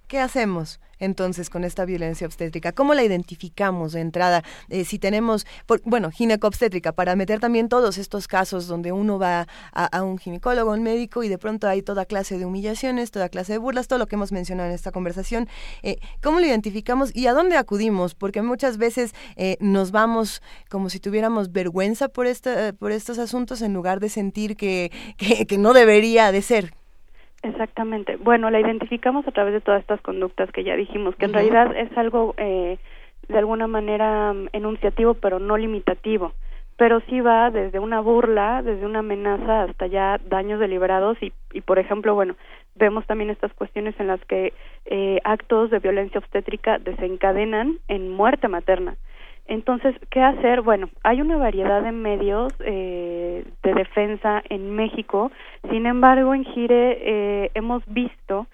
¿Qué 0.07 0.19
hacemos 0.19 0.79
entonces 0.99 1.49
con 1.49 1.63
esta 1.63 1.83
violencia 1.83 2.27
obstétrica? 2.27 2.71
¿Cómo 2.71 2.93
la 2.93 3.03
identificamos 3.03 3.93
de 3.93 4.01
entrada? 4.01 4.43
Eh, 4.69 4.85
si 4.85 4.99
tenemos, 4.99 5.47
bueno, 5.83 6.11
ginecobstétrica, 6.11 6.91
para 6.91 7.15
meter 7.15 7.39
también 7.39 7.69
todos 7.69 7.97
estos 7.97 8.27
casos 8.27 8.67
donde 8.67 8.91
uno 8.91 9.17
va 9.17 9.47
a, 9.73 10.03
un 10.03 10.19
ginecólogo, 10.19 10.71
un 10.71 10.83
médico 10.83 11.23
y 11.23 11.27
de 11.27 11.39
pronto 11.39 11.67
hay 11.67 11.81
toda 11.81 12.05
clase 12.05 12.37
de 12.37 12.45
humillaciones, 12.45 13.09
toda 13.09 13.29
clase 13.29 13.53
de 13.53 13.57
burlas, 13.57 13.87
todo 13.87 13.97
lo 13.97 14.05
que 14.05 14.15
hemos 14.15 14.31
mencionado 14.31 14.69
en 14.69 14.75
esta 14.75 14.91
conversación. 14.91 15.49
Eh, 15.81 15.97
¿Cómo 16.21 16.39
lo 16.39 16.45
identificamos 16.45 17.15
y 17.15 17.25
a 17.25 17.33
dónde 17.33 17.57
acudimos? 17.57 18.13
Porque 18.13 18.43
muchas 18.43 18.77
veces 18.77 19.15
eh, 19.37 19.57
nos 19.59 19.91
vamos 19.91 20.43
como 20.69 20.91
si 20.91 20.99
tuviéramos 20.99 21.51
vergüenza 21.51 22.09
por, 22.09 22.27
esta, 22.27 22.73
por 22.73 22.91
estos 22.91 23.17
asuntos 23.17 23.63
en 23.63 23.73
lugar 23.73 23.99
de 23.99 24.09
sentir 24.09 24.55
que, 24.55 24.91
que 25.17 25.57
no 25.57 25.73
debería 25.73 26.31
de 26.31 26.43
ser. 26.43 26.84
Exactamente. 27.45 28.15
Bueno, 28.17 28.49
la 28.49 28.59
identificamos 28.59 29.27
a 29.27 29.31
través 29.31 29.53
de 29.53 29.61
todas 29.61 29.81
estas 29.81 30.01
conductas 30.01 30.51
que 30.51 30.63
ya 30.63 30.75
dijimos, 30.75 31.15
que 31.15 31.25
en 31.25 31.33
realidad 31.33 31.75
es 31.77 31.95
algo 31.95 32.33
eh, 32.37 32.79
de 33.27 33.37
alguna 33.37 33.67
manera 33.67 34.33
mm, 34.33 34.47
enunciativo, 34.53 35.13
pero 35.13 35.39
no 35.39 35.55
limitativo. 35.55 36.33
Pero 36.77 37.01
sí 37.01 37.21
va 37.21 37.51
desde 37.51 37.79
una 37.79 38.01
burla, 38.01 38.61
desde 38.63 38.85
una 38.85 38.99
amenaza 38.99 39.63
hasta 39.63 39.87
ya 39.87 40.19
daños 40.27 40.59
deliberados 40.59 41.21
y, 41.21 41.31
y 41.53 41.61
por 41.61 41.77
ejemplo, 41.77 42.15
bueno, 42.15 42.35
vemos 42.73 43.05
también 43.05 43.29
estas 43.29 43.53
cuestiones 43.53 43.97
en 43.99 44.07
las 44.07 44.19
que 44.25 44.53
eh, 44.85 45.19
actos 45.23 45.69
de 45.69 45.79
violencia 45.79 46.19
obstétrica 46.19 46.79
desencadenan 46.79 47.77
en 47.87 48.09
muerte 48.09 48.47
materna. 48.47 48.97
Entonces, 49.47 49.95
¿qué 50.09 50.21
hacer? 50.21 50.61
Bueno, 50.61 50.89
hay 51.03 51.21
una 51.21 51.37
variedad 51.37 51.83
de 51.83 51.91
medios 51.91 52.51
eh, 52.59 53.45
de 53.61 53.73
defensa 53.73 54.41
en 54.49 54.75
México. 54.75 55.31
Sin 55.69 55.85
embargo, 55.85 56.33
en 56.33 56.45
Gire 56.45 56.97
eh, 57.01 57.51
hemos 57.53 57.83
visto 57.85 58.47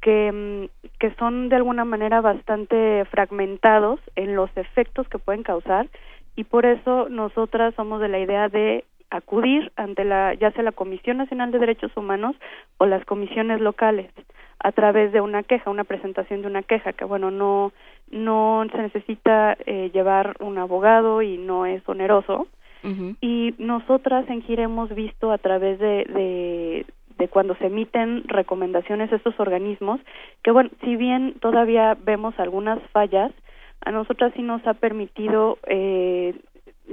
que, 0.00 0.30
mm, 0.32 0.88
que 1.00 1.14
son 1.16 1.48
de 1.48 1.56
alguna 1.56 1.84
manera 1.84 2.20
bastante 2.20 3.04
fragmentados 3.06 3.98
en 4.14 4.36
los 4.36 4.50
efectos 4.56 5.08
que 5.08 5.18
pueden 5.18 5.42
causar 5.42 5.88
y 6.36 6.44
por 6.44 6.64
eso 6.64 7.08
nosotras 7.08 7.74
somos 7.74 8.00
de 8.00 8.08
la 8.08 8.20
idea 8.20 8.48
de 8.48 8.84
acudir 9.10 9.72
ante 9.76 10.04
la 10.04 10.34
ya 10.34 10.50
sea 10.52 10.62
la 10.62 10.72
Comisión 10.72 11.16
Nacional 11.16 11.50
de 11.50 11.58
Derechos 11.58 11.96
Humanos 11.96 12.36
o 12.78 12.86
las 12.86 13.04
comisiones 13.04 13.60
locales 13.60 14.10
a 14.58 14.72
través 14.72 15.12
de 15.12 15.20
una 15.20 15.42
queja, 15.42 15.70
una 15.70 15.84
presentación 15.84 16.42
de 16.42 16.48
una 16.48 16.62
queja, 16.62 16.92
que 16.92 17.04
bueno, 17.04 17.30
no, 17.30 17.72
no 18.10 18.64
se 18.70 18.78
necesita 18.78 19.56
eh, 19.66 19.90
llevar 19.92 20.36
un 20.40 20.58
abogado 20.58 21.22
y 21.22 21.38
no 21.38 21.66
es 21.66 21.86
oneroso. 21.88 22.48
Y 23.20 23.52
nosotras 23.58 24.26
en 24.28 24.42
GIRE 24.42 24.62
hemos 24.62 24.94
visto 24.94 25.32
a 25.32 25.38
través 25.38 25.80
de, 25.80 26.04
de, 26.04 26.86
de 27.18 27.28
cuando 27.28 27.56
se 27.56 27.66
emiten 27.66 28.22
recomendaciones 28.28 29.12
a 29.12 29.16
estos 29.16 29.40
organismos, 29.40 30.00
que 30.44 30.52
bueno, 30.52 30.70
si 30.84 30.94
bien 30.94 31.34
todavía 31.40 31.96
vemos 32.00 32.38
algunas 32.38 32.80
fallas, 32.92 33.32
a 33.80 33.90
nosotras 33.90 34.32
sí 34.36 34.42
nos 34.42 34.64
ha 34.68 34.74
permitido 34.74 35.58
eh, 35.66 36.38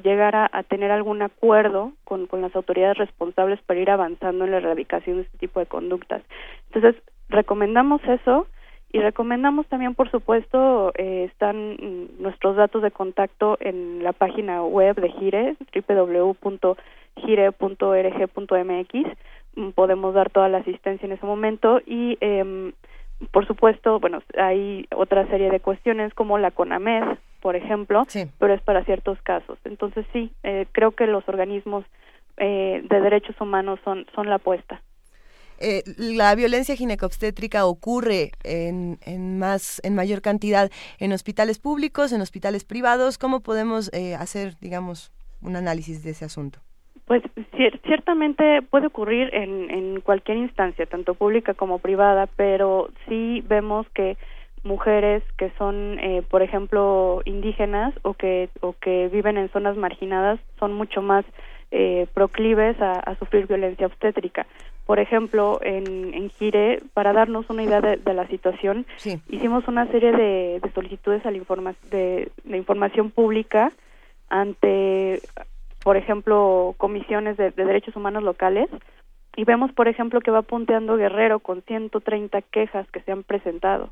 llegar 0.04 0.36
a, 0.36 0.50
a, 0.52 0.64
tener 0.64 0.90
algún 0.90 1.22
acuerdo 1.22 1.92
con, 2.06 2.26
con 2.26 2.42
las 2.42 2.56
autoridades 2.56 2.98
responsables 2.98 3.62
para 3.62 3.80
ir 3.80 3.92
avanzando 3.92 4.46
en 4.46 4.52
la 4.52 4.58
erradicación 4.58 5.18
de 5.18 5.24
este 5.24 5.38
tipo 5.38 5.60
de 5.60 5.68
conductas. 5.68 6.24
Entonces, 6.74 7.00
recomendamos 7.30 8.02
eso 8.06 8.48
y 8.94 9.00
recomendamos 9.00 9.66
también, 9.68 9.96
por 9.96 10.10
supuesto, 10.12 10.94
eh, 10.96 11.28
están 11.32 11.78
nuestros 12.20 12.56
datos 12.56 12.84
de 12.84 12.92
contacto 12.92 13.58
en 13.60 14.04
la 14.04 14.14
página 14.14 14.64
web 14.64 14.96
de 14.96 15.10
Gire, 15.10 15.56
www.gire.org.mx. 15.74 16.54
Podemos 19.74 20.14
dar 20.14 20.30
toda 20.30 20.48
la 20.48 20.60
asistencia 20.60 21.08
en 21.08 21.12
ese 21.12 21.26
momento 21.26 21.82
y, 21.88 22.20
eh, 22.22 22.72
por 23.32 23.48
supuesto, 23.48 24.00
bueno, 24.00 24.22
hay 24.38 24.86
otra 24.96 25.26
serie 25.28 25.50
de 25.50 25.60
cuestiones 25.60 26.14
como 26.14 26.38
la 26.38 26.52
CONAMED, 26.52 27.18
por 27.42 27.56
ejemplo, 27.56 28.04
pero 28.38 28.54
es 28.54 28.62
para 28.62 28.86
ciertos 28.86 29.20
casos. 29.24 29.58
Entonces, 29.66 30.06
sí, 30.14 30.32
eh, 30.44 30.68
creo 30.72 30.92
que 30.92 31.08
los 31.08 31.28
organismos 31.28 31.84
eh, 32.38 32.84
de 32.88 33.02
derechos 33.02 33.42
humanos 33.42 33.80
son, 33.84 34.06
son 34.14 34.30
la 34.30 34.36
apuesta. 34.36 34.82
Eh, 35.66 35.84
la 35.98 36.36
violencia 36.36 36.76
ginecobstétrica 36.76 37.66
ocurre 37.66 38.32
en, 38.44 38.98
en, 39.06 39.40
más, 39.40 39.80
en 39.86 39.96
mayor 39.96 40.22
cantidad 40.22 40.70
en 41.00 41.14
hospitales 41.14 41.58
públicos, 41.58 42.12
en 42.12 42.20
hospitales 42.20 42.66
privados. 42.66 43.18
¿Cómo 43.18 43.40
podemos 43.40 43.90
eh, 43.94 44.14
hacer, 44.16 44.56
digamos, 44.60 45.14
un 45.42 45.56
análisis 45.56 46.04
de 46.04 46.12
ese 46.12 46.26
asunto? 46.26 46.60
Pues 47.06 47.24
ciertamente 47.86 48.62
puede 48.62 48.88
ocurrir 48.88 49.34
en, 49.34 50.02
cualquier 50.02 50.38
instancia, 50.38 50.86
tanto 50.86 51.14
pública 51.14 51.54
como 51.54 51.80
privada, 51.80 52.28
pero 52.36 52.90
sí 53.08 53.42
vemos 53.48 53.88
que 53.94 54.18
mujeres 54.64 55.24
que 55.38 55.50
son, 55.58 55.98
eh, 56.00 56.24
por 56.30 56.42
ejemplo, 56.42 57.22
indígenas 57.24 57.94
o 58.02 58.16
que, 58.16 58.50
o 58.60 58.74
que 58.82 59.08
viven 59.08 59.38
en 59.38 59.50
zonas 59.50 59.78
marginadas 59.78 60.42
son 60.60 60.74
mucho 60.74 61.02
más 61.02 61.24
eh, 61.76 62.06
proclives 62.14 62.80
a, 62.82 63.16
sufrir 63.18 63.48
violencia 63.48 63.88
obstétrica. 63.88 64.46
Por 64.86 65.00
ejemplo, 65.00 65.60
en, 65.62 66.14
en 66.14 66.30
Gire, 66.32 66.82
para 66.94 67.14
darnos 67.14 67.50
una 67.50 67.64
idea 67.64 67.80
de, 67.80 68.14
la 68.14 68.28
situación, 68.28 68.86
hicimos 69.30 69.68
una 69.68 69.88
serie 69.88 70.12
de, 70.12 70.62
solicitudes 70.74 71.26
a 71.26 71.32
la 71.32 71.76
de, 71.90 72.32
información 72.46 73.10
pública 73.10 73.72
ante, 74.30 75.22
por 75.84 75.96
ejemplo, 75.96 76.76
comisiones 76.78 77.38
de, 77.38 77.52
derechos 77.52 77.96
humanos 77.96 78.24
locales 78.24 78.70
y 79.38 79.46
vemos, 79.46 79.72
por 79.72 79.88
ejemplo, 79.88 80.20
que 80.20 80.32
va 80.32 80.42
punteando 80.42 80.98
Guerrero 80.98 81.40
con 81.40 81.62
130 81.62 82.42
quejas 82.42 82.86
que 82.92 83.02
se 83.02 83.12
han 83.14 83.24
presentado. 83.24 83.90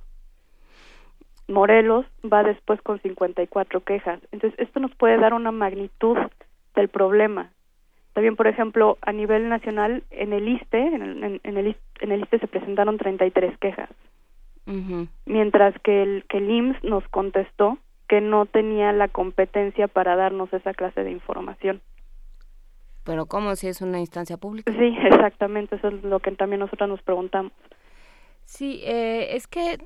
Morelos 1.47 2.05
va 2.21 2.43
después 2.43 2.81
con 2.81 2.99
54 2.99 3.81
quejas. 3.81 4.19
Entonces, 4.31 4.59
esto 4.59 4.79
nos 4.81 4.93
puede 4.95 5.17
dar 5.17 5.33
una 5.33 5.51
magnitud 5.51 6.17
del 6.75 6.89
problema. 6.89 7.51
También, 8.13 8.35
por 8.35 8.47
ejemplo, 8.47 8.97
a 9.01 9.13
nivel 9.13 9.47
nacional, 9.47 10.03
en 10.11 10.33
el 10.33 10.47
ISTE, 10.47 10.79
en 10.79 11.01
el, 11.01 11.23
en, 11.23 11.57
el, 11.57 11.77
en 12.01 12.11
el 12.11 12.21
ISTE 12.21 12.39
se 12.39 12.47
presentaron 12.47 12.97
33 12.97 13.57
quejas, 13.57 13.89
mientras 15.25 15.73
que 15.81 16.03
el, 16.03 16.25
que 16.29 16.37
el 16.37 16.49
IMSS 16.49 16.83
nos 16.83 17.07
contestó 17.07 17.77
que 18.07 18.19
no 18.19 18.45
tenía 18.45 18.91
la 18.91 19.07
competencia 19.07 19.87
para 19.87 20.17
darnos 20.17 20.51
esa 20.53 20.73
clase 20.73 21.03
de 21.03 21.11
información. 21.11 21.81
Pero 23.05 23.25
¿cómo 23.25 23.55
si 23.55 23.67
es 23.67 23.81
una 23.81 23.99
instancia 23.99 24.35
pública? 24.37 24.71
Sí, 24.73 24.95
exactamente, 25.05 25.77
eso 25.77 25.87
es 25.87 26.03
lo 26.03 26.19
que 26.19 26.31
también 26.31 26.59
nosotros 26.59 26.89
nos 26.89 27.01
preguntamos. 27.01 27.53
Sí, 28.43 28.81
eh, 28.83 29.35
es 29.35 29.47
que 29.47 29.77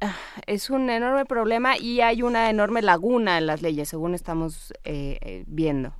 ah, 0.00 0.16
es 0.46 0.70
un 0.70 0.88
enorme 0.88 1.26
problema 1.26 1.76
y 1.76 2.00
hay 2.00 2.22
una 2.22 2.48
enorme 2.48 2.80
laguna 2.80 3.36
en 3.36 3.46
las 3.46 3.60
leyes, 3.60 3.90
según 3.90 4.14
estamos 4.14 4.72
eh, 4.84 5.18
eh, 5.20 5.44
viendo 5.46 5.92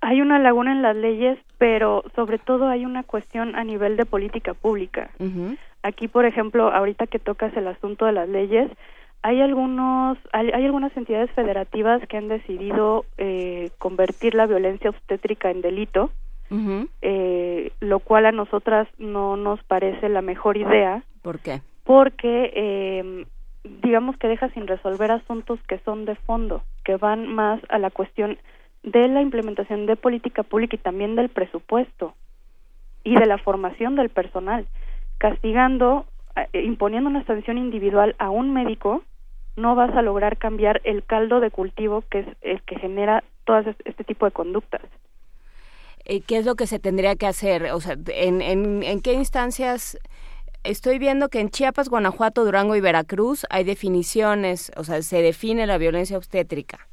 hay 0.00 0.20
una 0.20 0.38
laguna 0.38 0.72
en 0.72 0.82
las 0.82 0.96
leyes, 0.96 1.38
pero 1.58 2.04
sobre 2.14 2.38
todo 2.38 2.68
hay 2.68 2.84
una 2.84 3.02
cuestión 3.02 3.56
a 3.56 3.64
nivel 3.64 3.96
de 3.96 4.06
política 4.06 4.54
pública. 4.54 5.10
Aquí, 5.82 6.08
por 6.08 6.24
ejemplo, 6.24 6.72
ahorita 6.72 7.06
que 7.06 7.18
tocas 7.18 7.56
el 7.56 7.66
asunto 7.66 8.06
de 8.06 8.12
las 8.12 8.28
leyes, 8.28 8.70
hay 9.22 9.40
algunos, 9.40 10.18
hay, 10.32 10.50
algunas 10.50 10.96
entidades 10.96 11.30
federativas 11.32 12.00
que 12.08 12.16
han 12.16 12.28
decidido 12.28 13.04
eh, 13.16 13.70
convertir 13.78 14.34
la 14.34 14.46
violencia 14.46 14.90
obstétrica 14.90 15.50
en 15.50 15.60
delito, 15.60 16.10
eh, 17.02 17.72
lo 17.80 17.98
cual 17.98 18.26
a 18.26 18.32
nosotras 18.32 18.88
no 18.98 19.36
nos 19.36 19.62
parece 19.64 20.08
la 20.08 20.22
mejor 20.22 20.56
idea. 20.56 21.02
¿Por 21.22 21.40
qué? 21.40 21.60
Porque 21.84 22.52
eh, 22.54 23.26
digamos 23.82 24.16
que 24.16 24.28
deja 24.28 24.48
sin 24.50 24.66
resolver 24.66 25.10
asuntos 25.10 25.58
que 25.68 25.78
son 25.80 26.04
de 26.04 26.14
fondo, 26.14 26.62
que 26.84 26.96
van 26.96 27.26
más 27.26 27.60
a 27.68 27.78
la 27.78 27.90
cuestión 27.90 28.38
de 28.82 29.08
la 29.08 29.20
implementación 29.20 29.86
de 29.86 29.96
política 29.96 30.42
pública 30.42 30.76
y 30.76 30.78
también 30.78 31.16
del 31.16 31.28
presupuesto 31.28 32.14
y 33.04 33.14
de 33.14 33.26
la 33.26 33.38
formación 33.38 33.96
del 33.96 34.08
personal, 34.08 34.66
castigando, 35.18 36.06
eh, 36.52 36.62
imponiendo 36.62 37.10
una 37.10 37.24
sanción 37.24 37.58
individual 37.58 38.14
a 38.18 38.30
un 38.30 38.52
médico, 38.52 39.02
no 39.56 39.74
vas 39.74 39.94
a 39.94 40.02
lograr 40.02 40.36
cambiar 40.36 40.80
el 40.84 41.04
caldo 41.04 41.40
de 41.40 41.50
cultivo 41.50 42.04
que 42.10 42.20
es 42.20 42.26
el 42.42 42.62
que 42.62 42.78
genera 42.78 43.24
todas 43.44 43.66
este 43.84 44.04
tipo 44.04 44.26
de 44.26 44.32
conductas. 44.32 44.82
Eh, 46.04 46.20
¿Qué 46.20 46.38
es 46.38 46.46
lo 46.46 46.54
que 46.54 46.66
se 46.66 46.78
tendría 46.78 47.16
que 47.16 47.26
hacer? 47.26 47.70
O 47.72 47.80
sea, 47.80 47.96
¿en, 48.08 48.40
en, 48.40 48.82
en 48.82 49.00
qué 49.00 49.14
instancias? 49.14 49.98
Estoy 50.64 50.98
viendo 50.98 51.28
que 51.28 51.40
en 51.40 51.50
Chiapas, 51.50 51.88
Guanajuato, 51.88 52.44
Durango 52.44 52.76
y 52.76 52.80
Veracruz 52.80 53.46
hay 53.50 53.64
definiciones, 53.64 54.72
o 54.76 54.84
sea, 54.84 55.02
se 55.02 55.22
define 55.22 55.66
la 55.66 55.78
violencia 55.78 56.16
obstétrica. 56.16 56.88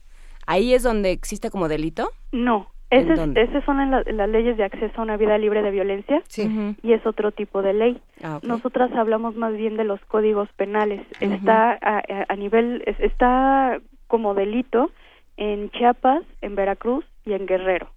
¿Ahí 0.45 0.73
es 0.73 0.83
donde 0.83 1.11
existe 1.11 1.49
como 1.49 1.67
delito? 1.67 2.09
No, 2.31 2.69
esas 2.91 3.65
son 3.65 3.79
en 3.81 4.17
las 4.17 4.29
leyes 4.29 4.57
de 4.57 4.63
acceso 4.63 4.93
a 4.99 5.03
una 5.03 5.17
vida 5.17 5.37
libre 5.37 5.61
de 5.61 5.71
violencia 5.71 6.21
y 6.37 6.93
es 6.93 7.05
otro 7.05 7.31
tipo 7.31 7.61
de 7.61 7.73
ley. 7.73 8.01
Ah, 8.23 8.39
Nosotras 8.43 8.91
hablamos 8.93 9.35
más 9.35 9.53
bien 9.53 9.75
de 9.75 9.83
los 9.83 9.99
códigos 10.05 10.49
penales. 10.53 11.01
Está 11.19 11.77
a, 11.81 12.35
nivel, 12.35 12.83
está 12.99 13.79
como 14.07 14.33
delito 14.33 14.91
en 15.37 15.69
Chiapas, 15.71 16.23
en 16.41 16.55
Veracruz 16.55 17.05
y 17.25 17.33
en 17.33 17.45
Guerrero. 17.45 17.89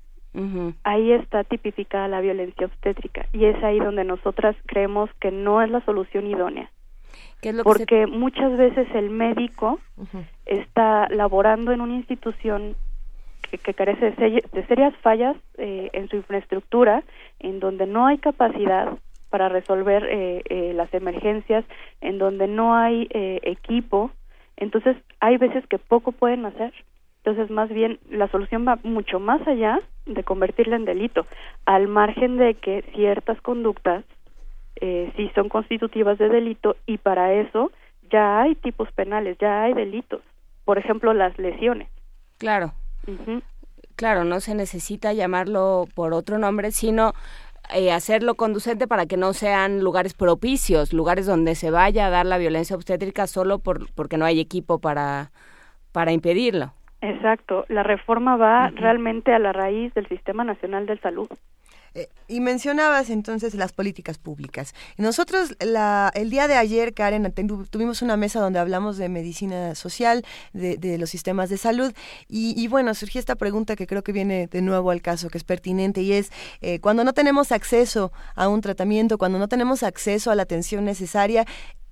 Ahí 0.85 1.13
está 1.13 1.43
tipificada 1.43 2.07
la 2.07 2.21
violencia 2.21 2.67
obstétrica 2.67 3.27
y 3.33 3.47
es 3.47 3.63
ahí 3.65 3.81
donde 3.81 4.05
nosotras 4.05 4.55
creemos 4.67 5.11
que 5.21 5.33
no 5.33 5.63
es 5.63 5.71
la 5.71 5.85
solución 5.85 6.29
idónea. 6.29 6.71
Porque 7.63 8.07
muchas 8.07 8.57
veces 8.57 8.89
el 8.95 9.11
médico 9.11 9.79
está 10.47 11.09
laborando 11.09 11.73
en 11.73 11.81
una 11.81 11.95
institución 11.95 12.75
que, 13.63 13.75
carece 13.75 14.11
de, 14.11 14.67
serias 14.67 14.95
fallas 15.03 15.37
eh, 15.57 15.91
en 15.93 16.09
su 16.09 16.17
infraestructura, 16.17 17.03
en 17.39 17.61
donde 17.61 17.87
no 17.87 18.07
hay 18.07 18.19
capacidad 18.19 18.99
para 19.31 19.49
resolver 19.49 20.05
eh, 20.05 20.43
eh, 20.49 20.73
las 20.75 20.93
emergencias, 20.93 21.65
en 22.01 22.19
donde 22.19 22.49
no 22.49 22.75
hay 22.75 23.09
equipo, 23.11 24.11
entonces 24.57 24.97
hay 25.21 25.37
veces 25.37 25.67
que 25.67 25.79
poco 25.79 26.13
pueden 26.13 26.45
hacer. 26.45 26.73
Entonces, 27.25 27.51
más 27.51 27.69
bien, 27.69 27.99
la 28.11 28.29
solución 28.29 28.67
va 28.67 28.79
mucho 28.83 29.21
más 29.21 29.47
allá 29.47 29.81
de 30.07 30.25
convertirla 30.25 30.77
en 30.77 30.85
delito, 30.85 31.27
al 31.67 31.87
margen 31.87 32.37
de 32.37 32.55
que 32.55 32.83
ciertas 32.95 33.41
conductas 33.43 34.05
eh, 34.81 35.13
sí 35.17 35.31
son 35.35 35.49
constitutivas 35.49 36.19
de 36.19 36.29
delito 36.29 36.77
y 36.87 36.99
para 36.99 37.33
eso 37.35 37.71
ya 38.11 38.41
hay 38.41 38.55
tipos 38.55 38.91
penales, 38.93 39.37
ya 39.39 39.63
hay 39.63 39.75
delitos. 39.75 40.21
Por 40.65 40.79
ejemplo, 40.79 41.13
las 41.15 41.39
lesiones. 41.39 41.89
Claro. 42.39 42.73
Claro, 43.97 44.25
no 44.25 44.41
se 44.41 44.55
necesita 44.55 45.13
llamarlo 45.13 45.87
por 45.95 46.13
otro 46.13 46.39
nombre, 46.39 46.71
sino 46.71 47.15
eh, 47.75 47.93
hacerlo 47.93 48.35
conducente 48.35 48.87
para 48.87 49.07
que 49.07 49.17
no 49.17 49.33
sean 49.33 49.81
lugares 49.83 50.15
propicios, 50.15 50.93
lugares 50.93 51.27
donde 51.27 51.55
se 51.55 51.71
vaya 51.71 52.07
a 52.07 52.11
dar 52.11 52.27
la 52.27 52.39
violencia 52.39 52.77
obstétrica 52.77 53.27
solo 53.27 53.59
por, 53.59 53.93
porque 53.95 54.17
no 54.17 54.25
hay 54.25 54.41
equipo 54.41 54.79
para, 54.79 55.31
para 55.93 56.13
impedirlo. 56.13 56.73
Exacto, 57.01 57.65
la 57.69 57.83
reforma 57.83 58.37
va 58.37 58.71
realmente 58.71 59.33
a 59.33 59.39
la 59.39 59.53
raíz 59.53 59.93
del 59.95 60.07
Sistema 60.09 60.45
Nacional 60.45 60.87
de 60.87 60.99
Salud. 60.99 61.29
Eh, 61.95 62.09
y 62.29 62.41
mencionabas 62.41 63.11
entonces 63.11 63.55
las 63.55 63.73
políticas 63.73 64.19
públicas. 64.19 64.75
Nosotros 64.97 65.57
la, 65.61 66.11
el 66.15 66.31
día 66.31 66.47
de 66.47 66.55
ayer, 66.55 66.95
Karen, 66.95 67.33
tuvimos 67.71 68.03
una 68.03 68.17
mesa 68.17 68.41
donde 68.41 68.59
hablamos 68.59 68.99
de 68.99 69.09
medicina 69.09 69.75
social, 69.75 70.25
de, 70.53 70.99
los 70.99 71.11
sistemas 71.11 71.49
de 71.49 71.57
salud, 71.57 71.93
y, 72.29 72.67
bueno, 72.69 72.95
surgió 72.95 73.19
esta 73.19 73.37
pregunta 73.37 73.77
que 73.77 73.87
creo 73.87 74.03
que 74.03 74.13
viene 74.13 74.47
de 74.47 74.63
nuevo 74.63 74.91
al 74.91 75.01
caso, 75.01 75.29
que 75.31 75.39
es 75.39 75.45
pertinente, 75.45 76.03
y 76.03 76.13
es, 76.13 76.31
eh, 76.61 76.81
cuando 76.81 77.05
no 77.05 77.15
tenemos 77.15 77.53
acceso 77.53 78.13
a 78.35 78.49
un 78.49 78.61
tratamiento, 78.61 79.17
cuando 79.17 79.39
no 79.39 79.49
tenemos 79.49 79.83
acceso 79.83 80.31
a 80.31 80.35
la 80.35 80.43
atención 80.43 80.85
necesaria, 80.85 81.47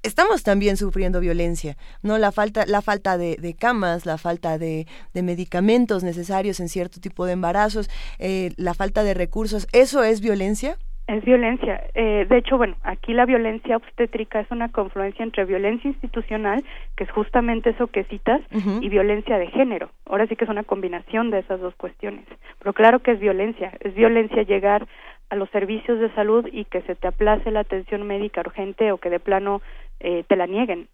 estamos 0.07 0.43
también 0.43 0.77
sufriendo 0.77 1.21
violencia, 1.21 1.77
¿no? 2.03 2.19
La 2.19 2.33
falta, 2.33 2.65
la 2.67 2.81
falta 2.81 3.19
de, 3.19 3.57
camas, 3.59 4.07
la 4.07 4.19
falta 4.19 4.59
de, 4.59 4.87
medicamentos 5.15 6.05
necesarios 6.05 6.61
en 6.61 6.69
cierto 6.69 7.01
tipo 7.01 7.27
de 7.27 7.33
embarazos, 7.33 7.91
eh, 8.19 8.51
la 8.57 8.75
falta 8.75 9.03
de 9.03 9.15
recursos, 9.15 9.67
¿eso 9.73 10.05
es 10.05 10.21
violencia? 10.21 10.77
Es 11.09 11.25
violencia. 11.25 11.85
Eh, 11.95 12.27
de 12.29 12.39
hecho, 12.39 12.57
bueno, 12.57 12.75
aquí 12.83 13.13
la 13.13 13.27
violencia 13.27 13.77
obstétrica 13.77 14.41
es 14.41 14.51
una 14.51 14.71
confluencia 14.71 15.23
entre 15.23 15.45
violencia 15.45 15.89
institucional, 15.89 16.65
que 16.97 17.05
es 17.05 17.11
justamente 17.13 17.71
eso 17.71 17.87
que 17.87 18.03
citas, 18.05 18.41
y 18.81 18.89
violencia 18.89 19.39
de 19.39 19.47
género. 19.47 19.91
Ahora 20.05 20.27
sí 20.27 20.35
que 20.35 20.45
es 20.45 20.51
una 20.51 20.65
combinación 20.65 21.31
de 21.31 21.41
esas 21.41 21.61
dos 21.61 21.77
cuestiones. 21.77 22.25
Pero 22.59 22.73
claro 22.73 23.01
que 23.01 23.13
es 23.13 23.21
violencia. 23.21 23.73
Es 23.81 23.95
violencia 23.95 24.43
llegar 24.43 24.89
a 25.31 25.37
los 25.37 25.51
servicios 25.51 25.99
de 26.01 26.13
salud 26.15 26.47
y 26.53 26.65
que 26.65 26.83
se 26.83 26.95
te 26.95 27.09
aplace 27.09 27.51
la 27.51 27.61
atención 27.61 28.07
médica 28.07 28.41
urgente 28.41 28.93
o 28.93 28.99
que 28.99 29.11
de 29.11 29.21
plano 29.21 29.61
eh, 30.01 30.25
te 30.29 30.37
la 30.37 30.47
nieguen. 30.47 30.89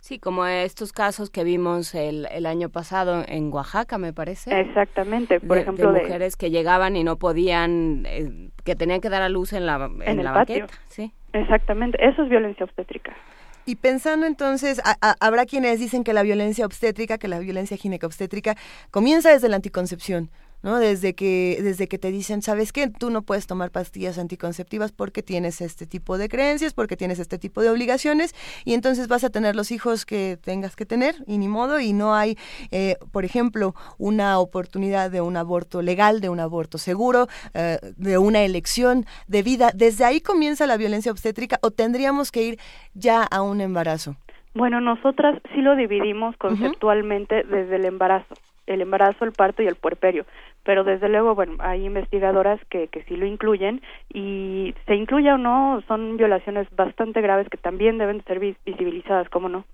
Sí, 0.00 0.18
como 0.20 0.46
estos 0.46 0.92
casos 0.92 1.30
que 1.30 1.42
vimos 1.42 1.94
el, 1.94 2.28
el 2.30 2.46
año 2.46 2.68
pasado 2.68 3.24
en 3.26 3.52
Oaxaca, 3.52 3.98
me 3.98 4.12
parece. 4.12 4.60
Exactamente, 4.60 5.40
por 5.40 5.58
ejemplo. 5.58 5.92
De 5.92 6.02
mujeres 6.02 6.36
que 6.36 6.50
llegaban 6.50 6.94
y 6.96 7.02
no 7.02 7.16
podían, 7.16 8.04
eh, 8.06 8.50
que 8.64 8.76
tenían 8.76 9.00
que 9.00 9.08
dar 9.08 9.22
a 9.22 9.28
luz 9.28 9.52
en 9.52 9.66
la, 9.66 9.90
en, 10.04 10.22
la 10.22 10.32
Banqueta, 10.32 10.72
sí. 10.86 11.12
Exactamente, 11.32 11.98
eso 12.00 12.22
es 12.22 12.28
violencia 12.28 12.64
obstétrica. 12.64 13.16
Y 13.64 13.74
pensando 13.74 14.26
entonces, 14.26 14.80
habrá 15.20 15.44
quienes 15.44 15.80
dicen 15.80 16.04
que 16.04 16.12
la 16.12 16.22
violencia 16.22 16.64
obstétrica, 16.64 17.18
que 17.18 17.26
la 17.26 17.40
violencia 17.40 17.76
ginecobstétrica 17.76 18.54
comienza 18.92 19.32
desde 19.32 19.48
la 19.48 19.56
anticoncepción, 19.56 20.30
¿no? 20.62 20.78
Desde 20.78 21.14
que, 21.14 21.58
desde 21.62 21.88
que 21.88 21.98
te 21.98 22.10
dicen, 22.10 22.42
¿sabes 22.42 22.72
qué? 22.72 22.88
Tú 22.88 23.10
no 23.10 23.22
puedes 23.22 23.46
tomar 23.46 23.70
pastillas 23.70 24.18
anticonceptivas 24.18 24.92
porque 24.92 25.22
tienes 25.22 25.60
este 25.60 25.86
tipo 25.86 26.18
de 26.18 26.28
creencias, 26.28 26.74
porque 26.74 26.96
tienes 26.96 27.18
este 27.18 27.38
tipo 27.38 27.62
de 27.62 27.70
obligaciones, 27.70 28.34
y 28.64 28.74
entonces 28.74 29.08
vas 29.08 29.24
a 29.24 29.30
tener 29.30 29.56
los 29.56 29.70
hijos 29.70 30.06
que 30.06 30.38
tengas 30.42 30.76
que 30.76 30.86
tener, 30.86 31.16
y 31.26 31.38
ni 31.38 31.48
modo, 31.48 31.80
y 31.80 31.92
no 31.92 32.14
hay, 32.14 32.36
eh, 32.70 32.96
por 33.12 33.24
ejemplo, 33.24 33.74
una 33.98 34.38
oportunidad 34.38 35.10
de 35.10 35.20
un 35.20 35.36
aborto 35.36 35.82
legal, 35.82 36.20
de 36.20 36.28
un 36.28 36.40
aborto 36.40 36.78
seguro, 36.78 37.26
eh, 37.54 37.78
de 37.96 38.18
una 38.18 38.42
elección 38.42 39.06
de 39.28 39.42
vida. 39.42 39.70
¿Desde 39.74 40.04
ahí 40.04 40.20
comienza 40.20 40.66
la 40.66 40.76
violencia 40.76 41.12
obstétrica 41.12 41.58
o 41.62 41.70
tendríamos 41.70 42.32
que 42.32 42.42
ir 42.42 42.58
ya 42.94 43.22
a 43.22 43.42
un 43.42 43.60
embarazo? 43.60 44.16
Bueno, 44.54 44.80
nosotras 44.80 45.40
sí 45.54 45.60
lo 45.60 45.76
dividimos 45.76 46.34
conceptualmente 46.38 47.44
desde 47.44 47.76
el 47.76 47.84
embarazo 47.84 48.34
el 48.66 48.80
embarazo, 48.80 49.24
el 49.24 49.32
parto 49.32 49.62
y 49.62 49.66
el 49.66 49.76
puerperio. 49.76 50.26
Pero 50.64 50.84
desde 50.84 51.08
luego, 51.08 51.34
bueno, 51.34 51.54
hay 51.60 51.84
investigadoras 51.84 52.60
que, 52.68 52.88
que 52.88 53.02
sí 53.04 53.16
lo 53.16 53.26
incluyen 53.26 53.82
y 54.12 54.74
se 54.86 54.94
incluya 54.94 55.34
o 55.34 55.38
no, 55.38 55.82
son 55.86 56.16
violaciones 56.16 56.68
bastante 56.74 57.20
graves 57.20 57.48
que 57.48 57.56
también 57.56 57.98
deben 57.98 58.24
ser 58.24 58.40
visibilizadas, 58.40 59.28
¿cómo 59.28 59.48
no? 59.48 59.64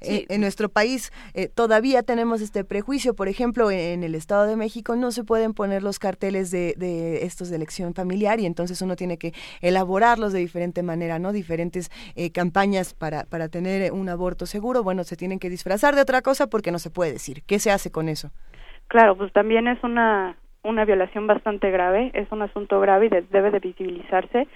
Eh, 0.00 0.26
en 0.28 0.40
nuestro 0.40 0.68
país 0.68 1.12
eh, 1.34 1.48
todavía 1.48 2.02
tenemos 2.02 2.40
este 2.40 2.64
prejuicio. 2.64 3.14
Por 3.14 3.28
ejemplo, 3.28 3.70
en 3.70 4.02
el 4.02 4.14
Estado 4.14 4.46
de 4.46 4.56
México 4.56 4.96
no 4.96 5.10
se 5.10 5.24
pueden 5.24 5.54
poner 5.54 5.82
los 5.82 5.98
carteles 5.98 6.50
de, 6.50 6.74
de 6.76 7.24
estos 7.24 7.50
de 7.50 7.56
elección 7.56 7.94
familiar 7.94 8.40
y 8.40 8.46
entonces 8.46 8.80
uno 8.82 8.96
tiene 8.96 9.18
que 9.18 9.32
elaborarlos 9.60 10.32
de 10.32 10.40
diferente 10.40 10.82
manera, 10.82 11.18
¿no? 11.18 11.32
Diferentes 11.32 11.90
eh, 12.16 12.30
campañas 12.30 12.94
para, 12.94 13.24
para 13.24 13.48
tener 13.48 13.92
un 13.92 14.08
aborto 14.08 14.46
seguro. 14.46 14.82
Bueno, 14.82 15.04
se 15.04 15.16
tienen 15.16 15.38
que 15.38 15.50
disfrazar 15.50 15.94
de 15.94 16.02
otra 16.02 16.22
cosa 16.22 16.48
porque 16.48 16.70
no 16.70 16.78
se 16.78 16.90
puede 16.90 17.12
decir. 17.12 17.42
¿Qué 17.46 17.58
se 17.58 17.70
hace 17.70 17.90
con 17.90 18.08
eso? 18.08 18.30
Claro, 18.88 19.16
pues 19.16 19.32
también 19.32 19.68
es 19.68 19.82
una 19.82 20.36
una 20.62 20.86
violación 20.86 21.26
bastante 21.26 21.70
grave, 21.70 22.10
es 22.14 22.26
un 22.32 22.40
asunto 22.40 22.80
grave 22.80 23.06
y 23.06 23.08
debe 23.10 23.50
de 23.50 23.58
visibilizarse. 23.58 24.48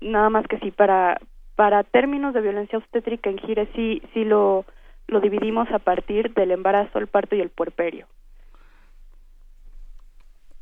nada 0.00 0.30
más 0.30 0.44
que 0.48 0.58
sí, 0.58 0.72
para, 0.72 1.16
para 1.62 1.84
términos 1.84 2.34
de 2.34 2.40
violencia 2.40 2.76
obstétrica 2.76 3.30
en 3.30 3.38
Gire 3.38 3.68
sí, 3.76 4.02
sí 4.12 4.24
lo, 4.24 4.64
lo 5.06 5.20
dividimos 5.20 5.70
a 5.70 5.78
partir 5.78 6.34
del 6.34 6.50
embarazo, 6.50 6.98
el 6.98 7.06
parto 7.06 7.36
y 7.36 7.40
el 7.40 7.50
puerperio. 7.50 8.08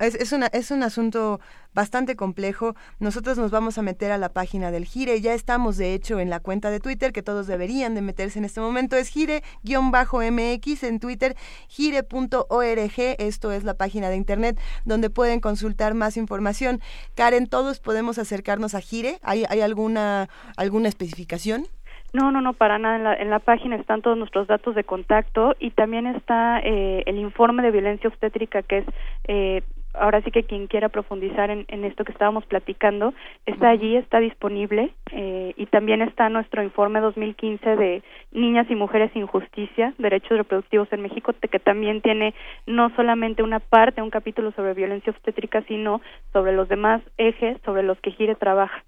Es, 0.00 0.14
es, 0.14 0.32
una, 0.32 0.46
es 0.46 0.70
un 0.70 0.82
asunto 0.82 1.40
bastante 1.74 2.16
complejo. 2.16 2.74
Nosotros 2.98 3.38
nos 3.38 3.50
vamos 3.50 3.78
a 3.78 3.82
meter 3.82 4.10
a 4.12 4.18
la 4.18 4.30
página 4.30 4.70
del 4.70 4.86
Gire. 4.86 5.20
Ya 5.20 5.34
estamos, 5.34 5.76
de 5.76 5.94
hecho, 5.94 6.18
en 6.18 6.30
la 6.30 6.40
cuenta 6.40 6.70
de 6.70 6.80
Twitter, 6.80 7.12
que 7.12 7.22
todos 7.22 7.46
deberían 7.46 7.94
de 7.94 8.02
meterse 8.02 8.38
en 8.38 8.46
este 8.46 8.60
momento. 8.60 8.96
Es 8.96 9.10
Gire-MX 9.10 10.82
en 10.84 11.00
Twitter, 11.00 11.36
gire.org. 11.68 12.92
Esto 13.18 13.52
es 13.52 13.64
la 13.64 13.74
página 13.74 14.08
de 14.08 14.16
Internet 14.16 14.58
donde 14.84 15.10
pueden 15.10 15.40
consultar 15.40 15.94
más 15.94 16.16
información. 16.16 16.80
Karen, 17.14 17.46
¿todos 17.46 17.78
podemos 17.80 18.18
acercarnos 18.18 18.74
a 18.74 18.80
Gire? 18.80 19.18
¿Hay, 19.22 19.44
hay 19.48 19.60
alguna, 19.60 20.28
alguna 20.56 20.88
especificación? 20.88 21.66
No, 22.12 22.32
no, 22.32 22.40
no, 22.40 22.54
para 22.54 22.78
nada. 22.78 22.96
En 22.96 23.04
la, 23.04 23.14
en 23.14 23.30
la 23.30 23.38
página 23.38 23.76
están 23.76 24.02
todos 24.02 24.18
nuestros 24.18 24.48
datos 24.48 24.74
de 24.74 24.82
contacto 24.82 25.54
y 25.60 25.70
también 25.70 26.06
está 26.06 26.58
eh, 26.60 27.04
el 27.06 27.18
informe 27.18 27.62
de 27.62 27.70
violencia 27.70 28.08
obstétrica 28.08 28.62
que 28.62 28.78
es 28.78 28.84
eh, 29.28 29.62
ahora 29.94 30.22
sí 30.22 30.30
que 30.30 30.44
quien 30.44 30.66
quiera 30.66 30.88
profundizar 30.88 31.50
en, 31.50 31.64
en, 31.68 31.84
esto 31.84 32.04
que 32.04 32.12
estábamos 32.12 32.44
platicando 32.46 33.14
está 33.46 33.70
allí, 33.70 33.96
está 33.96 34.20
disponible 34.20 34.94
eh, 35.12 35.54
y 35.56 35.66
también 35.66 36.02
está 36.02 36.28
nuestro 36.28 36.62
informe 36.62 37.00
2015 37.00 37.76
de 37.76 38.02
Niñas 38.32 38.66
y 38.70 38.74
Mujeres 38.74 39.10
sin 39.12 39.26
Justicia, 39.26 39.94
Derechos 39.98 40.38
Reproductivos 40.38 40.92
en 40.92 41.02
México, 41.02 41.32
que 41.32 41.58
también 41.58 42.00
tiene 42.02 42.34
no 42.66 42.94
solamente 42.94 43.42
una 43.42 43.60
parte, 43.60 44.02
un 44.02 44.10
capítulo 44.10 44.52
sobre 44.52 44.74
violencia 44.74 45.12
obstétrica, 45.12 45.62
sino 45.62 46.00
sobre 46.32 46.52
los 46.52 46.68
demás 46.68 47.02
ejes 47.16 47.58
sobre 47.64 47.82
los 47.82 47.98
que 48.00 48.12
Gire 48.12 48.34
trabaja. 48.34 48.84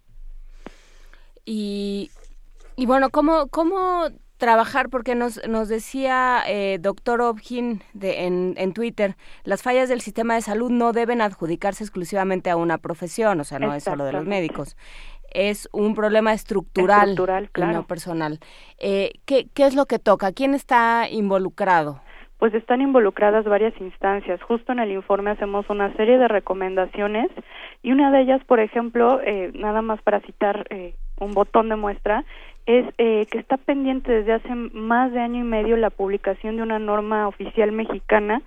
Y, 1.44 2.10
y 2.76 2.86
bueno, 2.86 3.10
¿cómo, 3.10 3.48
cómo 3.50 4.06
trabajar 4.42 4.88
porque 4.88 5.14
nos, 5.14 5.40
nos 5.46 5.68
decía 5.68 6.42
eh, 6.48 6.78
doctor 6.80 7.20
Obgin 7.20 7.80
de, 7.92 8.24
en, 8.26 8.54
en 8.56 8.74
Twitter, 8.74 9.14
las 9.44 9.62
fallas 9.62 9.88
del 9.88 10.00
sistema 10.00 10.34
de 10.34 10.40
salud 10.40 10.68
no 10.68 10.92
deben 10.92 11.20
adjudicarse 11.20 11.84
exclusivamente 11.84 12.50
a 12.50 12.56
una 12.56 12.78
profesión, 12.78 13.38
o 13.38 13.44
sea, 13.44 13.60
no 13.60 13.72
es 13.72 13.84
solo 13.84 14.04
de 14.04 14.12
los 14.12 14.24
médicos. 14.26 14.76
Es 15.32 15.68
un 15.72 15.94
problema 15.94 16.32
estructural, 16.32 17.10
estructural 17.10 17.50
y 17.54 17.72
no 17.72 17.86
personal. 17.86 18.40
Eh, 18.78 19.12
¿qué, 19.26 19.46
¿Qué 19.54 19.64
es 19.64 19.76
lo 19.76 19.86
que 19.86 20.00
toca? 20.00 20.32
¿Quién 20.32 20.54
está 20.54 21.08
involucrado? 21.08 22.00
Pues 22.38 22.52
están 22.54 22.80
involucradas 22.80 23.44
varias 23.44 23.80
instancias. 23.80 24.42
Justo 24.42 24.72
en 24.72 24.80
el 24.80 24.90
informe 24.90 25.30
hacemos 25.30 25.70
una 25.70 25.94
serie 25.94 26.18
de 26.18 26.26
recomendaciones 26.26 27.28
y 27.84 27.92
una 27.92 28.10
de 28.10 28.22
ellas, 28.22 28.42
por 28.48 28.58
ejemplo, 28.58 29.20
eh, 29.24 29.52
nada 29.54 29.82
más 29.82 30.02
para 30.02 30.18
citar 30.22 30.66
eh, 30.70 30.96
un 31.20 31.32
botón 31.34 31.68
de 31.68 31.76
muestra, 31.76 32.24
es 32.66 32.86
eh, 32.98 33.26
que 33.30 33.38
está 33.38 33.56
pendiente 33.56 34.12
desde 34.12 34.34
hace 34.34 34.54
más 34.54 35.12
de 35.12 35.20
año 35.20 35.40
y 35.40 35.44
medio 35.44 35.76
la 35.76 35.90
publicación 35.90 36.56
de 36.56 36.62
una 36.62 36.78
norma 36.78 37.26
oficial 37.26 37.72
mexicana 37.72 38.42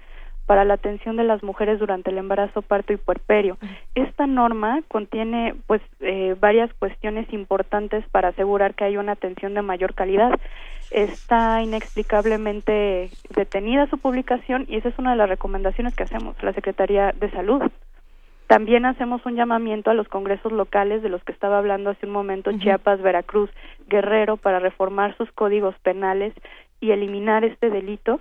para 0.45 0.63
la 0.63 0.75
atención 0.75 1.15
de 1.15 1.23
las 1.23 1.43
mujeres 1.43 1.79
durante 1.79 2.11
el 2.11 2.17
embarazo, 2.17 2.61
parto 2.61 2.93
y 2.93 2.97
puerperio. 2.97 3.57
Esta 3.95 4.27
norma 4.27 4.81
contiene 4.87 5.55
pues 5.65 5.81
eh, 6.01 6.35
varias 6.39 6.71
cuestiones 6.75 7.31
importantes 7.33 8.05
para 8.11 8.29
asegurar 8.29 8.75
que 8.75 8.83
hay 8.83 8.97
una 8.97 9.13
atención 9.13 9.53
de 9.55 9.63
mayor 9.63 9.95
calidad. 9.95 10.31
Está 10.91 11.63
inexplicablemente 11.63 13.09
detenida 13.35 13.87
su 13.87 13.97
publicación 13.97 14.65
y 14.69 14.77
esa 14.77 14.89
es 14.89 14.99
una 14.99 15.11
de 15.11 15.17
las 15.17 15.29
recomendaciones 15.29 15.95
que 15.95 16.03
hacemos 16.03 16.41
la 16.43 16.53
Secretaría 16.53 17.11
de 17.11 17.31
Salud. 17.31 17.63
También 18.47 18.85
hacemos 18.85 19.25
un 19.25 19.35
llamamiento 19.35 19.89
a 19.89 19.95
los 19.95 20.07
congresos 20.07 20.51
locales 20.51 21.01
de 21.01 21.09
los 21.09 21.23
que 21.23 21.31
estaba 21.31 21.57
hablando 21.57 21.89
hace 21.89 22.05
un 22.05 22.11
momento, 22.11 22.51
Chiapas, 22.59 23.01
Veracruz, 23.01 23.49
Guerrero, 23.87 24.37
para 24.37 24.59
reformar 24.59 25.17
sus 25.17 25.31
códigos 25.31 25.75
penales 25.79 26.33
y 26.79 26.91
eliminar 26.91 27.43
este 27.43 27.71
delito. 27.71 28.19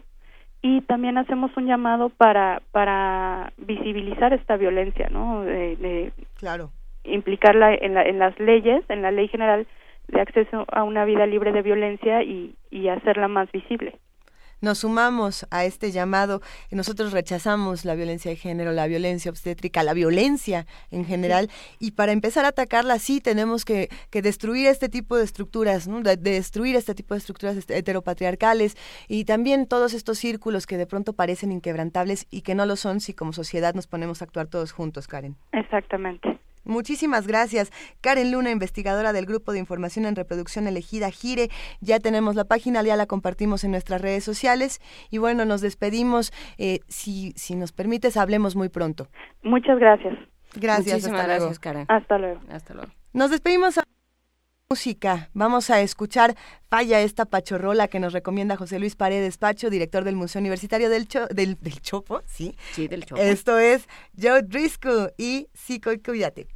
Y 0.62 0.81
también 0.83 1.19
hacemos 1.19 1.55
un 1.59 1.67
llamado 1.67 2.09
para 2.09 2.62
para 2.73 3.53
visibilizar 3.59 4.33
esta 4.33 4.57
violencia 4.57 5.09
no 5.11 5.43
de, 5.43 6.11
claro. 6.39 6.70
implicarla 7.05 7.75
en, 7.75 7.93
la, 7.93 8.03
en 8.03 8.19
las 8.19 8.39
leyes 8.41 8.83
en 8.89 9.03
la 9.03 9.11
ley 9.11 9.28
general 9.28 9.67
de 10.09 10.23
acceso 10.23 10.65
a 10.73 10.85
una 10.85 11.05
vida 11.05 11.27
libre 11.27 11.53
de 11.53 11.61
violencia 11.61 12.23
y, 12.23 12.55
y 12.70 12.89
hacerla 12.89 13.28
más 13.28 13.53
visible 13.53 13.99
nos 14.65 14.78
sumamos 14.78 15.47
a 15.51 15.65
este 15.65 15.93
llamado. 15.93 16.41
Nosotros 16.70 17.12
rechazamos 17.12 17.84
la 17.84 17.94
violencia 17.94 18.31
de 18.31 18.36
género, 18.36 18.73
la 18.73 18.86
violencia 18.86 19.31
obstétrica, 19.31 19.83
la 19.83 19.94
violencia 19.94 20.67
en 20.91 21.05
general. 21.05 21.51
Y 21.78 21.93
para 21.93 22.12
empezar 22.12 22.44
a 22.44 22.49
atacarla, 22.49 22.99
sí 22.99 23.20
tenemos 23.20 23.65
que, 23.65 23.89
destruir 24.10 24.67
este 24.68 24.89
tipo 24.89 25.17
de 25.17 25.25
estructuras, 25.25 25.89
destruir 26.18 26.76
este 26.76 26.94
tipo 26.94 27.15
de 27.15 27.18
estructuras 27.18 27.57
heteropatriarcales 27.68 28.76
y 29.07 29.25
también 29.25 29.67
todos 29.67 29.93
estos 29.93 30.18
círculos 30.18 30.67
que 30.67 30.78
de 30.78 30.86
pronto 30.86 31.12
parecen 31.12 31.52
inquebrantables 31.52 32.26
y 32.31 32.43
que 32.43 32.55
no 32.55 32.67
lo 32.67 32.76
son 32.76 33.01
si 33.01 33.12
como 33.12 33.33
sociedad 33.33 33.75
nos 33.75 33.86
ponemos 33.86 34.23
a 34.23 34.25
actuar 34.25 34.47
todos 34.47 34.73
juntos, 34.73 35.07
Karen. 35.07 35.36
Exactamente. 35.52 36.41
Muchísimas 36.65 37.26
gracias. 37.26 37.70
Karen 38.01 38.33
Luna, 38.33 38.51
investigadora 38.51 39.12
del 39.12 39.26
Grupo 39.26 39.52
de 39.52 39.59
Información 39.59 40.07
en 40.07 40.17
Reproducción 40.17 40.67
Elegida 40.67 41.10
Gire. 41.10 41.49
Ya 41.81 41.99
tenemos 42.01 42.34
la 42.34 42.44
página, 42.44 42.83
ya 42.83 42.97
la 42.97 43.07
compartimos 43.07 43.65
en 43.65 43.70
nuestras 43.70 44.01
redes 44.01 44.25
sociales. 44.25 44.81
Y 45.10 45.18
bueno, 45.18 45.44
nos 45.44 45.60
despedimos. 45.60 46.33
Eh, 46.59 46.81
si, 46.89 47.33
si 47.36 47.55
nos 47.55 47.73
permites, 47.73 48.17
hablemos 48.17 48.57
muy 48.57 48.68
pronto. 48.68 49.09
Muchas 49.43 49.78
gracias. 49.78 50.15
Gracias. 50.55 51.05
hasta 51.05 51.10
gracias, 51.10 51.41
luego. 51.41 51.60
Karen. 51.60 51.86
Hasta 51.89 52.18
luego. 52.18 52.41
Hasta 52.51 52.75
luego. 52.75 52.93
Nos 53.12 53.31
despedimos 53.31 53.78
a 53.78 53.84
música. 54.75 55.31
Vamos 55.35 55.70
a 55.70 55.81
escuchar 55.83 56.35
Falla 56.69 57.01
esta 57.01 57.27
pachorrola 57.27 57.86
que 57.86 58.01
nos 58.01 58.12
recomienda 58.12 58.57
José 58.57 58.81
Luis 58.81 58.97
Paredes 58.97 59.39
Pacho, 59.39 59.70
director 59.70 60.03
del 60.03 60.17
Museo 60.17 60.41
Universitario 60.41 60.91
del, 60.91 61.07
del, 61.31 61.81
Chopo, 61.81 62.23
¿sí? 62.27 62.57
Sí, 62.73 62.89
del 62.89 63.07
Chopo. 63.07 63.23
Esto 63.23 63.61
es 63.61 63.86
Joe 64.20 64.43
Driscoll 64.43 65.12
y 65.17 65.47
Psico 65.55 65.93
y 65.93 66.01
Cuídate. 66.01 66.49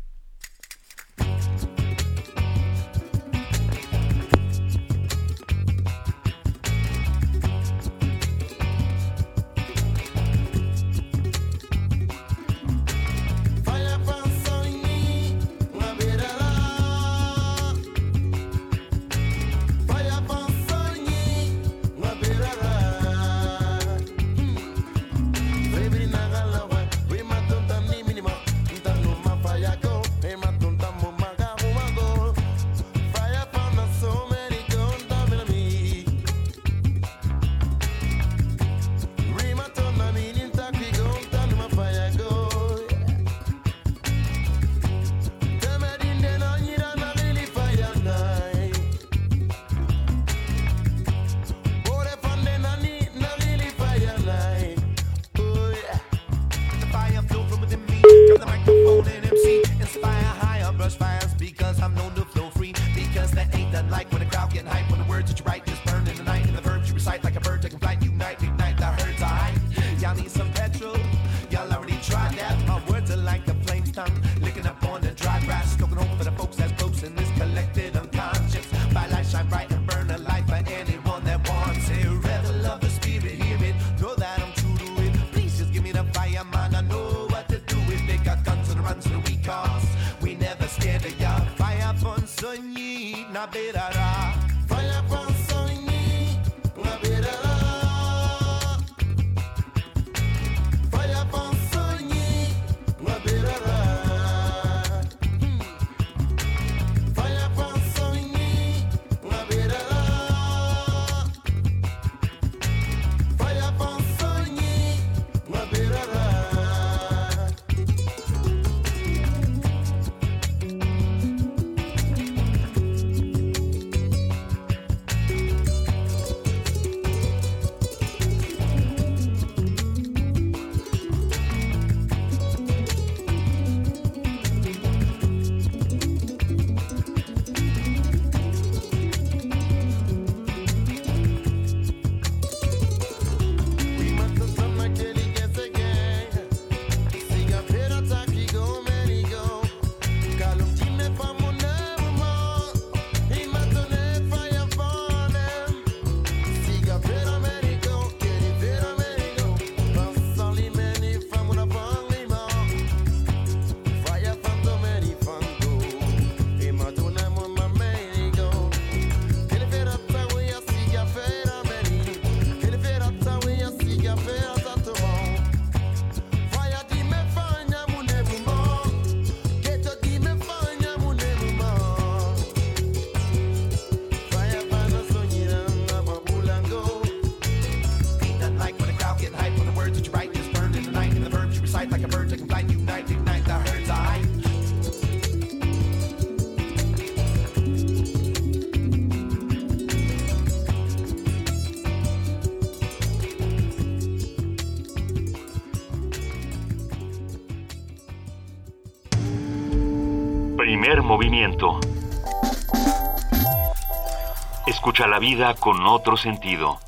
Escucha 214.99 215.11
la 215.11 215.21
vida 215.21 215.55
con 215.55 215.87
otro 215.87 216.17
sentido. 216.17 216.81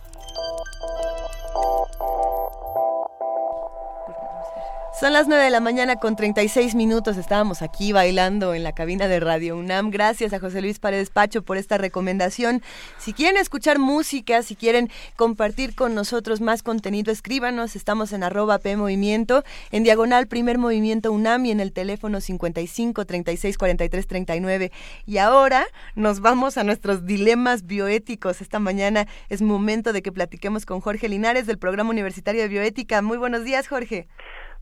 Son 4.99 5.13
las 5.13 5.29
9 5.29 5.45
de 5.45 5.51
la 5.51 5.61
mañana 5.61 5.95
con 5.95 6.17
36 6.17 6.75
minutos. 6.75 7.17
Estábamos 7.17 7.63
aquí 7.63 7.93
bailando 7.93 8.53
en 8.53 8.65
la 8.65 8.73
cabina 8.73 9.07
de 9.07 9.21
Radio 9.21 9.57
UNAM. 9.57 9.91
Gracias 9.91 10.33
a 10.33 10.41
José 10.41 10.61
Luis 10.61 10.81
Paredes 10.81 11.09
Pacho 11.09 11.43
por 11.43 11.57
esta 11.57 11.79
recomendación. 11.79 12.63
Si 13.01 13.15
quieren 13.15 13.39
escuchar 13.39 13.79
música, 13.79 14.43
si 14.43 14.57
quieren 14.57 14.89
compartir 15.17 15.75
con 15.75 15.95
nosotros 15.95 16.43
más 16.43 16.63
contenido, 16.63 17.11
escríbanos. 17.11 17.75
Estamos 17.75 18.13
en 18.13 18.23
arroba 18.23 18.59
P 18.59 18.77
Movimiento, 18.77 19.43
en 19.73 19.85
diagonal 19.85 20.27
Primer 20.27 20.59
Movimiento 20.59 21.11
UNAM 21.11 21.47
y 21.47 21.51
en 21.51 21.61
el 21.61 21.73
teléfono 21.73 22.21
55 22.21 23.07
36 23.07 23.57
43 23.57 24.07
39. 24.07 24.71
Y 25.07 25.17
ahora 25.17 25.65
nos 25.95 26.21
vamos 26.21 26.59
a 26.59 26.63
nuestros 26.63 27.07
dilemas 27.07 27.67
bioéticos. 27.67 28.43
Esta 28.43 28.59
mañana 28.59 29.07
es 29.31 29.41
momento 29.41 29.95
de 29.95 30.03
que 30.03 30.13
platiquemos 30.13 30.67
con 30.67 30.81
Jorge 30.81 31.09
Linares 31.09 31.47
del 31.47 31.57
Programa 31.57 31.89
Universitario 31.89 32.43
de 32.43 32.49
Bioética. 32.49 33.01
Muy 33.01 33.17
buenos 33.17 33.45
días, 33.45 33.67
Jorge. 33.67 34.09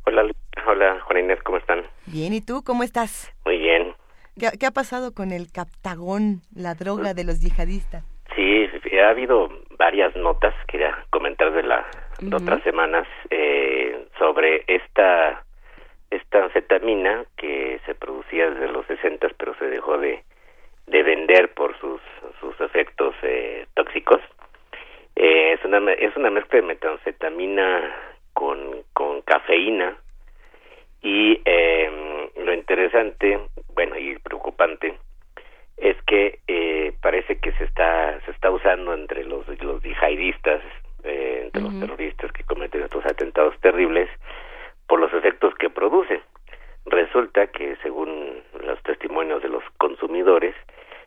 Hola, 0.07 0.23
hola, 0.65 1.01
Juan 1.01 1.25
Inés, 1.25 1.41
¿cómo 1.43 1.59
están? 1.59 1.83
Bien, 2.07 2.33
¿y 2.33 2.41
tú 2.41 2.63
cómo 2.63 2.85
estás? 2.85 3.33
Muy 3.45 3.59
bien. 3.59 3.97
¿Qué, 4.39 4.67
ha 4.67 4.71
pasado 4.71 5.13
con 5.13 5.33
el 5.33 5.51
captagón, 5.51 6.43
la 6.55 6.77
droga 6.77 7.13
de 7.13 7.25
los 7.25 7.41
yihadistas? 7.41 8.05
Sí, 8.39 8.71
ha 9.01 9.09
habido 9.09 9.51
varias 9.79 10.15
notas, 10.15 10.55
quería 10.69 10.97
comentar 11.11 11.53
de, 11.53 11.65
la, 11.65 11.85
otras 12.33 12.63
semanas, 12.63 13.05
eh, 13.31 14.07
sobre 14.17 14.63
esta, 14.69 15.43
esta 16.09 16.45
anfetamina 16.45 17.25
que 17.37 17.81
se 17.85 17.97
producía 17.97 18.49
desde 18.51 18.69
los 18.69 18.87
60, 18.87 19.27
pero 19.37 19.57
se 19.59 19.65
dejó 19.65 19.99
de, 19.99 20.23
de 20.87 21.03
vender 21.03 21.53
por 21.55 21.77
sus, 21.81 22.01
sus 22.39 22.61
efectos 22.61 23.13
eh, 23.23 23.67
tóxicos. 23.75 24.21
Eh, 25.17 25.55
es, 25.55 25.65
una, 25.65 25.93
es 25.95 26.17
una 26.17 26.31
mezcla 26.31 26.61
de 26.61 26.67
metanfetamina 26.67 27.93
con, 28.35 28.85
con 28.93 29.21
cafeína 29.23 29.97
y 31.03 31.43
eh, 31.45 32.31
lo 32.37 32.55
interesante, 32.55 33.41
bueno 33.75 33.99
y 33.99 34.17
preocupante 34.21 34.95
es 35.81 35.97
que 36.07 36.41
eh, 36.49 36.93
parece 37.01 37.39
que 37.39 37.53
se 37.53 37.65
está 37.65 38.21
se 38.25 38.31
está 38.33 38.51
usando 38.51 38.95
entre 38.95 39.25
los 39.25 39.47
los 39.63 39.83
yihadistas, 39.83 40.61
eh, 41.05 41.43
entre 41.45 41.63
los 41.63 41.79
terroristas 41.79 42.33
que 42.33 42.45
cometen 42.45 42.83
estos 42.83 43.05
atentados 43.07 43.59
terribles 43.61 44.09
por 44.87 45.01
los 45.01 45.13
efectos 45.13 45.55
que 45.55 45.71
produce. 45.71 46.21
Resulta 46.87 47.47
que 47.49 47.77
según 47.83 48.43
los 48.65 48.83
testimonios 48.83 49.43
de 49.43 49.51
los 49.51 49.63
consumidores, 49.77 50.55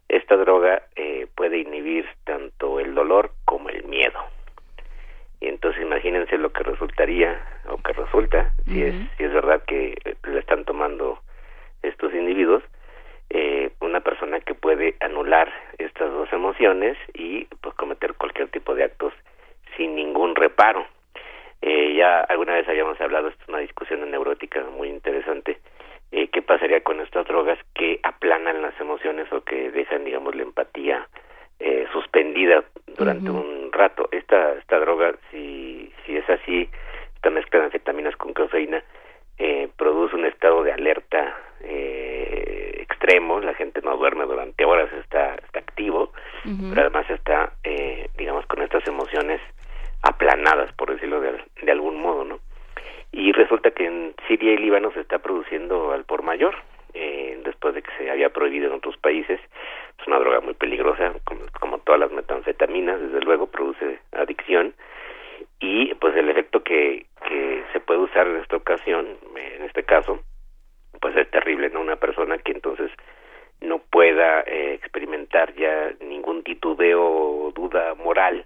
esta 0.08 0.38
droga 0.38 0.83
eh, 0.95 1.27
puede 1.35 1.58
inhibir 1.58 2.06
tanto 2.24 2.80
el 2.80 2.93
dolor 2.93 3.32
como 3.45 3.69
el 3.69 3.83
miedo. 3.85 4.19
Y 5.40 5.48
entonces 5.48 5.82
imagínense 5.82 6.38
lo 6.38 6.53
que 6.53 6.64
resultaría 6.64 7.41
o 7.67 7.77
que 7.77 7.93
resulta 7.93 8.53
si 8.66 8.83
es 8.83 8.95
si 9.17 9.24
es 9.24 9.33
verdad 9.33 9.64
que 9.66 9.95
le 10.24 10.40
están 10.40 10.64
tomando 10.66 11.19
estos 11.82 12.14
individuos 12.14 12.64
eh, 13.33 13.71
una 13.79 14.01
persona 14.01 14.41
que 14.41 14.53
puede 14.53 14.95
anular 14.99 15.51
estas 15.77 16.11
dos 16.11 16.31
emociones 16.33 16.97
y 17.13 17.45
pues 17.61 17.73
cometer 17.75 18.13
cualquier 18.15 18.49
tipo 18.49 18.75
de 18.75 18.83
actos 18.83 19.13
sin 19.77 19.95
ningún 19.95 20.35
reparo. 20.35 20.85
Eh, 21.61 21.93
ya 21.95 22.21
alguna 22.21 22.55
vez 22.55 22.67
habíamos 22.67 22.99
hablado, 22.99 23.29
esto 23.29 23.43
es 23.43 23.49
una 23.49 23.59
discusión 23.59 24.01
en 24.01 24.11
neurótica 24.11 24.61
muy 24.75 24.89
interesante, 24.89 25.59
eh, 26.11 26.27
qué 26.27 26.41
pasaría 26.41 26.81
con 26.81 26.99
estas 26.99 27.25
drogas 27.27 27.57
que 27.73 27.99
aplanan 28.03 28.61
las 28.61 28.79
emociones 28.81 29.31
o 29.31 29.43
que 29.43 29.71
dejan, 29.71 30.03
digamos, 30.03 30.35
la 30.35 30.43
empatía 30.43 31.07
eh, 31.59 31.87
suspendida 31.93 32.63
durante 32.97 33.29
un 33.29 33.71
rato. 33.71 34.09
Esta, 34.11 34.53
esta 34.53 34.79
droga, 34.79 35.13
si, 35.31 35.93
si 36.05 36.17
es 36.17 36.29
así, 36.29 36.69
esta 37.15 37.29
mezcla 37.29 37.59
de 37.59 37.65
anfetaminas 37.67 38.15
con 38.17 38.33
cafeína, 38.33 38.83
eh, 39.37 39.69
produce 39.77 40.15
un 40.15 40.25
estado 40.25 40.63
de 40.63 40.73
alerta 40.73 41.37
eh, 41.61 42.77
extremo, 42.79 43.39
la 43.39 43.53
gente 43.53 43.81
no 43.81 43.95
duerme 43.97 44.25
durante 44.25 44.65
horas, 44.65 44.91
está, 44.93 45.35
está 45.35 45.59
activo, 45.59 46.11
pero 46.43 46.81
además 46.81 47.09
está, 47.09 47.53
eh, 47.63 48.09
digamos, 48.17 48.45
con 48.47 48.61
estas 48.61 48.85
emociones 48.87 49.41
aplanadas, 50.03 50.71
por 50.73 50.91
decirlo 50.91 51.21
de, 51.21 51.43
de 51.61 51.71
algún 51.71 52.01
modo, 52.01 52.23
¿no? 52.23 52.39
Y 53.11 53.31
resulta 53.31 53.71
que 53.71 53.85
en 53.85 54.15
Siria 54.27 54.53
y 54.53 54.57
Líbano 54.57 54.91
se 54.93 55.01
está 55.01 55.19
produciendo 55.19 55.91
al 55.91 56.05
por 56.05 56.23
mayor, 56.23 56.55
eh, 56.93 57.39
después 57.43 57.73
de 57.73 57.81
que 57.81 57.91
se 57.97 58.11
había 58.11 58.29
prohibido 58.29 58.67
en 58.67 58.73
otros 58.73 58.97
países. 58.97 59.39
Es 59.99 60.07
una 60.07 60.19
droga 60.19 60.41
muy 60.41 60.53
peligrosa, 60.53 61.13
como, 61.59 61.79
todas 61.79 61.99
las 61.99 62.11
metanfetaminas, 62.11 63.01
desde 63.01 63.21
luego 63.21 63.47
produce 63.47 63.99
adicción 64.11 64.73
y 65.59 65.93
pues 65.95 66.15
el 66.15 66.29
efecto 66.29 66.63
que, 66.63 67.05
que 67.27 67.63
se 67.73 67.79
puede 67.79 68.01
usar 68.01 68.27
en 68.27 68.37
esta 68.37 68.55
ocasión, 68.55 69.07
en 69.35 69.63
este 69.63 69.83
caso, 69.83 70.19
pues 70.99 71.15
es 71.15 71.29
terrible, 71.31 71.69
¿no? 71.69 71.81
Una 71.81 71.95
persona 71.95 72.37
que 72.37 72.51
entonces 72.51 72.91
no 73.61 73.79
pueda 73.79 74.41
eh, 74.41 74.73
experimentar 74.73 75.53
ya 75.55 75.91
ningún 76.01 76.43
titubeo 76.43 77.03
o 77.03 77.51
duda 77.51 77.93
moral 77.95 78.45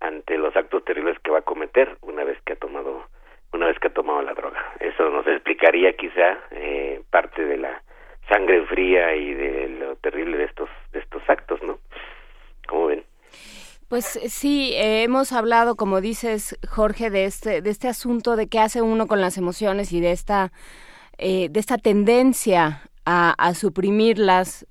ante 0.00 0.38
los 0.38 0.54
actos 0.56 0.84
terribles 0.84 1.18
que 1.20 1.30
va 1.30 1.38
a 1.38 1.42
cometer 1.42 1.96
una 2.02 2.24
vez 2.24 2.38
que 2.42 2.54
ha 2.54 2.56
tomado 2.56 3.06
una 3.52 3.66
vez 3.66 3.78
que 3.78 3.88
ha 3.88 3.92
tomado 3.92 4.22
la 4.22 4.34
droga. 4.34 4.64
Eso 4.78 5.10
nos 5.10 5.26
explicaría 5.26 5.96
quizá 5.96 6.38
eh, 6.52 7.02
parte 7.10 7.44
de 7.44 7.56
la 7.56 7.82
sangre 8.28 8.64
fría 8.66 9.14
y 9.16 9.34
de 9.34 9.68
lo 9.68 9.96
terrible 9.96 10.36
de 10.38 10.44
estos 10.44 10.68
de 10.92 11.00
estos 11.00 11.22
actos, 11.28 11.62
¿no? 11.62 11.78
¿Cómo 12.68 12.86
ven? 12.86 13.04
Pues 13.88 14.14
eh, 14.16 14.28
sí, 14.28 14.72
eh, 14.76 15.08
hemos 15.20 15.32
hablado, 15.32 15.76
como 15.76 16.00
dices, 16.00 16.58
Jorge, 16.66 17.10
de 17.10 17.26
este 17.26 17.60
de 17.60 17.68
este 17.68 17.88
asunto 17.88 18.36
de 18.36 18.48
qué 18.48 18.58
hace 18.58 18.80
uno 18.80 19.06
con 19.06 19.20
las 19.20 19.36
emociones 19.36 19.92
y 19.92 20.00
de 20.00 20.12
esta 20.12 20.50
de 21.18 21.50
esta 21.52 21.76
tendencia 21.76 22.88
a, 23.04 23.32
a 23.32 23.52
suprimirlas 23.52 24.66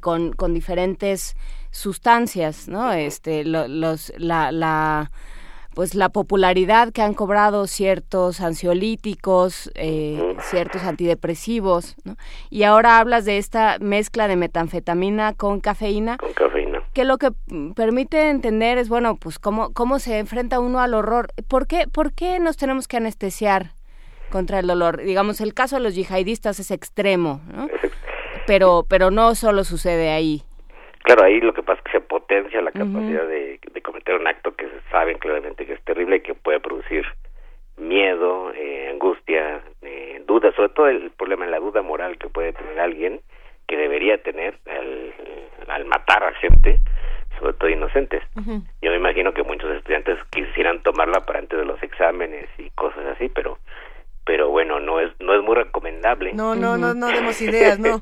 con, 0.00 0.32
con 0.32 0.52
diferentes 0.52 1.36
sustancias, 1.70 2.66
¿no? 2.66 2.92
Este, 2.92 3.44
los 3.44 4.12
la, 4.18 4.50
la 4.50 5.12
pues 5.76 5.94
la 5.94 6.08
popularidad 6.08 6.90
que 6.90 7.02
han 7.02 7.14
cobrado 7.14 7.68
ciertos 7.68 8.40
ansiolíticos, 8.40 9.70
eh, 9.76 10.34
ciertos 10.40 10.82
antidepresivos, 10.82 11.94
¿no? 12.02 12.16
Y 12.50 12.64
ahora 12.64 12.98
hablas 12.98 13.26
de 13.26 13.38
esta 13.38 13.76
mezcla 13.78 14.26
de 14.26 14.34
metanfetamina 14.34 15.34
con 15.34 15.60
cafeína. 15.60 16.16
Con 16.16 16.32
cafeína. 16.32 16.65
Que 16.96 17.04
lo 17.04 17.18
que 17.18 17.28
permite 17.76 18.30
entender 18.30 18.78
es, 18.78 18.88
bueno, 18.88 19.18
pues 19.20 19.38
cómo, 19.38 19.74
cómo 19.74 19.98
se 19.98 20.18
enfrenta 20.18 20.60
uno 20.60 20.80
al 20.80 20.94
horror. 20.94 21.26
¿Por 21.46 21.66
qué, 21.66 21.84
¿Por 21.92 22.14
qué 22.14 22.38
nos 22.38 22.56
tenemos 22.56 22.88
que 22.88 22.96
anestesiar 22.96 23.64
contra 24.32 24.60
el 24.60 24.66
dolor? 24.66 25.02
Digamos, 25.02 25.42
el 25.42 25.52
caso 25.52 25.76
de 25.76 25.82
los 25.82 25.94
yihadistas 25.94 26.58
es 26.58 26.70
extremo, 26.70 27.42
¿no? 27.54 27.68
Pero, 28.46 28.86
pero 28.88 29.10
no 29.10 29.34
solo 29.34 29.62
sucede 29.64 30.08
ahí. 30.08 30.40
Claro, 31.02 31.24
ahí 31.24 31.38
lo 31.38 31.52
que 31.52 31.62
pasa 31.62 31.80
es 31.80 31.84
que 31.84 31.98
se 31.98 32.00
potencia 32.00 32.62
la 32.62 32.72
capacidad 32.72 33.26
de, 33.26 33.60
cometer 33.82 34.14
un 34.14 34.26
acto 34.26 34.56
que 34.56 34.64
se 34.64 34.80
saben 34.90 35.18
claramente 35.18 35.66
que 35.66 35.74
es 35.74 35.84
terrible 35.84 36.16
y 36.16 36.20
que 36.20 36.32
puede 36.32 36.60
producir 36.60 37.04
miedo, 37.76 38.54
eh, 38.54 38.88
angustia, 38.90 39.60
eh, 39.82 40.22
duda, 40.26 40.50
sobre 40.56 40.70
todo 40.70 40.88
el 40.88 41.10
problema 41.10 41.44
de 41.44 41.50
la 41.50 41.60
duda 41.60 41.82
moral 41.82 42.16
que 42.16 42.30
puede 42.30 42.54
tener 42.54 42.80
alguien 42.80 43.20
que 43.66 43.76
debería 43.76 44.22
tener 44.22 44.58
al, 44.66 45.14
al 45.68 45.84
matar 45.86 46.24
a 46.24 46.32
gente, 46.34 46.80
sobre 47.38 47.52
todo 47.54 47.68
inocentes. 47.68 48.22
Yo 48.82 48.90
me 48.90 48.96
imagino 48.96 49.32
que 49.32 49.42
muchos 49.42 49.70
estudiantes 49.76 50.18
quisieran 50.30 50.82
tomarla 50.82 51.24
para 51.26 51.40
antes 51.40 51.58
de 51.58 51.64
los 51.64 51.82
exámenes 51.82 52.48
y 52.58 52.70
cosas 52.70 53.04
así, 53.06 53.28
pero 53.28 53.58
pero 54.24 54.48
bueno, 54.50 54.80
no 54.80 54.98
es 55.00 55.12
no 55.20 55.34
es 55.34 55.42
muy 55.42 55.54
recomendable. 55.54 56.32
No, 56.32 56.54
no, 56.54 56.76
no, 56.76 56.94
no 56.94 57.06
demos 57.08 57.40
ideas, 57.42 57.78
no. 57.78 58.00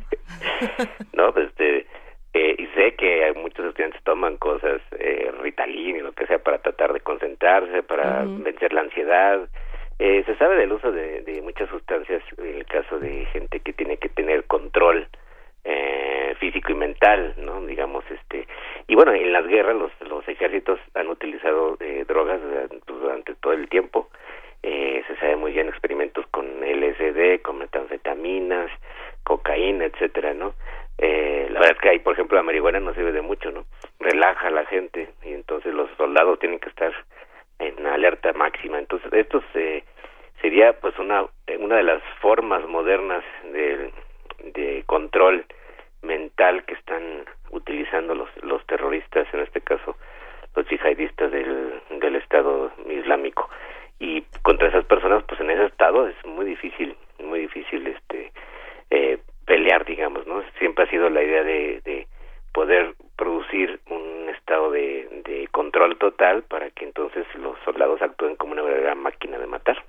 no, 1.12 1.32
pues 1.32 1.48
este 1.48 1.86
eh, 2.34 2.56
y 2.58 2.66
sé 2.74 2.94
que 2.96 3.32
muchos 3.36 3.64
estudiantes 3.66 4.02
toman 4.02 4.36
cosas, 4.38 4.80
eh, 4.98 5.30
Ritalin 5.40 5.96
y 5.96 6.00
lo 6.00 6.12
que 6.12 6.26
sea, 6.26 6.40
para 6.40 6.58
tratar 6.58 6.92
de 6.92 7.00
concentrarse, 7.00 7.82
para 7.84 8.24
vencer 8.24 8.72
la 8.72 8.80
ansiedad. 8.80 9.48
Eh, 10.00 10.24
se 10.26 10.34
sabe 10.36 10.56
del 10.56 10.72
uso 10.72 10.90
de, 10.90 11.20
de, 11.20 11.40
muchas 11.42 11.68
sustancias 11.68 12.20
en 12.38 12.56
el 12.56 12.66
caso 12.66 12.98
de 12.98 13.26
gente 13.26 13.60
que 13.60 13.72
tiene 13.72 13.96
que 13.98 14.08
tener 14.08 14.42
control 14.46 15.06
eh, 15.64 16.34
físico 16.38 16.72
y 16.72 16.74
mental, 16.74 17.34
¿no? 17.38 17.64
Digamos, 17.64 18.04
este. 18.10 18.46
Y 18.86 18.94
bueno, 18.94 19.12
en 19.12 19.32
las 19.32 19.46
guerras 19.46 19.76
los, 19.76 19.92
los 20.08 20.26
ejércitos 20.28 20.78
han 20.94 21.08
utilizado 21.08 21.76
eh, 21.80 22.04
drogas 22.06 22.40
durante 22.86 23.34
todo 23.36 23.52
el 23.52 23.68
tiempo. 23.68 24.08
Eh, 24.62 25.02
se 25.06 25.16
sabe 25.16 25.36
muy 25.36 25.52
bien 25.52 25.68
experimentos 25.68 26.26
con 26.30 26.46
LSD, 26.60 27.42
con 27.42 27.58
metanfetaminas, 27.58 28.70
cocaína, 29.22 29.86
etcétera, 29.86 30.34
¿no? 30.34 30.54
Eh, 30.98 31.48
la 31.50 31.60
verdad 31.60 31.76
es 31.76 31.82
que 31.82 31.88
ahí, 31.90 31.98
por 31.98 32.14
ejemplo, 32.14 32.36
la 32.36 32.42
marihuana 32.42 32.80
no 32.80 32.94
sirve 32.94 33.12
de 33.12 33.22
mucho, 33.22 33.50
¿no? 33.50 33.64
Relaja 34.00 34.48
a 34.48 34.50
la 34.50 34.64
gente 34.66 35.08
y 35.22 35.32
entonces 35.32 35.74
los 35.74 35.90
soldados 35.96 36.38
tienen 36.38 36.60
que 36.60 36.68
estar 36.68 36.92
en 37.58 37.86
alerta 37.86 38.32
máxima. 38.32 38.78
Entonces, 38.78 39.12
esto 39.12 39.42
sería 40.40 40.72
pues 40.80 40.98
una, 40.98 41.24
una 41.58 41.76
de 41.76 41.82
las 41.82 42.02
formas 42.20 42.66
modernas 42.68 43.24
de, 43.52 43.92
de 44.52 44.82
control 44.86 45.44
mental 46.02 46.64
que 46.64 46.74
están 46.74 47.24
utilizando 47.50 48.14
los, 48.14 48.28
los 48.42 48.64
terroristas, 48.66 49.26
en 49.32 49.40
este 49.40 49.60
caso 49.60 49.96
los 50.54 50.68
yihadistas 50.68 51.32
del, 51.32 51.80
del 52.00 52.16
Estado 52.16 52.70
Islámico. 52.88 53.48
Y 53.98 54.22
contra 54.42 54.68
esas 54.68 54.84
personas, 54.84 55.24
pues 55.24 55.40
en 55.40 55.50
ese 55.50 55.66
estado 55.66 56.06
es 56.08 56.16
muy 56.26 56.44
difícil, 56.44 56.96
muy 57.18 57.40
difícil 57.40 57.86
este 57.86 58.32
eh, 58.90 59.18
pelear, 59.46 59.84
digamos, 59.84 60.26
¿no? 60.26 60.42
Siempre 60.58 60.84
ha 60.84 60.90
sido 60.90 61.08
la 61.10 61.22
idea 61.22 61.42
de, 61.42 61.80
de 61.84 62.06
poder 62.52 62.94
producir 63.16 63.80
un 63.88 64.28
estado 64.28 64.70
de, 64.70 65.22
de 65.24 65.48
control 65.48 65.96
total 65.98 66.42
para 66.42 66.70
que 66.70 66.84
entonces 66.84 67.26
los 67.36 67.58
soldados 67.64 68.02
actúen 68.02 68.36
como 68.36 68.52
una 68.52 68.62
verdadera 68.62 68.94
máquina 68.94 69.38
de 69.38 69.46
matar. 69.46 69.82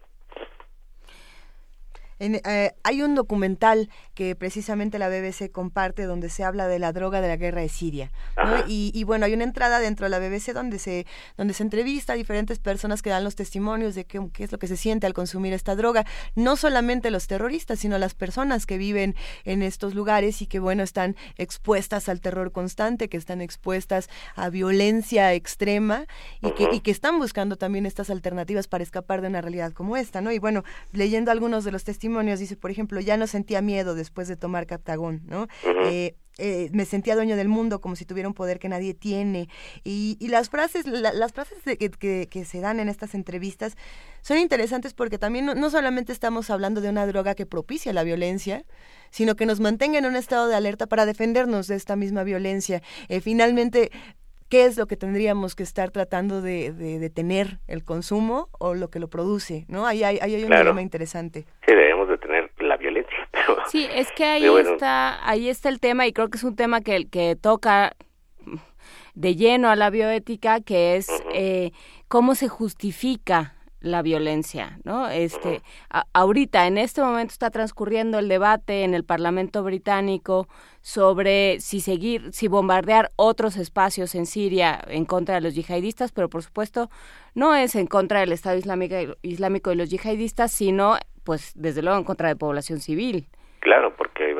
Eh, 2.20 2.72
hay 2.84 3.02
un 3.02 3.14
documental 3.14 3.90
que 4.16 4.34
precisamente 4.34 4.98
la 4.98 5.10
BBC 5.10 5.52
comparte 5.52 6.04
donde 6.04 6.30
se 6.30 6.44
habla 6.44 6.68
de 6.68 6.80
la 6.80 6.94
droga 6.94 7.20
de 7.20 7.28
la 7.28 7.36
guerra 7.36 7.62
de 7.62 7.70
Siria. 7.70 8.12
Y, 8.68 9.04
bueno, 9.04 9.26
hay 9.26 9.34
una 9.34 9.44
entrada 9.44 9.80
dentro 9.80 10.06
de 10.06 10.10
la 10.10 10.20
BBC 10.20 10.54
donde 10.54 10.80
se, 10.80 11.06
donde 11.38 11.54
se 11.54 11.64
entrevista 11.64 12.14
a 12.14 12.16
diferentes 12.16 12.58
personas 12.60 13.02
que 13.02 13.10
dan 13.10 13.24
los 13.24 13.36
testimonios 13.36 13.94
de 13.94 14.06
qué, 14.06 14.22
es 14.40 14.52
lo 14.52 14.58
que 14.58 14.68
se 14.68 14.78
siente 14.78 15.06
al 15.06 15.14
consumir 15.14 15.54
esta 15.54 15.76
droga. 15.76 16.06
No 16.34 16.56
solamente 16.56 17.12
los 17.12 17.28
terroristas, 17.28 17.80
sino 17.80 17.98
las 17.98 18.14
personas 18.14 18.66
que 18.66 18.78
viven 18.78 19.16
en 19.44 19.62
estos 19.62 19.94
lugares 19.94 20.42
y 20.42 20.48
que, 20.48 20.60
bueno, 20.60 20.82
están 20.82 21.18
expuestas 21.38 22.08
al 22.08 22.22
terror 22.22 22.54
constante, 22.54 23.10
que 23.10 23.18
están 23.18 23.42
expuestas 23.42 24.10
a 24.36 24.50
violencia 24.50 25.34
extrema 25.34 26.06
y, 26.42 26.52
que, 26.52 26.70
y 26.72 26.80
que 26.80 26.92
están 26.92 27.20
buscando 27.20 27.58
también 27.58 27.86
estas 27.86 28.10
alternativas 28.10 28.68
para 28.68 28.84
escapar 28.84 29.22
de 29.22 29.28
una 29.28 29.42
realidad 29.42 29.74
como 29.74 29.98
esta, 29.98 30.22
¿no? 30.22 30.32
Y 30.32 30.40
bueno, 30.40 30.64
leyendo 30.94 31.32
algunos 31.32 31.66
de 31.66 31.74
los 31.74 31.84
testimonios, 31.84 32.40
dice, 32.40 32.56
por 32.56 32.72
ejemplo, 32.72 33.02
ya 33.02 33.18
no 33.18 33.28
sentía 33.28 33.62
miedo 33.62 33.94
después 34.06 34.28
de 34.28 34.38
tomar 34.38 34.66
Captagón, 34.68 35.22
¿no? 35.26 35.48
Eh, 35.66 36.16
eh, 36.38 36.70
me 36.74 36.86
sentía 36.86 37.16
dueño 37.16 37.38
del 37.38 37.48
mundo 37.48 37.80
como 37.80 37.96
si 37.96 38.06
tuviera 38.06 38.28
un 38.28 38.34
poder 38.34 38.60
que 38.60 38.68
nadie 38.68 38.94
tiene 38.94 39.48
y, 39.86 40.18
las 40.28 40.50
frases 40.50 40.86
las 40.86 41.32
frases 41.32 41.58
que, 41.64 42.28
que, 42.30 42.46
se 42.46 42.60
dan 42.60 42.82
en 42.82 42.90
estas 42.90 43.16
entrevistas 43.16 43.78
son 44.22 44.40
interesantes 44.40 44.94
porque 44.94 45.18
también 45.18 45.46
no, 45.46 45.70
solamente 45.70 46.12
estamos 46.12 46.50
hablando 46.50 46.82
de 46.82 46.90
una 46.90 47.08
droga 47.08 47.36
que 47.36 47.46
propicia 47.46 47.94
la 47.94 48.04
violencia 48.04 48.66
sino 49.12 49.38
que 49.38 49.46
nos 49.46 49.62
mantenga 49.62 49.98
en 49.98 50.06
un 50.06 50.18
estado 50.18 50.50
de 50.50 50.56
alerta 50.56 50.88
para 50.88 51.06
defendernos 51.06 51.68
de 51.68 51.76
esta 51.76 51.96
misma 51.96 52.26
violencia 52.26 52.82
eh, 53.08 53.22
finalmente 53.22 53.92
qué 54.50 54.66
es 54.66 54.78
lo 54.78 54.88
que 54.88 54.98
tendríamos 54.98 55.56
que 55.56 55.64
estar 55.64 55.92
tratando 55.92 56.42
de, 56.42 56.72
detener 56.74 57.60
el 57.68 57.84
consumo 57.84 58.50
o 58.60 58.74
lo 58.74 58.90
que 58.90 59.00
lo 59.00 59.08
produce, 59.08 59.66
¿no? 59.68 59.86
Ahí 59.88 60.04
hay, 60.04 60.20
hay 60.22 60.44
un 60.44 60.50
problema 60.50 60.82
interesante. 60.82 61.46
Sí, 61.66 61.74
debemos 61.74 62.08
la. 62.10 62.15
Sí, 63.72 63.88
es 63.94 64.12
que 64.12 64.26
ahí 64.26 64.46
está, 64.46 65.28
ahí 65.28 65.50
está 65.50 65.70
el 65.70 65.80
tema 65.80 66.08
y 66.08 66.14
creo 66.14 66.30
que 66.30 66.38
es 66.38 66.44
un 66.44 66.56
tema 66.56 66.82
que, 66.82 67.08
que 67.08 67.36
toca 67.36 67.96
de 69.16 69.36
lleno 69.36 69.70
a 69.70 69.76
la 69.76 69.90
bioética, 69.90 70.62
que 70.62 70.98
es 70.98 71.08
eh, 71.34 71.72
cómo 72.08 72.36
se 72.36 72.48
justifica 72.48 73.56
la 73.86 74.02
violencia, 74.02 74.80
¿no? 74.84 75.08
Este, 75.10 75.62
ahorita, 76.14 76.66
en 76.66 76.80
este 76.80 77.02
momento 77.02 77.32
está 77.32 77.52
transcurriendo 77.52 78.18
el 78.18 78.28
debate 78.28 78.84
en 78.84 78.96
el 78.96 79.04
Parlamento 79.04 79.64
británico 79.64 80.48
sobre 80.82 81.60
si 81.60 81.82
seguir, 81.82 82.34
si 82.34 82.48
bombardear 82.48 83.12
otros 83.16 83.58
espacios 83.58 84.16
en 84.16 84.26
Siria 84.26 84.84
en 84.88 85.06
contra 85.06 85.36
de 85.36 85.42
los 85.42 85.54
yihadistas, 85.54 86.12
pero 86.12 86.30
por 86.30 86.42
supuesto 86.42 86.90
no 87.36 87.54
es 87.56 87.76
en 87.76 87.86
contra 87.86 88.22
del 88.22 88.32
Estado 88.32 88.58
Islámico, 88.58 88.96
Islámico 89.22 89.72
y 89.72 89.76
los 89.76 89.92
yihadistas, 89.92 90.52
sino, 90.52 90.98
pues, 91.24 91.52
desde 91.54 91.84
luego 91.84 92.00
en 92.00 92.06
contra 92.06 92.28
de 92.28 92.36
población 92.36 92.80
civil. 92.80 93.30
Claro, 93.66 93.96
porque 93.98 94.36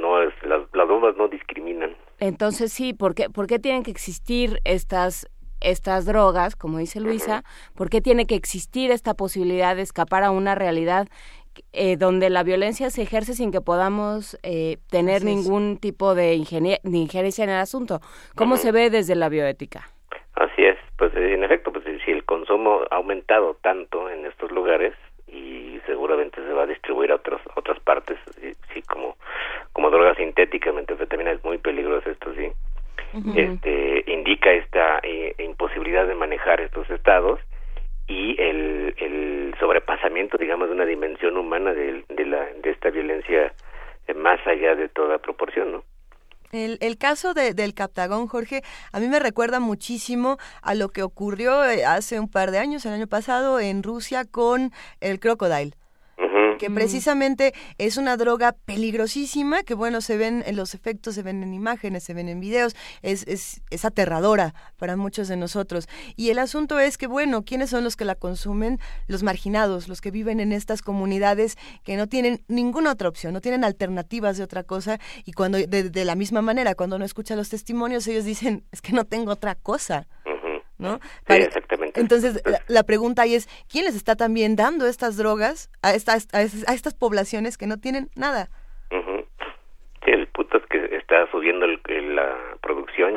no 0.00 0.22
es, 0.22 0.32
las, 0.42 0.62
las 0.72 0.88
bombas 0.88 1.14
no 1.18 1.28
discriminan. 1.28 1.94
Entonces 2.20 2.72
sí, 2.72 2.94
¿por 2.94 3.14
qué, 3.14 3.28
¿por 3.28 3.46
qué 3.46 3.58
tienen 3.58 3.82
que 3.82 3.90
existir 3.90 4.60
estas 4.64 5.30
estas 5.60 6.06
drogas, 6.06 6.56
como 6.56 6.78
dice 6.78 7.00
Luisa, 7.00 7.42
¿por 7.76 7.90
qué 7.90 8.00
tiene 8.00 8.26
que 8.26 8.34
existir 8.34 8.90
esta 8.90 9.12
posibilidad 9.12 9.76
de 9.76 9.82
escapar 9.82 10.22
a 10.22 10.30
una 10.30 10.54
realidad 10.54 11.06
eh, 11.74 11.98
donde 11.98 12.30
la 12.30 12.44
violencia 12.44 12.88
se 12.88 13.02
ejerce 13.02 13.34
sin 13.34 13.52
que 13.52 13.60
podamos 13.60 14.38
eh, 14.42 14.78
tener 14.90 15.22
ningún 15.22 15.76
tipo 15.78 16.14
de, 16.14 16.34
injerencia 16.36 17.44
en 17.44 17.50
el 17.50 17.60
asunto? 17.60 18.00
¿Cómo 18.36 18.56
se 18.56 18.72
ve 18.72 18.88
desde 18.88 19.16
la 19.16 19.28
bioética? 19.28 19.82
Así 20.34 20.64
es, 20.64 20.78
pues 20.96 21.14
en 21.14 21.44
efecto, 21.44 21.72
pues 21.72 21.84
si 22.06 22.10
el 22.10 22.24
consumo 22.24 22.80
ha 22.90 22.96
aumentado 22.96 23.58
tanto 23.62 24.08
en 24.08 24.24
estos 24.24 24.50
lugares 24.50 24.94
y 25.36 25.80
seguramente 25.86 26.40
se 26.42 26.52
va 26.52 26.62
a 26.62 26.66
distribuir 26.66 27.12
a 27.12 27.16
otras 27.16 27.40
otras 27.54 27.78
partes, 27.80 28.18
sí, 28.72 28.82
como 28.82 29.16
como 29.72 29.90
droga 29.90 30.14
sintética, 30.14 30.72
también 31.08 31.28
es 31.28 31.44
muy 31.44 31.58
peligroso 31.58 32.10
esto, 32.10 32.32
sí 32.34 32.50
este, 33.34 34.04
indica 34.06 34.52
esta 34.52 35.00
eh, 35.02 35.34
imposibilidad 35.38 36.06
de 36.06 36.14
manejar 36.14 36.60
estos 36.60 36.88
estados 36.90 37.40
y 38.06 38.40
el, 38.40 38.94
el 38.98 39.54
sobrepasamiento, 39.58 40.36
digamos, 40.36 40.68
de 40.68 40.74
una 40.74 40.84
dimensión 40.84 41.36
humana 41.36 41.72
de, 41.72 42.04
de, 42.08 42.26
la, 42.26 42.44
de 42.62 42.70
esta 42.70 42.90
violencia 42.90 43.52
eh, 44.06 44.14
más 44.14 44.44
allá 44.46 44.74
de 44.74 44.88
toda 44.88 45.18
proporción, 45.18 45.72
¿no? 45.72 45.84
El, 46.56 46.78
el, 46.80 46.98
caso 46.98 47.34
de, 47.34 47.54
del 47.54 47.74
Captagón, 47.74 48.26
Jorge, 48.26 48.62
a 48.92 49.00
mí 49.00 49.08
me 49.08 49.18
recuerda 49.18 49.60
muchísimo 49.60 50.38
a 50.62 50.74
lo 50.74 50.88
que 50.90 51.02
ocurrió 51.02 51.64
eh, 51.64 51.84
hace 51.84 52.18
un 52.18 52.28
par 52.28 52.50
de 52.50 52.58
años, 52.58 52.84
el 52.86 52.92
año 52.92 53.06
pasado, 53.06 53.60
en 53.60 53.82
Rusia 53.82 54.24
con 54.24 54.72
el 55.00 55.20
Crocodile 55.20 55.74
que 56.58 56.70
precisamente 56.70 57.54
es 57.78 57.96
una 57.96 58.16
droga 58.16 58.52
peligrosísima, 58.52 59.62
que 59.62 59.74
bueno, 59.74 60.00
se 60.00 60.16
ven 60.16 60.42
en 60.46 60.56
los 60.56 60.74
efectos, 60.74 61.14
se 61.14 61.22
ven 61.22 61.42
en 61.42 61.54
imágenes, 61.54 62.04
se 62.04 62.14
ven 62.14 62.28
en 62.28 62.40
videos, 62.40 62.74
es, 63.02 63.24
es, 63.26 63.62
es 63.70 63.84
aterradora 63.84 64.54
para 64.76 64.96
muchos 64.96 65.28
de 65.28 65.36
nosotros. 65.36 65.88
Y 66.16 66.30
el 66.30 66.38
asunto 66.38 66.78
es 66.78 66.98
que, 66.98 67.06
bueno, 67.06 67.44
¿quiénes 67.44 67.70
son 67.70 67.84
los 67.84 67.96
que 67.96 68.04
la 68.04 68.14
consumen? 68.14 68.78
Los 69.06 69.22
marginados, 69.22 69.88
los 69.88 70.00
que 70.00 70.10
viven 70.10 70.40
en 70.40 70.52
estas 70.52 70.82
comunidades 70.82 71.56
que 71.84 71.96
no 71.96 72.06
tienen 72.06 72.42
ninguna 72.48 72.92
otra 72.92 73.08
opción, 73.08 73.32
no 73.32 73.40
tienen 73.40 73.64
alternativas 73.64 74.36
de 74.36 74.44
otra 74.44 74.62
cosa, 74.62 74.98
y 75.24 75.32
cuando, 75.32 75.58
de, 75.58 76.04
la 76.04 76.14
misma 76.14 76.42
manera, 76.42 76.74
cuando 76.74 76.96
uno 76.96 77.04
escucha 77.04 77.36
los 77.36 77.48
testimonios, 77.48 78.06
ellos 78.06 78.24
dicen, 78.24 78.64
es 78.72 78.80
que 78.80 78.92
no 78.92 79.04
tengo 79.04 79.32
otra 79.32 79.54
cosa. 79.54 80.06
¿No? 80.78 81.00
exactamente. 81.28 82.00
Entonces, 82.00 82.42
la, 82.68 82.82
pregunta 82.82 83.22
ahí 83.22 83.34
es, 83.34 83.48
¿quién 83.70 83.84
les 83.84 83.96
está 83.96 84.16
también 84.16 84.56
dando 84.56 84.86
estas 84.86 85.16
drogas 85.16 85.70
a 85.82 85.94
estas, 85.94 86.28
a, 86.34 86.42
estas 86.42 86.94
poblaciones 86.94 87.58
que 87.58 87.66
no 87.66 87.78
tienen 87.78 88.08
nada? 88.14 88.48
Sí, 90.04 90.12
el 90.12 90.28
punto 90.28 90.58
es 90.58 90.66
que 90.66 90.96
está 90.96 91.28
subiendo 91.30 91.66
la 91.66 92.36
producción 92.62 93.14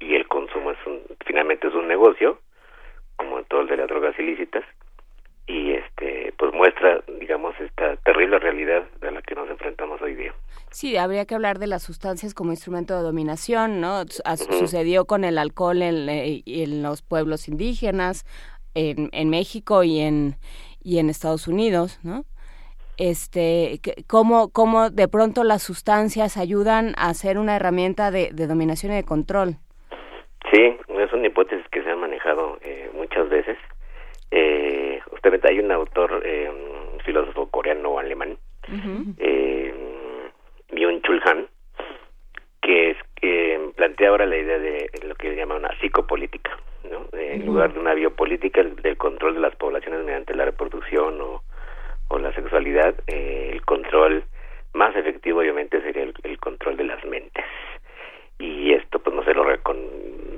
y, 0.00 0.04
y 0.04 0.14
el 0.14 0.28
consumo 0.28 0.72
es 0.72 0.78
un, 0.86 1.00
finalmente 1.24 1.68
es 1.68 1.74
un 1.74 1.88
negocio, 1.88 2.40
como 3.16 3.38
en 3.38 3.44
todo 3.46 3.62
el 3.62 3.68
de 3.68 3.76
las 3.76 3.88
drogas 3.88 4.18
ilícitas, 4.18 4.64
y 5.50 5.72
este 5.72 6.32
pues 6.38 6.52
muestra 6.54 7.02
digamos 7.18 7.54
esta 7.60 7.96
terrible 7.96 8.38
realidad 8.38 8.84
a 9.02 9.10
la 9.10 9.22
que 9.22 9.34
nos 9.34 9.48
enfrentamos 9.50 10.00
hoy 10.00 10.14
día. 10.14 10.32
Sí, 10.70 10.96
habría 10.96 11.24
que 11.26 11.34
hablar 11.34 11.58
de 11.58 11.66
las 11.66 11.82
sustancias 11.82 12.32
como 12.32 12.52
instrumento 12.52 12.96
de 12.96 13.02
dominación, 13.02 13.80
¿no? 13.80 14.04
Sucedió 14.06 15.04
con 15.04 15.24
el 15.24 15.38
alcohol 15.38 15.82
en, 15.82 16.08
eh, 16.08 16.42
en, 16.46 16.82
los 16.82 17.02
pueblos 17.02 17.48
indígenas, 17.48 18.24
en, 18.74 19.08
en 19.12 19.30
México 19.30 19.82
y 19.82 19.98
en, 19.98 20.36
y 20.82 20.98
en 20.98 21.10
Estados 21.10 21.48
Unidos, 21.48 21.98
¿no? 22.04 22.24
Este, 22.96 23.80
cómo, 24.06 24.50
cómo 24.50 24.90
de 24.90 25.08
pronto 25.08 25.42
las 25.42 25.62
sustancias 25.62 26.36
ayudan 26.36 26.92
a 26.98 27.14
ser 27.14 27.38
una 27.38 27.56
herramienta 27.56 28.10
de, 28.10 28.30
de 28.32 28.46
dominación 28.46 28.92
y 28.92 28.96
de 28.96 29.04
control. 29.04 29.56
Sí, 30.52 30.76
es 30.88 31.12
una 31.12 31.26
hipótesis 31.26 31.66
que 31.70 31.82
se 31.82 31.90
ha 31.90 31.96
manejado 31.96 32.58
eh, 32.62 32.90
muchas 32.94 33.28
veces. 33.28 33.56
Eh, 34.30 35.00
usted 35.12 35.44
hay 35.44 35.58
un 35.58 35.72
autor, 35.72 36.22
eh, 36.24 36.48
un 36.48 37.00
filósofo 37.00 37.48
coreano 37.50 37.98
alemán, 37.98 38.38
eh, 39.18 39.74
Myung 40.72 41.02
Chul 41.02 41.20
Han, 41.24 41.46
que 42.62 42.90
es 42.90 42.96
que 43.16 43.72
plantea 43.76 44.10
ahora 44.10 44.26
la 44.26 44.36
idea 44.36 44.58
de 44.58 44.90
lo 45.06 45.14
que 45.14 45.34
llama 45.34 45.56
una 45.56 45.76
psicopolítica, 45.80 46.56
¿no? 46.90 47.06
En 47.12 47.44
lugar 47.46 47.72
de 47.72 47.80
una 47.80 47.94
biopolítica, 47.94 48.60
el, 48.60 48.76
del 48.76 48.96
control 48.96 49.34
de 49.34 49.40
las 49.40 49.56
poblaciones 49.56 50.04
mediante 50.04 50.34
la 50.34 50.44
reproducción 50.44 51.20
o, 51.20 51.42
o 52.10 52.18
la 52.18 52.32
sexualidad, 52.34 52.94
eh, 53.06 53.50
el 53.52 53.64
control 53.64 54.24
más 54.74 54.94
efectivo 54.96 55.40
obviamente 55.40 55.80
sería 55.80 56.02
el, 56.02 56.38
control 56.38 56.76
de 56.76 56.84
las 56.84 57.04
mentes. 57.04 57.44
Y 58.38 58.72
esto 58.72 58.98
pues 58.98 59.14
no 59.14 59.24
se 59.24 59.34
logra 59.34 59.58
con 59.58 59.78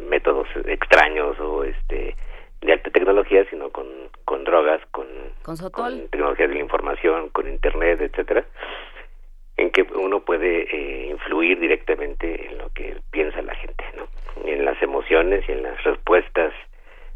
métodos 0.08 0.48
extraños 0.66 1.38
o 1.40 1.64
este 1.64 2.14
de 2.62 2.72
alta 2.72 2.90
tecnología 2.90 3.44
sino 3.50 3.70
con 3.70 3.86
con 4.24 4.44
drogas 4.44 4.80
con, 4.90 5.06
con, 5.42 5.56
con 5.70 6.08
tecnologías 6.08 6.48
de 6.48 6.54
la 6.54 6.60
información 6.60 7.28
con 7.30 7.48
internet 7.48 8.00
etcétera 8.00 8.44
en 9.56 9.70
que 9.70 9.82
uno 9.82 10.20
puede 10.20 10.62
eh, 10.62 11.10
influir 11.10 11.58
directamente 11.60 12.48
en 12.48 12.58
lo 12.58 12.70
que 12.70 12.96
piensa 13.10 13.42
la 13.42 13.54
gente, 13.54 13.84
¿no? 13.96 14.08
En 14.44 14.64
las 14.64 14.80
emociones 14.82 15.44
y 15.48 15.52
en 15.52 15.62
las 15.62 15.82
respuestas 15.84 16.52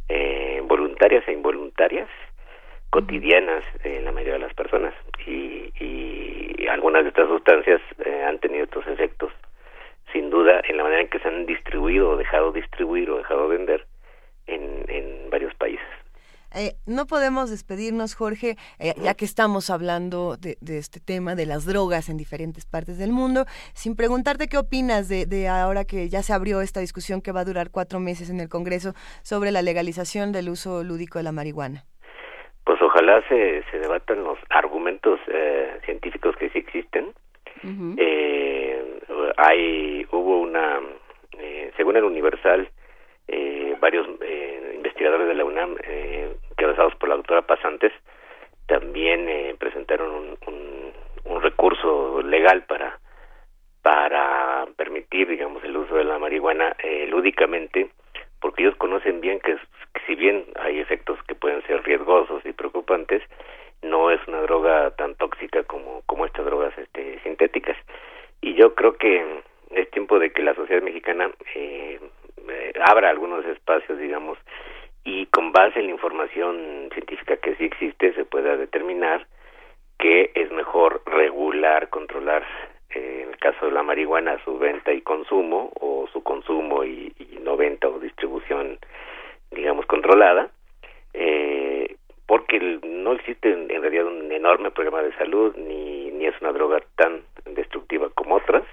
eh, 0.09 0.61
voluntarias 0.65 1.27
e 1.27 1.33
involuntarias 1.33 2.09
cotidianas 2.91 3.65
de 3.83 4.01
la 4.03 4.13
mayoría 4.13 4.35
de 4.35 4.39
las 4.41 4.55
personas 4.55 4.95
y, 5.27 5.73
y 5.81 6.67
algunas 6.69 7.03
de 7.03 7.09
estas 7.09 7.29
sustancias 7.29 7.81
eh, 8.05 8.25
han 8.27 8.39
tenido 8.39 8.67
se 11.19 11.29
han 11.29 11.47
distribuido 11.47 12.11
o 12.11 12.17
dejado 12.17 12.53
distribuir 12.53 13.11
o 13.11 13.19
dejado 13.19 13.49
vender 13.49 13.85
en, 14.47 14.85
en 14.89 15.31
varios 15.31 15.55
países. 15.55 15.87
Eh, 16.57 16.73
no 16.87 17.07
podemos 17.07 17.51
despedirnos, 17.51 18.15
Jorge, 18.15 18.57
eh, 18.79 18.95
ya 18.97 19.15
que 19.15 19.27
estamos 19.27 19.69
hablando 19.69 20.37
de, 20.39 20.57
este 20.79 21.01
tema 21.01 21.35
de 21.35 21.45
las 21.45 21.67
drogas 21.67 22.09
en 22.09 22.17
diferentes 22.17 22.65
partes 22.65 22.99
del 22.99 23.11
mundo, 23.11 23.45
sin 23.75 23.95
preguntarte 23.95 24.49
qué 24.49 24.57
opinas 24.57 25.11
de, 25.11 25.49
ahora 25.49 25.85
que 25.85 26.09
ya 26.09 26.23
se 26.23 26.33
abrió 26.33 26.63
esta 26.63 26.81
discusión 26.81 27.21
que 27.21 27.31
va 27.31 27.41
a 27.41 27.45
durar 27.45 27.71
cuatro 27.71 28.01
meses 28.01 28.31
en 28.31 28.41
el 28.41 28.49
Congreso 28.49 28.95
sobre 29.23 29.51
la 29.51 29.61
legalización 29.61 30.33
del 30.33 30.49
uso 30.49 30.83
lúdico 30.83 31.19
de 31.19 31.25
la 31.25 31.33
marihuana. 31.33 31.85
Pues 32.65 32.81
ojalá 32.81 33.23
se, 33.29 33.63
se 33.71 33.79
debatan 33.79 34.25
los 34.25 34.39
argumentos 34.49 35.21
eh, 35.29 35.79
científicos 35.85 36.37
que 36.37 36.49
sí 36.51 36.59
existen. 36.59 37.13
hay 39.37 40.07
hubo 40.11 40.41
una, 40.41 40.81
según 41.77 41.97
el 41.97 42.05
Universal, 42.05 42.71
varios 43.81 44.07
investigadores 44.75 45.29
de 45.29 45.35
la 45.35 45.45
UNAM 45.45 45.77
encabezados 46.57 46.95
por 46.97 47.09
la 47.09 47.17
doctora 47.17 47.43
Pasantes, 47.43 47.93
también 48.67 49.29
eh, 49.29 49.55
presentaron 49.59 50.11
un, 50.47 50.93
un, 51.25 51.43
recurso 51.43 52.23
legal 52.23 52.65
para 52.65 52.99
para 53.83 54.67
permitir, 54.77 55.29
digamos, 55.29 55.63
el 55.63 55.77
uso 55.77 55.95
de 55.95 56.03
la 56.03 56.19
marihuana 56.19 56.75
eh, 56.83 57.07
lúdicamente, 57.09 57.91
porque 58.41 58.65
ellos 58.65 58.75
conocen 58.77 59.21
bien 59.21 59.39
que, 59.39 59.57
si 60.07 60.17
bien 60.17 60.45
hay 60.57 60.81
efectos 60.81 61.23
que 61.29 61.37
pueden 61.37 61.63
ser 61.69 61.85
riesgosos 61.85 62.45
y 62.45 62.53
preocupantes, 62.53 63.23
no 63.83 64.11
es 64.11 64.19
una 64.27 64.41
droga 64.41 64.91
tan 64.97 65.15
tóxica 65.15 65.63
como, 65.63 66.03
como 66.07 66.27
estas 66.27 66.45
drogas 66.45 66.77
este, 66.77 67.21
sintéticas. 67.21 67.77
Y 68.41 68.55
yo 68.55 68.75
creo 68.75 68.97
que 68.97 69.43
es 69.71 69.91
tiempo 69.93 70.19
de 70.19 70.33
que 70.33 70.43
la 70.43 70.55
sociedad 70.55 70.83
mexicana 70.83 71.31
eh, 71.55 72.01
eh 72.49 72.73
abra 72.85 73.11
algunos 73.11 73.45
espacios, 73.47 73.99
digamos, 73.99 74.39
y 75.05 75.27
con 75.27 75.53
base 75.53 75.79
en 75.81 75.87
la 75.87 75.93
información 75.93 76.91
científica 76.93 77.37
que 77.37 77.55
sí 77.57 77.65
existe 77.65 78.13
se 78.15 78.25
pueda 78.25 78.57
determinar 78.57 79.27
que 79.99 80.31
es 80.35 80.51
mejor 80.51 81.03
regular, 81.07 81.89
controlar, 81.89 82.45
eh, 82.91 83.23
en 83.23 83.31
el 83.31 83.39
caso 83.39 83.67
de 83.67 83.73
la 83.73 83.83
marihuana, 83.83 84.43
su 84.45 84.59
venta 84.59 84.93
y 84.93 85.01
consumo, 85.01 85.73
o 85.81 86.07
su 86.13 86.23
consumo 86.23 86.85
y, 86.85 87.15
no 87.41 87.57
venta 87.57 87.89
o 87.89 88.01
distribución, 88.01 88.79
digamos, 89.53 89.87
controlada, 89.87 90.51
eh, 91.15 91.97
porque 92.27 92.59
no 92.59 93.13
existe 93.13 93.53
en 93.53 93.81
realidad 93.81 94.07
un 94.07 94.33
enorme 94.33 94.73
problema 94.73 95.01
de 95.01 95.15
salud, 95.15 95.55
ni, 95.57 96.11
ni 96.11 96.27
es 96.27 96.35
una 96.41 96.53
droga 96.53 96.81
tan 96.97 97.23
destructiva 97.45 98.11
como 98.11 98.35
otras, 98.35 98.65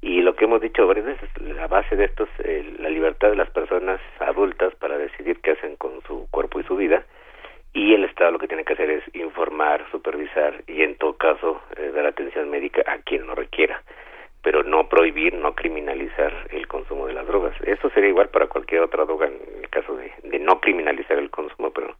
y 0.00 0.20
lo 0.20 0.36
que 0.36 0.44
hemos 0.44 0.60
dicho 0.60 0.86
varias 0.86 1.06
veces, 1.06 1.28
la 1.40 1.66
base 1.66 1.96
de 1.96 2.04
esto 2.04 2.24
es 2.24 2.46
eh, 2.46 2.74
la 2.78 2.90
libertad 2.90 3.30
de 3.30 3.36
las 3.36 3.50
personas 3.50 4.00
adultas 4.20 4.74
para 4.76 4.98
decidir 4.98 5.40
qué 5.40 5.52
hacen 5.52 5.76
con 5.76 6.02
su 6.02 6.28
cuerpo 6.30 6.60
y 6.60 6.64
su 6.64 6.76
vida 6.76 7.04
y 7.76 7.92
el 7.92 8.04
Estado 8.04 8.30
lo 8.30 8.38
que 8.38 8.48
tiene 8.48 8.64
que 8.64 8.72
hacer 8.72 8.88
es 8.88 9.02
informar, 9.14 9.84
supervisar 9.90 10.64
y 10.66 10.80
en 10.80 10.96
todo 10.96 11.12
caso 11.18 11.60
eh, 11.76 11.92
dar 11.94 12.06
atención 12.06 12.48
médica 12.48 12.82
a 12.86 12.98
quien 12.98 13.26
lo 13.26 13.34
requiera, 13.34 13.82
pero 14.42 14.62
no 14.62 14.88
prohibir, 14.88 15.34
no 15.34 15.54
criminalizar 15.54 16.32
el 16.50 16.66
consumo 16.68 17.06
de 17.06 17.12
las 17.12 17.26
drogas. 17.26 17.54
Eso 17.62 17.90
sería 17.90 18.08
igual 18.08 18.30
para 18.30 18.46
cualquier 18.46 18.80
otra 18.80 19.04
droga 19.04 19.26
en 19.26 19.38
el 19.62 19.68
caso 19.68 19.94
de, 19.94 20.10
de 20.22 20.38
no 20.38 20.58
criminalizar 20.60 21.18
el 21.18 21.28
consumo, 21.28 21.70
pero 21.70 21.94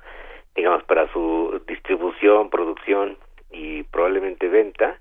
digamos 0.54 0.82
para 0.84 1.12
su 1.12 1.60
distribución, 1.66 2.48
producción 2.48 3.18
y 3.50 3.82
probablemente 3.82 4.48
venta, 4.48 4.98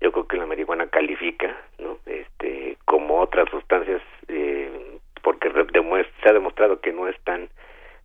yo 0.00 0.12
creo 0.12 0.26
que 0.26 0.36
la 0.36 0.46
marihuana 0.46 0.86
califica, 0.88 1.56
¿no? 1.78 1.98
Este, 2.06 2.76
como 2.84 3.20
otras 3.20 3.48
sustancias, 3.50 4.02
eh, 4.28 4.98
porque 5.22 5.50
se 5.50 6.28
ha 6.28 6.32
demostrado 6.32 6.80
que 6.80 6.92
no 6.92 7.08
es 7.08 7.18
tan 7.24 7.48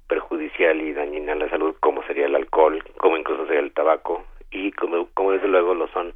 perjudicial 0.07 0.81
y 0.81 0.93
dañina 0.93 1.33
a 1.33 1.35
la 1.35 1.49
salud 1.49 1.75
como 1.79 2.03
sería 2.03 2.25
el 2.25 2.35
alcohol, 2.35 2.83
como 2.97 3.17
incluso 3.17 3.45
sería 3.45 3.61
el 3.61 3.73
tabaco 3.73 4.23
y 4.51 4.71
como, 4.73 5.07
como 5.13 5.31
desde 5.31 5.47
luego 5.47 5.73
lo 5.73 5.87
son 5.89 6.13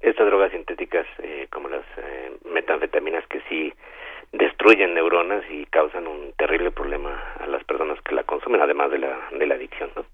estas 0.00 0.26
drogas 0.26 0.50
sintéticas 0.50 1.06
eh, 1.22 1.46
como 1.50 1.68
las 1.68 1.84
eh, 1.96 2.32
metanfetaminas 2.52 3.26
que 3.28 3.40
sí 3.48 3.72
destruyen 4.32 4.94
neuronas 4.94 5.44
y 5.50 5.64
causan 5.66 6.06
un 6.06 6.32
terrible 6.36 6.70
problema 6.70 7.22
a 7.38 7.46
las 7.46 7.62
personas 7.64 8.00
que 8.02 8.14
la 8.14 8.24
consumen, 8.24 8.60
además 8.60 8.90
de 8.90 8.98
la, 8.98 9.28
de 9.30 9.46
la 9.46 9.54
adicción, 9.54 9.90
¿no? 9.94 10.04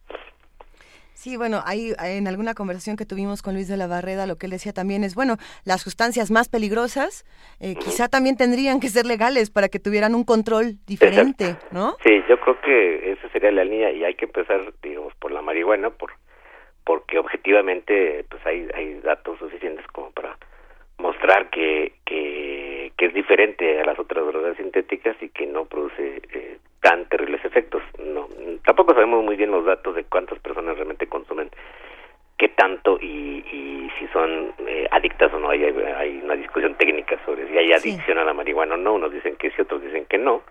Sí, 1.19 1.37
bueno, 1.37 1.63
hay 1.67 1.95
en 2.01 2.29
alguna 2.29 2.55
conversación 2.55 2.97
que 2.97 3.05
tuvimos 3.05 3.43
con 3.43 3.55
Luis 3.55 3.67
de 3.67 3.77
la 3.77 3.89
Barreda, 3.89 4.25
lo 4.29 4.37
que 4.37 4.47
él 4.47 4.53
decía 4.53 4.73
también 4.73 5.03
es, 5.03 5.17
bueno, 5.17 5.35
las 5.65 5.81
sustancias 5.83 6.31
más 6.31 6.49
peligrosas 6.49 7.25
eh, 7.59 7.75
quizá 7.75 8.07
también 8.07 8.37
tendrían 8.37 8.79
que 8.79 8.87
ser 8.87 9.05
legales 9.05 9.51
para 9.51 9.69
que 9.69 9.81
tuvieran 9.81 10.15
un 10.15 10.23
control 10.23 10.77
diferente, 10.87 11.57
¿no? 11.73 11.97
Sí, 12.05 12.23
yo 12.29 12.39
creo 12.39 12.61
que 12.61 13.11
esa 13.11 13.29
sería 13.31 13.51
la 13.51 13.65
línea 13.65 13.91
y 13.91 14.05
hay 14.05 14.15
que 14.15 14.27
empezar, 14.27 14.73
digamos, 14.81 15.13
por 15.17 15.33
la 15.33 15.43
marihuana, 15.43 15.91
por 15.91 16.13
porque 16.85 17.19
objetivamente 17.19 18.25
pues 18.31 18.47
hay, 18.47 18.69
hay 18.73 19.01
datos 19.01 19.41
suficientes 19.41 19.85
como 19.89 20.13
para 20.13 20.39
mostrar 20.99 21.51
que, 21.51 21.95
que, 22.07 22.93
que 22.97 23.07
es 23.07 23.13
diferente 23.13 23.81
a 23.81 23.85
las 23.85 23.99
otras 23.99 24.25
drogas 24.25 24.57
sintéticas 24.57 25.17
y 25.21 25.31
que 25.31 25.47
no 25.47 25.65
produce 25.65 26.23
eh, 26.33 26.59
tan 26.81 27.07
terribles 27.07 27.45
efectos. 27.45 27.83
No, 27.99 28.29
tampoco 28.65 28.95
sabemos 28.95 29.25
muy 29.25 29.37
bien 29.37 29.51
los 29.51 29.65
datos 29.65 29.95
de 29.95 30.05
cuántas 30.05 30.39
personas 30.39 30.77
realmente 30.77 31.07
consumen 31.07 31.51
qué 32.39 32.49
tanto 32.51 32.99
y, 33.01 33.45
y 33.53 33.91
si 33.99 34.07
son 34.13 34.53
eh, 34.67 34.87
adictas 34.91 35.33
o 35.35 35.41
no. 35.41 35.51
Hay, 35.51 35.65
hay 35.65 36.21
una 36.23 36.35
discusión 36.35 36.75
técnica 36.77 37.19
sobre 37.27 37.49
si 37.49 37.59
hay 37.59 37.73
adicción 37.73 38.19
a 38.19 38.25
la 38.25 38.33
marihuana 38.33 38.75
o 38.75 38.79
no. 38.79 38.95
Unos 38.95 39.13
dicen 39.13 39.37
que 39.37 39.51
sí, 39.51 39.61
otros 39.61 39.83
dicen 39.83 40.07
que 40.07 40.19
no. 40.19 40.43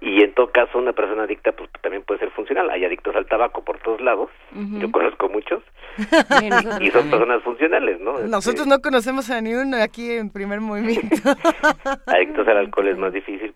Y 0.00 0.20
en 0.20 0.34
todo 0.34 0.50
caso 0.50 0.78
una 0.78 0.92
persona 0.92 1.22
adicta 1.22 1.52
pues 1.52 1.70
también 1.80 2.02
puede 2.02 2.18
ser 2.18 2.30
funcional. 2.30 2.70
Hay 2.70 2.84
adictos 2.84 3.14
al 3.14 3.26
tabaco 3.26 3.62
por 3.62 3.78
todos 3.78 4.00
lados. 4.00 4.30
Yo 4.52 4.90
conozco 4.90 5.28
muchos. 5.28 5.62
Y 6.80 6.90
son 6.90 7.10
personas 7.10 7.42
funcionales 7.42 8.00
no 8.00 8.18
nosotros 8.20 8.62
este, 8.62 8.70
no 8.70 8.80
conocemos 8.80 9.30
a 9.30 9.42
ni 9.42 9.54
uno 9.54 9.76
aquí 9.76 10.10
en 10.10 10.30
primer 10.30 10.60
movimiento. 10.60 11.16
Adictos 12.06 12.48
al 12.48 12.56
alcohol 12.56 12.88
es 12.88 12.96
más 12.96 13.12
difícil 13.12 13.51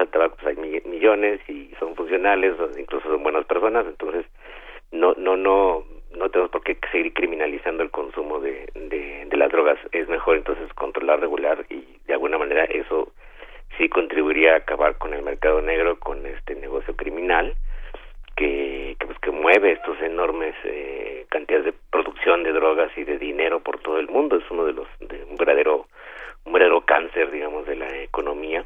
al 0.00 0.08
tabaco 0.08 0.36
pues 0.40 0.56
hay 0.56 0.82
millones 0.84 1.40
y 1.48 1.70
son 1.78 1.94
funcionales 1.94 2.54
incluso 2.78 3.08
son 3.08 3.22
buenas 3.22 3.44
personas 3.46 3.86
entonces 3.86 4.26
no 4.92 5.14
no 5.16 5.36
no 5.36 5.84
no 6.16 6.28
tenemos 6.30 6.50
por 6.50 6.62
qué 6.62 6.76
seguir 6.90 7.14
criminalizando 7.14 7.82
el 7.82 7.90
consumo 7.90 8.40
de, 8.40 8.68
de, 8.74 9.26
de 9.26 9.36
las 9.36 9.50
drogas 9.50 9.78
es 9.92 10.08
mejor 10.08 10.36
entonces 10.36 10.72
controlar 10.74 11.20
regular 11.20 11.64
y 11.70 11.84
de 12.06 12.14
alguna 12.14 12.38
manera 12.38 12.64
eso 12.64 13.12
sí 13.80 13.88
contribuiría 13.88 14.54
a 14.54 14.58
acabar 14.58 14.98
con 14.98 15.14
el 15.14 15.22
mercado 15.22 15.60
negro, 15.62 15.98
con 15.98 16.26
este 16.26 16.54
negocio 16.54 16.94
criminal 16.96 17.54
que, 18.36 18.96
que, 18.98 19.06
pues, 19.06 19.18
que 19.20 19.30
mueve 19.30 19.72
estos 19.72 20.00
enormes 20.02 20.54
eh, 20.64 21.24
cantidades 21.30 21.66
de 21.66 21.74
producción 21.90 22.42
de 22.42 22.52
drogas 22.52 22.90
y 22.96 23.04
de 23.04 23.18
dinero 23.18 23.60
por 23.60 23.80
todo 23.80 23.98
el 23.98 24.08
mundo. 24.08 24.36
Es 24.36 24.50
uno 24.50 24.64
de 24.64 24.72
los 24.72 24.86
de 25.00 25.24
un 25.24 25.36
verdadero 25.36 25.86
un 26.44 26.52
verdadero 26.52 26.80
cáncer, 26.82 27.30
digamos, 27.30 27.66
de 27.66 27.76
la 27.76 28.02
economía 28.02 28.64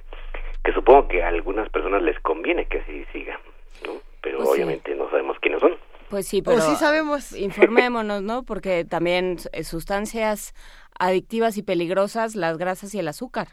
que 0.64 0.72
supongo 0.72 1.08
que 1.08 1.22
a 1.22 1.28
algunas 1.28 1.68
personas 1.68 2.02
les 2.02 2.18
conviene 2.20 2.66
que 2.66 2.78
así 2.78 3.04
siga, 3.12 3.38
¿no? 3.86 4.00
Pero 4.22 4.38
pues 4.38 4.48
obviamente 4.50 4.94
no 4.94 5.10
sabemos 5.10 5.38
quiénes 5.40 5.60
son. 5.60 5.76
Pues 6.10 6.26
sí, 6.26 6.42
pero 6.42 6.60
sí 6.60 6.74
sabemos. 6.76 7.32
Informémonos, 7.36 8.22
¿no? 8.22 8.42
Porque 8.44 8.84
también 8.84 9.36
eh, 9.52 9.64
sustancias 9.64 10.54
adictivas 10.98 11.58
y 11.58 11.62
peligrosas, 11.62 12.34
las 12.34 12.56
grasas 12.58 12.94
y 12.94 12.98
el 12.98 13.08
azúcar 13.08 13.48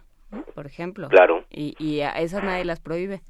por 0.53 0.65
ejemplo. 0.65 1.09
Claro. 1.09 1.43
Y, 1.49 1.75
y 1.79 2.01
a 2.01 2.11
esas 2.11 2.43
nadie 2.43 2.65
las 2.65 2.79
prohíbe. 2.79 3.21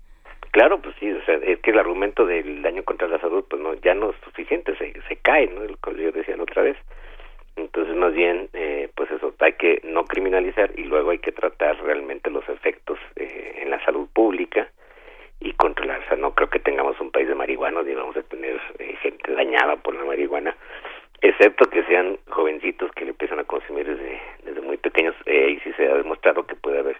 Claro, 0.51 0.81
pues 0.81 0.95
sí, 0.99 1.09
o 1.11 1.23
sea, 1.23 1.35
es 1.35 1.59
que 1.59 1.71
el 1.71 1.79
argumento 1.79 2.25
del 2.25 2.61
daño 2.61 2.83
contra 2.83 3.07
la 3.07 3.19
salud, 3.19 3.45
pues 3.49 3.61
no, 3.61 3.73
ya 3.75 3.93
no 3.93 4.09
es 4.09 4.17
suficiente, 4.25 4.75
se, 4.77 4.93
se 5.07 5.15
cae, 5.17 5.47
¿no? 5.47 5.63
El 5.63 5.77
yo 5.97 6.11
decía 6.11 6.35
la 6.35 6.43
otra 6.43 6.63
vez. 6.63 6.77
Entonces, 7.55 7.95
más 7.95 8.13
bien, 8.13 8.49
eh, 8.53 8.89
pues 8.95 9.11
eso, 9.11 9.33
hay 9.39 9.53
que 9.53 9.81
no 9.83 10.05
criminalizar 10.05 10.71
y 10.77 10.83
luego 10.83 11.11
hay 11.11 11.19
que 11.19 11.31
tratar 11.31 11.81
realmente 11.83 12.29
los 12.29 12.47
efectos 12.49 12.99
eh, 13.15 13.59
en 13.61 13.69
la 13.69 13.83
salud 13.85 14.07
pública 14.13 14.69
y 15.39 15.53
controlar. 15.53 16.01
O 16.01 16.07
sea, 16.07 16.17
no 16.17 16.33
creo 16.33 16.49
que 16.49 16.59
tengamos 16.59 16.99
un 16.99 17.11
país 17.11 17.27
de 17.27 17.35
marihuanos 17.35 17.87
y 17.87 17.93
vamos 17.93 18.15
a 18.17 18.23
tener 18.23 18.59
eh, 18.79 18.95
gente 19.01 19.33
dañada 19.33 19.75
por 19.77 19.95
la 19.95 20.05
marihuana 20.05 20.55
excepto 21.21 21.69
que 21.69 21.83
sean 21.83 22.17
jovencitos 22.29 22.91
que 22.93 23.05
le 23.05 23.11
empiezan 23.11 23.39
a 23.39 23.43
consumir 23.43 23.85
desde, 23.85 24.19
desde 24.43 24.61
muy 24.61 24.77
pequeños 24.77 25.15
eh, 25.25 25.51
y 25.51 25.59
sí 25.59 25.71
se 25.77 25.87
ha 25.87 25.95
demostrado 25.95 26.45
que 26.45 26.55
puede 26.55 26.79
haber 26.79 26.97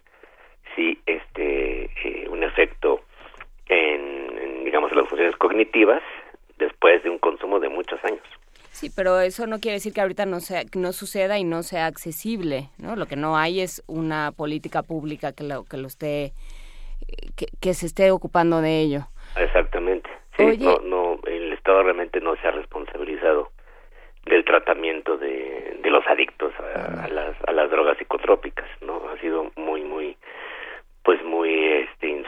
sí 0.76 1.00
este 1.06 1.86
eh, 1.86 2.28
un 2.30 2.44
efecto 2.44 3.02
en, 3.68 4.64
digamos 4.64 4.92
en 4.92 5.00
las 5.00 5.08
funciones 5.08 5.36
cognitivas 5.38 6.04
después 6.58 7.02
de 7.04 7.10
un 7.10 7.18
consumo 7.18 7.60
de 7.60 7.70
muchos 7.70 8.04
años 8.06 8.22
Sí, 8.72 8.90
pero 8.96 9.20
eso 9.20 9.48
no 9.48 9.60
quiere 9.60 9.76
decir 9.76 9.94
que 9.94 10.02
ahorita 10.02 10.26
no 10.26 10.40
sea, 10.40 10.64
no 10.76 10.92
suceda 10.94 11.38
y 11.38 11.44
no 11.44 11.62
sea 11.62 11.86
accesible, 11.86 12.70
¿no? 12.78 12.96
Lo 12.96 13.06
que 13.06 13.16
no 13.16 13.38
hay 13.38 13.62
es 13.62 13.84
una 13.88 14.32
política 14.32 14.82
pública 14.82 15.34
que 15.34 15.44
lo 15.44 15.66
que 15.66 15.78
lo 15.78 15.88
esté 15.88 16.34
que, 17.36 17.48
que 17.60 17.74
se 17.74 17.86
esté 17.86 18.12
ocupando 18.12 18.62
de 18.62 18.80
ello. 18.80 19.02
Exactamente. 19.38 20.10
Sí, 20.38 20.58
no, 20.60 20.78
no, 20.80 21.20
el 21.28 21.54
Estado 21.54 21.84
realmente 21.84 22.20
no 22.22 22.36
se 22.38 22.48
ha 22.48 22.52
responsabilizado 22.52 23.52
del 24.26 24.46
tratamiento 24.46 25.18
de, 25.18 25.80
de 25.82 25.90
los 25.90 26.06
adictos 26.08 26.54
a, 26.60 27.08
las, 27.10 27.36
a 27.46 27.52
las 27.52 27.70
drogas 27.70 27.98
psicotrópicas, 27.98 28.68
¿no? 28.82 29.02
Ha 29.10 29.20
sido 29.20 29.52
muy, 29.56 29.84
muy, 29.84 30.16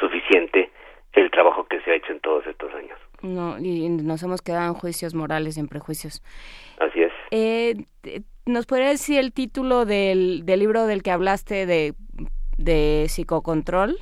suficiente 0.04 0.70
el 1.14 1.32
trabajo 1.32 1.66
que 1.66 1.80
se 1.82 1.92
ha 1.92 1.96
hecho 1.96 2.12
en 2.12 2.20
todos 2.20 2.46
estos 2.46 2.74
años. 2.74 3.00
No, 3.24 3.58
y 3.58 3.88
nos 3.88 4.22
hemos 4.22 4.42
quedado 4.42 4.68
en 4.68 4.74
juicios 4.74 5.16
morales, 5.16 5.58
en 5.58 5.68
prejuicios. 5.68 6.22
Así 6.80 7.02
es. 7.02 7.12
Eh, 7.32 7.86
¿Nos 8.46 8.66
podría 8.66 8.90
decir 8.90 9.18
el 9.18 9.32
título 9.32 9.86
del, 9.86 10.46
del 10.46 10.60
libro 10.60 10.86
del 10.86 11.02
que 11.02 11.12
hablaste 11.12 11.66
de, 11.66 11.94
de 12.58 13.06
psicocontrol? 13.08 13.98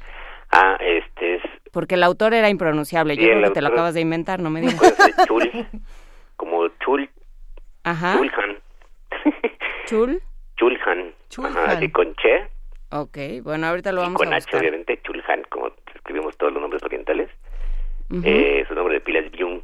Ah, 0.51 0.75
este 0.82 1.35
es... 1.35 1.41
Porque 1.72 1.95
el 1.95 2.03
autor 2.03 2.33
era 2.33 2.50
impronunciable. 2.50 3.16
Yo 3.16 3.27
creo 3.27 3.43
que 3.43 3.51
te 3.51 3.61
lo 3.61 3.67
acabas 3.67 3.93
de 3.93 4.01
inventar, 4.01 4.40
no 4.40 4.50
me 4.50 4.61
digas. 4.61 4.98
Chul, 5.27 5.50
como 6.35 6.67
Chul. 6.83 7.09
Ajá. 7.83 8.17
Chulhan. 8.17 8.58
Chul. 9.85 10.22
Chulhan. 10.58 11.14
Ajá, 11.45 11.72
así 11.72 11.90
con 11.91 12.14
Che. 12.16 12.50
Ok, 12.90 13.43
bueno, 13.43 13.67
ahorita 13.67 13.91
lo 13.91 14.01
vamos 14.01 14.17
con 14.17 14.33
a 14.33 14.38
H, 14.38 14.58
obviamente, 14.58 15.00
Chulhan, 15.03 15.43
como 15.50 15.72
escribimos 15.95 16.35
todos 16.38 16.51
los 16.51 16.61
nombres 16.61 16.83
orientales. 16.83 17.30
Eh, 18.23 18.65
su 18.67 18.75
nombre 18.75 18.95
de 18.95 19.01
pila 19.01 19.19
es 19.19 19.31
Byung 19.31 19.61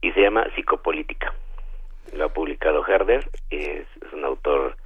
y 0.00 0.12
se 0.12 0.20
llama 0.20 0.46
Psicopolítica. 0.54 1.32
Lo 2.16 2.26
ha 2.26 2.28
publicado 2.28 2.86
Herder, 2.86 3.28
es, 3.50 3.86
es 4.04 4.12
un 4.12 4.24
autor 4.24 4.76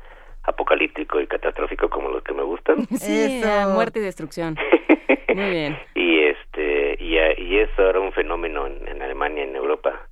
apocalíptico 0.44 1.20
y 1.20 1.26
catastrófico 1.26 1.88
como 1.90 2.08
los 2.10 2.22
que 2.22 2.32
me 2.34 2.42
gustan. 2.42 2.86
Sí, 2.96 3.40
muerte 3.74 3.98
y 3.98 4.02
destrucción. 4.02 4.56
Muy 5.34 5.50
bien. 5.50 5.78
y 5.94 6.20
este 6.20 6.96
y, 7.02 7.18
a- 7.18 7.38
y 7.38 7.58
es 7.58 7.68
ahora 7.78 8.00
un 8.00 8.12
fenómeno 8.12 8.66
en, 8.66 8.88
en 8.88 9.02
Alemania 9.02 9.44
en 9.44 9.54
Europa 9.56 10.08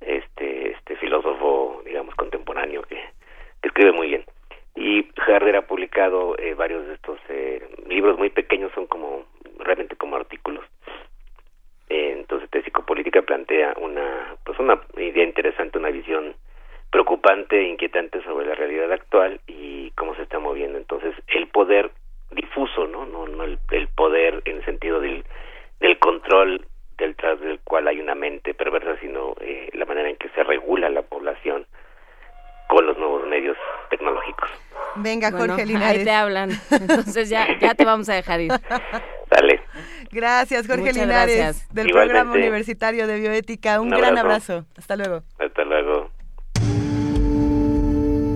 este 0.00 0.72
este 0.72 0.96
filósofo 0.96 1.82
digamos 1.84 2.14
contemporáneo 2.16 2.82
que, 2.82 2.96
que 3.62 3.68
escribe 3.68 3.92
muy 3.92 4.08
bien 4.08 4.24
y 4.74 5.06
Herder 5.26 5.56
ha 5.56 5.66
publicado 5.66 6.36
eh, 6.38 6.54
varios 6.54 6.86
de 6.86 6.94
estos 6.94 7.18
eh, 7.28 7.62
libros 7.86 8.18
muy 8.18 8.30
pequeños 8.30 8.72
son 8.74 8.86
como 8.86 9.24
realmente 9.58 9.94
como 9.96 10.16
artículos 10.16 10.64
Eh, 11.90 12.12
entonces 12.16 12.48
de 12.52 12.62
psicopolítica 12.62 13.22
plantea 13.22 13.74
una 13.76 14.36
pues 14.44 14.56
una 14.60 14.80
idea 14.96 15.24
interesante 15.24 15.76
una 15.76 15.90
visión 15.90 16.36
preocupante 16.90 17.58
e 17.58 17.68
inquietante 17.68 18.22
sobre 18.22 18.46
la 18.46 18.54
realidad 18.54 18.92
actual 18.92 19.40
y 19.48 19.90
cómo 19.96 20.14
se 20.14 20.22
está 20.22 20.38
moviendo. 20.38 20.78
Entonces 20.78 21.16
el 21.26 21.48
poder 21.48 21.90
difuso 22.30 22.86
no 22.86 23.06
no 23.06 23.26
no 23.26 23.42
el, 23.42 23.58
poder 23.96 24.40
en 24.44 24.58
el 24.58 24.64
sentido 24.64 25.00
del 25.00 25.24
del 25.80 25.98
control 25.98 26.64
detrás 26.96 27.40
del 27.40 27.58
cual 27.58 27.88
hay 27.88 28.00
una 28.00 28.14
mente 28.14 28.54
perversa 28.54 28.96
sino 29.00 29.34
eh, 29.40 29.70
la 29.72 29.84
manera 29.84 30.08
en 30.10 30.16
que 30.16 30.28
se 30.28 30.44
regula 30.44 30.88
la 30.90 31.02
población 31.02 31.66
con 32.70 32.86
los 32.86 32.96
nuevos 32.98 33.26
medios 33.26 33.56
tecnológicos 33.90 34.48
Venga, 34.96 35.30
Bueno, 35.30 35.46
Jorge 35.54 35.62
ahí 35.62 35.68
Linares. 35.68 36.04
te 36.04 36.10
hablan. 36.10 36.50
Entonces 36.70 37.28
ya, 37.28 37.46
ya 37.60 37.74
te 37.74 37.84
vamos 37.84 38.08
a 38.08 38.14
dejar 38.14 38.40
ir. 38.40 38.50
Dale. 39.30 39.62
Gracias, 40.10 40.66
Jorge 40.66 40.80
Muchas 40.82 40.96
Linares, 40.96 41.36
gracias. 41.36 41.68
del 41.74 41.88
Igualmente. 41.88 42.14
Programa 42.14 42.36
Universitario 42.38 43.06
de 43.06 43.20
Bioética. 43.20 43.80
Un, 43.80 43.92
Un 43.92 43.98
gran 44.00 44.18
abrazo. 44.18 44.52
abrazo. 44.54 44.66
Hasta 44.76 44.96
luego. 44.96 45.22
hasta 45.38 45.64
luego 45.64 46.10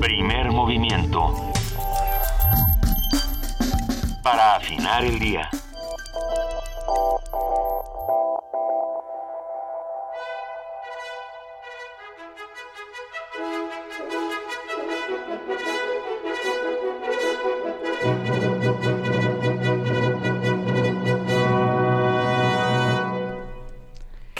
Primer 0.00 0.50
movimiento. 0.52 1.34
Para 4.22 4.56
afinar 4.56 5.04
el 5.04 5.18
día. 5.18 5.48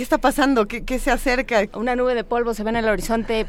¿Qué 0.05 0.07
está 0.07 0.19
pasando? 0.19 0.69
¿Qué, 0.69 0.85
qué 0.85 0.99
se 0.99 1.11
acerca? 1.11 1.63
Una 1.73 1.97
nube 1.97 2.15
de 2.15 2.25
polvo 2.25 2.53
se 2.53 2.63
ve 2.63 2.69
en 2.69 2.77
el 2.77 2.91
horizonte 2.91 3.47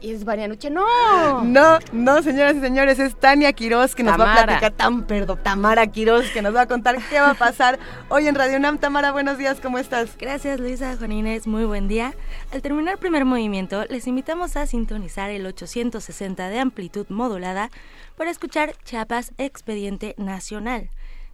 y 0.00 0.12
es 0.12 0.24
Marianuche. 0.24 0.70
¡No! 0.70 1.42
No, 1.42 1.80
no, 1.90 2.22
señoras 2.22 2.54
y 2.54 2.60
señores, 2.60 3.00
es 3.00 3.16
Tania 3.16 3.52
Quiroz 3.52 3.96
que 3.96 4.04
nos 4.04 4.16
va 4.16 4.32
a 4.32 4.44
platicar, 4.44 4.70
tan 4.70 5.02
perdón, 5.02 5.40
Tamara 5.42 5.84
Quiroz 5.88 6.30
que 6.30 6.42
nos 6.42 6.54
va 6.54 6.60
a 6.60 6.66
contar 6.68 6.96
qué 7.10 7.18
va 7.18 7.30
a 7.30 7.34
pasar 7.34 7.80
hoy 8.08 8.28
en 8.28 8.36
Radio 8.36 8.56
UNAM. 8.56 8.78
Tamara, 8.78 9.10
buenos 9.10 9.36
días, 9.36 9.58
¿cómo 9.60 9.78
estás? 9.78 10.16
Gracias 10.16 10.60
Luisa, 10.60 10.96
Juan 10.96 11.10
Inés, 11.10 11.48
muy 11.48 11.64
buen 11.64 11.88
día. 11.88 12.14
Al 12.52 12.62
terminar 12.62 12.94
el 12.94 13.00
primer 13.00 13.24
movimiento, 13.24 13.84
les 13.86 14.06
invitamos 14.06 14.56
a 14.56 14.68
sintonizar 14.68 15.30
el 15.30 15.44
860 15.44 16.50
de 16.50 16.60
amplitud 16.60 17.06
modulada 17.08 17.68
para 18.16 18.30
escuchar 18.30 18.76
Chiapas 18.84 19.32
Expediente 19.38 20.14
Nacional. 20.18 20.88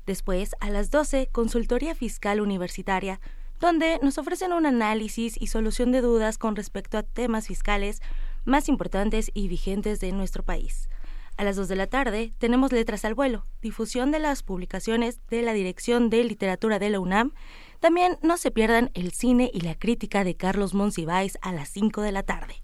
Después, 0.07 0.57
a 0.61 0.71
las 0.71 0.91
12, 0.91 1.29
Consultoría 1.31 1.95
Fiscal 1.95 2.41
Universitaria, 2.41 3.21
donde 3.63 4.01
nos 4.03 4.19
ofrecen 4.19 4.53
un 4.53 4.67
análisis 4.67 5.41
y 5.41 5.47
solución 5.47 5.93
de 5.93 6.01
dudas 6.01 6.37
con 6.37 6.57
respecto 6.57 6.99
a 6.99 7.05
temas 7.05 7.47
fiscales 7.47 8.03
más 8.45 8.69
importantes 8.69 9.31
y 9.35 9.47
vigentes 9.47 10.01
de 10.01 10.11
nuestro 10.11 10.43
país. 10.43 10.89
A 11.37 11.45
las 11.45 11.55
2 11.55 11.69
de 11.69 11.77
la 11.77 11.87
tarde 11.87 12.35
tenemos 12.39 12.73
Letras 12.73 13.05
al 13.05 13.15
Vuelo, 13.15 13.47
difusión 13.63 14.11
de 14.11 14.19
las 14.19 14.43
publicaciones 14.43 15.21
de 15.29 15.43
la 15.43 15.53
Dirección 15.53 16.11
de 16.11 16.25
Literatura 16.25 16.81
de 16.81 16.91
la 16.91 16.99
UNAM. 16.99 17.35
También 17.79 18.19
no 18.21 18.37
se 18.37 18.51
pierdan 18.51 18.91
el 18.95 19.13
cine 19.13 19.49
y 19.55 19.61
la 19.61 19.79
crítica 19.79 20.25
de 20.25 20.35
Carlos 20.35 20.75
Monsiváis 20.75 21.39
a 21.41 21.53
las 21.53 21.69
5 21.69 22.03
de 22.03 22.11
la 22.11 22.25
tarde. 22.25 22.57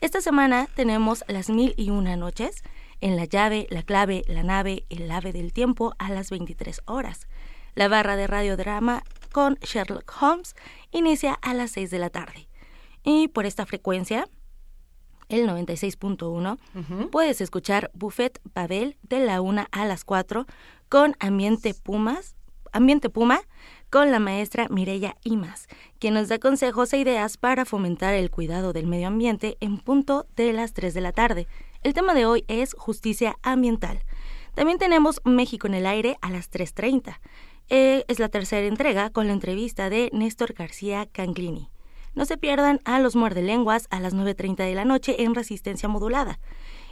Esta 0.00 0.20
semana 0.20 0.68
tenemos 0.76 1.24
las 1.26 1.50
mil 1.50 1.74
y 1.76 1.90
una 1.90 2.16
noches, 2.16 2.62
en 3.00 3.16
la 3.16 3.24
llave, 3.24 3.66
la 3.68 3.82
clave, 3.82 4.22
la 4.28 4.44
nave, 4.44 4.84
el 4.90 5.10
ave 5.10 5.32
del 5.32 5.52
tiempo 5.52 5.92
a 5.98 6.08
las 6.10 6.30
23 6.30 6.82
horas. 6.86 7.26
La 7.74 7.88
barra 7.88 8.14
de 8.14 8.28
radiodrama 8.28 9.02
con 9.32 9.54
Sherlock 9.56 10.12
Holmes 10.20 10.54
inicia 10.90 11.34
a 11.34 11.54
las 11.54 11.72
6 11.72 11.90
de 11.90 11.98
la 11.98 12.10
tarde. 12.10 12.48
Y 13.02 13.28
por 13.28 13.46
esta 13.46 13.66
frecuencia, 13.66 14.28
el 15.28 15.48
96.1, 15.48 17.08
puedes 17.10 17.40
escuchar 17.40 17.90
Buffet 17.94 18.40
Babel 18.54 18.96
de 19.02 19.20
la 19.20 19.40
1 19.40 19.66
a 19.70 19.84
las 19.86 20.04
4 20.04 20.46
con 20.88 21.14
Ambiente 21.20 21.72
Pumas, 21.72 22.34
Ambiente 22.72 23.08
Puma 23.10 23.40
con 23.90 24.12
la 24.12 24.20
maestra 24.20 24.68
Mireya 24.68 25.16
Imas, 25.24 25.66
quien 25.98 26.14
nos 26.14 26.28
da 26.28 26.38
consejos 26.38 26.92
e 26.92 26.98
ideas 26.98 27.36
para 27.36 27.64
fomentar 27.64 28.14
el 28.14 28.30
cuidado 28.30 28.72
del 28.72 28.86
medio 28.86 29.08
ambiente 29.08 29.56
en 29.60 29.78
punto 29.78 30.26
de 30.36 30.52
las 30.52 30.72
3 30.74 30.94
de 30.94 31.00
la 31.00 31.12
tarde. 31.12 31.46
El 31.82 31.94
tema 31.94 32.14
de 32.14 32.26
hoy 32.26 32.44
es 32.46 32.74
justicia 32.74 33.36
ambiental. 33.42 34.04
También 34.54 34.78
tenemos 34.78 35.20
México 35.24 35.66
en 35.66 35.74
el 35.74 35.86
aire 35.86 36.18
a 36.20 36.30
las 36.30 36.50
3.30. 36.50 37.18
Eh, 37.72 38.04
es 38.08 38.18
la 38.18 38.28
tercera 38.28 38.66
entrega 38.66 39.10
con 39.10 39.28
la 39.28 39.32
entrevista 39.32 39.90
de 39.90 40.10
Néstor 40.12 40.54
García 40.54 41.06
Canglini. 41.06 41.70
No 42.16 42.24
se 42.24 42.36
pierdan 42.36 42.80
a 42.84 42.98
los 42.98 43.14
muerdelenguas 43.14 43.86
a 43.90 44.00
las 44.00 44.12
9.30 44.12 44.56
de 44.64 44.74
la 44.74 44.84
noche 44.84 45.22
en 45.22 45.36
resistencia 45.36 45.88
modulada. 45.88 46.40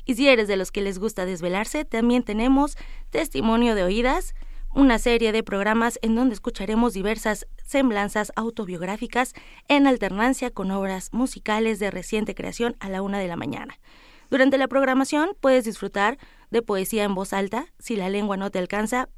Y 0.05 0.15
si 0.15 0.29
eres 0.29 0.47
de 0.47 0.57
los 0.57 0.71
que 0.71 0.81
les 0.81 1.01
gusta 1.01 1.27
desvelarse, 1.27 1.85
también 1.85 2.23
tenemos 2.23 2.77
Testimonio 3.11 3.75
de 3.75 3.83
Oídas, 3.83 4.37
una 4.73 5.01
serie 5.01 5.33
de 5.33 5.43
programas 5.43 5.99
en 6.01 6.15
donde 6.15 6.35
escucharemos 6.35 6.93
diversas 6.93 7.49
semblanzas 7.65 8.31
autobiográficas 8.37 9.35
en 9.67 9.89
alternancia 9.89 10.53
con 10.53 10.71
obras 10.71 11.13
musicales 11.13 11.81
de 11.81 11.91
reciente 11.91 12.37
creación 12.37 12.77
a 12.79 12.89
la 12.89 13.03
una 13.03 13.19
de 13.19 13.27
la 13.27 13.35
mañana. 13.35 13.81
Durante 14.31 14.59
la 14.59 14.69
programación 14.69 15.31
puedes 15.41 15.65
disfrutar 15.65 16.19
de 16.51 16.63
poesía 16.63 17.03
en 17.03 17.17
voz 17.17 17.33
alta, 17.33 17.67
si 17.81 17.97
la 17.97 18.11
lengua 18.11 18.37
no 18.37 18.53
te 18.53 18.61
alcanza, 18.61 19.09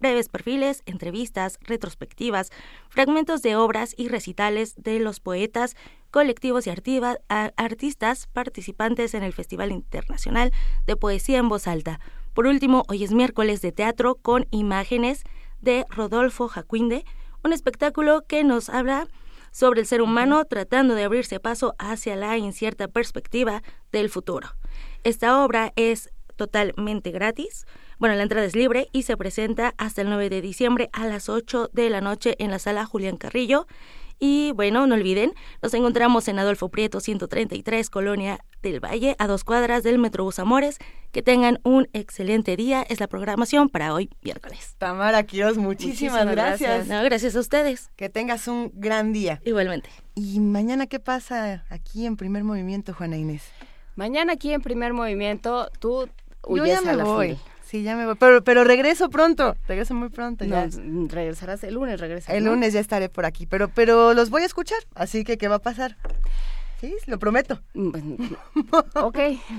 breves 0.00 0.28
perfiles, 0.28 0.82
entrevistas, 0.86 1.58
retrospectivas, 1.62 2.50
fragmentos 2.88 3.42
de 3.42 3.56
obras 3.56 3.94
y 3.96 4.08
recitales 4.08 4.74
de 4.76 4.98
los 5.00 5.20
poetas, 5.20 5.76
colectivos 6.10 6.66
y 6.66 6.70
artiva- 6.70 7.18
a- 7.28 7.52
artistas 7.56 8.26
participantes 8.32 9.14
en 9.14 9.22
el 9.22 9.32
Festival 9.32 9.72
Internacional 9.72 10.52
de 10.86 10.96
Poesía 10.96 11.38
en 11.38 11.48
Voz 11.48 11.66
Alta. 11.66 12.00
Por 12.34 12.46
último, 12.46 12.84
hoy 12.88 13.04
es 13.04 13.12
miércoles 13.12 13.60
de 13.60 13.72
teatro 13.72 14.14
con 14.14 14.46
imágenes 14.50 15.24
de 15.60 15.84
Rodolfo 15.90 16.48
Jacuinde, 16.48 17.04
un 17.42 17.52
espectáculo 17.52 18.24
que 18.26 18.44
nos 18.44 18.68
habla 18.68 19.08
sobre 19.50 19.80
el 19.80 19.86
ser 19.86 20.02
humano 20.02 20.44
tratando 20.44 20.94
de 20.94 21.04
abrirse 21.04 21.40
paso 21.40 21.74
hacia 21.78 22.14
la 22.16 22.36
incierta 22.36 22.86
perspectiva 22.86 23.62
del 23.90 24.08
futuro. 24.10 24.48
Esta 25.04 25.42
obra 25.44 25.72
es 25.74 26.10
totalmente 26.36 27.10
gratis. 27.10 27.66
Bueno, 27.98 28.14
la 28.14 28.22
entrada 28.22 28.46
es 28.46 28.54
libre 28.54 28.88
y 28.92 29.02
se 29.02 29.16
presenta 29.16 29.74
hasta 29.76 30.02
el 30.02 30.08
9 30.08 30.30
de 30.30 30.40
diciembre 30.40 30.88
a 30.92 31.06
las 31.06 31.28
8 31.28 31.70
de 31.72 31.90
la 31.90 32.00
noche 32.00 32.36
en 32.38 32.50
la 32.50 32.58
sala 32.58 32.84
Julián 32.84 33.16
Carrillo. 33.16 33.66
Y 34.20 34.50
bueno, 34.52 34.86
no 34.88 34.96
olviden, 34.96 35.32
nos 35.62 35.74
encontramos 35.74 36.26
en 36.26 36.40
Adolfo 36.40 36.68
Prieto 36.70 36.98
133, 36.98 37.88
Colonia 37.88 38.40
del 38.62 38.80
Valle, 38.80 39.14
a 39.20 39.28
dos 39.28 39.44
cuadras 39.44 39.84
del 39.84 39.98
Metrobús 39.98 40.38
Amores. 40.40 40.78
Que 41.12 41.22
tengan 41.22 41.60
un 41.62 41.88
excelente 41.92 42.56
día. 42.56 42.82
Es 42.82 42.98
la 43.00 43.06
programación 43.06 43.68
para 43.68 43.94
hoy, 43.94 44.10
miércoles. 44.22 44.74
Tamara 44.78 45.22
Quiroz, 45.22 45.56
muchísimas, 45.56 46.24
Muchísimas 46.24 46.26
gracias. 46.34 46.70
gracias. 46.70 46.88
No, 46.88 47.02
gracias 47.04 47.36
a 47.36 47.40
ustedes. 47.40 47.90
Que 47.96 48.08
tengas 48.08 48.46
un 48.48 48.70
gran 48.74 49.12
día. 49.12 49.40
Igualmente. 49.44 49.88
¿Y 50.16 50.38
mañana 50.40 50.86
qué 50.86 50.98
pasa 50.98 51.64
aquí 51.70 52.04
en 52.04 52.16
primer 52.16 52.42
movimiento, 52.44 52.92
Juana 52.94 53.16
Inés? 53.16 53.44
Mañana 53.94 54.32
aquí 54.34 54.52
en 54.52 54.62
primer 54.62 54.92
movimiento, 54.92 55.70
tú 55.78 56.06
Yo 56.46 56.52
huyes 56.62 56.74
ya 56.74 56.80
me 56.82 56.90
a 56.90 56.96
la 56.96 57.04
voy. 57.04 57.38
Sí, 57.68 57.82
ya 57.82 57.96
me 57.96 58.06
voy. 58.06 58.14
Pero, 58.14 58.42
pero 58.42 58.64
regreso 58.64 59.10
pronto. 59.10 59.54
Regreso 59.66 59.92
muy 59.92 60.08
pronto. 60.08 60.46
No, 60.46 60.66
ya. 60.66 60.80
regresarás 61.08 61.62
el 61.64 61.74
lunes, 61.74 62.00
regresas. 62.00 62.34
El 62.34 62.44
lunes 62.44 62.72
ya 62.72 62.80
estaré 62.80 63.10
por 63.10 63.26
aquí. 63.26 63.44
Pero, 63.44 63.68
pero 63.68 64.14
los 64.14 64.30
voy 64.30 64.40
a 64.40 64.46
escuchar. 64.46 64.78
Así 64.94 65.22
que, 65.22 65.36
¿qué 65.36 65.48
va 65.48 65.56
a 65.56 65.58
pasar? 65.58 65.94
Sí, 66.80 66.94
lo 67.06 67.18
prometo. 67.18 67.60
ok, 68.94 69.18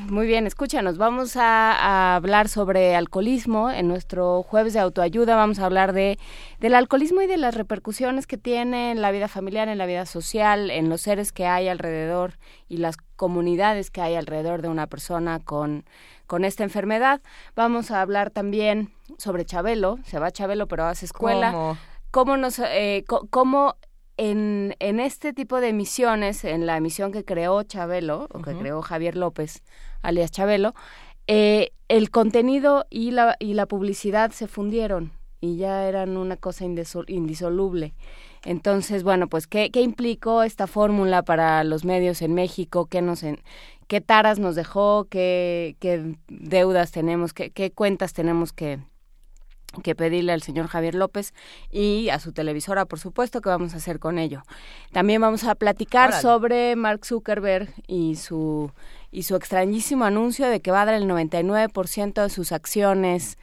muy 0.09 0.25
bien, 0.25 0.47
escúchanos. 0.47 0.97
Vamos 0.97 1.35
a, 1.35 1.73
a, 1.73 2.15
hablar 2.15 2.47
sobre 2.47 2.95
alcoholismo. 2.95 3.69
En 3.69 3.89
nuestro 3.89 4.41
jueves 4.43 4.71
de 4.71 4.79
autoayuda 4.79 5.35
vamos 5.35 5.59
a 5.59 5.65
hablar 5.65 5.91
de 5.91 6.17
del 6.61 6.75
alcoholismo 6.75 7.21
y 7.21 7.27
de 7.27 7.35
las 7.35 7.55
repercusiones 7.55 8.25
que 8.25 8.37
tiene 8.37 8.91
en 8.91 9.01
la 9.01 9.11
vida 9.11 9.27
familiar, 9.27 9.67
en 9.67 9.77
la 9.77 9.85
vida 9.85 10.05
social, 10.05 10.71
en 10.71 10.87
los 10.87 11.01
seres 11.01 11.33
que 11.33 11.45
hay 11.45 11.67
alrededor 11.67 12.37
y 12.69 12.77
las 12.77 12.95
comunidades 13.17 13.91
que 13.91 14.01
hay 14.01 14.15
alrededor 14.15 14.61
de 14.61 14.69
una 14.69 14.87
persona 14.87 15.39
con, 15.39 15.83
con 16.25 16.45
esta 16.45 16.63
enfermedad. 16.63 17.21
Vamos 17.53 17.91
a 17.91 18.01
hablar 18.01 18.31
también 18.31 18.93
sobre 19.17 19.43
Chabelo. 19.43 19.99
Se 20.05 20.19
va 20.19 20.31
Chabelo, 20.31 20.67
pero 20.67 20.85
hace 20.85 21.05
escuela. 21.05 21.51
¿Cómo? 21.51 21.77
¿Cómo, 22.11 22.37
nos, 22.37 22.59
eh, 22.59 23.03
cómo 23.29 23.75
en, 24.19 24.75
en, 24.79 24.99
este 24.99 25.31
tipo 25.31 25.61
de 25.61 25.69
emisiones, 25.69 26.43
en 26.43 26.65
la 26.65 26.75
emisión 26.75 27.13
que 27.13 27.23
creó 27.23 27.63
Chabelo, 27.63 28.27
o 28.33 28.41
que 28.41 28.49
uh 28.49 28.53
-huh. 28.53 28.59
creó 28.59 28.81
Javier 28.81 29.15
López, 29.15 29.63
alias 30.01 30.29
Chabelo, 30.29 30.73
eh, 31.27 31.71
el 31.87 32.11
contenido 32.11 32.85
y 32.89 33.11
la, 33.11 33.37
y 33.39 33.53
la 33.53 33.65
publicidad 33.65 34.31
se 34.31 34.47
fundieron 34.47 35.13
y 35.39 35.55
ya 35.55 35.87
eran 35.87 36.17
una 36.17 36.35
cosa 36.35 36.65
indisoluble. 36.65 37.93
Entonces, 38.43 39.03
bueno, 39.03 39.27
pues, 39.27 39.47
¿qué, 39.47 39.71
qué 39.71 39.81
implicó 39.81 40.43
esta 40.43 40.67
fórmula 40.67 41.23
para 41.23 41.63
los 41.63 41.85
medios 41.85 42.21
en 42.21 42.33
México? 42.33 42.87
¿Qué, 42.87 43.01
nos 43.01 43.23
en, 43.23 43.39
qué 43.87 44.01
taras 44.01 44.37
nos 44.37 44.55
dejó? 44.55 45.07
¿Qué, 45.09 45.77
qué 45.79 46.15
deudas 46.27 46.91
tenemos? 46.91 47.33
¿Qué, 47.33 47.51
qué 47.51 47.71
cuentas 47.71 48.13
tenemos 48.13 48.51
que, 48.51 48.79
que 49.83 49.95
pedirle 49.95 50.33
al 50.33 50.41
señor 50.41 50.67
Javier 50.67 50.95
López 50.95 51.33
y 51.71 52.09
a 52.09 52.19
su 52.19 52.31
televisora, 52.31 52.85
por 52.85 52.99
supuesto, 52.99 53.41
que 53.41 53.49
vamos 53.49 53.73
a 53.73 53.77
hacer 53.77 53.99
con 53.99 54.17
ello. 54.17 54.43
También 54.91 55.21
vamos 55.21 55.43
a 55.43 55.55
platicar 55.55 56.09
Órale. 56.09 56.21
sobre 56.21 56.75
Mark 56.75 57.05
Zuckerberg 57.05 57.73
y 57.87 58.15
su 58.15 58.71
y 59.11 59.23
su 59.23 59.35
extrañísimo 59.35 60.05
anuncio 60.05 60.47
de 60.47 60.59
que 60.59 60.71
va 60.71 60.83
a 60.83 60.85
dar 60.85 60.95
el 60.95 61.05
99% 61.05 62.21
de 62.21 62.29
sus 62.29 62.51
acciones 62.51 63.37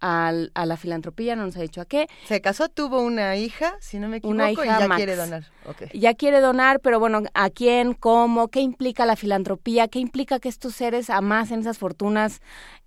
al, 0.00 0.50
a 0.54 0.66
la 0.66 0.76
filantropía, 0.76 1.36
no 1.36 1.44
nos 1.44 1.56
ha 1.56 1.60
dicho 1.60 1.80
a 1.80 1.84
qué. 1.84 2.08
Se 2.26 2.40
casó, 2.40 2.68
tuvo 2.68 3.00
una 3.00 3.36
hija, 3.36 3.76
si 3.80 3.98
no 3.98 4.08
me 4.08 4.18
equivoco, 4.18 4.34
una 4.34 4.50
hija, 4.52 4.64
y 4.64 4.80
ya 4.80 4.88
Max. 4.88 4.96
quiere 4.96 5.16
donar. 5.16 5.44
Okay. 5.66 5.88
Ya 5.92 6.14
quiere 6.14 6.40
donar, 6.40 6.80
pero 6.80 6.98
bueno, 7.00 7.22
¿a 7.34 7.50
quién? 7.50 7.94
¿Cómo? 7.94 8.48
¿Qué 8.48 8.60
implica 8.60 9.06
la 9.06 9.16
filantropía? 9.16 9.88
¿Qué 9.88 9.98
implica 9.98 10.38
que 10.38 10.48
estos 10.48 10.74
seres 10.74 11.10
amasen 11.10 11.60
esas 11.60 11.78
fortunas 11.78 12.40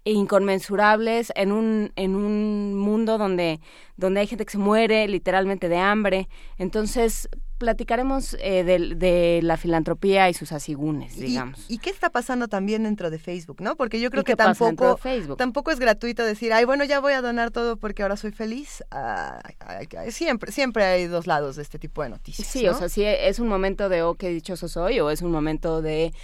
inconmensurables 0.04 1.32
en 1.36 1.52
un, 1.52 1.92
en 1.96 2.16
un 2.16 2.76
mundo 2.76 3.18
donde, 3.18 3.60
donde 3.98 4.22
hay 4.22 4.28
gente 4.28 4.46
que 4.46 4.52
se 4.52 4.58
muere 4.58 5.08
literalmente 5.08 5.70
de 5.70 5.78
hambre? 5.78 6.28
Entonces, 6.58 7.30
platicaremos 7.62 8.36
eh, 8.40 8.64
de, 8.64 8.96
de, 8.96 9.40
la 9.44 9.56
filantropía 9.56 10.28
y 10.30 10.34
sus 10.34 10.52
asigunes, 10.52 11.16
digamos. 11.16 11.64
¿Y, 11.70 11.76
¿Y, 11.76 11.78
qué 11.78 11.92
está 11.92 12.10
pasando 12.10 12.48
también 12.48 12.82
dentro 12.82 13.12
de 13.12 13.20
Facebook, 13.20 13.62
no? 13.62 13.76
Porque 13.76 14.00
yo 14.00 14.10
creo 14.10 14.24
que 14.24 14.36
tampoco, 14.36 15.00
tampoco 15.38 15.70
es 15.70 15.80
gratuito 15.80 16.26
decir, 16.26 16.54
ay, 16.54 16.66
bueno, 16.66 16.84
ya 16.86 17.00
voy 17.00 17.14
a 17.14 17.22
donar 17.22 17.52
todo 17.52 17.78
porque 17.78 18.02
ahora 18.02 18.18
soy 18.18 18.32
feliz. 18.32 18.84
Ay, 18.90 20.10
siempre, 20.10 20.52
siempre 20.52 20.86
hay 20.86 21.06
dos 21.06 21.28
lados 21.28 21.56
de 21.56 21.62
este 21.62 21.78
tipo 21.78 22.02
de 22.02 22.10
noticias. 22.10 22.48
Sí, 22.48 22.64
¿no? 22.64 22.72
o 22.72 22.74
sea, 22.74 22.90
sí 22.90 23.04
es 23.06 23.38
un 23.38 23.48
momento 23.48 23.90
de, 23.90 24.02
oh, 24.02 24.16
qué 24.16 24.30
dichoso 24.30 24.68
soy, 24.68 25.00
o 25.00 25.12
es 25.12 25.22
un 25.22 25.30
momento 25.30 25.84
de, 25.84 26.16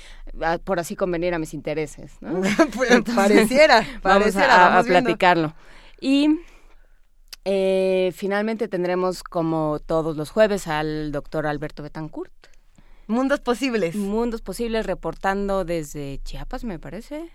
ah, 0.41 0.57
por 0.63 0.79
así 0.79 0.95
convenir 0.95 1.35
a 1.35 1.39
mis 1.39 1.53
intereses, 1.53 2.13
¿no? 2.19 2.41
pues, 2.75 2.89
Entonces, 2.89 3.15
pareciera, 3.15 3.85
pareciera, 4.01 4.01
vamos 4.01 4.35
a, 4.35 4.69
vamos 4.69 4.85
a 4.85 4.87
platicarlo. 4.87 5.53
Y 6.01 6.39
eh, 7.49 8.11
finalmente 8.13 8.67
tendremos, 8.67 9.23
como 9.23 9.79
todos 9.79 10.17
los 10.17 10.31
jueves, 10.31 10.67
al 10.67 11.13
doctor 11.13 11.47
Alberto 11.47 11.81
Betancourt. 11.81 12.33
Mundos 13.07 13.39
posibles. 13.39 13.95
Mundos 13.95 14.41
posibles, 14.41 14.85
reportando 14.85 15.63
desde 15.63 16.19
Chiapas, 16.25 16.65
me 16.65 16.77
parece. 16.77 17.31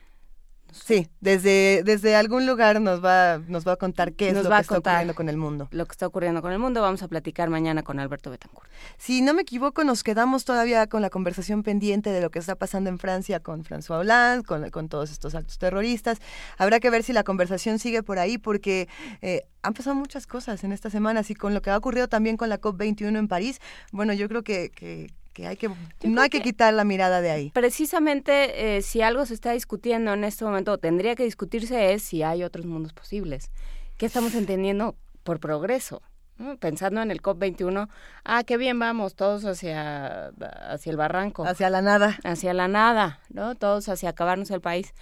Sí, 0.73 1.09
desde, 1.21 1.83
desde 1.85 2.17
algún 2.17 2.47
lugar 2.47 2.81
nos 2.81 3.05
va, 3.05 3.39
nos 3.47 3.67
va 3.67 3.73
a 3.73 3.77
contar 3.77 4.15
qué 4.15 4.33
nos 4.33 4.39
es 4.39 4.45
lo 4.45 4.51
va 4.51 4.57
que 4.59 4.63
está 4.63 4.79
ocurriendo 4.79 5.15
con 5.15 5.29
el 5.29 5.37
mundo. 5.37 5.69
Lo 5.71 5.87
que 5.87 5.93
está 5.93 6.07
ocurriendo 6.07 6.43
con 6.43 6.53
el 6.53 6.59
mundo, 6.59 6.81
vamos 6.81 7.03
a 7.03 7.09
platicar 7.09 7.51
mañana 7.51 7.83
con 7.83 8.01
Alberto 8.01 8.31
Betancourt. 8.31 8.71
Si 8.97 9.21
no 9.21 9.35
me 9.35 9.43
equivoco, 9.43 9.85
nos 9.85 10.03
quedamos 10.03 10.45
todavía 10.45 10.87
con 10.87 11.03
la 11.03 11.11
conversación 11.11 11.63
pendiente 11.63 12.11
de 12.11 12.21
lo 12.21 12.31
que 12.31 12.39
está 12.39 12.55
pasando 12.55 12.91
en 12.91 12.99
Francia 12.99 13.41
con 13.41 13.65
François 13.65 14.01
Hollande, 14.01 14.45
con, 14.45 14.71
con 14.71 14.89
todos 14.89 15.11
estos 15.11 15.35
actos 15.35 15.59
terroristas. 15.59 16.19
Habrá 16.57 16.81
que 16.81 16.91
ver 16.91 17.03
si 17.03 17.13
la 17.13 17.23
conversación 17.23 17.79
sigue 17.79 18.03
por 18.03 18.19
ahí, 18.19 18.39
porque 18.39 18.89
eh, 19.21 19.43
han 19.63 19.75
pasado 19.75 19.95
muchas 19.95 20.27
cosas 20.27 20.65
en 20.65 20.73
estas 20.73 20.93
semanas 20.93 21.31
y 21.31 21.35
con 21.35 21.55
lo 21.55 21.63
que 21.63 21.71
ha 21.71 21.77
ocurrido 21.77 22.09
también 22.09 22.37
con 22.37 22.49
la 22.49 22.61
COP21 22.61 23.19
en 23.19 23.29
París, 23.29 23.61
bueno, 23.93 24.13
yo 24.13 24.29
creo 24.29 24.43
que, 24.43 24.71
que 24.71 25.11
que 25.33 25.47
hay 25.47 25.57
que 25.57 25.69
no 25.69 26.21
hay 26.21 26.31
que, 26.31 26.39
que, 26.39 26.45
quitar 26.45 26.75
la 26.75 26.85
mirada 26.85 27.21
de 27.21 27.31
ahí. 27.31 27.51
Precisamente 27.51 28.77
eh, 28.77 28.83
si 28.83 29.03
algo 29.03 29.27
se 29.27 29.35
está 29.35 29.53
discutiendo 29.53 30.13
en 30.13 30.25
este 30.25 30.45
momento, 30.45 30.79
tendría 30.79 31.15
que 31.15 31.25
discutirse 31.25 31.93
es 31.93 32.03
si 32.03 32.23
hay 32.23 32.45
otros 32.45 32.67
mundos 32.67 32.93
posibles. 32.93 33.51
¿Qué 33.97 34.07
estamos 34.07 34.35
entendiendo 34.35 34.97
por 35.23 35.41
progreso? 35.41 36.03
¿no? 36.39 36.57
Pensando 36.57 37.03
en 37.03 37.11
el 37.11 37.23
COP21, 37.23 37.89
ah, 38.25 38.45
qué 38.45 38.57
bien 38.57 38.79
vamos, 38.79 39.15
todos 39.15 39.45
hacia, 39.45 40.29
hacia 40.29 40.91
el 40.91 40.97
barranco. 40.97 41.45
Hacia 41.45 41.71
la 41.71 41.83
nada. 41.83 42.19
Hacia 42.25 42.55
la 42.55 42.69
nada, 42.69 43.21
¿no? 43.31 43.55
Todos 43.55 43.89
hacia 43.89 44.11
acabarnos 44.11 44.51
el 44.51 44.61
país, 44.61 44.95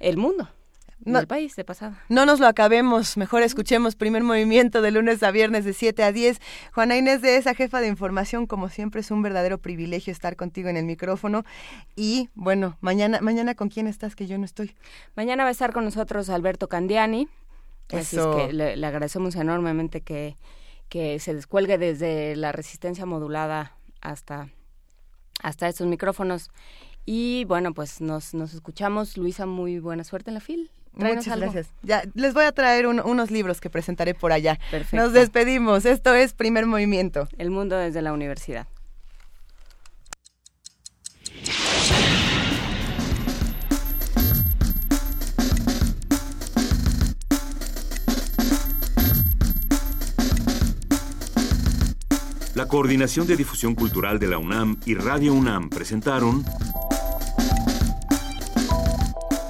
el 0.00 0.16
mundo. 0.16 0.48
No, 1.04 1.18
del 1.18 1.28
país 1.28 1.54
de 1.56 1.64
pasada. 1.64 2.02
No 2.08 2.26
nos 2.26 2.40
lo 2.40 2.46
acabemos, 2.46 3.16
mejor 3.16 3.42
escuchemos 3.42 3.94
primer 3.94 4.22
movimiento 4.22 4.82
de 4.82 4.90
lunes 4.90 5.22
a 5.22 5.30
viernes 5.30 5.64
de 5.64 5.72
7 5.72 6.02
a 6.02 6.12
10. 6.12 6.40
Juana 6.72 6.96
Inés 6.96 7.22
de 7.22 7.36
esa 7.36 7.54
jefa 7.54 7.80
de 7.80 7.88
información, 7.88 8.46
como 8.46 8.68
siempre 8.68 9.00
es 9.00 9.10
un 9.10 9.22
verdadero 9.22 9.58
privilegio 9.58 10.12
estar 10.12 10.36
contigo 10.36 10.68
en 10.68 10.76
el 10.76 10.84
micrófono. 10.84 11.44
Y 11.96 12.28
bueno, 12.34 12.76
mañana, 12.80 13.20
mañana 13.20 13.54
con 13.54 13.68
quién 13.68 13.86
estás 13.86 14.16
que 14.16 14.26
yo 14.26 14.38
no 14.38 14.44
estoy. 14.44 14.74
Mañana 15.14 15.44
va 15.44 15.48
a 15.48 15.52
estar 15.52 15.72
con 15.72 15.84
nosotros 15.84 16.28
Alberto 16.30 16.68
Candiani. 16.68 17.28
Eso. 17.90 17.98
Así 17.98 18.16
es 18.18 18.46
que 18.46 18.52
le, 18.52 18.76
le 18.76 18.86
agradecemos 18.86 19.34
enormemente 19.36 20.02
que, 20.02 20.36
que 20.88 21.18
se 21.20 21.34
descuelgue 21.34 21.78
desde 21.78 22.36
la 22.36 22.52
resistencia 22.52 23.06
modulada 23.06 23.76
hasta, 24.00 24.48
hasta 25.42 25.68
estos 25.68 25.86
micrófonos. 25.86 26.50
Y 27.06 27.44
bueno, 27.46 27.72
pues 27.72 28.00
nos, 28.00 28.34
nos 28.34 28.52
escuchamos. 28.52 29.16
Luisa, 29.16 29.46
muy 29.46 29.78
buena 29.78 30.04
suerte 30.04 30.30
en 30.30 30.34
la 30.34 30.40
fil. 30.40 30.70
Muchas 30.98 31.28
algo. 31.28 31.44
gracias. 31.44 31.68
Ya 31.82 32.02
les 32.14 32.34
voy 32.34 32.44
a 32.44 32.52
traer 32.52 32.86
un, 32.86 33.00
unos 33.00 33.30
libros 33.30 33.60
que 33.60 33.70
presentaré 33.70 34.14
por 34.14 34.32
allá. 34.32 34.58
Perfecto. 34.70 34.96
Nos 34.96 35.12
despedimos. 35.12 35.86
Esto 35.86 36.14
es 36.14 36.34
Primer 36.34 36.66
Movimiento. 36.66 37.28
El 37.38 37.50
mundo 37.50 37.76
desde 37.76 38.02
la 38.02 38.12
universidad. 38.12 38.66
La 52.58 52.66
Coordinación 52.66 53.28
de 53.28 53.36
Difusión 53.36 53.76
Cultural 53.76 54.18
de 54.18 54.26
la 54.26 54.36
UNAM 54.36 54.78
y 54.84 54.94
Radio 54.96 55.32
UNAM 55.32 55.70
presentaron 55.70 56.44